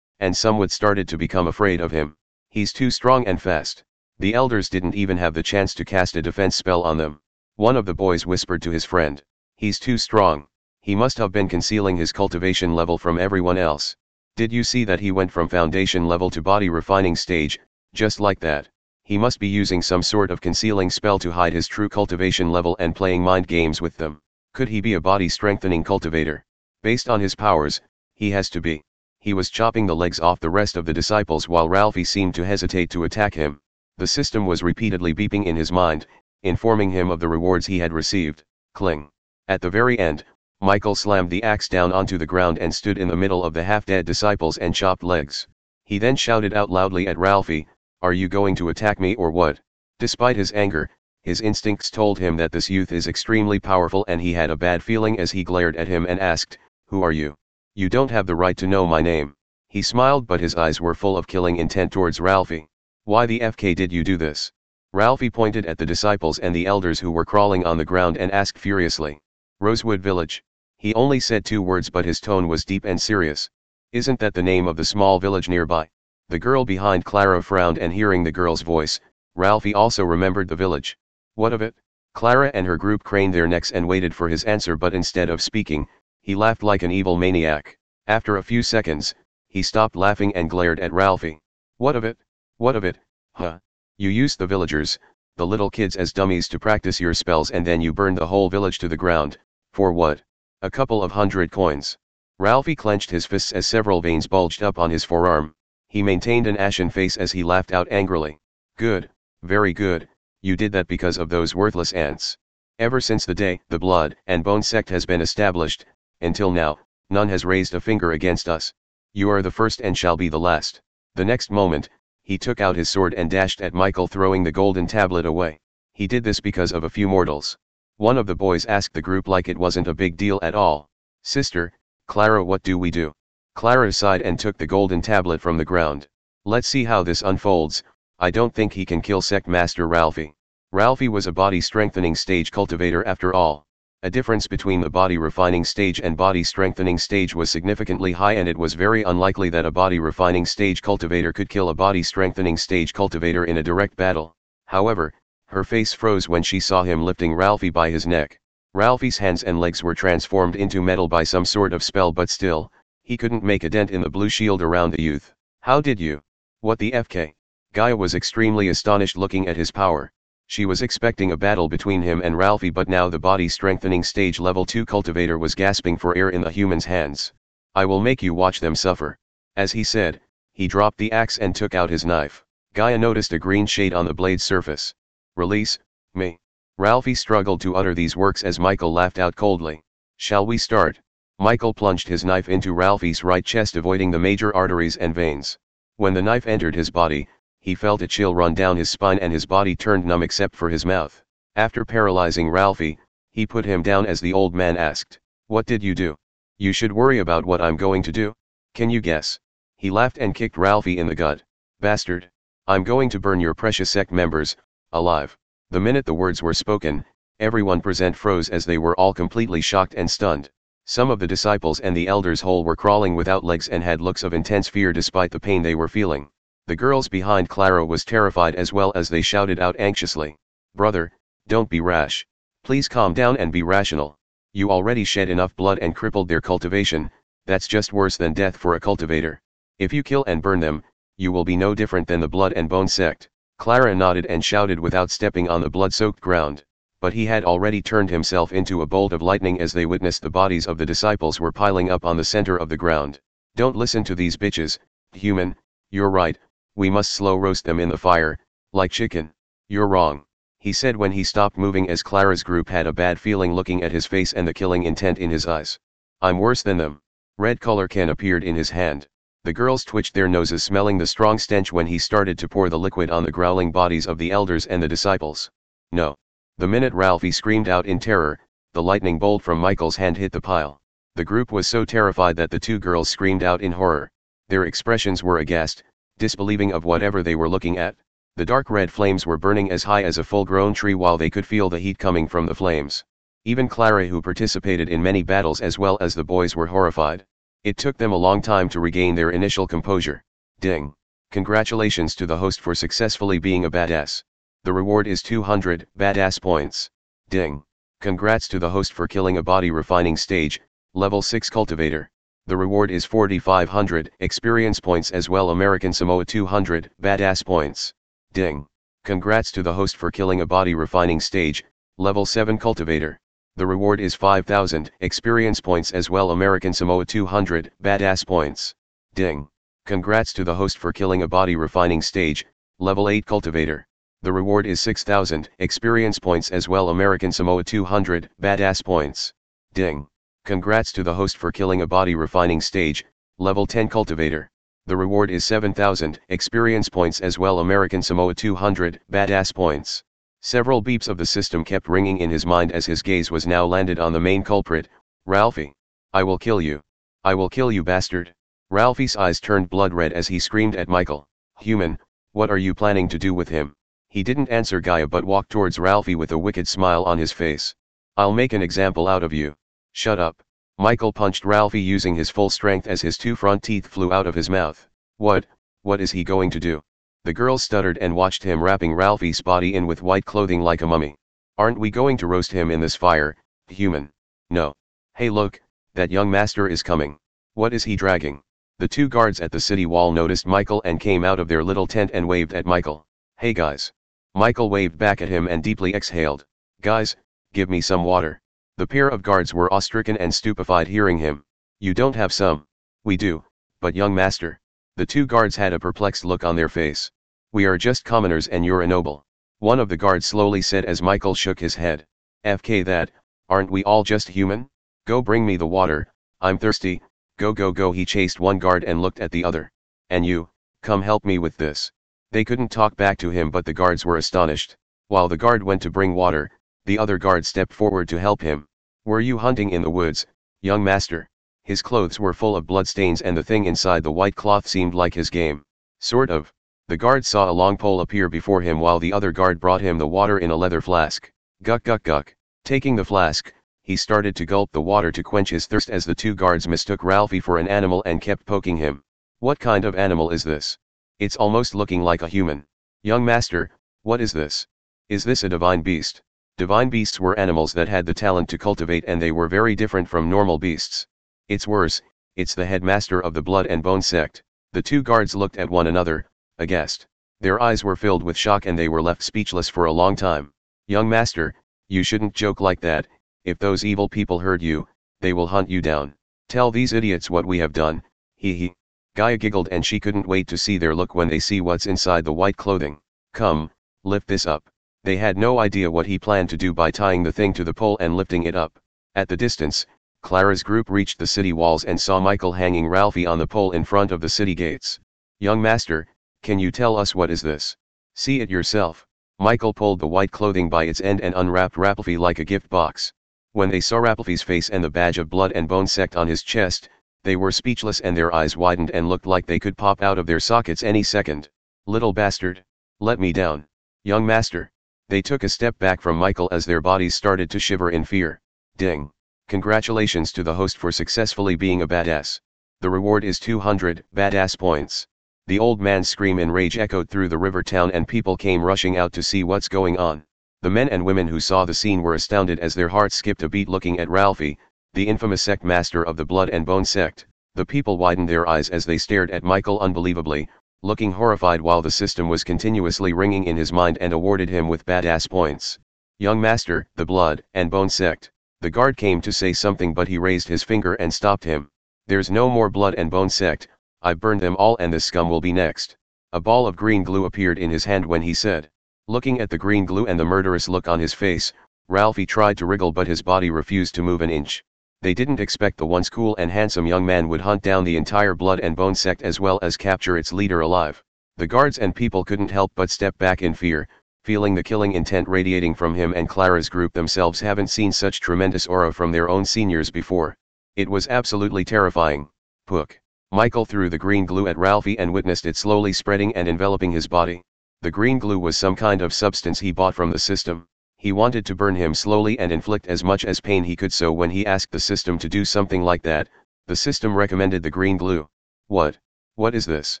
and 0.20 0.36
somewhat 0.36 0.70
started 0.70 1.08
to 1.08 1.18
become 1.18 1.48
afraid 1.48 1.80
of 1.80 1.90
him. 1.90 2.16
He's 2.50 2.72
too 2.72 2.90
strong 2.90 3.26
and 3.26 3.42
fast. 3.42 3.84
The 4.18 4.34
elders 4.34 4.68
didn't 4.68 4.94
even 4.94 5.16
have 5.18 5.34
the 5.34 5.42
chance 5.42 5.74
to 5.74 5.84
cast 5.84 6.16
a 6.16 6.22
defense 6.22 6.54
spell 6.54 6.82
on 6.84 6.98
them. 6.98 7.20
One 7.56 7.76
of 7.76 7.84
the 7.84 7.94
boys 7.94 8.24
whispered 8.24 8.62
to 8.62 8.70
his 8.70 8.84
friend, 8.84 9.20
he's 9.56 9.80
too 9.80 9.98
strong. 9.98 10.46
He 10.80 10.94
must 10.94 11.18
have 11.18 11.32
been 11.32 11.48
concealing 11.48 11.96
his 11.96 12.12
cultivation 12.12 12.74
level 12.74 12.96
from 12.96 13.18
everyone 13.18 13.58
else. 13.58 13.96
Did 14.36 14.52
you 14.52 14.64
see 14.64 14.84
that 14.84 15.00
he 15.00 15.10
went 15.10 15.32
from 15.32 15.48
foundation 15.48 16.06
level 16.06 16.30
to 16.30 16.40
body 16.40 16.68
refining 16.68 17.16
stage, 17.16 17.58
just 17.92 18.20
like 18.20 18.40
that? 18.40 18.68
He 19.02 19.18
must 19.18 19.40
be 19.40 19.48
using 19.48 19.82
some 19.82 20.02
sort 20.02 20.30
of 20.30 20.40
concealing 20.40 20.90
spell 20.90 21.18
to 21.18 21.32
hide 21.32 21.52
his 21.52 21.66
true 21.66 21.88
cultivation 21.88 22.52
level 22.52 22.76
and 22.78 22.94
playing 22.94 23.22
mind 23.22 23.48
games 23.48 23.80
with 23.80 23.96
them. 23.96 24.22
Could 24.54 24.68
he 24.68 24.80
be 24.80 24.94
a 24.94 25.00
body 25.00 25.28
strengthening 25.28 25.82
cultivator? 25.82 26.44
Based 26.82 27.08
on 27.08 27.20
his 27.20 27.34
powers, 27.34 27.80
he 28.14 28.30
has 28.32 28.50
to 28.50 28.60
be 28.60 28.82
he 29.22 29.34
was 29.34 29.50
chopping 29.50 29.86
the 29.86 29.94
legs 29.94 30.18
off 30.18 30.40
the 30.40 30.50
rest 30.50 30.76
of 30.76 30.84
the 30.84 30.92
disciples 30.92 31.48
while 31.48 31.68
Ralphie 31.68 32.02
seemed 32.02 32.34
to 32.34 32.44
hesitate 32.44 32.90
to 32.90 33.04
attack 33.04 33.34
him. 33.34 33.60
The 33.96 34.06
system 34.08 34.46
was 34.46 34.64
repeatedly 34.64 35.14
beeping 35.14 35.46
in 35.46 35.54
his 35.54 35.70
mind, 35.70 36.08
informing 36.42 36.90
him 36.90 37.08
of 37.08 37.20
the 37.20 37.28
rewards 37.28 37.64
he 37.64 37.78
had 37.78 37.92
received. 37.92 38.42
Cling. 38.74 39.08
At 39.46 39.60
the 39.60 39.70
very 39.70 39.96
end, 39.96 40.24
Michael 40.60 40.96
slammed 40.96 41.30
the 41.30 41.44
axe 41.44 41.68
down 41.68 41.92
onto 41.92 42.18
the 42.18 42.26
ground 42.26 42.58
and 42.58 42.74
stood 42.74 42.98
in 42.98 43.06
the 43.06 43.16
middle 43.16 43.44
of 43.44 43.54
the 43.54 43.62
half-dead 43.62 44.04
disciples 44.04 44.58
and 44.58 44.74
chopped 44.74 45.04
legs. 45.04 45.46
He 45.84 45.98
then 45.98 46.16
shouted 46.16 46.52
out 46.52 46.68
loudly 46.68 47.06
at 47.06 47.16
Ralphie, 47.16 47.68
Are 48.02 48.12
you 48.12 48.28
going 48.28 48.56
to 48.56 48.70
attack 48.70 48.98
me 48.98 49.14
or 49.14 49.30
what? 49.30 49.60
Despite 50.00 50.34
his 50.34 50.50
anger, 50.52 50.90
his 51.24 51.40
instincts 51.40 51.88
told 51.88 52.18
him 52.18 52.36
that 52.36 52.50
this 52.50 52.68
youth 52.68 52.90
is 52.90 53.06
extremely 53.06 53.60
powerful 53.60 54.04
and 54.08 54.20
he 54.20 54.32
had 54.32 54.50
a 54.50 54.56
bad 54.56 54.82
feeling 54.82 55.20
as 55.20 55.30
he 55.30 55.44
glared 55.44 55.76
at 55.76 55.86
him 55.86 56.04
and 56.08 56.18
asked, 56.18 56.58
Who 56.86 57.02
are 57.02 57.12
you? 57.12 57.36
You 57.76 57.88
don't 57.88 58.10
have 58.10 58.26
the 58.26 58.34
right 58.34 58.56
to 58.56 58.66
know 58.66 58.86
my 58.88 59.00
name. 59.00 59.36
He 59.68 59.82
smiled 59.82 60.26
but 60.26 60.40
his 60.40 60.56
eyes 60.56 60.80
were 60.80 60.96
full 60.96 61.16
of 61.16 61.28
killing 61.28 61.58
intent 61.58 61.92
towards 61.92 62.20
Ralphie. 62.20 62.66
Why 63.04 63.26
the 63.26 63.38
FK 63.38 63.76
did 63.76 63.92
you 63.92 64.02
do 64.02 64.16
this? 64.16 64.50
Ralphie 64.92 65.30
pointed 65.30 65.64
at 65.64 65.78
the 65.78 65.86
disciples 65.86 66.40
and 66.40 66.52
the 66.52 66.66
elders 66.66 66.98
who 66.98 67.12
were 67.12 67.24
crawling 67.24 67.64
on 67.64 67.78
the 67.78 67.84
ground 67.84 68.16
and 68.16 68.32
asked 68.32 68.58
furiously. 68.58 69.20
Rosewood 69.60 70.00
Village. 70.00 70.42
He 70.76 70.92
only 70.94 71.20
said 71.20 71.44
two 71.44 71.62
words 71.62 71.88
but 71.88 72.04
his 72.04 72.20
tone 72.20 72.48
was 72.48 72.64
deep 72.64 72.84
and 72.84 73.00
serious. 73.00 73.48
Isn't 73.92 74.18
that 74.18 74.34
the 74.34 74.42
name 74.42 74.66
of 74.66 74.76
the 74.76 74.84
small 74.84 75.20
village 75.20 75.48
nearby? 75.48 75.88
The 76.28 76.40
girl 76.40 76.64
behind 76.64 77.04
Clara 77.04 77.40
frowned 77.44 77.78
and 77.78 77.92
hearing 77.92 78.24
the 78.24 78.32
girl's 78.32 78.62
voice, 78.62 78.98
Ralphie 79.36 79.72
also 79.72 80.04
remembered 80.04 80.48
the 80.48 80.56
village. 80.56 80.98
What 81.34 81.54
of 81.54 81.62
it? 81.62 81.74
Clara 82.12 82.50
and 82.52 82.66
her 82.66 82.76
group 82.76 83.04
craned 83.04 83.32
their 83.32 83.48
necks 83.48 83.70
and 83.70 83.88
waited 83.88 84.14
for 84.14 84.28
his 84.28 84.44
answer 84.44 84.76
but 84.76 84.92
instead 84.92 85.30
of 85.30 85.40
speaking, 85.40 85.88
he 86.20 86.34
laughed 86.34 86.62
like 86.62 86.82
an 86.82 86.90
evil 86.90 87.16
maniac. 87.16 87.78
After 88.06 88.36
a 88.36 88.42
few 88.42 88.62
seconds, 88.62 89.14
he 89.48 89.62
stopped 89.62 89.96
laughing 89.96 90.34
and 90.36 90.50
glared 90.50 90.78
at 90.78 90.92
Ralphie. 90.92 91.40
What 91.78 91.96
of 91.96 92.04
it? 92.04 92.18
What 92.58 92.76
of 92.76 92.84
it, 92.84 92.98
huh? 93.32 93.60
You 93.96 94.10
used 94.10 94.38
the 94.38 94.46
villagers, 94.46 94.98
the 95.36 95.46
little 95.46 95.70
kids 95.70 95.96
as 95.96 96.12
dummies 96.12 96.48
to 96.48 96.58
practice 96.58 97.00
your 97.00 97.14
spells 97.14 97.50
and 97.50 97.66
then 97.66 97.80
you 97.80 97.94
burned 97.94 98.18
the 98.18 98.26
whole 98.26 98.50
village 98.50 98.78
to 98.80 98.88
the 98.88 98.96
ground, 98.98 99.38
for 99.72 99.90
what? 99.90 100.22
A 100.60 100.70
couple 100.70 101.02
of 101.02 101.12
hundred 101.12 101.50
coins. 101.50 101.96
Ralphie 102.38 102.76
clenched 102.76 103.10
his 103.10 103.24
fists 103.24 103.52
as 103.52 103.66
several 103.66 104.02
veins 104.02 104.26
bulged 104.26 104.62
up 104.62 104.78
on 104.78 104.90
his 104.90 105.02
forearm. 105.02 105.54
He 105.88 106.02
maintained 106.02 106.46
an 106.46 106.58
ashen 106.58 106.90
face 106.90 107.16
as 107.16 107.32
he 107.32 107.42
laughed 107.42 107.72
out 107.72 107.88
angrily. 107.90 108.38
Good, 108.76 109.08
very 109.42 109.72
good, 109.72 110.08
you 110.42 110.56
did 110.56 110.72
that 110.72 110.88
because 110.88 111.18
of 111.18 111.28
those 111.28 111.54
worthless 111.54 111.92
ants. 111.92 112.36
Ever 112.80 113.00
since 113.00 113.24
the 113.24 113.34
day 113.34 113.60
the 113.68 113.78
Blood 113.78 114.16
and 114.26 114.42
Bone 114.42 114.62
sect 114.62 114.90
has 114.90 115.06
been 115.06 115.20
established, 115.20 115.86
until 116.20 116.50
now, 116.50 116.80
none 117.10 117.28
has 117.28 117.44
raised 117.44 117.74
a 117.74 117.80
finger 117.80 118.10
against 118.10 118.48
us. 118.48 118.72
You 119.12 119.30
are 119.30 119.40
the 119.40 119.52
first 119.52 119.80
and 119.80 119.96
shall 119.96 120.16
be 120.16 120.28
the 120.28 120.40
last. 120.40 120.80
The 121.14 121.24
next 121.24 121.52
moment, 121.52 121.88
he 122.22 122.38
took 122.38 122.60
out 122.60 122.74
his 122.74 122.90
sword 122.90 123.14
and 123.14 123.30
dashed 123.30 123.60
at 123.60 123.72
Michael 123.72 124.08
throwing 124.08 124.42
the 124.42 124.50
golden 124.50 124.88
tablet 124.88 125.26
away. 125.26 125.60
He 125.92 126.08
did 126.08 126.24
this 126.24 126.40
because 126.40 126.72
of 126.72 126.82
a 126.82 126.90
few 126.90 127.06
mortals. 127.06 127.56
One 127.98 128.18
of 128.18 128.26
the 128.26 128.34
boys 128.34 128.66
asked 128.66 128.94
the 128.94 129.02
group 129.02 129.28
like 129.28 129.48
it 129.48 129.58
wasn't 129.58 129.86
a 129.86 129.94
big 129.94 130.16
deal 130.16 130.40
at 130.42 130.56
all. 130.56 130.88
Sister, 131.22 131.72
Clara 132.08 132.44
what 132.44 132.64
do 132.64 132.76
we 132.76 132.90
do? 132.90 133.12
Clara 133.54 133.92
sighed 133.92 134.22
and 134.22 134.40
took 134.40 134.58
the 134.58 134.66
golden 134.66 135.02
tablet 135.02 135.40
from 135.40 135.56
the 135.56 135.64
ground. 135.64 136.08
Let's 136.44 136.66
see 136.66 136.82
how 136.82 137.04
this 137.04 137.22
unfolds, 137.22 137.84
I 138.22 138.30
don't 138.30 138.54
think 138.54 138.72
he 138.72 138.86
can 138.86 139.00
kill 139.00 139.20
Sect 139.20 139.48
Master 139.48 139.88
Ralphie. 139.88 140.32
Ralphie 140.70 141.08
was 141.08 141.26
a 141.26 141.32
body 141.32 141.60
strengthening 141.60 142.14
stage 142.14 142.52
cultivator 142.52 143.04
after 143.04 143.34
all. 143.34 143.66
A 144.04 144.10
difference 144.10 144.46
between 144.46 144.80
the 144.80 144.88
body 144.88 145.18
refining 145.18 145.64
stage 145.64 146.00
and 146.00 146.16
body 146.16 146.44
strengthening 146.44 146.98
stage 146.98 147.34
was 147.34 147.50
significantly 147.50 148.12
high 148.12 148.34
and 148.34 148.48
it 148.48 148.56
was 148.56 148.74
very 148.74 149.02
unlikely 149.02 149.50
that 149.50 149.66
a 149.66 149.72
body 149.72 149.98
refining 149.98 150.46
stage 150.46 150.82
cultivator 150.82 151.32
could 151.32 151.48
kill 151.48 151.70
a 151.70 151.74
body 151.74 152.00
strengthening 152.00 152.56
stage 152.56 152.92
cultivator 152.92 153.46
in 153.46 153.56
a 153.56 153.62
direct 153.62 153.96
battle. 153.96 154.36
However, 154.66 155.12
her 155.46 155.64
face 155.64 155.92
froze 155.92 156.28
when 156.28 156.44
she 156.44 156.60
saw 156.60 156.84
him 156.84 157.02
lifting 157.02 157.34
Ralphie 157.34 157.70
by 157.70 157.90
his 157.90 158.06
neck. 158.06 158.38
Ralphie's 158.72 159.18
hands 159.18 159.42
and 159.42 159.58
legs 159.58 159.82
were 159.82 159.96
transformed 159.96 160.54
into 160.54 160.80
metal 160.80 161.08
by 161.08 161.24
some 161.24 161.44
sort 161.44 161.72
of 161.72 161.82
spell 161.82 162.12
but 162.12 162.30
still, 162.30 162.70
he 163.02 163.16
couldn't 163.16 163.42
make 163.42 163.64
a 163.64 163.68
dent 163.68 163.90
in 163.90 164.00
the 164.00 164.08
blue 164.08 164.28
shield 164.28 164.62
around 164.62 164.92
the 164.92 165.02
youth. 165.02 165.34
How 165.62 165.80
did 165.80 165.98
you? 165.98 166.22
What 166.60 166.78
the 166.78 166.92
FK? 166.92 167.34
Gaia 167.74 167.96
was 167.96 168.14
extremely 168.14 168.68
astonished 168.68 169.16
looking 169.16 169.48
at 169.48 169.56
his 169.56 169.70
power. 169.70 170.12
She 170.46 170.66
was 170.66 170.82
expecting 170.82 171.32
a 171.32 171.38
battle 171.38 171.70
between 171.70 172.02
him 172.02 172.20
and 172.22 172.36
Ralphie 172.36 172.68
but 172.68 172.86
now 172.86 173.08
the 173.08 173.18
body 173.18 173.48
strengthening 173.48 174.02
stage 174.02 174.38
level 174.38 174.66
2 174.66 174.84
cultivator 174.84 175.38
was 175.38 175.54
gasping 175.54 175.96
for 175.96 176.14
air 176.14 176.28
in 176.28 176.42
the 176.42 176.50
human's 176.50 176.84
hands. 176.84 177.32
I 177.74 177.86
will 177.86 178.00
make 178.00 178.22
you 178.22 178.34
watch 178.34 178.60
them 178.60 178.74
suffer. 178.74 179.18
As 179.56 179.72
he 179.72 179.84
said, 179.84 180.20
he 180.52 180.68
dropped 180.68 180.98
the 180.98 181.10
axe 181.12 181.38
and 181.38 181.56
took 181.56 181.74
out 181.74 181.88
his 181.88 182.04
knife. 182.04 182.44
Gaia 182.74 182.98
noticed 182.98 183.32
a 183.32 183.38
green 183.38 183.64
shade 183.64 183.94
on 183.94 184.04
the 184.04 184.12
blade's 184.12 184.44
surface. 184.44 184.92
Release, 185.36 185.78
me. 186.14 186.38
Ralphie 186.76 187.14
struggled 187.14 187.62
to 187.62 187.74
utter 187.74 187.94
these 187.94 188.14
words 188.14 188.42
as 188.42 188.60
Michael 188.60 188.92
laughed 188.92 189.18
out 189.18 189.34
coldly. 189.34 189.80
Shall 190.18 190.44
we 190.44 190.58
start? 190.58 191.00
Michael 191.38 191.72
plunged 191.72 192.06
his 192.06 192.22
knife 192.22 192.50
into 192.50 192.74
Ralphie's 192.74 193.24
right 193.24 193.44
chest 193.44 193.76
avoiding 193.76 194.10
the 194.10 194.18
major 194.18 194.54
arteries 194.54 194.98
and 194.98 195.14
veins. 195.14 195.56
When 195.96 196.12
the 196.12 196.20
knife 196.20 196.46
entered 196.46 196.74
his 196.74 196.90
body, 196.90 197.28
he 197.64 197.76
felt 197.76 198.02
a 198.02 198.08
chill 198.08 198.34
run 198.34 198.54
down 198.54 198.76
his 198.76 198.90
spine 198.90 199.20
and 199.20 199.32
his 199.32 199.46
body 199.46 199.76
turned 199.76 200.04
numb 200.04 200.24
except 200.24 200.56
for 200.56 200.68
his 200.68 200.84
mouth. 200.84 201.22
After 201.54 201.84
paralyzing 201.84 202.50
Ralphie, 202.50 202.98
he 203.30 203.46
put 203.46 203.64
him 203.64 203.82
down 203.82 204.04
as 204.04 204.20
the 204.20 204.32
old 204.32 204.52
man 204.52 204.76
asked, 204.76 205.20
What 205.46 205.64
did 205.64 205.80
you 205.80 205.94
do? 205.94 206.16
You 206.58 206.72
should 206.72 206.90
worry 206.90 207.20
about 207.20 207.44
what 207.44 207.60
I'm 207.60 207.76
going 207.76 208.02
to 208.02 208.10
do. 208.10 208.34
Can 208.74 208.90
you 208.90 209.00
guess? 209.00 209.38
He 209.76 209.92
laughed 209.92 210.18
and 210.18 210.34
kicked 210.34 210.56
Ralphie 210.56 210.98
in 210.98 211.06
the 211.06 211.14
gut. 211.14 211.44
Bastard. 211.78 212.28
I'm 212.66 212.82
going 212.82 213.08
to 213.10 213.20
burn 213.20 213.38
your 213.38 213.54
precious 213.54 213.90
sect 213.90 214.10
members, 214.10 214.56
alive. 214.90 215.38
The 215.70 215.78
minute 215.78 216.04
the 216.04 216.14
words 216.14 216.42
were 216.42 216.54
spoken, 216.54 217.04
everyone 217.38 217.80
present 217.80 218.16
froze 218.16 218.48
as 218.48 218.66
they 218.66 218.76
were 218.76 218.98
all 218.98 219.14
completely 219.14 219.60
shocked 219.60 219.94
and 219.94 220.10
stunned. 220.10 220.50
Some 220.84 221.10
of 221.10 221.20
the 221.20 221.28
disciples 221.28 221.78
and 221.78 221.96
the 221.96 222.08
elders 222.08 222.40
whole 222.40 222.64
were 222.64 222.74
crawling 222.74 223.14
without 223.14 223.44
legs 223.44 223.68
and 223.68 223.84
had 223.84 224.00
looks 224.00 224.24
of 224.24 224.34
intense 224.34 224.68
fear 224.68 224.92
despite 224.92 225.30
the 225.30 225.38
pain 225.38 225.62
they 225.62 225.76
were 225.76 225.86
feeling. 225.86 226.28
The 226.68 226.76
girls 226.76 227.08
behind 227.08 227.48
Clara 227.48 227.84
was 227.84 228.04
terrified 228.04 228.54
as 228.54 228.72
well 228.72 228.92
as 228.94 229.08
they 229.08 229.20
shouted 229.20 229.58
out 229.58 229.74
anxiously. 229.80 230.36
Brother, 230.76 231.10
don't 231.48 231.68
be 231.68 231.80
rash. 231.80 232.24
Please 232.62 232.88
calm 232.88 233.12
down 233.12 233.36
and 233.36 233.52
be 233.52 233.64
rational. 233.64 234.16
You 234.52 234.70
already 234.70 235.02
shed 235.02 235.28
enough 235.28 235.56
blood 235.56 235.80
and 235.80 235.94
crippled 235.94 236.28
their 236.28 236.40
cultivation, 236.40 237.10
that's 237.46 237.66
just 237.66 237.92
worse 237.92 238.16
than 238.16 238.32
death 238.32 238.56
for 238.56 238.76
a 238.76 238.80
cultivator. 238.80 239.42
If 239.80 239.92
you 239.92 240.04
kill 240.04 240.24
and 240.28 240.40
burn 240.40 240.60
them, 240.60 240.84
you 241.16 241.32
will 241.32 241.44
be 241.44 241.56
no 241.56 241.74
different 241.74 242.06
than 242.06 242.20
the 242.20 242.28
blood 242.28 242.52
and 242.52 242.68
bone 242.68 242.86
sect. 242.86 243.28
Clara 243.58 243.92
nodded 243.92 244.26
and 244.26 244.44
shouted 244.44 244.78
without 244.78 245.10
stepping 245.10 245.48
on 245.48 245.62
the 245.62 245.70
blood-soaked 245.70 246.20
ground, 246.20 246.64
but 247.00 247.12
he 247.12 247.26
had 247.26 247.44
already 247.44 247.82
turned 247.82 248.08
himself 248.08 248.52
into 248.52 248.82
a 248.82 248.86
bolt 248.86 249.12
of 249.12 249.20
lightning 249.20 249.60
as 249.60 249.72
they 249.72 249.84
witnessed 249.84 250.22
the 250.22 250.30
bodies 250.30 250.68
of 250.68 250.78
the 250.78 250.86
disciples 250.86 251.40
were 251.40 251.50
piling 251.50 251.90
up 251.90 252.04
on 252.04 252.16
the 252.16 252.24
center 252.24 252.56
of 252.56 252.68
the 252.68 252.76
ground. 252.76 253.20
Don't 253.56 253.76
listen 253.76 254.04
to 254.04 254.14
these 254.14 254.36
bitches, 254.36 254.78
human, 255.12 255.56
you're 255.90 256.08
right, 256.08 256.38
we 256.74 256.88
must 256.88 257.10
slow 257.10 257.36
roast 257.36 257.64
them 257.64 257.78
in 257.78 257.88
the 257.88 257.98
fire, 257.98 258.38
like 258.72 258.90
chicken. 258.90 259.30
You're 259.68 259.88
wrong. 259.88 260.24
He 260.58 260.72
said 260.72 260.96
when 260.96 261.12
he 261.12 261.24
stopped 261.24 261.58
moving 261.58 261.90
as 261.90 262.02
Clara's 262.02 262.42
group 262.42 262.68
had 262.68 262.86
a 262.86 262.92
bad 262.92 263.20
feeling 263.20 263.52
looking 263.52 263.82
at 263.82 263.92
his 263.92 264.06
face 264.06 264.32
and 264.32 264.48
the 264.48 264.54
killing 264.54 264.84
intent 264.84 265.18
in 265.18 265.30
his 265.30 265.46
eyes. 265.46 265.78
I'm 266.22 266.38
worse 266.38 266.62
than 266.62 266.78
them. 266.78 267.00
Red 267.36 267.60
color 267.60 267.88
can 267.88 268.08
appeared 268.08 268.44
in 268.44 268.56
his 268.56 268.70
hand. 268.70 269.06
The 269.44 269.52
girls 269.52 269.84
twitched 269.84 270.14
their 270.14 270.28
noses 270.28 270.62
smelling 270.62 270.98
the 270.98 271.06
strong 271.06 271.36
stench 271.36 271.72
when 271.72 271.86
he 271.86 271.98
started 271.98 272.38
to 272.38 272.48
pour 272.48 272.68
the 272.68 272.78
liquid 272.78 273.10
on 273.10 273.24
the 273.24 273.32
growling 273.32 273.72
bodies 273.72 274.06
of 274.06 274.16
the 274.16 274.30
elders 274.30 274.66
and 274.66 274.82
the 274.82 274.88
disciples. 274.88 275.50
No. 275.90 276.14
The 276.58 276.68
minute 276.68 276.94
Ralphie 276.94 277.32
screamed 277.32 277.68
out 277.68 277.86
in 277.86 277.98
terror, 277.98 278.38
the 278.72 278.82
lightning 278.82 279.18
bolt 279.18 279.42
from 279.42 279.58
Michael's 279.58 279.96
hand 279.96 280.16
hit 280.16 280.32
the 280.32 280.40
pile. 280.40 280.80
The 281.16 281.24
group 281.24 281.52
was 281.52 281.66
so 281.66 281.84
terrified 281.84 282.36
that 282.36 282.50
the 282.50 282.60
two 282.60 282.78
girls 282.78 283.08
screamed 283.08 283.42
out 283.42 283.60
in 283.60 283.72
horror. 283.72 284.10
Their 284.48 284.64
expressions 284.64 285.22
were 285.22 285.38
aghast, 285.38 285.82
disbelieving 286.22 286.72
of 286.72 286.84
whatever 286.84 287.20
they 287.20 287.34
were 287.34 287.48
looking 287.48 287.78
at. 287.78 287.96
The 288.36 288.44
dark 288.44 288.70
red 288.70 288.92
flames 288.92 289.26
were 289.26 289.36
burning 289.36 289.72
as 289.72 289.82
high 289.82 290.04
as 290.04 290.18
a 290.18 290.22
full-grown 290.22 290.72
tree 290.72 290.94
while 290.94 291.18
they 291.18 291.28
could 291.28 291.44
feel 291.44 291.68
the 291.68 291.80
heat 291.80 291.98
coming 291.98 292.28
from 292.28 292.46
the 292.46 292.54
flames. 292.54 293.02
Even 293.44 293.68
Clara 293.68 294.06
who 294.06 294.22
participated 294.22 294.88
in 294.88 295.02
many 295.02 295.24
battles 295.24 295.60
as 295.60 295.80
well 295.80 295.98
as 296.00 296.14
the 296.14 296.22
boys 296.22 296.54
were 296.54 296.68
horrified. 296.68 297.26
It 297.64 297.76
took 297.76 297.98
them 297.98 298.12
a 298.12 298.24
long 298.26 298.40
time 298.40 298.68
to 298.68 298.78
regain 298.78 299.16
their 299.16 299.32
initial 299.32 299.66
composure. 299.66 300.22
Ding. 300.60 300.94
Congratulations 301.32 302.14
to 302.14 302.24
the 302.24 302.36
host 302.36 302.60
for 302.60 302.72
successfully 302.72 303.40
being 303.40 303.64
a 303.64 303.70
badass. 303.70 304.22
The 304.62 304.72
reward 304.72 305.08
is 305.08 305.24
200 305.24 305.88
badass 305.98 306.40
points. 306.40 306.88
Ding. 307.30 307.64
Congrats 308.00 308.46
to 308.46 308.60
the 308.60 308.70
host 308.70 308.92
for 308.92 309.08
killing 309.08 309.38
a 309.38 309.42
body 309.42 309.72
refining 309.72 310.16
stage, 310.16 310.60
level 310.94 311.20
6 311.20 311.50
cultivator. 311.50 312.11
The 312.48 312.56
reward 312.56 312.90
is 312.90 313.04
4500 313.04 314.10
experience 314.18 314.80
points 314.80 315.12
as 315.12 315.28
well 315.28 315.50
American 315.50 315.92
Samoa 315.92 316.24
200 316.24 316.90
badass 317.00 317.46
points. 317.46 317.94
Ding. 318.32 318.66
Congrats 319.04 319.52
to 319.52 319.62
the 319.62 319.72
host 319.72 319.96
for 319.96 320.10
killing 320.10 320.40
a 320.40 320.46
body 320.46 320.74
refining 320.74 321.20
stage, 321.20 321.62
level 321.98 322.26
7 322.26 322.58
cultivator. 322.58 323.20
The 323.54 323.66
reward 323.68 324.00
is 324.00 324.16
5000 324.16 324.90
experience 324.98 325.60
points 325.60 325.92
as 325.92 326.10
well 326.10 326.32
American 326.32 326.72
Samoa 326.72 327.04
200 327.04 327.70
badass 327.80 328.26
points. 328.26 328.74
Ding. 329.14 329.46
Congrats 329.86 330.32
to 330.32 330.42
the 330.42 330.56
host 330.56 330.78
for 330.78 330.92
killing 330.92 331.22
a 331.22 331.28
body 331.28 331.54
refining 331.54 332.02
stage, 332.02 332.44
level 332.80 333.08
8 333.08 333.24
cultivator. 333.24 333.86
The 334.22 334.32
reward 334.32 334.66
is 334.66 334.80
6000 334.80 335.48
experience 335.60 336.18
points 336.18 336.50
as 336.50 336.68
well 336.68 336.88
American 336.88 337.30
Samoa 337.30 337.62
200 337.62 338.30
badass 338.40 338.84
points. 338.84 339.32
Ding. 339.74 340.08
Congrats 340.44 340.90
to 340.90 341.04
the 341.04 341.14
host 341.14 341.36
for 341.36 341.52
killing 341.52 341.82
a 341.82 341.86
body 341.86 342.16
refining 342.16 342.60
stage, 342.60 343.04
level 343.38 343.64
10 343.64 343.88
cultivator. 343.88 344.50
The 344.86 344.96
reward 344.96 345.30
is 345.30 345.44
7000 345.44 346.18
experience 346.30 346.88
points 346.88 347.20
as 347.20 347.38
well 347.38 347.60
American 347.60 348.02
Samoa 348.02 348.34
200 348.34 349.00
badass 349.08 349.54
points. 349.54 350.02
Several 350.40 350.82
beeps 350.82 351.08
of 351.08 351.16
the 351.16 351.26
system 351.26 351.62
kept 351.62 351.88
ringing 351.88 352.18
in 352.18 352.28
his 352.28 352.44
mind 352.44 352.72
as 352.72 352.84
his 352.84 353.02
gaze 353.02 353.30
was 353.30 353.46
now 353.46 353.64
landed 353.64 354.00
on 354.00 354.12
the 354.12 354.18
main 354.18 354.42
culprit, 354.42 354.88
Ralphie. 355.26 355.72
I 356.12 356.24
will 356.24 356.38
kill 356.38 356.60
you. 356.60 356.80
I 357.22 357.34
will 357.34 357.48
kill 357.48 357.70
you 357.70 357.84
bastard. 357.84 358.34
Ralphie's 358.68 359.14
eyes 359.14 359.38
turned 359.38 359.70
blood 359.70 359.94
red 359.94 360.12
as 360.12 360.26
he 360.26 360.40
screamed 360.40 360.74
at 360.74 360.88
Michael, 360.88 361.24
Human, 361.60 362.00
what 362.32 362.50
are 362.50 362.58
you 362.58 362.74
planning 362.74 363.08
to 363.10 363.18
do 363.18 363.32
with 363.32 363.48
him? 363.48 363.74
He 364.08 364.24
didn't 364.24 364.48
answer 364.48 364.80
Gaia 364.80 365.06
but 365.06 365.22
walked 365.22 365.50
towards 365.50 365.78
Ralphie 365.78 366.16
with 366.16 366.32
a 366.32 366.38
wicked 366.38 366.66
smile 366.66 367.04
on 367.04 367.16
his 367.18 367.30
face. 367.30 367.76
I'll 368.16 368.32
make 368.32 368.52
an 368.52 368.62
example 368.62 369.06
out 369.06 369.22
of 369.22 369.32
you. 369.32 369.54
Shut 369.92 370.18
up. 370.18 370.42
Michael 370.78 371.12
punched 371.12 371.44
Ralphie 371.44 371.80
using 371.80 372.14
his 372.14 372.30
full 372.30 372.50
strength 372.50 372.86
as 372.86 373.02
his 373.02 373.18
two 373.18 373.36
front 373.36 373.62
teeth 373.62 373.86
flew 373.86 374.12
out 374.12 374.26
of 374.26 374.34
his 374.34 374.50
mouth. 374.50 374.88
What, 375.18 375.46
what 375.82 376.00
is 376.00 376.10
he 376.10 376.24
going 376.24 376.50
to 376.50 376.60
do? 376.60 376.82
The 377.24 377.32
girls 377.32 377.62
stuttered 377.62 377.98
and 377.98 378.16
watched 378.16 378.42
him 378.42 378.60
wrapping 378.60 378.94
Ralphie's 378.94 379.40
body 379.40 379.74
in 379.74 379.86
with 379.86 380.02
white 380.02 380.24
clothing 380.24 380.60
like 380.60 380.82
a 380.82 380.86
mummy. 380.86 381.14
Aren't 381.56 381.78
we 381.78 381.90
going 381.90 382.16
to 382.16 382.26
roast 382.26 382.50
him 382.50 382.70
in 382.70 382.80
this 382.80 382.96
fire, 382.96 383.36
human? 383.68 384.10
No. 384.50 384.72
Hey 385.14 385.30
look, 385.30 385.60
that 385.94 386.10
young 386.10 386.28
master 386.30 386.66
is 386.66 386.82
coming. 386.82 387.16
What 387.54 387.72
is 387.72 387.84
he 387.84 387.94
dragging? 387.94 388.42
The 388.80 388.88
two 388.88 389.08
guards 389.08 389.40
at 389.40 389.52
the 389.52 389.60
city 389.60 389.86
wall 389.86 390.10
noticed 390.10 390.46
Michael 390.46 390.82
and 390.84 390.98
came 390.98 391.22
out 391.22 391.38
of 391.38 391.46
their 391.46 391.62
little 391.62 391.86
tent 391.86 392.10
and 392.12 392.26
waved 392.26 392.54
at 392.54 392.66
Michael. 392.66 393.06
Hey 393.38 393.52
guys. 393.52 393.92
Michael 394.34 394.68
waved 394.68 394.98
back 394.98 395.22
at 395.22 395.28
him 395.28 395.46
and 395.46 395.62
deeply 395.62 395.94
exhaled. 395.94 396.44
Guys, 396.80 397.14
give 397.52 397.70
me 397.70 397.80
some 397.80 398.02
water. 398.02 398.41
The 398.78 398.86
pair 398.86 399.08
of 399.08 399.22
guards 399.22 399.52
were 399.52 399.72
awe-stricken 399.72 400.16
and 400.16 400.34
stupefied 400.34 400.88
hearing 400.88 401.18
him. 401.18 401.44
You 401.78 401.94
don't 401.94 402.16
have 402.16 402.32
some. 402.32 402.66
We 403.04 403.16
do, 403.16 403.44
but 403.80 403.94
young 403.94 404.14
master. 404.14 404.60
The 404.96 405.06
two 405.06 405.26
guards 405.26 405.56
had 405.56 405.72
a 405.72 405.78
perplexed 405.78 406.24
look 406.24 406.44
on 406.44 406.56
their 406.56 406.68
face. 406.68 407.10
We 407.52 407.66
are 407.66 407.76
just 407.76 408.04
commoners 408.04 408.48
and 408.48 408.64
you're 408.64 408.82
a 408.82 408.86
noble. 408.86 409.24
One 409.58 409.78
of 409.78 409.88
the 409.88 409.96
guards 409.96 410.26
slowly 410.26 410.62
said 410.62 410.84
as 410.84 411.02
Michael 411.02 411.34
shook 411.34 411.60
his 411.60 411.74
head. 411.74 412.06
FK 412.44 412.84
that, 412.86 413.10
aren't 413.48 413.70
we 413.70 413.84
all 413.84 414.04
just 414.04 414.28
human? 414.28 414.68
Go 415.06 415.20
bring 415.20 415.44
me 415.44 415.56
the 415.56 415.66
water, 415.66 416.12
I'm 416.40 416.58
thirsty, 416.58 417.02
go 417.38 417.52
go 417.52 417.72
go 417.72 417.92
he 417.92 418.04
chased 418.04 418.40
one 418.40 418.58
guard 418.58 418.84
and 418.84 419.02
looked 419.02 419.20
at 419.20 419.30
the 419.30 419.44
other. 419.44 419.70
And 420.10 420.24
you, 420.24 420.48
come 420.82 421.02
help 421.02 421.24
me 421.24 421.38
with 421.38 421.56
this. 421.58 421.92
They 422.30 422.44
couldn't 422.44 422.70
talk 422.70 422.96
back 422.96 423.18
to 423.18 423.30
him 423.30 423.50
but 423.50 423.64
the 423.64 423.74
guards 423.74 424.04
were 424.04 424.16
astonished. 424.16 424.76
While 425.08 425.28
the 425.28 425.36
guard 425.36 425.62
went 425.62 425.82
to 425.82 425.90
bring 425.90 426.14
water, 426.14 426.50
the 426.84 426.98
other 426.98 427.18
guard 427.18 427.46
stepped 427.46 427.72
forward 427.72 428.08
to 428.08 428.18
help 428.18 428.42
him. 428.42 428.66
Were 429.04 429.20
you 429.20 429.38
hunting 429.38 429.70
in 429.70 429.82
the 429.82 429.90
woods, 429.90 430.26
young 430.62 430.82
master? 430.82 431.28
His 431.64 431.82
clothes 431.82 432.18
were 432.18 432.32
full 432.32 432.56
of 432.56 432.66
bloodstains 432.66 433.20
and 433.20 433.36
the 433.36 433.42
thing 433.42 433.66
inside 433.66 434.02
the 434.02 434.10
white 434.10 434.34
cloth 434.34 434.66
seemed 434.66 434.94
like 434.94 435.14
his 435.14 435.30
game. 435.30 435.62
Sort 436.00 436.30
of. 436.30 436.52
The 436.88 436.96
guard 436.96 437.24
saw 437.24 437.48
a 437.48 437.52
long 437.52 437.76
pole 437.76 438.00
appear 438.00 438.28
before 438.28 438.60
him 438.60 438.80
while 438.80 438.98
the 438.98 439.12
other 439.12 439.30
guard 439.30 439.60
brought 439.60 439.80
him 439.80 439.96
the 439.96 440.08
water 440.08 440.38
in 440.38 440.50
a 440.50 440.56
leather 440.56 440.80
flask. 440.80 441.30
Guck 441.62 441.84
guck 441.84 442.02
guck. 442.02 442.34
Taking 442.64 442.96
the 442.96 443.04
flask, 443.04 443.54
he 443.82 443.96
started 443.96 444.34
to 444.36 444.46
gulp 444.46 444.72
the 444.72 444.80
water 444.80 445.12
to 445.12 445.22
quench 445.22 445.50
his 445.50 445.66
thirst 445.66 445.90
as 445.90 446.04
the 446.04 446.14
two 446.14 446.34
guards 446.34 446.66
mistook 446.66 447.04
Ralphie 447.04 447.40
for 447.40 447.58
an 447.58 447.68
animal 447.68 448.02
and 448.06 448.20
kept 448.20 448.44
poking 448.44 448.76
him. 448.76 449.02
What 449.38 449.58
kind 449.58 449.84
of 449.84 449.94
animal 449.94 450.30
is 450.30 450.42
this? 450.42 450.78
It's 451.18 451.36
almost 451.36 451.74
looking 451.74 452.02
like 452.02 452.22
a 452.22 452.28
human. 452.28 452.66
Young 453.02 453.24
master, 453.24 453.70
what 454.02 454.20
is 454.20 454.32
this? 454.32 454.66
Is 455.08 455.24
this 455.24 455.44
a 455.44 455.48
divine 455.48 455.82
beast? 455.82 456.22
Divine 456.58 456.90
beasts 456.90 457.18
were 457.18 457.38
animals 457.38 457.72
that 457.72 457.88
had 457.88 458.04
the 458.04 458.14
talent 458.14 458.48
to 458.50 458.58
cultivate 458.58 459.04
and 459.08 459.20
they 459.20 459.32
were 459.32 459.48
very 459.48 459.74
different 459.74 460.08
from 460.08 460.28
normal 460.28 460.58
beasts. 460.58 461.06
It's 461.48 461.66
worse, 461.66 462.02
it's 462.36 462.54
the 462.54 462.66
headmaster 462.66 463.20
of 463.20 463.34
the 463.34 463.42
blood 463.42 463.66
and 463.66 463.82
bone 463.82 464.02
sect. 464.02 464.42
The 464.72 464.82
two 464.82 465.02
guards 465.02 465.34
looked 465.34 465.56
at 465.56 465.70
one 465.70 465.86
another, 465.86 466.26
aghast. 466.58 467.06
Their 467.40 467.60
eyes 467.60 467.82
were 467.82 467.96
filled 467.96 468.22
with 468.22 468.36
shock 468.36 468.66
and 468.66 468.78
they 468.78 468.88
were 468.88 469.02
left 469.02 469.22
speechless 469.22 469.68
for 469.68 469.86
a 469.86 469.92
long 469.92 470.14
time. 470.14 470.52
Young 470.86 471.08
master, 471.08 471.54
you 471.88 472.02
shouldn't 472.02 472.34
joke 472.34 472.60
like 472.60 472.80
that, 472.80 473.06
if 473.44 473.58
those 473.58 473.84
evil 473.84 474.08
people 474.08 474.38
heard 474.38 474.62
you, 474.62 474.86
they 475.20 475.32
will 475.32 475.46
hunt 475.46 475.68
you 475.68 475.80
down. 475.80 476.14
Tell 476.48 476.70
these 476.70 476.92
idiots 476.92 477.30
what 477.30 477.46
we 477.46 477.58
have 477.58 477.72
done, 477.72 478.02
hee 478.36 478.54
hee. 478.54 478.74
Gaia 479.16 479.36
giggled 479.36 479.68
and 479.70 479.84
she 479.84 479.98
couldn't 479.98 480.28
wait 480.28 480.46
to 480.48 480.56
see 480.56 480.78
their 480.78 480.94
look 480.94 481.14
when 481.14 481.28
they 481.28 481.38
see 481.38 481.60
what's 481.60 481.86
inside 481.86 482.24
the 482.24 482.32
white 482.32 482.56
clothing. 482.56 482.98
Come, 483.34 483.70
lift 484.04 484.28
this 484.28 484.46
up. 484.46 484.70
They 485.04 485.16
had 485.16 485.36
no 485.36 485.58
idea 485.58 485.90
what 485.90 486.06
he 486.06 486.18
planned 486.18 486.48
to 486.50 486.56
do 486.56 486.72
by 486.72 486.92
tying 486.92 487.24
the 487.24 487.32
thing 487.32 487.52
to 487.54 487.64
the 487.64 487.74
pole 487.74 487.96
and 488.00 488.16
lifting 488.16 488.44
it 488.44 488.54
up. 488.54 488.78
At 489.16 489.28
the 489.28 489.36
distance, 489.36 489.84
Clara's 490.22 490.62
group 490.62 490.88
reached 490.88 491.18
the 491.18 491.26
city 491.26 491.52
walls 491.52 491.82
and 491.82 492.00
saw 492.00 492.20
Michael 492.20 492.52
hanging 492.52 492.86
Ralphie 492.86 493.26
on 493.26 493.38
the 493.38 493.46
pole 493.46 493.72
in 493.72 493.82
front 493.82 494.12
of 494.12 494.20
the 494.20 494.28
city 494.28 494.54
gates. 494.54 495.00
Young 495.40 495.60
master, 495.60 496.06
can 496.42 496.60
you 496.60 496.70
tell 496.70 496.96
us 496.96 497.14
what 497.14 497.30
is 497.30 497.42
this? 497.42 497.76
See 498.14 498.40
it 498.40 498.48
yourself. 498.50 499.06
Michael 499.40 499.74
pulled 499.74 499.98
the 499.98 500.06
white 500.06 500.30
clothing 500.30 500.68
by 500.68 500.84
its 500.84 501.00
end 501.00 501.20
and 501.20 501.34
unwrapped 501.34 501.76
Ralphie 501.76 502.16
like 502.16 502.38
a 502.38 502.44
gift 502.44 502.70
box. 502.70 503.12
When 503.52 503.70
they 503.70 503.80
saw 503.80 503.98
Ralphie's 503.98 504.42
face 504.42 504.70
and 504.70 504.84
the 504.84 504.90
badge 504.90 505.18
of 505.18 505.28
blood 505.28 505.50
and 505.52 505.68
bone 505.68 505.88
sect 505.88 506.14
on 506.14 506.28
his 506.28 506.42
chest, 506.44 506.88
they 507.24 507.36
were 507.36 507.52
speechless 507.52 508.00
and 508.00 508.16
their 508.16 508.32
eyes 508.32 508.56
widened 508.56 508.90
and 508.92 509.08
looked 509.08 509.26
like 509.26 509.46
they 509.46 509.58
could 509.58 509.76
pop 509.76 510.00
out 510.00 510.18
of 510.18 510.26
their 510.26 510.40
sockets 510.40 510.82
any 510.82 511.02
second. 511.02 511.48
Little 511.86 512.12
bastard. 512.12 512.64
Let 513.00 513.18
me 513.18 513.32
down. 513.32 513.66
Young 514.04 514.24
master. 514.24 514.71
They 515.12 515.20
took 515.20 515.44
a 515.44 515.48
step 515.50 515.78
back 515.78 516.00
from 516.00 516.16
Michael 516.16 516.48
as 516.52 516.64
their 516.64 516.80
bodies 516.80 517.14
started 517.14 517.50
to 517.50 517.58
shiver 517.58 517.90
in 517.90 518.02
fear. 518.02 518.40
Ding. 518.78 519.10
Congratulations 519.48 520.32
to 520.32 520.42
the 520.42 520.54
host 520.54 520.78
for 520.78 520.90
successfully 520.90 521.54
being 521.54 521.82
a 521.82 521.86
badass. 521.86 522.40
The 522.80 522.88
reward 522.88 523.22
is 523.22 523.38
200 523.38 524.04
badass 524.16 524.58
points. 524.58 525.06
The 525.48 525.58
old 525.58 525.82
man's 525.82 526.08
scream 526.08 526.38
in 526.38 526.50
rage 526.50 526.78
echoed 526.78 527.10
through 527.10 527.28
the 527.28 527.36
river 527.36 527.62
town 527.62 527.90
and 527.90 528.08
people 528.08 528.38
came 528.38 528.62
rushing 528.62 528.96
out 528.96 529.12
to 529.12 529.22
see 529.22 529.44
what's 529.44 529.68
going 529.68 529.98
on. 529.98 530.24
The 530.62 530.70
men 530.70 530.88
and 530.88 531.04
women 531.04 531.28
who 531.28 531.40
saw 531.40 531.66
the 531.66 531.74
scene 531.74 532.00
were 532.00 532.14
astounded 532.14 532.58
as 532.60 532.72
their 532.72 532.88
hearts 532.88 533.14
skipped 533.14 533.42
a 533.42 533.50
beat 533.50 533.68
looking 533.68 533.98
at 533.98 534.08
Ralphie, 534.08 534.56
the 534.94 535.08
infamous 535.08 535.42
sect 535.42 535.62
master 535.62 536.02
of 536.02 536.16
the 536.16 536.24
blood 536.24 536.48
and 536.48 536.64
bone 536.64 536.86
sect. 536.86 537.26
The 537.54 537.66
people 537.66 537.98
widened 537.98 538.30
their 538.30 538.48
eyes 538.48 538.70
as 538.70 538.86
they 538.86 538.96
stared 538.96 539.30
at 539.30 539.44
Michael 539.44 539.78
unbelievably, 539.80 540.48
looking 540.84 541.12
horrified 541.12 541.60
while 541.60 541.80
the 541.80 541.90
system 541.90 542.28
was 542.28 542.42
continuously 542.42 543.12
ringing 543.12 543.44
in 543.44 543.56
his 543.56 543.72
mind 543.72 543.96
and 544.00 544.12
awarded 544.12 544.48
him 544.48 544.68
with 544.68 544.84
badass 544.84 545.30
points. 545.30 545.78
Young 546.18 546.40
master, 546.40 546.88
the 546.96 547.06
blood 547.06 547.44
and 547.54 547.70
bone 547.70 547.88
sect. 547.88 548.32
The 548.60 548.70
guard 548.70 548.96
came 548.96 549.20
to 549.20 549.32
say 549.32 549.52
something 549.52 549.94
but 549.94 550.08
he 550.08 550.18
raised 550.18 550.48
his 550.48 550.64
finger 550.64 550.94
and 550.94 551.14
stopped 551.14 551.44
him. 551.44 551.70
There's 552.08 552.32
no 552.32 552.50
more 552.50 552.68
blood 552.68 552.96
and 552.96 553.12
bone 553.12 553.28
sect, 553.28 553.68
I've 554.02 554.18
burned 554.18 554.40
them 554.40 554.56
all 554.56 554.76
and 554.80 554.92
this 554.92 555.04
scum 555.04 555.30
will 555.30 555.40
be 555.40 555.52
next. 555.52 555.96
A 556.32 556.40
ball 556.40 556.66
of 556.66 556.74
green 556.74 557.04
glue 557.04 557.26
appeared 557.26 557.60
in 557.60 557.70
his 557.70 557.84
hand 557.84 558.04
when 558.04 558.22
he 558.22 558.34
said. 558.34 558.68
Looking 559.06 559.40
at 559.40 559.50
the 559.50 559.58
green 559.58 559.84
glue 559.84 560.06
and 560.06 560.18
the 560.18 560.24
murderous 560.24 560.68
look 560.68 560.88
on 560.88 560.98
his 560.98 561.14
face, 561.14 561.52
Ralphie 561.88 562.26
tried 562.26 562.58
to 562.58 562.66
wriggle 562.66 562.90
but 562.90 563.06
his 563.06 563.22
body 563.22 563.50
refused 563.50 563.94
to 563.94 564.02
move 564.02 564.20
an 564.20 564.30
inch. 564.30 564.64
They 565.02 565.14
didn't 565.14 565.40
expect 565.40 565.78
the 565.78 565.86
once 565.86 566.08
cool 566.08 566.36
and 566.38 566.48
handsome 566.48 566.86
young 566.86 567.04
man 567.04 567.28
would 567.28 567.40
hunt 567.40 567.62
down 567.62 567.82
the 567.82 567.96
entire 567.96 568.36
blood 568.36 568.60
and 568.60 568.76
bone 568.76 568.94
sect 568.94 569.22
as 569.22 569.40
well 569.40 569.58
as 569.60 569.76
capture 569.76 570.16
its 570.16 570.32
leader 570.32 570.60
alive. 570.60 571.02
The 571.38 571.46
guards 571.48 571.78
and 571.78 571.92
people 571.92 572.22
couldn't 572.22 572.52
help 572.52 572.70
but 572.76 572.88
step 572.88 573.18
back 573.18 573.42
in 573.42 573.52
fear, 573.52 573.88
feeling 574.22 574.54
the 574.54 574.62
killing 574.62 574.92
intent 574.92 575.26
radiating 575.26 575.74
from 575.74 575.96
him 575.96 576.12
and 576.14 576.28
Clara's 576.28 576.68
group 576.68 576.92
themselves 576.92 577.40
haven't 577.40 577.66
seen 577.66 577.90
such 577.90 578.20
tremendous 578.20 578.68
aura 578.68 578.92
from 578.92 579.10
their 579.10 579.28
own 579.28 579.44
seniors 579.44 579.90
before. 579.90 580.36
It 580.76 580.88
was 580.88 581.08
absolutely 581.08 581.64
terrifying. 581.64 582.28
Pook. 582.68 583.00
Michael 583.32 583.64
threw 583.64 583.88
the 583.88 583.98
green 583.98 584.24
glue 584.24 584.46
at 584.46 584.56
Ralphie 584.56 585.00
and 585.00 585.12
witnessed 585.12 585.46
it 585.46 585.56
slowly 585.56 585.92
spreading 585.92 586.32
and 586.36 586.46
enveloping 586.46 586.92
his 586.92 587.08
body. 587.08 587.42
The 587.80 587.90
green 587.90 588.20
glue 588.20 588.38
was 588.38 588.56
some 588.56 588.76
kind 588.76 589.02
of 589.02 589.12
substance 589.12 589.58
he 589.58 589.72
bought 589.72 589.96
from 589.96 590.12
the 590.12 590.18
system. 590.20 590.68
He 591.02 591.10
wanted 591.10 591.44
to 591.46 591.56
burn 591.56 591.74
him 591.74 591.94
slowly 591.94 592.38
and 592.38 592.52
inflict 592.52 592.86
as 592.86 593.02
much 593.02 593.24
as 593.24 593.40
pain 593.40 593.64
he 593.64 593.74
could 593.74 593.92
so 593.92 594.12
when 594.12 594.30
he 594.30 594.46
asked 594.46 594.70
the 594.70 594.78
system 594.78 595.18
to 595.18 595.28
do 595.28 595.44
something 595.44 595.82
like 595.82 596.02
that, 596.02 596.28
the 596.68 596.76
system 596.76 597.16
recommended 597.16 597.64
the 597.64 597.72
green 597.72 597.96
glue. 597.96 598.28
What? 598.68 598.98
What 599.34 599.52
is 599.52 599.66
this? 599.66 600.00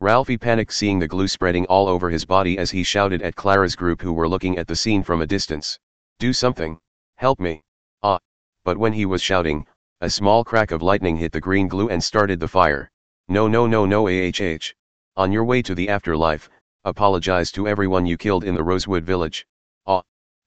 Ralphie 0.00 0.36
panicked 0.36 0.74
seeing 0.74 0.98
the 0.98 1.08
glue 1.08 1.28
spreading 1.28 1.64
all 1.68 1.88
over 1.88 2.10
his 2.10 2.26
body 2.26 2.58
as 2.58 2.70
he 2.70 2.82
shouted 2.82 3.22
at 3.22 3.36
Clara's 3.36 3.74
group 3.74 4.02
who 4.02 4.12
were 4.12 4.28
looking 4.28 4.58
at 4.58 4.66
the 4.66 4.76
scene 4.76 5.02
from 5.02 5.22
a 5.22 5.26
distance. 5.26 5.78
Do 6.18 6.34
something. 6.34 6.78
Help 7.16 7.40
me. 7.40 7.62
Ah. 8.02 8.18
But 8.62 8.76
when 8.76 8.92
he 8.92 9.06
was 9.06 9.22
shouting, 9.22 9.66
a 10.02 10.10
small 10.10 10.44
crack 10.44 10.72
of 10.72 10.82
lightning 10.82 11.16
hit 11.16 11.32
the 11.32 11.40
green 11.40 11.68
glue 11.68 11.88
and 11.88 12.04
started 12.04 12.38
the 12.38 12.46
fire. 12.46 12.90
No 13.28 13.48
no 13.48 13.66
no 13.66 13.86
no 13.86 14.04
AHH. 14.04 14.74
On 15.16 15.32
your 15.32 15.44
way 15.44 15.62
to 15.62 15.74
the 15.74 15.88
afterlife, 15.88 16.50
apologize 16.84 17.50
to 17.52 17.66
everyone 17.66 18.04
you 18.04 18.18
killed 18.18 18.44
in 18.44 18.54
the 18.54 18.62
Rosewood 18.62 19.04
village. 19.04 19.46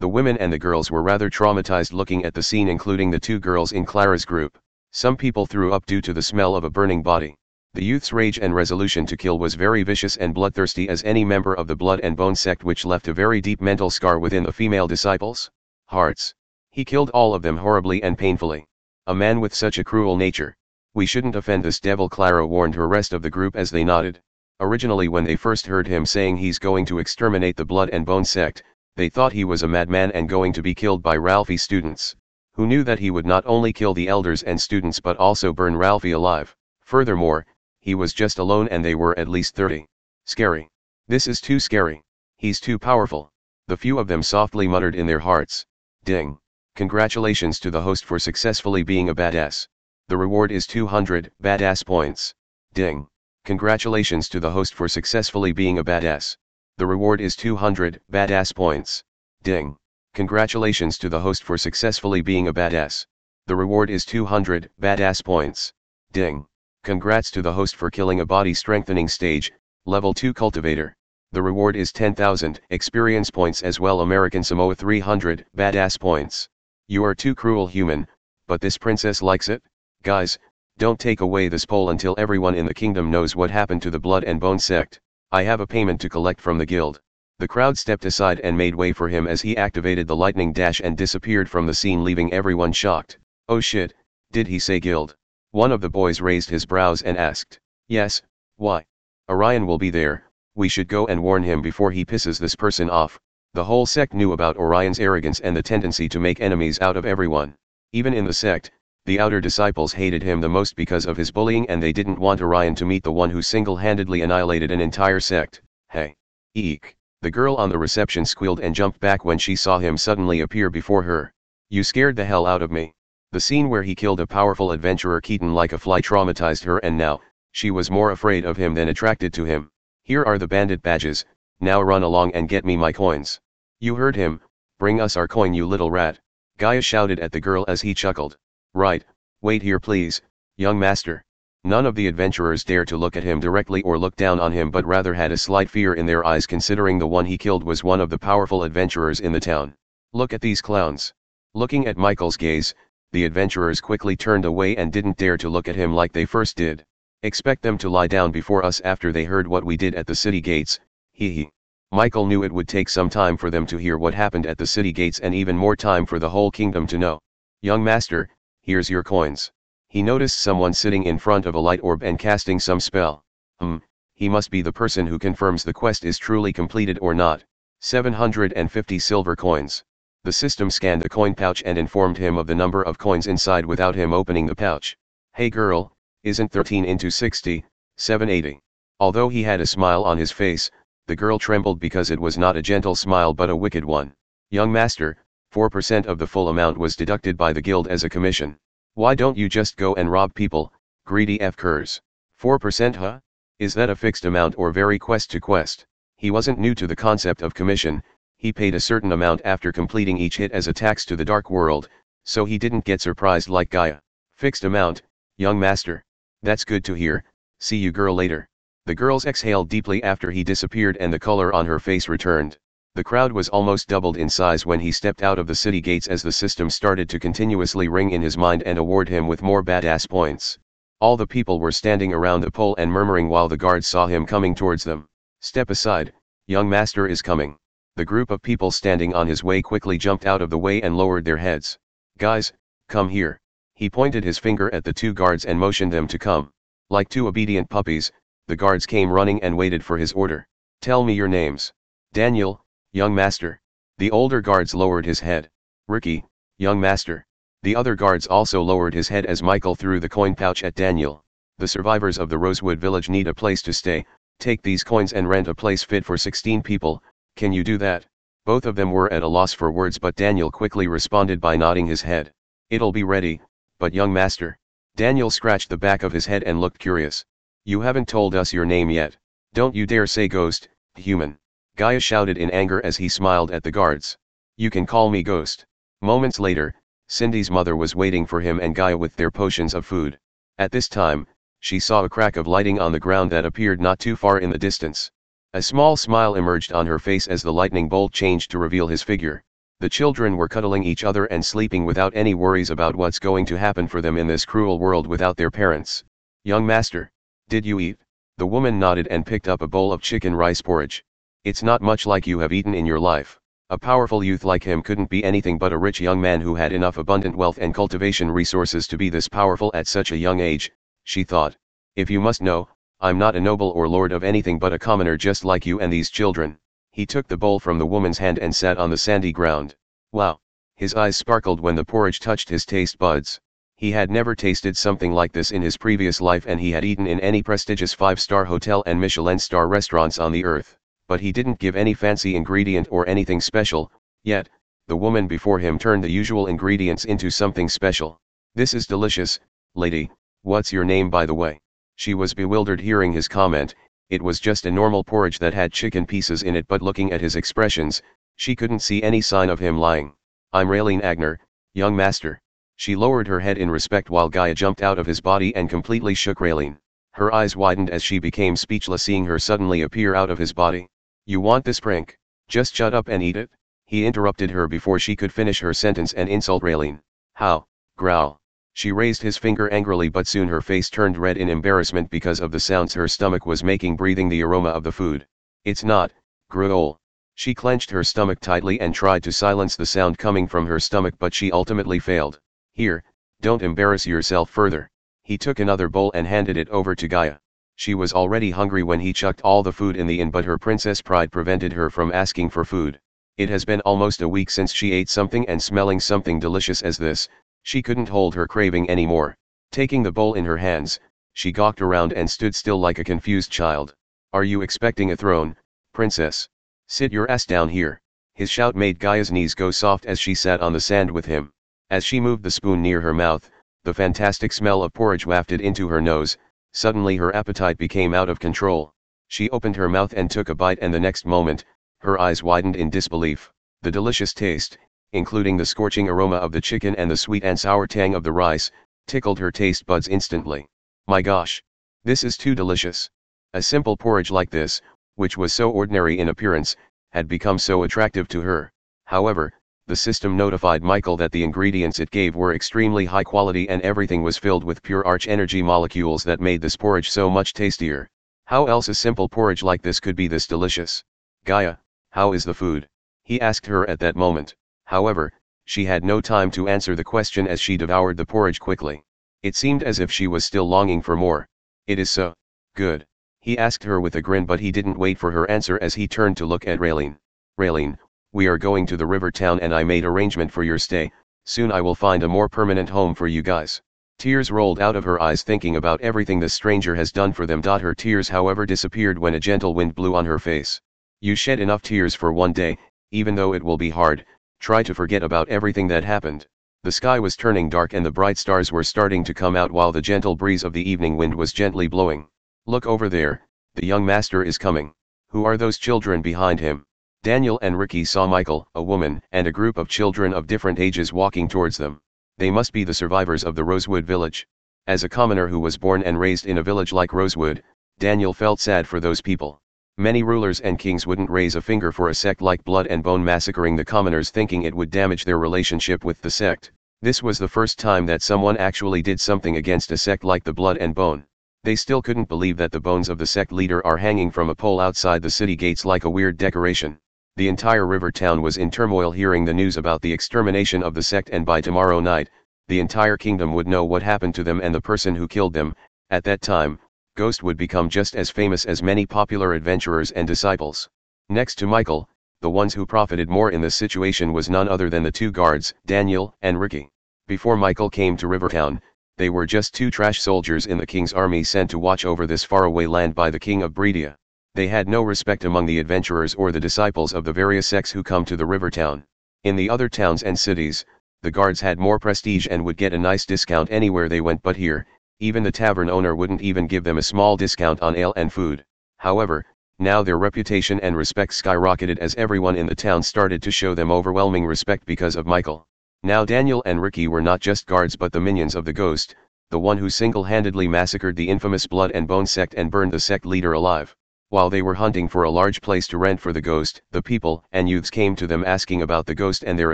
The 0.04 0.10
women 0.10 0.38
and 0.40 0.52
the 0.52 0.60
girls 0.60 0.92
were 0.92 1.02
rather 1.02 1.30
traumatized 1.30 1.94
looking 1.94 2.26
at 2.26 2.34
the 2.34 2.44
scene 2.44 2.68
including 2.68 3.10
the 3.10 3.22
two 3.22 3.40
girls 3.40 3.72
in 3.72 3.86
Clara's 3.86 4.26
group. 4.26 4.58
Some 4.92 5.16
people 5.16 5.46
threw 5.46 5.72
up 5.72 5.86
due 5.86 6.02
to 6.02 6.12
the 6.12 6.22
smell 6.22 6.58
of 6.58 6.66
a 6.66 6.70
burning 6.70 7.02
body. 7.02 7.38
The 7.74 7.86
youth's 7.86 8.12
rage 8.12 8.38
and 8.38 8.54
resolution 8.54 9.06
to 9.06 9.16
kill 9.16 9.40
was 9.40 9.56
very 9.56 9.82
vicious 9.82 10.18
and 10.18 10.34
bloodthirsty 10.34 10.90
as 10.90 11.06
any 11.06 11.24
member 11.24 11.54
of 11.54 11.68
the 11.68 11.78
blood 11.78 12.02
and 12.02 12.18
bone 12.18 12.36
sect 12.36 12.66
which 12.66 12.84
left 12.84 13.08
a 13.08 13.14
very 13.14 13.40
deep 13.40 13.62
mental 13.62 13.90
scar 13.90 14.20
within 14.20 14.44
the 14.44 14.52
female 14.52 14.90
disciples. 14.90 15.50
Hearts. 15.86 16.34
He 16.70 16.84
killed 16.84 17.10
all 17.12 17.34
of 17.34 17.42
them 17.42 17.56
horribly 17.56 18.04
and 18.04 18.18
painfully. 18.18 18.66
A 19.08 19.16
man 19.16 19.40
with 19.40 19.54
such 19.54 19.78
a 19.78 19.86
cruel 19.86 20.18
nature. 20.18 20.58
We 20.94 21.06
shouldn't 21.06 21.38
offend 21.38 21.64
this 21.64 21.80
devil 21.80 22.10
Clara 22.10 22.46
warned 22.46 22.76
her 22.76 22.90
rest 22.90 23.14
of 23.14 23.22
the 23.22 23.30
group 23.30 23.56
as 23.56 23.72
they 23.72 23.86
nodded. 23.86 24.20
Originally 24.60 25.08
when 25.08 25.24
they 25.24 25.38
first 25.38 25.66
heard 25.66 25.88
him 25.88 26.06
saying 26.06 26.36
he's 26.36 26.60
going 26.60 26.86
to 26.88 27.00
exterminate 27.00 27.56
the 27.56 27.64
blood 27.64 27.90
and 27.92 28.06
bone 28.06 28.26
sect, 28.26 28.64
they 28.96 29.10
thought 29.10 29.34
he 29.34 29.44
was 29.44 29.64
a 29.64 29.68
madman 29.68 30.12
and 30.12 30.30
going 30.30 30.54
to 30.54 30.62
be 30.62 30.76
killed 30.76 31.02
by 31.02 31.16
Ralphie's 31.16 31.64
students, 31.64 32.16
who 32.54 32.68
knew 32.68 32.84
that 32.84 33.00
he 33.00 33.10
would 33.10 33.26
not 33.26 33.44
only 33.48 33.74
kill 33.74 33.96
the 33.96 34.08
elders 34.08 34.44
and 34.44 34.62
students 34.62 35.00
but 35.00 35.18
also 35.18 35.52
burn 35.52 35.76
Ralphie 35.76 36.12
alive. 36.12 36.56
Furthermore, 36.82 37.46
he 37.80 37.96
was 37.96 38.14
just 38.14 38.38
alone 38.38 38.68
and 38.70 38.86
they 38.86 38.94
were 38.94 39.18
at 39.18 39.28
least 39.28 39.56
30. 39.56 39.88
Scary. 40.26 40.70
This 41.08 41.28
is 41.28 41.42
too 41.42 41.60
scary. 41.60 42.04
He's 42.38 42.60
too 42.60 42.78
powerful. 42.78 43.32
The 43.68 43.78
few 43.78 43.98
of 43.98 44.08
them 44.08 44.22
softly 44.22 44.68
muttered 44.68 44.96
in 44.96 45.08
their 45.08 45.20
hearts. 45.20 45.66
Ding. 46.04 46.38
Congratulations 46.76 47.60
to 47.62 47.72
the 47.72 47.82
host 47.82 48.06
for 48.06 48.20
successfully 48.20 48.84
being 48.84 49.10
a 49.10 49.16
badass. 49.16 49.68
The 50.08 50.18
reward 50.18 50.52
is 50.52 50.68
200 50.68 51.32
badass 51.42 51.84
points. 51.86 52.36
Ding. 52.74 53.08
Congratulations 53.46 54.30
to 54.30 54.40
the 54.40 54.52
host 54.52 54.74
for 54.74 54.88
successfully 54.88 55.52
being 55.52 55.80
a 55.80 55.84
badass. 55.84 56.38
The 56.78 56.88
reward 56.88 57.22
is 57.22 57.36
200 57.36 58.02
badass 58.12 58.56
points. 58.56 59.04
Ding. 59.44 59.78
Congratulations 60.16 60.98
to 60.98 61.08
the 61.08 61.20
host 61.20 61.44
for 61.44 61.56
successfully 61.56 62.22
being 62.22 62.48
a 62.48 62.54
badass. 62.54 63.06
The 63.46 63.56
reward 63.56 63.92
is 63.92 64.06
200 64.06 64.72
badass 64.82 65.24
points. 65.24 65.72
Ding. 66.12 66.48
Congrats 66.84 67.30
to 67.30 67.44
the 67.44 67.54
host 67.54 67.76
for 67.76 67.92
killing 67.92 68.22
a 68.22 68.26
body 68.26 68.56
strengthening 68.56 69.08
stage, 69.08 69.52
level 69.86 70.16
2 70.16 70.34
cultivator. 70.34 70.96
The 71.32 71.44
reward 71.44 71.76
is 71.76 71.94
10,000 71.94 72.60
experience 72.72 73.30
points 73.30 73.62
as 73.62 73.80
well 73.80 74.02
American 74.02 74.44
Samoa 74.44 74.74
300 74.74 75.46
badass 75.56 76.00
points. 76.00 76.50
You 76.88 77.04
are 77.06 77.14
too 77.14 77.36
cruel 77.36 77.68
human, 77.68 78.08
but 78.48 78.62
this 78.62 78.80
princess 78.80 79.22
likes 79.22 79.48
it? 79.48 79.62
Guys, 80.02 80.40
don't 80.80 81.00
take 81.00 81.22
away 81.22 81.50
this 81.50 81.68
pole 81.68 81.92
until 81.92 82.16
everyone 82.18 82.56
in 82.56 82.66
the 82.66 82.74
kingdom 82.74 83.12
knows 83.12 83.36
what 83.36 83.52
happened 83.52 83.84
to 83.84 83.92
the 83.92 84.00
blood 84.00 84.24
and 84.24 84.40
bone 84.40 84.58
sect. 84.58 85.00
I 85.34 85.42
have 85.42 85.62
a 85.62 85.66
payment 85.66 86.00
to 86.02 86.10
collect 86.10 86.40
from 86.40 86.60
the 86.60 86.66
guild. 86.68 87.02
The 87.40 87.48
crowd 87.48 87.76
stepped 87.76 88.06
aside 88.06 88.40
and 88.42 88.56
made 88.56 88.76
way 88.76 88.94
for 88.94 89.10
him 89.10 89.26
as 89.26 89.42
he 89.42 89.58
activated 89.58 90.06
the 90.06 90.16
lightning 90.16 90.54
dash 90.54 90.80
and 90.80 90.96
disappeared 90.96 91.50
from 91.50 91.66
the 91.66 91.74
scene 91.74 92.04
leaving 92.04 92.32
everyone 92.32 92.72
shocked. 92.72 93.18
Oh 93.50 93.60
shit, 93.60 93.96
did 94.32 94.46
he 94.46 94.60
say 94.60 94.80
guild? 94.80 95.16
One 95.50 95.72
of 95.72 95.82
the 95.82 95.90
boys 95.90 96.22
raised 96.22 96.52
his 96.52 96.68
brows 96.68 97.02
and 97.02 97.18
asked. 97.18 97.60
Yes, 97.88 98.22
why? 98.58 98.86
Orion 99.28 99.66
will 99.66 99.80
be 99.80 99.90
there, 99.90 100.30
we 100.54 100.70
should 100.70 100.88
go 100.88 101.08
and 101.08 101.24
warn 101.24 101.42
him 101.42 101.64
before 101.64 101.90
he 101.90 102.06
pisses 102.06 102.40
this 102.40 102.54
person 102.54 102.88
off. 102.88 103.20
The 103.56 103.64
whole 103.64 103.88
sect 103.88 104.14
knew 104.14 104.34
about 104.34 104.58
Orion's 104.58 105.00
arrogance 105.00 105.40
and 105.40 105.58
the 105.58 105.64
tendency 105.64 106.08
to 106.10 106.20
make 106.20 106.42
enemies 106.42 106.80
out 106.80 106.96
of 106.96 107.08
everyone. 107.08 107.56
Even 107.92 108.14
in 108.14 108.26
the 108.26 108.34
sect, 108.34 108.70
the 109.06 109.20
outer 109.20 109.42
disciples 109.42 109.92
hated 109.92 110.24
him 110.24 110.40
the 110.40 110.48
most 110.48 110.78
because 110.78 111.06
of 111.06 111.18
his 111.18 111.30
bullying 111.30 111.70
and 111.70 111.84
they 111.84 111.92
didn't 111.92 112.18
want 112.18 112.40
Orion 112.42 112.74
to 112.74 112.86
meet 112.86 113.04
the 113.04 113.12
one 113.12 113.30
who 113.30 113.42
single-handedly 113.42 114.22
annihilated 114.22 114.72
an 114.72 114.80
entire 114.80 115.20
sect. 115.20 115.62
Hey. 115.90 116.16
Eek. 116.56 116.96
The 117.22 117.30
girl 117.30 117.58
on 117.58 117.70
the 117.70 117.78
reception 117.78 118.24
squealed 118.24 118.62
and 118.62 118.74
jumped 118.74 119.02
back 119.02 119.26
when 119.26 119.38
she 119.38 119.58
saw 119.58 119.78
him 119.78 119.98
suddenly 119.98 120.40
appear 120.40 120.70
before 120.70 121.04
her. 121.04 121.34
You 121.70 121.84
scared 121.84 122.16
the 122.16 122.24
hell 122.24 122.46
out 122.46 122.62
of 122.62 122.72
me. 122.72 122.94
The 123.34 123.42
scene 123.42 123.68
where 123.68 123.84
he 123.84 123.94
killed 123.94 124.22
a 124.22 124.28
powerful 124.28 124.72
adventurer 124.72 125.20
Keaton 125.20 125.54
like 125.54 125.74
a 125.74 125.78
fly 125.78 126.00
traumatized 126.00 126.64
her 126.64 126.78
and 126.78 126.98
now, 126.98 127.20
she 127.52 127.72
was 127.72 127.92
more 127.92 128.12
afraid 128.12 128.46
of 128.46 128.56
him 128.56 128.74
than 128.74 128.88
attracted 128.88 129.34
to 129.34 129.44
him. 129.44 129.70
Here 130.04 130.24
are 130.24 130.38
the 130.38 130.48
bandit 130.48 130.82
badges, 130.82 131.26
now 131.60 131.82
run 131.82 132.04
along 132.04 132.32
and 132.36 132.48
get 132.48 132.64
me 132.64 132.78
my 132.78 132.94
coins. 132.94 133.42
You 133.82 133.96
heard 133.96 134.16
him, 134.16 134.40
bring 134.80 135.02
us 135.02 135.18
our 135.18 135.28
coin 135.28 135.54
you 135.54 135.66
little 135.66 135.92
rat. 135.92 136.20
Gaia 136.58 136.82
shouted 136.82 137.20
at 137.20 137.34
the 137.34 137.42
girl 137.42 137.66
as 137.68 137.82
he 137.82 137.94
chuckled. 137.94 138.38
Right, 138.76 139.06
wait 139.44 139.62
here 139.62 139.80
please, 139.80 140.20
young 140.58 140.80
master. 140.80 141.24
None 141.64 141.86
of 141.86 141.94
the 141.94 142.08
adventurers 142.08 142.64
dare 142.64 142.86
to 142.86 142.98
look 142.98 143.16
at 143.16 143.24
him 143.24 143.40
directly 143.40 143.84
or 143.84 144.00
look 144.00 144.16
down 144.16 144.40
on 144.40 144.52
him 144.52 144.72
but 144.72 144.84
rather 144.84 145.14
had 145.14 145.32
a 145.32 145.38
slight 145.38 145.70
fear 145.70 145.94
in 145.94 146.08
their 146.08 146.26
eyes 146.26 146.48
considering 146.48 146.98
the 146.98 147.06
one 147.06 147.26
he 147.26 147.38
killed 147.38 147.64
was 147.64 147.84
one 147.84 148.02
of 148.02 148.10
the 148.10 148.18
powerful 148.18 148.64
adventurers 148.64 149.20
in 149.20 149.32
the 149.32 149.40
town. 149.40 149.76
Look 150.12 150.34
at 150.34 150.42
these 150.42 150.60
clowns. 150.60 151.14
Looking 151.54 151.86
at 151.86 151.98
Michael's 151.98 152.36
gaze, 152.36 152.74
the 153.12 153.26
adventurers 153.26 153.80
quickly 153.80 154.16
turned 154.16 154.44
away 154.44 154.76
and 154.76 154.92
didn't 154.92 155.18
dare 155.18 155.38
to 155.38 155.50
look 155.50 155.68
at 155.68 155.76
him 155.76 155.94
like 155.94 156.12
they 156.12 156.26
first 156.26 156.58
did. 156.58 156.84
Expect 157.22 157.62
them 157.62 157.78
to 157.78 157.90
lie 157.90 158.08
down 158.08 158.32
before 158.32 158.66
us 158.66 158.82
after 158.82 159.12
they 159.12 159.24
heard 159.24 159.48
what 159.48 159.64
we 159.64 159.78
did 159.78 159.94
at 159.94 160.08
the 160.08 160.16
city 160.16 160.42
gates, 160.42 160.80
hee 161.12 161.32
hee. 161.32 161.50
Michael 161.92 162.26
knew 162.26 162.44
it 162.44 162.52
would 162.52 162.68
take 162.68 162.90
some 162.90 163.10
time 163.10 163.38
for 163.38 163.52
them 163.52 163.68
to 163.68 163.78
hear 163.78 164.00
what 164.00 164.16
happened 164.16 164.48
at 164.48 164.58
the 164.58 164.66
city 164.66 164.92
gates 164.92 165.20
and 165.20 165.36
even 165.36 165.56
more 165.56 165.76
time 165.76 166.08
for 166.08 166.18
the 166.18 166.32
whole 166.32 166.50
kingdom 166.50 166.88
to 166.88 166.98
know. 166.98 167.20
Young 167.62 167.84
master, 167.84 168.30
here's 168.64 168.90
your 168.90 169.04
coins. 169.04 169.52
He 169.90 170.02
noticed 170.02 170.40
someone 170.40 170.74
sitting 170.74 171.04
in 171.04 171.20
front 171.20 171.46
of 171.46 171.54
a 171.54 171.60
light 171.60 171.82
orb 171.84 172.02
and 172.02 172.18
casting 172.18 172.60
some 172.60 172.80
spell. 172.80 173.24
Hmm, 173.60 173.78
he 174.16 174.30
must 174.30 174.50
be 174.50 174.62
the 174.62 174.72
person 174.72 175.06
who 175.06 175.20
confirms 175.20 175.64
the 175.64 175.74
quest 175.74 176.06
is 176.06 176.18
truly 176.18 176.54
completed 176.54 176.98
or 177.02 177.14
not. 177.14 177.44
750 177.82 178.98
silver 179.00 179.36
coins. 179.36 179.84
The 180.24 180.32
system 180.32 180.72
scanned 180.72 181.02
the 181.02 181.10
coin 181.10 181.36
pouch 181.36 181.62
and 181.66 181.78
informed 181.78 182.18
him 182.18 182.38
of 182.38 182.48
the 182.48 182.56
number 182.56 182.82
of 182.82 182.98
coins 182.98 183.28
inside 183.28 183.66
without 183.66 183.96
him 183.96 184.14
opening 184.14 184.46
the 184.46 184.56
pouch. 184.56 184.98
Hey 185.34 185.50
girl, 185.50 185.92
isn't 186.24 186.52
13 186.52 186.86
into 186.86 187.12
60, 187.12 187.66
780. 187.98 188.62
Although 189.02 189.28
he 189.28 189.44
had 189.44 189.60
a 189.60 189.66
smile 189.66 190.06
on 190.06 190.18
his 190.18 190.32
face, 190.32 190.72
the 191.08 191.18
girl 191.18 191.38
trembled 191.38 191.82
because 191.82 192.10
it 192.10 192.20
was 192.20 192.38
not 192.38 192.56
a 192.56 192.62
gentle 192.62 192.96
smile 192.96 193.34
but 193.34 193.50
a 193.50 193.56
wicked 193.56 193.84
one. 193.84 194.14
Young 194.50 194.72
master, 194.72 195.18
4% 195.54 196.08
of 196.08 196.18
the 196.18 196.26
full 196.26 196.50
amount 196.50 196.80
was 196.80 196.96
deducted 196.96 197.38
by 197.38 197.54
the 197.54 197.62
guild 197.62 197.88
as 197.88 198.04
a 198.04 198.10
commission. 198.10 198.58
Why 198.96 199.14
don't 199.14 199.38
you 199.38 199.48
just 199.48 199.78
go 199.78 199.94
and 199.94 200.12
rob 200.12 200.34
people, 200.34 200.74
greedy 201.06 201.40
F-curs? 201.40 202.02
4% 202.42 202.96
huh? 202.96 203.20
Is 203.60 203.76
that 203.76 203.92
a 203.92 203.96
fixed 203.96 204.26
amount 204.26 204.56
or 204.58 204.72
vary 204.72 204.98
quest 204.98 205.30
to 205.30 205.40
quest? 205.40 205.86
He 206.18 206.32
wasn't 206.32 206.58
new 206.58 206.74
to 206.74 206.88
the 206.88 206.96
concept 206.96 207.44
of 207.44 207.54
commission, 207.54 208.02
he 208.38 208.52
paid 208.52 208.74
a 208.74 208.80
certain 208.80 209.12
amount 209.12 209.42
after 209.46 209.72
completing 209.72 210.18
each 210.18 210.38
hit 210.38 210.52
as 210.52 210.68
a 210.68 210.74
tax 210.74 211.06
to 211.06 211.16
the 211.16 211.24
dark 211.24 211.52
world, 211.52 211.88
so 212.24 212.46
he 212.46 212.58
didn't 212.58 212.84
get 212.84 213.00
surprised 213.00 213.48
like 213.48 213.70
Gaia. 213.70 214.00
Fixed 214.36 214.64
amount, 214.64 215.04
young 215.38 215.60
master. 215.60 216.04
That's 216.42 216.66
good 216.66 216.84
to 216.86 216.96
hear, 216.96 217.24
see 217.60 217.78
you 217.78 217.92
girl 217.92 218.16
later. 218.16 218.50
The 218.88 218.96
girls 218.96 219.26
exhaled 219.26 219.70
deeply 219.70 220.02
after 220.02 220.32
he 220.32 220.44
disappeared 220.44 220.98
and 220.98 221.14
the 221.14 221.20
color 221.20 221.54
on 221.54 221.68
her 221.68 221.80
face 221.80 222.10
returned. 222.10 222.58
The 222.96 223.04
crowd 223.04 223.32
was 223.32 223.50
almost 223.50 223.88
doubled 223.88 224.18
in 224.18 224.30
size 224.30 224.68
when 224.68 224.80
he 224.80 224.92
stepped 224.92 225.24
out 225.24 225.40
of 225.40 225.48
the 225.48 225.56
city 225.56 225.82
gates 225.82 226.08
as 226.08 226.22
the 226.22 226.32
system 226.32 226.70
started 226.70 227.10
to 227.10 227.20
continuously 227.20 227.88
ring 227.88 228.12
in 228.12 228.22
his 228.22 228.38
mind 228.38 228.62
and 228.64 228.78
award 228.78 229.10
him 229.10 229.28
with 229.28 229.42
more 229.42 229.64
badass 229.64 230.08
points. 230.08 230.60
All 231.00 231.18
the 231.18 231.26
people 231.26 231.60
were 231.60 231.72
standing 231.72 232.14
around 232.14 232.42
the 232.42 232.52
pole 232.52 232.76
and 232.78 232.92
murmuring 232.92 233.30
while 233.30 233.48
the 233.48 233.58
guards 233.58 233.88
saw 233.88 234.06
him 234.06 234.28
coming 234.28 234.54
towards 234.54 234.84
them. 234.84 235.08
Step 235.42 235.72
aside, 235.72 236.14
young 236.46 236.70
master 236.70 237.08
is 237.08 237.24
coming. 237.24 237.58
The 237.96 238.06
group 238.06 238.30
of 238.30 238.44
people 238.44 238.70
standing 238.70 239.16
on 239.16 239.26
his 239.26 239.44
way 239.44 239.64
quickly 239.64 239.98
jumped 239.98 240.28
out 240.28 240.44
of 240.44 240.52
the 240.52 240.60
way 240.60 240.80
and 240.84 240.96
lowered 240.96 241.26
their 241.26 241.38
heads. 241.38 241.80
Guys, 242.20 242.54
come 242.90 243.10
here. 243.10 243.40
He 243.74 243.90
pointed 243.90 244.24
his 244.24 244.38
finger 244.38 244.72
at 244.72 244.84
the 244.84 244.94
two 244.94 245.14
guards 245.14 245.46
and 245.46 245.60
motioned 245.60 245.92
them 245.92 246.08
to 246.10 246.20
come. 246.20 246.52
Like 246.92 247.10
two 247.10 247.28
obedient 247.28 247.72
puppies, 247.72 248.12
the 248.48 248.56
guards 248.56 248.86
came 248.86 249.12
running 249.12 249.42
and 249.42 249.58
waited 249.58 249.84
for 249.84 249.98
his 249.98 250.14
order. 250.14 250.46
Tell 250.80 251.04
me 251.04 251.14
your 251.14 251.28
names. 251.28 251.74
Daniel, 252.14 252.63
young 252.94 253.16
master. 253.16 253.60
The 253.98 254.12
older 254.12 254.40
guards 254.40 254.76
lowered 254.76 255.06
his 255.06 255.20
head. 255.20 255.50
Ricky, 255.88 256.24
young 256.60 256.80
master. 256.80 257.26
The 257.64 257.76
other 257.76 257.96
guards 257.96 258.28
also 258.28 258.62
lowered 258.62 258.94
his 258.94 259.08
head 259.08 259.26
as 259.26 259.42
Michael 259.42 259.74
threw 259.74 260.00
the 260.00 260.08
coin 260.08 260.36
pouch 260.36 260.64
at 260.64 260.76
Daniel. 260.76 261.26
The 261.58 261.68
survivors 261.68 262.20
of 262.20 262.30
the 262.30 262.38
Rosewood 262.38 262.78
village 262.78 263.10
need 263.10 263.28
a 263.28 263.34
place 263.34 263.64
to 263.64 263.74
stay, 263.74 264.06
take 264.38 264.62
these 264.62 264.84
coins 264.84 265.12
and 265.12 265.28
rent 265.28 265.48
a 265.48 265.56
place 265.56 265.82
fit 265.82 266.06
for 266.06 266.18
16 266.18 266.62
people, 266.62 267.02
can 267.36 267.52
you 267.52 267.64
do 267.64 267.80
that? 267.80 268.06
Both 268.46 268.68
of 268.68 268.76
them 268.76 268.92
were 268.92 269.12
at 269.12 269.24
a 269.24 269.28
loss 269.28 269.54
for 269.54 269.72
words 269.72 269.98
but 269.98 270.16
Daniel 270.16 270.52
quickly 270.52 270.86
responded 270.86 271.42
by 271.42 271.58
nodding 271.58 271.88
his 271.88 272.04
head. 272.04 272.32
It'll 272.70 272.92
be 272.92 273.04
ready, 273.04 273.42
but 273.80 273.96
young 273.96 274.14
master. 274.14 274.60
Daniel 274.96 275.32
scratched 275.32 275.70
the 275.70 275.78
back 275.78 276.04
of 276.04 276.12
his 276.12 276.28
head 276.28 276.44
and 276.44 276.62
looked 276.62 276.78
curious. 276.78 277.26
You 277.66 277.82
haven't 277.82 278.08
told 278.08 278.36
us 278.36 278.54
your 278.54 278.66
name 278.66 278.92
yet. 278.92 279.18
Don't 279.54 279.74
you 279.74 279.88
dare 279.88 280.06
say 280.06 280.28
ghost, 280.28 280.70
human. 280.94 281.40
Gaia 281.76 282.00
shouted 282.00 282.38
in 282.38 282.52
anger 282.52 282.86
as 282.86 282.98
he 282.98 283.10
smiled 283.10 283.50
at 283.50 283.64
the 283.64 283.72
guards. 283.72 284.16
You 284.58 284.70
can 284.70 284.86
call 284.86 285.10
me 285.10 285.24
ghost. 285.24 285.66
Moments 286.04 286.40
later, 286.40 286.76
Cindy's 287.08 287.50
mother 287.50 287.76
was 287.76 287.96
waiting 287.96 288.28
for 288.28 288.42
him 288.42 288.60
and 288.60 288.76
Gaia 288.76 288.96
with 288.96 289.16
their 289.16 289.32
potions 289.32 289.74
of 289.74 289.84
food. 289.84 290.20
At 290.60 290.72
this 290.72 290.88
time, 290.88 291.26
she 291.62 291.80
saw 291.80 292.04
a 292.04 292.10
crack 292.10 292.38
of 292.38 292.46
lighting 292.46 292.80
on 292.80 292.92
the 292.92 293.00
ground 293.00 293.32
that 293.32 293.44
appeared 293.44 293.82
not 293.82 293.98
too 293.98 294.16
far 294.16 294.38
in 294.38 294.52
the 294.52 294.58
distance. 294.60 295.10
A 295.54 295.64
small 295.64 295.98
smile 295.98 296.36
emerged 296.36 296.74
on 296.74 296.86
her 296.86 297.00
face 297.00 297.26
as 297.28 297.42
the 297.42 297.52
lightning 297.52 297.90
bolt 297.90 298.14
changed 298.14 298.52
to 298.52 298.60
reveal 298.60 298.88
his 298.88 299.02
figure. 299.02 299.44
The 299.80 299.90
children 299.90 300.38
were 300.38 300.48
cuddling 300.48 300.84
each 300.84 301.04
other 301.04 301.26
and 301.26 301.44
sleeping 301.44 301.86
without 301.86 302.16
any 302.16 302.36
worries 302.36 302.70
about 302.70 302.96
what's 302.96 303.18
going 303.18 303.48
to 303.48 303.58
happen 303.58 303.88
for 303.88 304.00
them 304.00 304.18
in 304.18 304.28
this 304.28 304.46
cruel 304.46 304.78
world 304.78 305.08
without 305.08 305.38
their 305.38 305.50
parents. 305.50 306.04
Young 306.44 306.68
master, 306.68 307.12
did 307.50 307.66
you 307.66 307.80
eat? 307.80 307.98
The 308.38 308.46
woman 308.46 308.78
nodded 308.78 309.08
and 309.10 309.26
picked 309.26 309.48
up 309.48 309.64
a 309.64 309.68
bowl 309.68 309.92
of 309.92 310.02
chicken 310.02 310.36
rice 310.36 310.62
porridge. 310.62 311.04
It's 311.46 311.62
not 311.62 311.82
much 311.82 312.06
like 312.06 312.26
you 312.26 312.40
have 312.40 312.54
eaten 312.54 312.74
in 312.74 312.86
your 312.86 313.02
life. 313.02 313.38
A 313.70 313.78
powerful 313.78 314.24
youth 314.24 314.46
like 314.46 314.64
him 314.64 314.82
couldn't 314.82 315.10
be 315.10 315.26
anything 315.26 315.58
but 315.58 315.74
a 315.74 315.78
rich 315.78 316.00
young 316.00 316.22
man 316.22 316.40
who 316.40 316.56
had 316.56 316.72
enough 316.72 316.98
abundant 316.98 317.36
wealth 317.36 317.58
and 317.60 317.76
cultivation 317.76 318.32
resources 318.32 318.88
to 318.88 318.98
be 318.98 319.10
this 319.10 319.28
powerful 319.28 319.70
at 319.74 319.86
such 319.86 320.14
a 320.14 320.18
young 320.18 320.40
age, 320.40 320.72
she 321.04 321.26
thought. 321.26 321.58
If 321.98 322.10
you 322.10 322.22
must 322.22 322.42
know, 322.42 322.70
I'm 323.02 323.18
not 323.18 323.36
a 323.36 323.42
noble 323.42 323.72
or 323.72 323.90
lord 323.90 324.14
of 324.14 324.24
anything 324.24 324.58
but 324.58 324.72
a 324.72 324.80
commoner 324.80 325.18
just 325.18 325.44
like 325.44 325.66
you 325.66 325.82
and 325.82 325.92
these 325.92 326.10
children. 326.10 326.58
He 326.94 327.06
took 327.06 327.28
the 327.28 327.36
bowl 327.36 327.60
from 327.60 327.78
the 327.78 327.86
woman's 327.86 328.20
hand 328.20 328.40
and 328.40 328.56
sat 328.56 328.78
on 328.78 328.90
the 328.90 328.96
sandy 328.98 329.34
ground. 329.34 329.76
Wow! 330.14 330.40
His 330.78 330.94
eyes 330.94 331.18
sparkled 331.18 331.60
when 331.60 331.76
the 331.76 331.84
porridge 331.84 332.22
touched 332.22 332.48
his 332.48 332.66
taste 332.66 332.98
buds. 332.98 333.42
He 333.76 333.92
had 333.92 334.10
never 334.10 334.34
tasted 334.34 334.78
something 334.78 335.12
like 335.12 335.34
this 335.34 335.52
in 335.52 335.62
his 335.62 335.76
previous 335.76 336.22
life 336.22 336.46
and 336.48 336.62
he 336.62 336.72
had 336.72 336.86
eaten 336.86 337.06
in 337.06 337.20
any 337.20 337.44
prestigious 337.44 337.92
five-star 337.92 338.46
hotel 338.46 338.82
and 338.86 338.98
Michelin 338.98 339.40
star 339.40 339.68
restaurants 339.68 340.20
on 340.20 340.32
the 340.32 340.46
earth 340.46 340.78
but 341.08 341.20
he 341.20 341.32
didn't 341.32 341.60
give 341.60 341.76
any 341.76 341.94
fancy 341.94 342.36
ingredient 342.36 342.88
or 342.90 343.08
anything 343.08 343.42
special, 343.42 343.92
yet, 344.24 344.50
the 344.88 344.96
woman 344.96 345.28
before 345.28 345.60
him 345.60 345.78
turned 345.80 346.04
the 346.04 346.12
usual 346.12 346.48
ingredients 346.48 347.06
into 347.06 347.30
something 347.30 347.70
special. 347.70 348.20
This 348.56 348.74
is 348.74 348.88
delicious, 348.88 349.40
lady, 349.76 350.10
what's 350.42 350.74
your 350.74 350.84
name 350.84 351.10
by 351.10 351.26
the 351.26 351.34
way? 351.34 351.60
She 351.96 352.14
was 352.14 352.34
bewildered 352.34 352.82
hearing 352.82 353.14
his 353.14 353.28
comment, 353.28 353.76
it 354.10 354.22
was 354.22 354.40
just 354.40 354.66
a 354.66 354.72
normal 354.72 355.04
porridge 355.04 355.40
that 355.40 355.54
had 355.54 355.72
chicken 355.72 356.06
pieces 356.06 356.44
in 356.44 356.56
it 356.56 356.68
but 356.68 356.82
looking 356.82 357.12
at 357.12 357.22
his 357.22 357.36
expressions, 357.36 358.02
she 358.36 358.56
couldn't 358.56 358.80
see 358.80 359.02
any 359.02 359.22
sign 359.22 359.50
of 359.50 359.60
him 359.60 359.78
lying. 359.78 360.14
I'm 360.52 360.68
Raylene 360.68 361.02
Agner, 361.02 361.38
young 361.74 361.96
master. 361.96 362.42
She 362.76 362.96
lowered 362.96 363.28
her 363.28 363.40
head 363.40 363.58
in 363.58 363.70
respect 363.70 364.10
while 364.10 364.30
Gaia 364.30 364.56
jumped 364.56 364.82
out 364.82 365.00
of 365.00 365.06
his 365.06 365.22
body 365.22 365.56
and 365.56 365.70
completely 365.70 366.16
shook 366.16 366.40
Raylene. 366.40 366.78
Her 367.12 367.34
eyes 367.34 367.56
widened 367.56 367.90
as 367.90 368.04
she 368.04 368.20
became 368.20 368.56
speechless 368.56 369.04
seeing 369.04 369.26
her 369.26 369.40
suddenly 369.40 369.82
appear 369.82 370.16
out 370.16 370.30
of 370.30 370.40
his 370.40 370.54
body. 370.54 370.88
You 371.26 371.40
want 371.40 371.64
this 371.64 371.80
prank? 371.80 372.18
Just 372.50 372.76
shut 372.76 372.94
up 372.94 373.08
and 373.08 373.24
eat 373.24 373.38
it? 373.38 373.50
He 373.86 374.06
interrupted 374.06 374.52
her 374.52 374.68
before 374.68 375.00
she 375.00 375.16
could 375.16 375.32
finish 375.32 375.62
her 375.62 375.74
sentence 375.74 376.12
and 376.12 376.28
insult 376.28 376.64
Raylene. 376.64 377.00
How? 377.36 377.66
Growl. 377.96 378.42
She 378.74 378.92
raised 378.92 379.22
his 379.22 379.38
finger 379.38 379.70
angrily 379.70 380.10
but 380.10 380.28
soon 380.28 380.50
her 380.50 380.62
face 380.62 380.90
turned 380.90 381.18
red 381.18 381.38
in 381.38 381.48
embarrassment 381.48 382.10
because 382.10 382.42
of 382.42 382.52
the 382.52 382.60
sounds 382.60 382.94
her 382.96 383.08
stomach 383.08 383.46
was 383.46 383.64
making 383.64 383.96
breathing 383.96 384.28
the 384.28 384.44
aroma 384.44 384.72
of 384.72 384.84
the 384.84 384.92
food. 384.92 385.26
It's 385.64 385.86
not, 385.86 386.12
growl. 386.50 387.00
She 387.36 387.56
clenched 387.56 387.90
her 387.92 388.04
stomach 388.04 388.42
tightly 388.42 388.82
and 388.82 388.94
tried 388.94 389.24
to 389.24 389.32
silence 389.32 389.78
the 389.78 389.86
sound 389.86 390.18
coming 390.18 390.46
from 390.46 390.68
her 390.68 390.80
stomach 390.80 391.14
but 391.20 391.34
she 391.34 391.54
ultimately 391.54 392.00
failed. 392.00 392.42
Here, 392.74 393.02
don't 393.40 393.62
embarrass 393.62 394.06
yourself 394.06 394.50
further. 394.50 394.90
He 395.22 395.38
took 395.38 395.60
another 395.60 395.88
bowl 395.88 396.12
and 396.14 396.28
handed 396.28 396.58
it 396.58 396.68
over 396.68 396.96
to 396.96 397.08
Gaia. 397.08 397.38
She 397.76 397.96
was 397.96 398.14
already 398.14 398.52
hungry 398.52 398.84
when 398.84 399.00
he 399.00 399.12
chucked 399.12 399.42
all 399.42 399.62
the 399.62 399.74
food 399.74 399.98
in 399.98 400.08
the 400.08 400.22
inn 400.22 400.32
but 400.32 400.46
her 400.46 400.58
princess 400.58 401.02
pride 401.02 401.32
prevented 401.32 401.74
her 401.74 401.90
from 401.90 402.14
asking 402.14 402.50
for 402.50 402.64
food. 402.64 403.00
It 403.36 403.50
has 403.50 403.66
been 403.66 403.82
almost 403.82 404.22
a 404.22 404.30
week 404.30 404.50
since 404.50 404.72
she 404.72 404.94
ate 404.94 405.10
something 405.10 405.46
and 405.50 405.62
smelling 405.62 406.00
something 406.00 406.40
delicious 406.40 406.82
as 406.82 406.98
this, 406.98 407.28
she 407.64 407.82
couldn't 407.82 408.10
hold 408.10 408.36
her 408.36 408.48
craving 408.48 408.90
anymore. 408.90 409.36
Taking 409.72 410.04
the 410.04 410.12
bowl 410.12 410.36
in 410.36 410.46
her 410.46 410.58
hands, 410.58 411.00
she 411.34 411.52
gawked 411.52 411.82
around 411.82 412.14
and 412.14 412.30
stood 412.30 412.56
still 412.56 412.80
like 412.80 413.00
a 413.00 413.04
confused 413.04 413.52
child. 413.52 413.96
Are 414.32 414.44
you 414.44 414.62
expecting 414.62 415.12
a 415.12 415.18
throne, 415.18 415.58
princess? 415.94 416.48
Sit 416.88 417.12
your 417.12 417.30
ass 417.30 417.46
down 417.46 417.70
here. 417.70 418.00
His 418.36 418.50
shout 418.50 418.76
made 418.76 419.00
Gaia's 419.00 419.32
knees 419.32 419.56
go 419.56 419.72
soft 419.72 420.06
as 420.06 420.20
she 420.20 420.36
sat 420.36 420.62
on 420.62 420.74
the 420.74 420.80
sand 420.80 421.12
with 421.12 421.26
him. 421.26 421.52
As 421.90 422.06
she 422.06 422.20
moved 422.20 422.44
the 422.44 422.52
spoon 422.52 422.82
near 422.82 423.02
her 423.02 423.14
mouth, 423.14 423.50
the 423.84 423.94
fantastic 423.94 424.54
smell 424.54 424.84
of 424.84 424.94
porridge 424.94 425.26
wafted 425.26 425.60
into 425.60 425.90
her 425.90 426.02
nose, 426.02 426.38
Suddenly 426.76 427.18
her 427.18 427.36
appetite 427.36 427.78
became 427.78 428.16
out 428.16 428.30
of 428.30 428.40
control. 428.40 428.96
She 429.28 429.50
opened 429.52 429.76
her 429.76 429.88
mouth 429.88 430.12
and 430.14 430.30
took 430.30 430.50
a 430.50 430.56
bite 430.56 430.80
and 430.82 430.92
the 430.92 431.00
next 431.00 431.24
moment, 431.24 431.66
her 432.00 432.20
eyes 432.20 432.42
widened 432.42 432.76
in 432.76 432.90
disbelief. 432.90 433.54
The 433.84 433.92
delicious 433.92 434.34
taste, 434.34 434.80
including 435.12 435.58
the 435.58 435.68
scorching 435.68 436.10
aroma 436.10 436.38
of 436.38 436.52
the 436.52 436.62
chicken 436.62 436.96
and 436.96 437.12
the 437.12 437.18
sweet 437.18 437.44
and 437.44 437.60
sour 437.60 437.86
tang 437.86 438.16
of 438.16 438.24
the 438.24 438.32
rice, 438.32 438.72
tickled 439.06 439.38
her 439.38 439.52
taste 439.52 439.86
buds 439.86 440.08
instantly. 440.08 440.68
My 441.08 441.22
gosh! 441.22 441.64
This 442.04 442.24
is 442.24 442.38
too 442.38 442.56
delicious. 442.56 443.12
A 443.54 443.62
simple 443.62 443.96
porridge 443.96 444.32
like 444.32 444.50
this, 444.50 444.82
which 445.14 445.38
was 445.38 445.54
so 445.54 445.70
ordinary 445.70 446.18
in 446.18 446.28
appearance, 446.28 446.76
had 447.12 447.28
become 447.28 447.60
so 447.60 447.84
attractive 447.84 448.28
to 448.30 448.42
her. 448.42 448.74
However, 449.06 449.54
the 449.86 449.96
system 449.98 450.38
notified 450.38 450.82
Michael 450.82 451.18
that 451.18 451.34
the 451.34 451.44
ingredients 451.44 452.00
it 452.00 452.10
gave 452.10 452.36
were 452.36 452.54
extremely 452.54 453.04
high 453.04 453.24
quality 453.24 453.68
and 453.68 453.82
everything 453.82 454.24
was 454.24 454.38
filled 454.38 454.64
with 454.64 454.82
pure 454.82 455.06
arch 455.06 455.28
energy 455.28 455.62
molecules 455.62 456.24
that 456.24 456.40
made 456.40 456.62
this 456.62 456.78
porridge 456.78 457.12
so 457.12 457.30
much 457.30 457.54
tastier. 457.54 458.10
How 458.46 458.66
else 458.68 458.88
a 458.88 458.96
simple 458.96 459.28
porridge 459.28 459.62
like 459.62 459.82
this 459.82 460.00
could 460.00 460.16
be 460.16 460.28
this 460.30 460.48
delicious? 460.48 461.04
Gaia, 461.44 461.76
how 462.12 462.32
is 462.32 462.46
the 462.46 462.54
food? 462.54 462.88
He 463.24 463.42
asked 463.42 463.66
her 463.66 463.90
at 463.90 464.00
that 464.00 464.16
moment. 464.16 464.56
However, 464.86 465.34
she 465.66 465.84
had 465.84 466.06
no 466.06 466.22
time 466.22 466.50
to 466.52 466.70
answer 466.70 466.96
the 466.96 467.04
question 467.04 467.46
as 467.46 467.60
she 467.60 467.76
devoured 467.76 468.16
the 468.16 468.26
porridge 468.26 468.62
quickly. 468.62 469.04
It 469.42 469.56
seemed 469.56 469.84
as 469.84 470.00
if 470.00 470.10
she 470.10 470.28
was 470.28 470.46
still 470.46 470.68
longing 470.68 471.02
for 471.02 471.18
more. 471.18 471.50
It 471.88 472.00
is 472.00 472.10
so 472.10 472.34
good. 472.76 473.06
He 473.42 473.58
asked 473.58 473.84
her 473.84 474.00
with 474.00 474.16
a 474.16 474.22
grin 474.22 474.46
but 474.46 474.62
he 474.62 474.72
didn't 474.72 474.98
wait 474.98 475.18
for 475.18 475.32
her 475.32 475.50
answer 475.52 475.78
as 475.82 475.94
he 475.94 476.08
turned 476.08 476.38
to 476.38 476.46
look 476.46 476.66
at 476.66 476.80
Raylene. 476.80 477.18
Raylene, 477.60 477.98
we 478.34 478.48
are 478.48 478.58
going 478.58 478.84
to 478.88 478.98
the 478.98 479.06
river 479.06 479.30
town 479.30 479.60
and 479.60 479.76
I 479.76 479.84
made 479.84 480.04
arrangement 480.04 480.52
for 480.52 480.64
your 480.64 480.80
stay, 480.80 481.12
soon 481.46 481.72
I 481.72 481.82
will 481.82 481.94
find 481.94 482.24
a 482.24 482.28
more 482.28 482.50
permanent 482.50 482.90
home 482.90 483.14
for 483.14 483.28
you 483.28 483.44
guys. 483.44 483.80
Tears 484.18 484.50
rolled 484.50 484.80
out 484.80 484.96
of 484.96 485.04
her 485.04 485.22
eyes 485.22 485.44
thinking 485.44 485.76
about 485.76 486.02
everything 486.02 486.40
the 486.40 486.50
stranger 486.50 486.96
has 486.96 487.12
done 487.12 487.32
for 487.32 487.46
them. 487.46 487.62
Her 487.62 487.94
tears 487.94 488.30
however 488.30 488.66
disappeared 488.66 489.20
when 489.20 489.36
a 489.36 489.40
gentle 489.40 489.76
wind 489.76 489.94
blew 489.94 490.16
on 490.16 490.26
her 490.26 490.40
face. 490.40 490.82
You 491.22 491.36
shed 491.36 491.60
enough 491.60 491.84
tears 491.84 492.16
for 492.16 492.34
one 492.34 492.54
day, 492.54 492.78
even 493.12 493.36
though 493.36 493.54
it 493.54 493.62
will 493.62 493.78
be 493.78 493.92
hard, 493.92 494.26
try 494.60 494.82
to 494.82 494.96
forget 494.96 495.22
about 495.22 495.50
everything 495.50 495.88
that 495.90 496.04
happened. 496.04 496.48
The 496.82 496.92
sky 496.92 497.20
was 497.20 497.36
turning 497.36 497.70
dark 497.70 497.94
and 497.94 498.04
the 498.04 498.12
bright 498.12 498.40
stars 498.40 498.72
were 498.72 498.84
starting 498.84 499.24
to 499.26 499.34
come 499.36 499.56
out 499.56 499.72
while 499.72 499.92
the 499.92 500.02
gentle 500.02 500.36
breeze 500.36 500.64
of 500.64 500.74
the 500.74 500.90
evening 500.90 501.18
wind 501.18 501.36
was 501.36 501.54
gently 501.54 501.88
blowing. 501.88 502.28
Look 502.66 502.88
over 502.88 503.10
there, 503.10 503.46
the 503.76 503.86
young 503.86 504.04
master 504.04 504.44
is 504.44 504.58
coming. 504.58 504.92
Who 505.30 505.46
are 505.46 505.56
those 505.56 505.78
children 505.78 506.24
behind 506.24 506.60
him? 506.60 506.86
Daniel 507.24 507.58
and 507.62 507.80
Ricky 507.80 508.04
saw 508.04 508.28
Michael, 508.28 508.68
a 508.76 508.84
woman, 508.84 509.22
and 509.32 509.48
a 509.48 509.52
group 509.52 509.78
of 509.78 509.88
children 509.88 510.34
of 510.34 510.46
different 510.46 510.78
ages 510.78 511.14
walking 511.14 511.48
towards 511.48 511.78
them. 511.78 512.02
They 512.38 512.52
must 512.52 512.74
be 512.74 512.84
the 512.84 512.94
survivors 512.94 513.46
of 513.46 513.56
the 513.56 513.64
Rosewood 513.64 514.04
village. 514.04 514.46
As 514.88 515.06
a 515.06 515.10
commoner 515.10 515.48
who 515.48 515.62
was 515.62 515.78
born 515.78 516.04
and 516.04 516.20
raised 516.20 516.48
in 516.48 516.58
a 516.58 516.64
village 516.64 516.92
like 516.92 517.14
Rosewood, 517.14 517.64
Daniel 517.98 518.34
felt 518.34 518.60
sad 518.60 518.86
for 518.86 519.00
those 519.00 519.22
people. 519.22 519.62
Many 519.98 520.22
rulers 520.22 520.60
and 520.60 520.78
kings 520.78 521.08
wouldn't 521.08 521.30
raise 521.30 521.56
a 521.56 521.62
finger 521.62 521.94
for 521.94 522.10
a 522.10 522.14
sect 522.14 522.42
like 522.42 522.62
Blood 522.66 522.88
and 522.88 523.02
Bone 523.02 523.24
massacring 523.24 523.78
the 523.78 523.86
commoners 523.86 524.30
thinking 524.30 524.64
it 524.64 524.76
would 524.76 524.92
damage 524.92 525.24
their 525.24 525.40
relationship 525.40 526.04
with 526.04 526.22
the 526.22 526.30
sect. 526.30 526.74
This 527.02 527.24
was 527.24 527.40
the 527.40 527.48
first 527.48 527.80
time 527.80 528.06
that 528.08 528.22
someone 528.22 528.58
actually 528.58 529.02
did 529.02 529.22
something 529.22 529.56
against 529.56 529.94
a 529.94 529.98
sect 529.98 530.26
like 530.26 530.44
the 530.44 530.52
Blood 530.52 530.76
and 530.80 530.94
Bone. 530.94 531.24
They 531.64 531.78
still 531.78 532.02
couldn't 532.02 532.28
believe 532.28 532.58
that 532.58 532.74
the 532.74 532.82
bones 532.82 533.08
of 533.08 533.18
the 533.18 533.26
sect 533.26 533.54
leader 533.54 533.82
are 533.88 533.96
hanging 533.96 534.30
from 534.30 534.50
a 534.50 534.56
pole 534.56 534.82
outside 534.82 535.22
the 535.22 535.30
city 535.30 535.56
gates 535.56 535.86
like 535.86 536.04
a 536.04 536.10
weird 536.10 536.38
decoration. 536.38 537.00
The 537.36 537.48
entire 537.48 537.88
river 537.88 538.12
town 538.12 538.44
was 538.44 538.58
in 538.58 538.70
turmoil 538.70 539.10
hearing 539.10 539.44
the 539.44 539.56
news 539.56 539.76
about 539.76 540.04
the 540.04 540.14
extermination 540.14 540.84
of 540.84 540.94
the 540.94 541.02
sect 541.02 541.32
and 541.32 541.44
by 541.44 541.62
tomorrow 541.62 542.00
night, 542.00 542.30
the 542.68 542.80
entire 542.80 543.18
kingdom 543.18 543.56
would 543.56 543.68
know 543.68 543.84
what 543.84 544.04
happened 544.04 544.36
to 544.36 544.44
them 544.44 544.62
and 544.62 544.76
the 544.76 544.80
person 544.80 545.16
who 545.16 545.28
killed 545.28 545.52
them, 545.52 545.74
at 546.12 546.24
that 546.26 546.42
time, 546.42 546.78
Ghost 547.16 547.42
would 547.42 547.58
become 547.58 547.90
just 547.90 548.16
as 548.16 548.30
famous 548.30 548.66
as 548.66 548.84
many 548.84 549.08
popular 549.08 549.56
adventurers 549.56 550.12
and 550.12 550.28
disciples. 550.28 550.88
Next 551.28 551.56
to 551.56 551.66
Michael, 551.66 552.08
the 552.42 552.52
ones 552.52 552.76
who 552.76 552.86
profited 552.86 553.30
more 553.30 553.50
in 553.50 553.62
this 553.62 553.74
situation 553.76 554.32
was 554.32 554.48
none 554.48 554.70
other 554.70 554.92
than 554.92 555.02
the 555.02 555.12
two 555.12 555.32
guards, 555.32 555.74
Daniel 555.88 556.36
and 556.44 556.60
Ricky. 556.60 556.92
Before 557.28 557.58
Michael 557.58 557.90
came 557.90 558.16
to 558.18 558.28
Rivertown, 558.28 558.80
they 559.18 559.32
were 559.32 559.48
just 559.48 559.74
two 559.74 559.90
trash 559.90 560.22
soldiers 560.22 560.68
in 560.68 560.78
the 560.78 560.86
king's 560.86 561.14
army 561.14 561.44
sent 561.44 561.72
to 561.72 561.80
watch 561.80 562.06
over 562.06 562.28
this 562.28 562.44
faraway 562.44 562.86
land 562.86 563.16
by 563.16 563.32
the 563.32 563.40
king 563.40 563.64
of 563.64 563.74
Bredia. 563.74 564.18
They 564.56 564.68
had 564.68 564.88
no 564.88 565.02
respect 565.02 565.46
among 565.46 565.66
the 565.66 565.80
adventurers 565.80 566.36
or 566.36 566.52
the 566.52 566.60
disciples 566.60 567.12
of 567.12 567.24
the 567.24 567.34
various 567.34 567.66
sects 567.66 567.90
who 567.90 568.04
come 568.04 568.24
to 568.26 568.38
the 568.38 568.46
river 568.46 568.70
town. 568.70 569.04
In 569.44 569.56
the 569.56 569.68
other 569.68 569.90
towns 569.90 570.22
and 570.22 570.38
cities, 570.38 570.86
the 571.24 571.32
guards 571.32 571.60
had 571.60 571.80
more 571.80 571.98
prestige 571.98 572.48
and 572.52 572.64
would 572.64 572.78
get 572.78 572.94
a 572.94 573.00
nice 573.00 573.26
discount 573.26 573.72
anywhere 573.72 574.08
they 574.08 574.22
went 574.22 574.44
but 574.44 574.56
here, 574.56 574.86
even 575.18 575.42
the 575.42 575.52
tavern 575.52 575.90
owner 575.90 576.16
wouldn't 576.16 576.44
even 576.44 576.68
give 576.68 576.84
them 576.84 577.00
a 577.00 577.02
small 577.02 577.36
discount 577.36 577.82
on 577.82 577.96
ale 577.96 578.14
and 578.16 578.32
food. 578.32 578.64
However, 578.98 579.44
now 579.80 580.04
their 580.04 580.20
reputation 580.20 580.80
and 580.82 580.96
respect 580.96 581.32
skyrocketed 581.32 581.98
as 581.98 582.14
everyone 582.14 582.56
in 582.56 582.68
the 582.68 582.76
town 582.76 583.02
started 583.02 583.42
to 583.42 583.50
show 583.50 583.74
them 583.74 583.90
overwhelming 583.92 584.46
respect 584.46 584.86
because 584.86 585.16
of 585.16 585.26
Michael. 585.26 585.66
Now 586.04 586.26
Daniel 586.26 586.62
and 586.68 586.80
Ricky 586.80 587.08
were 587.08 587.24
not 587.24 587.40
just 587.40 587.66
guards 587.66 587.96
but 587.96 588.12
the 588.12 588.22
minions 588.22 588.54
of 588.54 588.66
the 588.66 588.74
ghost, 588.74 589.16
the 589.50 589.58
one 589.58 589.80
who 589.80 589.90
single-handedly 589.90 590.68
massacred 590.68 591.16
the 591.16 591.28
infamous 591.28 591.66
Blood 591.66 591.90
and 591.96 592.08
Bone 592.08 592.28
sect 592.28 592.54
and 592.54 592.70
burned 592.70 592.94
the 592.94 593.00
sect 593.00 593.26
leader 593.26 593.54
alive. 593.54 593.96
While 594.34 594.50
they 594.50 594.64
were 594.64 594.74
hunting 594.74 595.08
for 595.08 595.26
a 595.26 595.30
large 595.30 595.62
place 595.62 595.86
to 595.90 596.00
rent 596.00 596.20
for 596.20 596.34
the 596.34 596.42
ghost, 596.42 596.82
the 596.90 597.04
people 597.04 597.46
and 597.52 597.70
youths 597.70 597.92
came 597.92 598.16
to 598.16 598.26
them 598.26 598.44
asking 598.44 598.82
about 598.82 599.06
the 599.06 599.14
ghost 599.14 599.44
and 599.44 599.60
their 599.60 599.74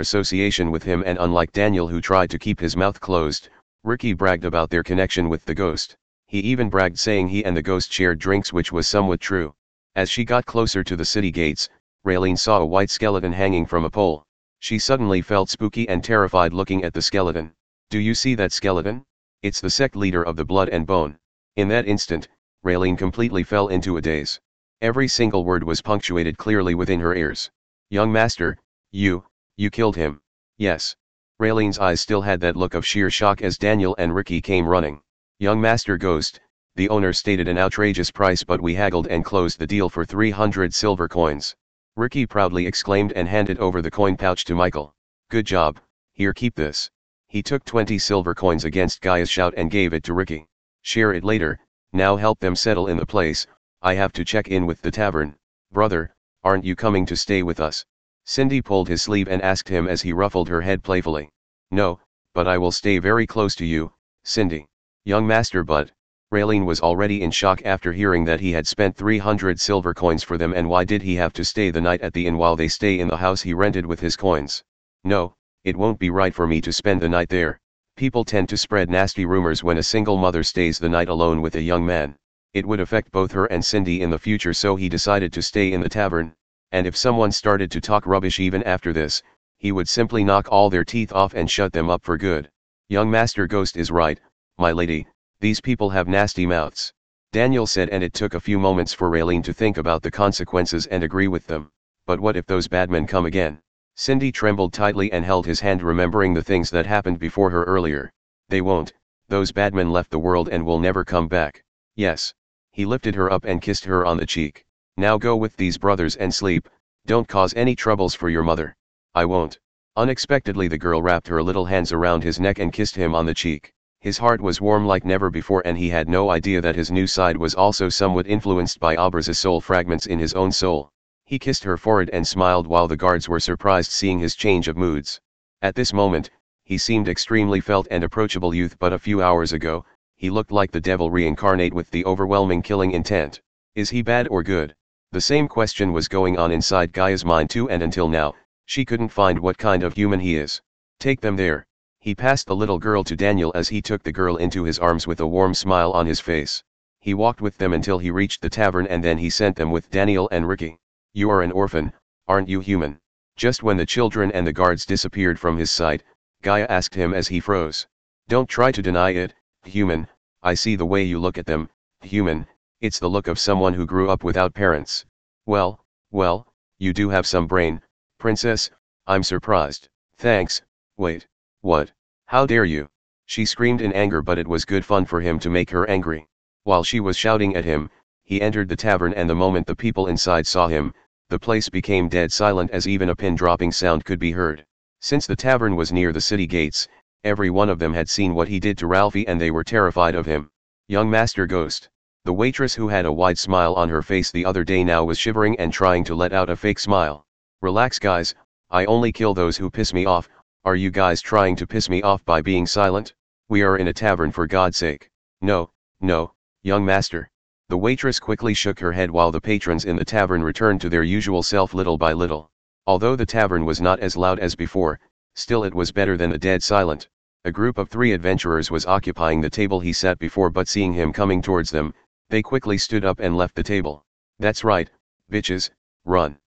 association 0.00 0.70
with 0.70 0.82
him 0.82 1.02
and 1.06 1.16
unlike 1.18 1.52
Daniel 1.52 1.88
who 1.88 2.02
tried 2.02 2.28
to 2.28 2.38
keep 2.38 2.60
his 2.60 2.76
mouth 2.76 3.00
closed, 3.00 3.48
Ricky 3.84 4.12
bragged 4.12 4.44
about 4.44 4.68
their 4.68 4.82
connection 4.82 5.30
with 5.30 5.42
the 5.46 5.54
ghost. 5.54 5.96
He 6.26 6.40
even 6.40 6.68
bragged 6.68 6.98
saying 6.98 7.28
he 7.28 7.42
and 7.42 7.56
the 7.56 7.62
ghost 7.62 7.90
shared 7.90 8.18
drinks 8.18 8.52
which 8.52 8.70
was 8.70 8.86
somewhat 8.86 9.18
true. 9.18 9.54
As 9.96 10.10
she 10.10 10.26
got 10.26 10.44
closer 10.44 10.84
to 10.84 10.94
the 10.94 11.06
city 11.06 11.30
gates, 11.30 11.70
Raylene 12.04 12.38
saw 12.38 12.58
a 12.58 12.66
white 12.66 12.90
skeleton 12.90 13.32
hanging 13.32 13.64
from 13.64 13.86
a 13.86 13.90
pole. 13.90 14.26
She 14.58 14.78
suddenly 14.78 15.22
felt 15.22 15.48
spooky 15.48 15.88
and 15.88 16.04
terrified 16.04 16.52
looking 16.52 16.84
at 16.84 16.92
the 16.92 17.00
skeleton. 17.00 17.54
Do 17.88 17.98
you 17.98 18.14
see 18.14 18.34
that 18.34 18.52
skeleton? 18.52 19.06
It's 19.40 19.62
the 19.62 19.70
sect 19.70 19.96
leader 19.96 20.22
of 20.22 20.36
the 20.36 20.44
blood 20.44 20.68
and 20.68 20.86
bone. 20.86 21.16
In 21.56 21.68
that 21.68 21.88
instant, 21.88 22.28
Raylene 22.62 22.98
completely 22.98 23.42
fell 23.42 23.68
into 23.68 23.96
a 23.96 24.02
daze. 24.02 24.38
Every 24.82 25.08
single 25.08 25.44
word 25.44 25.62
was 25.62 25.82
punctuated 25.82 26.38
clearly 26.38 26.74
within 26.74 27.00
her 27.00 27.14
ears. 27.14 27.50
Young 27.90 28.10
master, 28.10 28.56
you, 28.92 29.24
you 29.58 29.68
killed 29.68 29.94
him. 29.94 30.22
Yes. 30.56 30.96
Raylene's 31.38 31.78
eyes 31.78 32.00
still 32.00 32.22
had 32.22 32.40
that 32.40 32.56
look 32.56 32.72
of 32.72 32.86
sheer 32.86 33.10
shock 33.10 33.42
as 33.42 33.58
Daniel 33.58 33.94
and 33.98 34.14
Ricky 34.14 34.40
came 34.40 34.66
running. 34.66 35.02
Young 35.38 35.60
master 35.60 35.98
Ghost, 35.98 36.40
the 36.76 36.88
owner 36.88 37.12
stated 37.12 37.46
an 37.46 37.58
outrageous 37.58 38.10
price 38.10 38.42
but 38.42 38.62
we 38.62 38.74
haggled 38.74 39.06
and 39.08 39.22
closed 39.22 39.58
the 39.58 39.66
deal 39.66 39.90
for 39.90 40.06
300 40.06 40.72
silver 40.72 41.08
coins. 41.08 41.54
Ricky 41.96 42.24
proudly 42.24 42.66
exclaimed 42.66 43.12
and 43.12 43.28
handed 43.28 43.58
over 43.58 43.82
the 43.82 43.90
coin 43.90 44.16
pouch 44.16 44.46
to 44.46 44.54
Michael. 44.54 44.94
Good 45.28 45.44
job, 45.44 45.78
here 46.14 46.32
keep 46.32 46.54
this. 46.54 46.90
He 47.28 47.42
took 47.42 47.66
20 47.66 47.98
silver 47.98 48.34
coins 48.34 48.64
against 48.64 49.02
Gaia's 49.02 49.28
shout 49.28 49.52
and 49.58 49.70
gave 49.70 49.92
it 49.92 50.04
to 50.04 50.14
Ricky. 50.14 50.46
Share 50.80 51.12
it 51.12 51.22
later, 51.22 51.58
now 51.92 52.16
help 52.16 52.40
them 52.40 52.56
settle 52.56 52.86
in 52.86 52.96
the 52.96 53.04
place, 53.04 53.46
I 53.82 53.94
have 53.94 54.12
to 54.12 54.24
check 54.26 54.48
in 54.48 54.66
with 54.66 54.82
the 54.82 54.90
tavern. 54.90 55.36
Brother, 55.72 56.14
aren't 56.44 56.64
you 56.64 56.76
coming 56.76 57.06
to 57.06 57.16
stay 57.16 57.42
with 57.42 57.60
us? 57.60 57.84
Cindy 58.26 58.60
pulled 58.60 58.88
his 58.88 59.00
sleeve 59.00 59.26
and 59.26 59.40
asked 59.40 59.70
him 59.70 59.88
as 59.88 60.02
he 60.02 60.12
ruffled 60.12 60.50
her 60.50 60.60
head 60.60 60.82
playfully. 60.82 61.30
No, 61.70 61.98
but 62.34 62.46
I 62.46 62.58
will 62.58 62.72
stay 62.72 62.98
very 62.98 63.26
close 63.26 63.54
to 63.56 63.64
you, 63.64 63.92
Cindy. 64.22 64.66
Young 65.06 65.26
master 65.26 65.64
but, 65.64 65.90
Raylene 66.30 66.66
was 66.66 66.82
already 66.82 67.22
in 67.22 67.30
shock 67.30 67.62
after 67.64 67.90
hearing 67.90 68.24
that 68.26 68.38
he 68.38 68.52
had 68.52 68.66
spent 68.66 68.96
300 68.96 69.58
silver 69.58 69.94
coins 69.94 70.22
for 70.22 70.36
them 70.36 70.52
and 70.52 70.68
why 70.68 70.84
did 70.84 71.00
he 71.00 71.16
have 71.16 71.32
to 71.32 71.44
stay 71.44 71.70
the 71.70 71.80
night 71.80 72.02
at 72.02 72.12
the 72.12 72.26
inn 72.26 72.36
while 72.36 72.56
they 72.56 72.68
stay 72.68 73.00
in 73.00 73.08
the 73.08 73.16
house 73.16 73.40
he 73.40 73.54
rented 73.54 73.86
with 73.86 74.00
his 74.00 74.14
coins. 74.14 74.62
No, 75.04 75.34
it 75.64 75.74
won't 75.74 75.98
be 75.98 76.10
right 76.10 76.34
for 76.34 76.46
me 76.46 76.60
to 76.60 76.72
spend 76.72 77.00
the 77.00 77.08
night 77.08 77.30
there. 77.30 77.58
People 77.96 78.26
tend 78.26 78.50
to 78.50 78.58
spread 78.58 78.90
nasty 78.90 79.24
rumors 79.24 79.64
when 79.64 79.78
a 79.78 79.82
single 79.82 80.18
mother 80.18 80.42
stays 80.42 80.78
the 80.78 80.88
night 80.88 81.08
alone 81.08 81.40
with 81.40 81.56
a 81.56 81.62
young 81.62 81.84
man. 81.84 82.14
It 82.52 82.66
would 82.66 82.80
affect 82.80 83.12
both 83.12 83.30
her 83.32 83.46
and 83.46 83.64
Cindy 83.64 84.02
in 84.02 84.10
the 84.10 84.18
future 84.18 84.52
so 84.52 84.74
he 84.74 84.88
decided 84.88 85.32
to 85.32 85.42
stay 85.42 85.72
in 85.72 85.80
the 85.80 85.88
tavern, 85.88 86.34
and 86.72 86.84
if 86.84 86.96
someone 86.96 87.30
started 87.30 87.70
to 87.70 87.80
talk 87.80 88.06
rubbish 88.06 88.40
even 88.40 88.64
after 88.64 88.92
this, 88.92 89.22
he 89.58 89.70
would 89.70 89.88
simply 89.88 90.24
knock 90.24 90.48
all 90.50 90.68
their 90.68 90.84
teeth 90.84 91.12
off 91.12 91.32
and 91.32 91.48
shut 91.48 91.72
them 91.72 91.88
up 91.88 92.02
for 92.02 92.18
good. 92.18 92.50
Young 92.88 93.08
Master 93.08 93.46
Ghost 93.46 93.76
is 93.76 93.92
right, 93.92 94.18
my 94.58 94.72
lady, 94.72 95.06
these 95.38 95.60
people 95.60 95.90
have 95.90 96.08
nasty 96.08 96.44
mouths. 96.44 96.92
Daniel 97.30 97.68
said 97.68 97.88
and 97.90 98.02
it 98.02 98.14
took 98.14 98.34
a 98.34 98.40
few 98.40 98.58
moments 98.58 98.92
for 98.92 99.08
Raylene 99.08 99.44
to 99.44 99.52
think 99.52 99.76
about 99.76 100.02
the 100.02 100.10
consequences 100.10 100.86
and 100.86 101.04
agree 101.04 101.28
with 101.28 101.46
them. 101.46 101.70
But 102.04 102.18
what 102.18 102.36
if 102.36 102.46
those 102.46 102.66
bad 102.66 102.90
men 102.90 103.06
come 103.06 103.26
again? 103.26 103.60
Cindy 103.94 104.32
trembled 104.32 104.72
tightly 104.72 105.12
and 105.12 105.24
held 105.24 105.46
his 105.46 105.60
hand 105.60 105.82
remembering 105.82 106.34
the 106.34 106.42
things 106.42 106.68
that 106.70 106.86
happened 106.86 107.20
before 107.20 107.50
her 107.50 107.62
earlier. 107.62 108.10
They 108.48 108.60
won't, 108.60 108.92
those 109.28 109.52
bad 109.52 109.72
men 109.72 109.92
left 109.92 110.10
the 110.10 110.18
world 110.18 110.48
and 110.48 110.66
will 110.66 110.80
never 110.80 111.04
come 111.04 111.28
back. 111.28 111.62
Yes. 111.94 112.34
He 112.72 112.86
lifted 112.86 113.14
her 113.16 113.30
up 113.32 113.44
and 113.44 113.60
kissed 113.60 113.84
her 113.84 114.06
on 114.06 114.16
the 114.16 114.24
cheek. 114.24 114.64
Now 114.96 115.18
go 115.18 115.36
with 115.36 115.56
these 115.56 115.76
brothers 115.76 116.16
and 116.16 116.34
sleep, 116.34 116.68
don't 117.04 117.28
cause 117.28 117.52
any 117.54 117.74
troubles 117.74 118.14
for 118.14 118.30
your 118.30 118.42
mother. 118.42 118.76
I 119.14 119.24
won't. 119.24 119.58
Unexpectedly 119.96 120.68
the 120.68 120.78
girl 120.78 121.02
wrapped 121.02 121.28
her 121.28 121.42
little 121.42 121.66
hands 121.66 121.92
around 121.92 122.22
his 122.22 122.40
neck 122.40 122.58
and 122.58 122.72
kissed 122.72 122.96
him 122.96 123.14
on 123.14 123.26
the 123.26 123.34
cheek. 123.34 123.74
His 124.00 124.16
heart 124.18 124.40
was 124.40 124.60
warm 124.60 124.86
like 124.86 125.04
never 125.04 125.28
before 125.28 125.62
and 125.66 125.76
he 125.76 125.90
had 125.90 126.08
no 126.08 126.30
idea 126.30 126.60
that 126.60 126.76
his 126.76 126.90
new 126.90 127.06
side 127.06 127.36
was 127.36 127.54
also 127.54 127.88
somewhat 127.88 128.26
influenced 128.26 128.80
by 128.80 128.96
Abra's 128.96 129.38
soul 129.38 129.60
fragments 129.60 130.06
in 130.06 130.18
his 130.18 130.32
own 130.32 130.52
soul. 130.52 130.90
He 131.26 131.38
kissed 131.38 131.64
her 131.64 131.76
forehead 131.76 132.08
and 132.14 132.26
smiled 132.26 132.66
while 132.66 132.88
the 132.88 132.96
guards 132.96 133.28
were 133.28 133.40
surprised 133.40 133.90
seeing 133.90 134.20
his 134.20 134.34
change 134.36 134.68
of 134.68 134.76
moods. 134.76 135.20
At 135.60 135.74
this 135.74 135.92
moment, 135.92 136.30
he 136.64 136.78
seemed 136.78 137.08
extremely 137.08 137.60
felt 137.60 137.88
and 137.90 138.04
approachable 138.04 138.54
youth 138.54 138.78
but 138.78 138.92
a 138.92 138.98
few 138.98 139.22
hours 139.22 139.52
ago, 139.52 139.84
he 140.20 140.28
looked 140.28 140.52
like 140.52 140.70
the 140.70 140.82
devil 140.82 141.10
reincarnate 141.10 141.72
with 141.72 141.90
the 141.90 142.04
overwhelming 142.04 142.60
killing 142.60 142.90
intent. 142.90 143.40
Is 143.74 143.88
he 143.88 144.02
bad 144.02 144.28
or 144.28 144.42
good? 144.42 144.74
The 145.12 145.20
same 145.22 145.48
question 145.48 145.94
was 145.94 146.08
going 146.08 146.38
on 146.38 146.52
inside 146.52 146.92
Gaia's 146.92 147.24
mind 147.24 147.48
too 147.48 147.70
and 147.70 147.82
until 147.82 148.06
now, 148.06 148.34
she 148.66 148.84
couldn't 148.84 149.08
find 149.08 149.38
what 149.38 149.56
kind 149.56 149.82
of 149.82 149.94
human 149.94 150.20
he 150.20 150.36
is. 150.36 150.60
Take 150.98 151.22
them 151.22 151.36
there. 151.36 151.66
He 152.00 152.14
passed 152.14 152.46
the 152.46 152.54
little 152.54 152.78
girl 152.78 153.02
to 153.04 153.16
Daniel 153.16 153.50
as 153.54 153.70
he 153.70 153.80
took 153.80 154.02
the 154.02 154.12
girl 154.12 154.36
into 154.36 154.62
his 154.62 154.78
arms 154.78 155.06
with 155.06 155.20
a 155.20 155.26
warm 155.26 155.54
smile 155.54 155.90
on 155.92 156.04
his 156.04 156.20
face. 156.20 156.62
He 157.00 157.14
walked 157.14 157.40
with 157.40 157.56
them 157.56 157.72
until 157.72 157.98
he 157.98 158.10
reached 158.10 158.42
the 158.42 158.50
tavern 158.50 158.86
and 158.88 159.02
then 159.02 159.16
he 159.16 159.30
sent 159.30 159.56
them 159.56 159.70
with 159.70 159.90
Daniel 159.90 160.28
and 160.30 160.46
Ricky. 160.46 160.76
You 161.14 161.30
are 161.30 161.40
an 161.40 161.50
orphan, 161.50 161.94
aren't 162.28 162.50
you 162.50 162.60
human? 162.60 163.00
Just 163.36 163.62
when 163.62 163.78
the 163.78 163.86
children 163.86 164.30
and 164.32 164.46
the 164.46 164.52
guards 164.52 164.84
disappeared 164.84 165.40
from 165.40 165.56
his 165.56 165.70
sight, 165.70 166.02
Gaia 166.42 166.66
asked 166.68 166.94
him 166.94 167.14
as 167.14 167.28
he 167.28 167.40
froze. 167.40 167.86
Don't 168.28 168.50
try 168.50 168.70
to 168.70 168.82
deny 168.82 169.10
it, 169.10 169.34
human, 169.64 170.08
I 170.42 170.54
see 170.54 170.76
the 170.76 170.86
way 170.86 171.02
you 171.02 171.18
look 171.18 171.38
at 171.38 171.46
them, 171.46 171.68
human, 172.00 172.46
it's 172.80 172.98
the 172.98 173.10
look 173.10 173.28
of 173.28 173.38
someone 173.38 173.74
who 173.74 173.84
grew 173.86 174.10
up 174.10 174.24
without 174.24 174.54
parents. 174.54 175.04
Well, 175.46 175.84
well, 176.10 176.52
you 176.78 176.92
do 176.92 177.08
have 177.10 177.26
some 177.26 177.46
brain, 177.46 177.82
princess, 178.18 178.70
I'm 179.06 179.22
surprised. 179.22 179.88
Thanks, 180.16 180.62
wait. 180.96 181.26
What? 181.60 181.92
How 182.26 182.46
dare 182.46 182.64
you? 182.64 182.88
She 183.26 183.44
screamed 183.44 183.80
in 183.80 183.92
anger 183.92 184.22
but 184.22 184.38
it 184.38 184.48
was 184.48 184.64
good 184.64 184.84
fun 184.84 185.04
for 185.04 185.20
him 185.20 185.38
to 185.40 185.50
make 185.50 185.70
her 185.70 185.88
angry. 185.88 186.26
While 186.64 186.84
she 186.84 187.00
was 187.00 187.16
shouting 187.16 187.54
at 187.54 187.64
him, 187.64 187.90
he 188.24 188.40
entered 188.40 188.68
the 188.68 188.76
tavern 188.76 189.12
and 189.14 189.28
the 189.28 189.34
moment 189.34 189.66
the 189.66 189.76
people 189.76 190.06
inside 190.06 190.46
saw 190.46 190.68
him, 190.68 190.94
the 191.28 191.38
place 191.38 191.68
became 191.68 192.08
dead 192.08 192.32
silent 192.32 192.70
as 192.70 192.88
even 192.88 193.08
a 193.08 193.16
pin 193.16 193.34
dropping 193.34 193.72
sound 193.72 194.04
could 194.04 194.18
be 194.18 194.32
heard. 194.32 194.64
Since 195.00 195.26
the 195.26 195.36
tavern 195.36 195.76
was 195.76 195.92
near 195.92 196.12
the 196.12 196.20
city 196.20 196.46
gates, 196.46 196.88
every 197.24 197.50
one 197.50 197.68
of 197.68 197.78
them 197.78 197.92
had 197.92 198.08
seen 198.08 198.34
what 198.34 198.48
he 198.48 198.58
did 198.58 198.78
to 198.78 198.86
Ralphie 198.86 199.26
and 199.28 199.40
they 199.40 199.50
were 199.50 199.64
terrified 199.64 200.14
of 200.14 200.26
him. 200.26 200.50
Young 200.88 201.10
Master 201.10 201.46
Ghost. 201.46 201.88
The 202.24 202.32
waitress 202.32 202.74
who 202.74 202.88
had 202.88 203.06
a 203.06 203.12
wide 203.12 203.38
smile 203.38 203.74
on 203.74 203.88
her 203.88 204.02
face 204.02 204.30
the 204.30 204.44
other 204.44 204.64
day 204.64 204.84
now 204.84 205.04
was 205.04 205.18
shivering 205.18 205.58
and 205.58 205.72
trying 205.72 206.04
to 206.04 206.14
let 206.14 206.32
out 206.32 206.50
a 206.50 206.56
fake 206.56 206.78
smile. 206.78 207.26
Relax 207.62 207.98
guys, 207.98 208.34
I 208.70 208.84
only 208.84 209.12
kill 209.12 209.34
those 209.34 209.56
who 209.56 209.70
piss 209.70 209.92
me 209.92 210.04
off, 210.04 210.28
are 210.64 210.76
you 210.76 210.90
guys 210.90 211.22
trying 211.22 211.56
to 211.56 211.66
piss 211.66 211.88
me 211.88 212.02
off 212.02 212.22
by 212.26 212.42
being 212.42 212.66
silent? 212.66 213.14
We 213.48 213.62
are 213.62 213.78
in 213.78 213.88
a 213.88 213.94
tavern 213.94 214.30
for 214.30 214.46
God's 214.46 214.76
sake. 214.76 215.10
No, 215.40 215.70
no, 216.02 216.34
young 216.62 216.84
master. 216.84 217.30
The 217.70 217.78
waitress 217.78 218.20
quickly 218.20 218.52
shook 218.52 218.78
her 218.80 218.92
head 218.92 219.10
while 219.10 219.30
the 219.30 219.40
patrons 219.40 219.86
in 219.86 219.96
the 219.96 220.04
tavern 220.04 220.42
returned 220.42 220.82
to 220.82 220.90
their 220.90 221.02
usual 221.02 221.42
self 221.42 221.72
little 221.72 221.96
by 221.96 222.12
little. 222.12 222.50
Although 222.86 223.16
the 223.16 223.24
tavern 223.24 223.64
was 223.64 223.80
not 223.80 224.00
as 224.00 224.18
loud 224.18 224.38
as 224.38 224.54
before, 224.54 225.00
still 225.34 225.62
it 225.62 225.74
was 225.74 225.92
better 225.92 226.16
than 226.16 226.30
the 226.30 226.38
dead 226.38 226.62
silent. 226.62 227.08
A 227.44 227.52
group 227.52 227.78
of 227.78 227.88
three 227.88 228.12
adventurers 228.12 228.70
was 228.70 228.86
occupying 228.86 229.40
the 229.40 229.48
table 229.48 229.78
he 229.78 229.92
sat 229.92 230.18
before 230.18 230.50
but 230.50 230.66
seeing 230.66 230.92
him 230.92 231.12
coming 231.12 231.40
towards 231.40 231.70
them, 231.70 231.94
they 232.30 232.42
quickly 232.42 232.76
stood 232.76 233.04
up 233.04 233.20
and 233.20 233.36
left 233.36 233.54
the 233.54 233.62
table. 233.62 234.04
That's 234.40 234.64
right, 234.64 234.90
bitches, 235.30 235.70
run. 236.04 236.39